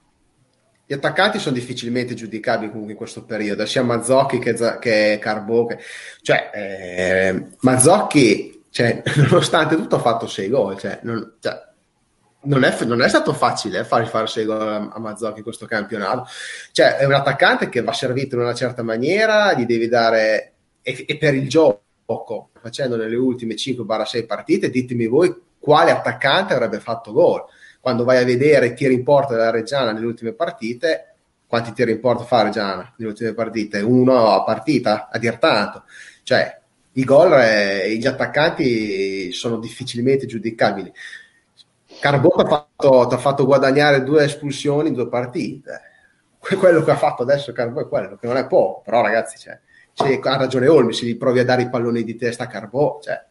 gli 0.87 0.93
attaccanti 0.93 1.39
sono 1.39 1.55
difficilmente 1.55 2.13
giudicabili 2.13 2.69
comunque 2.69 2.91
in 2.91 2.97
questo 2.97 3.23
periodo, 3.23 3.65
sia 3.65 3.81
Mazzocchi 3.81 4.37
che, 4.37 4.53
che 4.79 5.17
Carbo. 5.19 5.65
Che... 5.65 5.79
Cioè, 6.21 6.51
eh, 6.53 7.45
Mazzocchi, 7.61 8.65
cioè, 8.69 9.01
nonostante 9.17 9.75
tutto, 9.75 9.95
ha 9.95 9.99
fatto 9.99 10.27
6 10.27 10.49
gol. 10.49 10.77
Cioè, 10.77 10.99
non, 11.01 11.37
cioè, 11.39 11.59
non, 12.41 12.63
è, 12.63 12.83
non, 12.85 13.01
è, 13.01 13.09
stato 13.09 13.33
facile 13.33 13.79
eh, 13.79 13.83
fargli 13.83 14.05
fare 14.05 14.27
6 14.27 14.45
gol 14.45 14.61
a, 14.61 14.75
a 14.93 14.99
Mazzocchi 14.99 15.39
in 15.39 15.43
questo 15.43 15.65
campionato. 15.65 16.27
Cioè, 16.71 16.97
è 16.97 17.05
un 17.05 17.13
attaccante 17.13 17.67
che 17.67 17.81
va 17.81 17.93
servito 17.93 18.35
in 18.35 18.41
una 18.41 18.53
certa 18.53 18.83
maniera, 18.83 19.53
gli 19.53 19.65
devi 19.65 19.87
dare... 19.87 20.53
E, 20.83 21.03
e 21.07 21.17
per 21.17 21.33
il 21.33 21.49
gioco, 21.49 22.49
facendo 22.61 22.95
nelle 22.95 23.15
ultime 23.15 23.55
5-6 23.55 24.25
partite, 24.27 24.69
ditemi 24.69 25.07
voi 25.07 25.35
quale 25.57 25.89
attaccante 25.89 26.53
avrebbe 26.53 26.79
fatto 26.79 27.11
gol 27.11 27.43
quando 27.85 28.03
vai 28.03 28.17
a 28.17 28.25
vedere 28.25 28.69
i 28.69 28.73
tiri 28.73 28.95
in 28.95 29.03
porta 29.03 29.35
della 29.35 29.51
Reggiana 29.51 29.91
nelle 29.91 30.07
ultime 30.07 30.33
partite, 30.33 31.17
quanti 31.45 31.71
tiri 31.71 31.91
in 31.91 31.99
porta 31.99 32.23
fa 32.23 32.41
Reggiana 32.41 32.91
nelle 32.97 33.11
ultime 33.11 33.35
partite? 33.35 33.79
Uno 33.81 34.31
a 34.31 34.43
partita, 34.43 35.07
a 35.11 35.19
dir 35.19 35.37
tanto. 35.37 35.83
Cioè, 36.23 36.61
i 36.93 37.03
gol 37.03 37.33
e 37.33 37.83
eh, 37.83 37.95
gli 37.97 38.07
attaccanti 38.07 39.31
sono 39.33 39.59
difficilmente 39.59 40.25
giudicabili. 40.25 40.91
Carbò 41.99 42.29
ti 42.29 42.41
ha 42.41 42.65
fatto, 42.75 43.17
fatto, 43.19 43.45
guadagnare 43.45 44.03
due 44.03 44.23
espulsioni 44.23 44.87
in 44.87 44.95
due 44.95 45.07
partite. 45.07 45.81
Quello 46.39 46.81
che 46.81 46.89
ha 46.89 46.97
fatto 46.97 47.21
adesso 47.21 47.51
Carbò 47.51 47.81
è 47.81 47.87
quello, 47.87 48.15
che 48.15 48.25
non 48.25 48.37
è 48.37 48.47
poco, 48.47 48.81
però 48.81 49.03
ragazzi, 49.03 49.37
cioè, 49.37 49.59
cioè, 49.93 50.19
ha 50.23 50.37
ragione 50.37 50.67
Olmi, 50.67 50.91
se 50.91 51.05
gli 51.05 51.17
provi 51.17 51.37
a 51.37 51.45
dare 51.45 51.61
i 51.61 51.69
palloni 51.69 52.03
di 52.03 52.15
testa 52.15 52.45
a 52.45 52.47
Carbò, 52.47 52.97
cioè. 52.99 53.23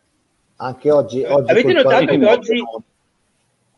Anche 0.59 0.93
oggi, 0.93 1.25
oggi 1.25 1.51
avete 1.51 1.73
notato 1.73 2.05
che 2.05 2.25
oggi 2.25 2.65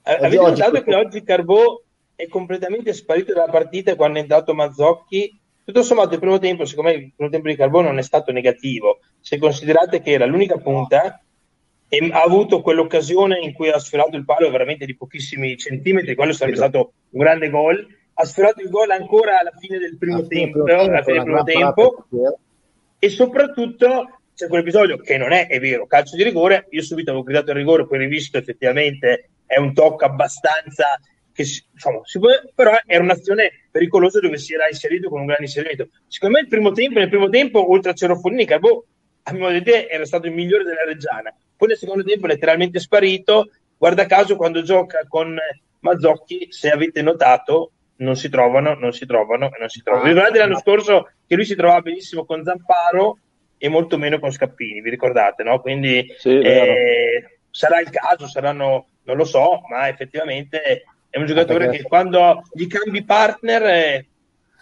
Avete 0.09 0.39
oggi, 0.39 0.61
notato 0.61 0.83
che 0.85 0.95
oggi 0.95 1.23
Carbò 1.25 1.83
è 2.15 2.29
completamente 2.29 2.93
sparito 2.93 3.33
dalla 3.33 3.51
partita 3.51 3.97
quando 3.97 4.19
è 4.19 4.21
entrato 4.23 4.55
Mazzocchi? 4.55 5.41
Tutto 5.65 5.83
sommato 5.83 6.15
il 6.15 6.21
primo 6.21 6.39
tempo, 6.39 6.65
secondo 6.65 6.91
me 6.91 6.97
il 6.97 7.13
primo 7.13 7.29
tempo 7.29 7.49
di 7.49 7.57
Carbò 7.57 7.81
non 7.81 7.99
è 7.99 8.03
stato 8.03 8.31
negativo, 8.31 9.01
se 9.21 9.37
considerate 9.39 10.01
che 10.01 10.13
era 10.13 10.25
l'unica 10.25 10.59
punta 10.59 11.21
e 11.89 12.09
ha 12.13 12.23
avuto 12.23 12.61
quell'occasione 12.61 13.41
in 13.41 13.53
cui 13.53 13.69
ha 13.69 13.79
sfiorato 13.79 14.17
il 14.17 14.25
palo 14.25 14.49
veramente 14.49 14.87
di 14.87 14.97
pochissimi 14.97 15.57
centimetri, 15.57 16.15
quello 16.15 16.33
sarebbe 16.33 16.57
stato 16.57 16.93
un 17.11 17.21
grande 17.21 17.51
gol. 17.51 17.85
Ha 18.19 18.25
sfiorato 18.25 18.63
il 18.63 18.71
gol 18.71 18.91
ancora 18.91 19.41
alla 19.41 19.53
fine 19.59 19.79
del 19.79 19.99
primo 19.99 20.25
tempo, 20.27 20.63
alla 20.63 21.03
fine 21.03 21.17
del 21.17 21.25
primo 21.25 21.43
tempo 21.43 22.07
e 22.99 23.09
soprattutto 23.09 24.21
c'è 24.35 24.47
quell'episodio 24.47 24.99
che 24.99 25.19
non 25.19 25.33
è, 25.33 25.49
è 25.49 25.59
vero, 25.59 25.87
calcio 25.87 26.15
di 26.15 26.23
rigore, 26.23 26.67
io 26.71 26.83
subito 26.83 27.11
avevo 27.11 27.25
gridato 27.25 27.51
il 27.51 27.57
rigore, 27.57 27.87
poi 27.87 27.99
rivisto 27.99 28.39
effettivamente 28.39 29.31
è 29.47 29.59
un 29.59 29.73
tocco 29.73 30.05
abbastanza 30.05 30.99
che 31.33 31.45
diciamo, 31.73 32.03
può, 32.19 32.31
però 32.55 32.73
era 32.87 33.03
un'azione 33.03 33.69
pericolosa 33.71 34.21
dove 34.21 34.39
si 34.39 34.55
era 34.55 34.69
inserito 34.69 35.09
con 35.09 35.21
un 35.21 35.27
grande 35.27 35.45
inserimento. 35.45 35.89
Secondo 36.09 36.37
me 36.37 36.43
il 36.43 36.49
primo 36.49 36.73
tempo, 36.73 36.99
nel 36.99 37.11
primo 37.11 37.29
tempo, 37.29 37.71
oltre 37.71 37.91
a 37.91 37.95
Cerofolini, 37.95 38.47
Carbò, 38.47 38.83
a 39.25 39.33
mio 39.33 39.49
vedere, 39.49 39.89
era 39.89 40.07
stato 40.07 40.27
il 40.27 40.33
migliore 40.33 40.65
della 40.65 40.85
Reggiana. 40.85 41.35
Poi 41.57 41.69
nel 41.69 41.77
secondo 41.77 42.03
tempo 42.05 42.27
è 42.27 42.31
letteralmente 42.31 42.79
sparito. 42.81 43.51
Guarda 43.77 44.07
caso, 44.07 44.37
quando 44.37 44.63
gioca 44.63 45.05
con 45.07 45.37
Mazzocchi, 45.81 46.47
se 46.51 46.71
avete 46.71 47.03
notato, 47.03 47.73
non 47.97 48.17
si 48.17 48.29
trovano, 48.29 48.75
non 48.75 48.93
si 48.93 49.05
trovano 49.05 49.47
e 49.47 49.59
non 49.59 49.69
si 49.69 49.83
trovano. 49.83 50.05
Vi 50.05 50.13
ricordate 50.13 50.39
l'anno 50.39 50.59
scorso 50.59 51.11
che 51.27 51.35
lui 51.35 51.45
si 51.45 51.55
trovava 51.55 51.81
benissimo 51.81 52.25
con 52.25 52.45
Zamparo 52.45 53.19
e 53.59 53.69
molto 53.69 53.99
meno 53.99 54.19
con 54.19 54.31
Scappini, 54.31 54.81
vi 54.81 54.91
ricordate, 54.91 55.43
no? 55.43 55.61
Quindi 55.61 56.07
sì, 56.19 56.39
eh, 56.39 57.39
sarà 57.51 57.81
il 57.81 57.91
caso, 57.91 58.27
saranno 58.27 58.89
non 59.07 59.17
lo 59.17 59.25
so, 59.25 59.63
ma 59.69 59.89
effettivamente 59.89 60.85
è 61.09 61.19
un 61.19 61.27
giocatore 61.27 61.71
che 61.71 61.83
quando 61.83 62.43
gli 62.53 62.67
cambi 62.67 63.05
partner 63.05 63.63
eh, 63.63 64.07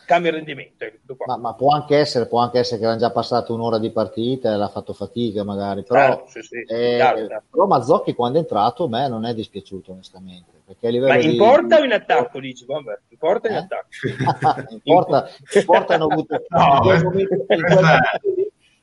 cambia 0.07 0.31
il 0.31 0.37
rendimento. 0.37 0.87
Ma, 1.27 1.37
ma, 1.37 1.55
può, 1.55 1.73
anche 1.73 1.97
essere, 1.97 2.27
può 2.27 2.41
anche 2.41 2.59
essere 2.59 2.79
che 2.79 2.85
erano 2.85 3.01
già 3.01 3.11
passato 3.11 3.55
un'ora 3.55 3.79
di 3.79 3.91
partita 3.91 4.53
e 4.53 4.57
l'ha 4.57 4.69
fatto 4.69 4.93
fatica 4.93 5.43
magari, 5.45 5.83
però, 5.83 6.01
certo, 6.01 6.29
sì, 6.29 6.43
sì, 6.43 6.57
eh, 6.61 6.97
chiaro, 6.97 7.27
chiaro. 7.27 7.43
però 7.51 7.66
Mazzocchi 7.66 8.15
quando 8.15 8.39
è 8.39 8.43
entrato 8.43 8.85
a 8.85 8.89
me 8.89 9.09
non 9.09 9.25
è 9.25 9.35
dispiaciuto 9.35 9.93
onestamente. 9.93 10.53
Perché 10.65 10.89
a 10.89 11.07
ma 11.07 11.16
in 11.16 11.31
di... 11.33 11.37
porta 11.37 11.79
o 11.79 11.85
in 11.85 11.93
attacco, 11.93 12.41
dici? 12.41 12.65
Vabbè, 12.65 12.99
in 13.09 13.19
porta 13.19 13.49
o 13.49 13.51
in 13.51 13.57
eh? 13.57 13.61
attacco? 13.61 14.71
in, 14.73 14.81
porta, 14.83 15.29
in 15.53 15.65
porta 15.65 15.95
hanno 15.95 16.07
avuto... 16.07 16.43
no, 16.49 16.75
in 16.75 16.81
quel 16.81 17.05
momento, 17.05 17.35
in 17.35 17.47
quel 17.47 17.99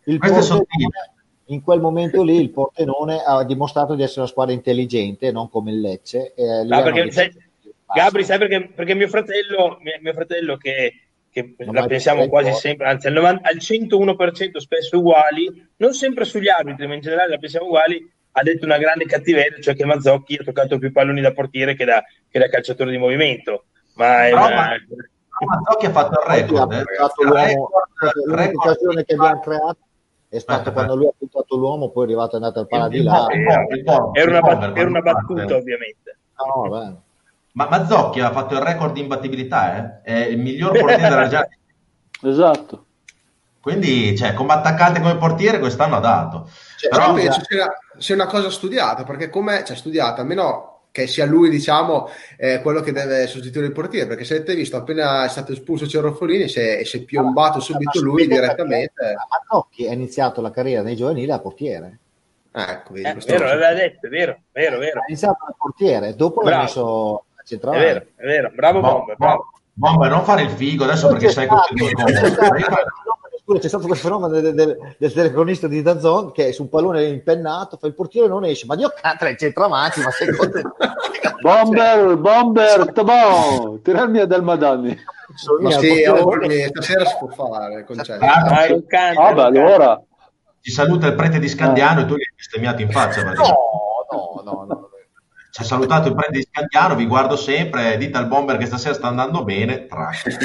il 0.05 0.17
porto, 0.17 0.65
in 1.51 1.61
quel 1.61 1.81
momento 1.81 2.23
lì 2.23 2.39
il 2.39 2.49
Portenone 2.49 3.21
ha 3.25 3.43
dimostrato 3.43 3.95
di 3.95 4.03
essere 4.03 4.21
una 4.21 4.29
squadra 4.29 4.53
intelligente, 4.53 5.31
non 5.31 5.49
come 5.49 5.71
il 5.71 5.81
Lecce. 5.81 6.33
Eh, 6.33 6.63
no, 6.63 6.81
perché, 6.81 7.11
sai, 7.11 7.31
Gabri, 7.93 8.23
sai 8.23 8.37
perché, 8.37 8.71
perché 8.73 8.93
mio 8.93 9.09
fratello, 9.09 9.77
mio, 9.81 9.93
mio 10.01 10.13
fratello 10.13 10.55
che, 10.55 10.93
che 11.29 11.55
la 11.57 11.85
pensiamo 11.85 12.27
quasi 12.27 12.53
sempre, 12.53 12.87
anzi 12.87 13.07
al, 13.07 13.13
90, 13.13 13.47
al 13.47 13.57
101% 13.57 14.57
spesso 14.57 14.97
uguali, 14.97 15.69
non 15.77 15.93
sempre 15.93 16.23
sugli 16.23 16.47
arbitri, 16.47 16.87
ma 16.87 16.93
in 16.93 17.01
generale 17.01 17.31
la 17.31 17.37
pensiamo 17.37 17.65
uguali, 17.65 18.09
ha 18.33 18.43
detto 18.43 18.65
una 18.65 18.77
grande 18.77 19.05
cattiveria, 19.05 19.59
cioè 19.59 19.75
che 19.75 19.85
Mazzocchi 19.85 20.37
ha 20.39 20.43
toccato 20.43 20.77
più 20.77 20.93
palloni 20.93 21.19
da 21.19 21.33
portiere 21.33 21.75
che 21.75 21.83
da, 21.83 22.01
che 22.29 22.39
da 22.39 22.47
calciatore 22.47 22.91
di 22.91 22.97
movimento. 22.97 23.65
Ma, 23.95 24.29
no, 24.29 24.45
una... 24.45 24.55
ma 24.55 24.75
Mazzocchi 25.47 25.85
ha 25.85 25.91
fatto 25.91 26.21
il 26.21 26.33
record. 26.33 26.71
Eh. 26.71 27.55
L'unica 28.25 28.51
occasione 28.51 29.03
che 29.03 29.13
abbiamo 29.15 29.39
creato 29.41 29.77
è 30.31 30.39
stato 30.39 30.69
eh, 30.69 30.71
quando 30.71 30.95
lui 30.95 31.07
ha 31.07 31.13
puntato 31.17 31.57
l'uomo, 31.57 31.89
poi 31.89 32.03
è 32.03 32.05
arrivato 32.05 32.29
e 32.29 32.39
è 32.39 32.41
andato 32.41 32.59
al 32.61 32.67
paradilà. 32.67 33.27
Era 34.13 34.39
una, 34.39 34.39
bat- 34.39 34.77
era 34.77 34.87
una 34.87 35.01
battuta, 35.01 35.55
ovviamente. 35.57 36.17
No, 36.37 36.69
beh. 36.69 36.95
Ma 37.51 37.67
Mazzocchi 37.67 38.21
ha 38.21 38.31
fatto 38.31 38.53
il 38.53 38.61
record 38.61 38.93
di 38.93 39.01
imbattibilità, 39.01 39.75
eh? 39.75 40.01
è 40.03 40.27
il 40.27 40.39
miglior 40.39 40.71
portiere 40.71 41.09
della 41.09 41.27
Gianni. 41.27 41.57
Esatto. 42.21 42.85
Quindi, 43.59 44.15
cioè, 44.17 44.33
come 44.33 44.53
attaccante 44.53 45.01
come 45.01 45.17
portiere 45.17 45.59
quest'anno 45.59 45.97
ha 45.97 45.99
dato. 45.99 46.49
Cioè, 46.77 46.89
Però 46.89 47.17
sia, 47.17 47.33
sia, 47.97 48.15
una 48.15 48.27
cosa 48.27 48.49
studiata, 48.49 49.03
perché 49.03 49.29
come 49.29 49.65
cioè, 49.65 49.75
studiata, 49.75 50.21
almeno 50.21 50.70
che 50.91 51.07
sia 51.07 51.25
lui, 51.25 51.49
diciamo, 51.49 52.09
eh, 52.37 52.59
quello 52.61 52.81
che 52.81 52.91
deve 52.91 53.25
sostituire 53.27 53.67
il 53.67 53.73
portiere, 53.73 54.07
perché 54.07 54.25
se 54.25 54.35
avete 54.35 54.55
visto, 54.55 54.75
appena 54.75 55.23
è 55.23 55.29
stato 55.29 55.53
espulso 55.53 55.87
Cerrofolini, 55.87 56.49
si 56.49 56.59
è, 56.59 56.83
si 56.83 56.97
è 56.97 57.01
piombato 57.03 57.59
subito 57.61 58.01
lui 58.01 58.27
direttamente. 58.27 59.15
Mazzocchi 59.29 59.87
ha 59.87 59.93
iniziato 59.93 60.41
la 60.41 60.51
carriera 60.51 60.81
nei 60.81 60.97
giovanili 60.97 61.31
a 61.31 61.39
portiere. 61.39 61.99
Ah, 62.51 62.71
ecco, 62.71 62.93
vedi, 62.93 63.07
eh, 63.07 63.25
vero, 63.25 63.45
l'aveva 63.45 63.73
detto, 63.73 64.07
è 64.07 64.09
vero, 64.09 64.41
vero, 64.51 64.77
vero. 64.77 64.99
Ha 64.99 65.05
iniziato 65.07 65.45
a 65.45 65.55
portiere, 65.57 66.15
dopo 66.15 66.41
bravo. 66.41 66.49
l'ha 66.49 66.61
messo 66.63 67.25
a 67.35 67.43
centrale. 67.45 67.77
È 67.77 67.81
vero, 67.81 68.05
è 68.15 68.25
vero, 68.25 68.51
bravo 68.53 68.79
Bomber, 68.81 69.15
bravo. 69.15 69.51
Bomber, 69.73 70.09
non 70.09 70.25
fare 70.25 70.41
il 70.41 70.49
figo 70.49 70.83
adesso 70.83 71.07
perché 71.07 71.29
sai 71.29 71.47
che 71.47 71.53
Scusa, 73.43 73.59
c'è 73.59 73.67
stato 73.67 73.87
quel 73.87 73.97
fenomeno 73.97 74.29
del, 74.29 74.53
del, 74.53 74.77
del 74.97 75.13
telecronista 75.13 75.67
di 75.67 75.81
Dazon 75.81 76.31
che 76.31 76.53
su 76.53 76.61
un 76.63 76.69
pallone 76.69 77.05
impennato 77.05 77.77
fa 77.77 77.87
il 77.87 77.95
portiere 77.95 78.27
non 78.27 78.45
esce, 78.45 78.65
ma 78.67 78.75
Dio 78.75 78.93
canta 78.95 79.27
il 79.29 79.37
centravanti, 79.37 80.01
ma 80.01 80.11
sei 80.11 80.35
contento? 80.35 80.75
bomber, 81.41 82.17
bomber, 82.17 82.91
tabò, 82.91 83.77
tirarmi 83.81 84.19
a 84.19 84.25
del 84.25 84.43
Madani. 84.43 84.95
Ma 85.61 85.71
sì, 85.71 86.03
oggi, 86.03 86.63
stasera 86.67 87.05
si 87.05 87.15
può 87.17 87.27
fare. 87.29 87.85
Ah, 88.19 88.67
ah, 89.15 89.33
beh, 89.33 89.41
allora. 89.41 90.01
Ci 90.59 90.71
saluta 90.71 91.07
il 91.07 91.15
prete 91.15 91.39
di 91.39 91.47
Scandiano 91.47 92.01
e 92.01 92.05
tu 92.05 92.15
gli 92.15 92.21
hai 92.21 92.33
bestemmiato 92.35 92.81
in 92.83 92.91
faccia. 92.91 93.23
No, 93.23 93.33
no, 93.33 94.41
no, 94.43 94.65
no. 94.67 94.90
Ci 95.51 95.61
ha 95.61 95.65
salutato 95.65 96.07
il 96.07 96.15
prete 96.15 96.31
di 96.31 96.47
Scandiano, 96.49 96.95
vi 96.95 97.05
guardo 97.05 97.35
sempre, 97.35 97.97
dite 97.97 98.17
al 98.17 98.27
bomber 98.27 98.55
che 98.55 98.65
stasera 98.65 98.93
sta 98.93 99.07
andando 99.07 99.43
bene, 99.43 99.85
trash. 99.85 100.23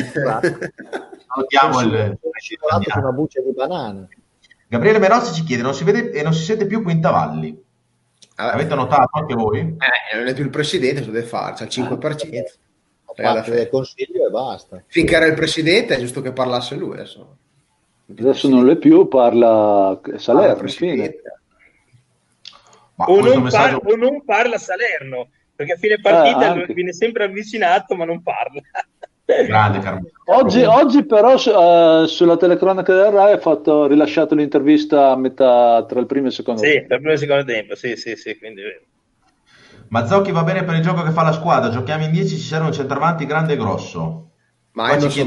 salutiamo 1.32 1.80
il... 1.82 2.18
Sono 2.88 3.06
una 3.06 3.12
buccia 3.12 3.40
di 3.40 3.52
banana. 3.52 4.08
Gabriele 4.66 4.98
Merossi 4.98 5.32
ci 5.32 5.44
chiede, 5.44 5.62
non 5.62 5.74
si 5.74 5.84
vede 5.84 6.10
e 6.10 6.22
non 6.24 6.34
si 6.34 6.42
sente 6.42 6.66
più 6.66 6.82
Quintavalli. 6.82 7.62
Allora, 8.34 8.54
Avete 8.54 8.74
notato 8.74 9.10
anche 9.12 9.34
voi? 9.34 9.60
Eh, 9.60 10.16
non 10.16 10.26
è 10.26 10.34
più 10.34 10.42
il 10.42 10.50
presidente, 10.50 11.00
cosa 11.00 11.12
deve 11.12 11.26
fare? 11.26 11.54
C'è 11.54 11.64
il 11.64 11.70
5%. 11.70 12.44
Ho 13.04 13.14
fatto 13.14 13.50
del 13.50 13.68
consiglio 13.68 14.26
e 14.26 14.30
basta. 14.30 14.82
Finché 14.88 15.14
era 15.14 15.26
il 15.26 15.34
presidente 15.34 15.94
è 15.94 16.00
giusto 16.00 16.20
che 16.20 16.32
parlasse 16.32 16.74
lui 16.74 16.94
adesso. 16.94 17.36
Adesso 18.10 18.48
non 18.48 18.68
è 18.70 18.76
più, 18.76 19.06
parla 19.06 20.00
Salerno. 20.16 20.52
Ah, 20.52 21.35
o, 22.97 23.20
non 23.20 23.43
messaggio... 23.43 23.81
par- 23.81 23.93
o, 23.93 23.97
non 23.97 24.24
parla 24.24 24.59
Salerno, 24.59 25.28
perché 25.55 25.73
a 25.73 25.77
fine 25.77 26.01
partita 26.01 26.55
eh, 26.55 26.73
viene 26.73 26.93
sempre 26.93 27.24
avvicinato 27.24 27.94
ma 27.94 28.05
non 28.05 28.23
parla. 28.23 28.60
Grande 29.47 29.81
Carmelo. 29.81 30.10
Oggi, 30.27 30.62
oggi 30.62 31.05
però 31.05 31.35
uh, 31.35 32.06
sulla 32.06 32.36
telecronaca 32.36 32.94
del 32.94 33.10
Rai 33.10 33.32
ha 33.32 33.39
fatto, 33.39 33.86
rilasciato 33.86 34.36
l'intervista 34.36 35.10
a 35.10 35.16
metà 35.16 35.85
tra 35.89 35.98
il 35.98 36.06
primo 36.06 36.27
e 36.27 36.28
il 36.28 36.35
secondo 36.35 36.62
sì, 36.62 36.68
tempo. 36.68 36.82
Sì, 36.82 36.86
tra 36.86 36.94
il 36.94 37.01
primo 37.01 37.10
e 37.10 37.14
il 37.14 37.20
secondo 37.20 37.44
tempo, 37.44 37.74
sì, 37.74 37.97
sì, 37.97 38.16
sì, 38.16 38.39
quindi 38.39 38.62
Mazzocchi 39.89 40.32
va 40.32 40.43
bene 40.43 40.64
per 40.64 40.74
il 40.74 40.82
gioco 40.82 41.02
che 41.02 41.10
fa 41.10 41.23
la 41.23 41.32
squadra, 41.32 41.70
giochiamo 41.70 42.05
in 42.05 42.10
10, 42.10 42.36
ci 42.36 42.43
serve 42.43 42.66
un 42.66 42.73
centravanti 42.73 43.27
grande 43.27 43.55
e 43.55 43.56
grosso. 43.56 44.31
Ma 44.76 44.94
io, 44.94 45.08
io, 45.08 45.24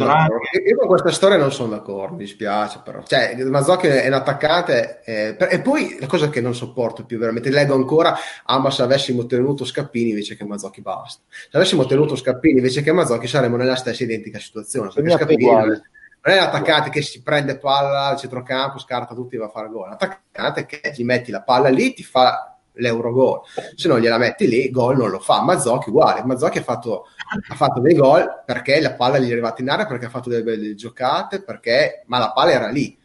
con 0.77 0.87
questa 0.87 1.11
storia 1.11 1.35
non 1.35 1.51
sono 1.51 1.69
d'accordo, 1.69 2.13
mi 2.13 2.23
dispiace 2.23 2.81
però. 2.83 3.01
Cioè, 3.01 3.35
Mazzocchi 3.45 3.87
è 3.87 4.05
un 4.05 4.13
attaccante 4.13 5.01
eh, 5.03 5.35
e 5.39 5.59
poi 5.59 5.97
la 5.99 6.05
cosa 6.05 6.29
che 6.29 6.39
non 6.39 6.53
sopporto 6.53 7.03
più 7.03 7.17
veramente, 7.17 7.49
leggo 7.49 7.73
ancora, 7.73 8.15
ah 8.45 8.59
ma 8.59 8.69
se 8.69 8.83
avessimo 8.83 9.25
tenuto 9.25 9.65
Scappini 9.65 10.11
invece 10.11 10.37
che 10.37 10.45
Mazzocchi 10.45 10.81
basta. 10.81 11.23
Se 11.29 11.57
avessimo 11.57 11.87
tenuto 11.87 12.15
Scappini 12.15 12.57
invece 12.57 12.83
che 12.83 12.91
Mazzocchi 12.91 13.25
saremmo 13.25 13.57
nella 13.57 13.75
stessa 13.75 14.03
identica 14.03 14.37
situazione. 14.37 14.91
Perché 14.93 15.09
Scappini 15.09 15.45
non 15.45 15.81
è 16.21 16.35
l'attaccante 16.35 16.91
che 16.91 17.01
si 17.01 17.23
prende 17.23 17.57
palla 17.57 18.05
al 18.05 18.17
centrocampo, 18.17 18.77
scarta 18.77 19.15
tutti 19.15 19.33
e 19.33 19.39
va 19.39 19.45
a 19.45 19.49
fare 19.49 19.69
gol. 19.69 19.89
L'attaccante 19.89 20.67
che 20.67 20.93
gli 20.95 21.03
metti 21.03 21.31
la 21.31 21.41
palla 21.41 21.69
lì, 21.69 21.95
ti 21.95 22.03
fa 22.03 22.55
l'Eurogol. 22.73 23.41
Se 23.75 23.87
non 23.87 23.99
gliela 23.99 24.17
metti 24.17 24.47
lì, 24.47 24.69
gol 24.69 24.97
non 24.97 25.09
lo 25.09 25.19
fa. 25.19 25.41
Mazzocchi 25.41 25.89
uguale. 25.89 26.23
Mazzocchi 26.23 26.59
ha 26.59 26.63
fatto, 26.63 27.07
ha 27.47 27.55
fatto 27.55 27.79
dei 27.79 27.95
gol 27.95 28.43
perché 28.45 28.79
la 28.81 28.93
palla 28.93 29.19
gli 29.19 29.29
è 29.29 29.31
arrivata 29.31 29.61
in 29.61 29.69
aria, 29.69 29.85
perché 29.85 30.05
ha 30.05 30.09
fatto 30.09 30.29
delle 30.29 30.43
belle 30.43 30.75
giocate, 30.75 31.43
perché... 31.43 32.03
ma 32.07 32.17
la 32.17 32.31
palla 32.31 32.51
era 32.51 32.69
lì. 32.69 32.97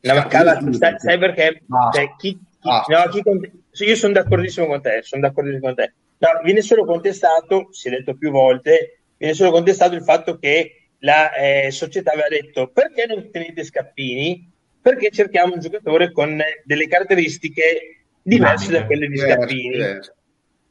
La 0.00 0.14
mancava, 0.14 0.58
sai, 0.72 0.94
sai, 0.98 1.18
perché? 1.18 1.62
Cioè, 1.92 2.14
chi, 2.16 2.38
chi, 2.60 2.68
no, 2.68 3.08
chi 3.10 3.22
cont- 3.22 3.50
io 3.72 3.96
sono 3.96 4.12
d'accordissimo 4.12 4.66
con 4.66 4.80
te, 4.80 5.00
sono 5.02 5.22
d'accordissimo 5.22 5.60
con 5.60 5.74
te. 5.74 5.92
No, 6.18 6.28
viene 6.42 6.62
solo 6.62 6.84
contestato, 6.84 7.68
si 7.72 7.88
è 7.88 7.90
detto 7.90 8.16
più 8.16 8.30
volte, 8.30 9.00
viene 9.16 9.34
solo 9.34 9.50
contestato 9.50 9.94
il 9.94 10.02
fatto 10.02 10.38
che 10.38 10.90
la 11.00 11.32
eh, 11.32 11.70
società 11.70 12.12
aveva 12.12 12.28
detto 12.28 12.70
perché 12.72 13.06
non 13.06 13.30
tenete 13.30 13.64
Scappini? 13.64 14.50
Perché 14.80 15.10
cerchiamo 15.10 15.54
un 15.54 15.60
giocatore 15.60 16.12
con 16.12 16.40
delle 16.64 16.88
caratteristiche 16.88 18.04
diverse 18.22 18.70
da 18.72 18.86
quelle 18.86 19.08
di 19.08 19.16
Scappini. 19.16 19.78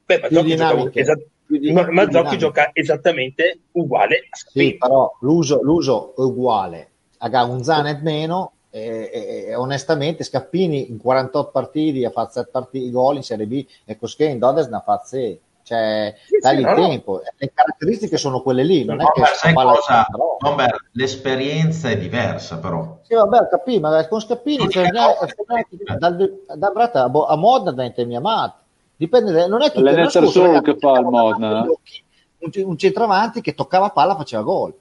Beh, 0.05 0.19
Mazzocchi, 0.21 1.03
gioca, 1.47 1.81
esat- 1.81 1.89
Mazzocchi 1.89 2.37
gioca 2.37 2.69
esattamente 2.73 3.59
uguale 3.71 4.27
a 4.29 4.35
Scappini. 4.35 4.65
Sì, 4.71 4.77
però 4.77 5.15
l'uso, 5.21 5.61
l'uso 5.61 6.15
è 6.15 6.21
uguale. 6.21 6.89
A 7.19 7.43
un 7.45 7.63
Zanet 7.63 8.01
meno 8.01 8.53
e, 8.69 9.09
e, 9.11 9.45
e, 9.47 9.55
onestamente 9.55 10.23
Scappini 10.23 10.89
in 10.89 10.97
48 10.97 11.51
partiti 11.51 12.05
ha 12.05 12.11
fatto 12.11 12.33
7 12.33 12.49
partiti 12.51 12.91
gol 12.91 13.15
in 13.15 13.23
Serie 13.23 13.47
B 13.47 13.65
e 13.85 13.97
Cosché 13.97 14.25
in 14.25 14.39
Dodges 14.39 14.67
ne 14.67 14.77
ha 14.77 14.81
fatto 14.81 15.07
6 15.07 15.41
cioè 15.67 16.15
sì, 16.25 16.37
dagli 16.39 16.59
sì, 16.59 16.75
tempo. 16.75 17.13
No. 17.13 17.21
le 17.35 17.51
caratteristiche 17.53 18.15
sono 18.15 18.41
quelle 18.41 18.63
lì 18.63 18.85
non 18.85 18.97
no, 18.97 19.09
è 19.09 19.11
che 19.11 19.25
sai 19.35 19.53
cosa, 19.53 20.05
Bomber, 20.39 20.89
l'esperienza 20.93 21.89
è 21.89 21.97
diversa 21.97 22.57
però. 22.59 22.99
Sì 23.01 23.15
vabbè 23.15 23.49
capì 23.49 23.79
ma 23.79 24.07
con 24.07 24.21
Scappini 24.21 24.69
cioè, 24.69 24.89
dal, 24.89 26.43
da 26.55 26.69
Brata 26.69 27.03
a 27.03 27.35
Modena 27.35 27.71
diventa 27.71 28.05
mia 28.05 28.19
amato 28.19 28.55
dipende 28.97 29.47
non 29.47 29.61
è 29.61 29.71
tutto 29.71 29.89
l'NSR 29.89 30.27
solo 30.27 30.61
che 30.61 30.75
fa 30.77 30.99
il 30.99 31.05
Modena 31.05 31.61
un, 31.61 32.51
un 32.55 32.77
centravanti 32.77 33.41
che 33.41 33.53
toccava 33.53 33.89
palla 33.89 34.15
faceva 34.15 34.43
gol 34.43 34.73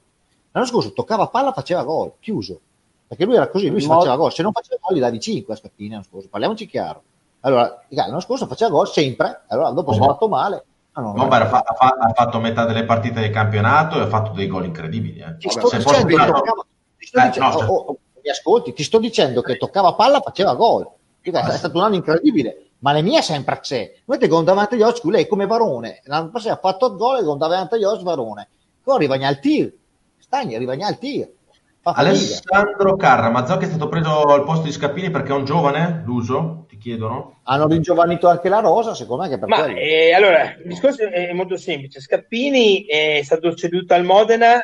l'anno 0.50 0.66
scorso 0.66 0.92
toccava 0.92 1.28
palla 1.28 1.52
faceva 1.52 1.84
gol 1.84 2.14
chiuso 2.18 2.58
perché 3.06 3.24
lui 3.24 3.36
era 3.36 3.48
così 3.48 3.68
lui 3.68 3.80
si 3.80 3.86
faceva 3.86 4.16
gol 4.16 4.32
se 4.32 4.42
non 4.42 4.52
faceva 4.52 4.80
gol 4.80 4.96
gli 4.96 5.00
davi 5.00 5.20
5 5.20 5.54
a 5.54 5.56
Scappini 5.56 5.90
l'anno 5.90 6.04
scorso 6.04 6.28
parliamoci 6.28 6.66
chiaro 6.66 7.02
allora, 7.40 7.84
l'anno 7.90 8.20
scorso 8.20 8.46
faceva 8.46 8.72
gol 8.72 8.88
sempre, 8.88 9.42
allora 9.46 9.70
dopo 9.70 9.90
oh. 9.90 9.94
si 9.94 10.00
è 10.00 10.04
fatto 10.04 10.28
male, 10.28 10.64
Ah, 10.98 11.02
no, 11.02 11.12
no, 11.12 11.28
beh, 11.28 11.36
ha, 11.36 11.46
fatto, 11.46 11.74
ha, 11.74 12.12
fatto 12.14 12.40
metà 12.40 12.64
delle 12.64 12.84
partite 12.84 13.20
del 13.20 13.30
campionato 13.30 13.98
e 13.98 14.00
ha 14.00 14.06
fatto 14.06 14.32
dei 14.32 14.46
gol 14.46 14.64
incredibili. 14.64 15.20
Eh. 15.20 15.34
Dicendo, 15.36 15.68
toccava, 15.68 16.66
eh, 16.96 17.28
dicendo 17.28 17.38
no, 17.38 17.66
oh, 17.66 17.74
oh, 17.74 17.98
mi 18.22 18.30
ascolti, 18.30 18.72
ti 18.72 18.82
sto 18.82 18.98
dicendo 18.98 19.42
che 19.42 19.58
toccava 19.58 19.92
palla, 19.92 20.22
faceva 20.22 20.54
gol. 20.54 20.88
È 21.20 21.30
stato 21.30 21.76
un 21.76 21.84
anno 21.84 21.96
incredibile, 21.96 22.65
ma 22.78 22.92
le 22.92 23.02
mie 23.02 23.22
sempre 23.22 23.58
c'è. 23.60 23.92
Noi 24.04 24.28
con 24.28 24.44
davanti 24.44 24.74
agli 24.74 24.82
occhi, 24.82 25.10
lei 25.10 25.26
come 25.26 25.46
Varone, 25.46 26.00
l'anno 26.04 26.30
passato 26.30 26.54
ha 26.54 26.58
fatto 26.58 26.86
il 26.86 26.96
gol 26.96 27.20
e 27.20 27.24
con 27.24 27.38
davanti 27.38 27.74
agli 27.74 27.84
occhi 27.84 28.04
Varone. 28.04 28.48
Poi 28.82 28.94
arriva 28.94 29.26
al 29.26 29.40
tir, 29.40 29.72
Stagni 30.18 30.54
arriva 30.54 30.72
al 30.72 30.98
tir. 30.98 31.34
Alessandro 31.82 32.96
Carra, 32.96 33.30
Mazzocchi 33.30 33.64
è 33.64 33.68
stato 33.68 33.88
preso 33.88 34.22
al 34.22 34.42
posto 34.42 34.64
di 34.64 34.72
Scappini 34.72 35.10
perché 35.10 35.30
è 35.30 35.34
un 35.36 35.44
giovane, 35.44 36.02
l'uso? 36.04 36.64
Ti 36.68 36.78
chiedono? 36.78 37.40
Hanno 37.44 37.68
ringiovanito 37.68 38.28
anche 38.28 38.48
la 38.48 38.58
Rosa, 38.58 38.92
secondo 38.94 39.22
me 39.22 39.28
che 39.28 39.38
per 39.38 39.48
Ma 39.48 39.66
eh, 39.66 40.12
allora, 40.12 40.56
il 40.56 40.66
discorso 40.66 41.04
è 41.04 41.32
molto 41.32 41.56
semplice. 41.56 42.00
Scappini 42.00 42.86
è 42.86 43.20
stato 43.22 43.54
ceduto 43.54 43.94
al 43.94 44.04
Modena, 44.04 44.60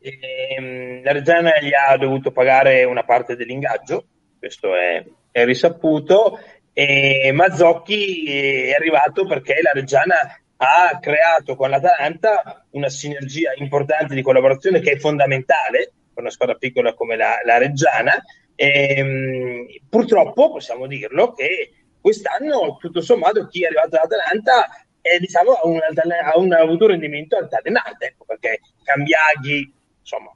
ehm, 0.00 1.04
la 1.04 1.12
Reggiana 1.12 1.60
gli 1.60 1.72
ha 1.72 1.96
dovuto 1.96 2.32
pagare 2.32 2.82
una 2.82 3.04
parte 3.04 3.36
dell'ingaggio, 3.36 4.06
questo 4.40 4.74
è, 4.74 5.04
è 5.30 5.44
risaputo, 5.44 6.40
e 6.76 7.30
Mazzocchi 7.32 8.24
è 8.68 8.74
arrivato 8.74 9.24
perché 9.26 9.60
la 9.62 9.70
Reggiana 9.72 10.16
ha 10.56 10.98
creato 11.00 11.54
con 11.54 11.70
l'Atalanta 11.70 12.66
una 12.70 12.88
sinergia 12.88 13.52
importante 13.56 14.14
di 14.14 14.22
collaborazione 14.22 14.80
che 14.80 14.92
è 14.92 14.98
fondamentale 14.98 15.92
per 16.12 16.22
una 16.22 16.30
squadra 16.30 16.56
piccola 16.56 16.92
come 16.94 17.16
la, 17.16 17.36
la 17.44 17.58
Reggiana. 17.58 18.20
E, 18.56 18.94
ehm, 18.96 19.66
purtroppo 19.88 20.50
possiamo 20.50 20.86
dirlo 20.86 21.32
che 21.32 21.72
quest'anno, 22.00 22.76
tutto 22.80 23.00
sommato, 23.00 23.46
chi 23.46 23.62
è 23.62 23.66
arrivato 23.66 23.96
all'Atalanta 23.96 24.68
è, 25.00 25.18
diciamo, 25.18 25.52
ha, 25.52 25.66
un, 25.66 25.78
ha, 25.78 26.38
un, 26.38 26.52
avuto 26.52 26.84
un 26.84 26.90
rendimento 26.90 27.36
altalenante, 27.36 28.06
ecco, 28.06 28.24
perché 28.24 28.60
Cambiaghi, 28.82 29.72
insomma, 30.00 30.30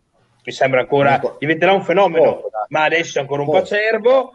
mi 0.45 0.53
sembra 0.53 0.81
ancora 0.81 1.21
diventerà 1.39 1.73
un 1.73 1.83
fenomeno, 1.83 2.43
ma 2.69 2.85
adesso 2.85 3.19
è 3.19 3.23
ancora 3.23 3.43
un 3.43 3.49
po' 3.49 3.57
acerbo. 3.57 4.33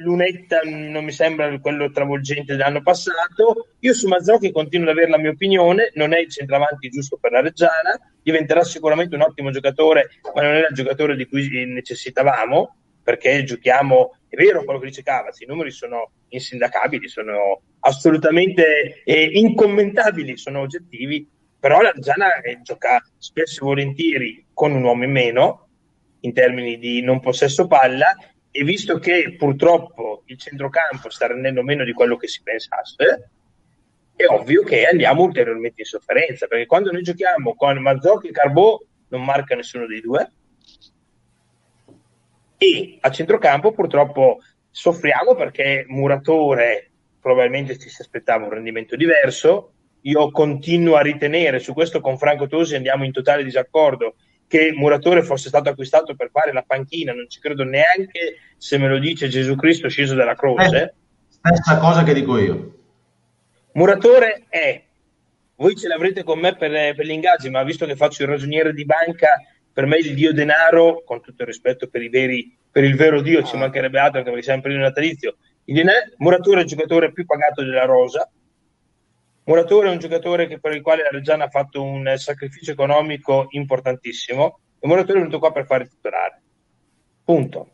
Lunetta 0.00 0.60
non 0.64 1.04
mi 1.04 1.12
sembra 1.12 1.58
quello 1.60 1.90
travolgente 1.90 2.56
dell'anno 2.56 2.82
passato. 2.82 3.68
Io 3.80 3.92
su 3.92 4.08
Mazzocchi 4.08 4.50
continuo 4.50 4.90
ad 4.90 4.96
avere 4.96 5.10
la 5.10 5.18
mia 5.18 5.30
opinione, 5.30 5.90
non 5.94 6.12
è 6.12 6.18
il 6.20 6.30
centravanti 6.30 6.88
giusto 6.88 7.18
per 7.18 7.32
la 7.32 7.40
Reggiana, 7.40 7.98
diventerà 8.22 8.64
sicuramente 8.64 9.14
un 9.14 9.22
ottimo 9.22 9.50
giocatore, 9.50 10.08
ma 10.34 10.42
non 10.42 10.54
è 10.54 10.66
il 10.68 10.74
giocatore 10.74 11.16
di 11.16 11.26
cui 11.26 11.66
necessitavamo, 11.66 12.76
perché 13.02 13.44
giochiamo, 13.44 14.16
è 14.28 14.36
vero 14.36 14.64
quello 14.64 14.78
che 14.78 14.86
dice 14.86 15.02
Cavaz, 15.02 15.40
i 15.40 15.46
numeri 15.46 15.70
sono 15.70 16.12
insindacabili, 16.28 17.08
sono 17.08 17.62
assolutamente 17.80 19.02
eh, 19.04 19.30
incommentabili, 19.32 20.36
sono 20.36 20.60
oggettivi, 20.60 21.28
però 21.58 21.82
la 21.82 21.92
Reggiana 21.92 22.40
eh, 22.40 22.60
gioca 22.62 23.02
spesso 23.18 23.62
e 23.62 23.66
volentieri 23.66 24.46
con 24.54 24.72
un 24.72 24.82
uomo 24.82 25.04
in 25.04 25.10
meno, 25.10 25.68
in 26.20 26.32
termini 26.32 26.78
di 26.78 27.02
non 27.02 27.20
possesso 27.20 27.66
palla 27.66 28.14
e 28.50 28.64
visto 28.64 28.98
che 28.98 29.36
purtroppo 29.38 30.22
il 30.26 30.38
centrocampo 30.38 31.08
sta 31.10 31.28
rendendo 31.28 31.62
meno 31.62 31.84
di 31.84 31.92
quello 31.92 32.16
che 32.16 32.26
si 32.26 32.42
pensasse, 32.42 33.30
è 34.16 34.26
ovvio 34.26 34.62
che 34.62 34.86
andiamo 34.86 35.22
ulteriormente 35.22 35.82
in 35.82 35.86
sofferenza, 35.86 36.46
perché 36.46 36.66
quando 36.66 36.90
noi 36.90 37.02
giochiamo 37.02 37.54
con 37.54 37.78
Mazzocchi 37.78 38.28
e 38.28 38.32
Carbò 38.32 38.78
non 39.08 39.24
marca 39.24 39.54
nessuno 39.54 39.86
dei 39.86 40.00
due, 40.00 40.32
e 42.58 42.98
a 43.00 43.10
centrocampo 43.10 43.72
purtroppo 43.72 44.40
soffriamo 44.70 45.34
perché 45.34 45.86
Muratore 45.88 46.90
probabilmente 47.20 47.78
ci 47.78 47.88
si 47.88 48.02
aspettava 48.02 48.44
un 48.44 48.50
rendimento 48.50 48.96
diverso, 48.96 49.72
io 50.02 50.30
continuo 50.30 50.96
a 50.96 51.02
ritenere, 51.02 51.58
su 51.58 51.72
questo 51.72 52.00
con 52.00 52.18
Franco 52.18 52.46
Tosi 52.46 52.74
andiamo 52.74 53.04
in 53.04 53.12
totale 53.12 53.44
disaccordo, 53.44 54.16
che 54.50 54.72
Muratore 54.72 55.22
fosse 55.22 55.46
stato 55.46 55.68
acquistato 55.68 56.16
per 56.16 56.28
fare 56.32 56.52
la 56.52 56.64
panchina, 56.66 57.12
non 57.12 57.30
ci 57.30 57.38
credo 57.38 57.62
neanche 57.62 58.38
se 58.56 58.78
me 58.78 58.88
lo 58.88 58.98
dice 58.98 59.28
Gesù 59.28 59.54
Cristo 59.54 59.88
sceso 59.88 60.16
dalla 60.16 60.34
croce. 60.34 60.82
Eh, 60.82 60.92
stessa 61.28 61.78
cosa 61.78 62.02
che 62.02 62.12
dico 62.12 62.36
io. 62.36 62.74
Muratore 63.74 64.46
è, 64.48 64.82
voi 65.54 65.76
ce 65.76 65.86
l'avrete 65.86 66.24
con 66.24 66.40
me 66.40 66.56
per, 66.56 66.96
per 66.96 67.06
gli 67.06 67.12
ingaggi, 67.12 67.48
ma 67.48 67.62
visto 67.62 67.86
che 67.86 67.94
faccio 67.94 68.24
il 68.24 68.28
ragioniere 68.28 68.72
di 68.72 68.84
banca, 68.84 69.40
per 69.72 69.86
me 69.86 69.98
il 69.98 70.14
dio 70.14 70.32
denaro, 70.32 71.04
con 71.04 71.20
tutto 71.20 71.42
il 71.42 71.48
rispetto 71.48 71.86
per, 71.86 72.08
veri, 72.08 72.52
per 72.72 72.82
il 72.82 72.96
vero 72.96 73.22
dio, 73.22 73.44
ci 73.44 73.56
mancherebbe 73.56 74.00
altro 74.00 74.24
che 74.24 74.30
perché 74.30 74.42
siamo 74.42 74.58
in 74.58 74.64
periodo 74.64 74.84
natalizio, 74.84 75.36
il 75.66 75.74
denaro, 75.76 76.10
Muratore 76.16 76.58
è 76.58 76.62
il 76.62 76.68
giocatore 76.68 77.12
più 77.12 77.24
pagato 77.24 77.62
della 77.62 77.84
rosa, 77.84 78.28
Muratore 79.50 79.88
è 79.88 79.90
un 79.90 79.98
giocatore 79.98 80.46
che, 80.46 80.60
per 80.60 80.72
il 80.74 80.80
quale 80.80 81.02
la 81.02 81.08
Reggiana 81.10 81.46
ha 81.46 81.48
fatto 81.48 81.82
un 81.82 82.12
sacrificio 82.16 82.70
economico 82.70 83.46
importantissimo 83.50 84.60
e 84.78 84.86
Muratore 84.86 85.14
è 85.14 85.20
venuto 85.22 85.40
qua 85.40 85.50
per 85.50 85.66
fare 85.66 85.88
titolare. 85.88 86.40
Punto. 87.24 87.68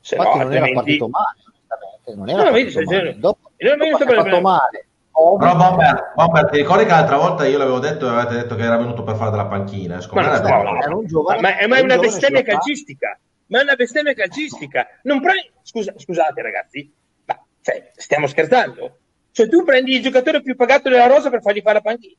Se 0.00 0.16
Infatti 0.16 0.36
no, 0.36 0.44
non 0.44 0.52
altrimenti... 0.52 0.72
era 0.72 0.82
partito 0.82 1.08
male, 1.08 2.16
non 2.16 2.28
era 2.28 2.42
no, 2.44 2.50
partito 2.50 2.80
male. 2.84 3.18
Dopo, 3.18 3.50
dopo 3.56 4.14
fatto 4.14 4.40
male. 4.42 4.86
Però 5.38 5.56
Bomber, 5.56 6.12
Bomber, 6.14 6.50
ti 6.50 6.56
ricordi 6.58 6.84
che 6.84 6.90
l'altra 6.90 7.16
volta 7.16 7.46
io 7.46 7.58
l'avevo 7.58 7.78
detto 7.78 8.06
e 8.06 8.10
avete 8.10 8.34
detto 8.34 8.54
che 8.54 8.62
era 8.62 8.76
venuto 8.76 9.02
per 9.02 9.16
fare 9.16 9.30
della 9.30 9.46
panchina? 9.46 9.98
Ma, 10.12 10.38
no, 10.38 10.62
no, 10.62 10.62
no, 10.62 10.82
era 10.82 10.94
un 10.94 11.06
giovane, 11.06 11.40
ma, 11.40 11.66
ma 11.66 11.76
è 11.78 11.80
una 11.80 11.96
bestemmia 11.96 12.42
calcistica. 12.42 13.18
Ma 13.46 13.60
è 13.60 13.62
una 13.62 13.74
bestemmia 13.74 14.12
calcistica. 14.12 14.86
Non 15.04 15.20
pre... 15.20 15.52
Scusa, 15.62 15.94
scusate 15.96 16.42
ragazzi, 16.42 16.92
ma 17.24 17.42
cioè, 17.62 17.90
stiamo 17.96 18.26
scherzando? 18.26 18.98
Cioè 19.38 19.48
tu 19.48 19.62
prendi 19.62 19.94
il 19.94 20.02
giocatore 20.02 20.42
più 20.42 20.56
pagato 20.56 20.88
della 20.88 21.06
rosa 21.06 21.30
per 21.30 21.40
fargli 21.40 21.60
fare 21.60 21.74
la 21.74 21.80
panchina. 21.80 22.16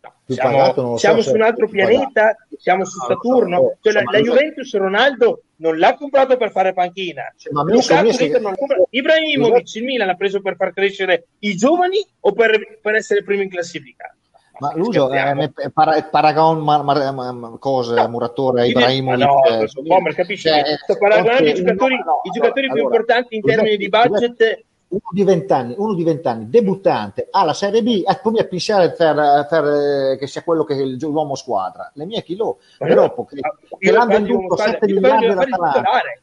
No, 0.00 0.12
siamo, 0.26 0.96
siamo 0.96 1.20
so 1.20 1.28
su 1.28 1.34
un 1.34 1.42
altro 1.42 1.68
pianeta, 1.68 2.08
pagato. 2.12 2.56
siamo 2.56 2.84
su 2.86 2.98
Saturno. 2.98 3.56
So, 3.58 3.76
cioè, 3.82 3.92
la, 3.92 4.02
la, 4.10 4.20
Juventus 4.20 4.74
Ronaldo 4.74 5.42
non 5.56 5.76
l'ha 5.76 5.94
comprato 5.96 6.38
per 6.38 6.50
fare 6.50 6.72
panchina. 6.72 7.30
Cioè, 7.36 7.52
ma 7.52 7.62
Lukaku 7.62 8.08
che... 8.08 8.38
non 8.38 8.54
compra... 8.54 8.78
Ibrahimovic 8.88 9.74
il 9.74 9.84
Milan 9.84 10.06
l'ha 10.06 10.14
preso 10.14 10.40
per 10.40 10.56
far 10.56 10.72
crescere 10.72 11.26
i 11.40 11.54
giovani 11.56 11.98
o 12.20 12.32
per, 12.32 12.78
per 12.80 12.94
essere 12.94 13.22
primo 13.22 13.42
in 13.42 13.50
classifica? 13.50 14.16
Ma 14.58 14.72
Lucio 14.74 15.12
eh, 15.12 15.70
para, 15.74 16.00
paragon 16.04 16.64
mar, 16.64 16.82
mar, 16.84 17.12
mar, 17.12 17.58
cose, 17.58 17.94
no, 17.96 18.08
Muratore, 18.08 18.66
Ibrahimovic 18.68 19.26
no, 19.26 19.44
eh, 19.44 19.68
no, 19.82 20.12
capisci? 20.14 20.48
Cioè, 20.48 20.62
sto 20.82 20.96
paragonando 20.96 21.50
i 21.50 21.52
giocatori, 21.52 21.96
no, 21.96 22.20
i 22.22 22.30
giocatori 22.30 22.64
allora, 22.64 22.72
più 22.72 22.86
allora, 22.86 22.96
importanti 22.96 23.36
in 23.36 23.42
termini 23.42 23.76
di 23.76 23.88
budget 23.90 24.64
uno 24.88 25.10
di 25.10 25.24
vent'anni, 25.24 25.74
uno 25.76 25.94
di 25.94 26.04
vent'anni, 26.04 26.48
debuttante 26.48 27.28
alla 27.30 27.52
Serie 27.52 27.82
B, 27.82 28.04
e 28.06 28.20
come 28.22 28.38
a 28.40 28.44
pensare 28.44 28.92
per, 28.92 29.46
per, 29.48 29.64
eh, 29.64 30.16
che 30.18 30.26
sia 30.26 30.42
quello 30.42 30.64
che 30.64 30.74
è 30.74 30.84
l'uomo 30.84 31.34
squadra. 31.34 31.90
Le 31.94 32.06
mie 32.06 32.22
chilo, 32.22 32.58
eh, 32.78 32.94
dopo 32.94 33.24
che, 33.24 33.40
che 33.78 33.90
l'hanno 33.90 34.12
venduto 34.12 34.56
7 34.56 34.86
miliardi 34.86 35.26
da 35.34 35.44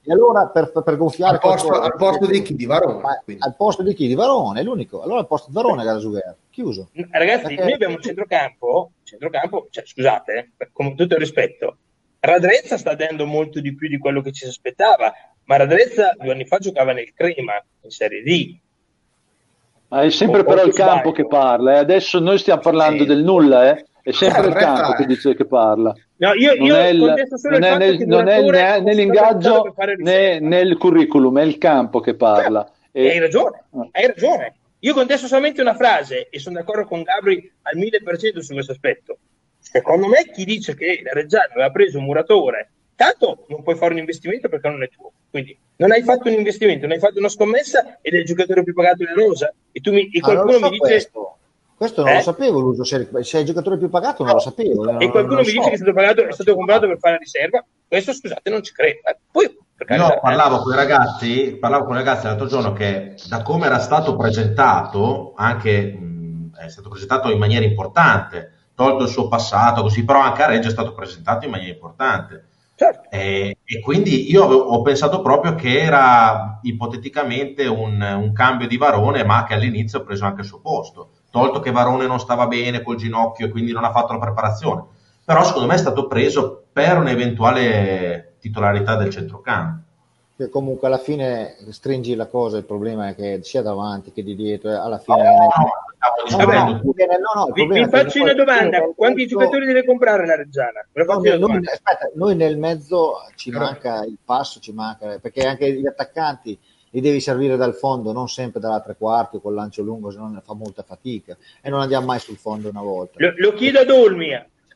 e 0.01 0.11
allora 0.11 0.47
per, 0.47 0.71
per 0.71 0.97
gonfiare 0.97 1.33
al 1.35 1.39
posto, 1.39 1.71
al 1.71 1.95
posto 1.95 2.25
di 2.25 2.41
chi? 2.41 2.55
Di 2.55 2.65
Varone. 2.65 3.21
Al 3.37 3.55
posto 3.55 3.83
di 3.83 3.93
chi? 3.93 4.07
Di 4.07 4.15
Varone, 4.15 4.61
è 4.61 4.63
l'unico. 4.63 5.01
Allora 5.01 5.19
al 5.19 5.27
posto 5.27 5.49
di 5.49 5.55
Varone 5.55 5.81
era 5.83 5.99
Zuger, 5.99 6.35
chiuso. 6.49 6.89
Ragazzi, 7.09 7.47
Perché... 7.47 7.63
noi 7.63 7.73
abbiamo 7.73 7.95
un 7.95 8.01
centrocampo, 8.01 8.91
centrocampo 9.03 9.67
cioè, 9.69 9.85
scusate, 9.85 10.51
eh, 10.57 10.69
con 10.71 10.95
tutto 10.95 11.15
il 11.15 11.19
rispetto, 11.19 11.77
Radrezza 12.25 12.77
sta 12.77 12.95
dando 12.95 13.25
molto 13.25 13.59
di 13.59 13.75
più 13.75 13.89
di 13.89 13.97
quello 13.97 14.21
che 14.21 14.31
ci 14.31 14.45
si 14.45 14.49
aspettava, 14.49 15.13
ma 15.45 15.57
Radrezza 15.57 16.15
due 16.19 16.31
anni 16.31 16.45
fa 16.45 16.57
giocava 16.57 16.93
nel 16.93 17.13
Crema 17.13 17.53
in 17.81 17.89
Serie 17.89 18.23
D. 18.23 18.57
Ma 19.89 20.01
è 20.01 20.09
sempre 20.09 20.41
o, 20.41 20.43
però 20.43 20.63
il 20.63 20.73
campo 20.73 21.11
che 21.11 21.27
parla, 21.27 21.75
eh. 21.75 21.77
adesso 21.77 22.19
noi 22.19 22.37
stiamo 22.37 22.61
parlando 22.61 23.03
sì. 23.03 23.09
del 23.09 23.23
nulla, 23.23 23.69
eh. 23.69 23.85
è 24.01 24.11
sempre 24.11 24.47
il 24.47 24.53
campo 24.55 24.93
che 24.93 25.05
dice 25.05 25.35
che 25.35 25.45
parla. 25.45 25.93
No, 26.17 26.33
io, 26.33 26.55
non 26.55 26.65
io 26.65 26.75
è, 26.75 26.87
il, 26.87 26.99
non 26.99 27.63
è, 27.63 27.77
nel, 27.77 28.07
non 28.07 28.27
è 28.27 28.41
né, 28.41 28.79
nell'ingaggio 28.79 29.73
né 29.97 30.39
nel 30.39 30.77
curriculum, 30.77 31.39
è 31.39 31.43
il 31.43 31.57
campo 31.57 31.99
che 31.99 32.15
parla. 32.15 32.69
E... 32.91 33.09
Hai 33.11 33.19
ragione, 33.19 33.63
ah. 33.71 33.87
hai 33.91 34.07
ragione. 34.07 34.55
Io 34.79 34.93
contesto 34.93 35.27
solamente 35.27 35.61
una 35.61 35.75
frase 35.75 36.27
e 36.29 36.39
sono 36.39 36.57
d'accordo 36.57 36.85
con 36.85 37.03
Gabri 37.03 37.51
al 37.61 37.77
1000% 37.77 38.39
su 38.39 38.53
questo 38.53 38.71
aspetto. 38.71 39.17
Secondo 39.59 40.07
me 40.07 40.29
chi 40.31 40.43
dice 40.43 40.75
che 40.75 41.01
la 41.03 41.13
Reggiano 41.13 41.53
aveva 41.53 41.71
preso 41.71 41.99
un 41.99 42.05
muratore 42.05 42.71
Tanto 42.95 43.45
non 43.47 43.63
puoi 43.63 43.75
fare 43.75 43.93
un 43.93 43.99
investimento 43.99 44.49
perché 44.49 44.69
non 44.69 44.83
è 44.83 44.89
tuo. 44.89 45.11
Quindi 45.29 45.57
non 45.77 45.91
hai 45.91 46.03
fatto 46.03 46.29
un 46.29 46.35
investimento, 46.35 46.85
non 46.85 46.91
hai 46.91 46.99
fatto 46.99 47.17
una 47.17 47.29
scommessa 47.29 47.97
ed 48.01 48.13
è 48.13 48.17
il 48.17 48.25
giocatore 48.25 48.63
più 48.63 48.73
pagato 48.73 48.97
della 48.97 49.13
rosa. 49.13 49.51
E, 49.71 49.79
tu 49.81 49.91
mi, 49.91 50.09
e 50.11 50.19
qualcuno 50.19 50.59
so 50.59 50.59
mi 50.59 50.69
dice... 50.69 50.79
Questo. 50.79 51.37
Questo 51.75 52.03
non 52.03 52.11
eh? 52.11 52.15
lo 52.17 52.21
sapevo, 52.21 52.59
Lucio. 52.59 52.83
Se, 52.83 53.09
è 53.09 53.39
il 53.39 53.45
giocatore 53.45 53.77
più 53.77 53.89
pagato, 53.89 54.23
non 54.23 54.33
lo 54.33 54.39
sapevo. 54.39 54.99
E 54.99 55.09
qualcuno 55.09 55.39
mi 55.39 55.45
so. 55.45 55.51
dice 55.51 55.69
che 55.69 55.73
è 55.73 55.77
stato, 55.77 55.93
pagato, 55.93 56.27
è 56.27 56.31
stato 56.31 56.55
comprato 56.55 56.87
per 56.87 56.99
fare 56.99 57.13
la 57.13 57.19
riserva. 57.19 57.65
Questo, 57.87 58.13
scusate, 58.13 58.49
non 58.49 58.61
ci 58.61 58.73
credo. 58.73 58.99
Eh, 59.03 59.17
poi, 59.31 59.57
Io 59.89 60.19
parlavo 60.21 60.59
con 60.59 60.73
i 60.73 60.75
ragazzi, 60.75 61.57
parlavo 61.59 61.85
con 61.85 61.95
i 61.95 61.97
ragazzi 61.97 62.25
l'altro 62.25 62.45
giorno 62.45 62.73
che 62.73 63.15
da 63.27 63.41
come 63.41 63.65
era 63.65 63.79
stato 63.79 64.15
presentato, 64.15 65.33
anche 65.35 65.81
mh, 65.81 66.57
è 66.57 66.69
stato 66.69 66.89
presentato 66.89 67.31
in 67.31 67.39
maniera 67.39 67.65
importante, 67.65 68.51
tolto 68.75 69.03
il 69.03 69.09
suo 69.09 69.27
passato, 69.27 69.81
così, 69.81 70.05
però 70.05 70.21
anche 70.21 70.43
a 70.43 70.47
Reggio 70.47 70.67
è 70.67 70.71
stato 70.71 70.93
presentato 70.93 71.45
in 71.45 71.51
maniera 71.51 71.73
importante 71.73 72.51
Certo. 72.75 73.09
E, 73.11 73.57
e, 73.63 73.79
quindi 73.81 74.31
io 74.31 74.45
ho 74.45 74.81
pensato 74.81 75.21
proprio 75.21 75.53
che 75.53 75.79
era 75.79 76.59
ipoteticamente 76.63 77.67
un, 77.67 78.01
un, 78.01 78.33
cambio 78.33 78.67
di 78.67 78.77
Varone, 78.77 79.23
ma 79.23 79.43
che 79.43 79.53
all'inizio 79.53 79.99
ha 79.99 80.03
preso 80.03 80.25
anche 80.25 80.41
il 80.41 80.47
suo 80.47 80.59
posto. 80.59 81.09
Tolto 81.29 81.59
che 81.59 81.71
Varone 81.71 82.07
non 82.07 82.19
stava 82.19 82.47
bene 82.47 82.81
col 82.81 82.95
ginocchio 82.95 83.45
e 83.45 83.49
quindi 83.49 83.71
non 83.71 83.83
ha 83.83 83.91
fatto 83.91 84.13
la 84.13 84.19
preparazione. 84.19 84.83
Però 85.23 85.43
secondo 85.43 85.67
me 85.67 85.75
è 85.75 85.79
stato 85.79 86.07
preso 86.07 86.63
per 86.71 86.97
un'eventuale 86.97 88.35
titolarità 88.39 88.95
del 88.95 89.11
centrocampo. 89.11 89.81
Che 90.35 90.49
comunque 90.49 90.87
alla 90.87 90.97
fine 90.97 91.55
stringi 91.69 92.15
la 92.15 92.25
cosa, 92.25 92.57
il 92.57 92.65
problema 92.65 93.09
è 93.09 93.15
che 93.15 93.39
sia 93.43 93.61
davanti 93.61 94.11
che 94.11 94.23
di 94.23 94.35
dietro, 94.35 94.81
alla 94.81 94.97
fine... 94.97 95.21
No, 95.21 95.31
no, 95.31 95.71
no, 96.31 96.45
no, 96.45 97.45
no, 97.45 97.51
vi, 97.53 97.67
vi 97.67 97.87
faccio 97.87 98.21
una 98.21 98.33
domanda, 98.33 98.79
quanti 98.95 99.21
mezzo... 99.21 99.37
giocatori 99.37 99.65
deve 99.65 99.85
comprare 99.85 100.25
la 100.25 100.35
Reggiana? 100.35 100.85
Noi, 100.91 101.39
noi, 101.39 101.57
aspetta, 101.65 102.09
noi 102.15 102.35
nel 102.35 102.57
mezzo 102.57 103.15
ci 103.35 103.51
manca 103.51 104.03
il 104.03 104.17
passo, 104.23 104.59
ci 104.59 104.73
manca, 104.73 105.19
perché 105.19 105.45
anche 105.47 105.71
gli 105.71 105.87
attaccanti 105.87 106.57
li 106.89 107.01
devi 107.01 107.19
servire 107.19 107.57
dal 107.57 107.73
fondo, 107.73 108.11
non 108.11 108.27
sempre 108.27 108.59
dalla 108.59 108.81
tre 108.81 108.95
quarti 108.97 109.37
o 109.37 109.41
col 109.41 109.55
lancio 109.55 109.81
lungo, 109.81 110.11
se 110.11 110.19
no 110.19 110.41
fa 110.45 110.53
molta 110.53 110.83
fatica 110.83 111.35
e 111.61 111.69
non 111.69 111.81
andiamo 111.81 112.05
mai 112.05 112.19
sul 112.19 112.37
fondo 112.37 112.69
una 112.69 112.81
volta. 112.81 113.13
Lo, 113.17 113.33
lo 113.35 113.53
chiedo 113.53 113.79
ad 113.79 113.89
Olmi, 113.89 114.29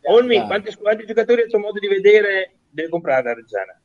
Olmi 0.09 0.45
quanti, 0.45 0.73
quanti 0.75 1.05
giocatori 1.05 1.41
a 1.41 1.45
tuo 1.45 1.59
modo 1.59 1.79
di 1.79 1.87
vedere 1.87 2.51
deve 2.69 2.89
comprare 2.89 3.23
la 3.23 3.33
Reggiana? 3.33 3.79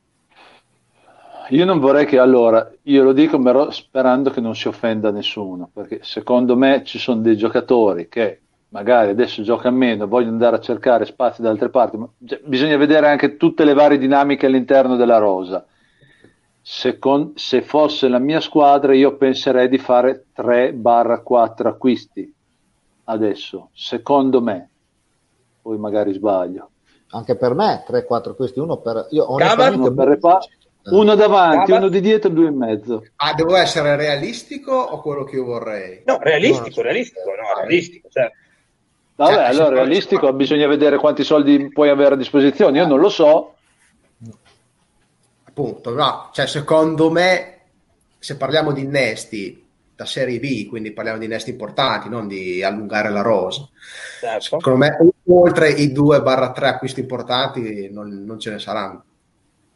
Io 1.51 1.65
non 1.65 1.79
vorrei 1.79 2.07
che 2.07 2.19
allora, 2.19 2.71
io 2.83 3.03
lo 3.03 3.13
dico 3.13 3.39
però 3.39 3.71
sperando 3.71 4.31
che 4.31 4.41
non 4.41 4.55
si 4.55 4.69
offenda 4.69 5.11
nessuno, 5.11 5.71
perché 5.73 6.01
secondo 6.03 6.57
me 6.57 6.83
ci 6.85 6.99
sono 6.99 7.21
dei 7.21 7.37
giocatori 7.37 8.09
che 8.09 8.41
magari 8.69 9.11
adesso 9.11 9.43
giocano 9.43 9.77
meno, 9.77 10.07
vogliono 10.07 10.33
andare 10.33 10.57
a 10.57 10.61
cercare 10.61 11.05
spazi 11.05 11.43
da 11.43 11.51
altre 11.51 11.69
parti, 11.69 11.97
ma 11.97 12.09
cioè, 12.25 12.41
bisogna 12.45 12.77
vedere 12.77 13.09
anche 13.09 13.37
tutte 13.37 13.65
le 13.65 13.75
varie 13.75 13.99
dinamiche 13.99 14.47
all'interno 14.47 14.97
della 14.97 15.19
rosa. 15.19 15.65
Se, 16.65 16.99
con, 16.99 17.33
se 17.35 17.63
fosse 17.63 18.09
la 18.09 18.21
mia 18.21 18.41
squadra 18.41 18.95
io 18.95 19.17
penserei 19.17 19.69
di 19.69 19.79
fare 19.79 20.27
3-4 20.35 21.67
acquisti 21.67 22.33
adesso, 23.05 23.71
secondo 23.73 24.41
me, 24.41 24.71
poi 25.61 25.77
magari 25.77 26.13
sbaglio. 26.13 26.71
Anche 27.11 27.37
per 27.37 27.55
me 27.55 27.85
3-4 27.87 28.31
acquisti, 28.31 28.59
uno 28.61 28.79
per... 28.79 29.09
Io 29.11 29.31
onestamente... 29.31 29.93
Per 29.93 30.09
repa- 30.09 30.39
eh. 30.39 30.62
Uno 30.85 31.15
davanti, 31.15 31.71
uno 31.71 31.89
di 31.89 32.01
dietro, 32.01 32.29
due 32.31 32.49
e 32.49 32.51
mezzo. 32.51 33.05
Ah, 33.17 33.35
devo 33.35 33.55
essere 33.55 33.95
realistico 33.95 34.73
o 34.73 35.01
quello 35.01 35.23
che 35.25 35.37
io 35.37 35.45
vorrei? 35.45 36.03
No, 36.05 36.19
realistico, 36.21 36.81
no, 36.81 36.83
realistico, 36.83 37.21
no, 37.21 37.61
realistico. 37.61 38.09
Cioè. 38.11 38.33
Vabbè, 39.15 39.33
cioè, 39.33 39.45
allora 39.45 39.77
realistico 39.77 40.27
c'è... 40.27 40.33
bisogna 40.33 40.67
vedere 40.67 40.97
quanti 40.97 41.23
soldi 41.23 41.71
puoi 41.71 41.89
avere 41.89 42.15
a 42.15 42.17
disposizione. 42.17 42.79
Io 42.79 42.87
non 42.87 42.99
lo 42.99 43.09
so. 43.09 43.55
Appunto, 45.45 45.91
no, 45.91 46.31
cioè 46.33 46.47
secondo 46.47 47.11
me, 47.11 47.61
se 48.19 48.37
parliamo 48.37 48.73
di 48.73 48.83
innesti 48.83 49.65
da 49.95 50.07
Serie 50.07 50.41
B, 50.41 50.67
quindi 50.67 50.93
parliamo 50.93 51.19
di 51.19 51.27
innesti 51.27 51.51
importanti, 51.51 52.09
non 52.09 52.27
di 52.27 52.63
allungare 52.63 53.11
la 53.11 53.23
rosa. 53.23 53.69
Certo. 54.19 54.59
Secondo 54.59 54.79
me, 54.79 54.97
oltre 55.29 55.71
i 55.71 55.93
2-3 55.93 56.65
acquisti 56.65 57.01
importanti 57.01 57.89
non, 57.93 58.25
non 58.25 58.41
ce 58.41 58.51
ne 58.51 58.59
saranno. 58.59 59.05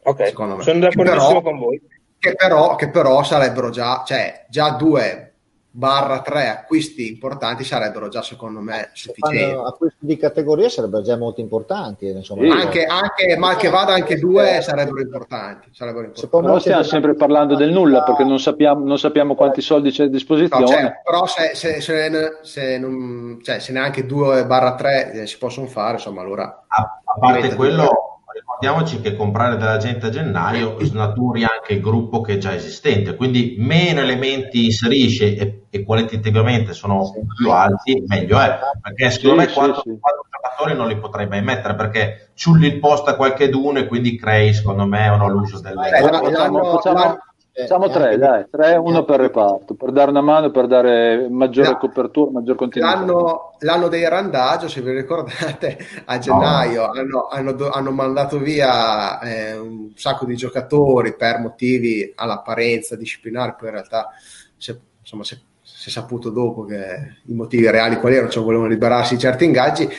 Ok, 0.07 0.31
sono 0.61 0.79
d'accordissimo 0.79 1.41
con 1.41 1.59
voi. 1.59 1.81
Che 2.17 2.33
però, 2.33 2.75
che 2.75 2.89
però 2.89 3.23
sarebbero 3.23 3.69
già, 3.69 4.03
cioè, 4.05 4.45
già 4.49 4.71
due 4.71 5.33
barra 5.69 6.21
tre 6.21 6.47
acquisti 6.47 7.07
importanti 7.07 7.63
sarebbero 7.63 8.07
già 8.07 8.23
secondo 8.23 8.61
me 8.61 8.89
sufficienti. 8.93 9.53
Acquisti 9.53 10.05
di 10.05 10.17
categoria 10.17 10.69
sarebbero 10.69 11.03
già 11.03 11.17
molto 11.17 11.41
importanti. 11.41 12.07
Insomma, 12.07 12.43
sì. 12.43 12.47
anche, 12.47 12.85
anche, 12.85 13.37
mal 13.37 13.57
che 13.57 13.69
vada 13.69 13.93
anche 13.93 14.17
due 14.17 14.61
sarebbero 14.61 15.01
importanti. 15.01 15.69
Sarebbero 15.73 16.05
importanti. 16.05 16.45
Però 16.45 16.59
stiamo 16.59 16.83
sempre 16.83 17.13
parlando 17.13 17.55
del 17.55 17.71
nulla 17.71 18.03
perché 18.03 18.23
non 18.23 18.39
sappiamo, 18.39 18.85
non 18.85 18.97
sappiamo 18.97 19.35
quanti 19.35 19.59
soldi 19.59 19.91
c'è 19.91 20.05
a 20.05 20.07
disposizione. 20.07 20.63
No, 20.63 20.67
cioè, 20.67 21.01
però 21.03 21.25
se, 21.27 21.51
se, 21.53 21.81
se, 21.81 22.39
se, 22.41 22.77
non, 22.79 23.39
cioè, 23.43 23.59
se 23.59 23.73
neanche 23.73 24.05
due 24.05 24.45
barra 24.45 24.73
tre 24.73 25.11
eh, 25.11 25.27
si 25.27 25.37
possono 25.37 25.67
fare, 25.67 25.95
insomma 25.95 26.21
allora... 26.21 26.63
A, 26.65 27.01
a 27.03 27.19
parte 27.19 27.53
quello 27.55 28.06
ricordiamoci 28.59 28.99
che 29.01 29.15
comprare 29.15 29.55
della 29.55 29.77
gente 29.77 30.07
a 30.07 30.09
gennaio 30.09 30.77
snaturi 30.83 31.43
anche 31.43 31.73
il 31.73 31.81
gruppo 31.81 32.21
che 32.21 32.33
è 32.33 32.37
già 32.37 32.53
esistente, 32.53 33.15
quindi 33.15 33.55
meno 33.59 34.01
elementi 34.01 34.65
inserisce 34.65 35.35
e, 35.35 35.65
e 35.69 35.83
qualitativamente 35.83 36.73
sono 36.73 37.13
più 37.35 37.51
alti, 37.51 38.03
meglio 38.07 38.39
è, 38.39 38.57
perché 38.81 39.11
secondo 39.11 39.41
sì, 39.41 39.47
me 39.47 39.53
quattro, 39.53 39.81
sì, 39.81 39.97
quattro 39.99 40.25
giocatori 40.29 40.75
non 40.75 40.87
li 40.87 40.97
potrei 40.97 41.27
mai 41.27 41.43
mettere 41.43 41.75
perché 41.75 42.31
ciulli 42.33 42.67
il 42.67 42.79
posto 42.79 43.11
a 43.11 43.15
qualcheduno 43.15 43.79
e 43.79 43.85
quindi 43.87 44.17
crei 44.17 44.53
secondo 44.53 44.85
me 44.85 45.07
uno 45.09 45.29
l'uso 45.29 45.59
delle... 45.59 45.89
Eh, 45.89 46.01
l'anno, 46.01 47.17
Facciamo 47.59 47.89
tre, 47.89 48.19
dai, 48.19 48.45
tre, 48.51 48.75
uno 48.75 49.03
per 49.03 49.19
reparto, 49.19 49.73
per 49.73 49.91
dare 49.91 50.11
una 50.11 50.21
mano, 50.21 50.51
per 50.51 50.67
dare 50.67 51.27
maggiore 51.27 51.69
no. 51.69 51.77
copertura, 51.77 52.29
maggior 52.29 52.55
continuità. 52.55 52.95
L'anno, 52.95 53.55
l'anno 53.61 53.87
dei 53.87 54.07
randagio, 54.07 54.67
se 54.67 54.81
vi 54.81 54.91
ricordate, 54.91 55.75
a 56.05 56.19
gennaio 56.19 56.85
no. 56.85 56.91
hanno, 56.91 57.27
hanno, 57.31 57.69
hanno, 57.69 57.91
mandato 57.91 58.37
via 58.37 59.19
eh, 59.21 59.57
un 59.57 59.89
sacco 59.95 60.25
di 60.25 60.35
giocatori 60.35 61.15
per 61.15 61.39
motivi 61.39 62.11
all'apparenza 62.13 62.95
disciplinari, 62.95 63.55
poi 63.57 63.69
in 63.69 63.73
realtà 63.73 64.09
se, 64.55 64.79
insomma, 64.99 65.23
si 65.23 65.33
è 65.33 65.89
saputo 65.89 66.29
dopo 66.29 66.63
che 66.63 67.15
i 67.25 67.33
motivi 67.33 67.67
reali 67.71 67.95
quali 67.97 68.17
erano, 68.17 68.29
cioè 68.29 68.43
volevano 68.43 68.69
liberarsi 68.69 69.15
di 69.15 69.21
certi 69.21 69.45
ingaggi 69.45 69.89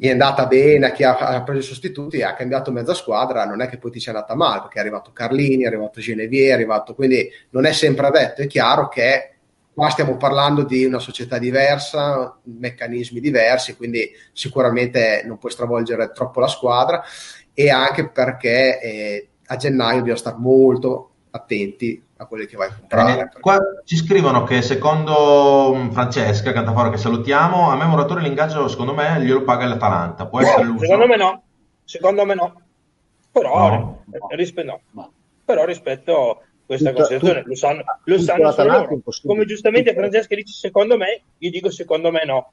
gli 0.00 0.06
è 0.06 0.12
andata 0.12 0.46
bene 0.46 0.92
chi 0.92 1.02
ha, 1.02 1.16
ha, 1.16 1.42
preso 1.42 1.58
i 1.58 1.64
sostituti, 1.64 2.22
ha 2.22 2.34
cambiato 2.34 2.70
mezza 2.70 2.94
squadra, 2.94 3.44
non 3.44 3.60
è 3.60 3.68
che 3.68 3.78
poi 3.78 3.90
ti 3.90 3.98
sia 3.98 4.12
andata 4.12 4.36
male, 4.36 4.60
perché 4.60 4.76
è 4.76 4.80
arrivato 4.80 5.10
Carlini, 5.12 5.64
è 5.64 5.66
arrivato 5.66 6.00
Genevier, 6.00 6.50
è 6.50 6.52
arrivato, 6.52 6.94
quindi 6.94 7.28
non 7.50 7.64
è 7.64 7.72
sempre 7.72 8.08
detto, 8.12 8.42
è 8.42 8.46
chiaro 8.46 8.86
che 8.86 9.32
qua 9.74 9.88
stiamo 9.88 10.16
parlando 10.16 10.62
di 10.62 10.84
una 10.84 11.00
società 11.00 11.38
diversa, 11.38 12.38
meccanismi 12.44 13.18
diversi, 13.18 13.74
quindi 13.74 14.08
sicuramente 14.32 15.24
non 15.26 15.36
puoi 15.36 15.50
stravolgere 15.50 16.12
troppo 16.12 16.38
la 16.38 16.46
squadra 16.46 17.02
e 17.52 17.68
anche 17.68 18.08
perché 18.08 18.80
eh, 18.80 19.28
a 19.46 19.56
gennaio 19.56 20.02
bisogna 20.02 20.16
stare 20.16 20.36
molto 20.38 21.10
attenti 21.38 22.02
a 22.16 22.26
quelli 22.26 22.46
che 22.46 22.56
vai 22.56 22.68
a 22.68 22.74
comprare. 22.74 23.20
Eh, 23.20 23.40
qua 23.40 23.58
ci 23.84 23.96
scrivono 23.96 24.44
che 24.44 24.62
secondo 24.62 25.72
mm, 25.74 25.90
Francesca 25.90 26.52
Cantafora, 26.52 26.90
che 26.90 26.96
salutiamo, 26.96 27.70
a 27.70 27.76
me 27.76 27.86
Moratore 27.86 28.22
l'ingaggio 28.22 28.68
secondo 28.68 28.94
me 28.94 29.20
glielo 29.20 29.44
paga 29.44 29.66
l'Atalanta. 29.66 30.26
Può 30.26 30.40
essere 30.40 30.64
l'uso? 30.64 30.84
Secondo 30.84 31.06
me 31.06 31.16
no, 31.16 31.42
secondo 31.84 32.24
me 32.24 32.34
no. 32.34 32.60
Però, 33.30 33.68
no. 33.68 34.04
Rispe- 34.30 34.64
no. 34.64 34.80
Però 35.44 35.64
rispetto 35.64 36.42
questa 36.66 36.90
tutta, 36.90 37.02
considerazione, 37.02 37.40
tutta, 37.40 37.48
lo 37.48 37.56
sanno, 37.56 37.84
lo 38.04 38.18
sanno 38.18 38.52
solo 38.52 38.70
loro. 38.70 39.00
Come 39.24 39.44
giustamente 39.44 39.94
Francesca 39.94 40.34
dice 40.34 40.52
secondo 40.52 40.96
me, 40.96 41.22
io 41.38 41.50
dico 41.50 41.70
secondo 41.70 42.10
me 42.10 42.24
no. 42.24 42.52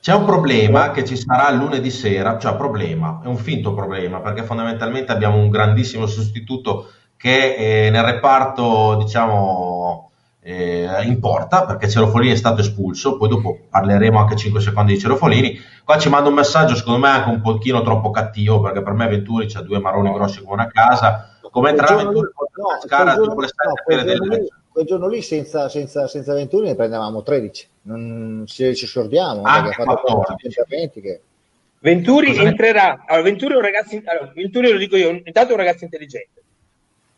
C'è 0.00 0.14
un 0.14 0.24
problema 0.24 0.92
che 0.92 1.04
ci 1.04 1.16
sarà 1.16 1.50
lunedì 1.50 1.90
sera, 1.90 2.38
cioè 2.38 2.54
problema, 2.54 3.20
è 3.24 3.26
un 3.26 3.38
finto 3.38 3.74
problema, 3.74 4.20
perché 4.20 4.44
fondamentalmente 4.44 5.10
abbiamo 5.10 5.38
un 5.38 5.50
grandissimo 5.50 6.06
sostituto 6.06 6.92
che 7.16 7.86
eh, 7.86 7.90
nel 7.90 8.02
reparto 8.02 8.96
diciamo 8.96 10.10
eh, 10.40 11.02
importa 11.04 11.64
perché 11.64 11.88
Cerofolini 11.88 12.32
è 12.32 12.36
stato 12.36 12.60
espulso 12.60 13.16
poi 13.16 13.28
dopo 13.28 13.58
parleremo 13.68 14.18
anche 14.18 14.36
5 14.36 14.60
secondi 14.60 14.92
di 14.92 15.00
Cerofolini. 15.00 15.58
Qua 15.84 15.98
ci 15.98 16.08
manda 16.08 16.28
un 16.28 16.34
messaggio 16.34 16.74
secondo 16.74 17.00
me 17.00 17.08
anche 17.08 17.30
un 17.30 17.40
pochino 17.40 17.82
troppo 17.82 18.10
cattivo 18.10 18.60
perché 18.60 18.82
per 18.82 18.92
me 18.92 19.08
Venturi 19.08 19.46
c'ha 19.48 19.62
due 19.62 19.80
maroni 19.80 20.12
grossi 20.12 20.40
come 20.40 20.54
una 20.54 20.68
casa. 20.68 21.30
Come 21.50 21.70
entrare 21.70 21.96
Venturi 21.96 22.28
no, 22.56 22.66
cascara 22.80 23.14
dopo 23.14 23.40
le 23.40 23.48
no, 23.64 24.46
quel 24.76 24.86
giorno 24.86 25.08
lì 25.08 25.22
senza, 25.22 25.70
senza, 25.70 26.06
senza 26.06 26.34
Venturi 26.34 26.66
ne 26.66 26.74
prendevamo 26.74 27.22
13 27.22 27.68
non 27.82 28.44
ci, 28.46 28.74
ci 28.74 28.86
fatto 30.26 30.36
interventi 30.42 31.00
che 31.00 31.20
Venturi 31.78 32.28
Cosa 32.28 32.42
entrerà 32.42 33.04
allora, 33.06 33.22
Venturi 33.22 33.54
è 33.54 33.56
un 33.56 33.62
ragazzo 33.62 33.96
allora, 34.04 34.32
Venturi 34.34 34.70
lo 34.70 34.76
dico 34.76 34.96
io 34.96 35.08
intanto 35.08 35.48
è 35.48 35.52
un 35.52 35.56
ragazzo 35.56 35.84
intelligente 35.84 36.42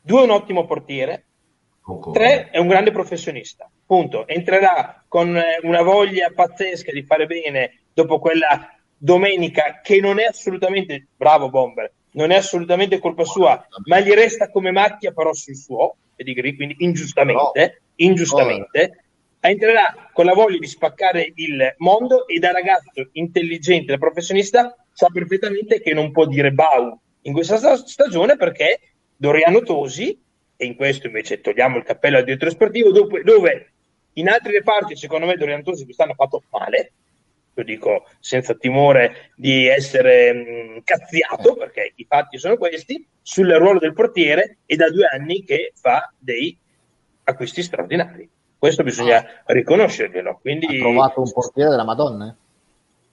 Due, 0.09 0.23
un 0.23 0.31
ottimo 0.31 0.65
portiere. 0.65 1.27
Tre, 2.15 2.49
è 2.49 2.57
un 2.57 2.67
grande 2.67 2.93
professionista. 2.93 3.71
Punto. 3.85 4.27
Entrerà 4.27 5.05
con 5.07 5.37
eh, 5.37 5.59
una 5.65 5.83
voglia 5.83 6.33
pazzesca 6.35 6.91
di 6.93 7.03
fare 7.03 7.27
bene 7.27 7.83
dopo 7.93 8.19
quella 8.19 8.75
domenica 8.97 9.81
che 9.83 10.01
non 10.01 10.19
è 10.19 10.25
assolutamente 10.25 11.09
bravo 11.15 11.51
Bomber, 11.51 11.93
non 12.13 12.31
è 12.31 12.37
assolutamente 12.37 13.01
colpa 13.01 13.25
sua, 13.25 13.63
ma 13.85 14.01
gli 14.01 14.11
resta 14.13 14.49
come 14.49 14.71
macchia 14.71 15.13
però 15.13 15.35
sul 15.35 15.57
suo 15.57 15.97
pedigree, 16.17 16.57
quindi 16.57 16.77
ingiustamente, 16.79 17.83
ingiustamente. 17.97 19.05
Entrerà 19.41 20.09
con 20.15 20.25
la 20.25 20.33
voglia 20.33 20.59
di 20.59 20.67
spaccare 20.67 21.33
il 21.35 21.75
mondo 21.77 22.27
e 22.27 22.39
da 22.39 22.51
ragazzo 22.51 23.11
intelligente, 23.13 23.93
da 23.93 23.99
professionista, 23.99 24.75
sa 24.91 25.09
perfettamente 25.13 25.83
che 25.83 25.93
non 25.93 26.13
può 26.13 26.25
dire 26.25 26.51
bau 26.51 26.99
in 27.23 27.35
questa 27.35 27.77
stagione 27.77 28.37
perché 28.37 28.81
Doriano 29.21 29.63
Tosi, 29.63 30.17
e 30.57 30.65
in 30.65 30.77
questo 30.77 31.09
invece 31.09 31.41
togliamo 31.41 31.77
il 31.77 31.83
cappello 31.83 32.19
al 32.19 32.25
direttore 32.25 32.53
sportivo, 32.53 32.93
dove, 32.93 33.23
dove 33.25 33.73
in 34.13 34.29
altri 34.29 34.53
reparti 34.53 34.97
secondo 34.97 35.27
me 35.27 35.35
Doriano 35.35 35.63
Tosi 35.63 35.85
quest'anno 35.85 36.13
ha 36.13 36.15
fatto 36.15 36.45
male, 36.51 36.93
lo 37.55 37.65
dico 37.65 38.07
senza 38.21 38.55
timore 38.55 39.33
di 39.35 39.67
essere 39.67 40.33
mh, 40.33 40.83
cazziato, 40.85 41.57
perché 41.57 41.93
i 41.97 42.05
fatti 42.09 42.39
sono 42.39 42.57
questi, 42.57 43.05
sul 43.21 43.51
ruolo 43.51 43.81
del 43.81 43.93
portiere 43.93 44.59
e 44.65 44.77
da 44.77 44.89
due 44.89 45.07
anni 45.07 45.43
che 45.43 45.73
fa 45.75 46.13
dei 46.17 46.57
acquisti 47.25 47.63
straordinari. 47.63 48.31
Questo 48.57 48.85
bisogna 48.85 49.43
riconoscerglielo. 49.47 50.39
Quindi... 50.41 50.77
Ha 50.77 50.79
trovato 50.79 51.21
un 51.21 51.33
portiere 51.33 51.71
della 51.71 51.85
Madonna? 51.85 52.37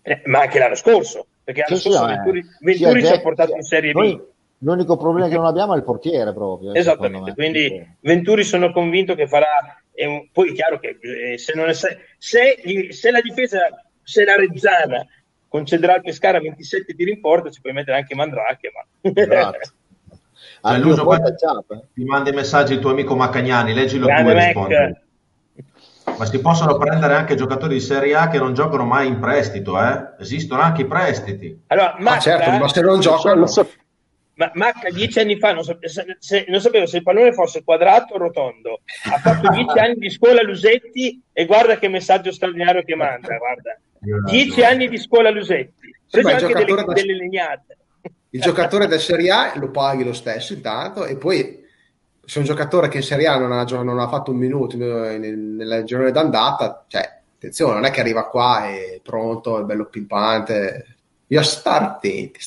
Eh, 0.04 0.22
ma 0.26 0.42
anche 0.42 0.60
l'anno 0.60 0.76
scorso, 0.76 1.26
perché 1.44 1.62
l'anno 1.62 1.76
sì, 1.78 1.90
scorso 1.90 2.08
sì, 2.08 2.14
Venturi, 2.14 2.46
Venturi 2.60 3.04
ci 3.04 3.12
ha 3.12 3.22
portato 3.22 3.56
in 3.56 3.64
Serie 3.64 3.92
B. 3.92 3.96
Noi 3.96 4.34
L'unico 4.60 4.98
problema 4.98 5.28
che 5.28 5.36
non 5.36 5.46
abbiamo 5.46 5.74
è 5.74 5.78
il 5.78 5.84
portiere 5.84 6.34
proprio. 6.34 6.74
Eh, 6.74 6.80
Esattamente, 6.80 7.34
quindi 7.34 7.96
Venturi 8.00 8.44
sono 8.44 8.72
convinto 8.72 9.14
che 9.14 9.28
farà, 9.28 9.82
un, 9.94 10.28
poi 10.32 10.50
è 10.50 10.54
chiaro 10.54 10.80
che 10.80 10.98
eh, 11.00 11.38
se, 11.38 11.54
è, 11.54 11.74
se, 12.18 12.90
se, 12.90 13.12
la 13.12 13.22
difesa, 13.22 13.60
se 14.02 14.24
la 14.24 14.36
Rezzana 14.36 15.06
concederà 15.48 15.96
al 15.96 16.02
Pescara 16.02 16.40
27 16.40 16.96
tiri 16.96 17.12
in 17.12 17.22
porta, 17.22 17.50
ci 17.50 17.62
puoi 17.62 17.74
mettere 17.74 17.98
anche 17.98 18.16
Mandrake, 18.16 18.72
ma... 18.74 19.12
Esatto. 19.14 19.72
Cioè, 20.62 20.80
l'uso 20.80 21.04
quando 21.04 21.34
ti 21.94 22.04
manda 22.04 22.30
i 22.32 22.34
messaggi 22.34 22.74
il 22.74 22.80
tuo 22.80 22.90
amico 22.90 23.16
Maccagnani, 23.16 23.74
leggilo 23.74 24.08
Grande 24.08 24.32
tu 24.32 24.38
e 24.38 24.44
rispondi. 24.44 25.04
Ma 26.18 26.26
si 26.26 26.40
possono 26.40 26.78
prendere 26.78 27.16
anche 27.16 27.36
giocatori 27.36 27.76
di 27.76 27.80
Serie 27.82 28.16
A 28.16 28.30
che 28.30 28.38
non 28.38 28.54
giocano 28.54 28.86
mai 28.86 29.08
in 29.08 29.20
prestito, 29.20 29.80
eh? 29.80 30.14
Esistono 30.20 30.62
anche 30.62 30.82
i 30.82 30.86
prestiti. 30.86 31.64
Allora, 31.68 31.96
ma 32.00 32.18
certo, 32.20 32.52
ma 32.52 32.68
se 32.68 32.82
non 32.82 33.00
giocano, 33.00 33.42
lo 33.42 33.48
so, 33.48 33.68
ma 34.36 34.52
Macca 34.54 34.90
dieci 34.90 35.20
anni 35.20 35.38
fa 35.38 35.54
non, 35.54 35.64
sape- 35.64 35.88
se, 35.88 36.46
non, 36.48 36.60
sapevo 36.60 36.86
se 36.86 36.98
il 36.98 37.04
pallone 37.04 37.34
fosse 37.34 37.64
quadrato 37.64 38.16
o 38.16 38.18
rotondo. 38.18 38.82
Ha 39.12 39.18
fatto 39.18 39.50
dieci 39.50 39.78
anni 39.80 39.96
di 39.96 40.10
scuola 40.10 40.42
Lusetti 40.42 41.22
e 41.32 41.46
guarda 41.46 41.78
che 41.78 41.88
messaggio 41.88 42.32
straordinario 42.32 42.84
che 42.84 42.96
manda. 42.96 43.38
Guarda. 43.38 43.80
Dieci 44.26 44.62
anni 44.62 44.90
di 44.90 44.98
scuola 44.98 45.30
Lusetti. 45.30 45.94
Preso 46.10 46.30
anche 46.30 46.54
delle, 46.54 46.84
da... 46.84 46.94
delle 46.94 47.16
legnate. 47.16 47.78
Il 48.32 48.42
giocatore 48.42 48.88
del 48.88 49.00
Serie 49.00 49.32
A 49.32 49.54
lo 49.56 49.72
paghi 49.72 50.04
lo 50.04 50.14
stesso 50.14 50.54
intanto 50.54 51.06
e 51.06 51.16
poi 51.16 51.64
se 52.26 52.40
un 52.40 52.46
giocatore 52.46 52.90
che 52.90 52.98
in 52.98 53.04
Serie 53.04 53.28
A 53.28 53.38
non 53.38 53.52
ha, 53.52 53.64
non 53.64 54.00
ha 54.00 54.08
fatto 54.10 54.32
un 54.32 54.38
minuto 54.38 54.76
nel 54.78 55.84
girone 55.86 56.12
d'andata, 56.12 56.86
cioè 56.88 57.22
attenzione, 57.36 57.76
non 57.76 57.86
è 57.86 57.92
che 57.92 58.02
arriva 58.02 58.28
qua 58.28 58.68
e 58.68 59.00
pronto, 59.02 59.60
è 59.60 59.64
bello 59.64 59.86
pimpante. 59.86 60.98
Io 61.28 61.42
star 61.44 61.84
attenti, 61.84 62.40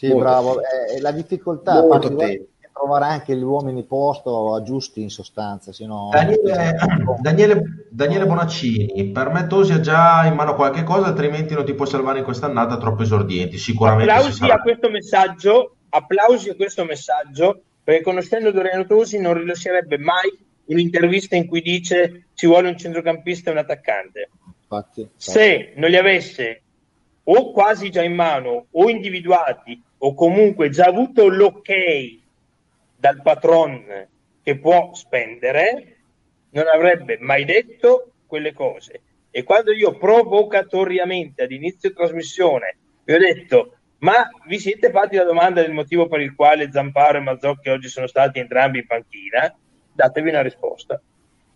sì, 0.00 0.08
molto 0.08 0.22
bravo. 0.22 0.60
È, 0.62 0.94
è 0.96 1.00
la 1.00 1.12
difficoltà 1.12 1.84
è 1.84 2.40
trovare 2.72 3.04
anche 3.04 3.36
gli 3.36 3.42
uomini 3.42 3.84
posto 3.84 4.62
giusti 4.64 5.02
in 5.02 5.10
sostanza. 5.10 5.72
Sino... 5.72 6.08
Daniele, 6.10 6.76
Daniele, 7.20 7.62
Daniele, 7.90 8.26
Bonaccini, 8.26 9.10
per 9.10 9.28
me 9.28 9.46
Tosi 9.46 9.72
ha 9.72 9.80
già 9.80 10.24
in 10.24 10.34
mano 10.34 10.54
qualche 10.54 10.82
cosa, 10.82 11.08
altrimenti 11.08 11.52
non 11.52 11.66
ti 11.66 11.74
puoi 11.74 11.86
salvare 11.86 12.18
in 12.18 12.24
quest'annata 12.24 12.78
troppo 12.78 13.02
esordienti. 13.02 13.58
Sicuramente. 13.58 14.10
Applausi 14.10 14.44
a 14.44 14.60
questo 14.60 14.88
messaggio, 14.88 15.74
applausi 15.90 16.48
a 16.48 16.54
questo 16.54 16.84
messaggio, 16.84 17.60
perché 17.84 18.02
conoscendo 18.02 18.50
Doriano 18.50 18.86
Tosi 18.86 19.18
non 19.18 19.34
rilascerebbe 19.34 19.98
mai 19.98 20.48
un'intervista 20.64 21.36
in 21.36 21.46
cui 21.46 21.60
dice 21.60 22.28
ci 22.32 22.46
vuole 22.46 22.68
un 22.68 22.78
centrocampista 22.78 23.50
e 23.50 23.52
un 23.52 23.58
attaccante. 23.58 24.30
Infatti, 24.62 25.00
infatti. 25.00 25.30
Se 25.30 25.72
non 25.76 25.90
li 25.90 25.96
avesse 25.96 26.62
o 27.24 27.52
quasi 27.52 27.90
già 27.90 28.02
in 28.02 28.14
mano 28.14 28.66
o 28.70 28.88
individuati 28.88 29.80
o 30.02 30.14
comunque 30.14 30.70
già 30.70 30.86
avuto 30.86 31.28
l'ok 31.28 31.70
dal 32.96 33.20
patron 33.22 34.08
che 34.42 34.58
può 34.58 34.94
spendere, 34.94 35.96
non 36.50 36.66
avrebbe 36.66 37.18
mai 37.20 37.44
detto 37.44 38.12
quelle 38.26 38.52
cose. 38.52 39.02
E 39.30 39.42
quando 39.42 39.72
io 39.72 39.96
provocatoriamente 39.96 41.42
ad 41.42 41.52
inizio 41.52 41.92
trasmissione 41.92 42.76
vi 43.04 43.14
ho 43.14 43.18
detto 43.18 43.76
ma 43.98 44.28
vi 44.46 44.58
siete 44.58 44.90
fatti 44.90 45.16
la 45.16 45.24
domanda 45.24 45.60
del 45.60 45.72
motivo 45.72 46.08
per 46.08 46.20
il 46.20 46.34
quale 46.34 46.70
Zamparo 46.72 47.18
e 47.18 47.20
Mazzocchi 47.20 47.68
oggi 47.68 47.88
sono 47.88 48.06
stati 48.06 48.38
entrambi 48.38 48.78
in 48.78 48.86
panchina? 48.86 49.54
Datevi 49.92 50.30
una 50.30 50.40
risposta. 50.40 51.00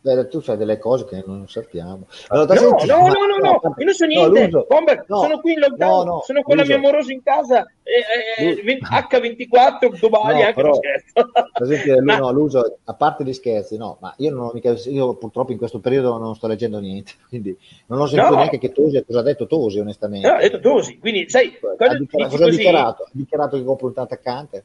Beh, 0.04 0.28
tu 0.28 0.40
sai 0.40 0.58
delle 0.58 0.76
cose 0.76 1.06
che 1.06 1.24
non 1.24 1.48
sappiamo. 1.48 2.08
Allora, 2.28 2.52
no, 2.60 2.76
no, 2.84 3.06
no, 3.06 3.26
no, 3.26 3.36
no, 3.40 3.74
io 3.78 3.84
non 3.86 3.94
so 3.94 4.04
niente. 4.04 4.48
No, 4.48 4.66
Bomber, 4.68 5.02
no, 5.08 5.20
sono 5.20 5.40
qui 5.40 5.52
in 5.54 5.60
lockdown, 5.60 6.06
no, 6.06 6.22
sono 6.26 6.42
con 6.42 6.56
la 6.58 6.64
mia 6.66 6.76
amorosa 6.76 7.10
in 7.10 7.22
casa, 7.22 7.66
eh, 7.82 8.60
eh, 8.62 8.78
H24 8.80 9.98
domani 9.98 10.40
no, 10.40 10.46
anche 10.46 10.52
però, 10.52 10.74
scherzo. 10.74 11.30
Per 11.32 11.62
esempio, 11.62 12.02
ma... 12.04 12.18
no, 12.18 12.32
l'uso, 12.32 12.80
a 12.84 12.92
parte 12.92 13.24
gli 13.24 13.32
scherzi, 13.32 13.78
no, 13.78 13.96
ma 14.02 14.12
io, 14.18 14.30
non 14.30 14.40
ho 14.40 14.50
mica, 14.52 14.72
io 14.72 15.14
purtroppo 15.14 15.52
in 15.52 15.58
questo 15.58 15.80
periodo 15.80 16.18
non 16.18 16.34
sto 16.34 16.48
leggendo 16.48 16.80
niente, 16.80 17.12
quindi 17.26 17.56
non 17.86 17.98
ho 17.98 18.06
sentito 18.06 18.34
neanche 18.34 18.58
che 18.58 18.72
Tosi, 18.72 19.02
cosa 19.06 19.20
ha 19.20 19.22
detto 19.22 19.46
Tosi 19.46 19.78
onestamente. 19.78 20.28
No, 20.28 20.34
ha 20.34 20.40
detto 20.40 20.60
Tosi, 20.60 20.98
quindi 20.98 21.30
sai, 21.30 21.58
ha 21.78 21.96
dichiarato, 21.96 22.28
cosa 22.28 22.44
ha 22.44 22.50
dichiarato? 22.50 23.02
Ha 23.04 23.10
dichiarato 23.10 23.56
che 23.56 23.64
compra 23.64 23.86
un 23.86 23.92
attaccante? 23.96 24.64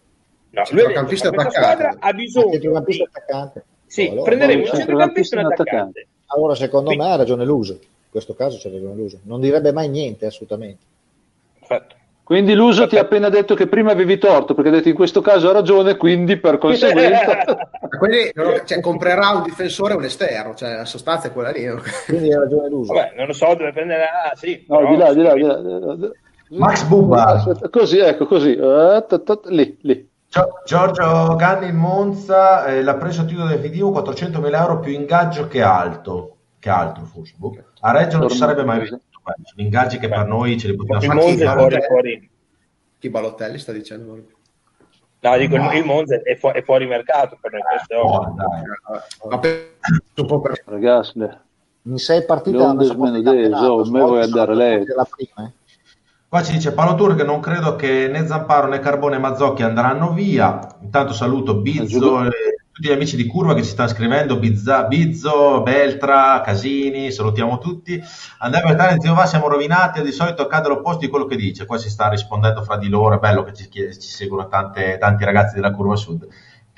No, 0.50 0.64
lui 0.72 0.84
ha 0.84 1.02
detto, 1.02 1.16
squadra 1.16 1.96
ha 1.98 2.12
bisogno 2.12 2.58
di... 2.58 3.02
attaccante 3.02 3.64
sì, 3.90 4.08
allora, 4.08 4.22
prenderemo 4.22 4.62
un 4.62 4.68
centrocampista 4.68 5.36
e 5.36 5.40
un 5.40 5.52
attaccante. 5.52 6.08
Allora, 6.28 6.54
secondo 6.54 6.88
Quindi. 6.88 7.06
me 7.06 7.12
ha 7.12 7.16
ragione 7.16 7.44
l'uso. 7.44 7.74
In 7.74 8.12
questo 8.12 8.36
caso 8.36 8.60
c'è 8.60 8.70
ragione 8.70 8.94
l'uso. 8.94 9.20
Non 9.24 9.42
direbbe 9.42 9.72
mai 9.72 9.90
niente, 9.90 10.28
assolutamente. 10.28 10.84
Perfetto. 11.58 11.96
Quindi 12.24 12.54
l'uso 12.54 12.86
ti 12.86 12.96
ha 12.96 13.02
appena 13.02 13.30
detto 13.30 13.56
che 13.56 13.66
prima 13.66 13.92
avevi 13.92 14.20
torto, 14.20 14.54
perché 14.54 14.70
ha 14.70 14.74
detto 14.74 14.90
in 14.90 14.94
questo 14.94 15.22
caso 15.22 15.50
ha 15.50 15.54
ragione, 15.54 15.98
quindi 15.98 16.38
per 16.38 16.60
conseguenza... 16.60 17.44
quindi 17.98 18.32
cioè, 18.66 18.80
comprerà 18.82 19.30
un 19.30 19.42
difensore 19.42 19.94
e 19.94 19.98
un 19.98 20.04
esterno, 20.04 20.54
cioè 20.54 20.76
la 20.76 20.86
sostanza 20.86 21.30
è 21.30 21.32
quella 21.32 21.50
lì. 21.50 21.66
quindi 22.06 22.32
ha 22.32 22.38
ragione 22.38 22.70
l'uso. 22.70 22.94
Vabbè, 22.94 23.14
non 23.16 23.26
lo 23.26 23.34
so 23.34 23.48
dove 23.56 23.74
prendere... 23.74 24.04
Ah, 24.04 24.36
sì. 24.36 24.64
No, 24.68 24.78
però, 24.78 24.92
di 24.92 24.98
là, 24.98 25.14
di 25.14 25.22
là, 25.24 25.34
di 25.34 25.42
là, 25.42 25.96
di 25.96 26.02
là. 26.02 26.12
Max 26.50 26.84
Bubba. 26.84 27.44
Così, 27.72 27.98
ecco, 27.98 28.28
così. 28.28 28.52
Uh, 28.52 29.04
lì, 29.46 29.78
lì. 29.82 30.10
Giorgio 30.64 31.36
Ganni 31.36 31.70
in 31.70 31.76
Monza 31.76 32.66
eh, 32.66 32.84
l'ha 32.84 32.96
preso 32.96 33.22
a 33.22 33.26
titolo 33.26 33.48
definitivo 33.48 33.92
400.000 33.92 34.54
euro 34.54 34.80
più 34.80 34.92
ingaggio 34.92 35.48
che 35.48 35.64
alto, 35.64 36.38
che 36.60 36.70
altro 36.70 37.06
forse. 37.06 37.34
Boh. 37.36 37.56
A 37.82 37.92
Reggio 37.92 38.20
non 38.20 38.30
ci 38.30 38.38
sarebbe 38.38 38.64
mai 38.64 38.82
visto. 38.82 39.00
Gli 39.56 39.62
ingaggi 39.62 39.98
che 39.98 40.08
per 40.08 40.26
noi 40.26 40.58
ce 40.58 40.68
li 40.68 40.76
potevamo 40.76 41.02
fare. 41.02 41.20
Monza 41.20 41.52
è 41.52 41.56
fuori, 41.56 41.82
fuori. 41.82 42.30
Chi 43.00 43.10
Balotelli 43.10 43.58
sta 43.58 43.72
dicendo? 43.72 44.18
No, 45.22 45.38
dico 45.38 45.58
no. 45.58 45.72
il 45.74 45.84
Monza 45.84 46.22
è, 46.22 46.36
fu- 46.36 46.50
è, 46.50 46.64
fuori 46.64 46.86
mercato 46.86 47.38
per 47.42 47.52
noi. 47.52 47.62
Oh, 49.20 49.40
per... 49.40 50.64
Ragazzi, 50.66 51.28
in 51.84 51.98
sei 51.98 52.24
partite 52.24 52.58
deso, 52.58 53.86
me 53.86 54.02
vuoi 54.02 54.22
andare 54.22 54.56
lei. 54.56 54.86
La 54.86 55.08
prima, 55.10 55.48
eh? 55.48 55.52
Qua 56.30 56.44
ci 56.44 56.52
dice 56.52 56.74
Paolo 56.74 56.94
Tur 56.94 57.16
che 57.16 57.24
non 57.24 57.40
credo 57.40 57.76
che 57.76 58.08
né 58.08 58.28
Zamparo 58.28 58.68
né 58.68 58.78
Carbone 58.78 59.16
né 59.16 59.20
Mazzocchi 59.20 59.64
andranno 59.64 60.14
via. 60.14 60.60
Intanto 60.80 61.12
saluto 61.12 61.56
Bizzo 61.56 62.24
e 62.24 62.30
tutti 62.72 62.88
gli 62.88 62.92
amici 62.92 63.16
di 63.16 63.26
Curva 63.26 63.56
che 63.56 63.64
ci 63.64 63.72
stanno 63.72 63.90
scrivendo, 63.90 64.38
Bizza, 64.38 64.84
Bizzo, 64.84 65.64
Beltra, 65.64 66.40
Casini, 66.42 67.12
salutiamo 67.12 67.58
tutti. 67.58 68.00
Andrea 68.38 68.62
Bertani 68.62 69.02
zio 69.02 69.16
Va, 69.16 69.26
siamo 69.26 69.48
rovinati, 69.48 70.04
di 70.04 70.12
solito 70.12 70.44
accade 70.44 70.68
l'opposto 70.68 71.00
di 71.00 71.08
quello 71.08 71.26
che 71.26 71.36
dice. 71.36 71.66
Qua 71.66 71.80
si 71.80 71.90
sta 71.90 72.10
rispondendo 72.10 72.62
fra 72.62 72.78
di 72.78 72.90
loro, 72.90 73.16
è 73.16 73.20
bello 73.20 73.42
che 73.42 73.54
ci, 73.56 73.68
ci 73.68 74.00
seguono 74.00 74.48
tante, 74.48 75.00
tanti 75.00 75.26
ragazzi 75.26 75.56
della 75.56 75.72
Curva 75.72 75.96
Sud 75.96 76.28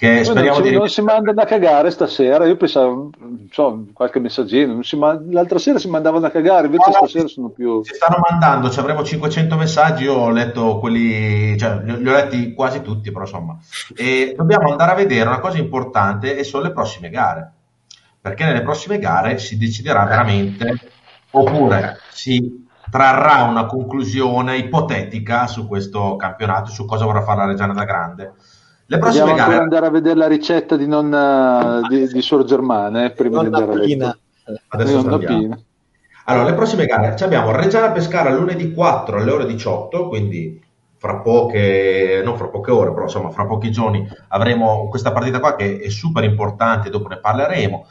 che 0.01 0.23
speriamo 0.23 0.57
non, 0.57 0.65
si, 0.65 0.71
di... 0.71 0.77
non 0.77 0.89
si 0.89 1.01
mandano 1.03 1.41
a 1.41 1.45
cagare 1.45 1.91
stasera. 1.91 2.47
Io 2.47 2.57
pensavo, 2.57 3.11
so, 3.51 3.85
qualche 3.93 4.19
messaggino. 4.19 4.79
Man... 4.97 5.27
L'altra 5.29 5.59
sera 5.59 5.77
si 5.77 5.87
mandavano 5.87 6.25
a 6.25 6.31
cagare, 6.31 6.65
invece 6.65 6.89
no, 6.89 6.95
stasera 6.95 7.27
sono 7.27 7.49
più. 7.49 7.83
Si 7.83 7.93
stanno 7.93 8.17
mandando, 8.27 8.71
ci 8.71 8.79
avremo 8.79 9.03
500 9.03 9.55
messaggi. 9.55 10.05
Io 10.05 10.15
ho 10.15 10.31
letto 10.31 10.79
quelli, 10.79 11.55
cioè, 11.55 11.83
li 11.83 12.09
ho 12.09 12.13
letti 12.13 12.55
quasi 12.55 12.81
tutti, 12.81 13.11
però 13.11 13.25
insomma. 13.25 13.59
E 13.95 14.33
dobbiamo 14.35 14.71
andare 14.71 14.91
a 14.93 14.95
vedere 14.95 15.27
una 15.27 15.39
cosa 15.39 15.59
importante 15.59 16.35
e 16.35 16.43
sono 16.43 16.63
le 16.63 16.71
prossime 16.71 17.11
gare. 17.11 17.51
Perché 18.19 18.43
nelle 18.43 18.63
prossime 18.63 18.97
gare 18.97 19.37
si 19.37 19.55
deciderà 19.55 20.03
veramente, 20.05 20.79
oppure 21.29 21.99
si 22.09 22.67
trarrà 22.89 23.43
una 23.43 23.67
conclusione 23.67 24.57
ipotetica 24.57 25.45
su 25.45 25.67
questo 25.67 26.15
campionato, 26.15 26.71
su 26.71 26.85
cosa 26.85 27.05
vorrà 27.05 27.21
fare 27.21 27.41
la 27.41 27.45
Reggiana 27.45 27.73
da 27.73 27.83
Grande 27.83 28.33
le 28.91 28.97
prossime 28.97 29.25
Dobbiamo 29.27 29.49
gare... 29.49 29.61
andare 29.61 29.85
a 29.85 29.89
vedere 29.89 30.15
la 30.15 30.27
ricetta 30.27 30.75
di, 30.75 30.85
nonna, 30.85 31.79
di, 31.87 32.07
di 32.07 32.21
Sor 32.21 32.43
Germana 32.43 33.05
eh, 33.05 33.11
prima 33.11 33.39
di 33.39 33.45
andare 33.45 33.71
a 33.71 33.75
letto. 33.75 34.17
Adesso 34.67 34.97
allora, 36.25 36.49
le 36.49 36.53
prossime 36.53 36.85
gare. 36.85 37.15
Abbiamo 37.23 37.51
Reggiana 37.51 37.91
Pescara 37.91 38.31
lunedì 38.31 38.73
4 38.73 39.17
alle 39.17 39.31
ore 39.31 39.45
18, 39.45 40.09
quindi 40.09 40.61
fra 40.97 41.15
poche, 41.15 42.21
non 42.23 42.35
fra 42.35 42.47
poche 42.47 42.71
ore, 42.71 42.91
però 42.91 43.03
insomma 43.03 43.29
fra 43.29 43.45
pochi 43.45 43.71
giorni 43.71 44.05
avremo 44.27 44.89
questa 44.89 45.13
partita 45.13 45.39
qua 45.39 45.55
che 45.55 45.79
è 45.79 45.89
super 45.89 46.25
importante, 46.25 46.89
dopo 46.89 47.07
ne 47.07 47.17
parleremo. 47.17 47.87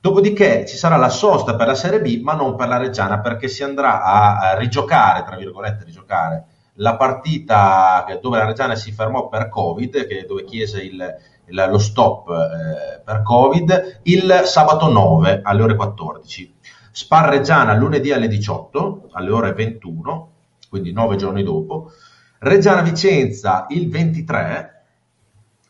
Dopodiché 0.00 0.64
ci 0.64 0.76
sarà 0.76 0.96
la 0.96 1.08
sosta 1.08 1.56
per 1.56 1.66
la 1.66 1.74
Serie 1.74 2.00
B, 2.00 2.20
ma 2.22 2.34
non 2.34 2.54
per 2.54 2.68
la 2.68 2.76
Reggiana, 2.76 3.18
perché 3.18 3.48
si 3.48 3.64
andrà 3.64 4.00
a, 4.00 4.38
a 4.38 4.56
rigiocare, 4.56 5.24
tra 5.24 5.36
virgolette, 5.36 5.84
rigiocare 5.84 6.44
la 6.76 6.96
partita 6.96 8.04
dove 8.20 8.38
la 8.38 8.46
Reggiana 8.46 8.74
si 8.74 8.92
fermò 8.92 9.28
per 9.28 9.48
Covid, 9.48 10.06
che, 10.06 10.24
dove 10.26 10.44
chiese 10.44 10.82
il, 10.82 11.14
il, 11.46 11.66
lo 11.68 11.78
stop 11.78 12.28
eh, 12.30 13.00
per 13.04 13.22
Covid, 13.22 14.00
il 14.04 14.42
sabato 14.44 14.90
9 14.90 15.40
alle 15.42 15.62
ore 15.62 15.76
14. 15.76 16.54
Spar 16.90 17.28
Reggiana 17.28 17.74
lunedì 17.74 18.12
alle 18.12 18.28
18, 18.28 19.08
alle 19.12 19.30
ore 19.30 19.52
21, 19.52 20.30
quindi 20.68 20.92
9 20.92 21.16
giorni 21.16 21.42
dopo. 21.42 21.90
Reggiana 22.38 22.82
Vicenza 22.82 23.66
il 23.70 23.88
23 23.90 24.70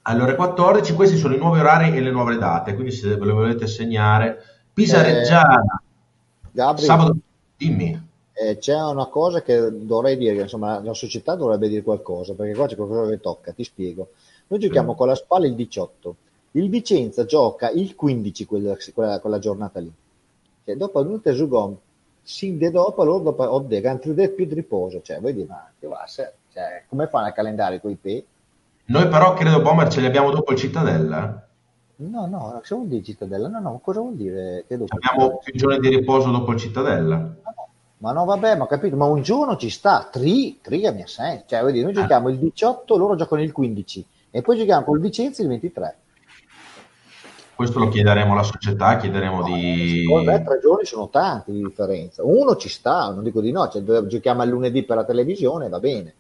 alle 0.03 0.23
ore 0.23 0.37
14, 0.37 0.95
questi 0.95 1.17
sono 1.17 1.35
i 1.35 1.39
nuovi 1.39 1.59
orari 1.59 1.97
e 1.97 2.01
le 2.01 2.13
nuove 2.13 2.37
date, 2.39 2.75
quindi 2.75 2.93
se 2.93 3.17
ve 3.17 3.25
le 3.25 3.33
volete 3.33 3.67
segnare, 3.67 4.39
Pisa 4.73 5.05
eh, 5.05 5.13
Reggiana, 5.13 5.83
Gabri, 6.53 6.85
sabato, 6.85 7.17
dimmi 7.57 8.05
eh, 8.39 8.59
c'è 8.59 8.75
una 8.75 9.07
cosa 9.07 9.41
che 9.41 9.71
dovrei 9.73 10.17
dire, 10.19 10.43
insomma 10.43 10.83
la 10.83 10.93
società 10.93 11.35
dovrebbe 11.35 11.69
dire 11.69 11.83
qualcosa, 11.83 12.35
perché 12.35 12.55
qua 12.55 12.67
c'è 12.67 12.77
qualcosa 12.77 13.09
che 13.09 13.21
tocca, 13.21 13.53
ti 13.53 13.65
spiego. 13.65 14.11
Noi 14.49 14.61
giochiamo 14.61 14.93
mm. 14.93 14.97
con 14.97 15.07
la 15.07 15.15
spalla 15.15 15.47
il 15.47 15.55
18, 15.55 16.17
il 16.53 16.69
Vicenza 16.69 17.25
gioca 17.25 17.71
il 17.71 17.95
15 17.95 18.45
quella, 18.45 18.77
quella, 18.93 19.21
quella 19.21 19.39
giornata 19.39 19.81
lì. 19.81 19.91
Cioè, 20.65 20.77
dopo 20.77 21.01
un 21.01 21.21
Tesugom, 21.23 21.77
si 22.23 22.59
de 22.59 22.71
dopo 22.71 23.05
loro 23.05 23.23
dopo 23.23 23.55
oddio, 23.55 23.89
altri 23.89 24.31
più 24.31 24.47
di 24.47 24.55
riposo, 24.55 25.01
cioè 25.01 25.19
vuoi 25.19 25.33
dire, 25.33 25.47
ma 25.47 25.71
che 25.79 25.87
va, 25.87 26.05
se, 26.07 26.33
cioè, 26.53 26.85
come 26.89 27.07
fanno 27.07 27.29
a 27.29 27.33
calendario 27.33 27.81
con 27.81 27.91
i 27.91 27.97
P? 27.97 28.23
Noi 28.87 29.09
però 29.09 29.33
credo 29.33 29.63
Bomber 29.63 29.89
ce 29.89 30.01
li 30.01 30.07
abbiamo 30.07 30.31
dopo 30.31 30.53
il 30.53 30.59
Cittadella. 30.59 31.47
No, 31.99 32.27
no, 32.27 32.53
cosa 32.59 32.75
vuol 32.75 32.89
dire 32.89 33.03
Cittadella? 33.03 33.49
No, 33.49 33.61
no, 33.61 33.81
cosa 33.83 34.01
vuol 34.01 34.15
dire? 34.15 34.65
Abbiamo 34.69 35.39
più 35.43 35.55
giorni 35.55 35.79
di 35.79 35.89
riposo 35.89 36.31
dopo 36.31 36.53
il 36.53 36.59
Cittadella. 36.59 37.17
No, 37.17 37.69
ma 37.99 38.13
no, 38.13 38.25
vabbè, 38.25 38.57
ma 38.57 38.65
ho 38.65 38.67
capito, 38.67 38.97
ma 38.97 39.07
un 39.07 39.23
giorno 39.23 39.57
ci 39.57 39.71
sta, 39.71 40.09
tri, 40.11 40.59
tri 40.61 40.81
mi 40.93 41.03
ha 41.03 41.07
senso. 41.07 41.45
Cioè, 41.47 41.61
vuol 41.61 41.73
dire, 41.73 41.85
noi 41.85 41.95
giochiamo 41.95 42.29
il 42.29 42.39
18, 42.39 42.97
loro 42.97 43.15
giocano 43.17 43.43
il 43.43 43.53
15 43.53 44.07
e 44.31 44.43
poi 44.43 44.59
giochiamo 44.59 44.85
con 44.85 44.97
il 44.97 45.03
Vicenza 45.03 45.43
il 45.43 45.49
23. 45.49 45.97
Questo 47.55 47.79
lo 47.79 47.89
chiederemo 47.89 48.33
alla 48.33 48.43
società, 48.43 48.99
chiederemo 48.99 49.39
no, 49.39 49.45
di... 49.45 50.03
Secondo 50.03 50.31
me 50.31 50.43
tre 50.43 50.61
giorni 50.61 50.85
sono 50.85 51.09
tanti 51.09 51.53
di 51.53 51.63
differenza. 51.63 52.23
Uno 52.23 52.57
ci 52.57 52.69
sta, 52.69 53.11
non 53.11 53.23
dico 53.23 53.41
di 53.41 53.51
no, 53.51 53.67
cioè, 53.69 53.83
giochiamo 53.83 54.43
il 54.43 54.51
lunedì 54.51 54.83
per 54.83 54.97
la 54.97 55.05
televisione, 55.05 55.71
va 55.71 55.81
bene. 55.81 56.15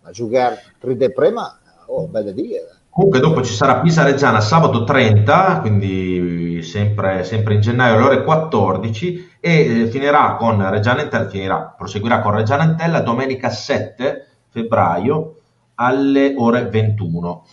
Ma 0.00 0.10
giocare 0.12 0.62
3D 0.82 1.12
prima, 1.12 1.58
oh, 1.88 2.06
bella 2.06 2.30
dire. 2.30 2.77
Comunque 2.98 3.20
dopo 3.20 3.44
ci 3.44 3.54
sarà 3.54 3.78
Pisa 3.78 4.02
Reggiana 4.02 4.40
sabato 4.40 4.82
30, 4.82 5.60
quindi 5.60 6.60
sempre, 6.64 7.22
sempre 7.22 7.54
in 7.54 7.60
gennaio 7.60 7.94
alle 7.94 8.04
ore 8.04 8.24
14 8.24 9.36
e 9.38 9.82
eh, 9.82 9.86
finirà 9.86 10.34
con 10.34 10.68
Reggiana 10.68 11.02
Entella, 11.02 11.28
finirà, 11.28 11.74
proseguirà 11.78 12.18
con 12.18 12.34
Reggiana 12.34 12.64
Entella 12.64 12.98
domenica 12.98 13.50
7 13.50 14.26
febbraio 14.48 15.36
alle 15.76 16.34
ore 16.36 16.68
21. 16.68 17.46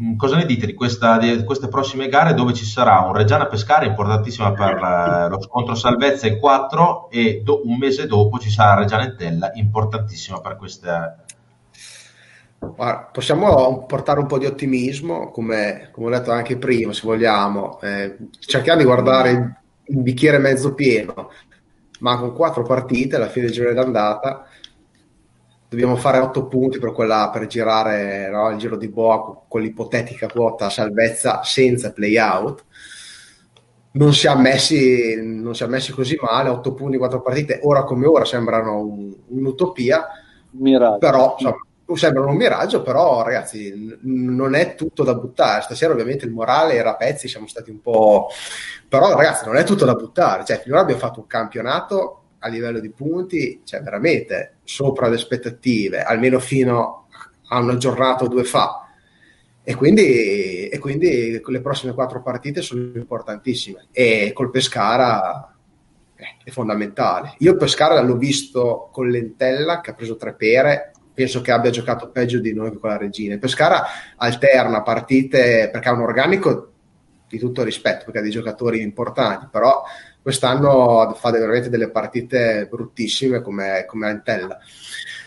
Mm, 0.00 0.16
cosa 0.16 0.36
ne 0.36 0.46
dite 0.46 0.64
di, 0.64 0.72
questa, 0.72 1.18
di, 1.18 1.44
queste 1.44 1.68
prossime 1.68 2.08
gare 2.08 2.32
dove 2.32 2.54
ci 2.54 2.64
sarà 2.64 3.00
un 3.00 3.12
Reggiana 3.12 3.48
Pescara 3.48 3.84
importantissima 3.84 4.52
per 4.52 4.76
eh, 4.76 5.28
lo 5.28 5.42
scontro 5.42 5.74
salvezza 5.74 6.26
in 6.26 6.38
4 6.38 7.10
e 7.10 7.42
do, 7.44 7.60
un 7.66 7.76
mese 7.76 8.06
dopo 8.06 8.38
ci 8.38 8.48
sarà 8.48 8.80
Reggiana 8.80 9.04
Entella 9.04 9.50
importantissima 9.52 10.40
per 10.40 10.56
queste, 10.56 10.88
Guarda, 12.62 13.08
possiamo 13.10 13.86
portare 13.86 14.20
un 14.20 14.26
po' 14.26 14.38
di 14.38 14.44
ottimismo, 14.44 15.30
come, 15.30 15.88
come 15.92 16.06
ho 16.06 16.10
detto 16.10 16.30
anche 16.30 16.58
prima, 16.58 16.92
se 16.92 17.02
vogliamo, 17.04 17.80
eh, 17.80 18.16
cerchiamo 18.38 18.78
di 18.78 18.84
guardare 18.84 19.30
il 19.84 19.98
bicchiere 19.98 20.36
mezzo 20.36 20.74
pieno, 20.74 21.30
ma 22.00 22.18
con 22.18 22.34
quattro 22.34 22.62
partite 22.62 23.16
alla 23.16 23.28
fine 23.28 23.46
del 23.46 23.54
girone 23.54 23.74
d'andata 23.74 24.46
dobbiamo 25.70 25.94
fare 25.94 26.18
8 26.18 26.46
punti 26.48 26.80
per, 26.80 26.92
quella, 26.92 27.30
per 27.32 27.46
girare 27.46 28.28
no, 28.28 28.50
il 28.50 28.58
giro 28.58 28.76
di 28.76 28.88
boa 28.88 29.44
con 29.46 29.60
l'ipotetica 29.60 30.26
quota 30.26 30.68
salvezza 30.68 31.44
senza 31.44 31.92
play 31.92 32.18
out. 32.18 32.64
Non 33.92 34.12
si, 34.12 34.28
messi, 34.36 35.16
non 35.20 35.54
si 35.54 35.62
è 35.62 35.66
messi 35.66 35.92
così 35.92 36.18
male, 36.20 36.48
8 36.48 36.74
punti, 36.74 36.98
4 36.98 37.22
partite, 37.22 37.60
ora 37.62 37.84
come 37.84 38.06
ora 38.06 38.24
sembrano 38.24 38.80
un, 38.80 39.14
un'utopia, 39.28 40.06
Miraggio. 40.50 40.98
però 40.98 41.36
insomma, 41.38 41.66
sembrano 41.96 42.30
un 42.30 42.36
miraggio, 42.36 42.82
però 42.82 43.22
ragazzi 43.22 43.70
n- 43.70 44.34
non 44.34 44.54
è 44.54 44.74
tutto 44.74 45.04
da 45.04 45.14
buttare. 45.14 45.62
Stasera 45.62 45.92
ovviamente 45.92 46.24
il 46.24 46.32
morale 46.32 46.74
era 46.74 46.90
a 46.90 46.96
pezzi, 46.96 47.28
siamo 47.28 47.46
stati 47.46 47.70
un 47.70 47.80
po'... 47.80 48.28
però 48.88 49.14
ragazzi 49.14 49.44
non 49.46 49.56
è 49.56 49.64
tutto 49.64 49.84
da 49.84 49.94
buttare, 49.94 50.44
cioè 50.44 50.60
finora 50.60 50.82
abbiamo 50.82 51.00
fatto 51.00 51.20
un 51.20 51.26
campionato 51.26 52.22
a 52.38 52.48
livello 52.48 52.80
di 52.80 52.90
punti, 52.90 53.60
cioè 53.64 53.82
veramente 53.82 54.56
sopra 54.64 55.08
le 55.08 55.16
aspettative, 55.16 56.02
almeno 56.02 56.38
fino 56.38 57.06
a 57.48 57.58
una 57.58 57.76
giornata 57.76 58.24
o 58.24 58.28
due 58.28 58.44
fa. 58.44 58.86
E 59.62 59.74
quindi, 59.74 60.68
e 60.68 60.78
quindi 60.78 61.40
le 61.44 61.60
prossime 61.60 61.92
quattro 61.92 62.22
partite 62.22 62.62
sono 62.62 62.80
importantissime 62.94 63.88
e 63.92 64.32
col 64.32 64.50
Pescara 64.50 65.54
eh, 66.16 66.36
è 66.42 66.50
fondamentale. 66.50 67.34
Io 67.38 67.56
Pescara 67.56 68.00
l'ho 68.00 68.16
visto 68.16 68.88
con 68.90 69.08
Lentella 69.08 69.80
che 69.80 69.90
ha 69.90 69.94
preso 69.94 70.16
tre 70.16 70.32
pere, 70.32 70.89
penso 71.12 71.40
che 71.40 71.52
abbia 71.52 71.70
giocato 71.70 72.10
peggio 72.10 72.38
di 72.38 72.54
noi 72.54 72.76
con 72.78 72.90
la 72.90 72.96
Regina. 72.96 73.36
Pescara 73.38 73.84
alterna 74.16 74.82
partite 74.82 75.68
perché 75.70 75.88
ha 75.88 75.92
un 75.92 76.00
organico 76.00 76.72
di 77.28 77.38
tutto 77.38 77.62
rispetto, 77.62 78.04
perché 78.04 78.18
ha 78.18 78.22
dei 78.22 78.30
giocatori 78.30 78.80
importanti, 78.80 79.46
però 79.50 79.84
quest'anno 80.20 81.14
fa 81.18 81.30
veramente 81.30 81.70
delle 81.70 81.90
partite 81.90 82.66
bruttissime 82.68 83.40
come, 83.40 83.84
come 83.86 84.08
Antella. 84.08 84.58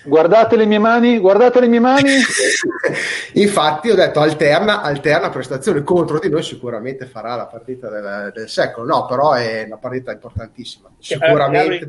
Guardate 0.04 0.58
le 0.58 0.66
mie 0.66 0.80
mani, 0.80 1.18
guardate 1.18 1.62
le 1.62 1.68
mie 1.68 1.80
mani. 1.80 2.12
Infatti 3.36 3.90
ho 3.90 3.96
detto 3.96 4.20
alterna, 4.20 4.82
alterna 4.82 5.30
prestazione 5.30 5.82
contro 5.84 6.20
di 6.20 6.30
noi 6.30 6.44
sicuramente 6.44 7.06
farà 7.06 7.36
la 7.36 7.48
partita 7.48 7.90
del, 7.90 8.32
del 8.34 8.50
secolo, 8.50 8.86
no 8.86 9.06
però 9.06 9.32
è 9.32 9.64
una 9.66 9.78
partita 9.78 10.12
importantissima. 10.12 10.92
Sicuramente. 11.00 11.88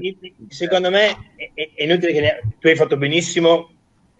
Secondo 0.49 0.91
me 0.91 1.33
è, 1.35 1.71
è 1.75 1.83
inutile 1.83 2.13
che 2.13 2.21
ne... 2.21 2.41
tu 2.61 2.69
hai 2.69 2.77
fatto 2.77 2.97
benissimo 2.97 3.74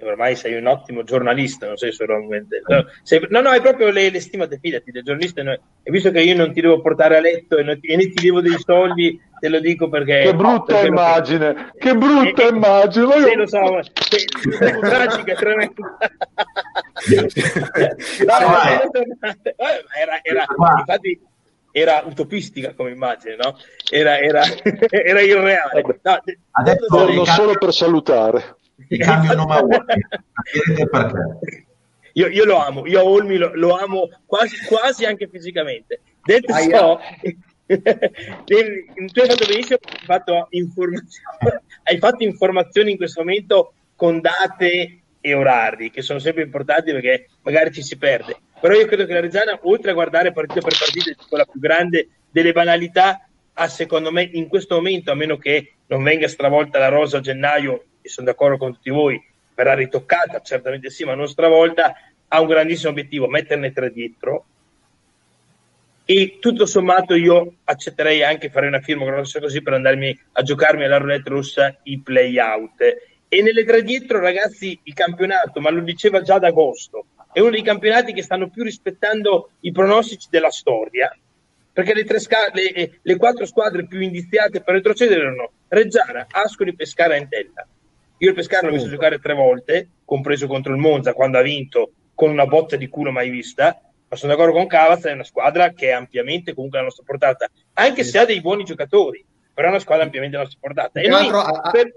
ormai 0.09 0.37
sei 0.37 0.55
un 0.55 0.67
ottimo 0.67 1.03
giornalista, 1.03 1.67
non 1.67 1.77
sei 1.77 1.93
solamente... 1.93 2.63
No, 2.67 2.87
sei, 3.03 3.27
no, 3.29 3.41
no, 3.41 3.51
hai 3.51 3.61
proprio 3.61 3.91
le, 3.91 4.11
le 4.11 4.21
stimate, 4.21 4.59
fidati, 4.61 4.91
del 4.91 5.03
giornalista, 5.03 5.43
no, 5.43 5.53
e 5.53 5.91
visto 5.91 6.11
che 6.11 6.21
io 6.21 6.37
non 6.37 6.53
ti 6.53 6.61
devo 6.61 6.81
portare 6.81 7.17
a 7.17 7.21
letto 7.21 7.57
e, 7.57 7.63
non 7.63 7.79
ti, 7.81 7.89
e 7.89 7.97
ti 7.97 8.23
devo 8.23 8.41
dei 8.41 8.57
soldi, 8.59 9.21
te 9.39 9.49
lo 9.49 9.61
dico 9.61 9.89
perché... 9.89 10.23
Che 10.23 10.35
brutta 10.35 10.75
perché 10.75 10.87
immagine, 10.87 11.53
lo, 11.53 11.71
che 11.79 11.95
brutta 11.95 12.43
eh, 12.43 12.49
immagine! 12.49 13.13
Sì, 13.13 13.29
io... 13.29 13.35
lo 13.37 13.47
so, 13.47 13.61
ma 13.61 13.83
sei, 13.83 14.25
sei 14.59 14.81
tragica, 14.81 15.35
tremenda. 15.35 15.75
no, 18.27 18.39
era, 19.97 20.21
era, 20.23 20.47
infatti 20.79 21.21
era 21.77 22.05
utopistica 22.07 22.73
come 22.75 22.93
immagine, 22.93 23.35
no? 23.35 23.57
Era, 23.91 24.21
era, 24.21 24.45
era 24.89 25.21
irreale. 25.21 25.83
No, 26.03 26.23
Adesso 26.53 26.87
torno 26.87 27.25
solo 27.25 27.59
per 27.59 27.73
salutare. 27.73 28.57
Ti 28.89 28.99
cambio 28.99 29.35
nome 29.35 29.55
a 29.55 29.61
Olmi, 29.61 29.77
perché. 30.91 31.67
Io, 32.17 32.29
io, 32.29 32.45
lo 32.45 32.59
amo, 32.59 32.87
io 32.87 33.01
a 33.01 33.05
Olmi 33.05 33.37
lo, 33.37 33.51
lo 33.55 33.77
amo 33.77 34.09
quasi, 34.27 34.57
quasi, 34.67 35.05
anche 35.05 35.29
fisicamente. 35.29 36.01
Detto 36.23 36.53
ah, 36.53 36.61
ciò, 36.61 37.01
tu 37.67 38.55
hai 38.55 39.29
fatto 39.29 39.47
benissimo, 39.47 39.79
hai 39.83 40.05
fatto, 40.05 40.49
hai 41.83 41.99
fatto 41.99 42.23
informazioni 42.23 42.93
in 42.93 42.97
questo 42.97 43.21
momento 43.21 43.75
con 43.97 44.21
date 44.21 45.01
e 45.21 45.35
orari, 45.35 45.91
che 45.91 46.03
sono 46.03 46.19
sempre 46.19 46.43
importanti 46.43 46.93
perché 46.93 47.29
magari 47.43 47.73
ci 47.73 47.83
si 47.83 47.97
perde. 47.97 48.37
Però 48.61 48.75
io 48.75 48.87
credo 48.87 49.07
che 49.07 49.13
la 49.15 49.21
Reggiana, 49.21 49.59
oltre 49.63 49.91
a 49.91 49.95
guardare 49.95 50.33
partita 50.33 50.61
per 50.61 50.77
partita, 50.79 51.11
quella 51.29 51.45
più 51.45 51.59
grande 51.59 52.09
delle 52.31 52.53
banalità, 52.53 53.29
ha 53.55 53.69
secondo 53.69 54.13
me 54.13 54.23
in 54.23 54.49
questo 54.49 54.75
momento, 54.77 55.11
a 55.11 55.15
meno 55.15 55.37
che 55.37 55.75
non 55.87 56.03
venga 56.03 56.29
stravolta 56.29 56.79
la 56.79 56.89
rosa 56.89 57.19
a 57.19 57.21
gennaio 57.21 57.85
e 58.05 58.11
sono 58.11 58.27
d'accordo 58.27 58.59
con 58.59 58.75
tutti 58.75 58.91
voi, 58.91 59.19
verrà 59.55 59.73
ritoccata, 59.73 60.43
certamente 60.43 60.91
sì, 60.91 61.05
ma 61.05 61.15
non 61.15 61.27
stravolta, 61.27 61.95
ha 62.29 62.41
un 62.41 62.47
grandissimo 62.47 62.91
obiettivo, 62.91 63.29
metterne 63.29 63.73
tre 63.73 63.91
dietro. 63.91 64.45
E 66.05 66.37
tutto 66.39 66.67
sommato 66.67 67.15
io 67.15 67.55
accetterei 67.65 68.23
anche 68.23 68.51
fare 68.51 68.67
una 68.67 68.81
firma 68.81 69.07
grossa 69.07 69.41
così 69.41 69.63
per 69.63 69.73
andarmi 69.73 70.19
a 70.33 70.43
giocarmi 70.43 70.85
alla 70.85 70.99
roulette 70.99 71.31
russa 71.31 71.79
i 71.85 71.99
play 72.01 72.39
out. 72.39 72.83
E 73.27 73.43
nelle 73.43 73.65
tre 73.65 73.83
dietro, 73.83 74.21
ragazzi, 74.21 74.79
il 74.83 74.93
campionato, 74.93 75.61
ma 75.61 75.71
lo 75.71 75.81
diceva 75.81 76.21
già 76.21 76.35
ad 76.35 76.45
agosto, 76.45 77.07
è 77.33 77.41
uno 77.41 77.51
dei 77.51 77.63
campionati 77.63 78.13
che 78.13 78.23
stanno 78.23 78.51
più 78.51 78.63
rispettando 78.65 79.53
i 79.61 79.73
pronostici 79.73 80.29
della 80.31 80.51
storia, 80.51 81.17
perché 81.73 81.95
le, 81.95 82.19
sca- 82.21 82.51
le, 82.53 82.99
le 83.01 83.17
quattro 83.17 83.47
squadre 83.47 83.87
più 83.87 84.01
indiziate 84.01 84.61
per 84.61 84.75
retrocedere 84.75 85.23
erano 85.23 85.51
Reggiana, 85.69 86.27
Ascoli, 86.31 86.75
Pescara 86.75 87.15
e 87.15 87.19
Entella. 87.19 87.67
Io 88.19 88.29
il 88.29 88.35
Pescara 88.35 88.67
l'ho 88.67 88.73
visto 88.73 88.89
giocare 88.89 89.19
tre 89.19 89.35
volte, 89.35 89.89
compreso 90.05 90.47
contro 90.47 90.73
il 90.73 90.79
Monza 90.79 91.13
quando 91.13 91.39
ha 91.39 91.43
vinto 91.43 91.93
con 92.15 92.31
una 92.31 92.47
botta 92.47 92.77
di 92.77 92.89
culo 92.89 93.11
mai 93.11 93.31
vista. 93.31 93.79
Ma 94.09 94.17
sono 94.17 94.33
d'accordo 94.33 94.55
con 94.55 94.67
Cavaz, 94.67 95.05
è 95.05 95.13
una 95.13 95.25
squadra 95.25 95.73
che 95.73 95.89
è 95.89 95.93
ampiamente 95.93 96.55
comunque 96.55 96.79
alla 96.79 96.87
nostra 96.87 97.05
portata, 97.07 97.51
anche 97.75 98.05
se 98.05 98.19
ha 98.19 98.25
dei 98.25 98.41
buoni 98.41 98.63
giocatori, 98.63 99.25
però 99.53 99.69
è 99.69 99.71
una 99.71 99.81
squadra 99.81 100.05
ampiamente 100.05 100.37
alla 100.37 100.45
nostra 100.45 100.61
portata. 100.63 101.01
E 101.01 101.09
noi, 101.09 101.29
ha, 101.29 101.71
per... 101.73 101.95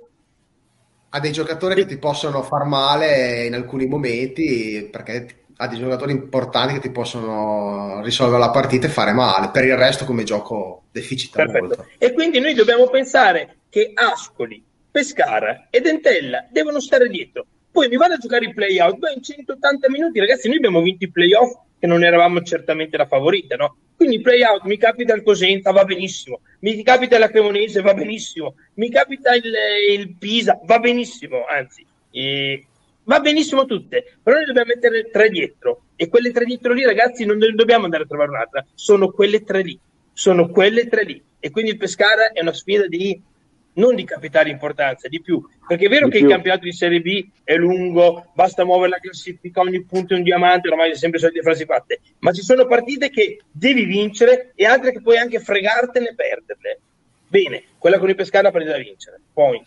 ha 1.09 1.19
dei 1.19 1.31
giocatori 1.31 1.75
che 1.75 1.85
ti 1.85 1.97
possono 1.97 2.41
far 2.41 2.63
male 2.63 3.45
in 3.45 3.53
alcuni 3.53 3.85
momenti 3.85 4.87
perché 4.91 5.45
ha 5.57 5.67
dei 5.67 5.79
giocatori 5.79 6.11
importanti 6.11 6.73
che 6.75 6.79
ti 6.79 6.91
possono 6.91 8.01
risolvere 8.03 8.39
la 8.39 8.51
partita 8.51 8.87
e 8.87 8.91
fare 8.91 9.11
male. 9.11 9.49
Per 9.51 9.65
il 9.65 9.75
resto, 9.75 10.05
come 10.05 10.23
gioco, 10.23 10.83
deficita 10.91 11.37
Perfetto. 11.37 11.65
molto. 11.65 11.87
E 11.97 12.13
quindi 12.13 12.39
noi 12.39 12.53
dobbiamo 12.53 12.87
pensare 12.87 13.57
che 13.69 13.91
Ascoli, 13.93 14.63
Pescara 14.91 15.67
e 15.69 15.81
Dentella 15.81 16.47
devono 16.49 16.79
stare 16.79 17.07
dietro. 17.07 17.45
Poi 17.71 17.89
mi 17.89 17.97
vado 17.97 18.15
a 18.15 18.17
giocare 18.17 18.45
i 18.45 18.53
playout. 18.53 18.97
Beh, 18.97 19.13
in 19.13 19.21
180 19.21 19.89
minuti, 19.89 20.19
ragazzi, 20.19 20.47
noi 20.47 20.57
abbiamo 20.57 20.81
vinto 20.81 21.05
i 21.05 21.11
playoff 21.11 21.53
che 21.79 21.85
non 21.85 22.03
eravamo 22.03 22.41
certamente 22.41 22.97
la 22.97 23.05
favorita, 23.05 23.55
no? 23.55 23.77
Quindi 23.95 24.15
i 24.15 24.21
playout 24.21 24.63
mi 24.63 24.77
capita 24.77 25.13
il 25.13 25.23
Cosenza, 25.23 25.71
va 25.71 25.83
benissimo. 25.83 26.41
Mi 26.61 26.81
capita 26.83 27.17
la 27.17 27.29
Cremonese, 27.29 27.81
va 27.81 27.93
benissimo. 27.93 28.55
Mi 28.75 28.89
capita 28.89 29.35
il, 29.35 29.53
il 29.91 30.15
Pisa, 30.17 30.59
va 30.63 30.79
benissimo. 30.79 31.45
Anzi, 31.47 31.85
eh, 32.11 32.65
va 33.03 33.19
benissimo 33.19 33.65
tutte. 33.65 34.17
Però 34.23 34.35
noi 34.35 34.45
dobbiamo 34.45 34.71
mettere 34.73 35.09
tre 35.11 35.29
dietro. 35.29 35.81
E 35.95 36.09
quelle 36.09 36.31
tre 36.31 36.45
dietro 36.45 36.73
lì, 36.73 36.83
ragazzi, 36.83 37.25
non 37.25 37.37
dobbiamo 37.37 37.85
andare 37.85 38.03
a 38.03 38.07
trovare 38.07 38.29
un'altra. 38.29 38.65
Sono 38.73 39.11
quelle 39.11 39.43
tre 39.43 39.61
lì. 39.61 39.79
Sono 40.13 40.49
quelle 40.49 40.87
tre 40.87 41.03
lì. 41.03 41.21
E 41.39 41.49
quindi 41.51 41.71
il 41.71 41.77
Pescara 41.77 42.31
è 42.31 42.41
una 42.41 42.53
sfida 42.53 42.87
di 42.87 43.19
non 43.77 43.95
di 43.95 44.03
capitale 44.03 44.49
importanza, 44.49 45.07
di 45.07 45.21
più. 45.21 45.41
Perché 45.67 45.85
è 45.85 45.89
vero 45.89 46.05
di 46.05 46.11
che 46.11 46.17
più. 46.19 46.27
il 46.27 46.33
campionato 46.33 46.63
di 46.63 46.73
Serie 46.73 47.01
B 47.01 47.27
è 47.43 47.55
lungo, 47.55 48.27
basta 48.33 48.63
muovere 48.63 48.89
la 48.89 48.99
classifica, 48.99 49.61
ogni 49.61 49.83
punto 49.83 50.13
è 50.13 50.17
un 50.17 50.23
diamante, 50.23 50.69
ormai 50.69 50.91
è 50.91 50.95
sempre 50.95 51.19
solite 51.19 51.41
frasi 51.41 51.65
fatte, 51.65 51.99
ma 52.19 52.31
ci 52.31 52.41
sono 52.41 52.65
partite 52.65 53.09
che 53.09 53.41
devi 53.51 53.85
vincere 53.85 54.51
e 54.55 54.65
altre 54.65 54.91
che 54.91 55.01
puoi 55.01 55.17
anche 55.17 55.39
fregartene 55.39 56.09
e 56.09 56.15
perderle. 56.15 56.79
Bene, 57.27 57.63
quella 57.77 57.99
con 57.99 58.09
il 58.09 58.15
Pescara 58.15 58.51
prende 58.51 58.71
da 58.71 58.77
vincere. 58.77 59.19
Poi. 59.33 59.61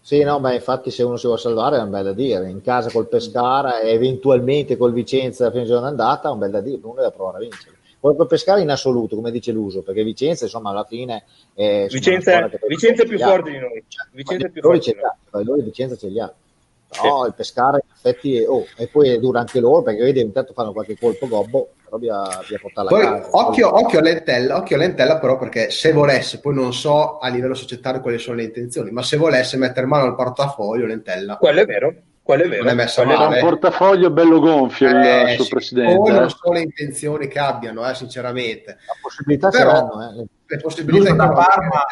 Sì, 0.00 0.22
no, 0.22 0.38
ma 0.38 0.52
infatti 0.52 0.90
se 0.90 1.02
uno 1.02 1.16
si 1.16 1.26
vuole 1.26 1.40
salvare 1.40 1.78
è 1.78 1.80
un 1.80 1.90
bel 1.90 2.04
da 2.04 2.12
dire. 2.12 2.50
In 2.50 2.60
casa 2.60 2.90
col 2.90 3.08
Pescara 3.08 3.80
e 3.80 3.90
eventualmente 3.90 4.76
col 4.76 4.92
Vicenza 4.92 5.44
la 5.44 5.50
fine 5.50 5.64
giornata 5.64 5.88
andata, 5.88 6.28
è 6.28 6.32
un 6.32 6.38
bel 6.38 6.50
da 6.50 6.60
dire, 6.60 6.80
uno 6.82 6.96
deve 6.96 7.12
provare 7.12 7.38
a 7.38 7.40
vincere. 7.40 7.76
Poi 8.04 8.16
per 8.16 8.26
pescare 8.26 8.60
in 8.60 8.68
assoluto, 8.68 9.16
come 9.16 9.30
dice 9.30 9.50
l'uso, 9.50 9.80
perché 9.80 10.04
Vicenza, 10.04 10.44
insomma, 10.44 10.68
alla 10.68 10.84
fine... 10.84 11.24
È, 11.54 11.86
Vicenza, 11.88 12.50
Vicenza 12.68 13.02
è 13.02 13.06
più 13.06 13.18
forte 13.18 13.50
di 13.50 13.58
noi. 13.58 13.82
Vicenza 14.10 14.46
è 14.46 14.50
più 14.50 14.60
forte 14.60 14.92
di 14.92 15.00
noi. 15.30 15.44
Loro 15.46 15.62
Vicenza 15.62 15.96
ce 15.96 16.08
li 16.08 16.20
ha. 16.20 16.24
No, 16.26 17.22
sì. 17.22 17.26
il 17.28 17.34
pescare 17.34 17.82
in 17.82 17.92
effetti 17.94 18.36
è, 18.36 18.46
oh, 18.46 18.66
e 18.76 18.88
poi 18.88 19.18
dura 19.18 19.40
anche 19.40 19.58
loro 19.58 19.80
perché 19.80 20.02
vedi 20.02 20.20
intanto 20.20 20.52
fanno 20.52 20.72
qualche 20.72 20.98
colpo 20.98 21.26
gobbo 21.26 21.70
però 21.82 21.96
via, 21.96 22.22
via 22.46 22.58
portarla 22.60 22.90
poi, 22.90 23.04
a 23.04 23.10
casa 23.14 23.28
occhio, 23.32 23.74
occhio, 23.74 23.98
a 23.98 24.02
lentella, 24.02 24.56
occhio 24.58 24.76
a 24.76 24.78
lentella 24.78 25.18
però 25.18 25.36
perché 25.36 25.70
se 25.70 25.90
volesse 25.90 26.38
poi 26.38 26.54
non 26.54 26.72
so 26.72 27.18
a 27.18 27.28
livello 27.28 27.54
societario 27.54 28.00
quali 28.00 28.18
sono 28.18 28.36
le 28.36 28.44
intenzioni 28.44 28.92
ma 28.92 29.02
se 29.02 29.16
volesse 29.16 29.56
mettere 29.56 29.86
mano 29.86 30.04
al 30.04 30.14
portafoglio 30.14 30.86
lentella 30.86 31.36
quello 31.36 31.62
è 31.62 31.66
vero 31.66 31.94
quello 32.24 32.44
è 32.44 32.48
vero. 32.48 32.62
Non 32.62 32.72
è 32.72 32.74
messo 32.74 33.02
ha 33.02 33.26
un 33.26 33.38
portafoglio 33.38 34.10
bello 34.10 34.40
gonfio 34.40 34.88
eh, 34.88 35.32
il 35.32 35.36
suo 35.36 35.46
presidente. 35.46 35.94
Poi 35.94 36.10
non 36.10 36.30
so 36.30 36.52
le 36.52 36.60
intenzioni 36.60 37.28
che 37.28 37.38
abbiano, 37.38 37.86
eh, 37.86 37.94
sinceramente. 37.94 38.78
La 38.86 38.94
possibilità 39.02 39.50
Però, 39.50 39.70
saranno, 39.70 40.22
eh. 40.22 40.26
Le 40.46 40.56
possibilità 40.58 41.12
da 41.12 41.28
Parma, 41.28 41.86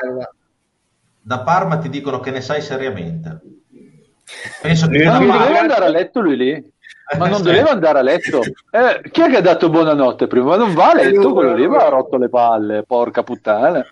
da 1.20 1.40
Parma 1.40 1.76
ti 1.76 1.90
dicono 1.90 2.18
che 2.20 2.30
ne 2.30 2.40
sai 2.40 2.62
seriamente. 2.62 3.40
Penso 4.62 4.88
che 4.88 5.04
non 5.04 5.26
doveva 5.26 5.60
andare 5.60 5.84
a 5.84 5.88
letto 5.88 6.20
lui 6.22 6.36
lì. 6.36 6.72
Ma 7.18 7.28
non 7.28 7.42
doveva 7.42 7.70
andare 7.70 7.98
a 7.98 8.02
letto. 8.02 8.40
Eh, 8.72 9.10
chi 9.10 9.20
è 9.20 9.28
che 9.28 9.36
ha 9.36 9.42
dato 9.42 9.68
buonanotte 9.68 10.26
prima? 10.28 10.46
Ma 10.46 10.56
non 10.56 10.72
va 10.72 10.92
a 10.92 10.94
letto 10.94 11.34
quello 11.34 11.54
lì, 11.54 11.68
ma 11.68 11.84
ha 11.84 11.90
rotto 11.90 12.16
le 12.16 12.30
palle, 12.30 12.84
porca 12.86 13.22
puttana. 13.22 13.84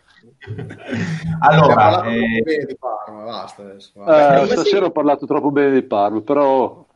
Allora, 1.40 2.04
eh... 2.04 2.42
bene 2.42 2.64
di 2.64 2.76
Parma, 2.78 3.24
basta 3.24 3.62
adesso. 3.62 3.92
Eh, 3.94 4.46
stasera 4.46 4.86
ho 4.86 4.90
parlato 4.90 5.26
troppo 5.26 5.50
bene 5.50 5.72
di 5.72 5.82
Parma, 5.82 6.20
però... 6.20 6.86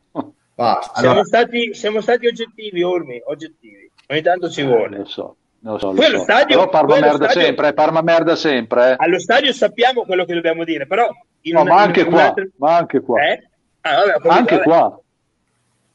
Basta. 0.55 0.93
Allora... 0.95 1.13
Siamo, 1.13 1.25
stati, 1.25 1.75
siamo 1.75 2.01
stati 2.01 2.27
oggettivi, 2.27 2.83
Ormi, 2.83 3.21
oggettivi. 3.25 3.91
Ogni 4.09 4.23
tanto 4.23 4.49
ci 4.49 4.63
vuole. 4.63 4.97
Eh, 4.97 4.99
lo 4.99 5.05
so. 5.05 5.37
Lo 5.61 5.79
so, 5.79 5.93
lo 5.93 6.03
so. 6.03 6.19
Stadio, 6.21 6.57
però 6.59 6.69
Parma 6.69 6.99
merda 6.99 7.29
stadio, 7.29 7.41
sempre, 7.41 7.73
Parma 7.73 8.03
merda 8.03 8.37
sempre. 8.37 8.91
Eh. 8.91 8.95
Allo 8.99 9.19
stadio 9.19 9.53
sappiamo 9.53 10.05
quello 10.05 10.25
che 10.25 10.35
dobbiamo 10.35 10.63
dire, 10.63 10.87
però... 10.87 11.07
no, 11.07 11.61
una, 11.61 11.75
ma, 11.75 11.81
anche 11.81 12.05
qua, 12.05 12.23
altra... 12.25 12.47
ma 12.57 12.77
anche 12.77 13.01
qua, 13.01 13.23
eh? 13.23 13.49
ah, 13.81 14.19
vabbè, 14.21 14.29
anche 14.29 14.61
qua. 14.61 15.01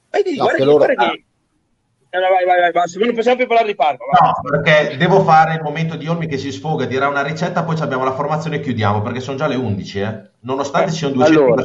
Vai, 0.10 0.24
no, 0.36 0.44
guarda, 0.44 0.58
che, 0.58 0.64
loro... 0.64 0.78
guarda 0.78 1.10
che 1.12 1.24
eh, 2.12 2.20
vai, 2.20 2.46
vai, 2.46 2.60
vai, 2.60 2.72
basta. 2.72 3.00
Non 3.00 3.14
possiamo 3.14 3.38
più 3.38 3.48
parlare 3.48 3.70
di 3.70 3.76
Parma. 3.76 3.98
No, 4.20 4.34
perché 4.42 4.98
devo 4.98 5.22
fare 5.22 5.56
il 5.56 5.62
momento 5.62 5.96
di 5.96 6.08
Olmi 6.08 6.28
che 6.28 6.38
si 6.38 6.52
sfoga, 6.52 6.86
dirà 6.86 7.08
una 7.08 7.22
ricetta, 7.22 7.64
poi 7.64 7.80
abbiamo 7.80 8.04
la 8.04 8.14
formazione 8.14 8.58
e 8.58 8.60
chiudiamo, 8.62 9.02
perché 9.02 9.20
sono 9.20 9.38
già 9.38 9.46
le 9.48 9.56
11, 9.56 10.00
eh? 10.00 10.22
nonostante 10.42 10.90
eh, 10.90 10.94
siano 10.94 11.14
200 11.14 11.44
allora, 11.44 11.64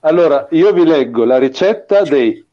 allora, 0.00 0.46
io 0.50 0.72
vi 0.72 0.84
leggo 0.84 1.24
la 1.24 1.38
ricetta 1.38 2.02
dei 2.02 2.44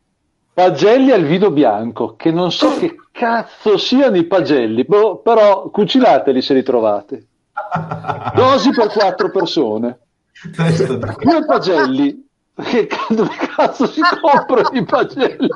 pagelli 0.54 1.12
al 1.12 1.26
vino 1.26 1.52
bianco, 1.52 2.16
che 2.16 2.32
non 2.32 2.52
so 2.52 2.78
che 2.78 2.96
cazzo 3.12 3.78
siano 3.78 4.16
i 4.18 4.24
pagelli, 4.24 4.86
boh, 4.86 5.18
però 5.18 5.70
cucinateli 5.70 6.42
se 6.42 6.54
li 6.54 6.64
trovate. 6.64 7.26
Dosi 8.34 8.72
per 8.72 8.88
quattro 8.88 9.30
persone. 9.30 10.00
Due 10.42 11.46
pagelli 11.46 12.21
che 12.56 12.88
dove 13.10 13.36
cazzo 13.56 13.88
si 13.88 14.02
comprano 14.22 14.70
i 14.78 14.84
pagelli? 14.84 15.50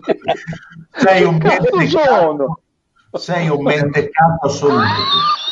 Sei 0.92 1.24
un 1.24 1.38
mentecato. 1.38 2.62
Sei 3.14 3.48
un 3.50 3.64
mentecato 3.64 4.46
assoluto. 4.46 4.84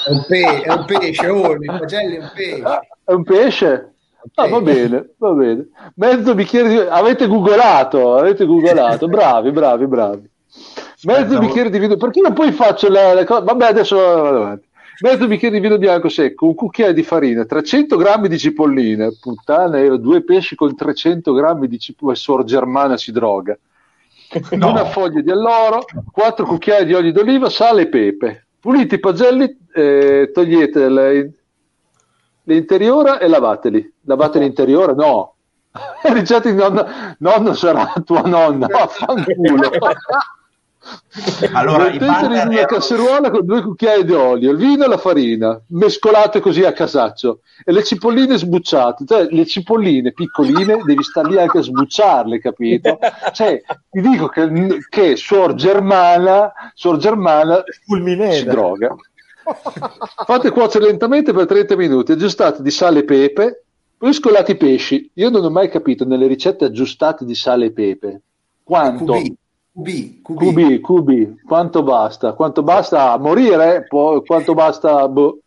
È 0.06 0.11
un, 0.11 0.26
pe- 0.28 0.61
è 0.61 0.74
un 0.74 0.86
pesce, 0.86 1.28
oh, 1.30 1.53
i 1.53 1.65
pagelli 1.65 2.15
è 2.15 2.20
un 2.20 2.32
pesce. 2.34 2.80
È 3.06 3.11
un 3.11 3.24
pesce? 3.24 3.94
Ah, 4.36 4.48
va 4.48 4.61
bene, 4.61 5.14
va 5.18 5.32
bene. 5.32 5.68
Mezzo 5.95 6.34
bicchiere 6.34 6.70
di... 6.70 6.78
Avete 6.78 7.28
googolato, 7.28 8.15
avete 8.15 8.45
googolato. 8.45 9.07
Bravi, 9.07 9.52
bravi, 9.52 9.88
bravi. 9.88 10.30
Mezzo 11.03 11.40
bicchiere 11.40 11.70
di 11.70 11.80
vino... 11.80 11.98
Perché 11.98 12.20
io 12.20 12.32
poi 12.32 12.52
faccio 12.53 12.90
le, 12.90 13.14
le 13.15 13.26
cose... 13.26 13.44
Vabbè, 13.44 13.65
adesso 13.65 13.95
vado 13.98 14.38
avanti 14.38 14.68
mezzo 15.02 15.28
bicchiere 15.28 15.56
di 15.56 15.61
vino 15.61 15.78
bianco 15.78 16.10
secco, 16.10 16.48
un 16.48 16.56
cucchiaio 16.56 16.94
di 16.94 17.03
farina, 17.03 17.45
300 17.45 17.98
grammi 17.98 18.28
di 18.28 18.38
cipolline, 18.38 19.18
puttana, 19.20 19.80
ero 19.80 19.98
due 19.98 20.24
pesci 20.24 20.56
con 20.56 20.76
300 20.76 21.34
grammi 21.34 21.68
di 21.68 21.80
cipolline, 21.80 22.18
suor 22.18 22.44
Germana 22.44 22.98
si 22.98 23.11
droga, 23.11 23.57
no. 24.52 24.70
una 24.70 24.86
foglia 24.86 25.22
di 25.22 25.32
alloro, 25.32 25.86
4 26.11 26.45
cucchiai 26.45 26.86
di 26.86 26.94
olio 26.94 27.11
d'oliva, 27.11 27.49
sale 27.49 27.84
e 27.84 27.88
pepe. 27.88 28.45
Pulite 28.60 28.95
i 28.95 28.99
pagelli, 28.99 29.57
eh, 29.74 30.32
togliete 30.34 31.34
l'interiore 32.44 33.20
e 33.20 33.28
lavateli. 33.28 33.94
Lavate 34.06 34.40
l'interiore? 34.40 34.94
No. 34.94 35.36
Ricciati 36.03 36.53
nonna, 36.53 37.15
nonno 37.20 37.53
sarà 37.53 37.94
tua 38.06 38.22
nonna, 38.22 38.68
vaffanculo. 38.72 39.70
Allora, 41.54 41.86
Metteteli 41.86 42.40
in 42.42 42.48
una 42.48 42.66
casseruola 42.66 43.30
con 43.30 43.46
due 43.46 43.62
cucchiai 43.62 44.04
di 44.04 44.14
olio, 44.14 44.52
il 44.52 44.58
vino 44.58 44.84
e 44.84 44.88
la 44.88 44.98
farina, 44.98 45.60
mescolate 45.68 46.40
così 46.40 46.64
a 46.64 46.74
casaccio 46.74 47.40
e 47.64 47.72
le 47.72 47.84
cipolline 47.84 48.38
sbucciate, 48.38 49.06
cioè 49.06 49.28
le 49.30 49.46
cipolline 49.46 50.12
piccoline 50.12 50.82
devi 50.84 51.04
stare 51.04 51.30
lì 51.30 51.40
anche 51.40 51.60
a 51.60 51.62
sbucciarle, 51.62 52.40
capito? 52.40 52.98
Cioè, 53.32 53.62
ti 53.90 54.02
dico 54.02 54.28
che, 54.28 54.50
che 54.90 55.16
Suor 55.16 55.54
Germana, 55.54 56.52
Suor 56.74 56.98
Germana 56.98 57.64
si 58.32 58.44
droga. 58.46 58.96
Fate 60.26 60.52
cuocere 60.52 60.86
lentamente 60.86 61.34
per 61.34 61.46
30 61.46 61.76
minuti, 61.76 62.12
aggiustate 62.12 62.62
di 62.62 62.72
sale 62.72 63.00
e 63.00 63.04
pepe, 63.04 63.64
poi 63.98 64.14
scolate 64.14 64.54
i 64.54 64.58
pesci. 64.58 65.10
Io 65.16 65.30
non 65.30 65.44
ho 65.44 65.50
mai 65.50 65.70
capito 65.70 66.06
nelle 66.06 66.28
ricette 66.28 66.66
aggiustate 66.66 67.26
di 67.26 67.36
sale 67.36 67.66
e 67.66 67.72
pepe 67.72 68.22
quanto 68.64 69.22
QB, 69.76 70.22
QB. 70.22 70.38
QB, 70.38 70.82
QB, 70.82 71.44
quanto 71.45 71.82
basta? 71.82 72.34
Quanto 72.34 72.62
basta 72.62 73.12
a 73.12 73.18
morire? 73.18 73.86
Poi, 73.88 74.24
quanto 74.24 74.54
basta? 74.54 75.08
Boh. 75.08 75.40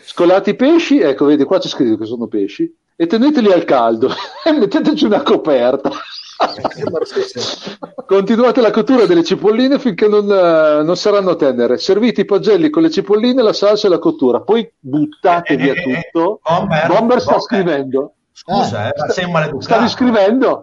Scolati 0.00 0.50
i 0.50 0.56
pesci, 0.56 1.00
ecco, 1.00 1.26
vedi, 1.26 1.44
qua 1.44 1.58
c'è 1.58 1.68
scritto 1.68 1.98
che 1.98 2.06
sono 2.06 2.26
pesci, 2.26 2.74
e 2.96 3.06
teneteli 3.06 3.52
al 3.52 3.64
caldo 3.64 4.08
e 4.44 4.52
metteteci 4.56 5.04
una 5.04 5.22
coperta. 5.22 5.90
Continuate 8.06 8.60
la 8.60 8.70
cottura 8.70 9.04
delle 9.04 9.24
cipolline 9.24 9.78
finché 9.78 10.08
non, 10.08 10.24
uh, 10.24 10.82
non, 10.84 10.96
saranno 10.96 11.36
tenere. 11.36 11.76
Servite 11.78 12.22
i 12.22 12.24
pagelli 12.24 12.70
con 12.70 12.82
le 12.82 12.90
cipolline, 12.90 13.42
la 13.42 13.52
salsa 13.52 13.88
e 13.88 13.90
la 13.90 13.98
cottura. 13.98 14.40
Poi 14.40 14.70
buttate 14.78 15.52
eh, 15.52 15.56
via 15.56 15.74
eh, 15.74 15.90
eh 15.90 16.10
tutto. 16.12 16.40
Bomber, 16.42 16.86
Bomber 16.86 17.20
sta 17.20 17.32
Bomber. 17.32 17.46
scrivendo. 17.46 18.12
Scusa, 18.32 18.88
eh, 18.88 19.12
sei 19.12 19.30
maleducato. 19.30 19.64
Stavi 19.64 19.88
scrivendo? 19.88 20.62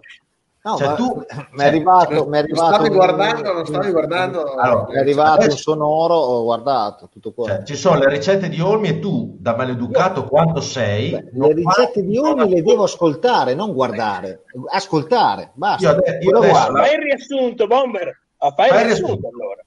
No, 0.66 0.76
cioè, 0.78 0.96
tu 0.96 1.24
mi 1.52 1.62
è 1.62 1.66
arrivato, 1.68 2.12
cioè, 2.12 2.38
arrivato 2.38 2.74
stavi 2.74 2.88
guardando, 2.88 3.52
non 3.52 3.66
stavi 3.66 3.90
guardando. 3.92 4.54
Allora, 4.54 4.86
è 4.94 4.98
arrivato 4.98 5.44
un 5.44 5.50
sonoro, 5.56 6.14
ho 6.14 6.42
guardato 6.42 7.08
tutto 7.08 7.30
qua. 7.30 7.46
Cioè, 7.46 7.62
ci 7.62 7.76
sono 7.76 8.00
le 8.00 8.08
ricette 8.08 8.48
di 8.48 8.60
Olmi 8.60 8.88
e 8.88 8.98
tu, 8.98 9.36
da 9.38 9.54
maleducato 9.54 10.22
Io, 10.22 10.26
quanto 10.26 10.60
sei, 10.60 11.10
beh, 11.10 11.30
le 11.34 11.52
ricette 11.52 12.02
di 12.02 12.18
Olmi 12.18 12.48
le 12.48 12.64
devo 12.64 12.82
ascoltare, 12.82 13.54
non 13.54 13.72
guardare, 13.74 14.42
ascoltare. 14.72 15.52
Basta. 15.54 15.88
Io, 15.88 15.96
ade- 15.96 16.18
io 16.20 16.36
adesso, 16.36 16.72
fai 16.72 16.94
il 16.94 17.00
riassunto, 17.00 17.66
Bomber. 17.68 18.20
Ah, 18.38 18.50
fai, 18.50 18.68
fai 18.68 18.80
il 18.80 18.86
riassunto, 18.86 19.30
allora. 19.32 19.64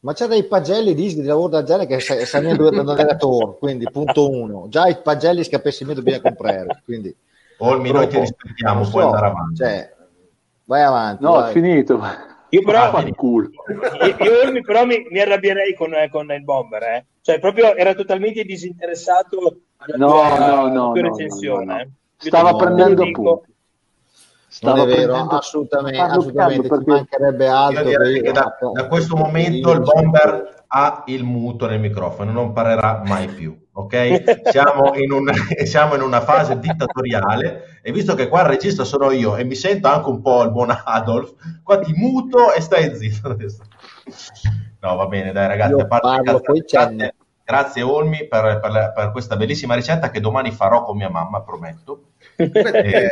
Ma 0.00 0.12
c'è 0.14 0.26
dei 0.26 0.44
pagelli 0.44 0.94
dischi 0.94 1.20
di 1.20 1.26
lavoro 1.26 1.48
da 1.48 1.62
genere 1.64 1.86
che 1.86 2.00
sanno 2.00 2.56
dove 2.56 2.78
andare 2.78 3.18
quindi 3.58 3.90
punto 3.90 4.30
uno. 4.30 4.68
Già 4.70 4.86
i 4.86 4.96
pagelli 5.02 5.44
scapessi 5.44 5.84
me 5.84 5.92
dobbiamo 5.92 6.22
comprare, 6.22 6.80
quindi 6.82 7.14
Olmi, 7.58 7.92
noi 7.92 8.08
ti 8.08 8.18
rispettiamo, 8.18 8.80
puoi 8.88 9.02
so, 9.02 9.08
andare 9.08 9.26
avanti. 9.26 9.56
Cioè, 9.56 9.93
Vai 10.64 10.82
avanti. 10.82 11.22
No, 11.22 11.32
vai. 11.32 11.50
è 11.50 11.52
finito. 11.52 12.00
Io 12.50 12.62
però, 12.62 12.92
ah, 12.92 13.00
io, 13.02 13.12
io 14.52 14.62
però 14.62 14.84
mi, 14.84 15.04
mi, 15.10 15.18
arrabbierei 15.18 15.74
con, 15.74 15.92
con, 16.10 16.30
il 16.30 16.44
bomber, 16.44 16.82
eh. 16.84 17.06
cioè 17.20 17.40
proprio 17.40 17.74
era 17.74 17.94
totalmente 17.94 18.44
disinteressato 18.44 19.62
alla 19.78 19.96
no, 19.96 20.08
tua, 20.08 20.38
no, 20.38 20.68
no, 20.68 20.92
tua 20.92 21.02
recensione. 21.02 21.64
No, 21.64 21.72
no, 21.72 21.78
no. 21.78 21.80
Eh. 21.80 21.88
Stava 22.16 22.54
prendendo 22.54 23.02
appunti. 23.02 23.52
Stava 24.46 24.76
non 24.76 24.88
è 24.88 24.94
vero, 24.94 25.16
assolutamente, 25.16 25.98
assolutamente 25.98 26.68
perché... 26.68 26.90
mancherebbe 26.90 27.48
altro. 27.48 27.90
Io 27.90 28.32
da, 28.32 28.56
da, 28.72 28.86
questo 28.86 29.16
momento 29.16 29.72
il 29.72 29.80
bomber 29.80 30.64
ha 30.68 31.02
il 31.06 31.24
muto 31.24 31.66
nel 31.66 31.80
microfono, 31.80 32.30
non 32.30 32.52
parlerà 32.52 33.02
mai 33.04 33.26
più 33.26 33.63
ok? 33.74 34.48
Siamo 34.50 34.94
in, 34.94 35.12
un, 35.12 35.30
siamo 35.64 35.94
in, 35.94 36.02
una 36.02 36.20
fase 36.20 36.58
dittatoriale 36.58 37.80
e 37.82 37.92
visto 37.92 38.14
che 38.14 38.28
qua 38.28 38.40
il 38.40 38.48
regista 38.48 38.84
sono 38.84 39.10
io 39.10 39.36
e 39.36 39.44
mi 39.44 39.54
sento 39.54 39.88
anche 39.88 40.08
un 40.08 40.20
po' 40.20 40.42
il 40.42 40.50
buon 40.50 40.76
Adolf, 40.84 41.34
qua 41.62 41.78
ti 41.78 41.92
muto 41.94 42.52
e 42.52 42.60
stai 42.60 42.94
zitto. 42.96 43.36
No, 44.80 44.96
va 44.96 45.06
bene, 45.06 45.32
dai 45.32 45.48
ragazzi, 45.48 45.80
a 45.80 45.86
parte 45.86 46.22
parlo, 46.22 46.40
grazie, 46.40 47.14
grazie 47.42 47.82
Olmi 47.82 48.26
per, 48.26 48.60
per, 48.60 48.92
per, 48.94 49.10
questa 49.12 49.36
bellissima 49.36 49.74
ricetta 49.74 50.10
che 50.10 50.20
domani 50.20 50.50
farò 50.50 50.82
con 50.82 50.96
mia 50.96 51.08
mamma, 51.08 51.42
prometto. 51.42 52.10
eh, 52.36 53.08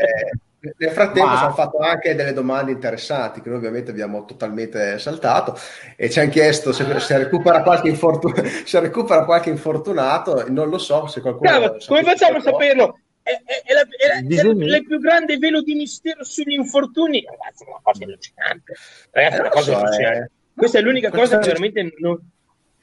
nel 0.76 0.90
frattempo 0.90 1.28
Ma... 1.28 1.36
ci 1.36 1.44
hanno 1.44 1.54
fatto 1.54 1.78
anche 1.78 2.14
delle 2.14 2.32
domande 2.32 2.70
interessanti 2.70 3.40
che 3.40 3.48
noi 3.48 3.58
ovviamente 3.58 3.90
abbiamo 3.90 4.24
totalmente 4.24 4.96
saltato 4.98 5.58
e 5.96 6.08
ci 6.08 6.20
hanno 6.20 6.30
chiesto 6.30 6.72
se, 6.72 7.00
se, 7.00 7.18
recupera, 7.18 7.62
qualche 7.62 7.88
infortun- 7.88 8.34
se 8.64 8.78
recupera 8.78 9.24
qualche 9.24 9.50
infortunato, 9.50 10.48
non 10.48 10.68
lo 10.68 10.78
so 10.78 11.08
se 11.08 11.20
qualcuno... 11.20 11.50
Cava, 11.50 11.76
come 11.84 12.04
facciamo 12.04 12.38
a 12.38 12.40
saperlo? 12.40 13.00
È, 13.22 13.30
è, 13.30 13.62
è, 13.64 13.72
la, 13.72 13.80
è, 13.80 14.42
la, 14.42 14.76
il 14.76 14.86
più 14.86 14.98
grande 15.00 15.36
velo 15.36 15.62
di 15.62 15.74
mistero 15.74 16.24
sugli 16.24 16.52
infortuni. 16.52 17.24
Ragazzi, 17.24 17.64
è 17.64 17.68
una 17.68 17.80
cosa 17.82 18.04
allucinante. 18.04 18.74
Ragazzi, 19.10 19.40
una 19.40 19.48
cosa 19.48 19.72
so, 19.72 19.78
allucinante. 19.78 20.30
Questa 20.54 20.78
è 20.78 20.82
l'unica 20.82 21.10
cosa 21.10 21.38
che 21.38 21.46
veramente 21.46 21.94
non... 21.98 22.30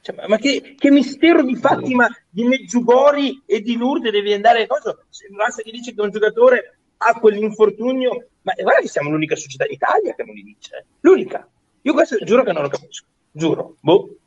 Cioè, 0.02 0.28
ma 0.28 0.38
che, 0.38 0.76
che, 0.78 0.92
mistero 0.92 1.44
di 1.44 1.56
Fatima, 1.56 2.08
di 2.30 2.44
Meggiugori 2.44 3.44
e 3.46 3.62
di 3.62 3.78
Lourdes 3.78 4.12
devi 4.12 4.34
andare... 4.34 4.68
Cosa? 4.68 4.98
Basta 5.36 5.62
che 5.62 5.72
dice 5.72 5.94
che 5.94 6.02
un 6.02 6.10
giocatore 6.10 6.79
ha 7.02 7.20
quell'infortunio, 7.20 8.28
ma 8.42 8.54
guarda 8.58 8.82
che 8.82 8.88
siamo 8.88 9.10
l'unica 9.10 9.36
società 9.36 9.66
in 9.66 9.72
Italia 9.72 10.16
che 10.16 10.24
non 10.24 10.36
li 10.36 10.44
dice, 10.44 10.86
l'unica. 11.02 11.48
Io 11.82 11.94
questo 11.94 12.18
giuro 12.24 12.44
che 12.44 12.52
non 12.52 12.64
lo 12.64 12.70
capisco, 12.70 13.06
giuro. 13.32 13.78
Boh. 13.80 14.18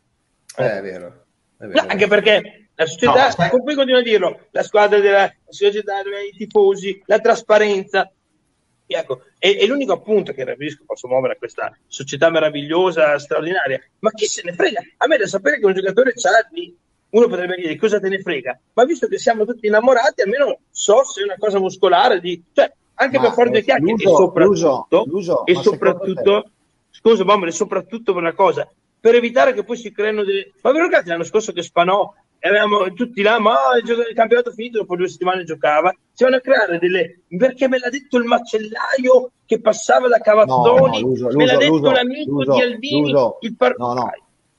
Eh, 0.56 0.78
è 0.78 0.82
vero. 0.82 1.24
È 1.58 1.66
vero. 1.66 1.82
No, 1.82 1.88
anche 1.88 2.06
perché 2.06 2.68
la 2.74 2.86
società, 2.86 3.28
no, 3.28 3.62
poi 3.62 3.74
continua 3.74 4.00
a 4.00 4.02
dirlo, 4.02 4.46
la 4.50 4.62
squadra 4.62 4.98
della 5.00 5.32
società, 5.48 6.00
i 6.00 6.36
tifosi, 6.36 7.02
la 7.06 7.18
trasparenza. 7.18 8.10
Ecco, 8.86 9.22
è, 9.38 9.56
è, 9.56 9.66
l'unico 9.66 9.92
appunto 9.92 10.32
che 10.32 10.44
capisco, 10.44 10.84
posso 10.84 11.08
muovere 11.08 11.34
a 11.34 11.36
questa 11.36 11.74
società 11.86 12.30
meravigliosa, 12.30 13.18
straordinaria. 13.18 13.80
Ma 14.00 14.10
chi 14.10 14.26
se 14.26 14.42
ne 14.44 14.52
frega? 14.52 14.80
A 14.98 15.06
me 15.06 15.16
da 15.16 15.26
sapere 15.26 15.58
che 15.58 15.66
un 15.66 15.74
giocatore 15.74 16.12
c'ha 16.14 16.46
di 16.50 16.74
uno 17.12 17.28
potrebbe 17.28 17.56
dire 17.56 17.76
cosa 17.76 17.98
te 18.00 18.08
ne 18.08 18.20
frega, 18.20 18.58
ma 18.74 18.84
visto 18.84 19.06
che 19.06 19.18
siamo 19.18 19.44
tutti 19.44 19.66
innamorati, 19.66 20.22
almeno 20.22 20.58
so 20.70 21.04
se 21.04 21.20
è 21.20 21.24
una 21.24 21.36
cosa 21.38 21.58
muscolare, 21.58 22.20
di, 22.20 22.42
cioè, 22.52 22.72
anche 22.94 23.16
ma 23.18 23.22
per 23.24 23.32
fare 23.32 23.50
due 23.50 23.62
chiacchiere, 23.62 24.02
e 24.02 24.06
soprattutto, 24.08 25.04
l'uso, 25.06 25.44
e 25.46 25.54
soprattutto 25.56 26.50
scusa, 26.90 27.24
e 27.46 27.50
soprattutto 27.50 28.12
per 28.12 28.22
una 28.22 28.32
cosa, 28.34 28.68
per 29.00 29.14
evitare 29.14 29.52
che 29.52 29.64
poi 29.64 29.76
si 29.76 29.92
creino 29.92 30.22
delle... 30.24 30.52
Ma 30.62 30.70
vi 30.70 30.76
ricordate 30.78 31.08
l'anno 31.08 31.24
scorso 31.24 31.52
che 31.52 31.62
Spanò 31.62 32.14
e 32.38 32.48
avevamo 32.48 32.92
tutti 32.92 33.20
là, 33.22 33.38
ma 33.40 33.56
il, 33.76 33.84
gioco- 33.84 34.08
il 34.08 34.14
campionato 34.14 34.50
finito, 34.52 34.78
dopo 34.78 34.96
due 34.96 35.08
settimane 35.08 35.44
giocava, 35.44 35.94
si 36.12 36.22
vanno 36.24 36.36
a 36.36 36.40
creare 36.40 36.78
delle... 36.78 37.20
perché 37.36 37.68
me 37.68 37.78
l'ha 37.78 37.88
detto 37.90 38.16
il 38.18 38.24
macellaio 38.24 39.32
che 39.44 39.60
passava 39.60 40.08
da 40.08 40.18
Cavazzoni, 40.18 41.00
No, 41.02 41.08
no, 41.08 41.08
l'uso- 41.08 41.26
me 41.36 41.44
l'ha 41.46 41.52
l'uso- 41.54 41.58
detto 41.58 41.72
l'uso- 41.72 41.90
l'amico 41.90 42.30
l'uso- 42.32 42.52
di 42.54 42.60
Albini, 42.62 43.00
l'uso- 43.10 43.36
il 43.40 43.56
par- 43.56 43.76
no, 43.78 43.92
no. 43.94 44.10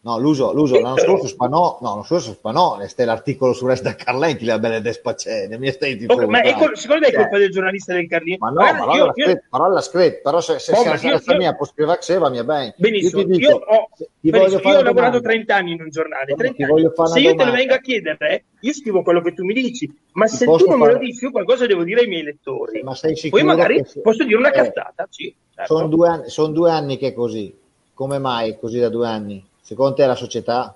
No, 0.06 0.20
l'uso, 0.20 0.52
l'uso 0.52 0.82
l'anno 0.82 0.98
scorso 0.98 1.28
spanò, 1.28 1.78
no, 1.80 1.88
l'anno 1.90 2.04
scorso 2.04 2.34
spanò, 2.34 2.78
e 2.82 2.90
ste 2.90 3.06
l'articolo 3.06 3.54
su 3.54 3.66
Resta 3.66 3.96
Carlenti, 3.96 4.44
la 4.44 4.60
belle 4.60 4.82
despacene, 4.82 5.58
mi 5.58 5.72
stai 5.72 5.96
di 5.96 6.08
Ok, 6.10 6.26
ma 6.26 6.42
è 6.42 6.54
col- 6.56 6.76
secondo 6.78 7.04
me 7.04 7.08
è 7.08 7.12
Cioè, 7.12 7.22
colpa 7.22 7.38
del 7.38 7.50
giornalista 7.52 7.94
del 7.94 8.08
Carlino? 8.10 8.38
Ma 8.42 8.48
no, 8.50 8.54
Guarda, 8.56 8.74
ma 8.80 8.84
io- 8.84 8.92
allora 8.92 9.14
io- 9.16 9.26
scritto, 9.28 9.46
però 9.50 9.68
l'ha 9.70 9.80
scritto, 9.82 10.20
però 10.22 10.42
se, 10.42 10.60
se, 10.60 10.72
Oh, 10.74 10.98
se 10.98 11.08
io- 11.08 11.22
io- 11.26 11.38
mia 11.38 11.56
può 11.56 11.66
scrivere 11.66 12.02
se 12.02 12.18
va 12.18 12.30
mia 12.30 12.44
bene. 12.44 12.74
Benissimo, 12.76 13.22
io 13.22 13.28
ti 13.28 13.32
io, 13.32 13.38
dico, 13.38 13.54
ho, 13.66 13.90
benissimo, 14.20 14.62
io 14.62 14.78
ho 14.80 14.82
lavorato 14.82 14.92
domanda. 14.92 15.20
30 15.22 15.56
anni 15.56 15.72
in 15.72 15.82
un 15.82 15.90
giornale, 15.90 16.26
No, 16.32 16.36
30 16.36 16.56
ti 16.58 16.64
anni. 16.64 16.82
se 16.82 16.90
io 16.90 16.92
te 17.14 17.20
lo 17.22 17.22
domanda. 17.36 17.52
vengo 17.56 17.74
a 17.74 17.78
chiedere, 17.80 18.44
io 18.60 18.74
scrivo 18.74 19.04
quello 19.04 19.22
che 19.22 19.34
tu 19.34 19.46
mi 19.46 19.54
dici, 19.54 19.90
ma 20.12 20.26
Ti 20.26 20.36
se 20.36 20.46
tu 20.46 20.66
non 20.68 20.80
me 20.80 20.92
lo 20.92 20.98
dici, 20.98 21.24
io 21.24 21.32
qualcosa 21.32 21.66
devo 21.66 21.86
dire 21.86 22.02
ai 22.02 22.08
miei 22.08 22.24
lettori. 22.24 22.84
Ma 22.84 22.94
sei 22.94 23.12
Poi 23.12 23.20
sicuro 23.22 23.46
magari 23.46 23.78
che 23.78 23.86
se- 23.86 24.02
posso 24.02 24.26
dire 24.26 24.36
una 24.36 24.50
Eh, 24.52 24.52
cazzata, 24.52 25.08
sì. 25.10 25.34
certo. 25.56 25.76
Sono 25.78 25.88
due, 25.88 26.10
anni, 26.10 26.30
son 26.30 26.52
due 26.52 26.72
anni 26.72 26.98
che 26.98 27.08
è 27.08 27.14
così. 27.14 27.58
Come 27.94 28.18
mai 28.18 28.50
è 28.52 28.60
così 28.60 28.80
da 28.80 28.90
due 28.90 29.08
anni? 29.08 29.46
Secondo 29.66 29.96
te 29.96 30.06
la 30.06 30.16
società? 30.16 30.76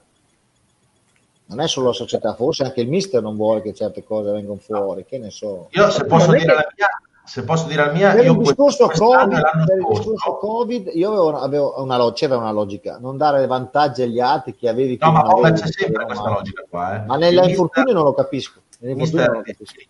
Non 1.49 1.59
è 1.61 1.68
solo 1.68 1.88
la 1.88 1.93
società, 1.93 2.34
forse 2.35 2.64
anche 2.64 2.81
il 2.81 2.88
mister 2.88 3.22
non 3.22 3.35
vuole 3.35 3.61
che 3.61 3.73
certe 3.73 4.03
cose 4.03 4.31
vengano 4.31 4.57
fuori, 4.57 5.05
che 5.05 5.18
ne 5.18 5.30
so. 5.30 5.68
Io 5.72 5.89
se 5.89 6.05
posso 6.05 6.31
dire 6.31 6.53
la 6.53 6.68
mia, 6.76 6.88
se 7.26 7.43
posso 7.43 7.68
dire 7.68 7.85
la 7.85 7.91
mia, 7.91 8.14
Per 8.14 8.23
io 8.26 8.31
il 8.34 8.38
discorso 8.39 8.88
Covid, 8.88 9.30
per 9.65 9.77
il 9.77 9.81
scorso- 9.84 10.11
discorso 10.11 10.38
Covid, 10.38 10.91
io 10.93 11.07
avevo, 11.09 11.39
avevo 11.39 11.81
una, 11.81 12.11
c'era 12.14 12.38
una 12.38 12.51
logica, 12.51 12.97
non 12.99 13.15
dare 13.18 13.45
vantaggi 13.45 14.01
agli 14.01 14.19
altri 14.19 14.55
che 14.55 14.68
avevi 14.69 14.97
No, 14.99 15.11
ma 15.11 15.22
avevi, 15.22 15.59
c'è 15.61 15.68
sempre 15.72 16.05
questa 16.05 16.30
logica 16.30 16.64
qua. 16.69 16.95
eh. 17.01 17.05
Ma 17.05 17.15
nell'infortunio 17.18 17.93
non 17.93 18.03
lo 18.03 18.14
capisco. 18.14 18.59
Mister, 18.80 19.41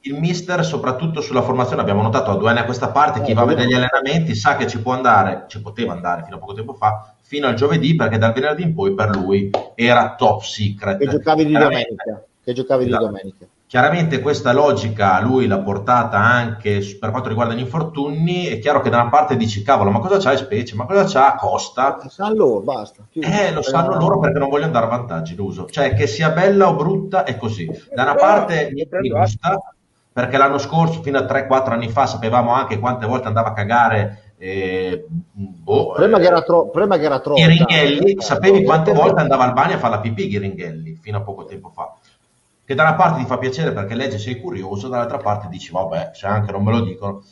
il 0.01 0.13
mister, 0.19 0.63
soprattutto 0.63 1.21
sulla 1.21 1.41
formazione, 1.41 1.81
abbiamo 1.81 2.01
notato 2.03 2.31
da 2.31 2.37
due 2.37 2.49
anni 2.51 2.59
a 2.59 2.65
questa 2.65 2.89
parte, 2.89 3.21
chi 3.21 3.31
Eh, 3.31 3.33
va 3.33 3.41
a 3.41 3.45
vedere 3.45 3.67
gli 3.67 3.73
allenamenti 3.73 4.33
sa 4.33 4.55
che 4.55 4.65
ci 4.67 4.79
può 4.81 4.93
andare, 4.93 5.45
ci 5.49 5.59
poteva 5.61 5.91
andare 5.91 6.23
fino 6.23 6.37
a 6.37 6.39
poco 6.39 6.53
tempo 6.53 6.73
fa, 6.73 7.13
fino 7.27 7.47
al 7.47 7.55
giovedì, 7.55 7.93
perché 7.95 8.17
dal 8.17 8.31
venerdì 8.31 8.63
in 8.63 8.73
poi 8.73 8.93
per 8.93 9.09
lui 9.15 9.49
era 9.75 10.15
top 10.17 10.41
secret. 10.41 10.97
Che 10.97 11.07
giocavi 11.07 11.43
di 11.45 11.49
Chiaramente- 11.51 11.95
domenica. 12.05 12.25
Che 12.43 12.53
giocavi 12.53 12.83
di 12.85 12.89
Esatto. 12.89 13.05
domenica. 13.05 13.45
Chiaramente 13.67 14.21
questa 14.21 14.53
logica 14.53 15.19
lui 15.19 15.45
l'ha 15.45 15.59
portata 15.59 16.17
anche 16.17 16.79
per 16.97 17.09
quanto 17.09 17.27
riguarda 17.27 17.53
gli 17.53 17.59
infortuni, 17.59 18.45
è 18.45 18.59
chiaro 18.59 18.79
che 18.79 18.89
da 18.89 19.01
una 19.01 19.09
parte 19.09 19.35
dici 19.35 19.61
cavolo, 19.61 19.91
ma 19.91 19.99
cosa 19.99 20.17
c'ha 20.19 20.37
Specie, 20.37 20.73
ma 20.75 20.85
cosa 20.85 21.03
c'ha 21.03 21.35
Costa? 21.35 21.99
Sa 22.07 22.31
loro, 22.33 22.61
basta. 22.61 23.03
chiuso. 23.11 23.27
Eh, 23.29 23.51
lo 23.51 23.61
sanno 23.61 23.97
loro 23.97 24.19
perché 24.19 24.39
non 24.39 24.47
vogliono 24.47 24.71
dare 24.71 24.87
vantaggi 24.87 25.35
l'uso. 25.35 25.65
Cioè, 25.69 25.93
che 25.95 26.07
sia 26.07 26.29
bella 26.29 26.69
o 26.69 26.75
brutta 26.75 27.25
è 27.25 27.35
così. 27.35 27.69
Da 27.93 28.03
una 28.03 28.15
parte 28.15 28.69
mi, 28.71 28.87
mi 29.01 29.09
gusta, 29.09 29.61
perché 30.13 30.37
l'anno 30.37 30.59
scorso, 30.59 31.01
fino 31.01 31.17
a 31.17 31.23
3-4 31.23 31.73
anni 31.73 31.89
fa, 31.89 32.05
sapevamo 32.05 32.51
anche 32.53 32.79
quante 32.79 33.05
volte 33.05 33.27
andava 33.27 33.49
a 33.49 33.53
cagare 33.53 34.26
eh, 34.39 35.05
boh, 35.31 35.93
Prima 35.93 36.17
eh, 36.17 36.21
che 36.21 36.27
era, 36.27 36.41
tro- 36.41 36.69
prima 36.69 36.97
che 36.97 37.05
era 37.05 37.19
troppo. 37.19 37.39
Ghiringhelli, 37.39 38.13
dai. 38.13 38.21
sapevi 38.25 38.63
quante 38.63 38.91
Eh, 38.91 38.93
volte 38.93 39.21
andava 39.21 39.43
al 39.45 39.53
bagno 39.53 39.75
a 39.75 39.77
fare 39.79 39.95
la 39.95 39.99
pipì 40.01 40.27
Ghiringhelli, 40.27 40.99
fino 41.01 41.17
a 41.17 41.21
poco 41.21 41.45
tempo 41.45 41.69
fa. 41.69 41.93
Che 42.63 42.75
da 42.75 42.83
una 42.83 42.95
parte 42.95 43.19
ti 43.21 43.25
fa 43.25 43.37
piacere 43.37 43.71
perché 43.71 43.95
leggi 43.95 44.19
sei 44.19 44.39
curioso, 44.39 44.89
dall'altra 44.89 45.17
parte 45.19 45.47
dici, 45.49 45.71
vabbè, 45.71 46.11
se 46.13 46.27
anche 46.27 46.51
non 46.51 46.63
me 46.63 46.71
lo 46.71 46.81
dicono. 46.81 47.23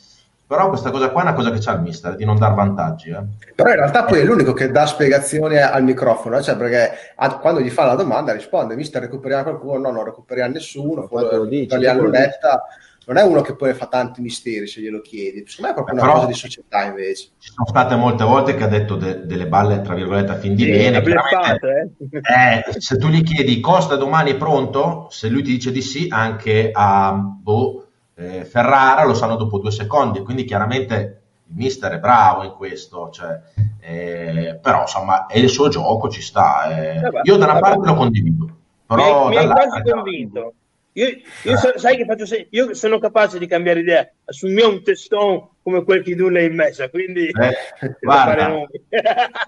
Però 0.48 0.68
questa 0.68 0.90
cosa 0.90 1.10
qua 1.10 1.22
è 1.22 1.24
una 1.24 1.34
cosa 1.34 1.50
che 1.50 1.58
c'ha 1.60 1.72
il 1.72 1.80
mister, 1.80 2.14
di 2.14 2.24
non 2.24 2.38
dar 2.38 2.54
vantaggi. 2.54 3.10
Eh. 3.10 3.52
Però 3.54 3.68
in 3.68 3.74
realtà 3.76 4.04
poi 4.04 4.20
è 4.20 4.24
l'unico 4.24 4.52
che 4.52 4.70
dà 4.70 4.86
spiegazioni 4.86 5.58
al 5.58 5.82
microfono, 5.82 6.40
cioè 6.40 6.56
perché 6.56 6.92
a- 7.16 7.38
quando 7.38 7.60
gli 7.60 7.68
fa 7.68 7.84
la 7.84 7.96
domanda 7.96 8.32
risponde, 8.32 8.76
mister 8.76 9.02
recuperiamo 9.02 9.42
qualcuno, 9.42 9.78
no, 9.78 9.90
non 9.90 10.04
recuperiamo 10.04 10.52
nessuno, 10.52 11.08
lo 11.10 11.44
dice, 11.46 11.76
quello 11.76 12.02
lo 12.02 12.10
Letta. 12.10 12.64
Non 13.06 13.16
è 13.18 13.22
uno 13.22 13.40
che 13.40 13.54
poi 13.54 13.72
fa 13.74 13.86
tanti 13.86 14.20
misteri 14.20 14.66
se 14.66 14.80
glielo 14.80 15.00
chiedi, 15.00 15.44
secondo 15.46 15.62
me 15.62 15.70
è 15.70 15.74
proprio 15.74 15.94
una 15.94 16.02
Però- 16.04 16.14
cosa 16.14 16.26
di 16.26 16.34
società 16.34 16.84
invece. 16.84 17.28
Ci 17.38 17.50
sono 17.52 17.66
state 17.68 17.94
molte 17.96 18.24
volte 18.24 18.54
che 18.56 18.64
ha 18.64 18.68
detto 18.68 18.96
de- 18.96 19.26
delle 19.26 19.46
balle, 19.46 19.80
tra 19.80 19.94
virgolette, 19.94 20.32
a 20.32 20.36
fin 20.38 20.54
di 20.54 20.64
Sì, 20.64 20.70
bene. 20.70 21.00
bleffato, 21.02 21.66
eh. 21.68 21.90
eh, 22.00 22.80
se 22.80 22.96
tu 22.98 23.08
gli 23.08 23.22
chiedi 23.22 23.60
Costa 23.60 23.94
domani 23.96 24.32
è 24.32 24.36
pronto, 24.36 25.06
se 25.10 25.28
lui 25.28 25.42
ti 25.42 25.52
dice 25.52 25.70
di 25.70 25.82
sì, 25.82 26.06
anche 26.10 26.70
a 26.72 27.12
boh, 27.12 27.86
eh, 28.16 28.44
Ferrara 28.44 29.04
lo 29.04 29.14
sanno 29.14 29.36
dopo 29.36 29.58
due 29.58 29.70
secondi, 29.70 30.20
quindi 30.22 30.44
chiaramente 30.44 31.20
il 31.48 31.54
mister 31.54 31.92
è 31.92 31.98
bravo 32.00 32.42
in 32.42 32.54
questo, 32.56 33.10
cioè, 33.10 33.40
eh, 33.80 34.58
però 34.60 34.80
insomma 34.80 35.26
è 35.26 35.38
il 35.38 35.48
suo 35.48 35.68
gioco, 35.68 36.08
ci 36.08 36.20
sta. 36.22 36.76
eh. 36.76 36.98
Vabbè, 37.00 37.20
Io 37.22 37.36
da 37.36 37.44
una 37.44 37.52
vabbè. 37.54 37.68
parte 37.68 37.86
lo 37.88 37.94
condivido, 37.94 38.44
mi 38.46 38.52
però 38.84 39.28
mi 39.28 39.36
hai 39.36 39.46
dall'altra- 39.46 39.68
quasi 39.82 39.90
convinto. 39.92 40.52
Io, 40.96 41.08
io 41.08 41.52
Eh. 41.52 41.56
so- 41.56 41.76
sai 41.78 41.96
che 41.98 42.06
faccio 42.06 42.24
se- 42.24 42.46
io 42.50 42.72
sono 42.74 42.98
capace 42.98 43.38
di 43.38 43.46
cambiare 43.46 43.80
idea 43.80 44.10
sul 44.24 44.50
mio 44.52 44.70
un 44.70 44.82
testone 44.82 45.48
come 45.62 45.84
quel 45.84 46.02
che 46.02 46.16
tu 46.16 46.28
l'hai 46.28 46.46
in 46.46 46.54
messa, 46.54 46.88
quindi 46.88 47.26
Eh, 47.26 47.96
guarda. 48.00 48.46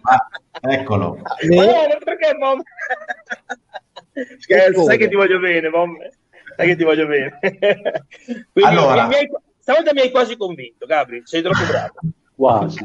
Ah, 0.02 0.28
eccolo. 0.70 1.16
Ma 1.48 1.64
no, 1.64 1.72
ma 1.88 1.96
perché 2.04 2.34
Mom? 2.38 2.60
Scherzo, 4.38 4.84
sai 4.84 4.98
che 4.98 5.08
ti 5.08 5.14
voglio 5.14 5.38
bene, 5.38 5.68
Mom. 5.68 5.96
Sai 6.56 6.66
che 6.66 6.76
ti 6.76 6.84
voglio 6.84 7.06
bene. 7.06 7.38
Quindi 8.52 8.70
Allora. 8.70 9.06
mi 9.06 9.14
hai- 9.14 9.30
stavolta 9.58 9.92
mi 9.92 10.00
hai 10.00 10.10
quasi 10.10 10.36
convinto, 10.36 10.86
Gabri, 10.86 11.22
sei 11.24 11.40
troppo 11.42 11.64
bravo. 11.66 11.94
Quasi. 12.34 12.84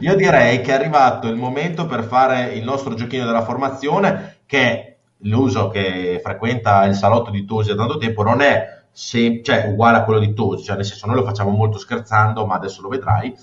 Io 0.00 0.14
direi 0.14 0.60
che 0.60 0.70
è 0.70 0.74
arrivato 0.74 1.28
il 1.28 1.36
momento 1.36 1.86
per 1.86 2.04
fare 2.04 2.52
il 2.54 2.62
nostro 2.62 2.94
giochino 2.94 3.26
della 3.26 3.44
formazione, 3.44 4.38
che 4.46 4.98
l'uso 5.22 5.68
che 5.68 6.20
frequenta 6.22 6.84
il 6.84 6.94
salotto 6.94 7.30
di 7.30 7.44
Tosi 7.44 7.70
da 7.70 7.76
tanto 7.76 7.98
tempo 7.98 8.22
non 8.22 8.40
è 8.40 8.82
sem- 8.92 9.42
cioè, 9.42 9.66
uguale 9.68 9.98
a 9.98 10.04
quello 10.04 10.20
di 10.20 10.32
Tosi, 10.32 10.64
cioè 10.64 10.76
nel 10.76 10.84
senso 10.84 11.06
noi 11.06 11.16
lo 11.16 11.24
facciamo 11.24 11.50
molto 11.50 11.78
scherzando, 11.78 12.46
ma 12.46 12.54
adesso 12.54 12.82
lo 12.82 12.88
vedrai. 12.88 13.34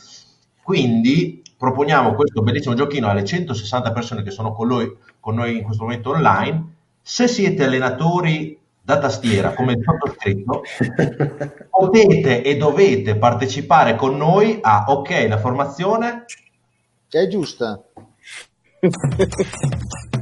Quindi 0.61 1.41
proponiamo 1.57 2.13
questo 2.13 2.41
bellissimo 2.41 2.75
giochino 2.75 3.07
alle 3.09 3.23
160 3.23 3.91
persone 3.91 4.23
che 4.23 4.31
sono 4.31 4.53
con 4.53 4.67
noi, 4.67 4.95
con 5.19 5.35
noi 5.35 5.57
in 5.57 5.63
questo 5.63 5.83
momento 5.83 6.11
online. 6.11 6.75
Se 7.01 7.27
siete 7.27 7.63
allenatori 7.63 8.59
da 8.81 8.99
tastiera, 8.99 9.53
come 9.53 9.73
il 9.73 9.83
sottoscritto, 9.83 10.61
potete 11.69 12.41
e 12.43 12.57
dovete 12.57 13.15
partecipare 13.17 13.95
con 13.95 14.17
noi 14.17 14.59
a 14.61 14.85
ok, 14.87 15.25
la 15.27 15.37
formazione 15.37 16.25
Che 17.07 17.19
è 17.19 17.27
giusta. 17.27 17.81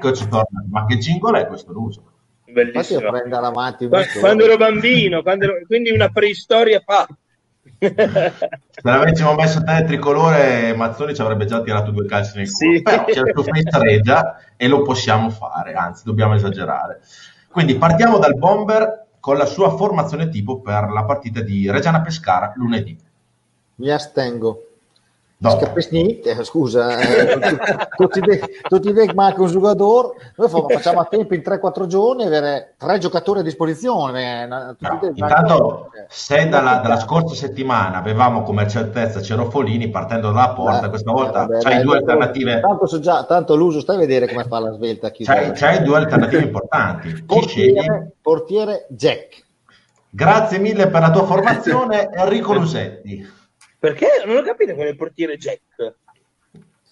Eccoci 0.00 0.28
tornati, 0.28 0.66
ma 0.70 0.86
che 0.86 0.96
jingle 0.96 1.42
è 1.42 1.46
questo 1.46 1.72
l'uso? 1.72 2.02
Bellissimo. 2.46 3.00
vorrei 3.00 3.20
andare 3.24 3.44
avanti 3.46 3.84
un 3.84 3.90
Qua- 3.90 4.00
po'. 4.10 4.18
Quando 4.18 4.44
ero 4.44 4.56
bambino, 4.56 5.20
quando 5.22 5.44
ero- 5.44 5.60
quindi 5.66 5.90
una 5.90 6.08
preistoria 6.08 6.80
fa. 6.80 7.06
Se 7.78 7.94
l'avessimo 8.80 9.34
messo 9.34 9.62
te 9.62 9.84
tricolore, 9.86 10.74
Mazzoni 10.74 11.14
ci 11.14 11.20
avrebbe 11.20 11.44
già 11.44 11.60
tirato 11.60 11.90
due 11.90 12.06
calci 12.06 12.38
nel 12.38 12.50
culo. 12.50 12.76
Sì. 12.76 12.82
Però 12.82 13.04
c'è 13.04 13.20
il 13.20 13.68
Regia 13.78 14.36
e 14.56 14.68
lo 14.68 14.80
possiamo 14.82 15.28
fare, 15.28 15.74
anzi 15.74 16.04
dobbiamo 16.04 16.34
esagerare. 16.34 17.02
Quindi 17.50 17.76
partiamo 17.76 18.18
dal 18.18 18.36
bomber 18.38 19.04
con 19.20 19.36
la 19.36 19.44
sua 19.44 19.76
formazione 19.76 20.30
tipo 20.30 20.60
per 20.60 20.88
la 20.88 21.04
partita 21.04 21.42
di 21.42 21.70
Reggiana 21.70 22.00
Pescara 22.00 22.52
lunedì. 22.56 22.98
Mi 23.76 23.90
astengo. 23.90 24.64
No. 25.42 25.56
Capisci 25.56 25.88
niente? 25.92 26.44
Scusa, 26.44 26.98
eh, 26.98 27.32
tutti, 27.32 27.56
tutti, 27.96 28.20
dei, 28.20 28.40
tutti 28.68 28.92
dei 28.92 29.06
che 29.06 29.14
manca 29.14 29.40
un 29.40 29.48
giocatore. 29.50 30.32
Noi 30.36 30.48
fa- 30.50 30.64
facciamo 30.68 31.00
a 31.00 31.06
tempo 31.06 31.32
in 31.34 31.40
3-4 31.40 31.86
giorni 31.86 32.24
avere 32.24 32.74
tre 32.76 32.98
giocatori 32.98 33.38
a 33.38 33.42
disposizione. 33.42 34.42
eh, 34.42 34.46
No, 34.46 34.76
intanto, 35.14 35.90
eh. 35.96 36.04
se 36.10 36.46
dalla, 36.46 36.80
dalla 36.82 36.98
scorsa 37.00 37.34
settimana 37.34 37.96
avevamo 37.96 38.42
come 38.42 38.68
certezza 38.68 39.22
Cerofolini 39.22 39.88
partendo 39.88 40.30
dalla 40.30 40.50
porta, 40.50 40.86
Eh, 40.86 40.88
questa 40.90 41.10
volta 41.10 41.38
vabbè, 41.46 41.60
c'hai 41.62 41.74
dai, 41.76 41.82
due 41.84 41.96
tanto- 41.96 42.10
alternative. 42.12 42.60
Tanto, 42.60 42.86
so 42.86 43.00
già, 43.00 43.24
tanto 43.24 43.56
l'uso, 43.56 43.80
stai 43.80 43.96
a 43.96 44.00
vedere 44.00 44.28
come 44.28 44.44
fa 44.44 44.58
la 44.58 44.72
svelta. 44.72 45.10
chiudere. 45.10 45.40
C'hai, 45.40 45.52
c'hai 45.54 45.82
due 45.82 45.96
alternative 45.96 46.42
importanti. 46.42 47.14
Chi 47.14 47.22
portiere, 47.22 48.10
portiere 48.20 48.86
Jack. 48.90 49.42
Grazie 50.10 50.58
mille 50.58 50.88
per 50.88 51.00
la 51.00 51.10
tua 51.10 51.24
formazione, 51.24 52.10
Enrico 52.12 52.52
Lusetti. 52.52 53.38
Perché 53.80 54.06
non 54.26 54.36
ho 54.36 54.42
capito 54.42 54.74
qual 54.74 54.86
è 54.86 54.90
il 54.90 54.96
portiere 54.96 55.36
Jack. 55.36 55.94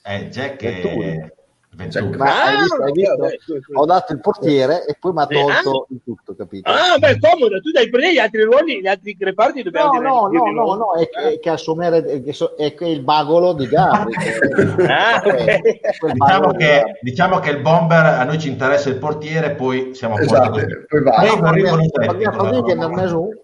Eh, 0.02 0.28
Jack 0.31 0.62
è... 0.65 1.32
Ventura. 1.70 2.16
Ma 2.16 2.43
hai 2.43 2.55
Ah, 2.56 2.60
visto, 2.93 2.93
visto? 2.93 3.78
Ho 3.78 3.85
dato 3.85 4.12
il 4.15 4.20
portiere 4.20 4.85
e 4.86 4.97
poi 4.98 5.12
mi 5.12 5.20
ha 5.20 5.27
Sì, 5.27 5.35
tolto 5.35 5.86
il 5.90 6.01
tutto, 6.02 6.35
capito? 6.35 6.69
Ah, 6.70 6.97
beh, 6.98 7.19
comodo, 7.20 7.60
tu 7.60 7.70
dai 7.70 7.89
prendere 7.90 8.15
gli 8.15 8.19
altri 8.19 8.43
ruoli, 8.43 8.81
gli 8.81 8.86
altri 8.86 9.15
reparti 9.20 9.62
dobbiamo 9.62 9.93
No, 9.93 9.98
dire- 9.98 10.09
no, 10.09 10.28
no, 10.28 10.65
no, 10.65 10.74
no, 10.74 10.94
è 10.94 11.09
che, 11.09 11.39
che 11.39 11.51
assumere 11.51 12.02
è, 12.02 12.23
che 12.24 12.32
so- 12.32 12.55
è 12.56 12.74
che 12.74 12.86
il 12.86 13.02
bagolo 13.02 13.52
di 13.52 13.69
Gabri. 13.69 14.15
Ah, 14.89 15.20
ok. 15.23 15.98
quel 15.98 16.12
Diciamo 16.12 16.52
che, 16.52 16.82
diciamo 17.02 17.39
che 17.39 17.51
il 17.51 17.60
bomber 17.60 18.05
a 18.06 18.24
noi 18.24 18.40
ci 18.40 18.48
interessa 18.48 18.89
il 18.89 18.97
portiere, 18.97 19.55
poi 19.55 19.94
siamo 19.94 20.15
a 20.15 20.19
posto 20.19 20.35
Esatto, 20.35 20.51
così. 20.52 20.66
poi 20.89 21.02
va. 21.02 21.10
Prego, 21.20 21.47
arrivo 21.47 21.77
però. 21.93 22.51
di 22.51 22.62
che 22.62 22.74
ne 22.74 22.85
ha 22.85 22.89
messo 22.89 23.20
un. 23.20 23.36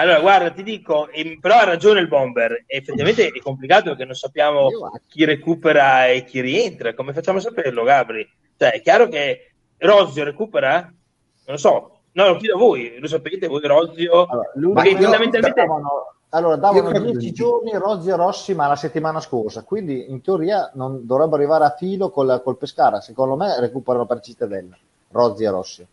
Allora, 0.00 0.20
guarda, 0.20 0.50
ti 0.52 0.62
dico, 0.62 1.08
però 1.40 1.58
ha 1.58 1.64
ragione 1.64 1.98
il 1.98 2.06
bomber. 2.06 2.62
Effettivamente 2.66 3.26
è 3.26 3.40
complicato 3.40 3.90
perché 3.90 4.04
non 4.04 4.14
sappiamo 4.14 4.68
chi 5.08 5.24
recupera 5.24 6.06
e 6.06 6.22
chi 6.22 6.40
rientra. 6.40 6.94
Come 6.94 7.12
facciamo 7.12 7.38
a 7.38 7.40
saperlo, 7.40 7.82
Gabri? 7.82 8.28
Cioè, 8.56 8.74
è 8.74 8.80
chiaro 8.80 9.08
che 9.08 9.52
Rozio 9.78 10.22
recupera? 10.22 10.80
Non 10.82 10.92
lo 11.46 11.56
so. 11.56 11.98
No, 12.12 12.28
lo 12.28 12.36
chiedo 12.36 12.54
a 12.54 12.58
voi. 12.58 12.96
Lo 13.00 13.08
sapete 13.08 13.48
voi, 13.48 13.60
Rozio? 13.66 14.26
Allora, 14.26 14.50
lui- 14.54 14.72
Perché 14.74 14.90
fondamentalmente... 14.92 15.60
davano, 15.60 16.14
allora, 16.28 16.56
davano 16.56 16.78
Io 16.84 16.88
credo 16.90 17.10
10 17.10 17.18
di- 17.18 17.32
giorni 17.32 17.72
Rozzi 17.72 18.08
e 18.10 18.16
Rossi, 18.16 18.54
ma 18.54 18.68
la 18.68 18.76
settimana 18.76 19.18
scorsa, 19.20 19.64
quindi 19.64 20.10
in 20.10 20.20
teoria 20.20 20.70
non 20.74 21.06
dovrebbero 21.06 21.36
arrivare 21.36 21.64
a 21.64 21.74
filo 21.76 22.10
col, 22.10 22.40
col 22.44 22.56
Pescara. 22.56 23.00
Secondo 23.00 23.34
me 23.34 23.58
recuperano 23.58 24.06
per 24.06 24.20
Cittadella, 24.20 24.76
Rozzi 25.10 25.42
e 25.42 25.50
Rossi. 25.50 25.86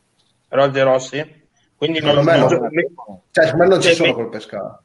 Rozio 0.49 0.81
e 0.81 0.83
Rossi? 0.83 1.43
Quindi 1.77 1.99
non, 1.99 2.15
me 2.23 2.23
non 2.23 2.39
no. 2.39 2.47
gio- 2.47 2.67
me- 2.71 2.87
Cioè, 3.31 3.45
secondo 3.45 3.63
me 3.63 3.69
non 3.69 3.81
ci 3.81 3.87
Cioè, 3.87 3.95
sono 3.95 4.07
me- 4.09 4.13
col 4.15 4.29
pescato. 4.29 4.81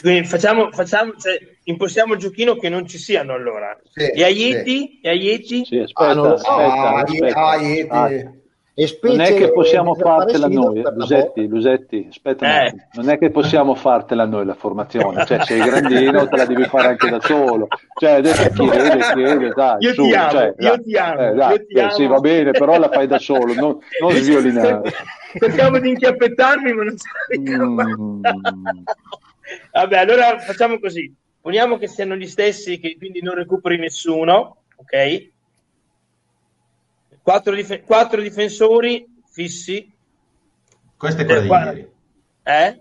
quindi 0.00 0.26
facciamo, 0.26 0.70
facciamo 0.72 1.12
cioè, 1.16 1.38
impostiamo 1.64 2.14
il 2.14 2.18
giochino 2.18 2.56
che 2.56 2.68
non 2.68 2.86
ci 2.86 2.98
siano 2.98 3.32
allora. 3.34 3.78
Sì, 3.90 4.10
e 4.10 4.24
Aieti? 4.24 4.98
E 5.00 5.08
Aieti? 5.08 5.64
Sì, 5.64 5.78
aspetta, 5.78 6.08
Ah, 6.10 6.14
non 6.14 6.36
so. 6.38 6.48
aspetta, 6.50 6.72
Ah, 6.90 7.00
aspetta. 7.02 7.56
Ieti. 7.56 7.88
Ah, 7.90 8.32
E 8.74 8.86
specie, 8.86 9.16
non 9.16 9.26
è 9.26 9.34
che 9.34 9.52
possiamo 9.52 9.94
eh, 9.94 9.98
fartela 10.00 10.48
noi, 10.48 10.82
Lusetti, 10.94 11.46
Lusetti, 11.46 12.06
aspetta 12.08 12.64
Eh. 12.64 12.74
non 12.94 13.10
è 13.10 13.18
che 13.18 13.30
possiamo 13.30 13.74
fartela 13.74 14.24
noi 14.24 14.46
la 14.46 14.54
formazione, 14.54 15.26
cioè 15.26 15.44
sei 15.44 15.60
grandino, 15.60 16.26
te 16.26 16.36
la 16.38 16.46
devi 16.46 16.64
fare 16.64 16.88
anche 16.88 17.10
da 17.10 17.20
solo, 17.20 17.68
cioè 17.98 18.12
adesso 18.12 18.48
chiede, 18.48 18.98
chiede, 19.12 19.48
dai, 19.54 19.76
Io 19.80 19.92
su, 19.92 20.04
ti 20.04 20.14
amo, 20.14 20.30
cioè, 20.30 20.54
io 20.56 20.68
dai, 20.68 20.82
ti 20.82 20.96
amo, 20.96 21.20
eh, 21.20 21.34
dai, 21.34 21.50
io 21.52 21.66
ti 21.66 21.74
eh, 21.74 21.80
amo. 21.82 21.90
sì 21.90 22.06
va 22.06 22.20
bene, 22.20 22.50
però 22.52 22.78
la 22.78 22.88
fai 22.88 23.06
da 23.06 23.18
solo, 23.18 23.52
non, 23.52 23.78
non 24.00 24.12
sviolinare. 24.12 24.90
Cercavo 25.38 25.78
di 25.78 25.88
inchiappettarmi, 25.90 26.72
ma 26.72 26.82
non 26.84 26.94
Mm. 27.38 28.22
Vabbè, 29.72 29.98
allora 29.98 30.38
facciamo 30.38 30.78
così. 30.78 31.14
Poniamo 31.40 31.76
che 31.76 31.88
siano 31.88 32.14
gli 32.16 32.26
stessi, 32.26 32.78
che 32.78 32.96
quindi 32.96 33.20
non 33.20 33.34
recuperi 33.34 33.76
nessuno, 33.78 34.62
ok? 34.76 35.30
Quattro, 37.22 37.54
dif- 37.54 37.82
quattro 37.84 38.20
difensori 38.20 39.06
fissi, 39.30 39.90
Questa 40.96 41.22
è 41.22 41.24
quella 41.24 41.38
Eh, 41.38 41.42
di 41.42 41.48
guarda. 41.48 41.70
ieri. 41.72 41.90
eh? 42.44 42.78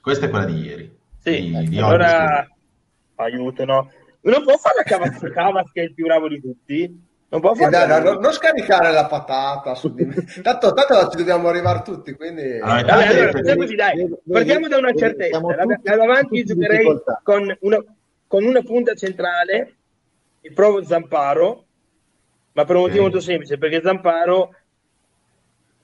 Questa 0.00 0.26
è 0.26 0.28
quella 0.30 0.44
di 0.44 0.60
ieri. 0.60 0.98
Sì, 1.22 1.40
Di- 1.50 1.68
di 1.68 1.78
allora 1.78 2.46
aiuto, 3.16 3.64
no? 3.64 3.90
Non 4.22 4.42
può 4.42 4.56
fare 4.56 4.76
la 4.84 5.30
Cavaz 5.30 5.70
che 5.72 5.80
è 5.80 5.84
il 5.84 5.94
più 5.94 6.04
bravo 6.06 6.28
di 6.28 6.40
tutti? 6.40 7.04
Non 7.28 7.40
può 7.40 7.52
Eh, 7.52 7.56
fare 7.56 7.70
dai, 7.70 7.86
dai, 7.88 8.02
non, 8.02 8.18
non 8.20 8.32
scaricare 8.32 8.92
la 8.92 9.06
patata 9.06 9.74
su 9.74 9.92
di 9.92 10.04
me. 10.04 10.14
Tanto, 10.42 10.72
tanto 10.72 11.08
ci 11.10 11.16
dobbiamo 11.18 11.48
arrivare 11.48 11.82
tutti, 11.82 12.12
quindi... 12.14 12.58
Allora, 12.60 12.82
Vabbè, 12.82 13.06
allora, 13.08 13.30
facciamo 13.32 13.56
così, 13.62 13.74
dai. 13.74 14.16
Partiamo 14.30 14.68
da 14.68 14.76
una 14.78 14.92
certezza. 14.94 15.40
da 15.40 15.96
davanti 15.96 16.44
giocherei 16.44 17.02
con 17.22 17.56
una, 17.60 17.84
con 18.26 18.44
una 18.44 18.62
punta 18.62 18.94
centrale 18.94 19.74
e 20.40 20.52
provo 20.52 20.84
Zamparo, 20.84 21.64
ma 22.56 22.64
per 22.64 22.76
un 22.76 22.82
motivo 22.82 23.04
Ok. 23.04 23.10
molto 23.10 23.20
semplice, 23.20 23.58
perché 23.58 23.82
Zamparo 23.82 24.54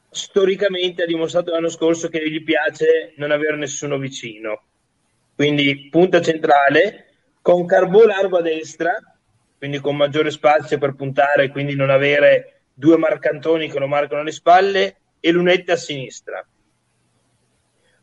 storicamente 0.09 1.03
ha 1.03 1.07
dimostrato 1.07 1.51
l'anno 1.51 1.69
scorso 1.69 2.09
che 2.09 2.27
gli 2.31 2.43
piace 2.43 3.13
non 3.17 3.31
avere 3.31 3.57
nessuno 3.57 3.99
vicino. 3.99 4.63
Quindi 5.35 5.89
punta 5.91 6.23
centrale 6.23 7.09
con 7.43 7.67
Carbò 7.67 8.07
largo 8.07 8.39
a 8.39 8.41
destra, 8.41 8.99
quindi 9.59 9.81
con 9.81 9.97
maggiore 9.97 10.31
spazio 10.31 10.79
per 10.79 10.95
puntare, 10.95 11.51
quindi 11.51 11.75
non 11.75 11.91
avere 11.91 12.63
due 12.73 12.97
marcantoni 12.97 13.69
che 13.69 13.79
lo 13.79 13.87
marcano 13.87 14.23
alle 14.23 14.33
spalle 14.33 14.97
e 15.21 15.31
lunette 15.31 15.73
a 15.73 15.77
sinistra. 15.77 16.43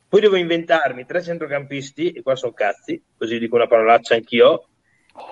Poi 0.07 0.21
devo 0.21 0.35
inventarmi 0.35 1.05
tre 1.05 1.23
centrocampisti, 1.23 2.11
e 2.11 2.21
qua 2.21 2.35
sono 2.35 2.53
cazzi, 2.53 3.01
così 3.17 3.39
dico 3.39 3.55
una 3.55 3.67
parolaccia 3.67 4.13
anch'io, 4.13 4.67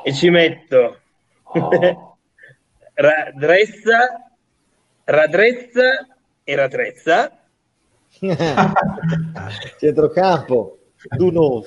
e 0.04 0.12
ci 0.12 0.32
metto 0.32 1.02
Oh. 1.50 2.17
Ra- 3.00 3.32
Drezza, 3.36 4.32
Radrezza 5.04 6.08
e 6.44 6.56
Ratrezza. 6.56 7.32
Centrocampo, 9.80 10.78
Duno, 11.16 11.64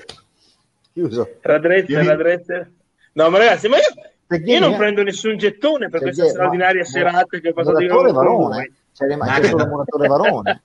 chiuso. 0.93 1.37
Radrezza, 1.41 2.03
Radrezza. 2.03 2.69
No, 3.13 3.31
ma 3.31 3.39
ragazzi, 3.39 3.69
ma 3.69 3.77
io, 3.77 4.39
io 4.45 4.59
non 4.59 4.77
prendo 4.77 5.03
nessun 5.05 5.37
gettone 5.37 5.89
per 5.89 6.01
questa 6.01 6.27
straordinaria 6.27 6.81
ma- 6.83 6.87
serata 6.89 7.39
che 7.39 7.49
ho 7.49 7.53
fatto 7.53 7.77
di 7.77 7.87
Varone, 7.87 8.73
c'è, 8.93 9.07
rim- 9.07 9.25
c'è 9.25 9.45
solo 9.45 9.67
Muratore 9.67 10.09
Varone. 10.09 10.63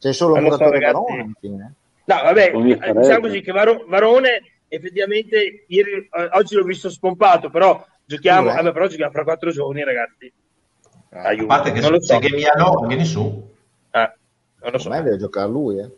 C'è 0.00 0.12
solo 0.12 0.34
so, 0.34 0.40
Muratore 0.40 0.70
ragazzi. 0.70 0.92
Varone 0.92 1.20
alla 1.22 1.32
fine. 1.40 1.74
No, 2.04 2.14
vabbè, 2.22 2.50
il 2.54 2.92
diciamo 2.98 3.20
così 3.20 3.40
che 3.42 3.52
Varo- 3.52 3.84
Varone 3.86 4.42
effettivamente 4.66 5.64
ieri, 5.68 5.92
eh, 6.10 6.28
oggi 6.32 6.56
l'ho 6.56 6.64
visto 6.64 6.90
spompato, 6.90 7.50
però 7.50 7.84
giochiamo, 8.10 8.50
eh. 8.50 8.54
vabbè, 8.54 8.72
però 8.72 8.86
giochiamo 8.88 9.12
fra 9.12 9.22
quattro 9.24 9.50
giorni, 9.50 9.84
ragazzi. 9.84 10.32
Ah, 11.12 11.22
A 11.22 11.28
Aiuto. 11.28 11.46
parte 11.46 11.72
che 11.72 11.80
non 11.80 11.92
lo 11.92 12.00
se 12.00 12.14
so. 12.14 12.18
che 12.20 12.30
Miano 12.34 12.84
vieni 12.86 13.04
su. 13.04 13.48
Ah, 13.90 14.12
non 14.62 14.72
lo 14.72 14.78
so. 14.78 14.88
Me 14.90 15.02
deve 15.02 15.16
giocare 15.16 15.48
lui, 15.48 15.78
eh. 15.78 15.90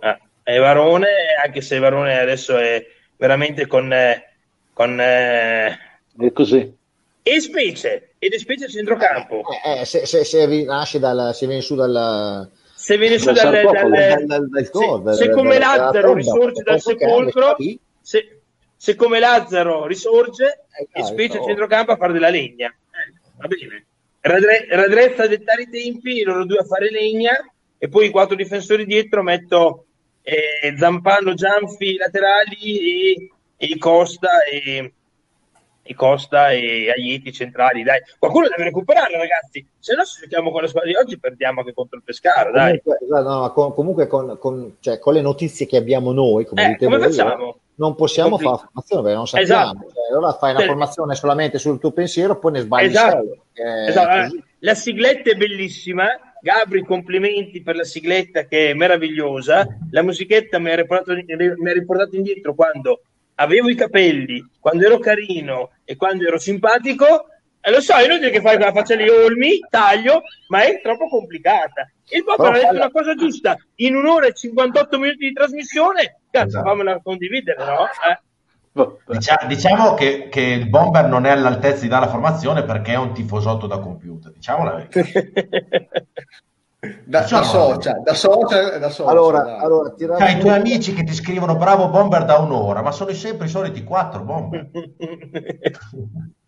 Ah, 0.00 0.18
e 0.42 0.58
Varone, 0.58 1.08
anche 1.44 1.60
se 1.60 1.78
Varone 1.78 2.18
adesso 2.18 2.56
è 2.56 2.84
veramente 3.16 3.66
con, 3.66 3.92
eh, 3.92 4.24
con 4.72 4.98
eh, 5.00 5.78
È 6.18 6.32
così. 6.32 6.76
e 7.22 7.40
specie 7.40 8.12
ed 8.18 8.32
è 8.32 8.38
specie 8.38 8.64
a 8.64 8.68
centrocampo. 8.68 9.42
Eh, 9.64 9.80
eh, 9.80 9.84
se, 9.84 10.06
se, 10.06 10.24
se 10.24 10.46
rinasce 10.46 10.98
dal, 10.98 11.34
se 11.34 11.46
viene 11.46 11.62
su 11.62 11.74
dal, 11.74 12.50
Se 12.74 12.96
viene 12.96 13.18
su 13.18 13.26
Dal 13.26 13.34
dal, 13.34 13.52
dal- 13.52 13.90
dal, 13.90 14.24
dal, 14.26 14.48
dal 14.48 14.64
se, 14.64 15.14
se 15.14 15.26
dal- 15.26 15.34
come 15.36 15.58
dalla- 15.58 15.66
dalla 15.76 15.84
Lazzaro 15.84 16.06
tomba, 16.06 16.18
risorge 16.20 16.62
dal 16.62 16.74
che 16.74 16.80
sepolcro, 16.80 17.42
sta 17.42 17.54
lì, 17.58 17.78
se, 18.00 18.39
se 18.82 18.94
come 18.94 19.18
Lazzaro 19.18 19.86
risorge 19.86 20.64
Eh, 20.78 20.88
e 20.90 21.04
specie 21.04 21.36
a 21.36 21.42
centrocampo 21.44 21.92
a 21.92 21.96
fare 21.96 22.14
della 22.14 22.30
legna. 22.30 22.68
Eh, 22.68 23.12
va 23.36 23.46
bene. 23.46 23.84
Radre- 24.20 24.66
Radrezza 24.70 25.24
a 25.24 25.26
dettare 25.26 25.62
i 25.62 25.68
tempi, 25.68 26.22
loro 26.22 26.46
due 26.46 26.60
a 26.60 26.64
fare 26.64 26.90
legna 26.90 27.32
e 27.76 27.88
poi 27.90 28.06
i 28.06 28.10
quattro 28.10 28.36
difensori 28.36 28.86
dietro 28.86 29.22
metto 29.22 29.84
eh, 30.22 30.74
Zampano, 30.78 31.34
Gianfi 31.34 31.96
laterali 31.98 33.12
e, 33.12 33.30
e 33.58 33.78
Costa 33.78 34.44
e, 34.44 34.92
e 35.82 35.94
Costa 35.94 36.50
e 36.52 36.90
Aieti 36.90 37.32
centrali. 37.32 37.82
Dai, 37.82 38.00
qualcuno 38.18 38.48
deve 38.48 38.64
recuperare, 38.64 39.18
ragazzi. 39.18 39.62
Se 39.78 39.94
no, 39.94 40.04
se 40.04 40.22
giochiamo 40.22 40.50
con 40.50 40.62
la 40.62 40.68
squadra 40.68 40.88
di 40.88 40.96
oggi, 40.96 41.18
perdiamo 41.18 41.60
anche 41.60 41.74
contro 41.74 41.98
il 41.98 42.02
Pescara. 42.04 42.50
Dai. 42.50 42.80
Comunque, 42.82 43.20
no, 43.20 43.40
ma 43.40 43.50
con- 43.50 43.74
comunque 43.74 44.06
con, 44.06 44.38
con- 44.38 44.76
cioè, 44.80 44.98
con 44.98 45.12
le 45.12 45.20
notizie 45.20 45.66
che 45.66 45.76
abbiamo 45.76 46.12
noi, 46.12 46.46
come 46.46 46.64
Eh, 46.64 46.68
dite 46.68 46.84
come 46.86 46.96
voi, 46.96 47.06
facciamo? 47.10 47.58
Non 47.80 47.94
possiamo 47.94 48.36
fare 48.36 48.58
formazione 48.58 49.02
perché 49.02 49.16
non 49.16 49.26
sappiamo. 49.26 49.62
Esatto. 49.62 49.92
Cioè, 49.92 50.12
allora 50.12 50.32
fai 50.34 50.54
una 50.54 50.64
formazione 50.64 51.14
solamente 51.14 51.58
sul 51.58 51.80
tuo 51.80 51.92
pensiero, 51.92 52.38
poi 52.38 52.52
ne 52.52 52.60
sbagli 52.60 52.84
Esatto. 52.84 53.44
sei. 53.54 53.88
Esatto, 53.88 54.36
La 54.58 54.74
sigletta 54.74 55.30
è 55.30 55.34
bellissima. 55.34 56.06
Gabri, 56.42 56.84
complimenti 56.84 57.62
per 57.62 57.76
la 57.76 57.84
sigletta 57.84 58.44
che 58.44 58.70
è 58.70 58.74
meravigliosa. 58.74 59.66
La 59.90 60.02
musichetta 60.02 60.58
mi 60.58 60.70
ha 60.70 60.76
riportato, 60.76 61.12
mi 61.14 61.70
ha 61.70 61.72
riportato 61.72 62.16
indietro 62.16 62.54
quando 62.54 63.00
avevo 63.36 63.70
i 63.70 63.74
capelli, 63.74 64.46
quando 64.58 64.84
ero 64.84 64.98
carino 64.98 65.70
e 65.84 65.96
quando 65.96 66.26
ero 66.26 66.38
simpatico. 66.38 67.26
E 67.62 67.70
lo 67.70 67.80
so, 67.80 67.94
è 67.94 68.04
inutile 68.04 68.30
che 68.30 68.40
fai 68.40 68.56
con 68.56 68.64
la 68.66 68.72
faccia 68.72 68.96
di 68.96 69.08
Olmi, 69.08 69.58
taglio, 69.68 70.22
ma 70.48 70.62
è 70.62 70.80
troppo 70.80 71.08
complicata. 71.08 71.90
Il 72.08 72.24
Però 72.24 72.48
ha 72.48 72.50
detto 72.52 72.66
falla- 72.66 72.78
una 72.78 72.90
cosa 72.90 73.14
giusta. 73.14 73.56
In 73.76 73.94
un'ora 73.96 74.26
e 74.26 74.32
58 74.32 74.98
minuti 74.98 75.18
di 75.26 75.32
trasmissione, 75.32 76.20
cazzo, 76.30 76.46
Esatto. 76.46 76.64
fammela 76.68 77.00
condividere, 77.02 77.62
no? 77.64 77.84
Eh. 77.84 78.20
Vabbè. 78.72 78.94
Dicia- 79.08 79.44
diciamo 79.46 79.94
che, 79.94 80.28
che 80.30 80.40
il 80.40 80.68
bomber 80.68 81.04
non 81.06 81.26
è 81.26 81.30
all'altezza 81.30 81.82
di 81.82 81.88
dare 81.88 82.04
la 82.06 82.10
formazione 82.10 82.62
perché 82.64 82.92
è 82.92 82.96
un 82.96 83.12
tifosotto 83.12 83.66
da 83.66 83.78
computer. 83.78 84.32
Diciamo 84.32 84.64
la 84.64 84.74
verità. 84.74 85.00
Da, 87.04 87.20
Diciamo. 87.20 87.42
da 87.42 87.46
social, 87.46 88.02
da 88.02 88.14
social, 88.14 88.78
da 88.80 88.88
social. 88.88 89.12
Allora, 89.12 89.42
dai. 89.42 89.58
allora 89.58 89.90
tirare 89.90 90.18
C'hai 90.24 90.36
i 90.36 90.40
tuoi 90.40 90.54
amici 90.54 90.94
che 90.94 91.04
ti 91.04 91.12
scrivono 91.12 91.56
bravo 91.56 91.90
bomber 91.90 92.24
da 92.24 92.38
un'ora, 92.38 92.80
ma 92.80 92.90
sono 92.90 93.12
sempre 93.12 93.46
i 93.46 93.50
soliti 93.50 93.84
quattro 93.84 94.22
bomber. 94.22 94.70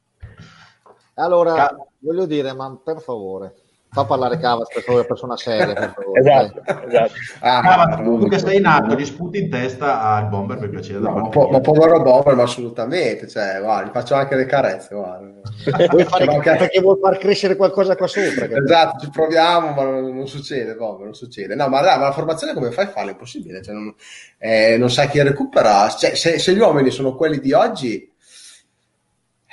Allora, 1.15 1.55
Ca- 1.55 1.77
voglio 1.99 2.27
dire, 2.27 2.53
ma 2.53 2.79
per 2.83 3.01
favore, 3.01 3.55
Fa 3.95 4.07
parlare 4.07 4.39
Cavas 4.39 4.69
per 4.73 4.83
favore, 4.83 5.05
persona 5.05 5.37
seria. 5.37 5.75
Per 5.75 5.93
favore. 5.95 6.21
esatto, 6.21 6.63
esatto. 6.89 7.13
Ah, 7.41 7.61
Cavas, 7.61 7.97
tu 8.03 8.27
che 8.27 8.39
sei 8.39 8.57
in 8.57 8.65
atto, 8.65 8.95
gli 8.95 9.05
sputi 9.05 9.39
in 9.39 9.51
testa 9.51 10.01
al 10.01 10.29
bomber 10.29 10.57
per 10.57 10.71
piacere. 10.71 10.99
No, 11.01 11.11
ma, 11.11 11.29
po- 11.29 11.49
ma 11.49 11.61
povero 11.61 12.01
bomber, 12.01 12.35
ma 12.35 12.45
assolutamente. 12.45 13.29
Cioè, 13.29 13.61
guarda, 13.61 13.91
gli 13.91 13.93
faccio 13.93 14.15
anche 14.15 14.35
le 14.35 14.47
carezze. 14.47 14.95
vuoi 14.95 16.05
fare, 16.05 16.25
anche... 16.33 16.57
Perché 16.57 16.81
vuol 16.81 16.99
far 17.03 17.19
crescere 17.19 17.55
qualcosa 17.55 17.95
qua 17.95 18.07
sopra. 18.07 18.49
Esatto, 18.49 19.05
ci 19.05 19.11
proviamo, 19.11 19.73
ma 19.75 19.83
non, 19.83 20.17
non 20.17 20.27
succede, 20.27 20.75
bomber, 20.75 21.05
non 21.05 21.15
succede. 21.15 21.55
No, 21.55 21.69
ma, 21.69 21.83
dai, 21.83 21.99
ma 21.99 22.05
la 22.07 22.13
formazione 22.13 22.55
come 22.55 22.71
fai 22.71 22.87
a 22.87 22.89
farla? 22.89 23.11
È 23.11 23.13
impossibile. 23.13 23.61
Cioè, 23.61 23.75
non, 23.75 23.95
eh, 24.39 24.79
non 24.79 24.89
sai 24.89 25.07
chi 25.11 25.21
recupera. 25.21 25.87
Cioè, 25.91 26.15
se, 26.15 26.39
se 26.39 26.55
gli 26.55 26.61
uomini 26.61 26.91
sono 26.91 27.15
quelli 27.15 27.41
di 27.41 27.53
oggi 27.53 28.11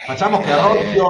Facciamo 0.09 0.39
che 0.39 0.51
Rozio, 0.55 1.07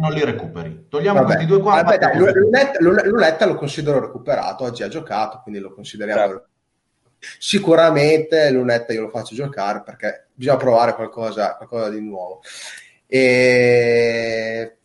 non 0.00 0.12
li 0.12 0.22
recuperi. 0.22 0.84
Togliamo 0.90 1.20
Vabbè. 1.20 1.32
questi 1.32 1.46
due 1.46 1.60
qua. 1.60 1.82
Vabbè, 1.82 1.96
dai, 1.96 2.18
Lunetta, 2.18 2.78
Lunetta, 2.78 3.46
lo 3.46 3.54
considero 3.54 4.00
recuperato, 4.00 4.64
oggi 4.64 4.82
ha 4.82 4.88
giocato, 4.88 5.40
quindi 5.42 5.60
lo 5.60 5.72
consideriamo. 5.72 6.20
Certo. 6.20 6.48
Sicuramente 7.38 8.50
Lunetta 8.50 8.92
io 8.92 9.00
lo 9.00 9.08
faccio 9.08 9.34
giocare 9.34 9.80
perché 9.82 10.26
bisogna 10.34 10.58
provare 10.58 10.94
qualcosa, 10.94 11.56
qualcosa 11.56 11.88
di 11.88 12.02
nuovo. 12.02 12.42
E 13.06 14.76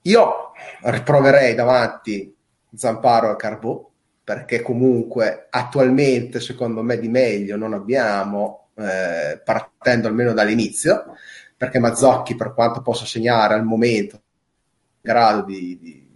io 0.00 0.52
riproverei 0.82 1.56
davanti 1.56 2.32
Zamparo 2.72 3.32
e 3.32 3.36
Carbò 3.36 3.84
perché 4.22 4.62
comunque 4.62 5.48
attualmente 5.50 6.38
secondo 6.38 6.82
me 6.82 7.00
di 7.00 7.08
meglio 7.08 7.56
non 7.56 7.74
abbiamo 7.74 8.67
eh, 8.78 9.40
partendo 9.44 10.08
almeno 10.08 10.32
dall'inizio, 10.32 11.16
perché 11.56 11.78
Mazzocchi, 11.78 12.36
per 12.36 12.54
quanto 12.54 12.80
possa 12.82 13.04
segnare 13.04 13.54
al 13.54 13.64
momento, 13.64 14.16
è 14.16 14.20
in 14.20 15.12
grado 15.12 15.42
di, 15.42 15.78
di, 15.80 16.08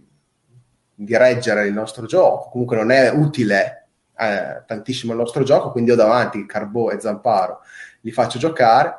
di, 0.95 1.17
reggere 1.17 1.67
il 1.67 1.73
nostro 1.73 2.05
gioco, 2.05 2.49
comunque 2.49 2.77
non 2.77 2.91
è 2.91 3.09
utile 3.11 3.87
eh, 4.17 4.63
tantissimo 4.65 5.11
il 5.11 5.17
nostro 5.19 5.43
gioco, 5.43 5.71
quindi 5.71 5.91
ho 5.91 5.95
davanti 5.95 6.45
Carbò 6.45 6.89
e 6.89 6.99
Zamparo, 6.99 7.59
li 8.01 8.11
faccio 8.11 8.39
giocare. 8.39 8.95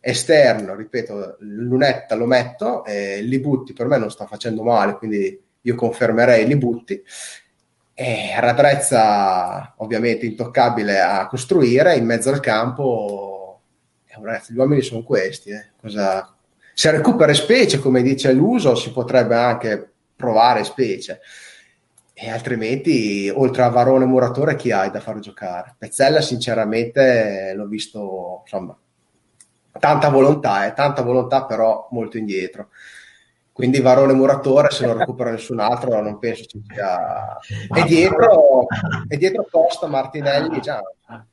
Esterno, 0.00 0.76
ripeto, 0.76 1.38
Lunetta 1.40 2.14
lo 2.14 2.26
metto, 2.26 2.84
eh, 2.84 3.20
Libutti 3.20 3.72
per 3.72 3.86
me 3.86 3.98
non 3.98 4.12
sta 4.12 4.26
facendo 4.26 4.62
male, 4.62 4.94
quindi 4.94 5.42
io 5.60 5.74
confermerei 5.74 6.46
Libutti. 6.46 7.02
E 8.00 8.30
Radrezza 8.38 9.74
ovviamente 9.78 10.24
intoccabile 10.24 11.00
a 11.00 11.26
costruire, 11.26 11.96
in 11.96 12.04
mezzo 12.04 12.30
al 12.30 12.38
campo 12.38 13.62
eh, 14.06 14.14
ragazzi, 14.22 14.52
gli 14.52 14.56
uomini 14.56 14.82
sono 14.82 15.02
questi. 15.02 15.50
Eh. 15.50 15.70
Cosa... 15.80 16.32
Se 16.72 16.92
recupera 16.92 17.34
specie, 17.34 17.80
come 17.80 18.02
dice 18.02 18.32
l'uso, 18.32 18.76
si 18.76 18.92
potrebbe 18.92 19.34
anche 19.34 19.90
provare 20.14 20.62
specie. 20.62 21.18
E 22.12 22.30
altrimenti, 22.30 23.28
oltre 23.34 23.64
a 23.64 23.68
Varone 23.68 24.04
e 24.04 24.06
Muratore, 24.06 24.54
chi 24.54 24.70
hai 24.70 24.92
da 24.92 25.00
far 25.00 25.18
giocare? 25.18 25.74
Pezzella, 25.76 26.20
sinceramente, 26.20 27.52
l'ho 27.56 27.66
visto, 27.66 28.42
insomma, 28.44 28.78
tanta 29.76 30.08
volontà, 30.08 30.66
eh, 30.66 30.72
tanta 30.72 31.02
volontà, 31.02 31.46
però 31.46 31.88
molto 31.90 32.16
indietro. 32.16 32.68
Quindi 33.58 33.80
Varone 33.80 34.12
Muratore, 34.12 34.70
se 34.70 34.86
non 34.86 34.96
recupera 34.96 35.32
nessun 35.32 35.58
altro, 35.58 36.00
non 36.00 36.20
penso 36.20 36.44
ci 36.44 36.62
sia. 36.64 37.36
E 37.74 37.82
dietro, 37.88 38.68
e 39.08 39.16
dietro 39.16 39.48
Costa, 39.50 39.88
Martinelli, 39.88 40.60
già. 40.60 40.80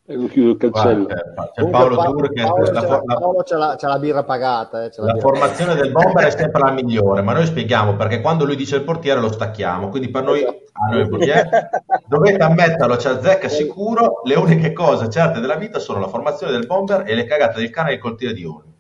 Ecco 0.08 0.26
chiudo 0.26 0.50
il 0.50 0.58
cancello. 0.58 1.06
C'è 1.06 1.70
Paolo 1.70 1.96
Tur 1.96 2.34
che 2.34 2.42
Paolo, 2.42 2.72
la, 2.72 2.82
c'è, 2.82 2.88
la, 2.88 3.16
Paolo 3.20 3.44
c'è, 3.44 3.56
la, 3.56 3.76
c'è 3.78 3.86
la 3.86 4.00
birra 4.00 4.24
pagata. 4.24 4.86
Eh, 4.86 4.92
la, 4.96 5.06
la 5.06 5.14
birra 5.14 5.30
formazione 5.30 5.76
del 5.76 5.92
bomber 5.92 6.26
è 6.26 6.32
sempre 6.32 6.62
la 6.64 6.72
migliore, 6.72 7.22
ma 7.22 7.34
noi 7.34 7.46
spieghiamo 7.46 7.96
perché 7.96 8.22
quando 8.22 8.44
lui 8.44 8.56
dice 8.56 8.78
il 8.78 8.84
portiere 8.84 9.20
lo 9.20 9.32
stacchiamo. 9.32 9.90
Quindi 9.90 10.10
per 10.10 10.24
noi, 10.24 10.40
esatto. 10.40 10.64
ah, 10.72 10.94
noi 10.94 11.02
il 11.02 11.10
portiere, 11.10 11.70
dovete 12.08 12.42
ammetterlo, 12.42 12.96
c'è 12.96 13.10
azzecca 13.12 13.50
sicuro. 13.50 14.22
Le 14.24 14.34
uniche 14.34 14.74
cose 14.74 15.12
certe 15.12 15.40
della 15.40 15.58
vita 15.58 15.78
sono 15.78 16.00
la 16.00 16.08
formazione 16.08 16.54
del 16.54 16.66
bomber 16.66 17.04
e 17.06 17.14
le 17.14 17.26
cagate 17.26 17.60
del 17.60 17.70
cane 17.70 17.92
e 17.92 17.94
il 17.94 18.00
coltile 18.00 18.34
di 18.34 18.46
Olmi. 18.46 18.74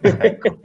ecco. 0.00 0.58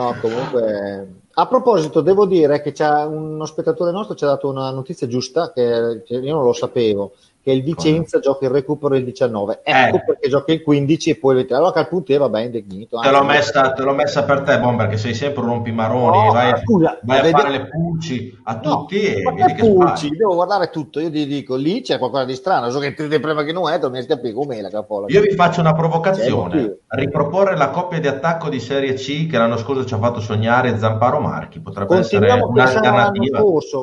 No, 0.00 0.16
comunque. 0.18 1.18
A 1.34 1.46
proposito, 1.46 2.00
devo 2.00 2.24
dire 2.24 2.62
che 2.62 2.72
uno 2.82 3.44
spettatore 3.44 3.92
nostro 3.92 4.14
ci 4.14 4.24
ha 4.24 4.28
dato 4.28 4.48
una 4.48 4.70
notizia 4.70 5.06
giusta 5.06 5.52
che 5.52 6.02
io 6.06 6.34
non 6.34 6.42
lo 6.42 6.54
sapevo 6.54 7.12
che 7.42 7.52
il 7.52 7.62
Vicenza 7.62 8.18
Come? 8.18 8.22
gioca 8.22 8.44
il 8.44 8.50
recupero 8.50 8.96
il 8.96 9.04
19. 9.04 9.60
Ecco 9.62 9.96
eh. 9.96 10.04
perché 10.04 10.28
gioca 10.28 10.52
il 10.52 10.62
15 10.62 11.10
e 11.10 11.16
poi 11.16 11.40
il 11.40 11.52
Allora 11.52 11.72
Calpunte 11.72 12.16
va 12.18 12.28
bene 12.28 12.46
indegnito. 12.46 12.98
Te 12.98 13.10
l'ho, 13.10 13.24
messa, 13.24 13.72
te 13.72 13.82
l'ho 13.82 13.94
messa 13.94 14.24
per 14.24 14.42
te, 14.42 14.58
Bomber, 14.58 14.88
che 14.88 14.98
sei 14.98 15.14
sempre 15.14 15.42
un 15.42 15.48
rompimaroni, 15.48 16.26
no, 16.26 16.32
vai, 16.32 16.60
scusa, 16.62 16.98
vai 17.02 17.18
a 17.18 17.22
vedi... 17.22 17.40
fare 17.40 17.50
le 17.50 17.66
pulci 17.68 18.38
a 18.44 18.58
tutti 18.58 19.22
no, 19.22 19.30
e 19.30 19.34
vedi 19.34 19.54
che 19.54 19.62
pulci, 19.62 20.10
devo 20.10 20.34
guardare 20.34 20.68
tutto. 20.68 21.00
Io 21.00 21.10
ti 21.10 21.26
dico, 21.26 21.56
lì 21.56 21.80
c'è 21.80 21.98
qualcosa 21.98 22.24
di 22.24 22.34
strano, 22.34 22.68
so 22.70 22.78
che 22.78 22.94
ti 22.94 23.20
prima 23.20 23.42
che 23.42 23.52
non 23.52 23.68
è, 23.70 23.80
mi 23.88 24.04
capire 24.04 24.34
com'è 24.34 24.60
la 24.60 24.70
capola. 24.70 25.06
Io 25.08 25.22
vi 25.22 25.34
faccio 25.34 25.60
una 25.60 25.72
provocazione. 25.72 26.80
Riproporre 26.88 27.56
la 27.56 27.70
coppia 27.70 28.00
di 28.00 28.06
attacco 28.06 28.48
di 28.48 28.60
Serie 28.60 28.94
C 28.94 29.26
che 29.26 29.38
l'anno 29.38 29.56
scorso 29.56 29.86
ci 29.86 29.94
ha 29.94 29.98
fatto 29.98 30.20
sognare 30.20 30.76
Zamparo 30.78 31.20
Marchi, 31.20 31.60
potrebbe 31.60 31.98
essere 31.98 32.30
un'alternativa. 32.30 33.42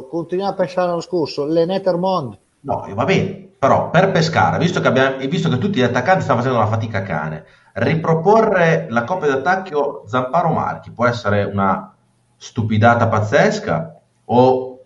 Continuiamo 0.10 0.52
a 0.52 0.56
pensare 0.56 0.82
all'anno 0.86 1.02
scorso, 1.02 1.46
Lenetermond. 1.46 2.38
No, 2.68 2.86
va 2.94 3.06
bene, 3.06 3.48
però 3.58 3.90
per 3.90 4.12
pescare, 4.12 4.58
visto 4.58 4.82
che, 4.82 4.90
abbiamo, 4.90 5.16
visto 5.28 5.48
che 5.48 5.58
tutti 5.58 5.80
gli 5.80 5.84
attaccanti 5.84 6.24
stanno 6.24 6.40
facendo 6.40 6.60
una 6.60 6.68
fatica 6.68 7.02
cane, 7.02 7.46
riproporre 7.76 8.88
la 8.90 9.06
coppia 9.06 9.30
d'attacco 9.30 10.04
Zamparo 10.06 10.50
Marchi 10.50 10.92
può 10.92 11.06
essere 11.06 11.46
una 11.46 11.96
stupidata 12.36 13.08
pazzesca 13.08 14.02
o 14.26 14.80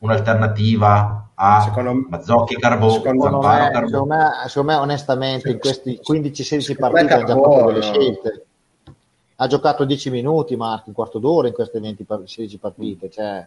un'alternativa 0.00 1.28
a 1.34 1.60
secondo, 1.62 2.08
Mazzocchi 2.10 2.56
Carbò 2.56 2.90
secondo, 2.90 3.22
Zamparo, 3.22 3.62
me, 3.62 3.86
secondo, 3.86 4.04
me, 4.04 4.30
secondo 4.48 4.72
me 4.72 4.78
onestamente 4.78 5.50
in 5.50 5.58
questi 5.58 5.98
15-16 6.06 6.76
partite 6.76 7.14
ha 7.14 7.24
già 7.24 7.34
fatto 7.34 7.64
delle 7.68 7.80
scelte. 7.82 8.46
Ha 9.36 9.46
giocato 9.46 9.84
10 9.86 10.10
minuti 10.10 10.56
Marchi, 10.56 10.90
un 10.90 10.94
quarto 10.94 11.18
d'ora 11.18 11.48
in 11.48 11.54
queste 11.54 11.80
20, 11.80 12.06
16 12.26 12.58
partite 12.58 13.08
cioè 13.08 13.46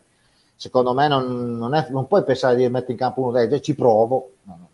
secondo 0.56 0.94
me 0.94 1.08
non, 1.08 1.58
non, 1.58 1.76
è, 1.76 1.88
non 1.90 2.08
puoi 2.08 2.24
pensare 2.24 2.56
di 2.56 2.68
mettere 2.70 2.94
in 2.94 2.98
campo 2.98 3.22
uno 3.22 3.46
dei 3.46 3.62
ci 3.62 3.76
provo. 3.76 4.32
No, 4.44 4.70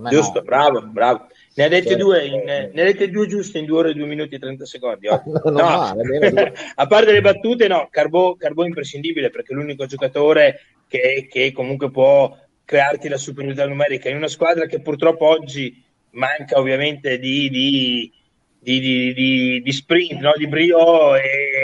me 0.00 0.10
Giusto, 0.10 0.38
no. 0.38 0.44
bravo, 0.44 0.82
bravo. 0.82 1.26
Ne 1.54 1.64
ha 1.64 1.68
dette 1.68 1.90
cioè, 1.90 1.98
due, 1.98 2.24
in, 2.26 2.42
ne 2.44 2.80
ha 2.80 2.84
dette 2.84 3.10
due 3.10 3.26
giuste 3.26 3.58
in 3.58 3.66
due 3.66 3.78
ore, 3.78 3.94
due 3.94 4.06
minuti 4.06 4.34
e 4.34 4.38
30 4.38 4.64
secondi. 4.64 5.08
Oh. 5.14 5.22
no, 5.26 5.40
no, 5.44 5.62
male, 5.62 6.52
a 6.74 6.86
parte 6.86 7.12
le 7.12 7.20
battute, 7.20 7.68
no, 7.68 7.88
Carbò, 7.90 8.34
Carbò 8.34 8.64
imprescindibile 8.64 9.30
perché 9.30 9.52
è 9.52 9.56
l'unico 9.56 9.86
giocatore 9.86 10.60
che, 10.88 11.26
che 11.30 11.52
comunque 11.52 11.90
può 11.90 12.36
crearti 12.64 13.08
la 13.08 13.18
superiorità 13.18 13.66
numerica 13.66 14.08
in 14.08 14.16
una 14.16 14.28
squadra 14.28 14.66
che 14.66 14.80
purtroppo 14.80 15.26
oggi 15.26 15.82
manca 16.12 16.58
ovviamente 16.58 17.18
di, 17.18 17.50
di, 17.50 18.12
di, 18.58 19.12
di, 19.12 19.62
di 19.62 19.72
sprint, 19.72 20.20
no? 20.20 20.32
di 20.36 20.48
brio, 20.48 21.14
è, 21.14 21.20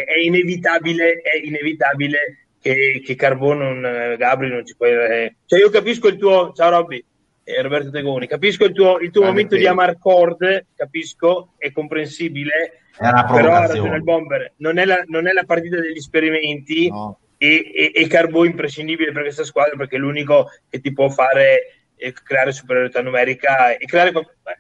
è, 0.07 0.19
inevitabile, 0.23 1.21
è 1.23 1.45
inevitabile 1.45 2.47
che, 2.61 3.03
che 3.05 3.15
Carbone, 3.15 3.65
non, 3.65 3.85
eh, 3.85 4.17
Gabri 4.17 4.49
non 4.49 4.65
ci 4.67 4.77
puoi... 4.77 4.91
Eh. 4.91 5.37
Cioè 5.47 5.59
io 5.59 5.71
capisco 5.71 6.09
il 6.09 6.17
tuo... 6.17 6.53
Ciao 6.55 6.71
Robby, 6.71 7.05
eh, 7.45 7.63
Roberto 7.63 7.91
Tegoni, 7.91 8.27
capisco 8.27 8.65
il 8.65 8.73
tuo, 8.73 8.99
il 8.99 9.11
tuo 9.11 9.25
momento 9.25 9.57
di 9.57 9.67
amarcord, 9.67 10.67
capisco, 10.75 11.55
è 11.57 11.73
comprensibile, 11.73 12.83
però 12.97 13.53
ha 13.53 13.67
ragione 13.67 13.97
il 13.97 14.03
bomber, 14.03 14.53
non 14.57 14.79
è, 14.79 14.85
la, 14.85 15.03
non 15.07 15.27
è 15.27 15.33
la 15.33 15.45
partita 15.45 15.81
degli 15.81 15.97
esperimenti 15.97 16.89
no. 16.89 17.19
e, 17.39 17.73
e, 17.75 17.93
e 17.95 18.07
Carbò 18.07 18.45
imprescindibile 18.45 19.13
per 19.13 19.23
questa 19.23 19.45
squadra 19.45 19.77
perché 19.77 19.97
è 19.97 19.99
l'unico 19.99 20.49
che 20.69 20.81
ti 20.81 20.93
può 20.93 21.09
fare 21.09 21.75
e 22.03 22.15
creare 22.15 22.53
superiorità 22.53 23.03
numerica 23.03 23.77
e 23.77 23.85
creare 23.85 24.11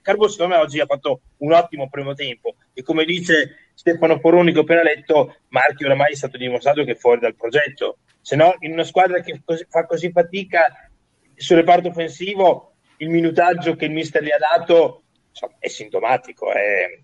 Carbo 0.03 0.29
secondo 0.29 0.55
me 0.55 0.61
oggi 0.61 0.79
ha 0.79 0.85
fatto 0.85 1.23
un 1.39 1.53
ottimo 1.53 1.89
primo 1.89 2.13
tempo 2.13 2.57
e 2.75 2.83
come 2.83 3.07
dice 3.07 3.70
Stefano 3.81 4.19
Poroni 4.19 4.53
che 4.53 4.59
ho 4.59 4.63
appena 4.63 4.83
letto 4.83 5.37
Marchi 5.49 5.87
oramai 5.87 6.13
è 6.13 6.15
stato 6.15 6.37
dimostrato 6.37 6.85
che 6.85 6.93
è 6.93 6.97
fuori 6.97 7.21
dal 7.21 7.35
progetto 7.35 8.01
se 8.21 8.37
no 8.37 8.55
in 8.59 8.73
una 8.73 8.85
squadra 8.85 9.21
che 9.23 9.41
fa 9.71 9.87
così 9.87 10.11
fatica 10.11 10.91
sul 11.35 11.57
reparto 11.57 11.89
offensivo 11.89 12.75
il 12.99 13.09
minutaggio 13.09 13.77
che 13.77 13.87
il 13.87 13.93
mister 13.93 14.23
gli 14.23 14.31
ha 14.31 14.37
dato 14.37 15.05
insomma, 15.31 15.55
è 15.59 15.69
sintomatico 15.69 16.53
è, 16.53 17.01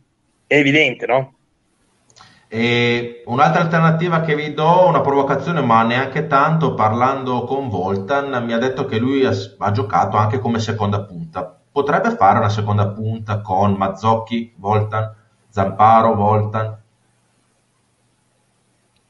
è 0.46 0.54
evidente 0.54 1.06
no? 1.06 1.38
E 2.46 3.22
un'altra 3.24 3.62
alternativa 3.62 4.20
che 4.20 4.36
vi 4.36 4.54
do, 4.54 4.86
una 4.86 5.00
provocazione, 5.00 5.62
ma 5.62 5.82
neanche 5.82 6.28
tanto, 6.28 6.74
parlando 6.74 7.42
con 7.42 7.68
Voltan, 7.68 8.44
mi 8.44 8.52
ha 8.52 8.58
detto 8.58 8.84
che 8.84 8.98
lui 8.98 9.26
ha, 9.26 9.32
ha, 9.58 9.72
giocato 9.72 10.16
anche 10.16 10.38
come 10.38 10.60
seconda 10.60 11.02
punta. 11.02 11.60
Potrebbe 11.72 12.14
fare 12.14 12.38
una 12.38 12.48
seconda 12.48 12.86
punta 12.86 13.40
con 13.40 13.72
Mazzocchi, 13.72 14.54
Voltan, 14.58 15.12
Zamparo, 15.56 16.14
Voltan? 16.14 16.76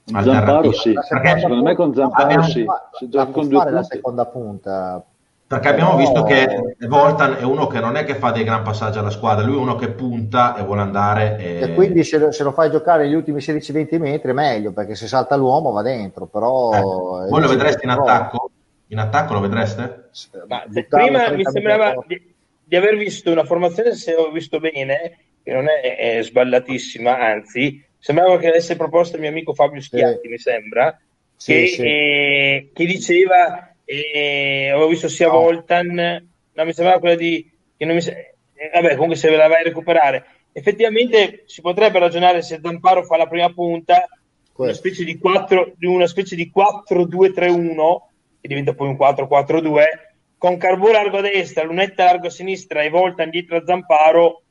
Zamparo 0.04 0.70
sì, 0.70 0.92
perché 0.92 1.40
secondo 1.40 1.64
me 1.64 1.74
con 1.74 1.92
Zamparo 1.92 2.42
sì. 2.44 2.64
Se 2.92 3.08
giochi 3.08 3.32
con 3.32 3.48
due 3.48 3.58
punti. 3.58 3.72
la 3.72 3.82
seconda 3.82 4.26
punta 4.26 5.04
Perché 5.48 5.68
abbiamo 5.68 5.92
no. 5.92 5.96
visto 5.96 6.22
che 6.22 6.76
Voltan 6.86 7.34
è 7.34 7.42
uno 7.42 7.66
che 7.66 7.80
non 7.80 7.96
è 7.96 8.04
che 8.04 8.14
fa 8.14 8.30
dei 8.30 8.44
gran 8.44 8.62
passaggi 8.62 8.98
alla 8.98 9.10
squadra, 9.10 9.44
lui 9.44 9.56
è 9.56 9.60
uno 9.60 9.74
che 9.74 9.90
punta 9.90 10.54
e 10.54 10.62
vuole 10.62 10.82
andare. 10.82 11.36
E, 11.38 11.60
e 11.62 11.74
quindi 11.74 12.04
se 12.04 12.18
lo, 12.18 12.30
se 12.30 12.44
lo, 12.44 12.52
fai 12.52 12.70
giocare 12.70 13.08
gli 13.08 13.14
ultimi 13.14 13.40
16-20 13.40 13.98
metri 13.98 14.30
è 14.30 14.34
meglio, 14.34 14.72
perché 14.72 14.94
se 14.94 15.08
salta 15.08 15.34
l'uomo 15.34 15.72
va 15.72 15.82
dentro. 15.82 16.26
Però 16.26 16.72
eh, 16.74 17.28
voi 17.28 17.40
lo 17.40 17.48
vedreste 17.48 17.84
in 17.84 17.90
attacco? 17.90 18.50
In 18.88 18.98
attacco 18.98 19.34
lo 19.34 19.40
vedreste? 19.40 20.10
Ma, 20.46 20.62
prima 20.88 21.30
mi 21.30 21.44
sembrava 21.44 21.94
di, 22.06 22.34
di, 22.62 22.76
aver 22.76 22.96
visto 22.96 23.32
una 23.32 23.44
formazione, 23.44 23.94
se 23.94 24.14
ho 24.14 24.30
visto 24.30 24.60
bene, 24.60 25.25
che 25.46 25.52
non 25.52 25.68
è, 25.68 25.96
è 25.96 26.22
sballatissima, 26.24 27.20
anzi, 27.20 27.80
sembrava 28.00 28.36
che 28.36 28.48
avesse 28.48 28.74
proposto 28.74 29.14
il 29.14 29.20
mio 29.20 29.30
amico 29.30 29.54
Fabio 29.54 29.80
Schiatti, 29.80 30.22
sì. 30.22 30.28
mi 30.28 30.38
sembra, 30.38 31.00
sì, 31.36 31.52
che, 31.52 31.66
sì. 31.68 31.82
Eh, 31.82 32.70
che 32.74 32.84
diceva 32.84 33.76
e 33.84 34.70
avevo 34.72 34.88
visto 34.88 35.06
sia 35.06 35.28
no. 35.28 35.38
Voltan, 35.38 35.86
no, 36.52 36.64
mi 36.64 36.72
sembrava 36.72 36.98
quella 36.98 37.14
di... 37.14 37.48
Che 37.76 37.84
non 37.84 37.94
mi, 37.94 38.02
eh, 38.02 38.70
vabbè, 38.74 38.94
comunque 38.94 39.14
se 39.14 39.30
ve 39.30 39.36
la 39.36 39.46
vai 39.46 39.60
a 39.60 39.64
recuperare. 39.64 40.24
Effettivamente 40.50 41.44
si 41.46 41.60
potrebbe 41.60 42.00
ragionare 42.00 42.42
se 42.42 42.58
Zamparo 42.60 43.04
fa 43.04 43.16
la 43.16 43.28
prima 43.28 43.52
punta, 43.52 44.04
una 44.56 44.72
specie 44.72 45.04
di 45.04 45.16
4, 45.16 45.74
una 45.82 46.08
specie 46.08 46.34
di 46.34 46.50
4-2-3-1, 46.52 47.96
che 48.40 48.48
diventa 48.48 48.74
poi 48.74 48.88
un 48.88 48.96
4-4-2, 48.96 49.84
con 50.38 50.56
Carbò 50.56 50.90
largo 50.90 51.18
a 51.18 51.20
destra, 51.20 51.62
Lunetta 51.62 52.02
largo 52.02 52.26
a 52.26 52.30
sinistra 52.30 52.82
e 52.82 52.88
Voltan 52.88 53.30
dietro 53.30 53.58
a 53.58 53.62
Zamparo, 53.64 54.42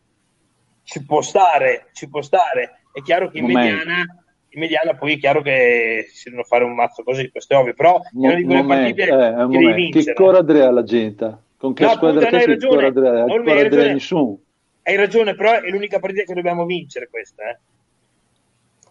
ci 0.86 1.03
può 1.03 1.22
stare, 1.22 1.90
ci 1.91 2.07
può 2.07 2.22
stare. 2.22 2.84
È 2.94 3.02
chiaro 3.02 3.30
che 3.30 3.40
in 3.40 3.45
mediana 3.45 4.06
in 4.56 4.62
mediana 4.62 4.95
poi 4.95 5.14
è 5.14 5.18
chiaro 5.18 5.41
che 5.41 6.07
si 6.10 6.30
devono 6.30 6.45
fare 6.48 6.64
un 6.64 6.74
mazzo 6.74 7.03
così, 7.03 7.30
questo 7.30 7.53
è 7.53 7.57
ovvio, 7.57 7.74
però 7.74 7.98
è 7.98 8.07
una 8.14 8.36
di 8.36 8.44
quelle 8.45 8.64
partite 8.64 9.03
eh, 9.03 9.07
che 9.07 9.48
devi 9.48 9.74
vincere. 9.74 10.06
Che 10.06 10.14
cora 10.14 10.38
Andrea 10.40 10.72
la 10.72 10.84
gente? 10.84 11.38
Con 11.57 11.74
che 11.74 11.84
no, 11.84 11.90
squadra 11.90 12.26
appunto, 12.26 12.45
che 12.45 12.68
cora 12.68 12.88
Andrea? 12.88 13.26
Non 13.26 13.48
hai 13.48 13.64
ragione, 13.64 13.94
nessuno. 13.94 14.38
Hai 14.82 14.95
ragione, 14.95 15.36
però 15.36 15.60
è 15.60 15.70
l'unica 15.70 15.99
partita 15.99 16.24
che 16.24 16.34
dobbiamo 16.34 16.66
vincere 16.66 17.10
questa, 17.10 17.49
eh. 17.49 17.57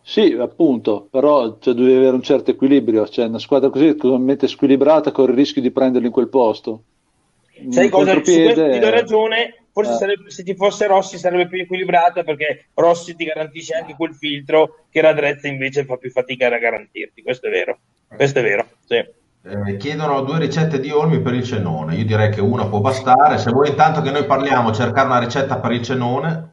Sì, 0.06 0.36
appunto, 0.38 1.08
però 1.10 1.56
cioè, 1.58 1.72
devi 1.72 1.94
avere 1.94 2.14
un 2.14 2.22
certo 2.22 2.50
equilibrio, 2.50 3.08
cioè 3.08 3.24
una 3.24 3.38
squadra 3.38 3.70
così 3.70 3.96
totalmente 3.96 4.48
squilibrata 4.48 5.12
corre 5.12 5.32
il 5.32 5.38
rischio 5.38 5.62
di 5.62 5.70
prenderlo 5.70 6.06
in 6.06 6.12
quel 6.12 6.28
posto. 6.28 6.82
Sai 7.70 7.88
cosa? 7.88 8.12
Su 8.12 8.20
questo 8.20 8.70
ti 8.70 8.78
do 8.80 8.90
ragione, 8.90 9.63
forse 9.74 9.94
eh. 9.94 9.96
sarebbe, 9.96 10.30
se 10.30 10.44
ci 10.44 10.54
fosse 10.54 10.86
Rossi 10.86 11.18
sarebbe 11.18 11.48
più 11.48 11.60
equilibrata 11.60 12.22
perché 12.22 12.66
Rossi 12.74 13.16
ti 13.16 13.24
garantisce 13.24 13.74
anche 13.74 13.96
quel 13.96 14.14
filtro 14.14 14.84
che 14.88 15.00
Radrezza 15.00 15.48
invece 15.48 15.84
fa 15.84 15.96
più 15.96 16.10
fatica 16.10 16.46
a 16.46 16.58
garantirti, 16.58 17.22
questo 17.22 17.48
è 17.48 17.50
vero, 17.50 17.78
questo 18.06 18.38
è 18.38 18.42
vero, 18.42 18.66
sì. 18.86 18.94
eh, 18.94 19.76
chiedono 19.76 20.22
due 20.22 20.38
ricette 20.38 20.78
di 20.78 20.92
Olmi 20.92 21.20
per 21.20 21.34
il 21.34 21.42
cenone, 21.42 21.96
io 21.96 22.04
direi 22.04 22.30
che 22.30 22.40
una 22.40 22.66
può 22.66 22.78
bastare, 22.78 23.36
se 23.38 23.50
vuoi 23.50 23.70
intanto 23.70 24.00
che 24.00 24.12
noi 24.12 24.24
parliamo 24.24 24.72
cercare 24.72 25.08
una 25.08 25.18
ricetta 25.18 25.58
per 25.58 25.72
il 25.72 25.82
cenone, 25.82 26.52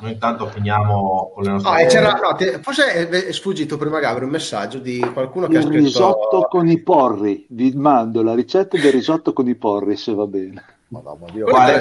noi 0.00 0.12
intanto 0.12 0.46
finiamo 0.46 1.30
con 1.32 1.44
le 1.44 1.50
nostre 1.52 1.82
no, 1.82 1.88
c'era, 1.88 2.12
no, 2.12 2.34
te, 2.34 2.58
forse 2.60 3.08
è 3.08 3.32
sfuggito 3.32 3.78
prima 3.78 4.00
Gabriele 4.00 4.26
un 4.26 4.32
messaggio 4.32 4.78
di 4.78 4.98
qualcuno 5.14 5.46
che 5.46 5.52
il 5.52 5.58
ha 5.58 5.62
scritto 5.62 5.84
risotto 5.84 6.46
con 6.50 6.68
i 6.68 6.78
porri. 6.82 7.46
Vi 7.48 7.72
mando 7.74 8.22
la 8.22 8.34
ricetta 8.34 8.76
del 8.76 8.92
risotto 8.92 9.32
con 9.32 9.48
i 9.48 9.54
porri 9.54 9.96
se 9.96 10.12
va 10.12 10.26
bene. 10.26 10.62
Madonna, 10.88 11.26
Dio. 11.32 11.46
Quale 11.46 11.80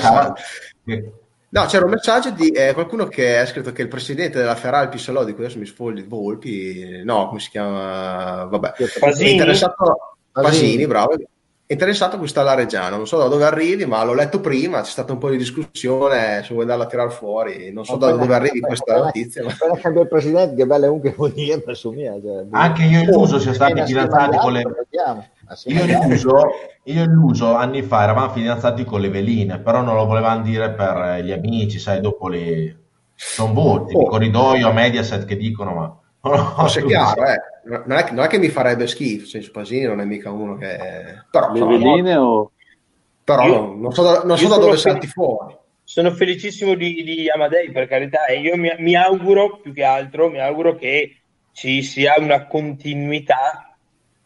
No, 1.49 1.65
c'era 1.65 1.85
un 1.85 1.91
messaggio 1.91 2.31
di 2.31 2.49
eh, 2.49 2.73
qualcuno 2.73 3.07
che 3.07 3.38
ha 3.38 3.45
scritto 3.45 3.72
che 3.72 3.81
il 3.81 3.88
presidente 3.88 4.38
della 4.38 4.55
Ferrari 4.55 4.89
Pissolò, 4.89 5.22
adesso 5.22 5.57
mi 5.57 5.65
sfogli 5.65 6.05
Volpi, 6.05 7.01
no, 7.03 7.27
come 7.27 7.39
si 7.39 7.49
chiama? 7.49 8.43
Vabbè, 8.45 8.73
Pasini, 8.99 9.31
interessato, 9.31 10.18
Pasini 10.31 10.85
bravo, 10.85 11.15
è 11.68 11.73
interessato 11.73 12.15
a 12.15 12.19
questa 12.19 12.53
Reggiano, 12.53 12.97
non 12.97 13.07
so 13.07 13.18
da 13.18 13.27
dove 13.27 13.45
arrivi, 13.45 13.85
ma 13.85 14.03
l'ho 14.03 14.14
letto 14.14 14.41
prima, 14.41 14.81
c'è 14.81 14.89
stata 14.89 15.14
un 15.14 15.19
po' 15.19 15.30
di 15.30 15.38
discussione 15.38 16.41
se 16.43 16.49
vuoi 16.49 16.61
andarla 16.61 16.84
a 16.84 16.88
tirare 16.88 17.09
fuori, 17.09 17.72
non 17.72 17.85
so 17.85 17.95
da 17.95 18.11
dove 18.11 18.34
arrivi 18.34 18.59
questa 18.59 18.97
notizia. 18.97 19.43
Ma... 19.43 19.51
Appena 19.51 19.77
cambia 19.77 20.01
il 20.01 20.07
presidente, 20.07 20.55
che 20.55 20.65
bella 20.65 20.91
un 20.91 21.01
che 21.01 21.14
vuol 21.15 21.31
dire, 21.31 21.64
mia. 21.93 22.19
Cioè, 22.22 22.45
Anche 22.51 22.84
io 22.84 23.01
e 23.01 23.05
Luso 23.05 23.39
siamo 23.39 23.55
stati 23.55 23.84
fidanzati 23.84 24.38
con 24.38 24.51
le... 24.51 24.64
Io 25.65 25.84
e, 25.84 26.07
Luso, 26.07 26.36
io 26.84 27.02
e 27.02 27.06
Luso 27.06 27.56
anni 27.56 27.82
fa 27.82 28.03
eravamo 28.03 28.32
fidanzati 28.32 28.84
con 28.84 28.99
le 28.99 29.10
veline, 29.10 29.60
però 29.60 29.82
non 29.82 29.95
lo 29.95 30.06
volevamo 30.06 30.44
dire 30.44 30.72
per 30.72 31.22
gli 31.24 31.32
amici, 31.32 31.80
sai, 31.80 32.02
dopo 32.02 32.28
le... 32.28 32.78
sono 33.15 33.53
voti, 33.53 33.95
oh. 33.95 34.06
corridoio, 34.07 34.74
Mediaset 34.74 35.26
che 35.26 35.38
dicono, 35.38 35.74
ma... 35.74 35.99
No, 36.30 36.36
no, 36.36 36.65
è 36.65 36.84
chiaro, 36.84 37.26
eh. 37.26 37.40
non, 37.65 37.98
è, 37.98 38.11
non, 38.11 38.26
è, 38.26 38.28
che 38.28 38.40
mi 38.40 38.49
farebbe 38.49 38.88
schifo, 38.88 39.26
senso 39.26 39.52
Pasini 39.52 39.86
non 39.86 40.02
è 40.02 40.06
mica 40.06 40.32
uno 40.32 40.57
che... 40.57 40.78
Però, 41.32 41.53
Le 41.53 41.65
veline 41.65 42.14
no, 42.14 42.22
o... 42.22 42.52
Però 43.24 43.45
io, 43.45 43.76
non 43.76 43.94
so 43.94 44.03
da, 44.03 44.24
non 44.24 44.38
so 44.38 44.48
da 44.48 44.57
dove 44.57 44.78
salti 44.78 45.07
fuori. 45.07 45.56
Sono 45.84 46.11
felicissimo 46.11 46.76
di, 46.76 47.03
di, 47.03 47.30
Amadei, 47.30 47.72
per 47.72 47.88
carità, 47.88 48.26
e 48.26 48.40
io 48.41 48.57
mi, 48.57 48.69
mi 48.80 48.95
auguro, 48.95 49.60
più 49.61 49.74
che 49.74 49.84
altro, 49.84 50.30
mi 50.30 50.40
auguro 50.40 50.76
che 50.76 51.22
ci 51.53 51.82
sia 51.82 52.15
una 52.18 52.48
continuità 52.48 53.66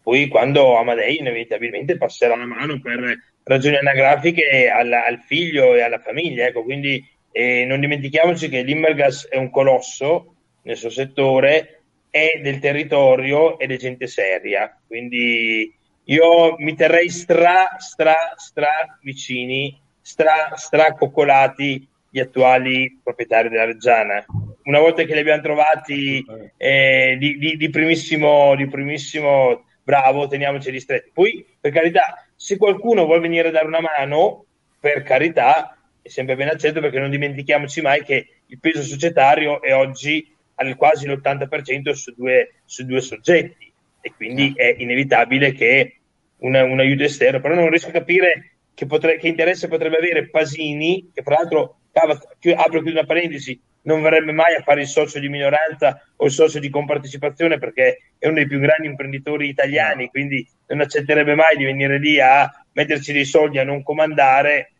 poi 0.01 0.27
quando 0.27 0.77
Amadei 0.77 1.19
inevitabilmente 1.19 1.97
passerà 1.97 2.35
la 2.35 2.45
mano 2.45 2.79
per 2.79 3.17
ragioni 3.43 3.77
anagrafiche 3.77 4.69
al, 4.69 4.91
al 4.91 5.19
figlio 5.19 5.75
e 5.75 5.81
alla 5.81 5.99
famiglia. 5.99 6.45
Ecco, 6.45 6.63
quindi 6.63 7.05
eh, 7.31 7.65
non 7.65 7.79
dimentichiamoci 7.79 8.49
che 8.49 8.61
l'Immergas 8.61 9.27
è 9.29 9.37
un 9.37 9.49
colosso 9.49 10.35
nel 10.63 10.77
suo 10.77 10.89
settore 10.89 11.81
è 12.09 12.39
del 12.43 12.59
territorio 12.59 13.57
ed 13.57 13.71
è 13.71 13.77
gente 13.77 14.05
seria. 14.07 14.77
Quindi 14.85 15.73
io 16.03 16.55
mi 16.57 16.75
terrei 16.75 17.09
stra, 17.09 17.75
stra, 17.77 18.33
stra 18.35 18.99
vicini, 19.01 19.79
stra, 20.01 20.51
stra 20.55 20.93
coccolati 20.93 21.87
gli 22.09 22.19
attuali 22.19 22.99
proprietari 23.01 23.47
della 23.47 23.63
Reggiana. 23.63 24.23
Una 24.63 24.79
volta 24.79 25.03
che 25.03 25.13
li 25.13 25.19
abbiamo 25.21 25.41
trovati 25.41 26.23
eh, 26.57 27.15
di, 27.17 27.37
di, 27.37 27.55
di, 27.55 27.69
primissimo, 27.69 28.55
di 28.55 28.67
primissimo 28.67 29.63
bravo, 29.91 30.27
teniamoci 30.27 30.69
ristretti. 30.69 31.09
Poi, 31.13 31.45
per 31.59 31.73
carità, 31.73 32.25
se 32.33 32.55
qualcuno 32.55 33.03
vuole 33.03 33.19
venire 33.19 33.49
a 33.49 33.51
dare 33.51 33.67
una 33.67 33.81
mano, 33.81 34.45
per 34.79 35.03
carità, 35.03 35.77
è 36.01 36.07
sempre 36.07 36.37
ben 36.37 36.47
accetto 36.47 36.79
perché 36.79 36.97
non 36.97 37.09
dimentichiamoci 37.09 37.81
mai 37.81 38.01
che 38.01 38.27
il 38.45 38.59
peso 38.59 38.81
societario 38.83 39.61
è 39.61 39.75
oggi 39.75 40.33
al 40.55 40.75
quasi 40.77 41.07
l'80% 41.07 41.91
su 41.91 42.13
due, 42.15 42.53
su 42.63 42.85
due 42.85 43.01
soggetti. 43.01 43.69
E 43.99 44.13
quindi 44.15 44.53
è 44.55 44.75
inevitabile 44.77 45.51
che 45.51 45.97
una, 46.37 46.63
un 46.63 46.79
aiuto 46.79 47.03
esterno, 47.03 47.41
però 47.41 47.53
non 47.53 47.69
riesco 47.69 47.89
a 47.89 47.91
capire 47.91 48.53
che, 48.73 48.85
potre, 48.85 49.17
che 49.17 49.27
interesse 49.27 49.67
potrebbe 49.67 49.97
avere 49.97 50.29
Pasini, 50.29 51.11
che 51.13 51.21
fra 51.21 51.35
l'altro, 51.35 51.79
apro 51.91 52.81
qui 52.81 52.91
una 52.91 53.03
parentesi, 53.03 53.59
non 53.83 54.01
verrebbe 54.01 54.31
mai 54.31 54.55
a 54.55 54.61
fare 54.61 54.81
il 54.81 54.87
socio 54.87 55.19
di 55.19 55.29
minoranza 55.29 56.01
o 56.15 56.25
il 56.25 56.31
socio 56.31 56.59
di 56.59 56.69
compartecipazione 56.69 57.57
perché 57.57 58.13
è 58.17 58.25
uno 58.25 58.35
dei 58.35 58.47
più 58.47 58.59
grandi 58.59 58.87
imprenditori 58.87 59.47
italiani, 59.47 60.09
quindi 60.09 60.47
non 60.67 60.81
accetterebbe 60.81 61.35
mai 61.35 61.57
di 61.57 61.65
venire 61.65 61.97
lì 61.97 62.19
a 62.19 62.49
metterci 62.73 63.13
dei 63.13 63.25
soldi 63.25 63.59
a 63.59 63.63
non 63.63 63.83
comandare 63.83 64.73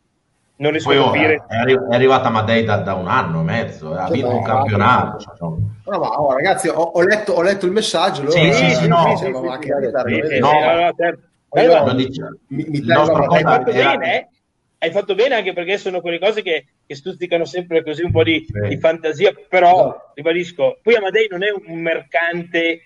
non 0.62 0.72
riesco 0.72 0.90
Poi 0.90 0.98
a 0.98 1.04
capire. 1.06 1.44
È, 1.48 1.56
arri- 1.56 1.88
è 1.90 1.96
arrivata 1.96 2.30
Madei 2.30 2.64
da, 2.64 2.78
da, 2.78 2.94
un 2.94 3.08
anno 3.08 3.42
e 3.42 3.44
mezzo, 3.44 3.96
eh, 3.96 4.00
ha 4.00 4.10
vinto 4.10 4.30
un 4.30 4.44
campionato. 4.44 5.20
Cioè, 5.20 5.34
no, 5.40 5.72
ma 5.86 6.22
oh, 6.22 6.34
ragazzi, 6.34 6.68
ho, 6.68 6.74
ho, 6.74 7.02
letto, 7.02 7.34
ho, 7.34 7.42
letto, 7.42 7.66
il 7.66 7.72
messaggio. 7.72 8.22
Allora, 8.22 8.40
sì, 8.40 8.54
sì, 8.54 8.70
sì, 8.76 8.88
no. 8.88 9.18
Sì, 9.18 9.30
no, 9.32 9.40
hai 13.32 13.42
fatto 13.42 13.72
bene, 13.72 14.20
eh? 14.20 14.28
Hai 14.84 14.92
fatto 14.92 15.14
bene 15.14 15.36
anche 15.36 15.54
perché 15.54 15.78
sono 15.78 16.02
quelle 16.02 16.18
cose 16.18 16.42
che, 16.42 16.66
che 16.88 16.96
stuzzicano 16.96 17.46
sempre 17.46 17.84
così 17.84 18.02
un 18.02 18.12
po' 18.12 18.24
di, 18.24 18.44
di 18.68 18.78
fantasia, 18.78 19.32
però 19.48 19.86
no. 19.86 20.12
ribadisco, 20.16 20.80
poi 20.82 20.96
Amadei 20.96 21.28
non 21.30 21.44
è 21.44 21.52
un 21.52 21.80
mercante 21.80 22.82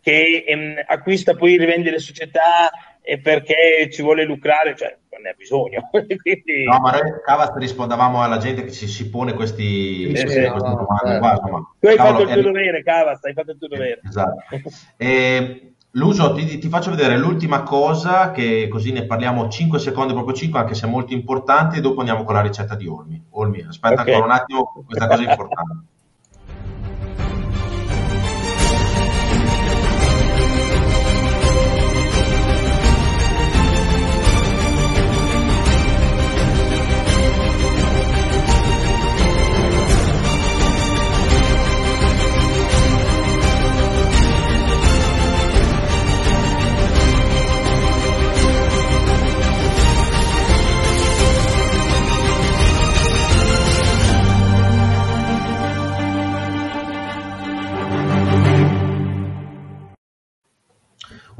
che 0.00 0.44
ehm, 0.46 0.76
acquista 0.86 1.34
poi 1.34 1.58
rivende 1.58 1.90
le 1.90 1.98
società 1.98 2.70
e 3.02 3.18
perché 3.18 3.88
ci 3.90 4.00
vuole 4.00 4.24
lucrare, 4.24 4.76
cioè 4.76 4.96
non 5.10 5.22
ne 5.22 5.30
ha 5.30 5.34
bisogno. 5.36 5.88
Quindi... 5.90 6.64
No, 6.64 6.78
ma 6.78 6.92
noi 6.92 7.20
Cavas 7.24 7.52
rispondavamo 7.56 8.22
alla 8.22 8.38
gente 8.38 8.62
che 8.62 8.70
ci 8.70 8.86
si 8.86 9.10
pone 9.10 9.32
questi, 9.32 10.04
sì, 10.14 10.22
questi, 10.22 10.40
no, 10.42 10.52
queste 10.52 10.70
domande. 10.70 11.12
No, 11.14 11.18
Guarda, 11.18 11.50
ma, 11.50 11.74
tu 11.80 11.86
hai 11.88 11.96
cavolo, 11.96 12.18
fatto 12.18 12.28
il 12.28 12.42
tuo 12.42 12.52
dovere, 12.52 12.82
Cavas, 12.84 13.24
hai 13.24 13.32
fatto 13.32 13.50
il 13.50 13.58
tuo 13.58 13.68
dovere. 13.68 14.00
Esatto. 14.06 14.44
e, 14.96 15.69
Luso, 15.94 16.32
ti, 16.34 16.58
ti, 16.58 16.68
faccio 16.68 16.90
vedere 16.90 17.16
l'ultima 17.16 17.62
cosa, 17.62 18.30
che 18.30 18.68
così 18.68 18.92
ne 18.92 19.06
parliamo 19.06 19.48
5 19.48 19.78
secondi, 19.80 20.12
proprio 20.12 20.34
5, 20.34 20.60
anche 20.60 20.74
se 20.74 20.86
è 20.86 20.90
molto 20.90 21.14
importante, 21.14 21.78
e 21.78 21.80
dopo 21.80 21.98
andiamo 21.98 22.22
con 22.22 22.34
la 22.34 22.42
ricetta 22.42 22.76
di 22.76 22.86
Olmi. 22.86 23.20
Olmi, 23.30 23.64
aspetta 23.66 24.02
okay. 24.02 24.14
ancora 24.14 24.32
un 24.32 24.38
attimo, 24.38 24.72
questa 24.86 25.08
cosa 25.08 25.22
è 25.22 25.30
importante. 25.30 25.84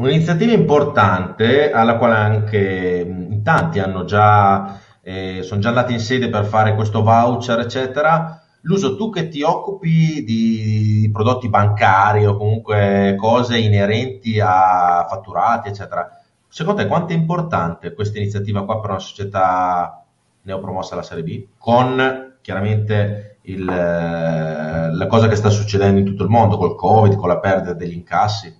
Un'iniziativa 0.01 0.53
importante 0.53 1.71
alla 1.71 1.99
quale 1.99 2.15
anche 2.15 3.05
in 3.07 3.43
tanti 3.43 3.81
hanno 3.81 4.05
già, 4.05 4.81
eh, 5.03 5.43
sono 5.43 5.61
già 5.61 5.69
andati 5.69 5.93
in 5.93 6.01
sede 6.01 6.31
per 6.31 6.47
fare 6.47 6.75
questo 6.75 7.03
voucher, 7.03 7.59
eccetera. 7.59 8.43
L'uso 8.63 8.97
tu 8.97 9.11
che 9.11 9.29
ti 9.29 9.43
occupi 9.43 10.25
di 10.25 11.11
prodotti 11.13 11.51
bancari 11.51 12.25
o 12.25 12.35
comunque 12.35 13.15
cose 13.19 13.59
inerenti 13.59 14.41
a 14.41 15.05
fatturati, 15.07 15.69
eccetera. 15.69 16.09
Secondo 16.49 16.81
te 16.81 16.89
quanto 16.89 17.13
è 17.13 17.17
importante 17.17 17.93
questa 17.93 18.17
iniziativa 18.17 18.65
qua 18.65 18.81
per 18.81 18.89
una 18.89 19.01
società 19.01 20.03
neopromossa 20.41 20.95
alla 20.95 21.03
Serie 21.03 21.25
B? 21.25 21.45
Con 21.59 22.37
chiaramente 22.41 23.41
il, 23.43 23.69
eh, 23.69 24.95
la 24.95 25.07
cosa 25.09 25.29
che 25.29 25.37
sta 25.37 25.51
succedendo 25.51 25.99
in 25.99 26.07
tutto 26.07 26.23
il 26.23 26.31
mondo, 26.31 26.57
col 26.57 26.75
Covid, 26.75 27.17
con 27.17 27.29
la 27.29 27.39
perdita 27.39 27.75
degli 27.75 27.93
incassi. 27.93 28.60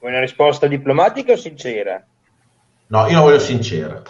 Vuoi 0.00 0.12
una 0.12 0.20
risposta 0.20 0.66
diplomatica 0.66 1.32
o 1.32 1.36
sincera? 1.36 2.02
No, 2.86 3.06
io 3.06 3.12
la 3.12 3.20
voglio 3.20 3.38
sincera. 3.38 4.02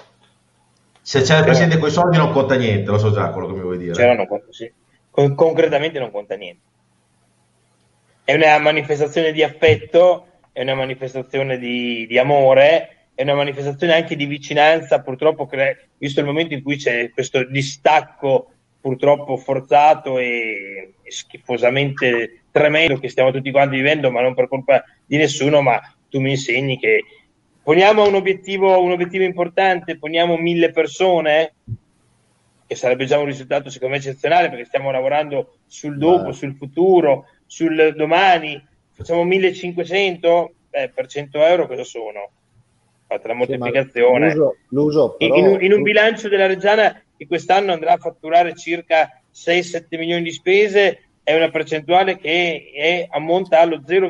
Se 1.03 1.23
c'è 1.23 1.39
il 1.39 1.45
presidente 1.45 1.79
con 1.79 1.89
i 1.89 1.93
soldi 1.93 2.17
non 2.17 2.33
conta 2.33 2.55
niente, 2.55 2.91
lo 2.91 2.99
so 2.99 3.13
già 3.13 3.31
quello 3.31 3.49
che 3.49 3.55
mi 3.55 3.61
vuoi 3.61 3.77
dire. 3.79 3.95
Cioè, 3.95 4.15
non 4.15 4.29
conta, 4.29 4.47
sì. 4.51 4.73
Con- 5.11 5.35
concretamente 5.35 5.99
non 5.99 6.13
conta 6.13 6.37
niente. 6.37 6.63
È 8.23 8.35
una 8.35 8.59
manifestazione 8.59 9.33
di 9.33 9.43
affetto, 9.43 10.27
è 10.53 10.63
una 10.63 10.75
manifestazione 10.75 11.59
di, 11.59 12.07
di 12.07 12.19
amore, 12.19 13.09
è 13.15 13.23
una 13.23 13.35
manifestazione 13.35 13.95
anche 13.95 14.15
di 14.15 14.27
vicinanza, 14.27 15.03
purtroppo, 15.03 15.47
cre- 15.47 15.89
visto 15.99 16.21
il 16.21 16.27
momento 16.27 16.55
in 16.55 16.63
cui 16.63 16.77
c'è 16.77 17.11
questo 17.11 17.45
distacco 17.45 18.53
purtroppo 18.81 19.37
forzato 19.37 20.19
e, 20.19 20.95
e 21.03 21.11
schifosamente 21.11 22.40
tremendo 22.51 22.99
che 22.99 23.09
stiamo 23.09 23.31
tutti 23.31 23.51
quanti 23.51 23.77
vivendo, 23.77 24.11
ma 24.11 24.21
non 24.21 24.35
per 24.35 24.49
colpa 24.49 24.85
di 25.07 25.17
nessuno, 25.17 25.63
ma 25.63 25.81
tu 26.09 26.21
mi 26.21 26.31
insegni 26.31 26.79
che 26.79 27.05
poniamo 27.63 28.07
un 28.07 28.15
obiettivo, 28.15 28.83
un 28.83 28.91
obiettivo 28.91 29.25
importante, 29.25 29.99
poniamo 29.99 30.37
mille 30.37 30.71
persone, 30.71 31.55
che 32.67 32.77
sarebbe 32.77 33.05
già 33.05 33.19
un 33.19 33.25
risultato 33.25 33.69
secondo 33.69 33.95
me 33.95 34.01
eccezionale 34.01 34.49
perché 34.49 34.65
stiamo 34.65 34.93
lavorando 34.93 35.57
sul 35.67 35.99
dopo, 35.99 36.31
sul 36.31 36.55
futuro, 36.55 37.27
sul 37.45 37.95
domani, 37.97 38.65
facciamo 38.93 39.25
1500, 39.25 40.53
beh, 40.71 40.93
per 40.95 41.09
100 41.09 41.45
euro 41.47 41.67
cosa 41.67 41.83
sono? 41.83 42.31
Fate 43.09 43.27
la 43.27 43.35
moltiplicazione. 43.35 44.27
L'uso, 44.33 44.57
l'uso 44.69 45.17
però, 45.19 45.35
in, 45.35 45.59
in, 45.63 45.73
un 45.73 45.83
bilancio 45.83 46.29
della 46.29 46.47
Reggiana 46.47 47.03
che 47.17 47.27
quest'anno 47.27 47.73
andrà 47.73 47.95
a 47.95 47.99
fatturare 47.99 48.55
circa 48.55 49.21
6-7 49.35 49.99
milioni 49.99 50.23
di 50.23 50.31
spese, 50.31 51.10
è 51.23 51.35
una 51.35 51.51
percentuale 51.51 52.19
che 52.19 52.71
è, 52.75 53.07
ammonta 53.11 53.61
allo 53.61 53.83
0, 53.87 54.09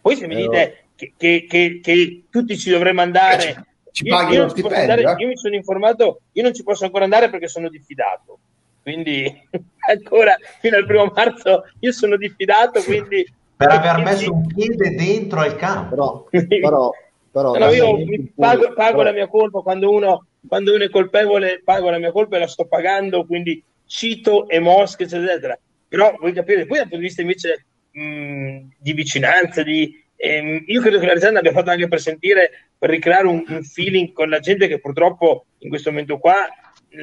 poi 0.00 0.16
se 0.16 0.26
mi 0.26 0.34
dite 0.34 0.84
che, 0.96 1.14
che, 1.16 1.46
che, 1.48 1.80
che 1.82 2.24
tutti 2.28 2.58
ci 2.58 2.70
dovremmo 2.70 3.00
andare, 3.00 3.66
ci 3.92 4.04
io, 4.06 4.14
paghi 4.16 4.34
io 4.34 4.40
non 4.46 4.54
ci 4.54 4.62
posso 4.62 4.74
andare, 4.74 5.02
eh? 5.02 5.14
io 5.18 5.28
mi 5.28 5.36
sono 5.36 5.54
informato, 5.54 6.20
io 6.32 6.42
non 6.42 6.54
ci 6.54 6.62
posso 6.62 6.84
ancora 6.84 7.04
andare 7.04 7.30
perché 7.30 7.48
sono 7.48 7.68
diffidato. 7.68 8.38
Quindi 8.82 9.48
ancora 9.88 10.36
fino 10.60 10.76
al 10.76 10.86
primo 10.86 11.10
marzo 11.14 11.64
io 11.78 11.92
sono 11.92 12.16
diffidato, 12.16 12.82
quindi 12.82 13.24
Per 13.56 13.68
aver 13.70 14.02
messo 14.02 14.32
un 14.32 14.46
piede 14.46 14.90
dentro 14.94 15.40
al 15.40 15.54
campo. 15.56 16.26
però, 16.30 16.90
però, 17.30 17.52
però 17.52 17.58
No, 17.58 17.70
io 17.70 17.96
pago, 18.34 18.72
pago 18.72 18.96
però- 18.96 19.02
la 19.02 19.12
mia 19.12 19.28
colpa 19.28 19.60
quando 19.60 19.90
uno, 19.90 20.26
quando 20.48 20.74
uno 20.74 20.82
è 20.84 20.90
colpevole, 20.90 21.62
pago 21.64 21.90
la 21.90 21.98
mia 21.98 22.10
colpa 22.10 22.36
e 22.36 22.40
la 22.40 22.48
sto 22.48 22.66
pagando, 22.66 23.24
quindi 23.24 23.62
cito 23.86 24.48
e 24.48 24.58
mosche, 24.58 25.04
eccetera, 25.04 25.32
eccetera. 25.32 25.58
Però 25.88 26.16
voi 26.18 26.32
capite, 26.32 26.66
poi 26.66 26.78
dal 26.78 26.88
punto 26.88 26.96
di 26.96 27.02
vista 27.02 27.20
invece 27.20 27.66
mh, 27.90 28.58
di 28.78 28.92
vicinanza, 28.92 29.62
di, 29.62 30.02
ehm, 30.16 30.64
io 30.66 30.80
credo 30.80 30.98
che 30.98 31.06
la 31.06 31.12
Reggiana 31.12 31.38
abbia 31.38 31.52
fatto 31.52 31.70
anche 31.70 31.88
per 31.88 32.00
sentire, 32.00 32.68
per 32.78 32.90
ricreare 32.90 33.26
un, 33.26 33.44
un 33.46 33.62
feeling 33.62 34.12
con 34.12 34.28
la 34.28 34.40
gente 34.40 34.68
che 34.68 34.80
purtroppo 34.80 35.46
in 35.58 35.68
questo 35.68 35.90
momento 35.90 36.18
qua 36.18 36.48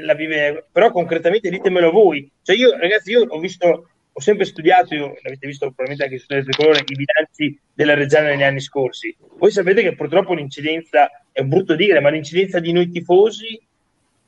la 0.04 0.14
vive, 0.14 0.68
però 0.72 0.92
concretamente 0.92 1.50
ditemelo 1.50 1.92
voi. 1.92 2.30
Cioè 2.42 2.56
io, 2.56 2.78
ragazzi, 2.78 3.12
io 3.12 3.26
ho 3.28 3.40
visto, 3.40 3.90
ho 4.12 4.20
sempre 4.20 4.46
studiato, 4.46 4.94
io, 4.94 5.16
l'avete 5.22 5.48
visto 5.48 5.66
probabilmente 5.68 6.04
anche 6.04 6.18
su 6.18 6.28
Teletricolore, 6.28 6.84
i 6.86 6.96
bilanci 6.96 7.60
della 7.74 7.94
Reggiana 7.94 8.30
negli 8.30 8.44
anni 8.44 8.60
scorsi. 8.60 9.16
Voi 9.38 9.52
sapete 9.52 9.82
che 9.82 9.96
purtroppo 9.96 10.34
l'incidenza, 10.34 11.10
è 11.32 11.42
brutto 11.44 11.76
dire, 11.76 12.00
ma 12.00 12.10
l'incidenza 12.10 12.60
di 12.60 12.72
noi 12.72 12.90
tifosi 12.90 13.60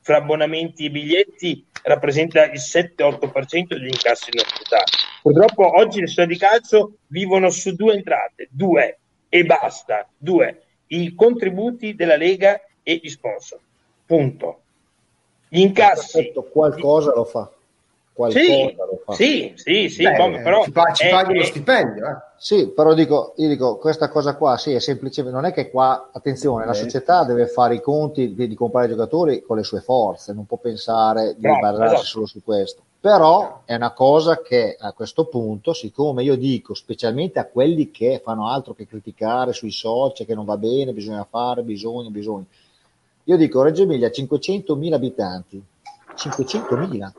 fra 0.02 0.18
abbonamenti 0.18 0.86
e 0.86 0.92
biglietti 0.92 1.66
rappresenta 1.84 2.46
il 2.46 2.60
7-8% 2.60 3.68
degli 3.68 3.88
incassi 3.88 4.30
in 4.32 4.40
società. 4.40 4.84
Purtroppo 5.22 5.78
oggi 5.78 6.00
le 6.00 6.08
società 6.08 6.28
di 6.28 6.38
calcio 6.38 6.94
vivono 7.08 7.50
su 7.50 7.76
due 7.76 7.94
entrate, 7.94 8.48
due 8.50 9.00
e 9.30 9.44
basta, 9.44 10.08
due, 10.18 10.62
i 10.88 11.14
contributi 11.16 11.96
della 11.96 12.18
Lega 12.18 12.62
e 12.84 13.00
gli 13.02 13.10
sponsor. 13.10 13.60
Punto. 14.06 14.62
Gli 15.48 15.60
incassi 15.60 16.18
Perfetto, 16.18 16.44
qualcosa 16.44 17.14
lo 17.14 17.26
fa. 17.26 17.52
Qualcosa 18.14 18.44
sì, 18.46 18.76
lo 18.76 19.02
fa. 19.06 19.14
sì, 19.14 19.54
sì, 19.56 19.90
sì, 19.90 20.04
Beh, 20.04 20.16
Bob, 20.18 20.42
però 20.42 20.64
ci, 20.64 20.72
pa- 20.72 20.92
ci 20.92 21.06
è- 21.06 21.10
paghi 21.10 21.34
lo 21.38 21.44
stipendio, 21.44 22.06
eh. 22.06 22.16
Sì, 22.38 22.68
però 22.70 22.94
dico, 22.94 23.34
io 23.38 23.48
dico, 23.48 23.78
questa 23.78 24.10
cosa 24.10 24.36
qua, 24.36 24.58
sì, 24.58 24.74
è 24.74 24.80
semplicemente, 24.80 25.38
non 25.40 25.48
è 25.48 25.54
che 25.54 25.70
qua, 25.70 26.10
attenzione, 26.12 26.66
la 26.66 26.72
Eh. 26.72 26.76
società 26.76 27.24
deve 27.24 27.48
fare 27.48 27.76
i 27.76 27.82
conti 27.82 28.34
di, 28.34 28.48
di 28.48 28.56
comprare 28.56 28.90
giocatori 28.90 29.42
con 29.44 29.58
le 29.58 29.64
sue 29.64 29.80
forze, 29.80 30.34
non 30.34 30.46
può 30.46 30.58
pensare 30.58 31.36
di 31.36 31.42
Bravo, 31.42 31.60
basarsi 31.60 31.94
esatto. 31.94 32.08
solo 32.08 32.26
su 32.26 32.44
questo. 32.44 32.82
Però 33.00 33.62
è 33.66 33.76
una 33.76 33.92
cosa 33.94 34.42
che 34.42 34.76
a 34.78 34.92
questo 34.92 35.26
punto, 35.26 35.74
siccome 35.74 36.24
io 36.24 36.36
dico, 36.36 36.74
specialmente 36.74 37.40
a 37.40 37.46
quelli 37.46 37.90
che 37.92 38.20
fanno 38.24 38.48
altro 38.48 38.74
che 38.74 38.86
criticare 38.88 39.54
sui 39.54 39.72
social, 39.72 40.26
che 40.28 40.36
non 40.36 40.46
va 40.46 40.58
bene, 40.58 40.94
bisogna 40.94 41.26
fare, 41.28 41.62
bisogna, 41.64 42.10
bisogna. 42.10 42.46
Io 43.26 43.38
dico, 43.38 43.62
Reggio 43.62 43.84
Emilia 43.84 44.08
ha 44.08 44.12
500.000 44.12 44.94
abitanti, 44.94 45.64
500.000. 46.16 47.12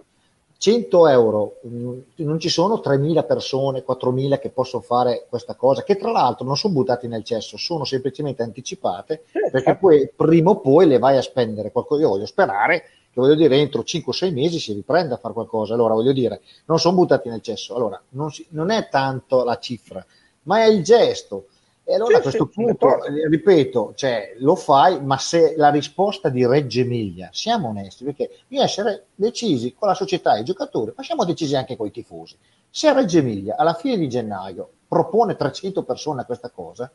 100 0.62 1.08
euro, 1.08 1.58
non 1.62 2.38
ci 2.38 2.48
sono 2.48 2.80
3.000 2.80 3.26
persone, 3.26 3.82
4.000 3.82 4.38
che 4.38 4.50
possono 4.50 4.80
fare 4.80 5.26
questa 5.28 5.56
cosa, 5.56 5.82
che 5.82 5.96
tra 5.96 6.12
l'altro 6.12 6.46
non 6.46 6.56
sono 6.56 6.72
buttati 6.72 7.08
nel 7.08 7.24
cesso, 7.24 7.56
sono 7.56 7.84
semplicemente 7.84 8.44
anticipate, 8.44 9.24
perché 9.50 9.74
poi 9.74 10.08
prima 10.14 10.50
o 10.50 10.60
poi 10.60 10.86
le 10.86 11.00
vai 11.00 11.16
a 11.16 11.20
spendere 11.20 11.72
qualcosa. 11.72 12.02
Io 12.02 12.10
voglio 12.10 12.26
sperare 12.26 12.82
che 13.12 13.20
voglio 13.20 13.34
dire 13.34 13.56
entro 13.56 13.82
5-6 13.82 14.32
mesi 14.32 14.60
si 14.60 14.72
riprenda 14.72 15.16
a 15.16 15.18
fare 15.18 15.34
qualcosa. 15.34 15.74
Allora 15.74 15.94
voglio 15.94 16.12
dire, 16.12 16.40
non 16.66 16.78
sono 16.78 16.94
buttati 16.94 17.28
nel 17.28 17.42
cesso. 17.42 17.74
Allora 17.74 18.00
non, 18.10 18.30
si- 18.30 18.46
non 18.50 18.70
è 18.70 18.88
tanto 18.88 19.42
la 19.42 19.58
cifra, 19.58 20.06
ma 20.42 20.62
è 20.62 20.68
il 20.68 20.84
gesto. 20.84 21.46
E 21.84 21.94
allora 21.94 22.12
Sì, 22.12 22.16
a 22.16 22.20
questo 22.20 22.48
sì, 22.50 22.62
punto, 22.62 23.04
eh, 23.04 23.28
ripeto, 23.28 23.92
cioè, 23.96 24.34
lo 24.38 24.54
fai, 24.54 25.02
ma 25.02 25.18
se 25.18 25.54
la 25.56 25.70
risposta 25.70 26.28
di 26.28 26.46
Reggio 26.46 26.80
Emilia, 26.80 27.28
siamo 27.32 27.68
onesti, 27.68 28.04
perché 28.04 28.30
bisogna 28.46 28.66
essere 28.66 29.06
decisi 29.14 29.74
con 29.74 29.88
la 29.88 29.94
società 29.94 30.36
e 30.36 30.40
i 30.40 30.44
giocatori, 30.44 30.92
ma 30.96 31.02
siamo 31.02 31.24
decisi 31.24 31.56
anche 31.56 31.76
con 31.76 31.86
i 31.86 31.90
tifosi. 31.90 32.36
Se 32.70 32.92
Reggio 32.92 33.18
Emilia 33.18 33.56
alla 33.56 33.74
fine 33.74 33.98
di 33.98 34.08
gennaio 34.08 34.70
propone 34.86 35.36
300 35.36 35.82
persone 35.82 36.20
a 36.20 36.24
questa 36.24 36.50
cosa, 36.50 36.90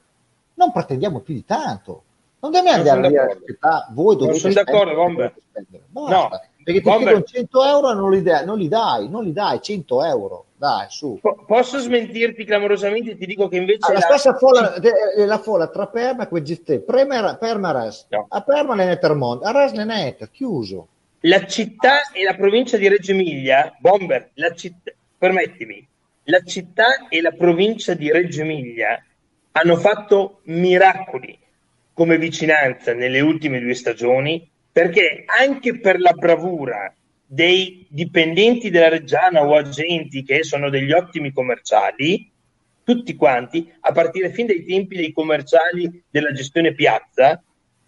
non 0.54 0.72
pretendiamo 0.72 1.20
più 1.20 1.34
di 1.34 1.46
tanto. 1.46 2.04
Non 2.40 2.52
Non 2.52 2.68
andare 2.68 3.08
alla 3.08 3.34
società, 3.34 3.88
voi 3.92 4.16
dovete 4.16 4.40
sono 4.40 4.54
d'accordo. 4.54 5.34
Basta. 5.90 6.16
No, 6.16 6.30
perché 6.68 6.82
ti 6.82 6.90
Bomber. 6.90 7.04
chiedono 7.06 7.24
100 7.24 7.64
euro 7.66 7.92
e 7.92 7.94
non 7.96 8.12
li, 8.12 8.22
dai, 8.22 8.46
non 8.46 8.58
li 8.58 8.68
dai, 8.68 9.08
non 9.10 9.24
li 9.24 9.32
dai 9.32 9.62
100 9.62 10.04
euro, 10.04 10.46
dai, 10.58 10.86
su. 10.90 11.18
Po- 11.22 11.46
posso 11.48 11.80
smentirti 11.80 12.44
clamorosamente 12.44 13.16
ti 13.18 13.26
dico 13.26 13.48
che 13.48 13.56
invece 13.56 13.90
Ah, 13.90 13.94
la 13.94 14.00
la- 14.00 14.06
stessa 14.06 14.34
folla, 14.36 14.76
eh, 14.76 15.26
la 15.26 15.38
folla 15.38 15.68
tra 15.70 15.88
Perma 15.88 16.28
e 16.28 16.42
GT, 16.42 16.80
Perma, 16.80 17.38
Perma 17.38 17.72
Res, 17.72 18.08
No. 18.10 18.26
a 18.30 18.42
Perma 18.42 18.76
ne 18.76 18.92
è 18.92 19.00
Termont, 19.00 19.46
a 19.46 19.52
Res 19.52 19.72
ne 19.72 20.18
è 20.18 20.30
chiuso. 20.30 20.88
la 21.22 21.46
città 21.46 22.12
e 22.12 22.24
la 22.24 22.34
provincia 22.36 22.76
di 22.76 22.90
Reggio 22.90 23.12
Emilia, 23.12 23.74
Bomber, 23.80 24.32
la 24.34 24.52
città, 24.54 24.92
permettimi, 25.18 25.88
la 26.26 26.42
città 26.46 27.08
e 27.08 27.22
la 27.22 27.32
provincia 27.32 27.94
di 27.94 28.12
Reggio 28.12 28.42
Emilia 28.42 29.02
hanno 29.54 29.78
fatto 29.78 30.42
miracoli 30.44 31.38
come 31.94 32.18
vicinanza 32.18 32.94
nelle 32.94 33.22
ultime 33.22 33.60
due 33.62 33.74
stagioni 33.74 34.48
perché 34.78 35.24
anche 35.26 35.80
per 35.80 36.00
la 36.00 36.12
bravura 36.12 36.94
dei 37.26 37.88
dipendenti 37.90 38.70
della 38.70 38.90
Reggiana 38.90 39.44
o 39.44 39.56
agenti 39.56 40.22
che 40.22 40.44
sono 40.44 40.70
degli 40.70 40.92
ottimi 40.92 41.34
commerciali, 41.34 42.32
tutti 42.84 43.16
quanti, 43.16 43.74
a 43.80 43.92
partire 43.92 44.32
fin 44.32 44.46
dai 44.46 44.64
tempi 44.64 44.98
dei 44.98 45.12
commerciali 45.12 46.04
della 46.08 46.32
gestione 46.32 46.76
piazza, 46.76 47.42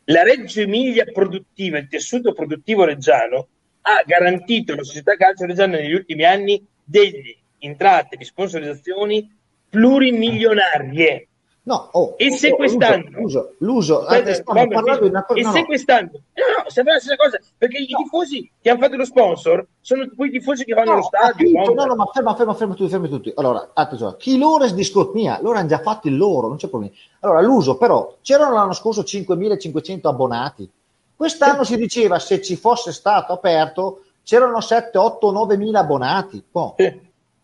la 0.06 0.24
Reggio 0.24 0.62
Emilia 0.62 1.06
produttiva, 1.06 1.78
il 1.78 1.88
tessuto 1.88 2.34
produttivo 2.34 2.86
reggiano, 2.86 3.50
ha 3.82 4.02
garantito 4.04 4.74
alla 4.74 4.82
società 4.82 5.16
calcio 5.16 5.46
reggiana 5.46 5.78
negli 5.78 5.94
ultimi 5.94 6.26
anni 6.26 6.60
delle 6.84 7.38
entrate 7.60 8.18
di 8.18 8.26
sponsorizzazioni 8.26 9.32
plurimilionarie. 9.70 11.28
No, 11.70 11.90
oh, 11.92 12.16
e 12.18 12.32
se 12.32 12.56
quest'anno 12.56 13.10
l'uso, 13.12 13.54
l'uso, 13.60 14.04
Aspetta, 14.04 14.42
vabbè, 14.54 14.68
parlando 14.70 15.04
di 15.04 15.10
una 15.10 15.24
e 15.28 15.42
no, 15.44 15.52
se 15.52 15.60
no. 15.60 15.66
quest'anno 15.68 16.10
no 16.14 16.64
no 16.64 16.70
sembra 16.70 16.94
la 16.94 17.00
stessa 17.00 17.16
cosa 17.16 17.40
perché 17.56 17.78
i 17.78 17.86
tifosi 17.86 18.52
che 18.60 18.72
hanno 18.72 18.80
fatto 18.80 18.96
lo 18.96 19.06
sponsor 19.06 19.68
sono 19.80 20.10
quei 20.16 20.32
tifosi 20.32 20.64
che 20.66 20.74
vanno 20.74 20.88
No, 20.88 20.94
allo 20.94 21.04
stadio 21.04 21.52
capito, 21.52 21.74
no? 21.76 21.86
no, 21.86 21.96
ma 21.96 22.06
ferma, 22.12 22.34
ferma, 22.34 22.56
ferma 22.56 22.74
tutti, 22.74 22.90
fermi 22.90 23.08
tutti. 23.08 23.32
Allora, 23.36 23.70
attenzione, 23.72 24.16
chi 24.18 24.40
loro 24.40 24.64
è 24.64 24.74
discordia, 24.74 25.38
loro 25.44 25.60
hanno 25.60 25.68
già 25.68 25.78
fatto 25.80 26.08
il 26.08 26.18
loro, 26.18 26.48
non 26.48 26.58
c'è 26.58 26.70
problema. 26.70 26.92
Allora, 27.20 27.42
l'uso, 27.42 27.78
però, 27.78 28.16
c'erano 28.24 28.56
l'anno 28.56 28.74
scorso 28.74 29.02
5.500 29.02 30.08
abbonati. 30.08 30.68
Quest'anno 31.16 31.64
si 31.64 31.78
diceva 31.78 32.18
se 32.18 32.42
ci 32.42 32.56
fosse 32.56 32.92
stato 32.92 33.32
aperto 33.32 34.06
c'erano 34.24 34.60
7, 34.60 34.98
8, 34.98 35.32
9.000 35.32 35.76
abbonati. 35.76 36.44
Boh, 36.52 36.74
Sì. 36.78 37.00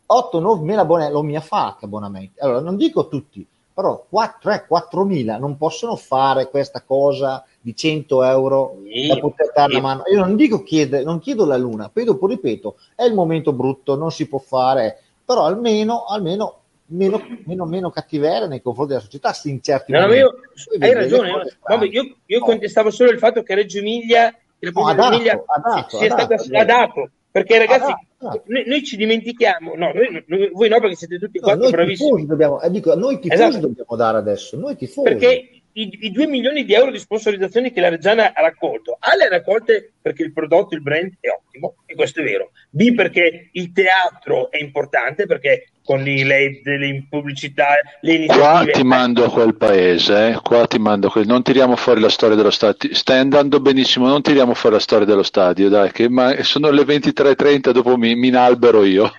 8, 0.08 0.42
9.000 0.42 0.78
abbonati, 0.80 1.12
lo 1.12 1.22
mia 1.22 1.42
fa 1.42 1.76
che 1.78 1.86
abbonamenti. 1.86 2.40
Allora, 2.40 2.60
non 2.62 2.76
dico 2.76 3.08
tutti, 3.08 3.46
però 3.76 4.06
4, 4.10 4.66
4.000 4.70 5.38
non 5.38 5.58
possono 5.58 5.98
fare 5.98 6.50
questa 6.50 6.82
cosa 6.82 7.44
di 7.60 7.76
100 7.76 8.24
euro 8.24 8.78
Sì, 8.86 9.08
da 9.08 9.20
poter 9.20 9.52
dare 9.54 9.74
sì. 9.74 9.78
una 9.80 9.88
mano. 9.88 10.04
Io 10.10 10.20
non 10.20 10.38
dico 10.38 10.64
chiede, 10.64 11.04
non 11.04 11.20
chiedo 11.20 11.46
la 11.46 11.58
luna, 11.58 11.90
poi 11.90 12.06
dopo 12.06 12.26
ripeto, 12.26 12.78
è 12.96 13.04
il 13.04 13.14
momento 13.14 13.52
brutto, 13.52 13.98
non 13.98 14.12
si 14.12 14.30
può 14.30 14.40
fare, 14.40 15.02
però 15.26 15.44
almeno, 15.44 16.06
almeno 16.06 16.60
meno, 16.88 17.20
meno, 17.46 17.66
meno 17.66 17.90
cattiveria 17.90 18.48
nei 18.48 18.62
confronti 18.62 18.94
della 18.94 19.04
società 19.04 19.36
in 19.44 19.62
certi 19.62 19.92
No, 19.92 20.00
no, 20.00 20.06
momenti. 20.06 20.24
io, 20.24 20.36
hai 20.80 20.94
ragione. 20.94 21.44
strane. 21.60 21.86
io, 21.88 22.16
io 22.26 22.40
No. 22.40 22.46
contestavo 22.46 22.90
solo 22.92 23.12
il 23.12 23.18
fatto 23.20 23.44
che 23.44 23.56
Reggio 23.56 23.80
Emilia, 23.80 24.32
che 24.32 24.66
la 24.66 24.72
No, 24.74 24.88
adatto, 24.88 25.14
Emilia 25.16 25.44
adatto, 25.46 25.98
sia 25.98 26.14
adatto, 26.14 26.38
stata 26.44 26.62
adatto. 26.62 27.10
Perché 27.36 27.58
ragazzi, 27.58 27.92
Adatto. 28.18 28.44
noi, 28.48 28.64
noi 28.66 28.84
ci 28.86 28.96
dimentichiamo, 28.96 29.76
no, 29.76 29.92
noi- 29.94 30.24
noi- 30.26 30.50
voi 30.54 30.70
no 30.70 30.80
perché 30.80 30.96
siete 30.96 31.20
tutti 31.20 31.38
No, 31.40 31.44
quattro 31.44 31.64
noi 31.64 31.72
bravissimi. 31.72 32.08
tifosi 32.10 32.26
dobbiamo, 32.28 32.62
eh, 32.62 32.70
dico, 32.72 32.96
noi 32.96 33.20
tifosi 33.20 33.42
Esatto. 33.44 33.60
dobbiamo 33.68 33.96
dare 33.98 34.18
adesso, 34.20 34.56
noi 34.58 34.78
tifosi. 34.78 35.10
Perché 35.10 35.50
i, 35.74 35.98
i 36.04 36.12
2 36.12 36.28
milioni 36.28 36.64
di 36.64 36.74
euro 36.74 36.92
di 36.92 36.98
sponsorizzazioni 37.00 37.74
che 37.74 37.82
la 37.82 37.90
Reggiana 37.90 38.32
ha 38.34 38.42
raccolto, 38.42 38.96
A 38.98 39.18
le 39.18 39.26
ha 39.26 39.28
raccolte 39.30 39.92
perché 40.02 40.24
il 40.24 40.32
prodotto, 40.32 40.76
il 40.76 40.82
brand 40.82 41.12
è 41.20 41.28
ottimo, 41.28 41.76
e 41.86 41.94
questo 41.96 42.22
è 42.22 42.24
vero. 42.24 42.52
B 42.70 42.94
perché 42.96 43.50
il 43.52 43.74
teatro 43.74 44.50
è 44.50 44.58
importante, 44.62 45.26
perché 45.26 45.66
con 45.86 46.06
i 46.08 46.24
LED, 46.24 46.66
le 46.66 47.06
pubblicità, 47.08 47.68
le 48.02 48.26
Qua 48.26 48.66
ti 48.72 48.84
mando 48.84 49.26
a 49.26 49.30
quel 49.30 49.56
paese, 49.56 50.30
eh. 50.30 50.40
qua 50.42 50.66
ti 50.66 50.80
mando 50.80 51.10
quel... 51.10 51.28
non 51.28 51.44
tiriamo 51.44 51.76
fuori 51.76 52.02
la 52.02 52.10
storia 52.10 52.36
dello 52.36 52.50
stadio, 52.50 52.94
stai 52.94 53.20
andando 53.20 53.60
benissimo, 53.60 54.08
non 54.08 54.24
tiriamo 54.24 54.56
fuori 54.56 54.76
la 54.76 54.82
storia 54.82 55.06
dello 55.06 55.24
stadio, 55.24 55.70
dai, 55.70 55.92
che 55.92 56.10
ma... 56.10 56.42
sono 56.42 56.72
le 56.72 56.82
23.30, 56.82 57.70
dopo 57.70 57.98
mi, 57.98 58.16
mi 58.16 58.28
inalbero 58.30 58.84
io. 58.84 59.12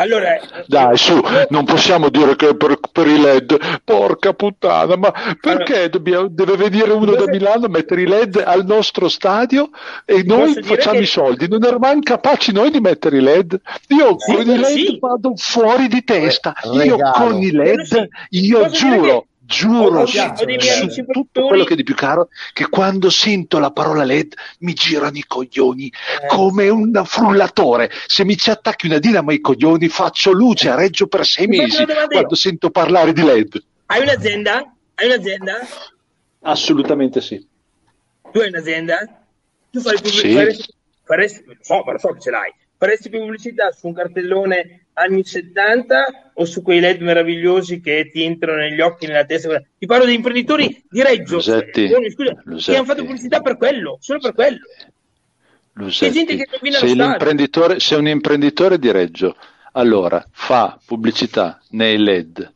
Allora, 0.00 0.38
Dai, 0.66 0.96
su, 0.96 1.20
non 1.48 1.64
possiamo 1.64 2.08
dire 2.08 2.36
che 2.36 2.54
per, 2.56 2.78
per 2.92 3.06
i 3.08 3.18
LED, 3.18 3.80
porca 3.82 4.32
puttana, 4.32 4.94
ma 4.96 5.12
perché 5.40 5.88
dobbiamo- 5.88 6.28
deve 6.30 6.54
venire 6.56 6.92
uno 6.92 7.16
da 7.16 7.24
Milano 7.26 7.66
a 7.66 7.68
mettere 7.68 8.02
i 8.02 8.06
LED 8.06 8.40
al 8.46 8.64
nostro 8.64 9.08
stadio 9.08 9.70
e 10.04 10.22
noi 10.24 10.54
facciamo 10.62 10.98
che- 10.98 11.02
i 11.02 11.06
soldi? 11.06 11.48
Non 11.48 11.64
eravamo 11.64 11.98
capaci 12.00 12.52
noi 12.52 12.70
di 12.70 12.78
mettere 12.78 13.16
i 13.16 13.20
LED? 13.20 13.60
Io 13.88 14.16
Sì, 14.20 14.32
con 14.34 14.42
i 14.42 14.56
LED 14.56 14.66
sì. 14.66 14.98
vado 15.00 15.32
fuori 15.34 15.88
di 15.88 16.04
testa, 16.04 16.54
io 16.62 16.78
Regalo. 16.78 17.12
con 17.14 17.42
i 17.42 17.50
LED, 17.50 17.80
Sì. 17.82 18.08
io 18.46 18.68
giuro, 18.68 19.00
che- 19.02 19.26
giuro 19.48 20.04
su, 20.04 20.18
su 20.90 21.04
tutto 21.06 21.46
quello 21.46 21.64
che 21.64 21.72
è 21.72 21.76
di 21.76 21.82
più 21.82 21.94
caro, 21.94 22.28
che 22.52 22.68
quando 22.68 23.08
sento 23.08 23.58
la 23.58 23.70
parola 23.70 24.04
LED 24.04 24.34
mi 24.60 24.74
girano 24.74 25.16
i 25.16 25.24
coglioni 25.26 25.86
Eh. 25.86 26.26
come 26.26 26.68
un 26.68 27.02
frullatore. 27.06 27.90
Se 28.06 28.24
mi 28.26 28.36
ci 28.36 28.50
attacchi 28.50 28.86
una 28.86 28.98
dinamo 28.98 29.30
ai 29.30 29.40
coglioni, 29.40 29.88
faccio 29.88 30.32
luce 30.32 30.68
a 30.68 30.74
Reggio 30.74 31.06
per 31.06 31.24
sei 31.24 31.46
mesi 31.46 31.84
quando 32.10 32.34
sento 32.34 32.70
parlare 32.70 33.12
di 33.14 33.22
LED. 33.22 33.64
hai 33.86 34.02
un'azienda? 34.02 34.70
Hai 34.94 35.06
un'azienda? 35.06 35.54
Assolutamente 36.42 37.20
sì. 37.22 37.44
Tu 38.30 38.38
hai 38.40 38.48
un'azienda? 38.48 38.98
Tu 39.70 39.80
fai 39.80 39.94
pubblic- 39.96 40.20
Sì. 40.20 40.32
faresti, 40.34 40.74
faresti, 41.04 41.44
so, 41.60 41.82
so 41.98 42.08
che 42.12 42.20
ce 42.20 42.30
l'hai. 42.30 42.52
Faresti 42.76 43.08
pubblicità 43.10 43.72
su 43.72 43.86
un 43.88 43.94
cartellone 43.94 44.87
anni 44.98 45.24
70 45.24 46.30
o 46.34 46.44
su 46.44 46.62
quei 46.62 46.80
LED 46.80 47.00
meravigliosi 47.00 47.80
che 47.80 48.10
ti 48.12 48.22
entrano 48.22 48.58
negli 48.58 48.80
occhi, 48.80 49.06
nella 49.06 49.24
testa? 49.24 49.60
Ti 49.78 49.86
parlo 49.86 50.04
di 50.04 50.14
imprenditori 50.14 50.84
di 50.88 51.02
Reggio. 51.02 51.36
Lusetti, 51.36 51.88
scusa, 52.10 52.34
che 52.34 52.40
Lusetti. 52.44 52.76
hanno 52.76 52.84
fatto 52.86 53.04
pubblicità 53.04 53.40
per 53.40 53.56
quello, 53.56 53.98
solo 54.00 54.18
per 54.20 54.34
quello. 54.34 54.58
Lusetti, 55.74 56.24
che 56.24 56.46
se, 56.72 57.78
se 57.80 57.94
un 57.94 58.08
imprenditore 58.08 58.78
di 58.78 58.90
Reggio 58.90 59.36
allora 59.72 60.24
fa 60.32 60.76
pubblicità 60.84 61.60
nei 61.70 61.98
LED 61.98 62.52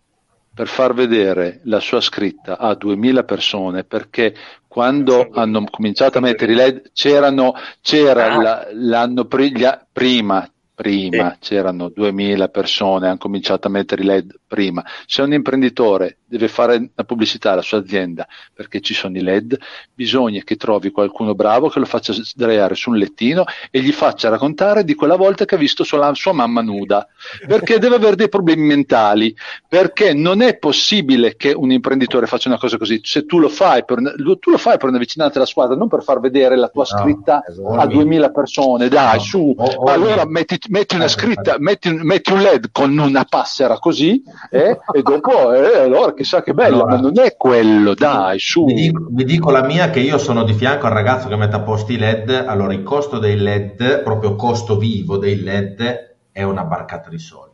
per 0.54 0.66
far 0.66 0.92
vedere 0.92 1.60
la 1.64 1.78
sua 1.78 2.00
scritta 2.00 2.58
a 2.58 2.74
2000 2.74 3.22
persone 3.22 3.84
perché 3.84 4.34
quando 4.66 5.28
hanno 5.32 5.64
cominciato 5.70 6.18
a 6.18 6.20
mettere 6.20 6.52
i 6.52 6.56
LED 6.56 6.90
c'erano 6.92 7.54
c'era 7.80 8.32
Ah. 8.32 8.42
la- 8.42 8.68
l'anno 8.72 9.24
pri- 9.26 9.52
gli 9.56 9.66
prima 9.92 10.46
prima 10.82 11.36
Sì. 11.40 11.50
c'erano 11.54 11.88
2000 11.88 12.48
persone 12.48 13.06
hanno 13.06 13.16
cominciato 13.18 13.68
a 13.68 13.70
mettere 13.70 14.02
i 14.02 14.04
LED 14.04 14.34
prima 14.46 14.84
se 15.06 15.22
un 15.22 15.32
imprenditore 15.32 16.18
deve 16.26 16.48
fare 16.48 16.76
una 16.76 17.04
pubblicità 17.06 17.52
alla 17.52 17.62
sua 17.62 17.78
azienda 17.78 18.26
perché 18.52 18.80
ci 18.80 18.94
sono 18.94 19.16
i 19.16 19.22
LED 19.22 19.56
bisogna 19.94 20.40
che 20.42 20.56
trovi 20.56 20.90
qualcuno 20.90 21.34
bravo 21.34 21.68
che 21.68 21.78
lo 21.78 21.84
faccia 21.84 22.12
sdraiare 22.12 22.74
su 22.74 22.90
un 22.90 22.96
lettino 22.96 23.44
e 23.70 23.80
gli 23.80 23.92
faccia 23.92 24.28
raccontare 24.28 24.82
di 24.84 24.94
quella 24.94 25.16
volta 25.16 25.44
che 25.44 25.54
ha 25.54 25.58
visto 25.58 25.84
sua, 25.84 26.12
sua 26.14 26.32
mamma 26.32 26.62
nuda 26.62 27.06
perché 27.46 27.78
deve 27.78 27.94
avere 27.96 28.16
dei 28.16 28.28
problemi 28.28 28.66
mentali 28.66 29.34
perché 29.68 30.12
non 30.14 30.42
è 30.42 30.56
possibile 30.58 31.36
che 31.36 31.52
un 31.52 31.70
imprenditore 31.70 32.26
faccia 32.26 32.48
una 32.48 32.58
cosa 32.58 32.76
così 32.78 33.00
se 33.02 33.24
tu 33.26 33.38
lo 33.38 33.48
fai 33.48 33.84
per, 33.84 33.98
tu 34.40 34.50
lo 34.50 34.58
fai 34.58 34.78
per 34.78 34.88
una 34.88 34.98
vicinanza 34.98 35.36
alla 35.38 35.46
squadra 35.46 35.76
non 35.76 35.88
per 35.88 36.02
far 36.02 36.18
vedere 36.20 36.56
la 36.56 36.68
tua 36.68 36.80
No, 36.90 36.98
scritta 36.98 37.44
esatto. 37.46 37.68
a 37.74 37.86
2000 37.86 38.30
persone 38.30 38.88
dai 38.88 39.16
No. 39.16 39.22
su 39.22 39.54
O- 39.56 39.64
o- 39.64 39.84
allora 39.90 40.24
metti, 40.26 40.58
metti 40.72 40.94
una 40.94 41.04
Eh, 41.04 41.08
scritta 41.08 41.56
metti, 41.58 41.88
un- 41.88 42.00
metti 42.02 42.32
un 42.32 42.40
led 42.40 42.70
con 42.72 42.96
una 42.96 43.24
passera 43.28 43.78
così 43.78 44.22
eh, 44.50 44.78
e 44.92 45.02
dopo 45.02 45.52
eh, 45.52 45.80
allora 45.80 46.14
chissà 46.14 46.42
che 46.42 46.54
bello 46.54 46.76
Allora, 46.84 46.94
ma 46.94 47.00
non 47.00 47.18
è 47.20 47.36
quello 47.36 47.94
dai 47.94 48.38
su 48.38 48.64
Vi 48.64 48.72
dico, 48.74 49.06
vi 49.10 49.24
dico 49.24 49.50
la 49.50 49.62
mia 49.62 49.90
che 49.90 50.00
io 50.00 50.16
sono 50.18 50.44
di 50.44 50.54
fianco 50.54 50.86
al 50.86 50.92
ragazzo 50.92 51.28
che 51.28 51.36
mette 51.36 51.56
a 51.56 51.60
posto 51.60 51.92
i 51.92 51.98
LED. 51.98 52.44
Allora, 52.46 52.72
il 52.72 52.82
costo 52.82 53.18
dei 53.18 53.36
LED, 53.36 54.02
proprio 54.02 54.34
costo 54.34 54.78
vivo 54.78 55.18
dei 55.18 55.40
LED, 55.42 56.14
è 56.32 56.42
una 56.42 56.64
barcata 56.64 57.10
di 57.10 57.18
soldi. 57.18 57.50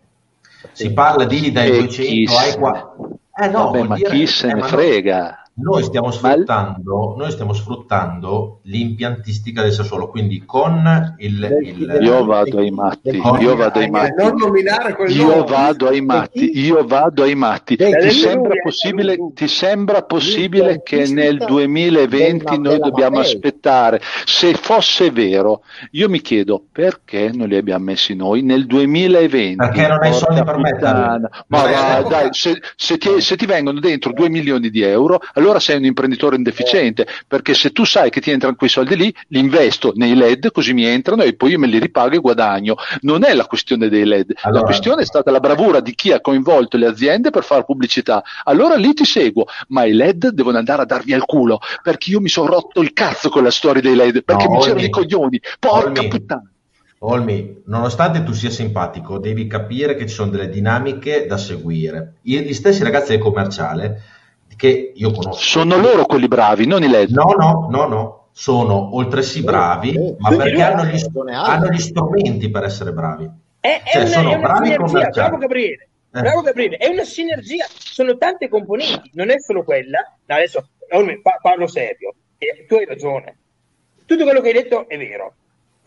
Si 0.72 0.92
parla 0.92 1.24
di 1.24 1.50
dai 1.50 1.70
E 1.70 1.78
200 1.80 2.02
chi 2.02 2.36
ai 2.36 2.50
se- 2.50 2.58
4. 2.58 3.18
Eh 3.40 3.48
no, 3.48 3.64
Vabbè, 3.70 3.82
ma 3.82 3.94
dire- 3.96 4.10
chi 4.10 4.26
se 4.26 4.46
eh, 4.48 4.54
ne 4.54 4.60
ma 4.60 4.66
frega 4.66 5.47
Noi 5.60 5.82
stiamo 5.82 6.12
sfruttando, 6.12 7.14
noi 7.18 7.30
stiamo 7.32 7.52
sfruttando 7.52 8.60
l'impiantistica 8.62 9.62
del 9.62 9.72
Sassuolo, 9.72 10.08
quindi 10.08 10.44
con 10.44 11.14
il, 11.18 11.58
il- 11.62 11.98
io 12.00 12.24
vado 12.24 12.58
ai 12.58 12.70
matti 12.70 13.20
io 13.40 13.56
vado 13.56 13.80
ai 13.80 13.90
matti 13.90 14.22
non 14.22 14.34
nominare 14.36 14.94
quel 14.94 15.10
Io 15.10 15.44
vado 15.44 15.88
ai 15.88 16.00
matti, 16.00 16.58
io 16.60 16.84
vado 16.86 17.22
ai 17.24 17.34
matti. 17.34 17.76
Ti 17.76 18.10
sembra 18.10 18.54
possibile, 18.62 19.16
ti 19.34 19.48
sembra 19.48 20.02
possibile 20.02 20.80
che 20.82 20.96
nel 21.06 21.06
L'impiantistica 21.08 21.46
2020 21.46 22.44
della- 22.44 22.56
noi 22.70 22.78
dobbiamo 22.78 23.18
aspettare? 23.18 24.00
Se 24.24 24.54
fosse 24.54 25.10
vero, 25.10 25.62
io 25.92 26.08
mi 26.08 26.20
chiedo 26.20 26.62
perché 26.70 27.30
non 27.34 27.48
li 27.48 27.56
abbiamo 27.56 27.84
messi 27.84 28.14
noi 28.14 28.42
nel 28.42 28.64
2020? 28.66 29.56
Perché 29.56 29.88
non 29.88 29.98
hai 30.02 30.12
soldi 30.12 30.42
per 30.44 30.56
metterli. 30.58 31.26
Ma 31.48 32.02
dai, 32.02 32.28
se, 32.30 32.58
se 32.76 32.96
ti, 32.98 33.20
se 33.20 33.36
ti 33.36 33.46
vengono 33.46 33.80
dentro 33.80 34.12
2 34.12 34.28
milioni 34.28 34.70
di 34.70 34.82
euro, 34.82 35.18
allora 35.32 35.46
sei 35.58 35.76
un 35.78 35.84
imprenditore 35.84 36.36
indeficiente, 36.36 37.06
perché 37.26 37.54
se 37.54 37.70
tu 37.72 37.84
sai 37.84 38.10
che 38.10 38.20
ti 38.20 38.30
entrano 38.30 38.54
quei 38.56 38.68
soldi 38.68 38.94
lì, 38.96 39.14
li 39.28 39.38
investo 39.38 39.92
nei 39.96 40.14
LED, 40.14 40.52
così 40.52 40.74
mi 40.74 40.84
entrano 40.84 41.22
e 41.22 41.34
poi 41.34 41.52
io 41.52 41.58
me 41.58 41.66
li 41.66 41.78
ripago 41.78 42.14
e 42.14 42.18
guadagno. 42.18 42.76
Non 43.00 43.24
è 43.24 43.32
la 43.32 43.46
questione 43.46 43.88
dei 43.88 44.04
LED, 44.04 44.32
la 44.34 44.40
Allora- 44.48 44.64
questione 44.64 45.02
è 45.02 45.06
stata 45.06 45.30
la 45.30 45.40
bravura 45.40 45.80
di 45.80 45.94
chi 45.94 46.12
ha 46.12 46.20
coinvolto 46.20 46.76
le 46.76 46.86
aziende 46.86 47.30
per 47.30 47.44
fare 47.44 47.64
pubblicità. 47.64 48.22
Allora 48.44 48.74
lì 48.76 48.92
ti 48.92 49.04
seguo, 49.04 49.46
ma 49.68 49.84
i 49.84 49.92
LED 49.94 50.28
devono 50.30 50.58
andare 50.58 50.82
a 50.82 50.84
darvi 50.84 51.14
al 51.14 51.24
culo, 51.24 51.58
perché 51.82 52.10
io 52.10 52.20
mi 52.20 52.28
sono 52.28 52.48
rotto 52.48 52.80
il 52.82 52.92
cazzo 52.92 53.28
con 53.30 53.42
la 53.42 53.50
storia 53.50 53.80
dei 53.80 53.94
LED, 53.94 54.22
perché 54.24 54.44
No, 54.44 54.50
mi 54.54 54.60
c'erano 54.60 54.82
i 54.82 54.90
coglioni. 54.90 55.40
Porca 55.58 56.00
Olmi. 56.00 56.08
puttana. 56.08 56.50
Olmi, 57.00 57.62
nonostante 57.66 58.24
tu 58.24 58.32
sia 58.32 58.50
simpatico, 58.50 59.18
devi 59.18 59.46
capire 59.46 59.94
che 59.94 60.06
ci 60.08 60.14
sono 60.14 60.30
delle 60.32 60.48
dinamiche 60.48 61.26
da 61.28 61.36
seguire. 61.36 62.14
Gli 62.22 62.52
stessi 62.52 62.82
ragazzi 62.82 63.12
del 63.12 63.20
commerciale 63.20 64.02
che 64.58 64.92
io 64.92 65.12
conosco. 65.12 65.40
Sono 65.40 65.76
loro 65.78 66.04
quelli 66.04 66.26
bravi, 66.26 66.66
non 66.66 66.82
i 66.82 66.88
LED. 66.88 67.10
No, 67.10 67.32
no, 67.38 67.68
no, 67.70 67.86
no, 67.86 68.28
sono 68.32 68.96
oltresì 68.96 69.44
bravi, 69.44 69.92
sì. 69.92 70.14
ma 70.18 70.36
perché 70.36 70.60
hanno 70.60 70.84
gli, 70.84 71.00
hanno 71.30 71.68
gli 71.68 71.78
strumenti 71.78 72.50
per 72.50 72.64
essere 72.64 72.92
bravi. 72.92 73.30
È, 73.60 73.82
è 73.84 73.90
Cioè, 73.90 74.00
una, 74.02 74.10
sono 74.10 74.30
è 74.30 74.34
una 74.34 74.48
bravi 74.48 74.74
sinergia, 74.88 75.10
bravo 75.22 75.36
Gabriele, 75.38 75.88
Eh. 76.12 76.20
bravo 76.20 76.40
Gabriele, 76.42 76.76
è 76.76 76.88
una 76.88 77.04
sinergia, 77.04 77.66
sono 77.68 78.16
tante 78.16 78.48
componenti, 78.48 79.10
non 79.14 79.30
è 79.30 79.38
solo 79.38 79.62
quella. 79.62 80.00
No, 80.26 80.34
adesso 80.34 80.68
parlo 81.40 81.66
serio, 81.68 82.14
e 82.36 82.66
tu 82.66 82.74
hai 82.74 82.84
ragione, 82.84 83.36
tutto 84.06 84.24
quello 84.24 84.40
che 84.40 84.48
hai 84.48 84.54
detto 84.54 84.88
è 84.88 84.98
vero, 84.98 85.34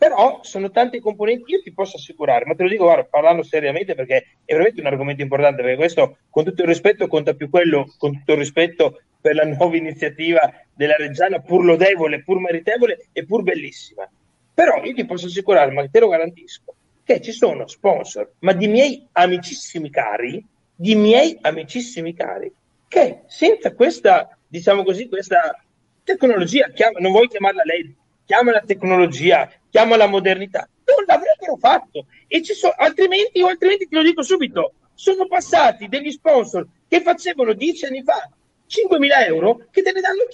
però 0.02 0.40
sono 0.42 0.72
tanti 0.72 0.98
componenti, 0.98 1.52
io 1.52 1.62
ti 1.62 1.72
posso 1.72 1.96
assicurare, 1.96 2.44
ma 2.44 2.56
te 2.56 2.64
lo 2.64 2.68
dico 2.68 2.82
guarda, 2.82 3.04
parlando 3.04 3.44
seriamente 3.44 3.94
perché 3.94 4.38
è 4.44 4.52
veramente 4.52 4.80
un 4.80 4.88
argomento 4.88 5.22
importante, 5.22 5.62
perché 5.62 5.76
questo 5.76 6.16
con 6.28 6.42
tutto 6.42 6.62
il 6.62 6.66
rispetto 6.66 7.06
conta 7.06 7.34
più 7.34 7.48
quello, 7.48 7.86
con 7.98 8.12
tutto 8.12 8.32
il 8.32 8.38
rispetto 8.38 9.02
per 9.20 9.36
la 9.36 9.44
nuova 9.44 9.76
iniziativa 9.76 10.40
della 10.74 10.96
Reggiana, 10.96 11.38
pur 11.38 11.64
lodevole, 11.64 12.24
pur 12.24 12.40
meritevole 12.40 13.10
e 13.12 13.24
pur 13.24 13.44
bellissima. 13.44 14.10
Però 14.52 14.82
io 14.82 14.92
ti 14.92 15.06
posso 15.06 15.26
assicurare, 15.26 15.70
ma 15.70 15.86
te 15.88 16.00
lo 16.00 16.08
garantisco, 16.08 16.74
che 17.04 17.20
ci 17.20 17.30
sono 17.30 17.68
sponsor, 17.68 18.28
ma 18.40 18.52
di 18.54 18.66
miei 18.66 19.06
amicissimi 19.12 19.88
cari, 19.88 20.44
di 20.74 20.96
miei 20.96 21.38
amicissimi 21.42 22.12
cari, 22.12 22.52
che 22.88 23.20
senza 23.28 23.72
questa, 23.72 24.36
diciamo 24.48 24.82
così, 24.82 25.06
questa 25.06 25.64
tecnologia, 26.02 26.70
chiama, 26.70 26.98
non 26.98 27.12
vuoi 27.12 27.28
chiamarla 27.28 27.62
LED, 27.62 27.94
chiama 28.24 28.50
la 28.50 28.62
tecnologia, 28.66 29.48
chiama 29.72 29.96
la 29.96 30.06
modernità, 30.06 30.68
non 30.84 31.04
l'avrebbero 31.06 31.56
fatto. 31.56 32.04
E 32.28 32.42
ci 32.42 32.52
sono, 32.52 32.74
altrimenti, 32.76 33.40
o 33.40 33.48
altrimenti 33.48 33.88
ti 33.88 33.94
lo 33.94 34.02
dico 34.02 34.22
subito, 34.22 34.74
sono 34.92 35.26
passati 35.26 35.88
degli 35.88 36.10
sponsor 36.10 36.66
che 36.86 37.00
facevano 37.00 37.54
dieci 37.54 37.86
anni 37.86 38.02
fa 38.02 38.28
5.000 38.68 39.26
euro 39.26 39.66
che 39.70 39.80
te 39.82 39.92
ne 39.92 40.00
danno 40.00 40.24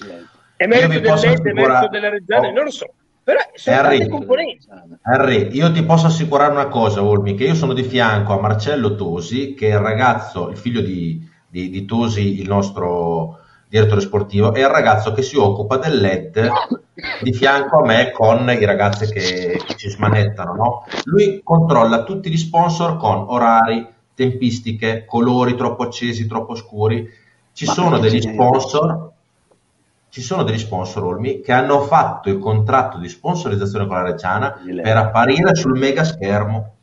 30.000. 0.00 0.22
È 0.56 0.66
merito 0.66 1.00
del 1.00 1.42
è 1.42 1.52
merito 1.52 1.88
della 1.90 2.08
regione, 2.08 2.48
oh. 2.48 2.52
non 2.52 2.64
lo 2.64 2.70
so. 2.70 2.90
Però 3.22 3.40
sono 3.54 3.76
Harry, 3.76 4.08
componenti. 4.08 4.66
Harry, 5.02 5.48
io 5.52 5.70
ti 5.72 5.82
posso 5.82 6.06
assicurare 6.06 6.52
una 6.52 6.68
cosa, 6.68 7.02
Olmi, 7.02 7.34
che 7.34 7.44
io 7.44 7.54
sono 7.54 7.74
di 7.74 7.82
fianco 7.82 8.32
a 8.32 8.40
Marcello 8.40 8.94
Tosi, 8.96 9.54
che 9.54 9.68
è 9.68 9.72
il 9.72 9.80
ragazzo, 9.80 10.50
il 10.50 10.58
figlio 10.58 10.80
di, 10.80 11.26
di, 11.48 11.70
di 11.70 11.84
Tosi, 11.84 12.40
il 12.40 12.48
nostro 12.48 13.43
direttore 13.74 14.00
sportivo, 14.00 14.54
è 14.54 14.60
il 14.60 14.68
ragazzo 14.68 15.12
che 15.12 15.22
si 15.22 15.36
occupa 15.36 15.78
del 15.78 16.00
LED 16.00 16.48
di 17.20 17.32
fianco 17.32 17.80
a 17.80 17.84
me 17.84 18.12
con 18.12 18.48
i 18.48 18.64
ragazzi 18.64 19.10
che, 19.10 19.60
che 19.66 19.74
ci 19.74 19.90
smanettano. 19.90 20.54
No? 20.54 20.86
Lui 21.04 21.40
controlla 21.42 22.04
tutti 22.04 22.30
gli 22.30 22.36
sponsor 22.36 22.96
con 22.96 23.24
orari, 23.26 23.84
tempistiche, 24.14 25.04
colori 25.04 25.56
troppo 25.56 25.82
accesi, 25.82 26.28
troppo 26.28 26.54
scuri. 26.54 27.08
Ci 27.52 27.66
Ma 27.66 27.72
sono 27.72 27.98
degli 27.98 28.20
sponsor 28.20 29.12
ci 30.08 30.20
sono 30.20 30.44
degli 30.44 30.60
sponsor 30.60 31.02
Olmi 31.02 31.40
che 31.40 31.50
hanno 31.50 31.80
fatto 31.80 32.28
il 32.28 32.38
contratto 32.38 32.98
di 32.98 33.08
sponsorizzazione 33.08 33.88
con 33.88 33.96
la 33.96 34.04
Reggiana 34.04 34.60
per 34.80 34.96
apparire 34.96 35.56
sul 35.56 35.76
mega 35.76 36.04
schermo 36.04 36.74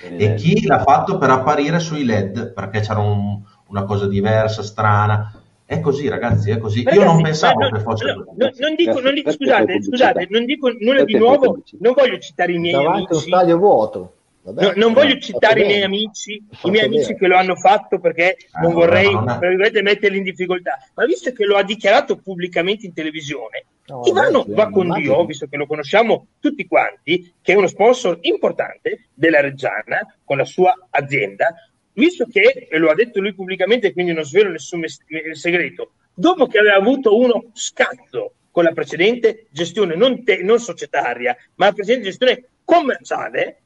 e 0.00 0.34
chi 0.34 0.64
l'ha 0.64 0.78
fatto 0.78 1.18
per 1.18 1.30
apparire 1.30 1.80
sui 1.80 2.04
LED 2.04 2.52
perché 2.52 2.78
c'era 2.78 3.00
un, 3.00 3.40
una 3.66 3.82
cosa 3.82 4.06
diversa, 4.06 4.62
strana 4.62 5.37
è 5.70 5.80
così, 5.80 6.08
ragazzi, 6.08 6.50
è 6.50 6.56
così. 6.56 6.82
Ragazzi, 6.82 6.98
Io 6.98 7.04
non 7.04 7.20
pensavo 7.20 7.60
no, 7.60 7.70
che 7.70 7.80
fosse 7.80 8.06
no, 8.06 8.24
no, 8.34 8.50
non 8.56 8.74
dico, 8.74 9.00
non 9.00 9.12
dico, 9.12 9.30
scusate, 9.30 9.82
scusate, 9.82 10.26
non 10.30 10.46
dico 10.46 10.70
nulla 10.78 11.04
di 11.04 11.18
nuovo, 11.18 11.62
non 11.80 11.92
voglio 11.92 12.18
citare 12.18 12.54
i 12.54 12.58
miei 12.58 12.72
Davanti 12.72 13.12
amici. 13.12 13.28
stadio 13.28 13.58
vuoto. 13.58 14.12
Vabbè, 14.44 14.62
no, 14.62 14.72
non 14.76 14.94
voglio 14.94 15.18
citare 15.18 15.64
i 15.64 15.66
miei 15.66 15.82
amici, 15.82 16.42
i 16.62 16.70
miei 16.70 16.86
amici 16.86 17.14
che 17.14 17.26
lo 17.26 17.36
hanno 17.36 17.54
fatto 17.54 17.98
perché 17.98 18.38
ah, 18.52 18.62
non 18.62 18.72
vorrei 18.72 19.12
non 19.12 19.28
è... 19.28 19.82
metterli 19.82 20.16
in 20.16 20.22
difficoltà, 20.22 20.78
ma 20.94 21.04
visto 21.04 21.32
che 21.32 21.44
lo 21.44 21.58
ha 21.58 21.62
dichiarato 21.62 22.16
pubblicamente 22.16 22.86
in 22.86 22.94
televisione, 22.94 23.66
no, 23.88 24.00
Ivano 24.06 24.46
va 24.48 24.70
con 24.70 24.90
Dio, 24.94 25.26
visto 25.26 25.48
che 25.48 25.58
lo 25.58 25.66
conosciamo 25.66 26.28
tutti 26.40 26.66
quanti, 26.66 27.30
che 27.42 27.52
è 27.52 27.56
uno 27.56 27.66
sponsor 27.66 28.16
importante 28.22 29.08
della 29.12 29.42
Reggiana 29.42 29.98
con 30.24 30.38
la 30.38 30.46
sua 30.46 30.74
azienda, 30.88 31.54
visto 31.98 32.26
che, 32.26 32.68
e 32.70 32.78
lo 32.78 32.90
ha 32.90 32.94
detto 32.94 33.20
lui 33.20 33.34
pubblicamente, 33.34 33.92
quindi 33.92 34.12
non 34.12 34.24
svelo 34.24 34.50
nessun 34.50 34.84
segreto, 35.32 35.92
dopo 36.14 36.46
che 36.46 36.58
aveva 36.58 36.76
avuto 36.76 37.16
uno 37.16 37.50
scatto 37.52 38.34
con 38.50 38.64
la 38.64 38.72
precedente 38.72 39.46
gestione, 39.50 39.94
non, 39.94 40.24
te, 40.24 40.42
non 40.42 40.58
societaria, 40.60 41.36
ma 41.56 41.66
la 41.66 41.72
precedente 41.72 42.06
gestione 42.08 42.44
commerciale, 42.64 43.62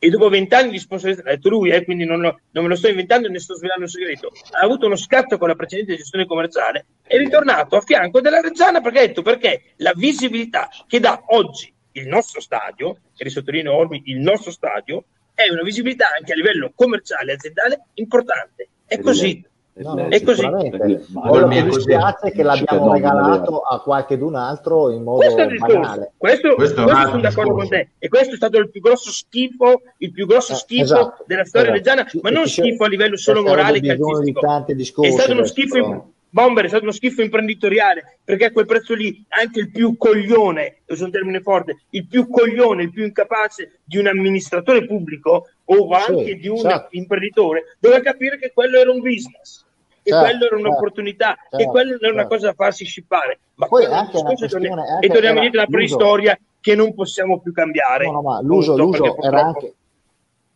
e 0.00 0.10
dopo 0.10 0.28
vent'anni 0.28 0.70
di 0.70 0.78
sponsorizzazione, 0.78 1.32
ha 1.32 1.34
detto 1.34 1.48
lui, 1.48 1.70
eh, 1.70 1.84
quindi 1.84 2.04
non, 2.04 2.20
lo, 2.20 2.40
non, 2.52 2.62
me 2.62 2.70
lo 2.70 2.76
sto 2.76 2.88
inventando 2.88 3.26
e 3.26 3.30
ne 3.30 3.40
sto 3.40 3.56
svelando 3.56 3.82
un 3.82 3.88
segreto, 3.88 4.30
ha 4.52 4.64
avuto 4.64 4.86
uno 4.86 4.96
scatto 4.96 5.38
con 5.38 5.48
la 5.48 5.56
precedente 5.56 5.96
gestione 5.96 6.26
commerciale, 6.26 6.86
è 7.02 7.16
ritornato 7.16 7.76
a 7.76 7.80
fianco 7.80 8.20
della 8.20 8.40
Reggiana 8.40 8.80
perché 8.80 8.98
ha 8.98 9.06
detto 9.06 9.22
perché 9.22 9.62
la 9.76 9.92
visibilità 9.96 10.68
che 10.86 11.00
dà 11.00 11.24
oggi 11.26 11.72
il 11.92 12.06
nostro 12.06 12.40
stadio, 12.40 12.98
e 13.16 13.24
risottolineo 13.24 13.74
Ormi, 13.74 14.02
il 14.06 14.20
nostro 14.20 14.52
stadio, 14.52 15.04
è 15.38 15.48
una 15.52 15.62
visibilità 15.62 16.06
anche 16.18 16.32
a 16.32 16.34
livello 16.34 16.72
commerciale 16.74 17.30
e 17.30 17.34
aziendale 17.36 17.84
importante. 17.94 18.68
È 18.84 18.98
così. 18.98 19.46
No, 19.74 19.94
no, 19.94 20.08
è 20.08 20.20
così. 20.20 20.42
Quello 20.42 21.46
che 21.46 21.62
mi 21.62 21.72
spiace 21.72 22.26
è 22.26 22.32
che 22.32 22.42
l'abbiamo 22.42 22.92
regalato 22.92 23.60
a 23.60 23.80
qualche 23.80 24.18
d'un 24.18 24.34
altro 24.34 24.90
in 24.90 25.04
modo 25.04 25.18
questo 25.18 25.46
banale. 25.64 26.10
Questo, 26.16 26.56
questo, 26.56 26.82
questo 26.82 27.06
sono 27.06 27.20
d'accordo 27.20 27.54
con 27.54 27.68
te. 27.68 27.90
E 28.00 28.08
questo 28.08 28.32
è 28.32 28.36
stato 28.36 28.58
il 28.58 28.68
più 28.68 28.80
grosso 28.80 29.12
schifo, 29.12 29.82
il 29.98 30.10
più 30.10 30.26
grosso 30.26 30.54
eh, 30.54 30.56
schifo 30.56 30.82
esatto, 30.82 31.24
della 31.28 31.44
storia 31.44 31.72
esatto. 31.72 31.96
reggiana, 32.00 32.20
ma 32.20 32.30
non 32.30 32.48
schifo 32.48 32.82
a 32.82 32.88
livello 32.88 33.16
solo 33.16 33.42
morale 33.42 33.78
e 33.78 33.96
calcistico. 33.96 35.02
È 35.02 35.10
stato 35.12 35.32
uno 35.32 35.44
schifo 35.44 35.76
in, 35.76 36.02
Bomber 36.30 36.64
è 36.64 36.68
stato 36.68 36.82
uno 36.82 36.92
schifo 36.92 37.22
imprenditoriale 37.22 38.18
perché 38.22 38.46
a 38.46 38.52
quel 38.52 38.66
prezzo 38.66 38.94
lì 38.94 39.24
anche 39.28 39.60
il 39.60 39.70
più 39.70 39.96
coglione, 39.96 40.82
uso 40.86 41.04
un 41.04 41.10
termine 41.10 41.40
forte, 41.40 41.84
il 41.90 42.06
più 42.06 42.28
coglione, 42.28 42.82
il 42.82 42.92
più 42.92 43.04
incapace 43.04 43.80
di 43.84 43.96
un 43.96 44.06
amministratore 44.06 44.84
pubblico 44.84 45.48
o 45.64 45.88
anche 45.90 46.24
sì, 46.24 46.36
di 46.36 46.48
un 46.48 46.56
esatto. 46.56 46.88
imprenditore 46.90 47.76
doveva 47.78 48.02
capire 48.02 48.38
che 48.38 48.52
quello 48.52 48.78
era 48.78 48.90
un 48.90 49.00
business, 49.00 49.64
che 50.02 50.10
certo, 50.10 50.24
quello 50.26 50.46
era 50.46 50.56
un'opportunità, 50.56 51.36
certo, 51.36 51.56
che 51.56 51.66
quello 51.66 51.96
era 51.96 52.12
una 52.12 52.22
certo. 52.22 52.34
cosa 52.34 52.46
da 52.48 52.54
farsi 52.54 52.84
scippare. 52.84 53.38
Ma 53.54 53.66
poi 53.66 53.84
anche 53.86 54.16
una 54.18 54.34
questione, 54.34 54.68
anche 54.68 55.06
e 55.06 55.08
torniamo 55.08 55.36
indietro 55.36 55.60
alla 55.60 55.70
preistoria 55.70 56.38
che 56.60 56.74
non 56.74 56.92
possiamo 56.94 57.40
più 57.40 57.52
cambiare. 57.52 58.04
No, 58.04 58.12
no, 58.12 58.22
ma 58.22 58.42
l'uso, 58.42 58.76
l'uso 58.76 59.16
era 59.22 59.44
anche 59.44 59.74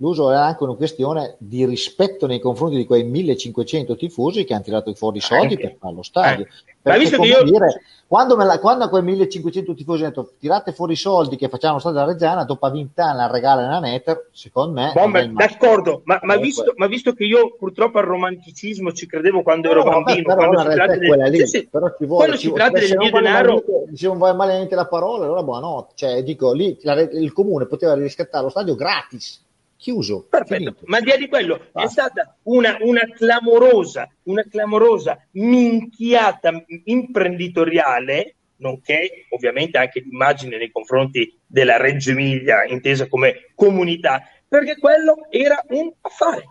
l'uso 0.03 0.31
era 0.31 0.45
anche 0.45 0.65
una 0.65 0.75
questione 0.75 1.37
di 1.39 1.65
rispetto 1.65 2.27
nei 2.27 2.41
confronti 2.41 2.75
di 2.75 2.85
quei 2.85 3.05
1500 3.05 3.95
tifosi 3.95 4.43
che 4.43 4.53
hanno 4.53 4.65
tirato 4.65 4.93
fuori 4.95 5.19
i 5.19 5.21
soldi 5.21 5.55
anche. 5.55 5.69
per 5.69 5.77
fare 5.79 5.95
lo 5.95 6.03
stadio. 6.03 6.45
Eh. 6.45 6.91
Ma 6.91 6.97
visto 6.97 7.21
che 7.21 7.29
io... 7.29 7.45
dire, 7.45 7.81
quando, 8.09 8.35
la, 8.35 8.59
quando, 8.59 8.83
a 8.83 8.89
quei 8.89 9.05
1500 9.05 9.75
tifosi 9.75 10.03
hanno 10.03 10.11
detto 10.11 10.33
tirate 10.41 10.73
fuori 10.73 10.95
i 10.95 10.97
soldi 10.97 11.37
che 11.37 11.49
facciamo 11.49 11.75
lo 11.75 11.79
stadio 11.79 12.01
della 12.01 12.11
Reggiana, 12.11 12.43
dopo 12.43 12.69
20 12.69 13.01
anni 13.01 13.17
la 13.19 13.31
regala 13.31 13.63
nella 13.63 13.79
Netter, 13.79 14.29
secondo 14.33 14.81
me... 14.81 14.91
Bomber, 14.93 15.31
d'accordo, 15.31 16.03
ma, 16.05 16.19
ma, 16.23 16.37
visto, 16.37 16.73
ma, 16.75 16.89
visto, 16.89 17.13
che 17.13 17.23
io 17.23 17.55
purtroppo 17.57 17.99
al 17.99 18.07
romanticismo 18.07 18.91
ci 18.93 19.07
credevo 19.07 19.43
quando 19.43 19.69
no, 19.69 19.75
ero 19.75 19.85
no, 19.85 20.03
bambino, 20.03 20.35
però 20.35 20.49
quando 20.49 20.71
si 20.71 20.77
tratta 20.77 20.97
del, 20.97 21.31
lì, 21.31 21.47
sì, 21.47 21.69
però 21.69 21.95
ci 21.97 22.05
vuole, 22.07 22.37
ci, 22.37 22.51
tratta 22.51 22.81
del 22.81 22.97
mio 22.97 23.11
denaro... 23.13 23.63
Se 23.95 24.07
non 24.09 24.19
vuoi 24.19 24.35
malamente 24.35 24.75
la 24.75 24.87
parola, 24.87 25.27
allora 25.27 25.45
buonanotte. 25.45 25.93
Cioè, 25.95 26.23
dico, 26.25 26.53
lì 26.53 26.77
la, 26.83 26.99
il 27.01 27.33
comune 27.33 27.67
poteva 27.67 27.95
riscattare 27.95 28.43
lo 28.43 28.51
stadio 28.51 28.75
gratis 28.75 29.41
chiuso. 29.83 30.27
Perfetto, 30.31 30.55
finito. 30.55 30.81
ma 30.85 30.99
al 30.99 31.03
di 31.03 31.11
là 31.11 31.17
di 31.17 31.29
quello 31.29 31.61
ah. 31.73 31.83
è 31.83 31.89
stata 31.89 32.37
una, 32.45 32.77
una, 32.81 33.01
clamorosa, 33.13 34.09
una 34.25 34.47
clamorosa 34.49 35.19
minchiata 35.33 36.65
imprenditoriale, 36.85 38.37
nonché 38.59 39.27
ovviamente 39.31 39.79
anche 39.79 40.01
l'immagine 40.01 40.57
nei 40.57 40.71
confronti 40.71 41.37
della 41.45 41.79
Reggio 41.79 42.13
Emilia, 42.13 42.65
intesa 42.65 43.09
come 43.09 43.51
comunità, 43.57 44.23
perché 44.47 44.79
quello 44.79 45.27
era 45.31 45.61
un 45.71 45.93
affare. 46.01 46.49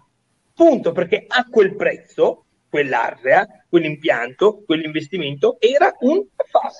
Punto, 0.53 0.91
perché 0.91 1.23
a 1.25 1.45
quel 1.49 1.75
prezzo, 1.77 2.43
quell'area, 2.69 3.47
quell'impianto, 3.69 4.61
quell'investimento 4.65 5.55
era 5.59 5.95
un 6.01 6.21
affare. 6.35 6.73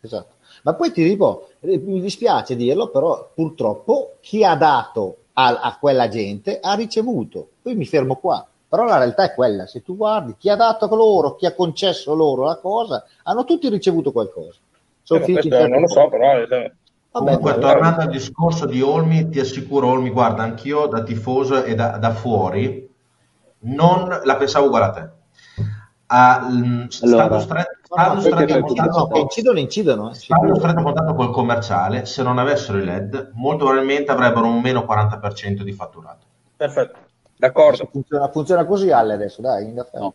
Esatto. 0.00 0.36
Ma 0.62 0.74
poi 0.74 0.90
ti 0.90 1.04
dico, 1.04 1.50
eh, 1.60 1.76
mi 1.78 2.00
dispiace 2.00 2.56
dirlo, 2.56 2.90
però 2.90 3.30
purtroppo 3.34 4.16
chi 4.20 4.42
ha 4.42 4.54
dato 4.54 5.21
a, 5.34 5.60
a 5.60 5.76
quella 5.78 6.08
gente 6.08 6.58
ha 6.60 6.74
ricevuto. 6.74 7.48
Poi 7.62 7.74
mi 7.74 7.86
fermo 7.86 8.16
qua. 8.16 8.46
Però 8.68 8.84
la 8.84 8.96
realtà 8.96 9.24
è 9.24 9.34
quella, 9.34 9.66
se 9.66 9.82
tu 9.82 9.96
guardi 9.96 10.34
chi 10.38 10.48
ha 10.48 10.56
dato 10.56 10.86
loro, 10.94 11.34
chi 11.34 11.44
ha 11.44 11.54
concesso 11.54 12.14
loro 12.14 12.44
la 12.44 12.56
cosa, 12.56 13.04
hanno 13.24 13.44
tutti 13.44 13.68
ricevuto 13.68 14.12
qualcosa. 14.12 14.58
Sono 15.02 15.24
eh, 15.24 15.32
questo 15.32 15.68
non 15.68 15.80
lo 15.80 15.88
so, 15.88 16.08
però... 16.08 16.38
Eh, 16.38 16.72
Comunque, 17.12 17.58
tornando 17.58 18.00
al 18.00 18.08
discorso 18.08 18.64
di 18.64 18.80
Olmi, 18.80 19.28
ti 19.28 19.38
assicuro, 19.38 19.88
Olmi, 19.88 20.08
guarda, 20.08 20.44
anch'io 20.44 20.86
da 20.86 21.02
tifoso 21.02 21.62
e 21.62 21.74
da, 21.74 21.98
da 21.98 22.10
fuori 22.14 22.88
non 23.64 24.20
la 24.24 24.36
pensavo 24.36 24.66
uguale 24.66 24.84
a 24.84 24.90
te. 24.90 25.10
Uh, 26.08 26.86
allora, 27.02 27.40
stretto, 27.40 27.81
stanno 27.92 28.20
stretto 28.20 28.60
contatto 28.60 29.08
no, 29.10 29.18
incidono, 29.18 29.58
incidono. 29.58 30.10
Eh, 30.10 30.14
stanno 30.14 30.54
stretto 30.54 30.82
contatto 30.82 31.14
col 31.14 31.30
commerciale, 31.30 32.06
se 32.06 32.22
non 32.22 32.38
avessero 32.38 32.78
i 32.78 32.84
LED, 32.84 33.32
molto 33.34 33.64
probabilmente 33.64 34.10
avrebbero 34.10 34.46
un 34.46 34.60
meno 34.60 34.86
40% 34.88 35.62
di 35.62 35.72
fatturato. 35.72 36.26
Perfetto, 36.56 36.98
d'accordo. 37.36 37.88
Funziona, 37.90 38.30
funziona 38.30 38.64
così 38.64 38.90
Ale 38.90 39.14
adesso, 39.14 39.40
dai. 39.42 39.72
No. 39.72 40.14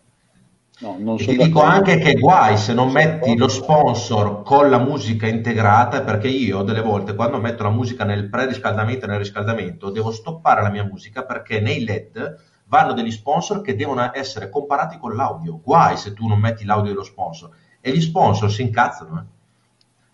No, 0.80 1.15
ti 1.15 1.35
dico 1.35 1.64
anche 1.64 1.97
che 1.97 2.14
guai 2.14 2.56
se 2.56 2.72
non 2.72 2.91
metti 2.91 3.35
lo 3.35 3.47
sponsor 3.47 4.43
con 4.43 4.69
la 4.69 4.77
musica 4.77 5.25
integrata, 5.25 6.03
perché 6.03 6.27
io 6.27 6.61
delle 6.61 6.81
volte 6.81 7.15
quando 7.15 7.39
metto 7.39 7.64
la 7.64 7.72
musica 7.72 8.03
nel 8.03 8.30
preriscaldamento 8.30 9.06
e 9.06 9.07
nel 9.07 9.17
riscaldamento 9.17 9.89
devo 9.89 10.11
stoppare 10.11 10.61
la 10.61 10.69
mia 10.69 10.83
musica 10.83 11.23
perché 11.23 11.59
nei 11.59 11.83
LED 11.83 12.35
vanno 12.65 12.93
degli 12.93 13.09
sponsor 13.09 13.61
che 13.61 13.75
devono 13.75 14.11
essere 14.14 14.49
comparati 14.49 14.99
con 14.99 15.15
l'audio. 15.15 15.59
Guai 15.64 15.97
se 15.97 16.14
tu 16.14 16.27
non 16.27 16.39
metti 16.39 16.64
l'audio 16.64 16.91
dello 16.91 17.03
sponsor. 17.03 17.49
E 17.88 17.91
gli 17.91 18.01
sponsor 18.01 18.51
si 18.51 18.64
incazzano. 18.64 19.17
Eh. 19.17 19.35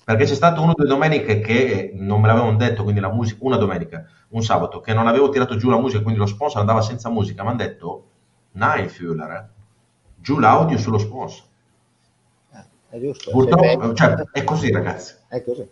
Perché 0.03 0.25
c'è 0.25 0.35
stato 0.35 0.61
uno 0.61 0.73
o 0.73 0.75
due 0.75 0.85
domeniche 0.85 1.39
che 1.39 1.91
non 1.95 2.21
me 2.21 2.27
l'avevano 2.27 2.55
detto, 2.55 2.83
quindi 2.83 3.01
la 3.01 3.11
musica, 3.11 3.39
una 3.41 3.57
domenica, 3.57 4.05
un 4.29 4.43
sabato, 4.43 4.79
che 4.79 4.93
non 4.93 5.07
avevo 5.07 5.29
tirato 5.29 5.55
giù 5.55 5.71
la 5.71 5.79
musica, 5.79 6.03
quindi 6.03 6.19
lo 6.19 6.27
sponsor 6.27 6.59
andava 6.59 6.81
senza 6.81 7.09
musica, 7.09 7.41
mi 7.41 7.49
hanno 7.49 7.57
detto, 7.57 8.03
Nine 8.51 8.89
Fuller, 8.89 9.31
eh? 9.31 9.45
giù 10.17 10.37
l'audio 10.37 10.77
sullo 10.77 10.99
sponsor. 10.99 11.43
Eh, 12.53 12.63
è 12.89 12.99
giusto. 12.99 13.31
Purtroppo, 13.31 13.93
cioè, 13.93 14.13
è 14.31 14.43
così 14.43 14.71
ragazzi. 14.71 15.15
È 15.27 15.41
così. 15.41 15.67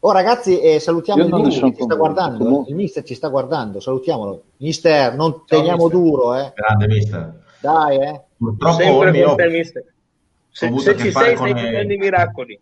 Oh 0.00 0.12
ragazzi, 0.12 0.60
eh, 0.60 0.78
salutiamo 0.78 1.22
Io 1.24 1.36
il 1.38 1.44
Mister 1.44 1.74
ci 1.74 1.82
sta 1.82 1.94
guardando. 1.94 2.44
Comunque- 2.44 2.70
Il 2.70 2.76
mister 2.76 3.02
ci 3.02 3.14
sta 3.14 3.28
guardando, 3.28 3.80
salutiamolo. 3.80 4.42
Mister, 4.58 5.14
non 5.14 5.44
teniamo 5.46 5.84
mister. 5.84 6.00
duro, 6.00 6.34
eh. 6.34 6.52
Grande 6.54 6.86
mister. 6.86 7.42
Dai, 7.60 7.96
eh. 7.96 8.20
Purtroppo 8.36 8.82
Sempre 8.82 9.24
con 9.24 9.36
te, 9.36 9.48
mister. 9.48 9.84
Ho 10.64 10.66
Se, 10.66 10.66
avuto 10.66 10.82
se 10.82 10.90
a 10.90 10.94
che 10.94 11.02
ci 11.04 11.10
fare 11.10 11.26
sei, 11.26 11.34
con 11.36 11.48
stai 11.48 11.62
le- 11.62 11.70
facendo 11.70 11.92
i 11.92 11.96
miracoli. 11.98 12.60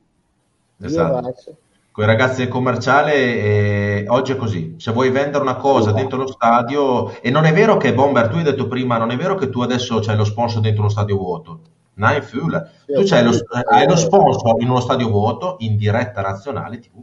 esatto. 0.81 1.57
Con 1.91 2.03
i 2.03 2.07
ragazzi 2.09 2.39
del 2.39 2.49
commerciale 2.49 3.15
eh, 3.15 4.05
oggi 4.09 4.33
è 4.33 4.37
così. 4.37 4.75
Se 4.79 4.91
vuoi 4.91 5.11
vendere 5.11 5.43
una 5.43 5.55
cosa 5.57 5.93
dentro 5.93 6.19
lo 6.19 6.27
stadio 6.27 7.21
e 7.23 7.31
non 7.31 7.45
è 7.45 7.53
vero 7.53 7.77
che 7.77 7.95
Bomber 7.95 8.27
tu 8.29 8.37
hai 8.37 8.43
detto 8.43 8.67
prima 8.67 8.99
non 8.99 9.11
è 9.13 9.17
vero 9.17 9.37
che 9.37 9.49
tu 9.49 9.61
adesso 9.61 10.01
c'hai 10.01 10.17
lo 10.17 10.25
sponsor 10.25 10.61
dentro 10.61 10.81
uno 10.83 10.91
stadio 10.91 11.17
vuoto. 11.17 11.61
Nine 11.95 12.23
Fuel. 12.23 12.69
Tu 12.85 13.03
c'hai 13.05 13.23
lo, 13.23 13.31
hai 13.71 13.87
lo 13.87 13.95
sponsor 13.95 14.61
in 14.61 14.71
uno 14.71 14.81
stadio 14.81 15.09
vuoto 15.09 15.55
in 15.61 15.77
diretta 15.77 16.21
nazionale 16.21 16.81
tv 16.81 17.01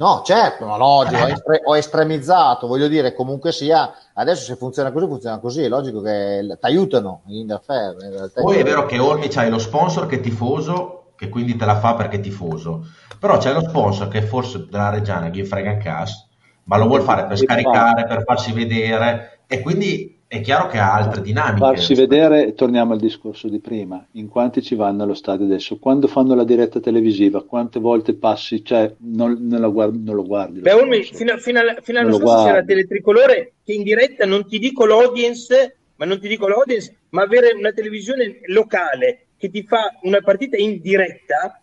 No, 0.00 0.22
certo, 0.24 0.64
ma 0.64 0.78
logico, 0.78 1.22
ho, 1.22 1.28
estre- 1.28 1.60
ho 1.62 1.76
estremizzato, 1.76 2.66
voglio 2.66 2.88
dire, 2.88 3.12
comunque 3.12 3.52
sia, 3.52 3.92
adesso 4.14 4.44
se 4.44 4.56
funziona 4.56 4.92
così, 4.92 5.06
funziona 5.06 5.38
così, 5.38 5.62
è 5.62 5.68
logico 5.68 6.00
che 6.00 6.56
ti 6.58 6.66
aiutano 6.66 7.20
in 7.26 7.52
affair. 7.52 7.96
In 8.00 8.10
realtà. 8.10 8.40
poi 8.40 8.56
è 8.56 8.62
vero 8.62 8.86
che 8.86 8.98
Olmi 8.98 9.28
c'hai 9.28 9.50
lo 9.50 9.58
sponsor 9.58 10.06
che 10.06 10.16
è 10.16 10.20
tifoso 10.20 11.12
che 11.16 11.28
quindi 11.28 11.54
te 11.54 11.66
la 11.66 11.78
fa 11.78 11.96
perché 11.96 12.16
è 12.16 12.20
tifoso 12.20 12.86
però 13.18 13.36
c'è 13.36 13.52
lo 13.52 13.60
sponsor 13.60 14.08
che 14.08 14.22
forse 14.22 14.64
della 14.70 14.88
Reggiana 14.88 15.28
gli 15.28 15.44
frega 15.44 15.72
un 15.72 15.78
cazzo 15.78 16.28
ma 16.64 16.78
lo 16.78 16.86
vuol 16.86 17.02
fare 17.02 17.26
per 17.26 17.36
scaricare 17.36 18.06
per 18.06 18.22
farsi 18.24 18.52
vedere 18.52 19.40
e 19.46 19.60
quindi 19.60 20.19
è 20.32 20.40
chiaro 20.42 20.68
che 20.68 20.78
ha 20.78 20.92
altre 20.94 21.22
dinamiche 21.22 21.58
farsi 21.58 21.92
vedere, 21.94 22.54
torniamo 22.54 22.92
al 22.92 23.00
discorso 23.00 23.48
di 23.48 23.58
prima, 23.58 24.06
in 24.12 24.28
quanti 24.28 24.62
ci 24.62 24.76
vanno 24.76 25.02
allo 25.02 25.14
stadio 25.14 25.44
adesso, 25.44 25.76
quando 25.80 26.06
fanno 26.06 26.36
la 26.36 26.44
diretta 26.44 26.78
televisiva, 26.78 27.42
quante 27.44 27.80
volte 27.80 28.14
passi, 28.14 28.64
cioè 28.64 28.94
non, 28.98 29.38
non, 29.40 29.60
la 29.60 29.66
guardi, 29.66 30.00
non 30.04 30.14
lo 30.14 30.22
guardi. 30.22 30.58
lo 30.58 30.62
Beh, 30.62 30.72
Olmi, 30.72 31.02
fino, 31.02 31.36
fino, 31.38 31.58
alla- 31.58 31.74
fino 31.80 31.98
all'anno 31.98 32.16
lo 32.16 32.24
scorso 32.24 32.44
c'era. 32.44 32.62
Teletricolore 32.62 33.54
che 33.64 33.72
in 33.72 33.82
diretta 33.82 34.24
non 34.24 34.46
ti 34.46 34.60
dico 34.60 34.86
l'audience, 34.86 35.78
ma 35.96 36.04
non 36.04 36.20
ti 36.20 36.28
dico 36.28 36.46
l'audience, 36.46 36.94
ma 37.08 37.22
avere 37.22 37.52
una 37.52 37.72
televisione 37.72 38.38
locale 38.46 39.26
che 39.36 39.50
ti 39.50 39.64
fa 39.64 39.98
una 40.02 40.20
partita 40.20 40.56
in 40.56 40.80
diretta, 40.80 41.60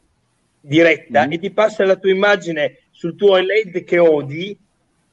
diretta 0.60 1.26
Mm. 1.26 1.32
e 1.32 1.40
ti 1.40 1.52
passa 1.52 1.86
la 1.86 1.96
tua 1.96 2.10
immagine 2.12 2.80
sul 2.92 3.16
tuo 3.16 3.38
LED 3.38 3.86
che 3.86 3.98
odi, 3.98 4.58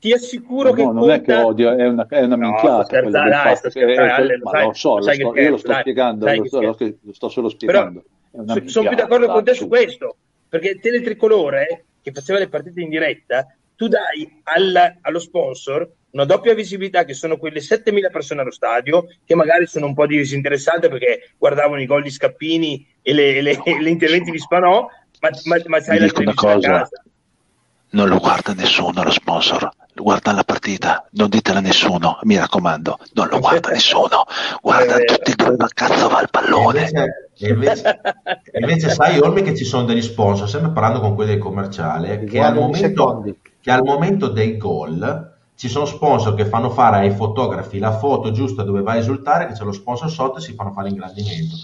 ti 0.04 0.12
assicuro 0.12 0.68
Ma 0.68 0.76
che 0.76 0.82
no, 0.82 0.92
non 0.92 1.10
è 1.10 1.20
che 1.22 1.32
conta- 1.32 1.46
odio, 1.46 1.74
è 1.74 1.86
una, 1.86 2.06
è 2.06 2.22
una 2.22 2.36
No, 2.36 2.48
minchiata 2.50 3.00
del 3.00 3.10
dai, 3.10 3.56
sto 3.56 3.68
che- 3.70 3.70
scherzando, 3.70 4.50
ma 4.50 4.62
lo 4.64 4.72
so, 4.74 4.96
lo 4.98 5.00
sto, 5.10 5.34
io 5.38 5.48
lo 5.50 5.56
sto 5.56 5.68
dai, 5.68 5.80
spiegando, 5.80 6.26
sai 6.26 6.36
lo 6.36 6.44
sto, 6.46 6.60
lo, 6.60 6.76
sto 7.12 7.28
solo 7.30 7.46
Però 7.48 7.48
spiegando. 7.48 8.04
So- 8.46 8.68
sono 8.68 8.88
più 8.88 8.96
d'accordo 8.98 9.26
con 9.28 9.38
te 9.38 9.52
dai, 9.52 9.54
su 9.54 9.66
questo, 9.66 10.16
perché 10.46 10.78
Teletricolore, 10.78 11.86
che 12.02 12.12
faceva 12.12 12.38
le 12.38 12.48
partite 12.50 12.82
in 12.82 12.90
diretta, 12.90 13.46
tu 13.74 13.88
dai 13.88 14.40
al- 14.42 14.98
allo 15.00 15.18
sponsor 15.18 15.90
una 16.10 16.26
doppia 16.26 16.52
visibilità 16.52 17.04
che 17.06 17.14
sono 17.14 17.38
quelle 17.38 17.60
7.000 17.60 18.10
persone 18.10 18.42
allo 18.42 18.50
stadio, 18.52 19.06
che 19.24 19.34
magari 19.34 19.66
sono 19.66 19.86
un 19.86 19.94
po' 19.94 20.06
disinteressate 20.06 20.90
perché 20.90 21.32
guardavano 21.38 21.80
i 21.80 21.86
gol 21.86 22.02
di 22.02 22.10
Scappini 22.10 22.86
e 23.00 23.14
le, 23.14 23.40
le- 23.40 23.58
e 23.64 23.80
gli 23.80 23.86
interventi 23.88 24.30
di 24.30 24.38
Spanò, 24.38 24.86
ma, 25.20 25.30
ma, 25.44 25.56
ma 25.64 25.80
sai 25.80 25.96
Vi 25.98 26.04
la 26.04 26.12
televisione 26.12 26.52
a 26.52 26.54
cosa. 26.56 26.68
casa. 26.68 27.02
Non 27.94 28.08
lo 28.08 28.18
guarda 28.18 28.52
nessuno 28.54 29.04
lo 29.04 29.10
sponsor, 29.12 29.70
guarda 29.94 30.32
la 30.32 30.42
partita, 30.42 31.06
non 31.12 31.28
ditela 31.28 31.58
a 31.58 31.62
nessuno, 31.62 32.18
mi 32.22 32.36
raccomando, 32.36 32.98
non 33.12 33.28
lo 33.28 33.38
guarda 33.38 33.68
nessuno, 33.70 34.24
guarda 34.60 34.96
Eh, 34.96 35.04
tutti 35.04 35.32
dove 35.36 35.56
cazzo 35.72 36.08
va 36.08 36.20
il 36.20 36.28
pallone. 36.28 36.80
invece, 36.80 37.30
e 37.38 37.48
invece- 37.50 38.00
e 38.50 38.58
invece 38.58 38.90
sai 38.90 39.20
Olmi 39.20 39.42
che 39.42 39.54
ci 39.56 39.64
sono 39.64 39.84
degli 39.84 40.02
sponsor, 40.02 40.48
sempre 40.48 40.72
parlando 40.72 40.98
con 40.98 41.14
quelli 41.14 41.30
del 41.34 41.40
commerciale, 41.40 42.24
che 42.24 42.40
al, 42.40 42.54
momento, 42.54 43.22
che 43.60 43.70
al 43.70 43.84
momento 43.84 44.26
dei 44.26 44.56
gol 44.56 45.32
ci 45.54 45.68
sono 45.68 45.84
sponsor 45.84 46.34
che 46.34 46.46
fanno 46.46 46.70
fare 46.70 46.96
ai 46.96 47.12
fotografi 47.12 47.78
la 47.78 47.92
foto 47.96 48.32
giusta 48.32 48.64
dove 48.64 48.82
va 48.82 48.92
a 48.92 48.96
esultare, 48.96 49.46
che 49.46 49.52
c'è 49.52 49.62
lo 49.62 49.70
sponsor 49.70 50.10
sotto 50.10 50.38
e 50.38 50.40
si 50.40 50.54
fanno 50.54 50.72
fare 50.72 50.88
l'ingrandimento. 50.88 51.54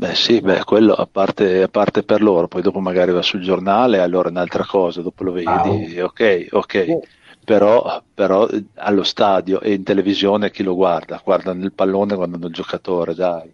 Beh 0.00 0.14
sì, 0.14 0.40
beh, 0.40 0.62
quello 0.64 0.92
a 0.94 1.06
parte, 1.06 1.62
a 1.62 1.68
parte 1.68 2.04
per 2.04 2.22
loro, 2.22 2.46
poi 2.46 2.62
dopo 2.62 2.78
magari 2.78 3.10
va 3.10 3.20
sul 3.20 3.40
giornale, 3.40 3.98
allora 3.98 4.28
è 4.28 4.30
un'altra 4.30 4.64
cosa, 4.64 5.02
dopo 5.02 5.24
lo 5.24 5.32
vedi, 5.32 5.98
ok, 6.00 6.46
ok, 6.52 6.98
però, 7.42 8.00
però 8.14 8.46
eh, 8.48 8.68
allo 8.76 9.02
stadio 9.02 9.60
e 9.60 9.72
in 9.74 9.82
televisione 9.82 10.50
chi 10.52 10.62
lo 10.62 10.74
guarda? 10.76 11.20
Guardano 11.24 11.64
il 11.64 11.74
pallone, 11.74 12.14
guardano 12.14 12.46
il 12.46 12.52
giocatore, 12.52 13.14
dai. 13.14 13.52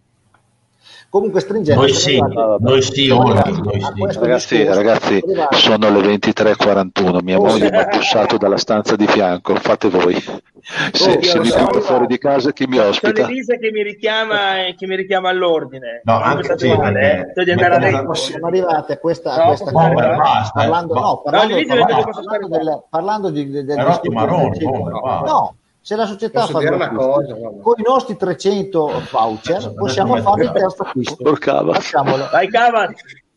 Comunque 1.14 1.38
stringendo. 1.38 1.80
Noi 1.80 1.92
sì, 1.92 2.18
noi 2.18 2.82
sì, 2.82 3.06
noi 3.06 3.30
Ragazzi, 3.30 4.56
discorso, 4.56 4.74
ragazzi, 4.74 5.22
sono 5.52 5.88
le 5.88 6.00
23.41, 6.16 7.22
mia 7.22 7.38
Oh, 7.38 7.44
moglie 7.44 7.66
sì. 7.66 7.70
mi 7.70 7.76
ha 7.78 7.84
bussato 7.86 8.36
dalla 8.36 8.56
stanza 8.56 8.96
di 8.96 9.06
fianco, 9.06 9.54
fate 9.54 9.88
voi. 9.90 10.14
Se, 10.20 11.18
Oh, 11.18 11.22
se 11.22 11.38
mi 11.38 11.44
siamo 11.44 11.66
butto 11.66 11.80
fuori 11.82 12.06
di 12.06 12.18
casa 12.18 12.52
chi 12.52 12.66
mi 12.66 12.78
C'è 12.78 12.88
ospita? 12.88 13.28
Elisa 13.28 13.54
che 13.58 13.70
mi 13.70 13.84
richiama, 13.84 14.34
che 14.76 14.86
mi 14.88 14.96
richiama 14.96 15.28
all'ordine. 15.28 16.00
No, 16.02 16.14
Non 16.14 16.22
anche 16.24 16.58
sì, 16.58 16.74
male, 16.74 17.32
eh. 17.36 17.52
Andare 17.52 18.14
siamo 18.16 18.46
arrivati 18.48 18.92
a 18.92 18.98
questa, 18.98 19.36
No, 19.36 19.44
questa 19.46 19.70
Bomber, 19.70 20.08
cosa. 20.08 20.16
basta, 20.16 20.52
parlando, 20.58 20.94
no, 20.94 21.20
parlando, 21.22 21.54
No, 21.54 21.64
parlando, 21.66 22.10
parlando 22.10 22.86
parlando 22.90 23.30
di, 23.30 23.50
del 23.50 23.70
Hai 23.70 23.84
rotto 23.84 24.06
i 24.06 24.08
discorso 24.08 24.12
marroni, 24.34 24.48
del 24.50 24.58
cibo. 24.58 24.70
Bomber, 24.72 25.00
basta. 25.00 25.30
no, 25.30 25.54
se 25.84 25.96
la 25.96 26.06
società 26.06 26.40
Posso 26.40 26.60
fa 26.60 26.74
una 26.74 26.84
acquisti, 26.86 26.96
cosa? 26.96 27.34
Con 27.60 27.74
i 27.76 27.82
nostri 27.82 28.16
300 28.16 29.02
voucher 29.12 29.74
possiamo 29.74 30.16
fare 30.16 30.44
il 30.44 30.50
terzo 30.52 30.82
acquisto 30.82 31.22
Porcava. 31.22 31.74
facciamolo 31.74 32.26
Vai, 32.32 32.48
cavati. 32.48 32.94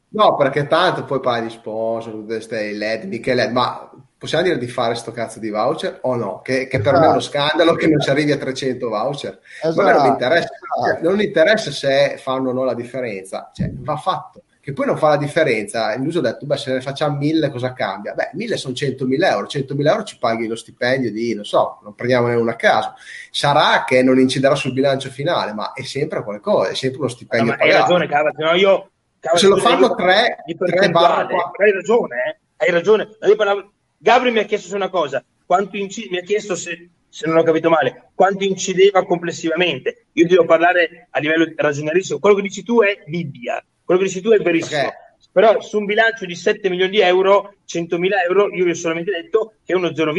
No, 0.09 0.35
perché 0.37 0.65
tanto 0.67 1.03
poi 1.03 1.19
parli 1.19 1.47
di 1.47 1.53
sponsor, 1.53 2.13
tutte 2.13 2.71
LED, 2.71 3.03
mica 3.03 3.33
LED, 3.33 3.51
ma 3.51 3.89
possiamo 4.17 4.45
dire 4.45 4.57
di 4.57 4.67
fare 4.67 4.95
sto 4.95 5.11
cazzo 5.11 5.39
di 5.39 5.49
voucher 5.49 5.99
o 6.03 6.15
no? 6.15 6.39
Che, 6.41 6.67
che 6.67 6.79
per 6.79 6.93
me 6.93 7.05
è 7.07 7.09
uno 7.09 7.19
scandalo 7.19 7.73
che 7.75 7.87
non 7.87 7.99
ci 7.99 8.09
arrivi 8.09 8.31
a 8.31 8.37
300 8.37 8.87
voucher. 8.87 9.39
A 9.63 9.67
me 9.67 9.73
non 9.75 9.83
mi 9.83 9.91
Esatto. 9.91 10.07
interessa, 10.07 10.47
cioè, 10.85 10.99
non 11.01 11.19
interessa 11.21 11.71
se 11.71 12.15
fanno 12.17 12.51
o 12.51 12.53
no 12.53 12.63
la 12.63 12.73
differenza, 12.73 13.51
cioè, 13.53 13.69
va 13.73 13.97
fatto. 13.97 14.43
Che 14.67 14.73
poi 14.73 14.85
non 14.85 14.97
fa 14.97 15.07
la 15.07 15.15
differenza, 15.15 15.95
l'uso 15.95 16.19
ho 16.19 16.21
detto, 16.21 16.45
beh, 16.45 16.57
se 16.57 16.73
ne 16.73 16.81
facciamo 16.81 17.15
1000 17.15 17.49
cosa 17.49 17.71
cambia? 17.71 18.13
Beh, 18.13 18.31
1000 18.33 18.57
sono 18.57 18.73
100.000 18.73 19.29
euro, 19.29 19.45
100.000 19.47 19.87
euro 19.87 20.03
ci 20.03 20.17
paghi 20.17 20.45
lo 20.45 20.57
stipendio 20.57 21.09
di, 21.09 21.33
non 21.33 21.45
so, 21.45 21.79
non 21.83 21.95
prendiamone 21.95 22.35
una 22.35 22.51
a 22.51 22.55
caso. 22.57 22.93
Sarà 23.31 23.85
che 23.85 24.03
non 24.03 24.19
inciderà 24.19 24.55
sul 24.55 24.73
bilancio 24.73 25.09
finale, 25.09 25.53
ma 25.53 25.71
è 25.71 25.83
sempre 25.83 26.21
qualcosa, 26.21 26.71
è 26.71 26.75
sempre 26.75 26.97
uno 26.97 27.07
No, 27.07 27.13
stipendio 27.13 27.55
ma 27.55 27.63
hai 27.63 27.71
ragione, 27.71 28.07
cavati. 28.09 28.41
No, 28.41 28.53
io, 28.55 28.89
cavati, 29.21 29.39
Se 29.39 29.47
lo 29.47 29.55
fanno 29.55 29.95
tre- 29.95 30.35
tre 30.57 30.89
barra. 30.89 31.51
Hai 31.57 31.71
ragione, 31.71 32.15
eh? 32.27 32.37
Hai 32.57 32.71
ragione. 32.71 33.07
No, 33.21 33.35
parlavo- 33.37 33.71
Gabri 33.97 34.31
mi 34.31 34.39
ha 34.39 34.43
chiesto 34.43 34.67
su 34.67 34.75
una 34.75 34.89
cosa. 34.89 35.23
Quanto 35.45 35.77
inci- 35.77 36.09
mi 36.11 36.17
ha 36.17 36.23
chiesto 36.23 36.55
se, 36.55 36.89
se 37.07 37.25
non 37.25 37.37
ho 37.37 37.43
capito 37.43 37.69
male, 37.69 38.09
quanto 38.13 38.43
incideva 38.43 39.05
complessivamente. 39.05 40.07
Io 40.11 40.27
devo 40.27 40.43
parlare 40.43 41.07
a 41.09 41.19
livello 41.19 41.53
ragionieristico. 41.55 42.19
Quello 42.19 42.35
che 42.35 42.41
dici 42.41 42.63
tu 42.63 42.81
è 42.81 43.01
Bibbia. 43.05 43.63
Quello 43.87 44.01
che 44.01 44.07
dici 44.07 44.19
tu 44.19 44.31
è 44.31 44.39
verissimo. 44.39 44.81
Ok. 44.81 44.93
Però 45.31 45.61
su 45.61 45.77
un 45.77 45.85
bilancio 45.85 46.25
di 46.25 46.35
7 46.35 46.69
milioni 46.69 46.91
di 46.91 46.99
euro, 46.99 47.55
100.000 47.65 48.09
euro, 48.27 48.53
io 48.53 48.65
vi 48.65 48.71
ho 48.71 48.75
solamente 48.75 49.11
detto 49.11 49.53
che 49.63 49.71
è 49.71 49.75
uno 49.77 49.95
0, 49.95 50.11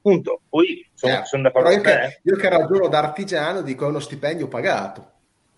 punto. 0.00 0.40
Poi 0.48 0.88
sono, 0.94 1.20
Eh, 1.20 1.24
sono 1.26 1.42
d'accordo 1.42 1.68
con 1.68 1.82
te. 1.82 2.02
eh. 2.02 2.20
io 2.22 2.36
che 2.36 2.48
ragiono 2.48 2.88
da 2.88 2.98
artigiano 3.00 3.60
dico 3.60 3.84
è 3.84 3.88
uno 3.88 3.98
stipendio 3.98 4.48
pagato. 4.48 5.10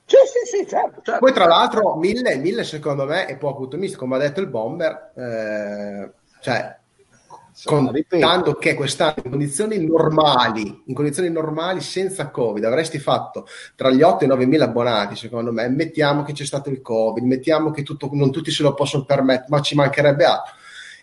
Sì, 0.07 0.17
sì, 0.27 0.57
sì, 0.57 0.67
certo, 0.69 1.03
certo. 1.03 1.21
Poi 1.21 1.33
tra 1.33 1.47
l'altro 1.47 1.95
1000, 1.95 2.37
1000 2.37 2.65
secondo 2.65 3.05
me 3.07 3.27
è 3.27 3.37
poco 3.39 3.63
ottimista, 3.63 3.97
come 3.97 4.17
ha 4.17 4.19
detto 4.19 4.41
il 4.41 4.49
Bomber, 4.49 5.13
eh, 5.15 6.11
cioè 6.41 6.77
Insomma, 7.55 7.91
contando 8.09 8.55
che 8.55 8.75
quest'anno 8.75 9.15
in 9.25 9.31
condizioni 9.31 9.85
normali, 9.85 10.83
in 10.87 10.95
condizioni 10.95 11.29
normali 11.29 11.83
senza 11.83 12.31
Covid, 12.31 12.65
avresti 12.65 12.99
fatto 12.99 13.47
tra 13.77 13.91
gli 13.91 14.01
8 14.03 14.23
e 14.23 14.25
i 14.25 14.29
9 14.29 14.47
mila 14.47 14.65
abbonati, 14.65 15.17
secondo 15.17 15.53
me, 15.53 15.69
mettiamo 15.69 16.23
che 16.23 16.33
c'è 16.33 16.47
stato 16.47 16.71
il 16.71 16.81
Covid, 16.81 17.23
mettiamo 17.25 17.71
che 17.71 17.83
tutto, 17.83 18.09
non 18.13 18.33
tutti 18.33 18.51
se 18.51 18.63
lo 18.63 18.73
possono 18.73 19.05
permettere, 19.05 19.49
ma 19.51 19.61
ci 19.61 19.75
mancherebbe 19.75 20.25
altro. 20.25 20.55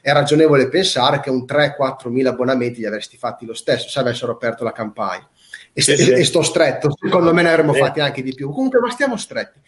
È 0.02 0.12
ragionevole 0.12 0.70
pensare 0.70 1.20
che 1.20 1.30
un 1.30 1.46
3-4 1.46 2.10
mila 2.10 2.32
abbonamenti 2.32 2.80
li 2.80 2.86
avresti 2.88 3.18
fatti 3.18 3.46
lo 3.46 3.54
stesso 3.54 3.88
se 3.88 4.00
avessero 4.00 4.32
aperto 4.32 4.64
la 4.64 4.72
campagna. 4.72 5.28
E, 5.72 5.82
Sì, 5.82 5.96
sì. 5.98 6.12
e 6.12 6.24
sto 6.24 6.42
stretto, 6.42 6.90
secondo 7.00 7.32
me 7.32 7.44
ne 7.44 7.50
avremmo 7.52 7.74
Sì. 7.74 7.80
fatti 7.80 8.00
anche 8.00 8.24
di 8.24 8.34
più. 8.34 8.50
Comunque, 8.50 8.80
ma 8.80 8.90
stiamo 8.90 9.18
stretti. 9.18 9.60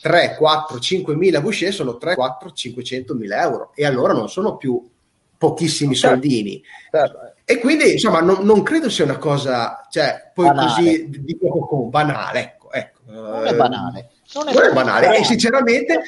3, 0.00 0.34
4, 0.36 0.78
5 0.80 1.14
mila 1.14 1.40
Boucher 1.40 1.72
sono 1.72 1.96
3, 1.96 2.14
4, 2.16 2.50
500 2.52 3.14
mila 3.14 3.40
euro 3.42 3.72
e 3.74 3.84
allora 3.84 4.12
non 4.12 4.28
sono 4.28 4.56
più 4.56 4.80
pochissimi 5.38 5.94
Certo. 5.94 6.16
soldini. 6.16 6.62
certo, 6.90 7.18
E 7.44 7.58
quindi, 7.60 7.92
insomma, 7.92 8.20
non, 8.20 8.44
non 8.44 8.62
credo 8.62 8.90
sia 8.90 9.04
una 9.04 9.16
cosa, 9.18 9.86
cioè, 9.90 10.30
poi 10.34 10.46
Banale. 10.48 10.68
così 10.68 11.08
di 11.08 11.36
poco 11.36 11.66
con- 11.66 11.88
banale, 11.90 12.40
ecco, 12.40 12.70
ecco. 12.72 12.98
non 13.06 13.46
è 13.46 13.50
Eh, 13.52 13.54
banale 13.54 14.10
Non 14.34 14.48
è, 14.48 14.52
non 14.52 14.64
è 14.64 14.72
banale. 14.72 15.16
E 15.16 15.24
sinceramente 15.24 15.98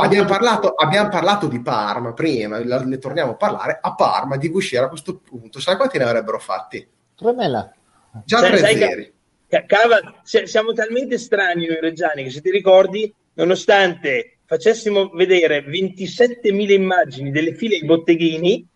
abbiamo 0.00 0.26
parlato, 0.28 0.68
abbiamo 0.74 1.08
parlato, 1.08 1.48
di 1.48 1.60
Parma 1.60 2.12
prima, 2.12 2.58
ne 2.58 2.98
torniamo 2.98 3.32
a 3.32 3.36
parlare. 3.36 3.78
A 3.80 3.94
Parma 3.94 4.36
di 4.36 4.48
uscire 4.52 4.84
a 4.84 4.88
questo 4.88 5.16
punto, 5.18 5.58
sai 5.58 5.74
quanti 5.76 5.98
ne 5.98 6.04
avrebbero 6.04 6.38
fatti? 6.38 6.86
Tremela. 7.16 7.72
Già 8.24 8.38
cioè, 8.38 8.48
tre 8.50 8.58
zeri. 8.58 9.12
Cava, 9.66 9.98
siamo 10.22 10.72
talmente 10.72 11.18
strani 11.18 11.66
noi 11.66 11.80
reggiani 11.80 12.22
che 12.24 12.30
se 12.30 12.40
ti 12.40 12.50
ricordi, 12.50 13.12
nonostante 13.34 14.38
facessimo 14.46 15.08
vedere 15.14 15.64
27.000 15.64 16.70
immagini 16.72 17.30
delle 17.32 17.54
file 17.54 17.76
ai 17.76 17.84
botteghini 17.84 18.66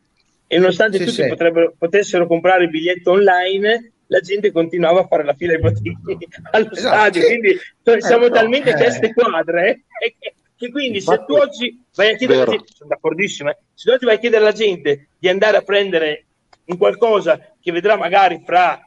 e 0.49 0.59
nonostante 0.59 0.99
sì, 0.99 1.05
tutti 1.05 1.23
sì. 1.23 1.75
potessero 1.78 2.27
comprare 2.27 2.65
il 2.65 2.70
biglietto 2.70 3.12
online, 3.12 3.93
la 4.07 4.20
gente 4.20 4.51
continuava 4.51 5.01
a 5.01 5.07
fare 5.07 5.23
la 5.23 5.35
fila 5.35 5.52
ai 5.52 5.60
botteghini 5.60 6.27
allo 6.51 6.73
esatto. 6.73 6.94
stadio. 6.94 7.27
Quindi 7.27 7.59
cioè, 7.83 8.01
siamo 8.01 8.25
eh, 8.25 8.31
talmente 8.31 8.70
eh. 8.70 8.75
teste 8.75 9.12
quadre 9.12 9.85
eh, 10.02 10.17
che, 10.18 10.35
che 10.57 10.70
quindi 10.70 10.99
Infatti, 10.99 11.18
se 11.18 11.25
tu 11.27 11.35
oggi 11.35 11.85
vai 11.94 12.15
a 12.15 12.17
chiedere 12.17 12.41
alla 12.41 12.51
gente, 12.51 12.73
sono 12.75 12.89
d'accordissimo, 12.89 13.51
eh, 13.51 13.59
se 13.75 13.89
tu 13.89 13.94
oggi 13.94 14.05
vai 14.07 14.15
a 14.15 14.18
chiedere 14.18 14.43
alla 14.43 14.52
gente 14.52 15.09
di 15.18 15.28
andare 15.28 15.59
a 15.59 15.62
prendere 15.62 16.25
un 16.65 16.78
qualcosa 16.78 17.55
che 17.60 17.70
vedrà 17.70 17.97
magari 17.97 18.43
fra 18.44 18.81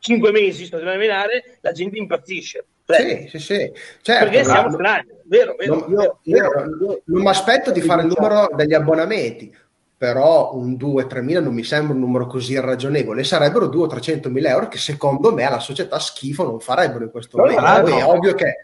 cinque 0.00 0.32
mesi, 0.32 0.64
sto 0.64 0.78
a 0.78 0.96
menare, 0.96 1.58
la 1.60 1.72
gente 1.72 1.98
impazzisce. 1.98 2.64
Sì, 2.84 3.28
sì, 3.28 3.38
sì. 3.38 3.72
Certo, 4.00 4.24
perché 4.24 4.44
siamo 4.44 4.70
strani, 4.70 5.08
vero, 5.24 5.54
vero, 5.56 5.74
non, 5.74 5.94
vero, 5.94 6.20
io, 6.22 6.36
io, 6.36 7.02
non 7.04 7.22
mi 7.22 7.28
aspetto 7.28 7.70
di 7.70 7.82
fare 7.82 8.02
il 8.02 8.08
numero 8.08 8.48
degli 8.56 8.72
abbonamenti, 8.72 9.54
però 9.98 10.54
un 10.54 10.74
2-3 10.74 11.22
mila 11.22 11.40
non 11.40 11.52
mi 11.52 11.64
sembra 11.64 11.92
un 11.92 11.98
numero 11.98 12.26
così 12.26 12.52
irragionevole, 12.52 13.24
sarebbero 13.24 13.66
200-300 13.66 14.30
mila 14.30 14.50
euro 14.50 14.68
che 14.68 14.78
secondo 14.78 15.32
me 15.34 15.42
alla 15.42 15.58
società 15.58 15.98
schifo 15.98 16.44
non 16.44 16.60
farebbero 16.60 17.02
in 17.02 17.10
questo 17.10 17.36
momento. 17.36 17.60
Poi 17.60 17.98
è 17.98 18.04
ovvio 18.04 18.34
che... 18.34 18.54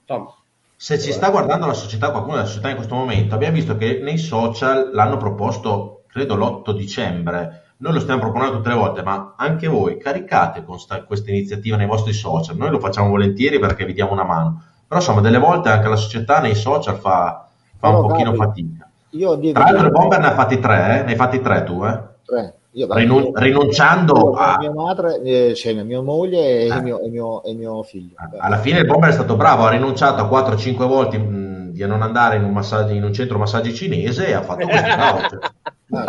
Insomma, 0.00 0.34
se 0.74 0.98
ci 0.98 1.12
sta 1.12 1.28
guardando 1.28 1.66
la 1.66 1.74
società, 1.74 2.10
qualcuno 2.10 2.36
della 2.36 2.46
società 2.46 2.70
in 2.70 2.76
questo 2.76 2.94
momento, 2.94 3.34
abbiamo 3.34 3.54
visto 3.54 3.76
che 3.76 3.98
nei 4.00 4.16
social 4.16 4.90
l'hanno 4.92 5.16
proposto, 5.16 6.04
credo 6.06 6.36
l'8 6.36 6.70
dicembre, 6.70 7.64
noi 7.78 7.92
lo 7.92 8.00
stiamo 8.00 8.20
proponendo 8.20 8.56
tutte 8.56 8.70
le 8.70 8.74
volte, 8.76 9.02
ma 9.02 9.34
anche 9.36 9.66
voi 9.66 9.98
caricate 9.98 10.64
sta- 10.78 11.02
questa 11.02 11.30
iniziativa 11.30 11.76
nei 11.76 11.86
vostri 11.86 12.12
social. 12.12 12.56
Noi 12.56 12.70
lo 12.70 12.78
facciamo 12.78 13.08
volentieri 13.08 13.58
perché 13.58 13.84
vi 13.84 13.92
diamo 13.92 14.12
una 14.12 14.24
mano. 14.24 14.62
Però 14.86 15.00
insomma, 15.00 15.20
delle 15.20 15.38
volte 15.38 15.68
anche 15.68 15.88
la 15.88 15.96
società 15.96 16.40
nei 16.40 16.54
social 16.54 16.96
fa, 16.96 17.46
fa 17.76 17.88
un 17.88 18.06
pochino 18.06 18.30
Gabi, 18.30 18.36
fatica. 18.36 18.77
Io 19.10 19.38
Tra 19.52 19.64
l'altro, 19.64 19.86
il 19.86 19.92
Bomber 19.92 20.20
ne 20.20 20.26
ha 20.26 20.34
fatti 20.34 20.58
tre, 20.58 21.00
eh? 21.00 21.04
ne 21.04 21.10
hai 21.10 21.16
fatti 21.16 21.40
tre 21.40 21.64
tu, 21.64 21.84
eh? 21.84 22.00
Tre. 22.24 22.54
Io, 22.72 22.86
Rinun- 22.92 23.24
io, 23.24 23.32
rinunciando 23.34 24.14
io, 24.14 24.32
a 24.32 24.58
mia 24.58 24.72
madre, 24.72 25.20
eh, 25.22 25.54
cioè 25.54 25.72
mia 25.82 26.02
moglie 26.02 26.60
e, 26.60 26.66
eh. 26.68 26.80
mio, 26.82 27.00
e, 27.00 27.08
mio, 27.08 27.42
e 27.42 27.54
mio 27.54 27.82
figlio. 27.82 28.14
Alla 28.38 28.58
fine 28.58 28.80
il 28.80 28.86
Bomber 28.86 29.08
è 29.08 29.12
stato 29.12 29.36
bravo, 29.36 29.64
ha 29.64 29.70
rinunciato 29.70 30.22
a 30.22 30.28
4-5 30.28 30.86
volte 30.86 31.18
mh, 31.18 31.70
di 31.72 31.86
non 31.86 32.02
andare 32.02 32.36
in 32.36 32.44
un, 32.44 32.52
massaggio, 32.52 32.92
in 32.92 33.02
un 33.02 33.12
centro 33.12 33.38
massaggi 33.38 33.74
cinese 33.74 34.28
e 34.28 34.32
ha 34.34 34.42
fatto 34.42 34.66
questo. 34.66 35.38
no, 35.86 36.06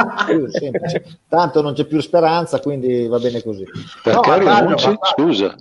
Tanto 1.30 1.62
non 1.62 1.74
c'è 1.74 1.86
più 1.86 2.02
speranza, 2.02 2.60
quindi 2.60 3.08
va 3.08 3.20
bene 3.20 3.42
così. 3.42 3.64
Perché 4.04 4.30
no, 4.30 4.60
rinunci? 4.60 4.98
Scusa. 5.02 5.56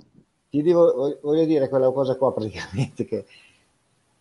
Ti 0.49 0.61
devo, 0.61 1.17
voglio 1.21 1.45
dire 1.45 1.69
quella 1.69 1.91
cosa 1.91 2.15
qua 2.15 2.33
praticamente 2.33 3.05
che 3.05 3.25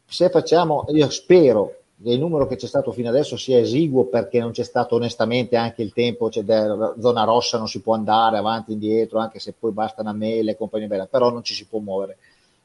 se 0.07 0.31
facciamo, 0.31 0.87
io 0.89 1.11
spero 1.11 1.75
il 2.02 2.18
numero 2.18 2.47
che 2.47 2.57
c'è 2.57 2.67
stato 2.67 2.93
fino 2.93 3.09
adesso 3.09 3.36
sia 3.36 3.59
esiguo 3.59 4.05
perché 4.05 4.39
non 4.39 4.52
c'è 4.52 4.62
stato 4.62 4.94
onestamente 4.94 5.57
anche 5.57 5.83
il 5.83 5.93
tempo, 5.93 6.28
c'è 6.28 6.43
della 6.43 6.94
zona 7.01 7.25
rossa 7.25 7.59
non 7.59 7.67
si 7.67 7.81
può 7.81 7.94
andare 7.94 8.39
avanti 8.39 8.70
e 8.70 8.75
indietro, 8.75 9.18
anche 9.18 9.41
se 9.41 9.52
poi 9.59 9.73
basta 9.73 10.02
una 10.02 10.12
mail 10.12 10.49
e 10.49 10.57
compagnia 10.57 10.86
bella, 10.86 11.07
però 11.07 11.31
non 11.31 11.43
ci 11.43 11.55
si 11.55 11.67
può 11.67 11.81
muovere. 11.81 12.18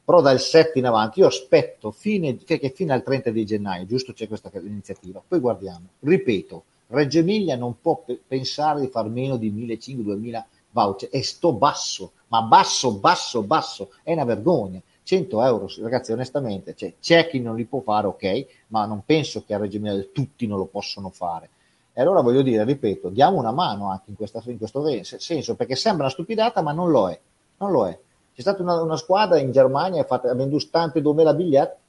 Però 0.04 0.20
dal 0.20 0.38
7 0.38 0.78
in 0.78 0.86
avanti 0.86 1.20
io 1.20 1.26
aspetto 1.26 1.90
fine, 1.90 2.36
che 2.36 2.72
fino 2.74 2.92
al 2.92 3.02
30 3.02 3.30
di 3.30 3.44
gennaio, 3.44 3.86
giusto 3.86 4.12
c'è 4.12 4.28
questa 4.28 4.50
iniziativa, 4.52 5.22
poi 5.26 5.40
guardiamo. 5.40 5.86
Ripeto, 6.00 6.64
Reggio 6.88 7.18
Emilia 7.18 7.56
non 7.56 7.80
può 7.80 8.02
pe- 8.04 8.20
pensare 8.26 8.80
di 8.80 8.88
far 8.88 9.08
meno 9.08 9.36
di 9.36 9.50
1.500-2.000 9.50 10.44
voucher 10.70 11.08
e 11.10 11.22
sto 11.22 11.52
basso, 11.52 12.12
ma 12.28 12.42
basso, 12.42 12.92
basso, 12.98 13.42
basso, 13.42 13.90
è 14.02 14.12
una 14.12 14.24
vergogna 14.24 14.80
100 15.04 15.44
euro, 15.44 15.68
ragazzi, 15.82 16.12
onestamente, 16.12 16.74
cioè, 16.74 16.94
c'è 16.98 17.28
chi 17.28 17.38
non 17.38 17.56
li 17.56 17.66
può 17.66 17.80
fare, 17.80 18.06
ok, 18.06 18.46
ma 18.68 18.86
non 18.86 19.02
penso 19.04 19.44
che 19.44 19.52
a 19.52 19.58
Reggio 19.58 19.76
Emilia 19.76 20.02
tutti 20.12 20.46
non 20.46 20.56
lo 20.56 20.64
possono 20.64 21.10
fare. 21.10 21.50
E 21.92 22.00
allora 22.00 22.22
voglio 22.22 22.42
dire, 22.42 22.64
ripeto, 22.64 23.10
diamo 23.10 23.38
una 23.38 23.52
mano 23.52 23.90
anche 23.90 24.06
in, 24.08 24.16
questa, 24.16 24.42
in 24.46 24.56
questo 24.56 24.82
senso, 25.18 25.54
perché 25.54 25.76
sembra 25.76 26.04
una 26.04 26.12
stupidata, 26.12 26.62
ma 26.62 26.72
non 26.72 26.90
lo 26.90 27.10
è. 27.10 27.20
Non 27.58 27.70
lo 27.70 27.86
è. 27.86 27.96
C'è 28.34 28.40
stata 28.40 28.62
una, 28.62 28.80
una 28.80 28.96
squadra 28.96 29.38
in 29.38 29.52
Germania 29.52 30.04
che 30.04 30.14
ha 30.14 30.34
venduto 30.34 30.66
tanti 30.70 31.00
2000 31.00 31.34
biglietti. 31.34 31.82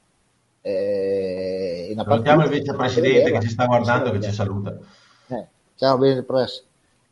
Eh, 0.61 1.95
Salutiamo 1.95 2.43
il 2.43 2.49
vicepresidente 2.49 3.31
che 3.31 3.41
ci 3.41 3.49
sta 3.49 3.65
guardando, 3.65 4.11
che 4.11 4.21
ci 4.21 4.31
saluta. 4.31 4.77
Eh, 5.27 5.45
ciao, 5.75 5.97
bene, 5.97 6.21
press. 6.21 6.63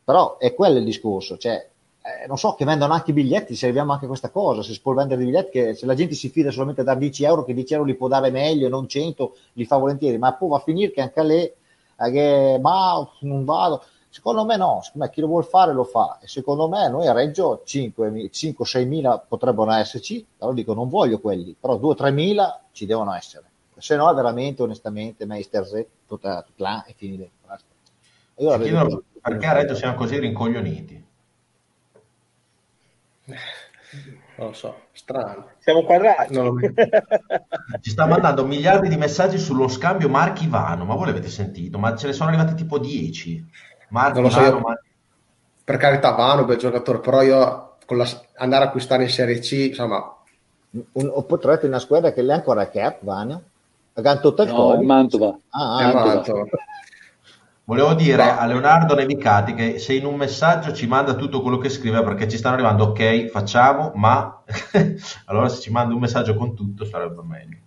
Però 0.04 0.38
è 0.38 0.54
quello 0.54 0.78
il 0.78 0.84
discorso, 0.84 1.38
cioè 1.38 1.68
eh, 2.06 2.28
non 2.28 2.38
so, 2.38 2.54
che 2.54 2.66
vendono 2.66 2.92
anche 2.92 3.12
i 3.12 3.14
biglietti, 3.14 3.56
se 3.56 3.66
arriviamo 3.68 3.94
anche 3.94 4.04
a 4.04 4.08
questa 4.10 4.30
cosa, 4.30 4.62
se 4.62 4.74
si 4.74 4.82
può 4.82 4.94
vendere 4.94 5.22
i 5.22 5.26
biglietti, 5.26 5.52
che 5.52 5.74
se 5.74 5.86
la 5.86 5.96
gente 5.96 6.16
si 6.16 6.28
fida 6.28 6.52
solamente 6.52 6.84
da 6.84 6.96
10 6.96 7.24
euro, 7.24 7.46
che 7.46 7.54
10 7.54 7.74
euro 7.74 7.86
li 7.86 7.96
può 7.96 8.10
dare 8.10 8.30
meglio, 8.30 8.68
non 8.68 8.90
100, 8.90 9.36
li 9.54 9.64
fa 9.64 9.78
volentieri, 9.78 10.18
ma 10.18 10.34
poi 10.34 10.50
va 10.50 10.58
a 10.58 10.60
finire 10.60 10.92
che 10.92 11.00
anche 11.00 11.24
lei, 11.24 11.46
eh, 11.46 12.12
che, 12.12 12.60
ma 12.62 13.10
non 13.22 13.46
vado, 13.46 13.84
secondo 14.10 14.44
me 14.44 14.58
no, 14.58 14.82
secondo 14.84 15.06
me 15.06 15.14
chi 15.14 15.22
lo 15.22 15.28
vuole 15.28 15.46
fare 15.46 15.72
lo 15.72 15.86
fa, 15.86 16.20
e 16.22 16.28
secondo 16.28 16.68
me 16.68 16.90
noi 16.90 17.08
a 17.08 17.14
Reggio 17.14 17.64
5-6 17.66 18.86
mila 18.86 19.18
potrebbero 19.26 19.72
esserci, 19.72 20.26
però 20.38 20.52
dico 20.52 20.74
non 20.74 20.90
voglio 20.90 21.22
quelli, 21.22 21.56
però 21.58 21.78
2-3 21.78 22.12
mila 22.12 22.62
ci 22.74 22.86
devono 22.86 23.14
essere, 23.14 23.46
se 23.78 23.96
no 23.96 24.12
è 24.12 24.14
veramente, 24.14 24.62
onestamente, 24.62 25.26
Meister 25.26 25.66
Z, 25.66 25.86
tutta, 26.06 26.42
tutta 26.42 26.64
là 26.64 26.84
e 26.86 26.94
finire. 26.98 27.30
perché 29.22 29.46
a 29.46 29.54
Reggio 29.54 29.76
siamo 29.76 29.96
così 29.96 30.20
rincoglioniti? 30.20 31.03
Non 34.36 34.48
lo 34.48 34.54
so, 34.54 34.86
strano. 34.92 35.50
Siamo 35.60 35.84
quadrati. 35.84 36.34
Ci 37.82 37.90
sta 37.92 38.08
mandando 38.08 38.46
miliardi 38.46 38.90
di 38.90 38.98
messaggi 38.98 39.38
sullo 39.38 39.68
scambio 39.68 40.10
Marchi 40.10 40.48
Vano, 40.48 40.86
ma 40.86 40.96
voi 40.96 41.08
l'avete 41.08 41.30
sentito? 41.30 41.78
Ma 41.78 41.96
ce 41.96 42.08
ne 42.08 42.14
sono 42.14 42.30
arrivati 42.30 42.56
tipo 42.56 42.80
10. 42.80 43.46
Marchi 43.90 44.14
non 44.14 44.24
lo 44.24 44.30
so, 44.30 44.42
Vano, 44.42 44.60
Mar... 44.60 44.82
per 45.64 45.78
carità 45.78 46.12
Vano, 46.12 46.46
bel 46.46 46.58
giocatore, 46.58 47.00
però 47.00 47.22
io 47.22 47.76
con 47.86 47.98
la... 47.98 48.08
andare 48.38 48.64
a 48.64 48.68
acquistare 48.68 49.04
in 49.04 49.10
Serie 49.10 49.40
C, 49.40 49.52
insomma... 49.52 50.18
Un, 50.94 51.12
o 51.14 51.22
potrete 51.24 51.68
una 51.68 51.78
squadra 51.78 52.12
che 52.12 52.24
l'è 52.24 52.34
ancora 52.34 52.68
cap, 52.68 52.98
Vano? 53.02 53.42
Accanto 53.94 54.34
a 54.36 54.44
no, 54.46 54.82
Mantova. 54.82 55.38
Ah, 55.50 55.76
ah 55.76 55.94
Mantova. 55.94 56.14
Mantova. 56.16 56.46
Volevo 57.66 57.94
dire 57.94 58.30
a 58.30 58.46
Leonardo 58.46 58.94
Nevicati 58.94 59.54
che 59.54 59.80
se 59.80 59.94
in 59.94 60.06
un 60.06 60.16
messaggio 60.16 60.74
ci 60.74 60.86
manda 60.86 61.16
tutto 61.16 61.42
quello 61.42 61.58
che 61.58 61.70
scrive 61.70 62.04
perché 62.04 62.28
ci 62.28 62.36
stanno 62.36 62.56
arrivando 62.56 62.88
ok, 62.88 63.28
facciamo, 63.28 63.94
ma 63.96 64.44
allora 65.26 65.48
se 65.48 65.62
ci 65.62 65.72
manda 65.72 65.94
un 65.94 66.02
messaggio 66.02 66.36
con 66.36 66.56
tutto 66.56 66.84
sarebbe 66.84 67.22
meglio. 67.24 67.63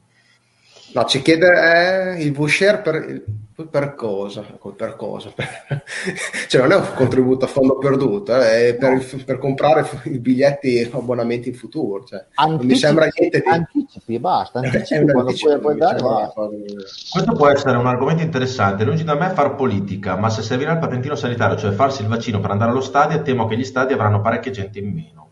No, 0.97 1.05
ci 1.05 1.21
chiede 1.21 2.15
eh, 2.15 2.23
il 2.23 2.33
Boucher 2.33 2.81
per, 2.81 3.23
per 3.71 3.95
cosa? 3.95 4.43
Per 4.75 4.97
cosa? 4.97 5.29
Per... 5.29 5.47
cioè 6.49 6.63
non 6.63 6.73
è 6.73 6.77
un 6.77 6.87
contributo 6.95 7.45
a 7.45 7.49
fondo 7.49 7.77
perduto, 7.77 8.35
eh, 8.35 8.69
è 8.69 8.75
per, 8.77 8.93
no. 8.93 9.23
per, 9.27 9.37
comprare 9.37 9.87
i 10.05 10.19
biglietti 10.19 10.79
e 10.79 10.91
abbonamenti 10.91 11.51
in 11.51 11.55
futuro. 11.55 12.03
Cioè, 12.03 12.25
anticipi, 12.37 12.57
non 12.57 12.67
mi 12.67 12.77
sembra 12.77 13.09
niente 13.15 13.41
di... 13.41 13.47
Anticipi 13.47 14.19
basta, 14.19 14.61
anticipi 14.65 15.13
quando 15.13 15.35
puoi, 15.39 15.59
puoi 15.59 15.77
dare 15.77 16.01
Questo 16.01 17.33
può 17.35 17.49
essere 17.49 17.77
un 17.77 17.87
argomento 17.87 18.23
interessante. 18.23 18.85
Lungi 18.85 19.05
da 19.05 19.17
me 19.17 19.29
far 19.35 19.55
politica, 19.55 20.17
ma 20.17 20.31
se 20.31 20.41
servirà 20.41 20.73
il 20.73 20.79
patentino 20.79 21.15
sanitario, 21.15 21.59
cioè 21.59 21.73
farsi 21.73 22.01
il 22.01 22.09
vaccino 22.09 22.41
per 22.41 22.53
andare 22.53 22.71
allo 22.71 22.81
stadio, 22.81 23.21
temo 23.21 23.47
che 23.47 23.59
gli 23.59 23.65
stadi 23.65 23.93
avranno 23.93 24.23
parecchia 24.23 24.51
gente 24.51 24.79
in 24.79 24.95
meno. 24.95 25.29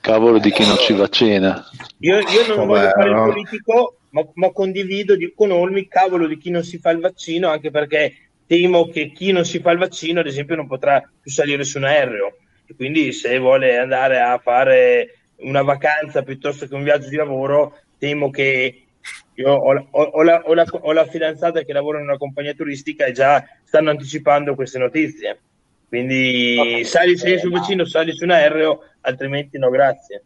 Cavolo 0.00 0.38
di 0.38 0.50
chi 0.50 0.66
non 0.66 0.78
ci 0.78 0.94
vaccina. 0.94 1.62
Io, 1.98 2.16
io 2.16 2.46
non 2.48 2.66
Vabbè, 2.66 2.66
voglio 2.66 2.90
fare 2.90 3.10
no. 3.10 3.26
il 3.26 3.32
politico, 3.32 3.97
ma, 4.10 4.26
ma 4.34 4.50
condivido 4.50 5.16
di, 5.16 5.32
con 5.34 5.50
Olmi, 5.50 5.88
cavolo 5.88 6.26
di 6.26 6.38
chi 6.38 6.50
non 6.50 6.64
si 6.64 6.78
fa 6.78 6.90
il 6.90 7.00
vaccino, 7.00 7.48
anche 7.48 7.70
perché 7.70 8.30
temo 8.46 8.88
che 8.88 9.12
chi 9.12 9.32
non 9.32 9.44
si 9.44 9.60
fa 9.60 9.70
il 9.70 9.78
vaccino, 9.78 10.20
ad 10.20 10.26
esempio, 10.26 10.56
non 10.56 10.66
potrà 10.66 11.00
più 11.00 11.30
salire 11.30 11.64
su 11.64 11.78
un 11.78 11.84
aereo. 11.84 12.36
E 12.66 12.74
quindi 12.74 13.12
se 13.12 13.38
vuole 13.38 13.78
andare 13.78 14.20
a 14.20 14.38
fare 14.38 15.18
una 15.38 15.62
vacanza 15.62 16.22
piuttosto 16.22 16.66
che 16.66 16.74
un 16.74 16.82
viaggio 16.82 17.08
di 17.08 17.16
lavoro, 17.16 17.78
temo 17.98 18.30
che 18.30 18.82
io 19.34 19.52
ho, 19.52 19.88
ho, 19.90 20.02
ho, 20.02 20.22
la, 20.22 20.42
la, 20.46 20.66
ho, 20.68 20.92
la, 20.92 21.06
fidanzata 21.06 21.62
che 21.62 21.72
lavora 21.72 21.98
in 21.98 22.04
una 22.04 22.16
compagnia 22.16 22.54
turistica 22.54 23.06
e 23.06 23.12
già 23.12 23.44
stanno 23.64 23.90
anticipando 23.90 24.54
queste 24.54 24.78
notizie. 24.78 25.40
Quindi 25.88 26.82
sali, 26.84 27.16
sei 27.16 27.38
sul 27.38 27.50
vaccino, 27.50 27.84
sali 27.84 28.12
su 28.12 28.24
un 28.24 28.32
aereo, 28.32 28.80
altrimenti 29.02 29.58
no, 29.58 29.70
grazie. 29.70 30.24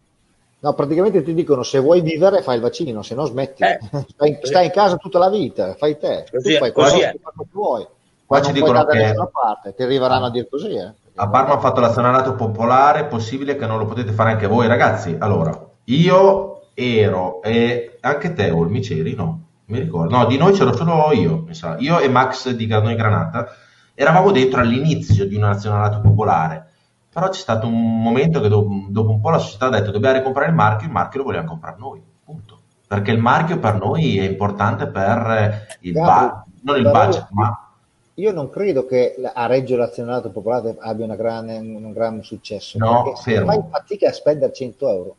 No, 0.62 0.74
praticamente 0.74 1.24
ti 1.24 1.34
dicono 1.34 1.65
se 1.65 1.81
vuoi 1.81 2.02
vivere 2.02 2.41
fai 2.41 2.55
il 2.55 2.60
vaccino, 2.60 3.02
se 3.02 3.16
no 3.16 3.24
smetti. 3.24 3.65
Eh, 3.65 3.81
stai, 4.07 4.39
stai, 4.42 4.66
in 4.66 4.70
casa 4.70 4.97
tutta 4.97 5.18
la 5.18 5.28
vita, 5.28 5.74
fai 5.74 5.99
te. 5.99 6.24
Così, 6.31 6.52
tu 6.52 6.58
fai 6.58 6.73
quello 6.73 6.89
che 6.89 7.18
vuoi. 7.50 7.86
Qua 8.24 8.41
ci 8.41 8.52
dicono 8.52 8.84
che 8.84 9.12
parte, 9.32 9.74
ti 9.74 9.82
arriveranno 9.82 10.26
a 10.26 10.31
dire 10.31 10.49
così. 10.49 10.73
Eh. 10.74 10.92
A 11.16 11.28
Parma 11.28 11.55
ha 11.55 11.58
fatto 11.58 11.81
l'azionariato 11.81 12.36
popolare, 12.36 13.00
è 13.00 13.07
possibile 13.07 13.57
che 13.57 13.66
non 13.66 13.78
lo 13.78 13.86
potete 13.86 14.12
fare 14.12 14.31
anche 14.31 14.47
voi 14.47 14.68
ragazzi. 14.68 15.16
Allora, 15.18 15.52
io 15.84 16.68
ero, 16.74 17.42
e 17.42 17.99
anche 18.00 18.32
te 18.32 18.50
Olmi 18.52 18.81
c'eri, 18.81 19.16
no? 19.16 19.41
Mi 19.65 19.81
ricordo. 19.81 20.16
No, 20.16 20.26
di 20.26 20.39
noi 20.39 20.52
c'ero 20.52 20.73
solo 20.76 21.12
io, 21.12 21.42
mi 21.44 21.55
sa. 21.55 21.74
Io 21.81 21.99
e 21.99 22.08
Max 22.08 22.50
di 22.50 22.66
Gardone 22.66 22.94
Granata 22.94 23.49
eravamo 23.94 24.31
dentro 24.31 24.60
all'inizio 24.60 25.26
di 25.26 25.34
un 25.34 25.41
nazionalato 25.41 26.00
popolare. 26.00 26.70
Però 27.12 27.28
c'è 27.28 27.41
stato 27.41 27.66
un 27.66 28.02
momento 28.02 28.41
che 28.41 28.49
dopo, 28.49 28.86
dopo 28.89 29.10
un 29.10 29.20
po' 29.20 29.31
la 29.31 29.39
società 29.39 29.66
ha 29.66 29.70
detto 29.70 29.91
dobbiamo 29.91 30.16
ricomprare 30.16 30.49
il 30.49 30.55
marchio, 30.55 30.86
il 30.86 30.92
marchio 30.92 31.18
lo 31.20 31.26
vogliamo 31.26 31.49
comprare 31.49 31.76
noi, 31.78 32.02
punto. 32.24 32.58
Perché 32.86 33.10
il 33.10 33.18
marchio 33.18 33.58
per 33.58 33.74
noi 33.74 34.18
è 34.18 34.23
importante 34.23 34.86
per 34.86 35.66
il, 35.81 35.92
ba- 35.92 36.44
non 36.62 36.76
il 36.76 36.91
budget, 36.91 37.28
ma 37.31 37.73
io 38.15 38.32
non 38.32 38.50
credo 38.50 38.84
che 38.84 39.15
a 39.32 39.47
Reggio 39.47 39.76
l'azionato 39.76 40.31
popolare 40.31 40.76
abbia 40.81 41.07
una 41.07 41.16
grande, 41.16 41.57
un 41.57 41.92
gran 41.92 42.23
successo. 42.23 42.76
No, 42.76 43.15
fermo. 43.16 43.47
Fai 43.47 43.62
fatica 43.70 44.08
a 44.08 44.12
spendere 44.12 44.52
100 44.52 44.89
euro, 44.89 45.16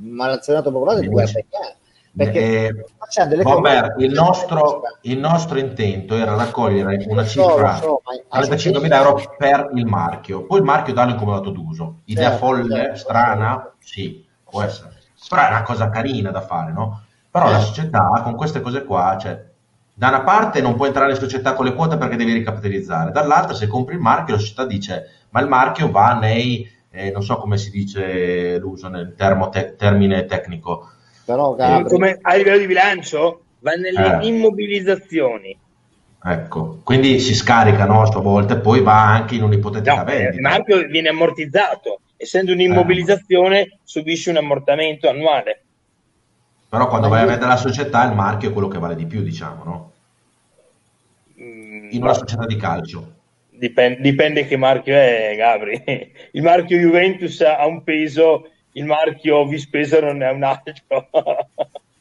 ma 0.00 0.28
l'azionato 0.28 0.72
popolare 0.72 1.00
deve 1.00 1.22
aspettare. 1.22 1.76
Perché 2.16 2.66
eh, 2.68 3.42
Bomber, 3.42 3.96
il, 3.98 4.12
nostro, 4.12 4.82
il 5.02 5.18
nostro 5.18 5.58
intento 5.58 6.14
era 6.14 6.36
raccogliere 6.36 7.04
una 7.08 7.26
cifra 7.26 7.74
so, 7.74 8.02
so, 8.04 8.38
35.000 8.38 8.92
euro 8.92 9.20
per 9.36 9.70
il 9.74 9.84
marchio, 9.84 10.44
poi 10.44 10.58
il 10.58 10.64
marchio 10.64 10.92
darlo 10.92 11.12
in 11.12 11.18
comodato 11.18 11.50
d'uso. 11.50 12.02
Idea 12.04 12.30
certo, 12.30 12.46
folle, 12.46 12.74
certo, 12.74 12.96
strana? 12.96 13.72
Sì, 13.78 14.24
può 14.48 14.62
essere. 14.62 14.92
Però 15.28 15.42
è 15.42 15.48
una 15.48 15.62
cosa 15.62 15.90
carina 15.90 16.30
da 16.30 16.40
fare, 16.40 16.72
no? 16.72 17.02
Però 17.30 17.48
eh. 17.48 17.52
la 17.52 17.58
società 17.58 18.20
con 18.22 18.36
queste 18.36 18.60
cose 18.60 18.84
qua, 18.84 19.16
cioè, 19.20 19.44
da 19.92 20.08
una 20.08 20.22
parte 20.22 20.60
non 20.60 20.76
puoi 20.76 20.88
entrare 20.88 21.12
in 21.12 21.18
società 21.18 21.54
con 21.54 21.64
le 21.64 21.74
quote 21.74 21.96
perché 21.96 22.16
devi 22.16 22.32
ricapitalizzare, 22.32 23.10
dall'altra 23.10 23.54
se 23.54 23.66
compri 23.66 23.94
il 23.94 24.00
marchio 24.00 24.34
la 24.34 24.40
società 24.40 24.64
dice 24.66 25.08
ma 25.30 25.40
il 25.40 25.48
marchio 25.48 25.90
va 25.90 26.14
nei, 26.14 26.68
eh, 26.90 27.10
non 27.10 27.22
so 27.22 27.36
come 27.36 27.58
si 27.58 27.70
dice 27.70 28.56
l'uso 28.58 28.88
nel 28.88 29.14
te- 29.16 29.74
termine 29.76 30.26
tecnico. 30.26 30.90
Però, 31.24 31.54
Gabri... 31.54 31.88
come 31.88 32.18
a 32.20 32.34
livello 32.34 32.58
di 32.58 32.66
bilancio 32.66 33.42
va 33.60 33.72
nelle 33.72 34.20
eh. 34.20 34.26
immobilizzazioni. 34.26 35.58
Ecco, 36.26 36.80
quindi 36.82 37.18
si 37.18 37.34
scarica 37.34 37.84
no, 37.84 38.02
a 38.02 38.06
sua 38.06 38.22
volta 38.22 38.54
e 38.54 38.60
poi 38.60 38.80
va 38.80 39.12
anche 39.12 39.34
in 39.34 39.42
un'ipotetica 39.42 39.96
no, 39.96 40.04
vendita. 40.04 40.34
Il 40.34 40.40
marchio 40.40 40.86
viene 40.86 41.10
ammortizzato, 41.10 42.00
essendo 42.16 42.52
un'immobilizzazione 42.52 43.60
eh. 43.60 43.78
subisce 43.84 44.30
un 44.30 44.38
ammortamento 44.38 45.08
annuale. 45.08 45.64
Però 46.68 46.88
quando 46.88 47.08
vai 47.08 47.22
a 47.22 47.26
vendere 47.26 47.48
la 47.48 47.56
società 47.56 48.04
il 48.04 48.14
marchio 48.14 48.48
è 48.48 48.52
quello 48.52 48.68
che 48.68 48.78
vale 48.78 48.96
di 48.96 49.06
più, 49.06 49.22
diciamo, 49.22 49.64
no? 49.64 49.92
Mm, 51.40 51.90
In 51.90 52.02
una 52.02 52.14
società 52.14 52.46
di 52.46 52.56
calcio. 52.56 53.12
Dipende, 53.50 54.00
dipende 54.00 54.46
che 54.46 54.56
marchio 54.56 54.94
è, 54.94 55.34
Gabri. 55.36 55.84
Il 56.32 56.42
marchio 56.42 56.78
Juventus 56.78 57.40
ha 57.42 57.64
un 57.66 57.84
peso, 57.84 58.48
il 58.74 58.84
marchio 58.84 59.46
Vispesa 59.46 60.00
non 60.00 60.22
è 60.22 60.30
un 60.30 60.42
altro. 60.42 60.74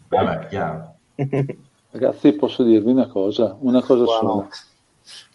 Vabbè, 0.09 0.47
chiaro. 0.47 0.95
Ragazzi, 1.91 2.33
posso 2.33 2.63
dirvi 2.63 2.91
una 2.91 3.07
cosa? 3.07 3.55
Una 3.59 3.81
cosa 3.81 4.05
sola. 4.05 4.47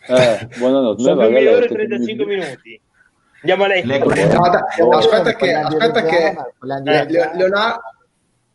Eh, 0.08 0.48
buonanotte. 0.58 1.02
Sono 1.02 1.28
2 1.28 1.54
ore 1.54 1.64
e 1.64 1.68
35 1.68 2.24
minuti. 2.24 2.80
Andiamo 3.40 3.64
a 3.64 3.66
letto. 3.68 4.84
No, 4.84 4.96
aspetta 4.96 5.34
che, 5.34 5.54
aspetta 5.54 6.02
che 6.02 6.26
eh, 6.26 6.36
Leonardo, 7.36 7.80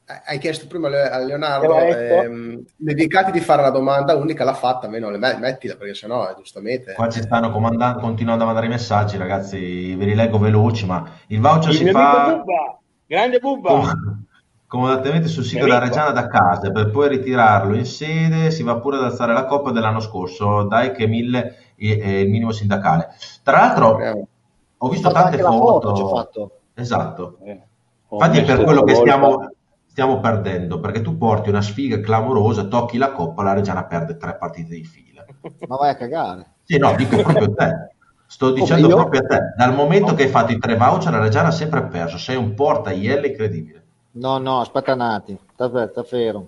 hai 0.06 0.38
chiesto 0.38 0.68
prima 0.68 0.88
a 0.88 1.18
Leonardo, 1.20 1.78
ehm, 1.78 2.64
dedicati 2.76 3.32
di 3.32 3.40
fare 3.40 3.62
la 3.62 3.70
domanda 3.70 4.16
unica, 4.16 4.44
l'ha 4.44 4.54
fatta, 4.54 4.90
meno 4.90 5.10
le 5.10 5.18
mettila 5.18 5.76
perché 5.76 5.94
sennò 5.94 6.30
eh, 6.30 6.36
giustamente. 6.38 6.94
Qua 6.94 7.10
ci 7.10 7.22
stanno 7.22 7.52
comandando, 7.52 8.00
continuando 8.00 8.44
a 8.44 8.48
mandare 8.48 8.68
i 8.68 8.70
messaggi, 8.70 9.18
ragazzi, 9.18 9.96
ve 9.96 10.06
li 10.06 10.16
leggo 10.16 10.38
veloci, 10.38 10.86
ma 10.86 11.10
il 11.28 11.40
voucher 11.40 11.72
il 11.72 11.78
si 11.78 11.90
fa... 11.90 12.36
Bubba. 12.36 12.80
Grande 13.06 13.40
Bubba! 13.40 13.70
Com- 13.70 14.26
comodatamente 14.74 15.28
sul 15.28 15.44
sito 15.44 15.66
della 15.66 15.78
Reggiana 15.78 16.10
da 16.10 16.26
casa 16.26 16.72
per 16.72 16.90
poi 16.90 17.08
ritirarlo 17.08 17.76
in 17.76 17.86
sede 17.86 18.50
si 18.50 18.64
va 18.64 18.80
pure 18.80 18.98
ad 18.98 19.04
alzare 19.04 19.32
la 19.32 19.46
coppa 19.46 19.70
dell'anno 19.70 20.00
scorso 20.00 20.64
dai 20.64 20.94
che 20.94 21.06
mille 21.06 21.58
è 21.78 21.84
il 21.86 22.30
minimo 22.32 22.52
sindacale 22.52 23.10
tra 23.44 23.58
l'altro 23.58 24.28
ho 24.76 24.90
visto 24.90 25.12
tante 25.12 25.38
foto, 25.38 25.96
foto 25.96 26.52
esatto 26.74 27.38
eh, 27.44 27.62
infatti 28.10 28.40
è 28.40 28.44
per 28.44 28.64
quello 28.64 28.82
che 28.82 28.96
stiamo 28.96 29.53
stiamo 29.94 30.20
perdendo 30.20 30.80
perché 30.80 31.02
tu 31.02 31.20
porti 31.20 31.50
una 31.50 31.62
sfiga 31.62 32.00
clamorosa, 32.00 32.64
tocchi 32.64 32.98
la 32.98 33.12
coppa, 33.12 33.44
la 33.44 33.54
Reggiana 33.54 33.86
perde 33.86 34.18
tre 34.18 34.36
partite 34.38 34.74
di 34.74 34.84
fila. 34.84 35.24
Ma 35.68 35.76
vai 35.76 35.92
a 35.92 35.96
cagare. 35.96 36.54
Sì, 36.64 36.80
no, 36.80 36.96
dico 36.96 37.18
proprio 37.22 37.46
a 37.46 37.54
te. 37.54 37.96
Sto 38.26 38.52
dicendo 38.54 38.88
io? 38.88 38.96
proprio 38.96 39.22
a 39.22 39.28
te. 39.28 39.40
Dal 39.56 39.76
momento 39.76 40.16
che 40.16 40.24
hai 40.24 40.30
fatto 40.30 40.52
i 40.52 40.58
tre 40.58 40.78
voucher, 40.78 41.12
la 41.12 41.20
Reggiana 41.20 41.50
ha 41.50 41.52
sempre 41.52 41.84
perso. 41.84 42.18
Sei 42.18 42.36
un 42.36 42.56
porta 42.56 42.92
IL 42.92 43.24
incredibile. 43.24 43.84
No, 44.14 44.40
no, 44.40 44.62
aspetta 44.62 44.96
Nati. 44.96 45.38
Aspetta, 45.58 46.02
fermo. 46.02 46.48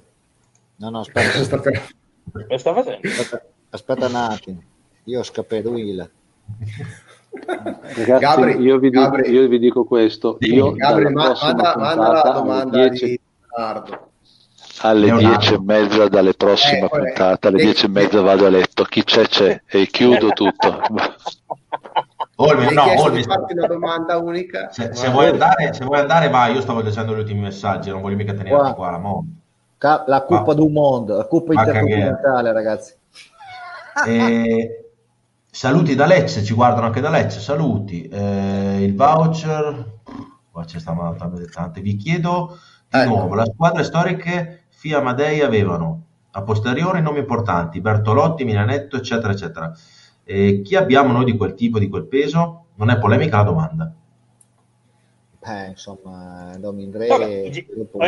No, 0.78 0.90
no, 0.90 1.00
aspetta. 1.02 1.38
aspetta. 1.38 1.72
Sta 2.58 2.74
facendo? 2.74 3.08
Aspetta, 3.08 3.46
aspetta 3.70 4.08
Nati. 4.08 4.66
Io 5.04 5.22
scaperuila. 5.22 6.10
Ragazzi, 7.46 8.20
Gabri, 8.20 8.58
io, 8.58 8.80
vi 8.80 8.90
dico, 8.90 9.18
io, 9.18 9.48
vi 9.48 9.60
dico, 9.60 9.84
questo. 9.84 10.38
Io 10.40 10.72
Gabri, 10.72 11.14
ma, 11.14 11.38
manda, 11.40 11.76
manda 11.78 12.12
la 12.12 12.32
domanda 12.34 12.88
10... 12.88 13.06
di 13.06 13.20
Leonardo. 13.56 14.10
Alle 14.82 15.12
dieci 15.12 15.54
e 15.54 15.60
mezza 15.62 16.10
dalle 16.10 16.34
prossime 16.34 16.86
eh, 16.86 16.90
puntate, 16.90 17.48
alle 17.48 17.58
dieci 17.58 17.86
e 17.86 17.90
mezza 17.90 18.22
vado 18.22 18.46
a 18.46 18.50
letto, 18.50 18.84
chi 18.84 19.04
c'è 19.04 19.26
c'è 19.26 19.62
e 19.66 19.88
chiudo 19.88 20.30
tutto. 20.30 20.82
Olmi, 22.38 22.74
no, 22.74 22.84
Olmi, 23.02 23.24
una 23.24 23.68
domanda 23.68 24.18
unica. 24.18 24.70
Se, 24.72 24.94
se, 24.94 25.10
vuoi 25.10 25.28
andare, 25.28 25.74
se, 25.74 25.86
vuoi 25.86 26.00
andare, 26.00 26.28
vai. 26.28 26.54
Io 26.54 26.60
stavo 26.60 26.82
leggendo 26.82 27.16
gli 27.16 27.20
ultimi 27.20 27.40
messaggi, 27.40 27.90
non 27.90 28.02
voglio 28.02 28.18
mica 28.18 28.34
tenere 28.34 28.74
qua 28.74 28.92
la 28.92 28.98
mondo. 28.98 29.32
La 29.80 30.26
Coppa 30.28 30.54
du 30.54 30.68
Monde, 30.68 31.14
la 31.14 31.28
Coppa 31.28 31.54
intercontinentale, 31.54 32.52
ragazzi. 32.52 32.94
E, 34.06 34.90
saluti 35.50 35.96
da 35.96 36.06
Lecce, 36.06 36.44
ci 36.44 36.54
guardano 36.54 36.88
anche 36.88 37.00
da 37.00 37.10
Lecce. 37.10 37.40
Saluti. 37.40 38.10
Eh, 38.10 38.84
il 38.84 38.94
voucher, 38.94 39.86
qua 40.52 40.66
ci 40.66 40.82
stanno 40.82 41.16
tante. 41.16 41.80
Vi 41.80 41.96
chiedo. 41.96 42.58
Nuovo, 43.04 43.36
le 43.36 43.46
squadre 43.46 43.84
storiche 43.84 44.64
FIA 44.70 45.00
Amadei 45.00 45.42
avevano 45.42 46.04
a 46.32 46.42
posteriori 46.42 47.02
nomi 47.02 47.20
importanti, 47.20 47.82
Bertolotti, 47.82 48.44
Milanetto, 48.44 48.98
eccetera, 48.98 49.34
eccetera. 49.34 49.72
E 50.24 50.62
chi 50.64 50.76
abbiamo 50.76 51.12
noi 51.12 51.26
di 51.26 51.38
quel 51.38 51.54
tipo, 51.54 51.80
di 51.80 51.88
quel 51.88 52.08
peso? 52.08 52.66
Non 52.76 52.90
è 52.90 52.98
polemica 52.98 53.38
la 53.38 53.44
domanda. 53.44 53.94
Eh, 55.48 55.68
insomma, 55.68 56.56
Domindre 56.58 57.06
è, 57.06 57.52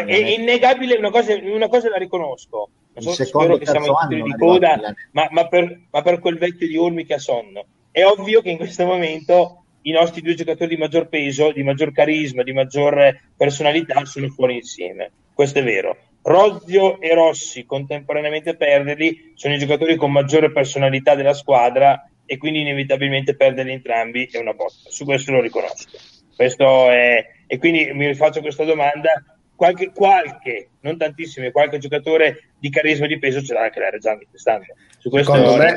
è 0.06 0.16
innegabile, 0.16 0.98
una 0.98 1.12
cosa, 1.12 1.36
una 1.36 1.68
cosa 1.68 1.90
la 1.90 1.98
riconosco. 1.98 2.70
So, 2.98 3.12
spero 3.12 3.58
che 3.58 3.68
siamo 3.68 3.96
in 4.10 4.24
di 4.24 4.36
coda, 4.36 4.80
ma, 5.12 5.28
ma, 5.30 5.48
per, 5.48 5.82
ma 5.92 6.02
per 6.02 6.20
quel 6.20 6.40
vecchio 6.40 6.68
di 6.68 6.78
Olmi 6.78 7.06
che 7.06 7.14
ha 7.14 7.20
sonno. 7.20 7.66
È 7.92 8.04
ovvio 8.04 8.42
che 8.42 8.50
in 8.50 8.58
questo 8.58 8.86
momento 8.86 9.66
i 9.88 9.92
nostri 9.92 10.22
due 10.22 10.34
giocatori 10.34 10.76
di 10.76 10.82
maggior 10.82 11.08
peso, 11.08 11.54
di 11.54 11.64
maggior 11.64 11.94
carisma, 11.94 12.44
di 12.44 12.52
maggior 12.52 13.18
personalità 13.38 14.04
sono 14.04 14.28
fuori 14.28 14.56
insieme. 14.56 15.12
Questo 15.34 15.60
è 15.60 15.64
vero. 15.64 15.98
Rozio 16.24 17.00
e 17.00 17.14
Rossi 17.14 17.66
contemporaneamente 17.66 18.58
perderli 18.58 19.32
sono 19.36 19.56
i 19.56 19.58
giocatori 19.58 19.96
con 19.96 20.12
maggiore 20.12 20.52
personalità 20.52 21.16
della 21.16 21.34
squadra 21.34 22.10
e 22.26 22.38
quindi 22.38 22.60
inevitabilmente 22.60 23.38
perderli 23.38 23.72
entrambi 23.72 24.28
è 24.30 24.38
una 24.38 24.52
botta. 24.52 24.90
Su 24.90 25.06
questo 25.06 25.32
lo 25.32 25.40
riconosco. 25.40 25.98
Questo 26.36 26.90
è, 26.90 27.26
e 27.48 27.58
quindi 27.58 27.90
mi 27.94 28.08
rifaccio 28.08 28.42
questa 28.42 28.66
domanda 28.66 29.24
qualche, 29.56 29.92
qualche, 29.92 30.70
non 30.82 30.98
tantissimi, 30.98 31.52
qualche 31.52 31.80
giocatore 31.80 32.52
di 32.60 32.70
carisma 32.70 33.06
e 33.06 33.08
di 33.08 33.20
peso 33.20 33.42
ce 33.42 33.54
l'ha 33.54 33.64
anche 33.64 33.80
la 33.80 33.90
Reggiani 33.90 34.28
quest'anno. 34.30 34.66
Secondo 35.10 35.56
me, 35.56 35.76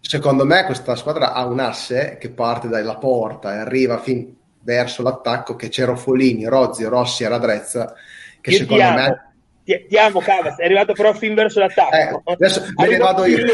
Secondo 0.00 0.44
me 0.44 0.64
questa 0.64 0.96
squadra 0.96 1.32
ha 1.32 1.44
un 1.44 1.60
asse 1.60 2.16
che 2.18 2.30
parte 2.30 2.68
dalla 2.68 2.96
porta 2.96 3.54
e 3.54 3.58
arriva 3.58 3.98
fin 3.98 4.34
verso 4.60 5.02
l'attacco 5.02 5.56
che 5.56 5.68
c'è 5.68 5.84
Roffolini, 5.84 6.46
Rozzi, 6.46 6.84
Rossi 6.84 7.24
e 7.24 7.28
Radrezza 7.28 7.94
che 8.40 8.50
Io 8.50 8.58
secondo 8.58 8.82
me 8.82 9.27
ti, 9.68 9.86
ti 9.86 9.98
amo 9.98 10.20
Cavas, 10.20 10.56
è 10.56 10.64
arrivato 10.64 10.94
però 10.94 11.12
fin 11.12 11.34
verso 11.34 11.60
l'attacco. 11.60 12.22
Eh, 12.24 12.32
adesso 12.32 12.64
me 12.74 12.88
ne 12.88 12.96
vado 12.96 13.26
io. 13.26 13.36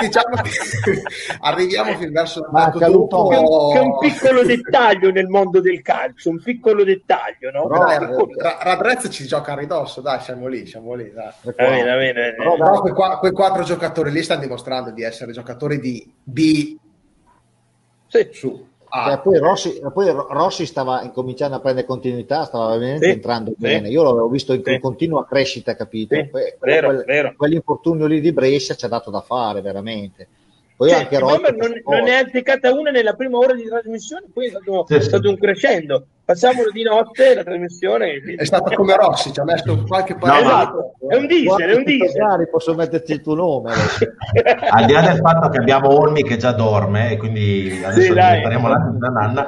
diciamo 0.00 0.34
che 0.42 0.50
arriviamo 1.40 1.94
fin 1.94 2.10
verso 2.10 2.40
l'attacco. 2.40 2.78
Che, 2.78 2.84
un, 2.86 3.72
che 3.72 3.78
un 3.78 3.98
piccolo 3.98 4.42
dettaglio 4.42 5.12
nel 5.12 5.28
mondo 5.28 5.60
del 5.60 5.82
calcio, 5.82 6.30
un 6.30 6.42
piccolo 6.42 6.82
dettaglio, 6.82 7.52
no? 7.52 7.68
Dai, 7.68 7.98
Radrezza 8.60 9.08
ci 9.08 9.24
gioca 9.24 9.52
a 9.52 9.56
ridosso, 9.56 10.00
dai, 10.00 10.20
siamo 10.20 10.48
lì, 10.48 10.66
siamo 10.66 10.94
lì. 10.94 11.12
Dai. 11.12 11.32
Va 11.42 11.52
bene, 11.52 11.84
va 11.84 11.96
bene. 11.96 12.34
Però, 12.34 12.56
però 12.56 12.80
quei, 12.80 12.92
quei, 13.20 13.32
quattro 13.32 13.62
giocatori 13.62 14.10
lì 14.10 14.22
stanno 14.24 14.40
dimostrando 14.40 14.90
di 14.90 15.04
essere 15.04 15.30
giocatori 15.30 15.78
di 15.78 16.12
B. 16.24 16.76
Sì. 18.08 18.28
Su 18.32 18.69
Ah. 18.92 19.18
Poi, 19.18 19.38
Rossi, 19.38 19.80
poi, 19.92 20.10
Rossi, 20.10 20.66
stava 20.66 21.02
incominciando 21.02 21.56
a 21.56 21.60
prendere 21.60 21.86
continuità, 21.86 22.44
stava 22.44 22.76
veramente 22.76 23.06
sì, 23.06 23.12
entrando 23.12 23.50
sì. 23.50 23.56
bene. 23.58 23.88
Io 23.88 24.02
l'avevo 24.02 24.28
visto 24.28 24.52
in 24.52 24.62
sì. 24.64 24.78
continua 24.80 25.24
crescita, 25.24 25.76
capito? 25.76 26.16
Poi, 26.30 26.54
vero, 26.60 26.88
quel, 26.88 27.04
vero. 27.04 27.34
Quell'infortunio 27.36 28.06
lì 28.06 28.20
di 28.20 28.32
Brescia 28.32 28.74
ci 28.74 28.84
ha 28.84 28.88
dato 28.88 29.10
da 29.10 29.20
fare, 29.20 29.60
veramente. 29.60 30.26
Poi 30.80 30.88
cioè, 30.88 31.00
anche 31.00 31.18
Rossi 31.18 31.42
non, 31.42 31.72
non, 31.84 32.02
ne 32.04 32.16
ha 32.16 32.20
azzeccata 32.20 32.72
una 32.72 32.90
nella 32.90 33.12
prima 33.12 33.36
ora 33.36 33.52
di 33.52 33.68
trasmissione, 33.68 34.24
poi 34.32 34.46
è 34.46 34.48
stato, 34.48 34.86
è 34.88 35.00
stato 35.02 35.28
un 35.28 35.36
crescendo. 35.36 36.06
facciamolo 36.24 36.70
di 36.70 36.82
notte 36.82 37.34
la 37.34 37.44
trasmissione. 37.44 38.14
È 38.38 38.44
stata 38.46 38.74
come 38.74 38.96
Rossi, 38.96 39.30
ci 39.30 39.40
ha 39.40 39.44
messo 39.44 39.84
qualche 39.86 40.14
parola. 40.14 40.40
Esatto, 40.40 40.94
è 41.06 41.16
un 41.16 41.26
diesel, 41.26 41.68
è 41.68 41.74
un 41.74 41.84
diesel. 41.84 42.22
Magari 42.22 42.48
posso 42.48 42.74
metterci 42.74 43.12
il 43.12 43.20
tuo 43.20 43.34
nome. 43.34 43.72
Al 44.70 44.86
di 44.86 44.92
là 44.94 45.02
del 45.02 45.18
fatto 45.18 45.50
che 45.50 45.58
abbiamo 45.58 46.00
Olmi 46.00 46.22
che 46.22 46.38
già 46.38 46.52
dorme, 46.52 47.10
e 47.10 47.16
quindi 47.18 47.82
adesso 47.84 48.00
sì, 48.00 48.08
diventeremo 48.14 48.68
la 48.68 49.10
nanna. 49.10 49.46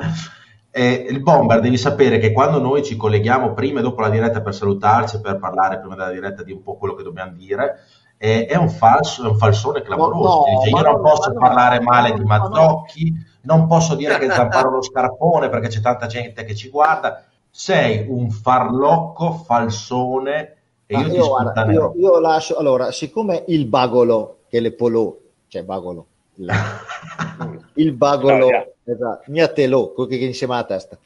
Eh, 0.71 1.07
il 1.09 1.23
bomber 1.23 1.61
devi 1.61 1.79
sapere 1.79 2.19
che 2.19 2.33
quando 2.33 2.59
noi 2.59 2.83
ci 2.83 2.95
colleghiamo 2.95 3.55
prima 3.55 3.81
e 3.81 3.83
dopo 3.83 4.03
la 4.03 4.11
diretta 4.11 4.43
per 4.43 4.55
salutarci, 4.55 5.23
per 5.23 5.39
parlare 5.39 5.81
prima 5.81 5.95
della 5.95 6.13
diretta 6.13 6.43
di 6.43 6.53
un 6.53 6.63
po' 6.63 6.77
quello 6.77 6.95
che 6.95 7.03
dobbiamo 7.03 7.33
dire, 7.33 7.79
eh, 8.25 8.47
è 8.47 8.55
un 8.55 8.71
falso, 8.71 9.25
è 9.25 9.27
un 9.27 9.37
falsone 9.37 9.83
clamoroso. 9.83 10.23
No, 10.23 10.45
no, 10.63 10.65
io 10.65 10.81
non 10.81 11.03
posso 11.03 11.33
parlare 11.33 11.81
male 11.81 12.13
di 12.13 12.23
Mazzocchi, 12.23 13.13
non 13.43 13.67
posso 13.67 13.97
dire 13.97 14.17
che 14.19 14.31
zamparo 14.31 14.71
lo 14.71 14.81
scarpone 14.81 15.49
perché 15.49 15.67
c'è 15.67 15.81
tanta 15.81 16.07
gente 16.07 16.45
che 16.45 16.55
ci 16.55 16.69
guarda. 16.69 17.25
Sei 17.51 18.07
un 18.09 18.31
farlocco 18.31 19.33
falsone 19.33 20.55
e 20.87 20.99
io, 20.99 21.13
io, 21.13 21.27
guarda, 21.27 21.65
io, 21.73 21.95
io 21.97 22.21
lascio 22.21 22.57
allora, 22.57 22.93
siccome 22.93 23.43
il 23.49 23.67
bagolo 23.67 24.43
che 24.49 24.61
le 24.61 24.73
polò, 24.73 25.13
cioè 25.49 25.65
bagolo, 25.65 26.07
la, 26.35 26.55
il 27.75 27.93
bagolo, 27.93 28.49
esatto, 28.85 29.31
mia 29.33 29.49
telò, 29.49 29.95
che 29.95 30.15
insieme 30.15 30.55
alla 30.55 30.65
testa, 30.65 30.97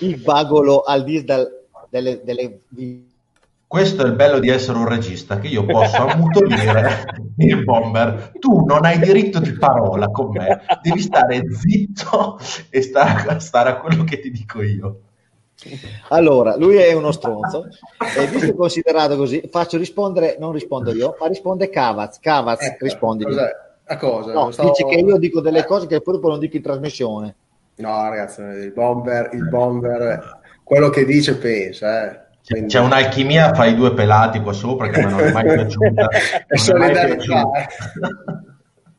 il 0.00 0.16
bagolo 0.16 0.80
al 0.80 1.04
di 1.04 1.22
dal, 1.24 1.46
delle, 1.90 2.22
delle 2.24 2.60
questo 3.74 4.04
è 4.04 4.06
il 4.06 4.14
bello 4.14 4.38
di 4.38 4.50
essere 4.50 4.78
un 4.78 4.86
regista, 4.86 5.40
che 5.40 5.48
io 5.48 5.66
posso 5.66 5.96
ammutolire 6.06 7.06
il 7.38 7.64
bomber. 7.64 8.30
Tu 8.38 8.64
non 8.64 8.84
hai 8.84 9.00
diritto 9.00 9.40
di 9.40 9.50
parola 9.50 10.06
con 10.10 10.30
me, 10.30 10.60
devi 10.80 11.00
stare 11.00 11.42
zitto 11.50 12.38
e 12.70 12.82
stare, 12.82 13.40
stare 13.40 13.70
a 13.70 13.78
quello 13.78 14.04
che 14.04 14.20
ti 14.20 14.30
dico 14.30 14.62
io. 14.62 15.00
Allora, 16.10 16.56
lui 16.56 16.76
è 16.76 16.92
uno 16.92 17.10
stronzo 17.10 17.66
e 18.16 18.26
visto 18.28 18.54
considerato 18.54 19.16
così, 19.16 19.42
faccio 19.50 19.76
rispondere, 19.76 20.36
non 20.38 20.52
rispondo 20.52 20.92
io, 20.92 21.16
ma 21.18 21.26
risponde 21.26 21.68
Cavaz. 21.68 22.20
Cavaz, 22.20 22.62
ecco, 22.62 22.84
rispondi. 22.84 23.24
A 23.86 23.96
cosa? 23.96 24.32
No, 24.32 24.52
stavo... 24.52 24.68
dice 24.68 24.84
che 24.84 25.00
io 25.00 25.18
dico 25.18 25.40
delle 25.40 25.64
cose 25.64 25.88
che 25.88 26.00
poi 26.00 26.20
non 26.22 26.38
dico 26.38 26.54
in 26.54 26.62
trasmissione. 26.62 27.34
No, 27.78 28.08
ragazzi, 28.08 28.40
il 28.40 28.72
bomber, 28.72 29.30
il 29.32 29.48
bomber, 29.48 30.42
quello 30.62 30.90
che 30.90 31.04
dice 31.04 31.36
pensa, 31.36 32.08
eh. 32.08 32.23
Quindi... 32.46 32.68
C'è 32.68 32.80
un'alchimia 32.80 33.54
fra 33.54 33.64
i 33.64 33.74
due 33.74 33.94
pelati 33.94 34.40
qua 34.40 34.52
sopra 34.52 34.88
che 34.88 35.00
non 35.00 35.18
è 35.18 35.32
mai 35.32 35.44
piaciuta. 35.54 36.08
è 36.46 36.56
solidarietà. 36.56 37.42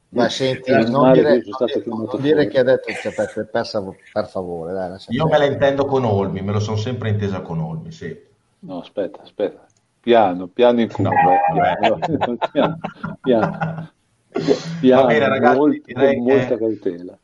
Ma 0.09 0.30
senti, 0.30 0.72
non, 0.72 0.83
non, 0.90 1.11
dire, 1.11 1.41
non 1.85 2.07
dire, 2.19 2.48
che 2.48 2.59
ha 2.59 2.64
detto 2.64 2.91
cioè, 2.93 3.14
per, 3.14 3.32
per, 3.33 3.49
per, 3.49 4.27
favore. 4.27 4.74
Dai, 4.74 4.98
Io 5.09 5.27
me 5.27 5.38
la 5.38 5.45
intendo 5.45 5.85
con 5.85 6.06
Olmi, 6.06 6.41
me 6.41 6.53
lo 6.53 6.59
sono 6.59 6.77
sempre 6.77 7.09
intesa 7.09 7.41
con 7.41 7.59
Olmi, 7.59 7.91
sì. 7.91 8.17
No, 8.59 8.80
aspetta, 8.80 9.22
aspetta. 9.22 9.65
Piano, 9.99 10.48
piano 10.48 10.82
in 10.82 10.90
curva. 10.90 11.11
No, 11.11 11.98
piano, 11.99 12.38
piano, 12.51 12.77
piano, 13.22 13.90
piano, 14.80 15.01
Va 15.01 15.07
bene 15.07 15.27
ragazzi, 15.27 15.57
molto, 15.57 15.93
con 15.93 16.24
molta 16.24 16.57
cautela 16.57 17.19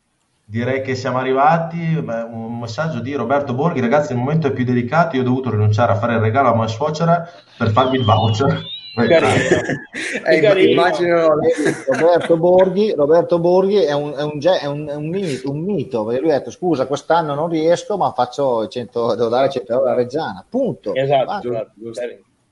direi 0.52 0.82
che 0.82 0.96
siamo 0.96 1.18
arrivati. 1.18 1.96
Un 1.96 2.60
messaggio 2.60 3.00
di 3.00 3.16
Roberto 3.16 3.54
Borghi: 3.54 3.80
Ragazzi, 3.80 4.12
il 4.12 4.18
momento 4.18 4.48
è 4.48 4.52
più 4.52 4.66
delicato. 4.66 5.16
Io 5.16 5.22
ho 5.22 5.26
dovuto 5.26 5.50
rinunciare 5.50 5.94
a 5.94 5.96
fare 5.96 6.16
il 6.16 6.20
regalo 6.20 6.50
a 6.50 6.56
mia 6.56 6.68
suocera 6.68 7.28
per 7.58 7.72
farmi 7.72 7.98
il 7.98 8.04
voucher. 8.04 8.62
eh, 8.94 10.70
immagino 10.70 11.40
Roberto 11.88 12.36
Borghi, 12.36 12.94
Roberto 12.94 13.40
Borghi 13.40 13.78
è, 13.78 13.94
un, 13.94 14.14
è, 14.18 14.22
un, 14.22 14.38
è, 14.42 14.66
un, 14.66 14.88
è 14.90 14.96
un, 14.96 15.08
mito, 15.08 15.50
un 15.50 15.62
mito 15.62 16.04
perché 16.04 16.20
lui 16.20 16.32
ha 16.32 16.40
detto 16.40 16.52
scusa 16.52 16.88
quest'anno 16.88 17.34
non 17.34 17.48
riesco 17.48 17.96
ma 17.96 18.12
faccio 18.12 18.68
100, 18.68 19.16
devo 19.16 19.30
dare 19.30 19.50
100 19.50 19.72
euro 19.72 19.86
a 19.86 19.94
Reggiana 19.94 20.46
punto 20.48 20.94
esatto, 20.94 21.50
esatto. 21.52 21.72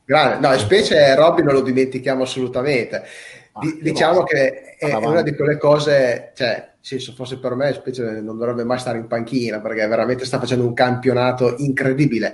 Grande. 0.06 0.48
no 0.48 0.58
specie 0.58 1.14
Robby 1.14 1.44
non 1.44 1.56
lo 1.56 1.62
dimentichiamo 1.62 2.24
assolutamente 2.24 3.04
ah, 3.52 3.60
diciamo 3.82 4.24
che 4.24 4.76
è 4.78 4.94
una 4.94 5.22
di 5.22 5.36
quelle 5.36 5.58
cose 5.58 6.32
cioè 6.36 6.69
sì, 6.82 7.00
se 7.00 7.12
fosse 7.12 7.38
per 7.40 7.56
me, 7.56 7.74
specie 7.74 8.22
non 8.22 8.38
dovrebbe 8.38 8.64
mai 8.64 8.80
stare 8.80 8.98
in 8.98 9.08
panchina 9.08 9.60
perché 9.60 9.86
veramente 9.88 10.26
sta 10.26 10.40
facendo 10.40 10.66
un 10.66 10.74
campionato 10.74 11.56
incredibile. 11.58 12.34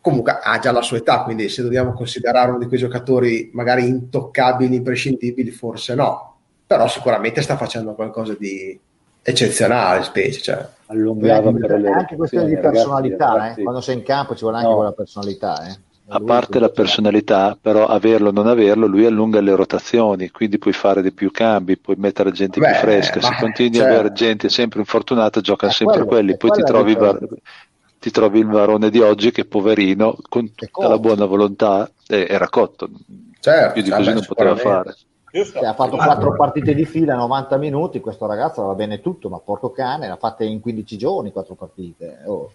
Comunque 0.00 0.38
ha 0.42 0.58
già 0.58 0.72
la 0.72 0.80
sua 0.80 0.96
età, 0.98 1.22
quindi 1.24 1.48
se 1.48 1.62
dobbiamo 1.62 1.92
considerare 1.92 2.50
uno 2.50 2.58
di 2.58 2.66
quei 2.66 2.78
giocatori 2.78 3.50
magari 3.52 3.86
intoccabili, 3.86 4.76
imprescindibili, 4.76 5.50
forse 5.50 5.94
no, 5.94 6.36
però 6.66 6.88
sicuramente 6.88 7.42
sta 7.42 7.56
facendo 7.56 7.94
qualcosa 7.94 8.34
di 8.38 8.78
eccezionale, 9.22 10.02
specie. 10.02 10.40
Cioè. 10.40 10.68
Allungava 10.86 11.52
per 11.52 11.80
le 11.80 11.90
anche 11.90 12.16
questione 12.16 12.46
di 12.46 12.56
personalità, 12.56 13.32
ragazzi, 13.34 13.60
eh? 13.60 13.62
quando 13.62 13.80
sei 13.80 13.96
in 13.96 14.02
campo 14.02 14.34
ci 14.34 14.42
vuole 14.42 14.56
anche 14.56 14.68
no. 14.70 14.76
quella 14.76 14.92
personalità. 14.92 15.68
Eh? 15.68 15.78
A 16.12 16.20
parte 16.20 16.58
la 16.58 16.70
personalità, 16.70 17.56
però 17.60 17.86
averlo 17.86 18.30
o 18.30 18.32
non 18.32 18.48
averlo, 18.48 18.86
lui 18.86 19.06
allunga 19.06 19.40
le 19.40 19.54
rotazioni, 19.54 20.30
quindi 20.30 20.58
puoi 20.58 20.72
fare 20.72 21.02
di 21.02 21.12
più 21.12 21.30
cambi, 21.30 21.76
puoi 21.76 21.96
mettere 21.98 22.32
gente 22.32 22.58
Beh, 22.58 22.66
più 22.66 22.76
fresca. 22.76 23.20
Se 23.20 23.36
continui 23.38 23.74
certo. 23.74 23.88
ad 23.88 23.98
avere 23.98 24.12
gente 24.12 24.48
sempre 24.48 24.80
infortunata, 24.80 25.40
giocano 25.40 25.70
sempre 25.72 26.04
quello, 26.04 26.10
quelli. 26.10 26.36
Poi 26.36 26.50
ti 26.50 26.62
trovi, 26.62 26.94
var- 26.96 27.26
ti 28.00 28.10
trovi, 28.10 28.40
il 28.40 28.46
varone 28.46 28.90
di 28.90 29.00
oggi 29.00 29.30
che 29.30 29.44
poverino, 29.44 30.16
con 30.28 30.52
tutta 30.52 30.88
la 30.88 30.98
buona 30.98 31.26
volontà, 31.26 31.88
eh, 32.08 32.26
era 32.28 32.48
cotto. 32.48 32.88
Certo, 33.38 33.72
più 33.72 33.82
di 33.82 33.90
così 33.90 34.12
non 34.12 34.24
poteva 34.26 34.56
fare. 34.56 34.96
Cioè, 35.32 35.64
ha 35.64 35.74
fatto 35.74 35.96
quattro 35.96 36.34
partite 36.34 36.74
di 36.74 36.84
fila, 36.84 37.14
90 37.14 37.56
minuti, 37.56 38.00
questo 38.00 38.26
ragazzo 38.26 38.64
va 38.64 38.74
bene 38.74 39.00
tutto, 39.00 39.28
ma 39.28 39.38
porco 39.38 39.70
cane, 39.70 40.08
l'ha 40.08 40.16
fatte 40.16 40.44
in 40.44 40.60
15 40.60 40.98
giorni 40.98 41.30
quattro 41.30 41.54
partite. 41.54 42.22
Oh. 42.24 42.50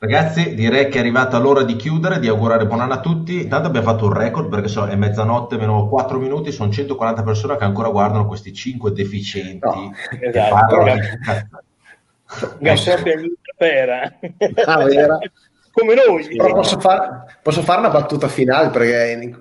Ragazzi, 0.00 0.54
direi 0.54 0.88
che 0.88 0.98
è 0.98 1.00
arrivata 1.00 1.38
l'ora 1.38 1.64
di 1.64 1.74
chiudere, 1.74 2.20
di 2.20 2.28
augurare 2.28 2.66
buon 2.66 2.80
anno 2.80 2.92
a 2.92 3.00
tutti. 3.00 3.42
Intanto 3.42 3.66
abbiamo 3.66 3.90
fatto 3.90 4.04
un 4.04 4.12
record 4.12 4.48
perché 4.48 4.68
so, 4.68 4.86
è 4.86 4.94
mezzanotte 4.94 5.56
meno 5.56 5.88
4 5.88 6.18
minuti, 6.20 6.52
sono 6.52 6.70
140 6.70 7.24
persone 7.24 7.56
che 7.56 7.64
ancora 7.64 7.88
guardano 7.88 8.26
questi 8.26 8.52
5 8.52 8.92
deficienti 8.92 9.58
no, 9.60 9.92
che 10.08 10.28
esatto, 10.28 10.54
parlano 10.54 10.94
di 10.94 11.00
Gassotti 12.58 13.38
pera. 13.56 14.02
Ah, 14.66 14.84
vera. 14.84 15.18
Come 15.72 15.94
noi. 15.94 16.28
Però 16.28 16.52
posso, 16.54 16.78
far, 16.78 17.38
posso, 17.42 17.62
fare 17.62 17.80
una 17.80 17.90
battuta 17.90 18.28
finale 18.28 18.70
perché 18.70 19.36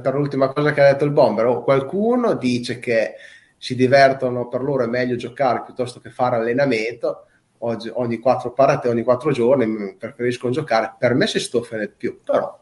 per 0.00 0.14
l'ultima 0.14 0.52
cosa 0.52 0.72
che 0.72 0.80
ha 0.80 0.92
detto 0.92 1.04
il 1.04 1.10
bomber, 1.10 1.46
oh, 1.46 1.62
qualcuno 1.62 2.34
dice 2.34 2.78
che 2.78 3.14
si 3.58 3.74
divertono, 3.74 4.48
per 4.48 4.62
loro 4.62 4.84
è 4.84 4.86
meglio 4.86 5.16
giocare 5.16 5.64
piuttosto 5.64 6.00
che 6.00 6.08
fare 6.08 6.36
allenamento 6.36 7.26
oggi, 7.58 7.90
ogni 7.92 8.18
quattro 8.18 8.52
partite, 8.52 8.88
ogni 8.88 9.02
quattro 9.02 9.32
giorni, 9.32 9.96
preferisco 9.96 10.50
giocare. 10.50 10.94
Per 10.98 11.14
me 11.14 11.26
si 11.26 11.38
stoffa 11.40 11.78
di 11.78 11.88
più, 11.88 12.20
però 12.22 12.58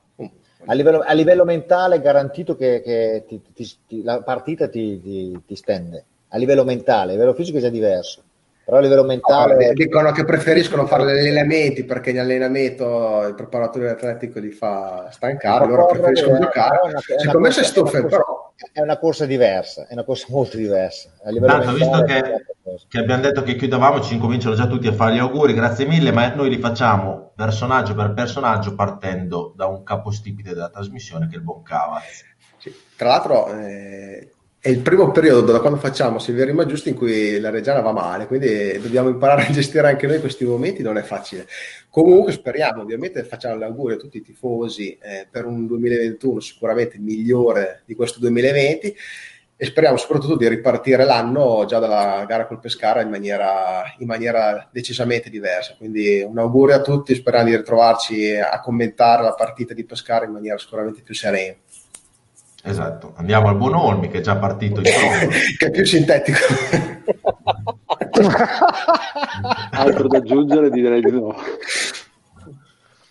a 0.69 0.75
livello, 0.75 1.01
a 1.01 1.13
livello, 1.13 1.45
mentale 1.45 2.01
garantito 2.01 2.57
che, 2.57 2.83
che 2.83 3.25
ti, 3.27 3.41
ti, 3.53 3.71
ti, 3.87 4.03
la 4.03 4.23
partita 4.23 4.69
ti, 4.69 5.41
stende. 5.53 6.05
A 6.29 6.39
livello 6.39 6.65
mentale, 6.65 7.11
a 7.11 7.15
livello 7.15 7.35
fisico 7.35 7.59
è 7.59 7.61
già 7.61 7.69
diverso. 7.69 8.25
Però 8.67 8.79
a 8.79 8.81
livello 8.81 9.05
mentale... 9.05 9.69
No, 9.69 9.73
dicono 9.75 10.11
che 10.11 10.25
preferiscono 10.25 10.87
fare 10.87 11.05
gli 11.05 11.19
allenamenti 11.19 11.85
perché 11.85 12.11
in 12.11 12.19
allenamento 12.19 13.25
il 13.25 13.37
preparatore 13.37 13.91
atletico 13.91 14.41
li 14.41 14.51
fa 14.51 15.07
stancare, 15.13 15.69
loro 15.69 15.87
preferiscono 15.87 16.41
giocare. 16.41 16.81
Una, 16.83 16.99
Secondo 16.99 17.39
me 17.39 17.53
si 17.53 17.63
stoffa, 17.63 18.03
però 18.03 18.53
è 18.73 18.81
una 18.81 18.99
corsa 18.99 19.25
diversa, 19.25 19.87
è 19.87 19.93
una 19.93 20.03
corsa 20.03 20.27
molto 20.31 20.57
diversa. 20.57 21.11
A 21.23 21.31
livello 21.31 21.53
Tanto, 21.61 21.73
visto 21.75 22.03
che, 22.03 22.45
che, 22.89 22.99
abbiamo 22.99 23.23
detto 23.23 23.45
che 23.45 23.55
chiudavamo, 23.55 24.01
ci 24.01 24.15
incominciano 24.15 24.57
già 24.57 24.67
tutti 24.67 24.89
a 24.89 24.93
fare 24.93 25.15
gli 25.15 25.19
auguri, 25.19 25.55
grazie 25.55 25.87
mille, 25.87 26.11
ma 26.11 26.35
noi 26.35 26.49
li 26.49 26.59
facciamo 26.59 27.31
personaggio 27.37 27.95
per 27.95 28.15
personaggio 28.15 28.75
partendo 28.75 29.53
da 29.55 29.67
un 29.67 29.85
capostipite 29.85 30.55
della 30.55 30.71
trasmissione 30.71 31.29
che 31.29 31.35
è 31.35 31.39
il 31.39 31.45
buon 31.45 31.63
Cavaz. 31.63 32.25
Sì. 32.57 32.75
Tra 32.97 33.11
l'altro 33.11 33.47
eh, 33.55 34.33
è 34.67 34.71
il 34.71 34.81
primo 34.81 35.13
periodo 35.13 35.53
da 35.53 35.61
quando 35.61 35.79
facciamo 35.79 36.19
Silvia 36.19 36.45
Rima 36.45 36.67
Giusti 36.67 36.89
in 36.89 36.97
cui 36.97 37.39
la 37.39 37.51
Reggiana 37.51 37.79
va 37.79 37.93
male, 37.93 38.27
quindi 38.27 38.77
dobbiamo 38.81 39.09
imparare 39.09 39.47
a 39.47 39.51
gestire 39.53 39.87
anche 39.87 40.09
noi 40.09 40.19
questi 40.19 40.45
momenti, 40.45 40.83
non 40.83 40.99
è 40.99 41.03
facile. 41.03 41.47
Comunque 41.89 42.33
speriamo, 42.33 42.83
ovviamente 42.83 43.23
facciamo 43.23 43.57
l'augurio 43.57 43.95
a 43.97 44.01
tutti 44.01 44.17
i 44.17 44.23
tifosi 44.23 44.99
eh, 45.01 45.29
per 45.31 45.47
un 45.47 45.69
2021 45.69 46.41
sicuramente 46.41 46.99
migliore 46.99 47.83
di 47.85 47.95
questo 47.95 48.19
2020 48.19 48.97
e 49.59 49.65
speriamo 49.65 49.97
soprattutto 49.97 50.37
di 50.37 50.49
ripartire 50.49 51.05
l'anno 51.05 51.65
già 51.65 51.79
dalla 51.79 52.25
gara 52.27 52.49
col 52.49 52.59
Pescara 52.59 53.03
in 53.03 53.09
maniera, 53.09 53.85
in 53.99 54.07
maniera 54.09 54.69
decisamente 54.73 55.31
diversa. 55.31 55.77
Quindi 55.79 56.23
un 56.23 56.39
augurio 56.41 56.75
a 56.75 56.81
tutti, 56.81 57.15
speriamo 57.15 57.49
di 57.49 57.57
ritrovarci 57.57 58.35
a 58.35 58.59
commentare 58.59 59.23
la 59.23 59.35
partita 59.35 59.75
di 59.75 59.85
Pescara 59.85 60.25
in 60.25 60.33
maniera 60.33 60.59
sicuramente 60.59 61.03
più 61.03 61.15
serena. 61.15 61.55
Esatto, 62.69 63.13
andiamo 63.17 63.47
al 63.49 63.57
buon 63.57 63.75
Olmi 63.75 64.09
che 64.09 64.19
è 64.19 64.21
già 64.21 64.37
partito 64.37 64.81
in 64.81 64.87
che 65.57 65.67
è 65.67 65.71
più 65.71 65.85
sintetico. 65.85 66.39
Altro 69.71 70.09
da 70.09 70.19
aggiungere 70.19 70.71
direi 70.71 71.01
di 71.01 71.13
no. 71.13 71.33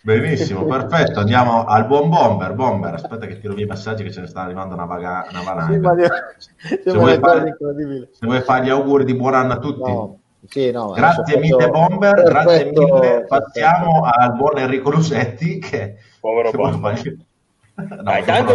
Benissimo, 0.01 0.65
perfetto. 0.65 1.21
Andiamo 1.21 1.63
al 1.63 1.87
buon 1.87 2.09
Bomber. 2.09 2.53
Bomber, 2.53 2.95
aspetta 2.95 3.25
che 3.25 3.39
tiro 3.39 3.53
via 3.53 3.63
i 3.63 3.67
messaggi 3.67 4.03
che 4.03 4.11
ce 4.11 4.21
ne 4.21 4.27
sta 4.27 4.41
arrivando 4.41 4.75
una, 4.75 4.85
valanga. 4.85 5.25
Sì, 6.37 6.79
se, 6.83 6.91
vuoi 6.91 7.17
fare, 7.17 7.57
se 8.11 8.25
vuoi 8.25 8.41
fare 8.41 8.65
gli 8.65 8.69
auguri 8.69 9.05
di 9.05 9.15
buon 9.15 9.35
anno 9.35 9.53
a 9.53 9.57
tutti. 9.57 9.89
No, 9.89 10.19
Sì, 10.47 10.69
no, 10.69 10.91
grazie 10.91 11.39
mille 11.39 11.69
Bomber, 11.69 12.13
perfetto, 12.13 12.85
grazie 12.85 13.09
mille. 13.09 13.25
Passiamo 13.25 14.01
perfetto. 14.01 14.21
al 14.21 14.35
buon 14.35 14.57
Enrico 14.57 14.91
Lusetti 14.91 15.59
che... 15.59 15.95
Povero 16.19 16.51
Bomber. 16.51 17.01
No, 17.77 18.03
Dai, 18.03 18.23
tanto, 18.23 18.53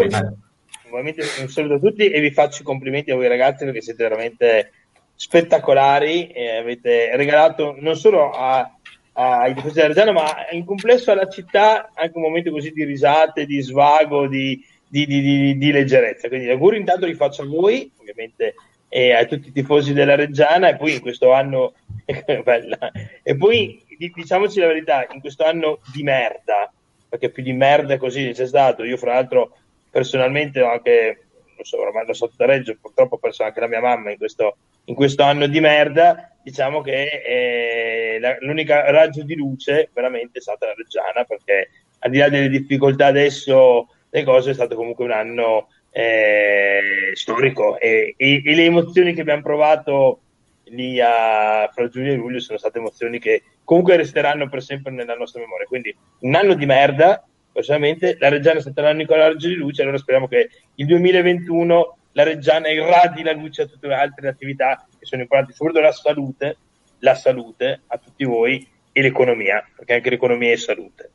ovviamente 0.90 1.24
un 1.40 1.48
saluto 1.48 1.74
a 1.74 1.78
tutti 1.78 2.08
e 2.08 2.20
vi 2.20 2.30
faccio 2.30 2.62
i 2.62 2.64
complimenti 2.64 3.10
a 3.10 3.16
voi 3.16 3.28
ragazzi 3.28 3.64
perché 3.64 3.80
siete 3.80 4.02
veramente 4.02 4.72
spettacolari 5.14 6.28
e 6.28 6.56
avete 6.56 7.14
regalato 7.16 7.76
non 7.78 7.96
solo 7.96 8.30
a, 8.30 8.70
ai 9.12 9.54
tifosi 9.54 9.74
della 9.74 9.88
Reggiana 9.88 10.12
ma 10.12 10.46
in 10.50 10.64
complesso 10.64 11.10
alla 11.10 11.28
città 11.28 11.90
anche 11.94 12.16
un 12.16 12.22
momento 12.22 12.50
così 12.50 12.70
di 12.70 12.84
risate, 12.84 13.46
di 13.46 13.60
svago, 13.60 14.26
di, 14.26 14.64
di, 14.88 15.06
di, 15.06 15.58
di 15.58 15.72
leggerezza. 15.72 16.28
Quindi 16.28 16.48
auguri 16.48 16.78
intanto 16.78 17.06
li 17.06 17.14
faccio 17.14 17.42
a 17.42 17.46
voi, 17.46 17.90
ovviamente 17.98 18.54
e 18.92 19.12
a 19.12 19.24
tutti 19.24 19.48
i 19.48 19.52
tifosi 19.52 19.92
della 19.92 20.16
Reggiana 20.16 20.68
e 20.68 20.76
poi 20.76 20.94
in 20.94 21.00
questo 21.00 21.32
anno 21.32 21.74
e 22.04 23.36
poi 23.36 23.80
diciamoci 24.12 24.58
la 24.58 24.66
verità 24.66 25.06
in 25.12 25.20
questo 25.20 25.44
anno 25.44 25.78
di 25.92 26.02
merda 26.02 26.72
perché 27.08 27.30
più 27.30 27.44
di 27.44 27.52
merda 27.52 27.98
così 27.98 28.32
c'è 28.32 28.48
stato 28.48 28.82
io 28.82 28.96
fra 28.96 29.14
l'altro 29.14 29.58
personalmente 29.90 30.60
ho 30.60 30.70
anche 30.70 31.24
non 31.56 31.64
so 31.64 31.80
ormai 31.80 32.06
lo 32.06 32.14
so 32.14 32.30
da 32.36 32.46
Reggio 32.46 32.76
purtroppo 32.80 33.16
ho 33.16 33.18
perso 33.18 33.42
anche 33.42 33.60
la 33.60 33.68
mia 33.68 33.80
mamma 33.80 34.10
in 34.10 34.16
questo, 34.16 34.56
in 34.84 34.94
questo 34.94 35.22
anno 35.22 35.46
di 35.46 35.60
merda 35.60 36.34
diciamo 36.42 36.80
che 36.80 37.22
eh, 37.22 38.38
l'unica 38.40 38.90
raggio 38.90 39.22
di 39.22 39.34
luce 39.34 39.90
veramente 39.92 40.38
è 40.38 40.42
stata 40.42 40.66
la 40.66 40.74
Reggiana 40.74 41.24
perché 41.24 41.70
al 41.98 42.10
di 42.10 42.18
là 42.18 42.28
delle 42.28 42.48
difficoltà 42.48 43.06
adesso 43.06 43.88
le 44.08 44.24
cose 44.24 44.50
è 44.50 44.54
stato 44.54 44.74
comunque 44.74 45.04
un 45.04 45.12
anno 45.12 45.68
eh, 45.90 47.10
storico 47.14 47.78
e, 47.78 48.14
e, 48.16 48.42
e, 48.44 48.54
le 48.54 48.64
emozioni 48.64 49.12
che 49.12 49.20
abbiamo 49.20 49.42
provato 49.42 50.20
lì 50.64 51.00
a, 51.00 51.68
fra 51.72 51.88
giugno 51.88 52.12
e 52.12 52.14
luglio 52.14 52.40
sono 52.40 52.58
state 52.58 52.78
emozioni 52.78 53.18
che 53.18 53.42
comunque 53.64 53.96
resteranno 53.96 54.48
per 54.48 54.62
sempre 54.62 54.92
nella 54.92 55.14
nostra 55.14 55.40
memoria. 55.40 55.66
Quindi 55.66 55.94
un 56.20 56.34
anno 56.34 56.54
di 56.54 56.66
merda, 56.66 57.24
personalmente 57.52 58.16
la 58.18 58.28
Reggiana 58.28 58.58
è 58.58 58.60
stata 58.62 58.82
l'anno 58.82 59.04
con 59.04 59.18
la 59.18 59.28
raggio 59.28 59.48
di 59.48 59.54
luce, 59.54 59.82
allora 59.82 59.98
speriamo 59.98 60.28
che 60.28 60.50
il 60.74 60.86
2021 60.86 61.96
la 62.12 62.22
Reggiana 62.22 62.68
irradi 62.68 63.22
la 63.22 63.32
luce 63.32 63.62
a 63.62 63.66
tutte 63.66 63.86
le 63.86 63.94
altre 63.94 64.28
attività 64.28 64.86
che 64.98 65.06
sono 65.06 65.22
importanti, 65.22 65.54
soprattutto 65.54 65.84
la 65.84 65.92
salute, 65.92 66.56
la 66.98 67.14
salute 67.14 67.82
a 67.86 67.98
tutti 67.98 68.24
voi 68.24 68.66
e 68.92 69.02
l'economia, 69.02 69.64
perché 69.76 69.94
anche 69.94 70.10
l'economia 70.10 70.52
è 70.52 70.56
salute. 70.56 71.10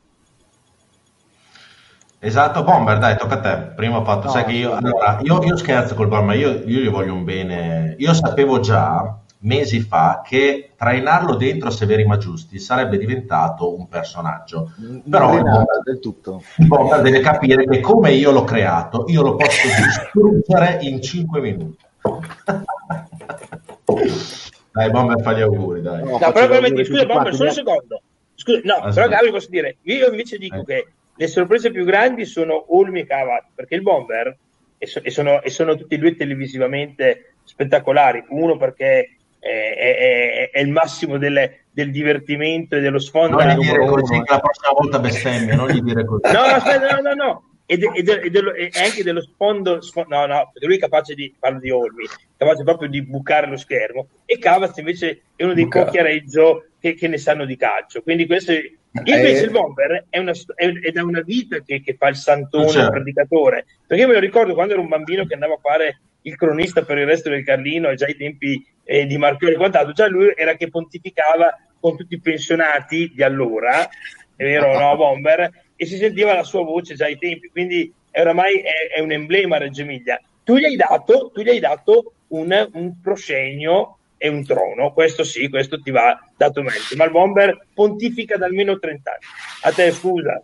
Esatto, 2.18 2.64
Bomber, 2.64 2.98
dai, 2.98 3.16
tocca 3.16 3.34
a 3.34 3.40
te. 3.40 3.74
Prima 3.74 3.98
ho 3.98 4.04
fatto, 4.04 4.26
no, 4.26 4.32
sai 4.32 4.44
che 4.44 4.52
io, 4.52 4.74
allora, 4.74 5.20
io, 5.22 5.42
io 5.44 5.56
scherzo 5.56 5.94
col 5.94 6.08
Bomber, 6.08 6.36
io, 6.36 6.50
io 6.64 6.80
gli 6.80 6.88
voglio 6.88 7.12
un 7.12 7.24
bene. 7.24 7.94
Io 7.98 8.14
sapevo 8.14 8.58
già 8.60 9.20
mesi 9.46 9.80
fa 9.80 10.22
che 10.24 10.72
trainarlo 10.76 11.36
dentro 11.36 11.68
a 11.68 11.70
Severi 11.70 12.04
Maggiusti 12.04 12.58
sarebbe 12.58 12.98
diventato 12.98 13.76
un 13.76 13.88
personaggio. 13.88 14.72
Però 15.08 15.36
il 15.36 15.42
Bomber, 15.42 15.82
del 15.84 16.00
tutto. 16.00 16.42
il 16.58 16.66
Bomber 16.66 17.00
deve 17.00 17.20
capire 17.20 17.64
che 17.64 17.80
come 17.80 18.12
io 18.12 18.32
l'ho 18.32 18.44
creato, 18.44 19.06
io 19.08 19.22
lo 19.22 19.36
posso 19.36 19.68
distruggere 19.82 20.78
in 20.82 21.00
5 21.00 21.40
minuti. 21.40 21.84
dai, 24.72 24.90
Bomber, 24.90 25.22
fa 25.22 25.32
gli 25.32 25.40
auguri, 25.40 25.80
dai. 25.80 26.02
No, 26.02 26.18
no 26.18 26.32
però 26.32 26.48
veramente, 26.48 26.84
scusa, 26.84 27.06
Bomber, 27.06 27.34
solo 27.34 27.48
un 27.48 27.54
secondo. 27.54 28.02
Scusa, 28.34 28.60
no, 28.64 28.74
ah, 28.74 28.92
però 28.92 29.08
Gabi 29.08 29.30
posso 29.30 29.48
dire, 29.48 29.76
io 29.82 30.10
invece 30.10 30.38
dico 30.38 30.56
eh. 30.56 30.64
che 30.64 30.88
le 31.14 31.26
sorprese 31.28 31.70
più 31.70 31.84
grandi 31.84 32.26
sono 32.26 32.76
Olmi 32.76 33.00
e 33.00 33.06
Cavat, 33.06 33.44
perché 33.54 33.76
il 33.76 33.82
Bomber, 33.82 34.36
e, 34.76 34.86
so, 34.86 35.00
e, 35.02 35.10
sono, 35.10 35.40
e, 35.40 35.50
sono, 35.50 35.76
tutti 35.76 35.94
e 35.94 35.98
due 35.98 36.16
televisivamente 36.16 37.34
spettacolari, 37.44 38.24
uno 38.30 38.56
perché 38.56 39.15
è, 39.46 39.96
è, 39.96 40.50
è 40.50 40.60
il 40.60 40.70
massimo 40.70 41.18
delle, 41.18 41.66
del 41.70 41.90
divertimento 41.90 42.76
e 42.76 42.80
dello 42.80 42.98
sfondo. 42.98 43.42
Non 43.42 43.54
gli 43.54 43.60
dire 43.60 43.86
così 43.86 44.14
uno. 44.14 44.24
la 44.26 44.40
prossima 44.40 44.72
volta 44.72 44.98
bestemmia, 44.98 45.54
non 45.54 45.68
gli 45.68 45.80
dire 45.80 46.04
così. 46.04 46.32
No, 46.32 46.40
no, 46.40 46.54
aspetta, 46.54 46.96
no, 46.96 47.00
no, 47.00 47.14
no. 47.14 47.50
E, 47.66 47.78
de, 47.78 47.90
e, 47.94 48.02
de, 48.02 48.20
e, 48.20 48.30
dello, 48.30 48.54
e, 48.54 48.70
anche 48.74 49.02
dello 49.02 49.20
sfondo, 49.20 49.80
sfondo, 49.80 50.14
no, 50.14 50.26
no, 50.26 50.50
perché 50.52 50.66
lui 50.66 50.76
è 50.76 50.80
capace 50.80 51.14
di, 51.14 51.34
parlo 51.38 51.58
di 51.58 51.70
Olmi, 51.70 52.06
capace 52.36 52.62
proprio 52.62 52.88
di 52.88 53.02
bucare 53.02 53.48
lo 53.48 53.56
schermo, 53.56 54.08
e 54.24 54.38
Cavaz 54.38 54.76
invece 54.76 55.22
è 55.34 55.42
uno 55.42 55.52
dei 55.52 55.64
Buca. 55.64 55.84
pochi 55.84 55.98
a 55.98 56.02
Reggio 56.02 56.66
che, 56.78 56.94
che, 56.94 57.08
ne 57.08 57.18
sanno 57.18 57.44
di 57.44 57.56
calcio. 57.56 58.02
Quindi 58.02 58.26
questo 58.26 58.52
è, 58.52 58.70
Invece 59.04 59.42
eh, 59.42 59.44
il 59.44 59.50
bomber 59.50 60.06
è, 60.08 60.18
una, 60.18 60.32
è, 60.54 60.72
è, 60.72 60.90
da 60.90 61.04
una 61.04 61.20
vita 61.20 61.60
che, 61.60 61.82
che 61.82 61.96
fa 61.98 62.08
il 62.08 62.16
santone, 62.16 62.68
certo. 62.68 62.86
il 62.86 62.90
predicatore. 62.92 63.66
Perché 63.86 64.02
io 64.02 64.08
me 64.08 64.14
lo 64.14 64.20
ricordo 64.20 64.54
quando 64.54 64.72
ero 64.72 64.82
un 64.82 64.88
bambino 64.88 65.26
che 65.26 65.34
andava 65.34 65.54
a 65.54 65.60
fare 65.60 66.00
il 66.22 66.36
cronista 66.36 66.82
per 66.82 66.98
il 66.98 67.06
resto 67.06 67.28
del 67.28 67.44
Carlino, 67.44 67.88
e 67.88 67.96
già 67.96 68.06
ai 68.06 68.16
tempi 68.16 68.64
eh, 68.86 69.04
di 69.04 69.18
Marchiori 69.18 69.54
e 69.54 69.56
quant'altro, 69.56 69.92
già 69.92 70.06
lui 70.06 70.32
era 70.34 70.54
che 70.54 70.70
pontificava 70.70 71.58
con 71.78 71.96
tutti 71.96 72.14
i 72.14 72.20
pensionati 72.20 73.12
di 73.12 73.22
allora, 73.22 73.82
è 73.82 74.44
vero, 74.44 74.78
no, 74.78 74.94
Bomber, 74.96 75.50
e 75.74 75.84
si 75.84 75.96
sentiva 75.96 76.32
la 76.32 76.44
sua 76.44 76.62
voce 76.62 76.94
già 76.94 77.04
ai 77.04 77.18
tempi, 77.18 77.48
quindi 77.48 77.92
oramai 78.12 78.60
è, 78.60 78.94
è 78.96 79.00
un 79.00 79.12
emblema 79.12 79.58
Reggio 79.58 79.82
Emilia. 79.82 80.20
Tu 80.42 80.56
gli 80.56 80.64
hai 80.64 80.76
dato, 80.76 81.30
tu 81.34 81.42
gli 81.42 81.48
hai 81.48 81.58
dato 81.58 82.14
un, 82.28 82.68
un 82.72 83.00
proscenio 83.02 83.98
e 84.16 84.28
un 84.28 84.44
trono. 84.44 84.92
Questo 84.92 85.24
sì, 85.24 85.48
questo 85.48 85.80
ti 85.80 85.90
va 85.90 86.18
dato 86.36 86.62
merito. 86.62 86.96
Ma 86.96 87.04
il 87.04 87.10
Bomber 87.10 87.66
pontifica 87.74 88.36
da 88.36 88.46
almeno 88.46 88.78
30 88.78 89.10
anni. 89.10 89.20
A 89.62 89.72
te, 89.72 89.90
scusa. 89.90 90.42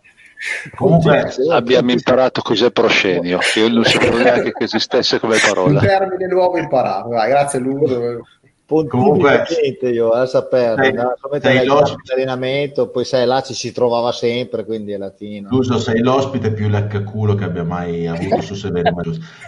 Comunque 0.75 1.33
abbiamo 1.49 1.91
imparato 1.91 2.41
cos'è 2.41 2.71
proscenio, 2.71 3.39
io 3.55 3.69
non 3.69 3.83
sapevo 3.83 4.17
neanche 4.17 4.51
che 4.51 4.63
esistesse 4.65 5.19
come 5.19 5.37
parola. 5.37 5.79
Un 5.79 5.85
termine 5.85 6.27
nuovo 6.27 6.57
imparato, 6.57 7.09
Vai, 7.09 7.29
grazie 7.29 7.59
Ludo. 7.59 8.21
Comunque, 8.65 9.43
io 9.81 10.09
a 10.09 10.25
sapere, 10.25 10.93
sei, 11.39 11.41
sei 11.41 11.65
l'allenamento, 11.67 12.89
poi 12.89 13.05
sai 13.05 13.25
là 13.27 13.41
ci 13.41 13.53
si 13.53 13.71
trovava 13.71 14.11
sempre, 14.11 14.65
quindi 14.65 14.93
alla 14.93 15.13
fine. 15.15 15.47
Giusto, 15.49 15.77
sei 15.77 16.01
l'ospite 16.01 16.51
più 16.51 16.69
leccaculo 16.69 17.35
che 17.35 17.43
abbia 17.43 17.63
mai 17.63 18.07
avuto 18.07 18.41
su 18.41 18.55
Severi 18.55 18.89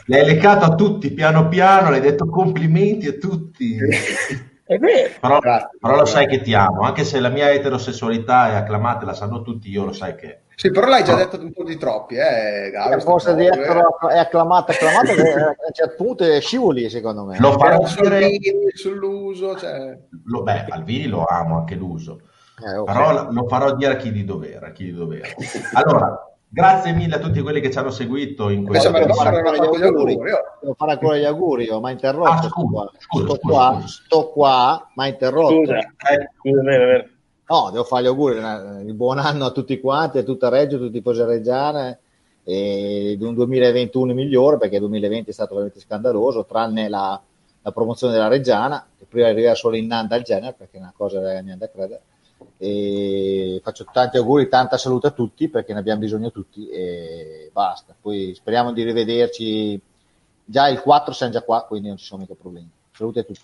L'hai 0.06 0.26
leccato 0.26 0.66
a 0.66 0.76
tutti 0.76 1.12
piano 1.12 1.48
piano, 1.48 1.90
l'hai 1.90 2.02
detto 2.02 2.28
complimenti 2.28 3.08
a 3.08 3.14
tutti. 3.14 3.78
È 4.68 4.78
vero. 4.80 5.14
Però, 5.20 5.40
però 5.80 5.96
lo 5.96 6.06
sai 6.06 6.28
che 6.28 6.42
ti 6.42 6.54
amo, 6.56 6.82
anche 6.82 7.04
se 7.04 7.20
la 7.20 7.30
mia 7.30 7.52
eterosessualità 7.52 8.50
è 8.50 8.56
acclamata, 8.56 9.06
la 9.06 9.14
sanno 9.14 9.44
tutti, 9.44 9.70
io 9.70 9.86
lo 9.86 9.94
sai 9.94 10.16
che 10.16 10.45
sì, 10.56 10.72
però 10.72 10.88
l'hai 10.88 11.04
già 11.04 11.14
no. 11.14 11.18
detto 11.18 11.40
un 11.40 11.52
po' 11.52 11.64
di 11.64 11.78
troppi, 11.78 12.16
eh, 12.16 12.70
Gabi, 12.72 13.02
forse 13.02 13.36
di 13.36 13.46
essere 13.46 13.84
è 14.12 14.18
acclamata, 14.18 14.72
acclamata, 14.72 15.14
che 15.14 15.34
a 15.34 15.48
un 15.48 15.74
certo 15.74 16.04
punto 16.04 16.24
è 16.24 16.40
scivoli, 16.40 16.90
secondo 16.90 17.26
me. 17.26 17.38
Lo 17.40 17.52
farò 17.54 17.84
dire 18.00 18.40
sull'uso, 18.74 19.58
cioè... 19.58 19.98
lo, 20.26 20.44
beh, 20.44 20.66
Alvini 20.70 21.08
lo 21.08 21.26
amo 21.26 21.58
anche 21.58 21.76
l'uso, 21.76 22.22
eh, 22.66 22.78
okay. 22.78 22.94
però 22.94 23.32
lo 23.32 23.48
farò 23.48 23.76
dire 23.76 23.94
a 23.94 23.96
chi 23.98 24.12
di 24.12 24.24
dovere, 24.24 24.68
a 24.68 24.72
chi 24.72 24.86
di 24.86 24.94
dovere. 24.94 25.36
Allora, 25.74 26.30
grazie 26.48 26.94
mille 26.94 27.16
a 27.16 27.20
tutti 27.20 27.42
quelli 27.42 27.60
che 27.60 27.70
ci 27.70 27.78
hanno 27.78 27.92
seguito 27.92 28.50
in 28.50 28.66
questo 28.66 28.90
devo 28.92 29.14
fare 29.14 29.36
ancora 29.36 29.58
gli 29.58 29.84
auguri, 29.84 30.16
devo 30.16 30.74
fare 30.78 30.92
ancora 30.94 31.18
gli 31.18 31.26
auguri, 31.26 31.80
ma 31.82 31.92
interrotto. 31.92 32.30
Ah, 32.30 32.42
scusa, 32.42 32.92
scusa, 32.98 33.26
sto, 33.26 33.36
scusa, 33.36 33.40
qua, 33.40 33.82
sto 33.86 34.30
qua, 34.30 34.92
ma 34.96 35.08
interrotto. 35.08 35.66
Scusa, 35.66 35.78
eh, 35.78 36.30
scusa, 36.38 36.62
vero, 36.62 36.86
vero. 36.86 37.14
No, 37.48 37.70
devo 37.70 37.84
fare 37.84 38.04
gli 38.04 38.08
auguri, 38.08 38.38
il 38.38 38.94
buon 38.96 39.20
anno 39.20 39.46
a 39.46 39.52
tutti 39.52 39.80
quanti, 39.80 40.18
a 40.18 40.24
tutta 40.24 40.50
Reggio, 40.50 40.78
a 40.78 40.80
tutti 40.80 40.98
i 40.98 41.00
tifosi 41.00 41.24
reggiane 41.24 42.00
e 42.44 43.16
di 43.18 43.24
un 43.24 43.36
2021 43.36 44.14
migliore 44.14 44.58
perché 44.58 44.76
il 44.76 44.82
2020 44.82 45.30
è 45.30 45.34
stato 45.34 45.54
veramente 45.54 45.80
scandaloso, 45.80 46.46
tranne 46.46 46.90
la, 46.90 47.20
la 47.62 47.72
promozione 47.72 48.14
della 48.14 48.28
Reggiana, 48.28 48.88
che 48.98 49.06
prima 49.06 49.28
arriva 49.28 49.54
solo 49.54 49.76
in 49.76 49.86
Nanda 49.86 50.16
al 50.16 50.24
genere 50.24 50.54
perché 50.58 50.78
è 50.78 50.80
una 50.80 50.94
cosa 50.96 51.20
da 51.20 51.40
niente 51.40 51.58
da 51.58 51.70
credere. 51.72 52.02
E 52.58 53.60
faccio 53.64 53.86
tanti 53.92 54.18
auguri, 54.18 54.48
tanta 54.48 54.78
salute 54.78 55.08
a 55.08 55.12
tutti 55.12 55.48
perché 55.48 55.74
ne 55.74 55.80
abbiamo 55.80 56.00
bisogno 56.00 56.32
tutti 56.32 56.68
e 56.68 57.50
basta. 57.54 57.96
Poi 58.00 58.34
speriamo 58.36 58.74
di 58.74 58.84
rivederci 58.84 59.80
già 60.44 60.68
il 60.68 60.82
4 60.82 61.14
siamo 61.14 61.32
già 61.32 61.42
qua, 61.42 61.64
quindi 61.64 61.90
non 61.90 61.98
ci 61.98 62.06
sono 62.06 62.22
mica 62.22 62.34
problemi. 62.34 62.70
Salute 62.92 63.20
a 63.20 63.24
tutti. 63.24 63.42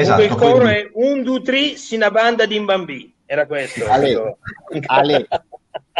Esatto, 0.00 0.22
il 0.22 0.34
coro 0.34 0.58
quindi... 0.58 0.74
è 0.74 0.90
un, 0.94 1.22
due, 1.22 1.42
tre, 1.42 1.76
sina 1.76 2.10
banda 2.10 2.46
di 2.46 2.60
bambì. 2.60 3.14
Era 3.26 3.46
questo. 3.46 3.86
Ale. 3.86 4.38
Ale. 4.86 5.26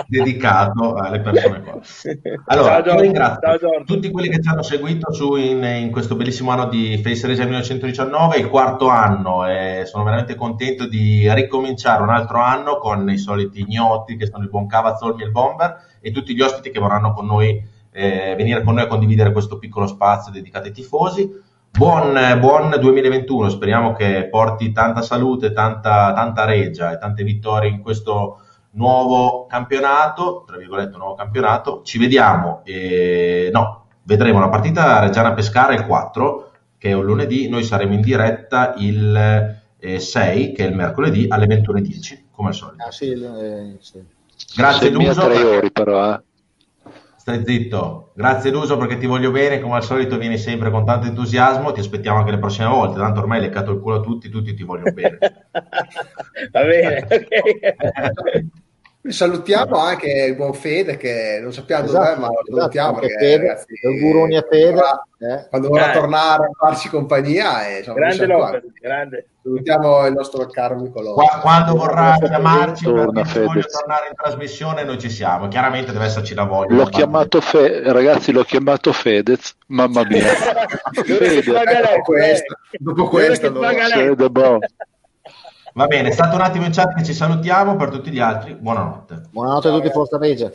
dedicato 0.07 0.95
alle 0.95 1.21
persone 1.21 1.63
qua. 1.63 1.81
Allora, 2.47 2.83
ciao, 2.83 3.01
ringrazio 3.01 3.59
ciao, 3.59 3.85
tutti 3.85 4.11
quelli 4.11 4.29
che 4.29 4.41
ci 4.41 4.49
hanno 4.49 4.63
seguito 4.63 5.13
su 5.13 5.35
in, 5.35 5.63
in, 5.63 5.91
questo 5.91 6.15
bellissimo 6.15 6.51
anno 6.53 6.67
di 6.67 7.01
Face 7.03 7.27
Race 7.27 7.43
1919, 7.43 8.37
il 8.37 8.49
quarto 8.49 8.89
anno, 8.89 9.47
e 9.47 9.83
sono 9.87 10.05
veramente 10.05 10.35
contento 10.35 10.87
di 10.87 11.33
ricominciare 11.35 12.03
un 12.03 12.11
altro 12.11 12.41
anno 12.41 12.79
con 12.79 13.09
i 13.11 13.19
soliti 13.19 13.61
ignoti 13.61 14.17
che 14.17 14.27
sono 14.27 14.45
il 14.45 14.51
buon 14.51 14.67
Cavazzolmi 14.67 15.23
e 15.23 15.27
il 15.27 15.33
Bomber 15.33 15.83
e 16.01 16.11
tutti 16.13 16.35
gli 16.35 16.41
ospiti 16.41 16.71
che 16.71 16.79
vorranno 16.79 17.13
con 17.13 17.27
noi 17.27 17.77
eh, 17.91 18.35
venire 18.37 18.63
con 18.63 18.75
noi 18.75 18.85
a 18.85 18.89
condividere 18.89 19.33
questo 19.33 19.59
piccolo 19.59 19.87
spazio 19.87 20.31
dedicato 20.31 20.67
ai 20.67 20.73
tifosi. 20.73 21.47
Buon, 21.71 22.19
buon 22.41 22.75
2021, 22.79 23.49
speriamo 23.51 23.93
che 23.93 24.29
porti 24.29 24.73
tanta 24.73 25.03
salute, 25.03 25.53
tanta, 25.53 26.13
tanta 26.13 26.45
regia 26.45 26.93
e 26.93 26.99
tante 26.99 27.23
vittorie 27.23 27.71
in 27.71 27.81
questo 27.81 28.41
nuovo 28.71 29.47
campionato, 29.47 30.45
tra 30.47 30.57
virgolette 30.57 30.97
nuovo 30.97 31.15
campionato. 31.15 31.83
Ci 31.85 31.99
vediamo, 31.99 32.63
e, 32.65 33.51
no, 33.53 33.87
vedremo 34.03 34.41
la 34.41 34.49
partita 34.49 34.99
Reggiana 35.01 35.35
Pescara 35.35 35.75
il 35.75 35.87
4, 35.87 36.51
che 36.79 36.91
è 36.91 36.93
un 36.95 37.05
lunedì, 37.05 37.49
noi 37.49 37.63
saremo 37.63 37.95
in 37.95 38.01
diretta 38.01 38.75
il 38.79 39.57
eh, 39.79 40.01
6, 40.01 40.53
che 40.53 40.65
è 40.65 40.69
il 40.69 40.75
mercoledì, 40.75 41.27
alle 41.29 41.47
21.10, 41.47 42.25
come 42.31 42.49
al 42.49 42.55
solito. 42.55 42.85
Ah, 42.85 42.91
sì, 42.91 43.13
eh, 43.13 43.77
sì. 43.81 44.03
Grazie 44.57 44.91
Duso. 44.91 45.29
tre 45.29 45.43
ore 45.43 45.71
però, 45.71 46.15
eh. 46.15 46.23
Stai 47.29 47.45
zitto. 47.45 48.13
Grazie 48.15 48.51
Duso 48.51 48.79
perché 48.79 48.97
ti 48.97 49.05
voglio 49.05 49.31
bene, 49.31 49.61
come 49.61 49.75
al 49.75 49.85
solito 49.85 50.17
vieni 50.17 50.39
sempre 50.39 50.71
con 50.71 50.87
tanto 50.87 51.09
entusiasmo, 51.09 51.73
ti 51.73 51.81
aspettiamo 51.81 52.17
anche 52.17 52.31
le 52.31 52.39
prossime 52.39 52.69
volte, 52.69 52.99
tanto 52.99 53.21
ormai 53.21 53.37
hai 53.37 53.45
leccato 53.45 53.71
il 53.71 53.81
culo 53.81 53.97
a 53.97 54.01
tutti, 54.01 54.31
tutti 54.31 54.55
ti 54.55 54.63
vogliono 54.63 54.93
bene. 54.93 55.19
Va 56.51 56.63
bene, 56.63 57.07
Salutiamo 59.09 59.77
anche 59.79 60.11
il 60.29 60.35
buon 60.37 60.53
Fede 60.55 60.97
che 60.97 61.39
non 61.41 61.53
sappiamo 61.53 61.85
Esatto, 61.85 62.05
dov'è, 62.05 62.19
ma 62.21 62.27
lo 62.27 62.33
esatto, 62.41 62.57
salutiamo 62.57 62.99
perché, 62.99 63.15
Fede, 63.19 63.37
ragazzi, 63.47 63.75
auguroni 63.85 64.37
a 64.37 64.47
Fede, 64.49 64.73
vorrà- 64.73 65.07
eh. 65.19 65.47
quando 65.49 65.69
vorrà 65.69 65.91
Eh. 65.91 65.93
tornare 65.95 66.45
a 66.45 66.51
farci 66.59 66.89
compagnia 66.89 67.67
e, 67.69 67.79
insomma, 67.79 67.99
grande 67.99 68.27
qua. 68.27 68.37
Lopez, 68.37 68.63
grande. 68.81 69.27
salutiamo 69.43 70.07
il 70.07 70.13
nostro 70.13 70.47
caro 70.47 70.75
Lopez. 70.77 71.13
Qua- 71.15 71.39
quando 71.41 71.75
vorrà 71.77 72.17
chiamarci 72.21 72.85
Torna, 72.85 73.23
voglio 73.23 73.63
tornare 73.67 74.09
in 74.11 74.15
trasmissione, 74.15 74.85
noi 74.85 74.99
ci 74.99 75.11
siamo. 75.11 75.49
Chiaramente 75.49 75.93
deve 75.93 76.05
esserci 76.05 76.35
la 76.35 76.45
voglia. 76.45 76.75
L'ho 76.75 76.87
chiamato 76.87 77.41
Fe- 77.41 77.83
ragazzi, 77.93 78.31
l'ho 78.33 78.45
chiamato 78.45 78.93
Fedez, 78.93 79.55
mamma 79.69 80.05
mia. 80.05 80.25
Fede. 80.93 81.43
dopo 81.43 82.03
questo, 82.05 82.59
dopo 82.79 83.09
questo. 83.09 83.53
Fede, 83.53 84.31
boh. 84.31 84.59
Va 85.79 85.87
bene, 85.87 86.09
è 86.09 86.11
stato 86.11 86.35
un 86.35 86.41
attimo 86.41 86.65
in 86.65 86.73
chat 86.73 86.93
che 86.97 87.05
ci 87.05 87.15
salutiamo, 87.15 87.77
per 87.77 87.91
tutti 87.91 88.11
gli 88.11 88.19
altri 88.19 88.57
buonanotte. 88.57 89.29
Buonanotte 89.31 89.69
a 89.69 89.71
tutti, 89.71 89.91
Forza 89.91 90.19
Regia. 90.19 90.51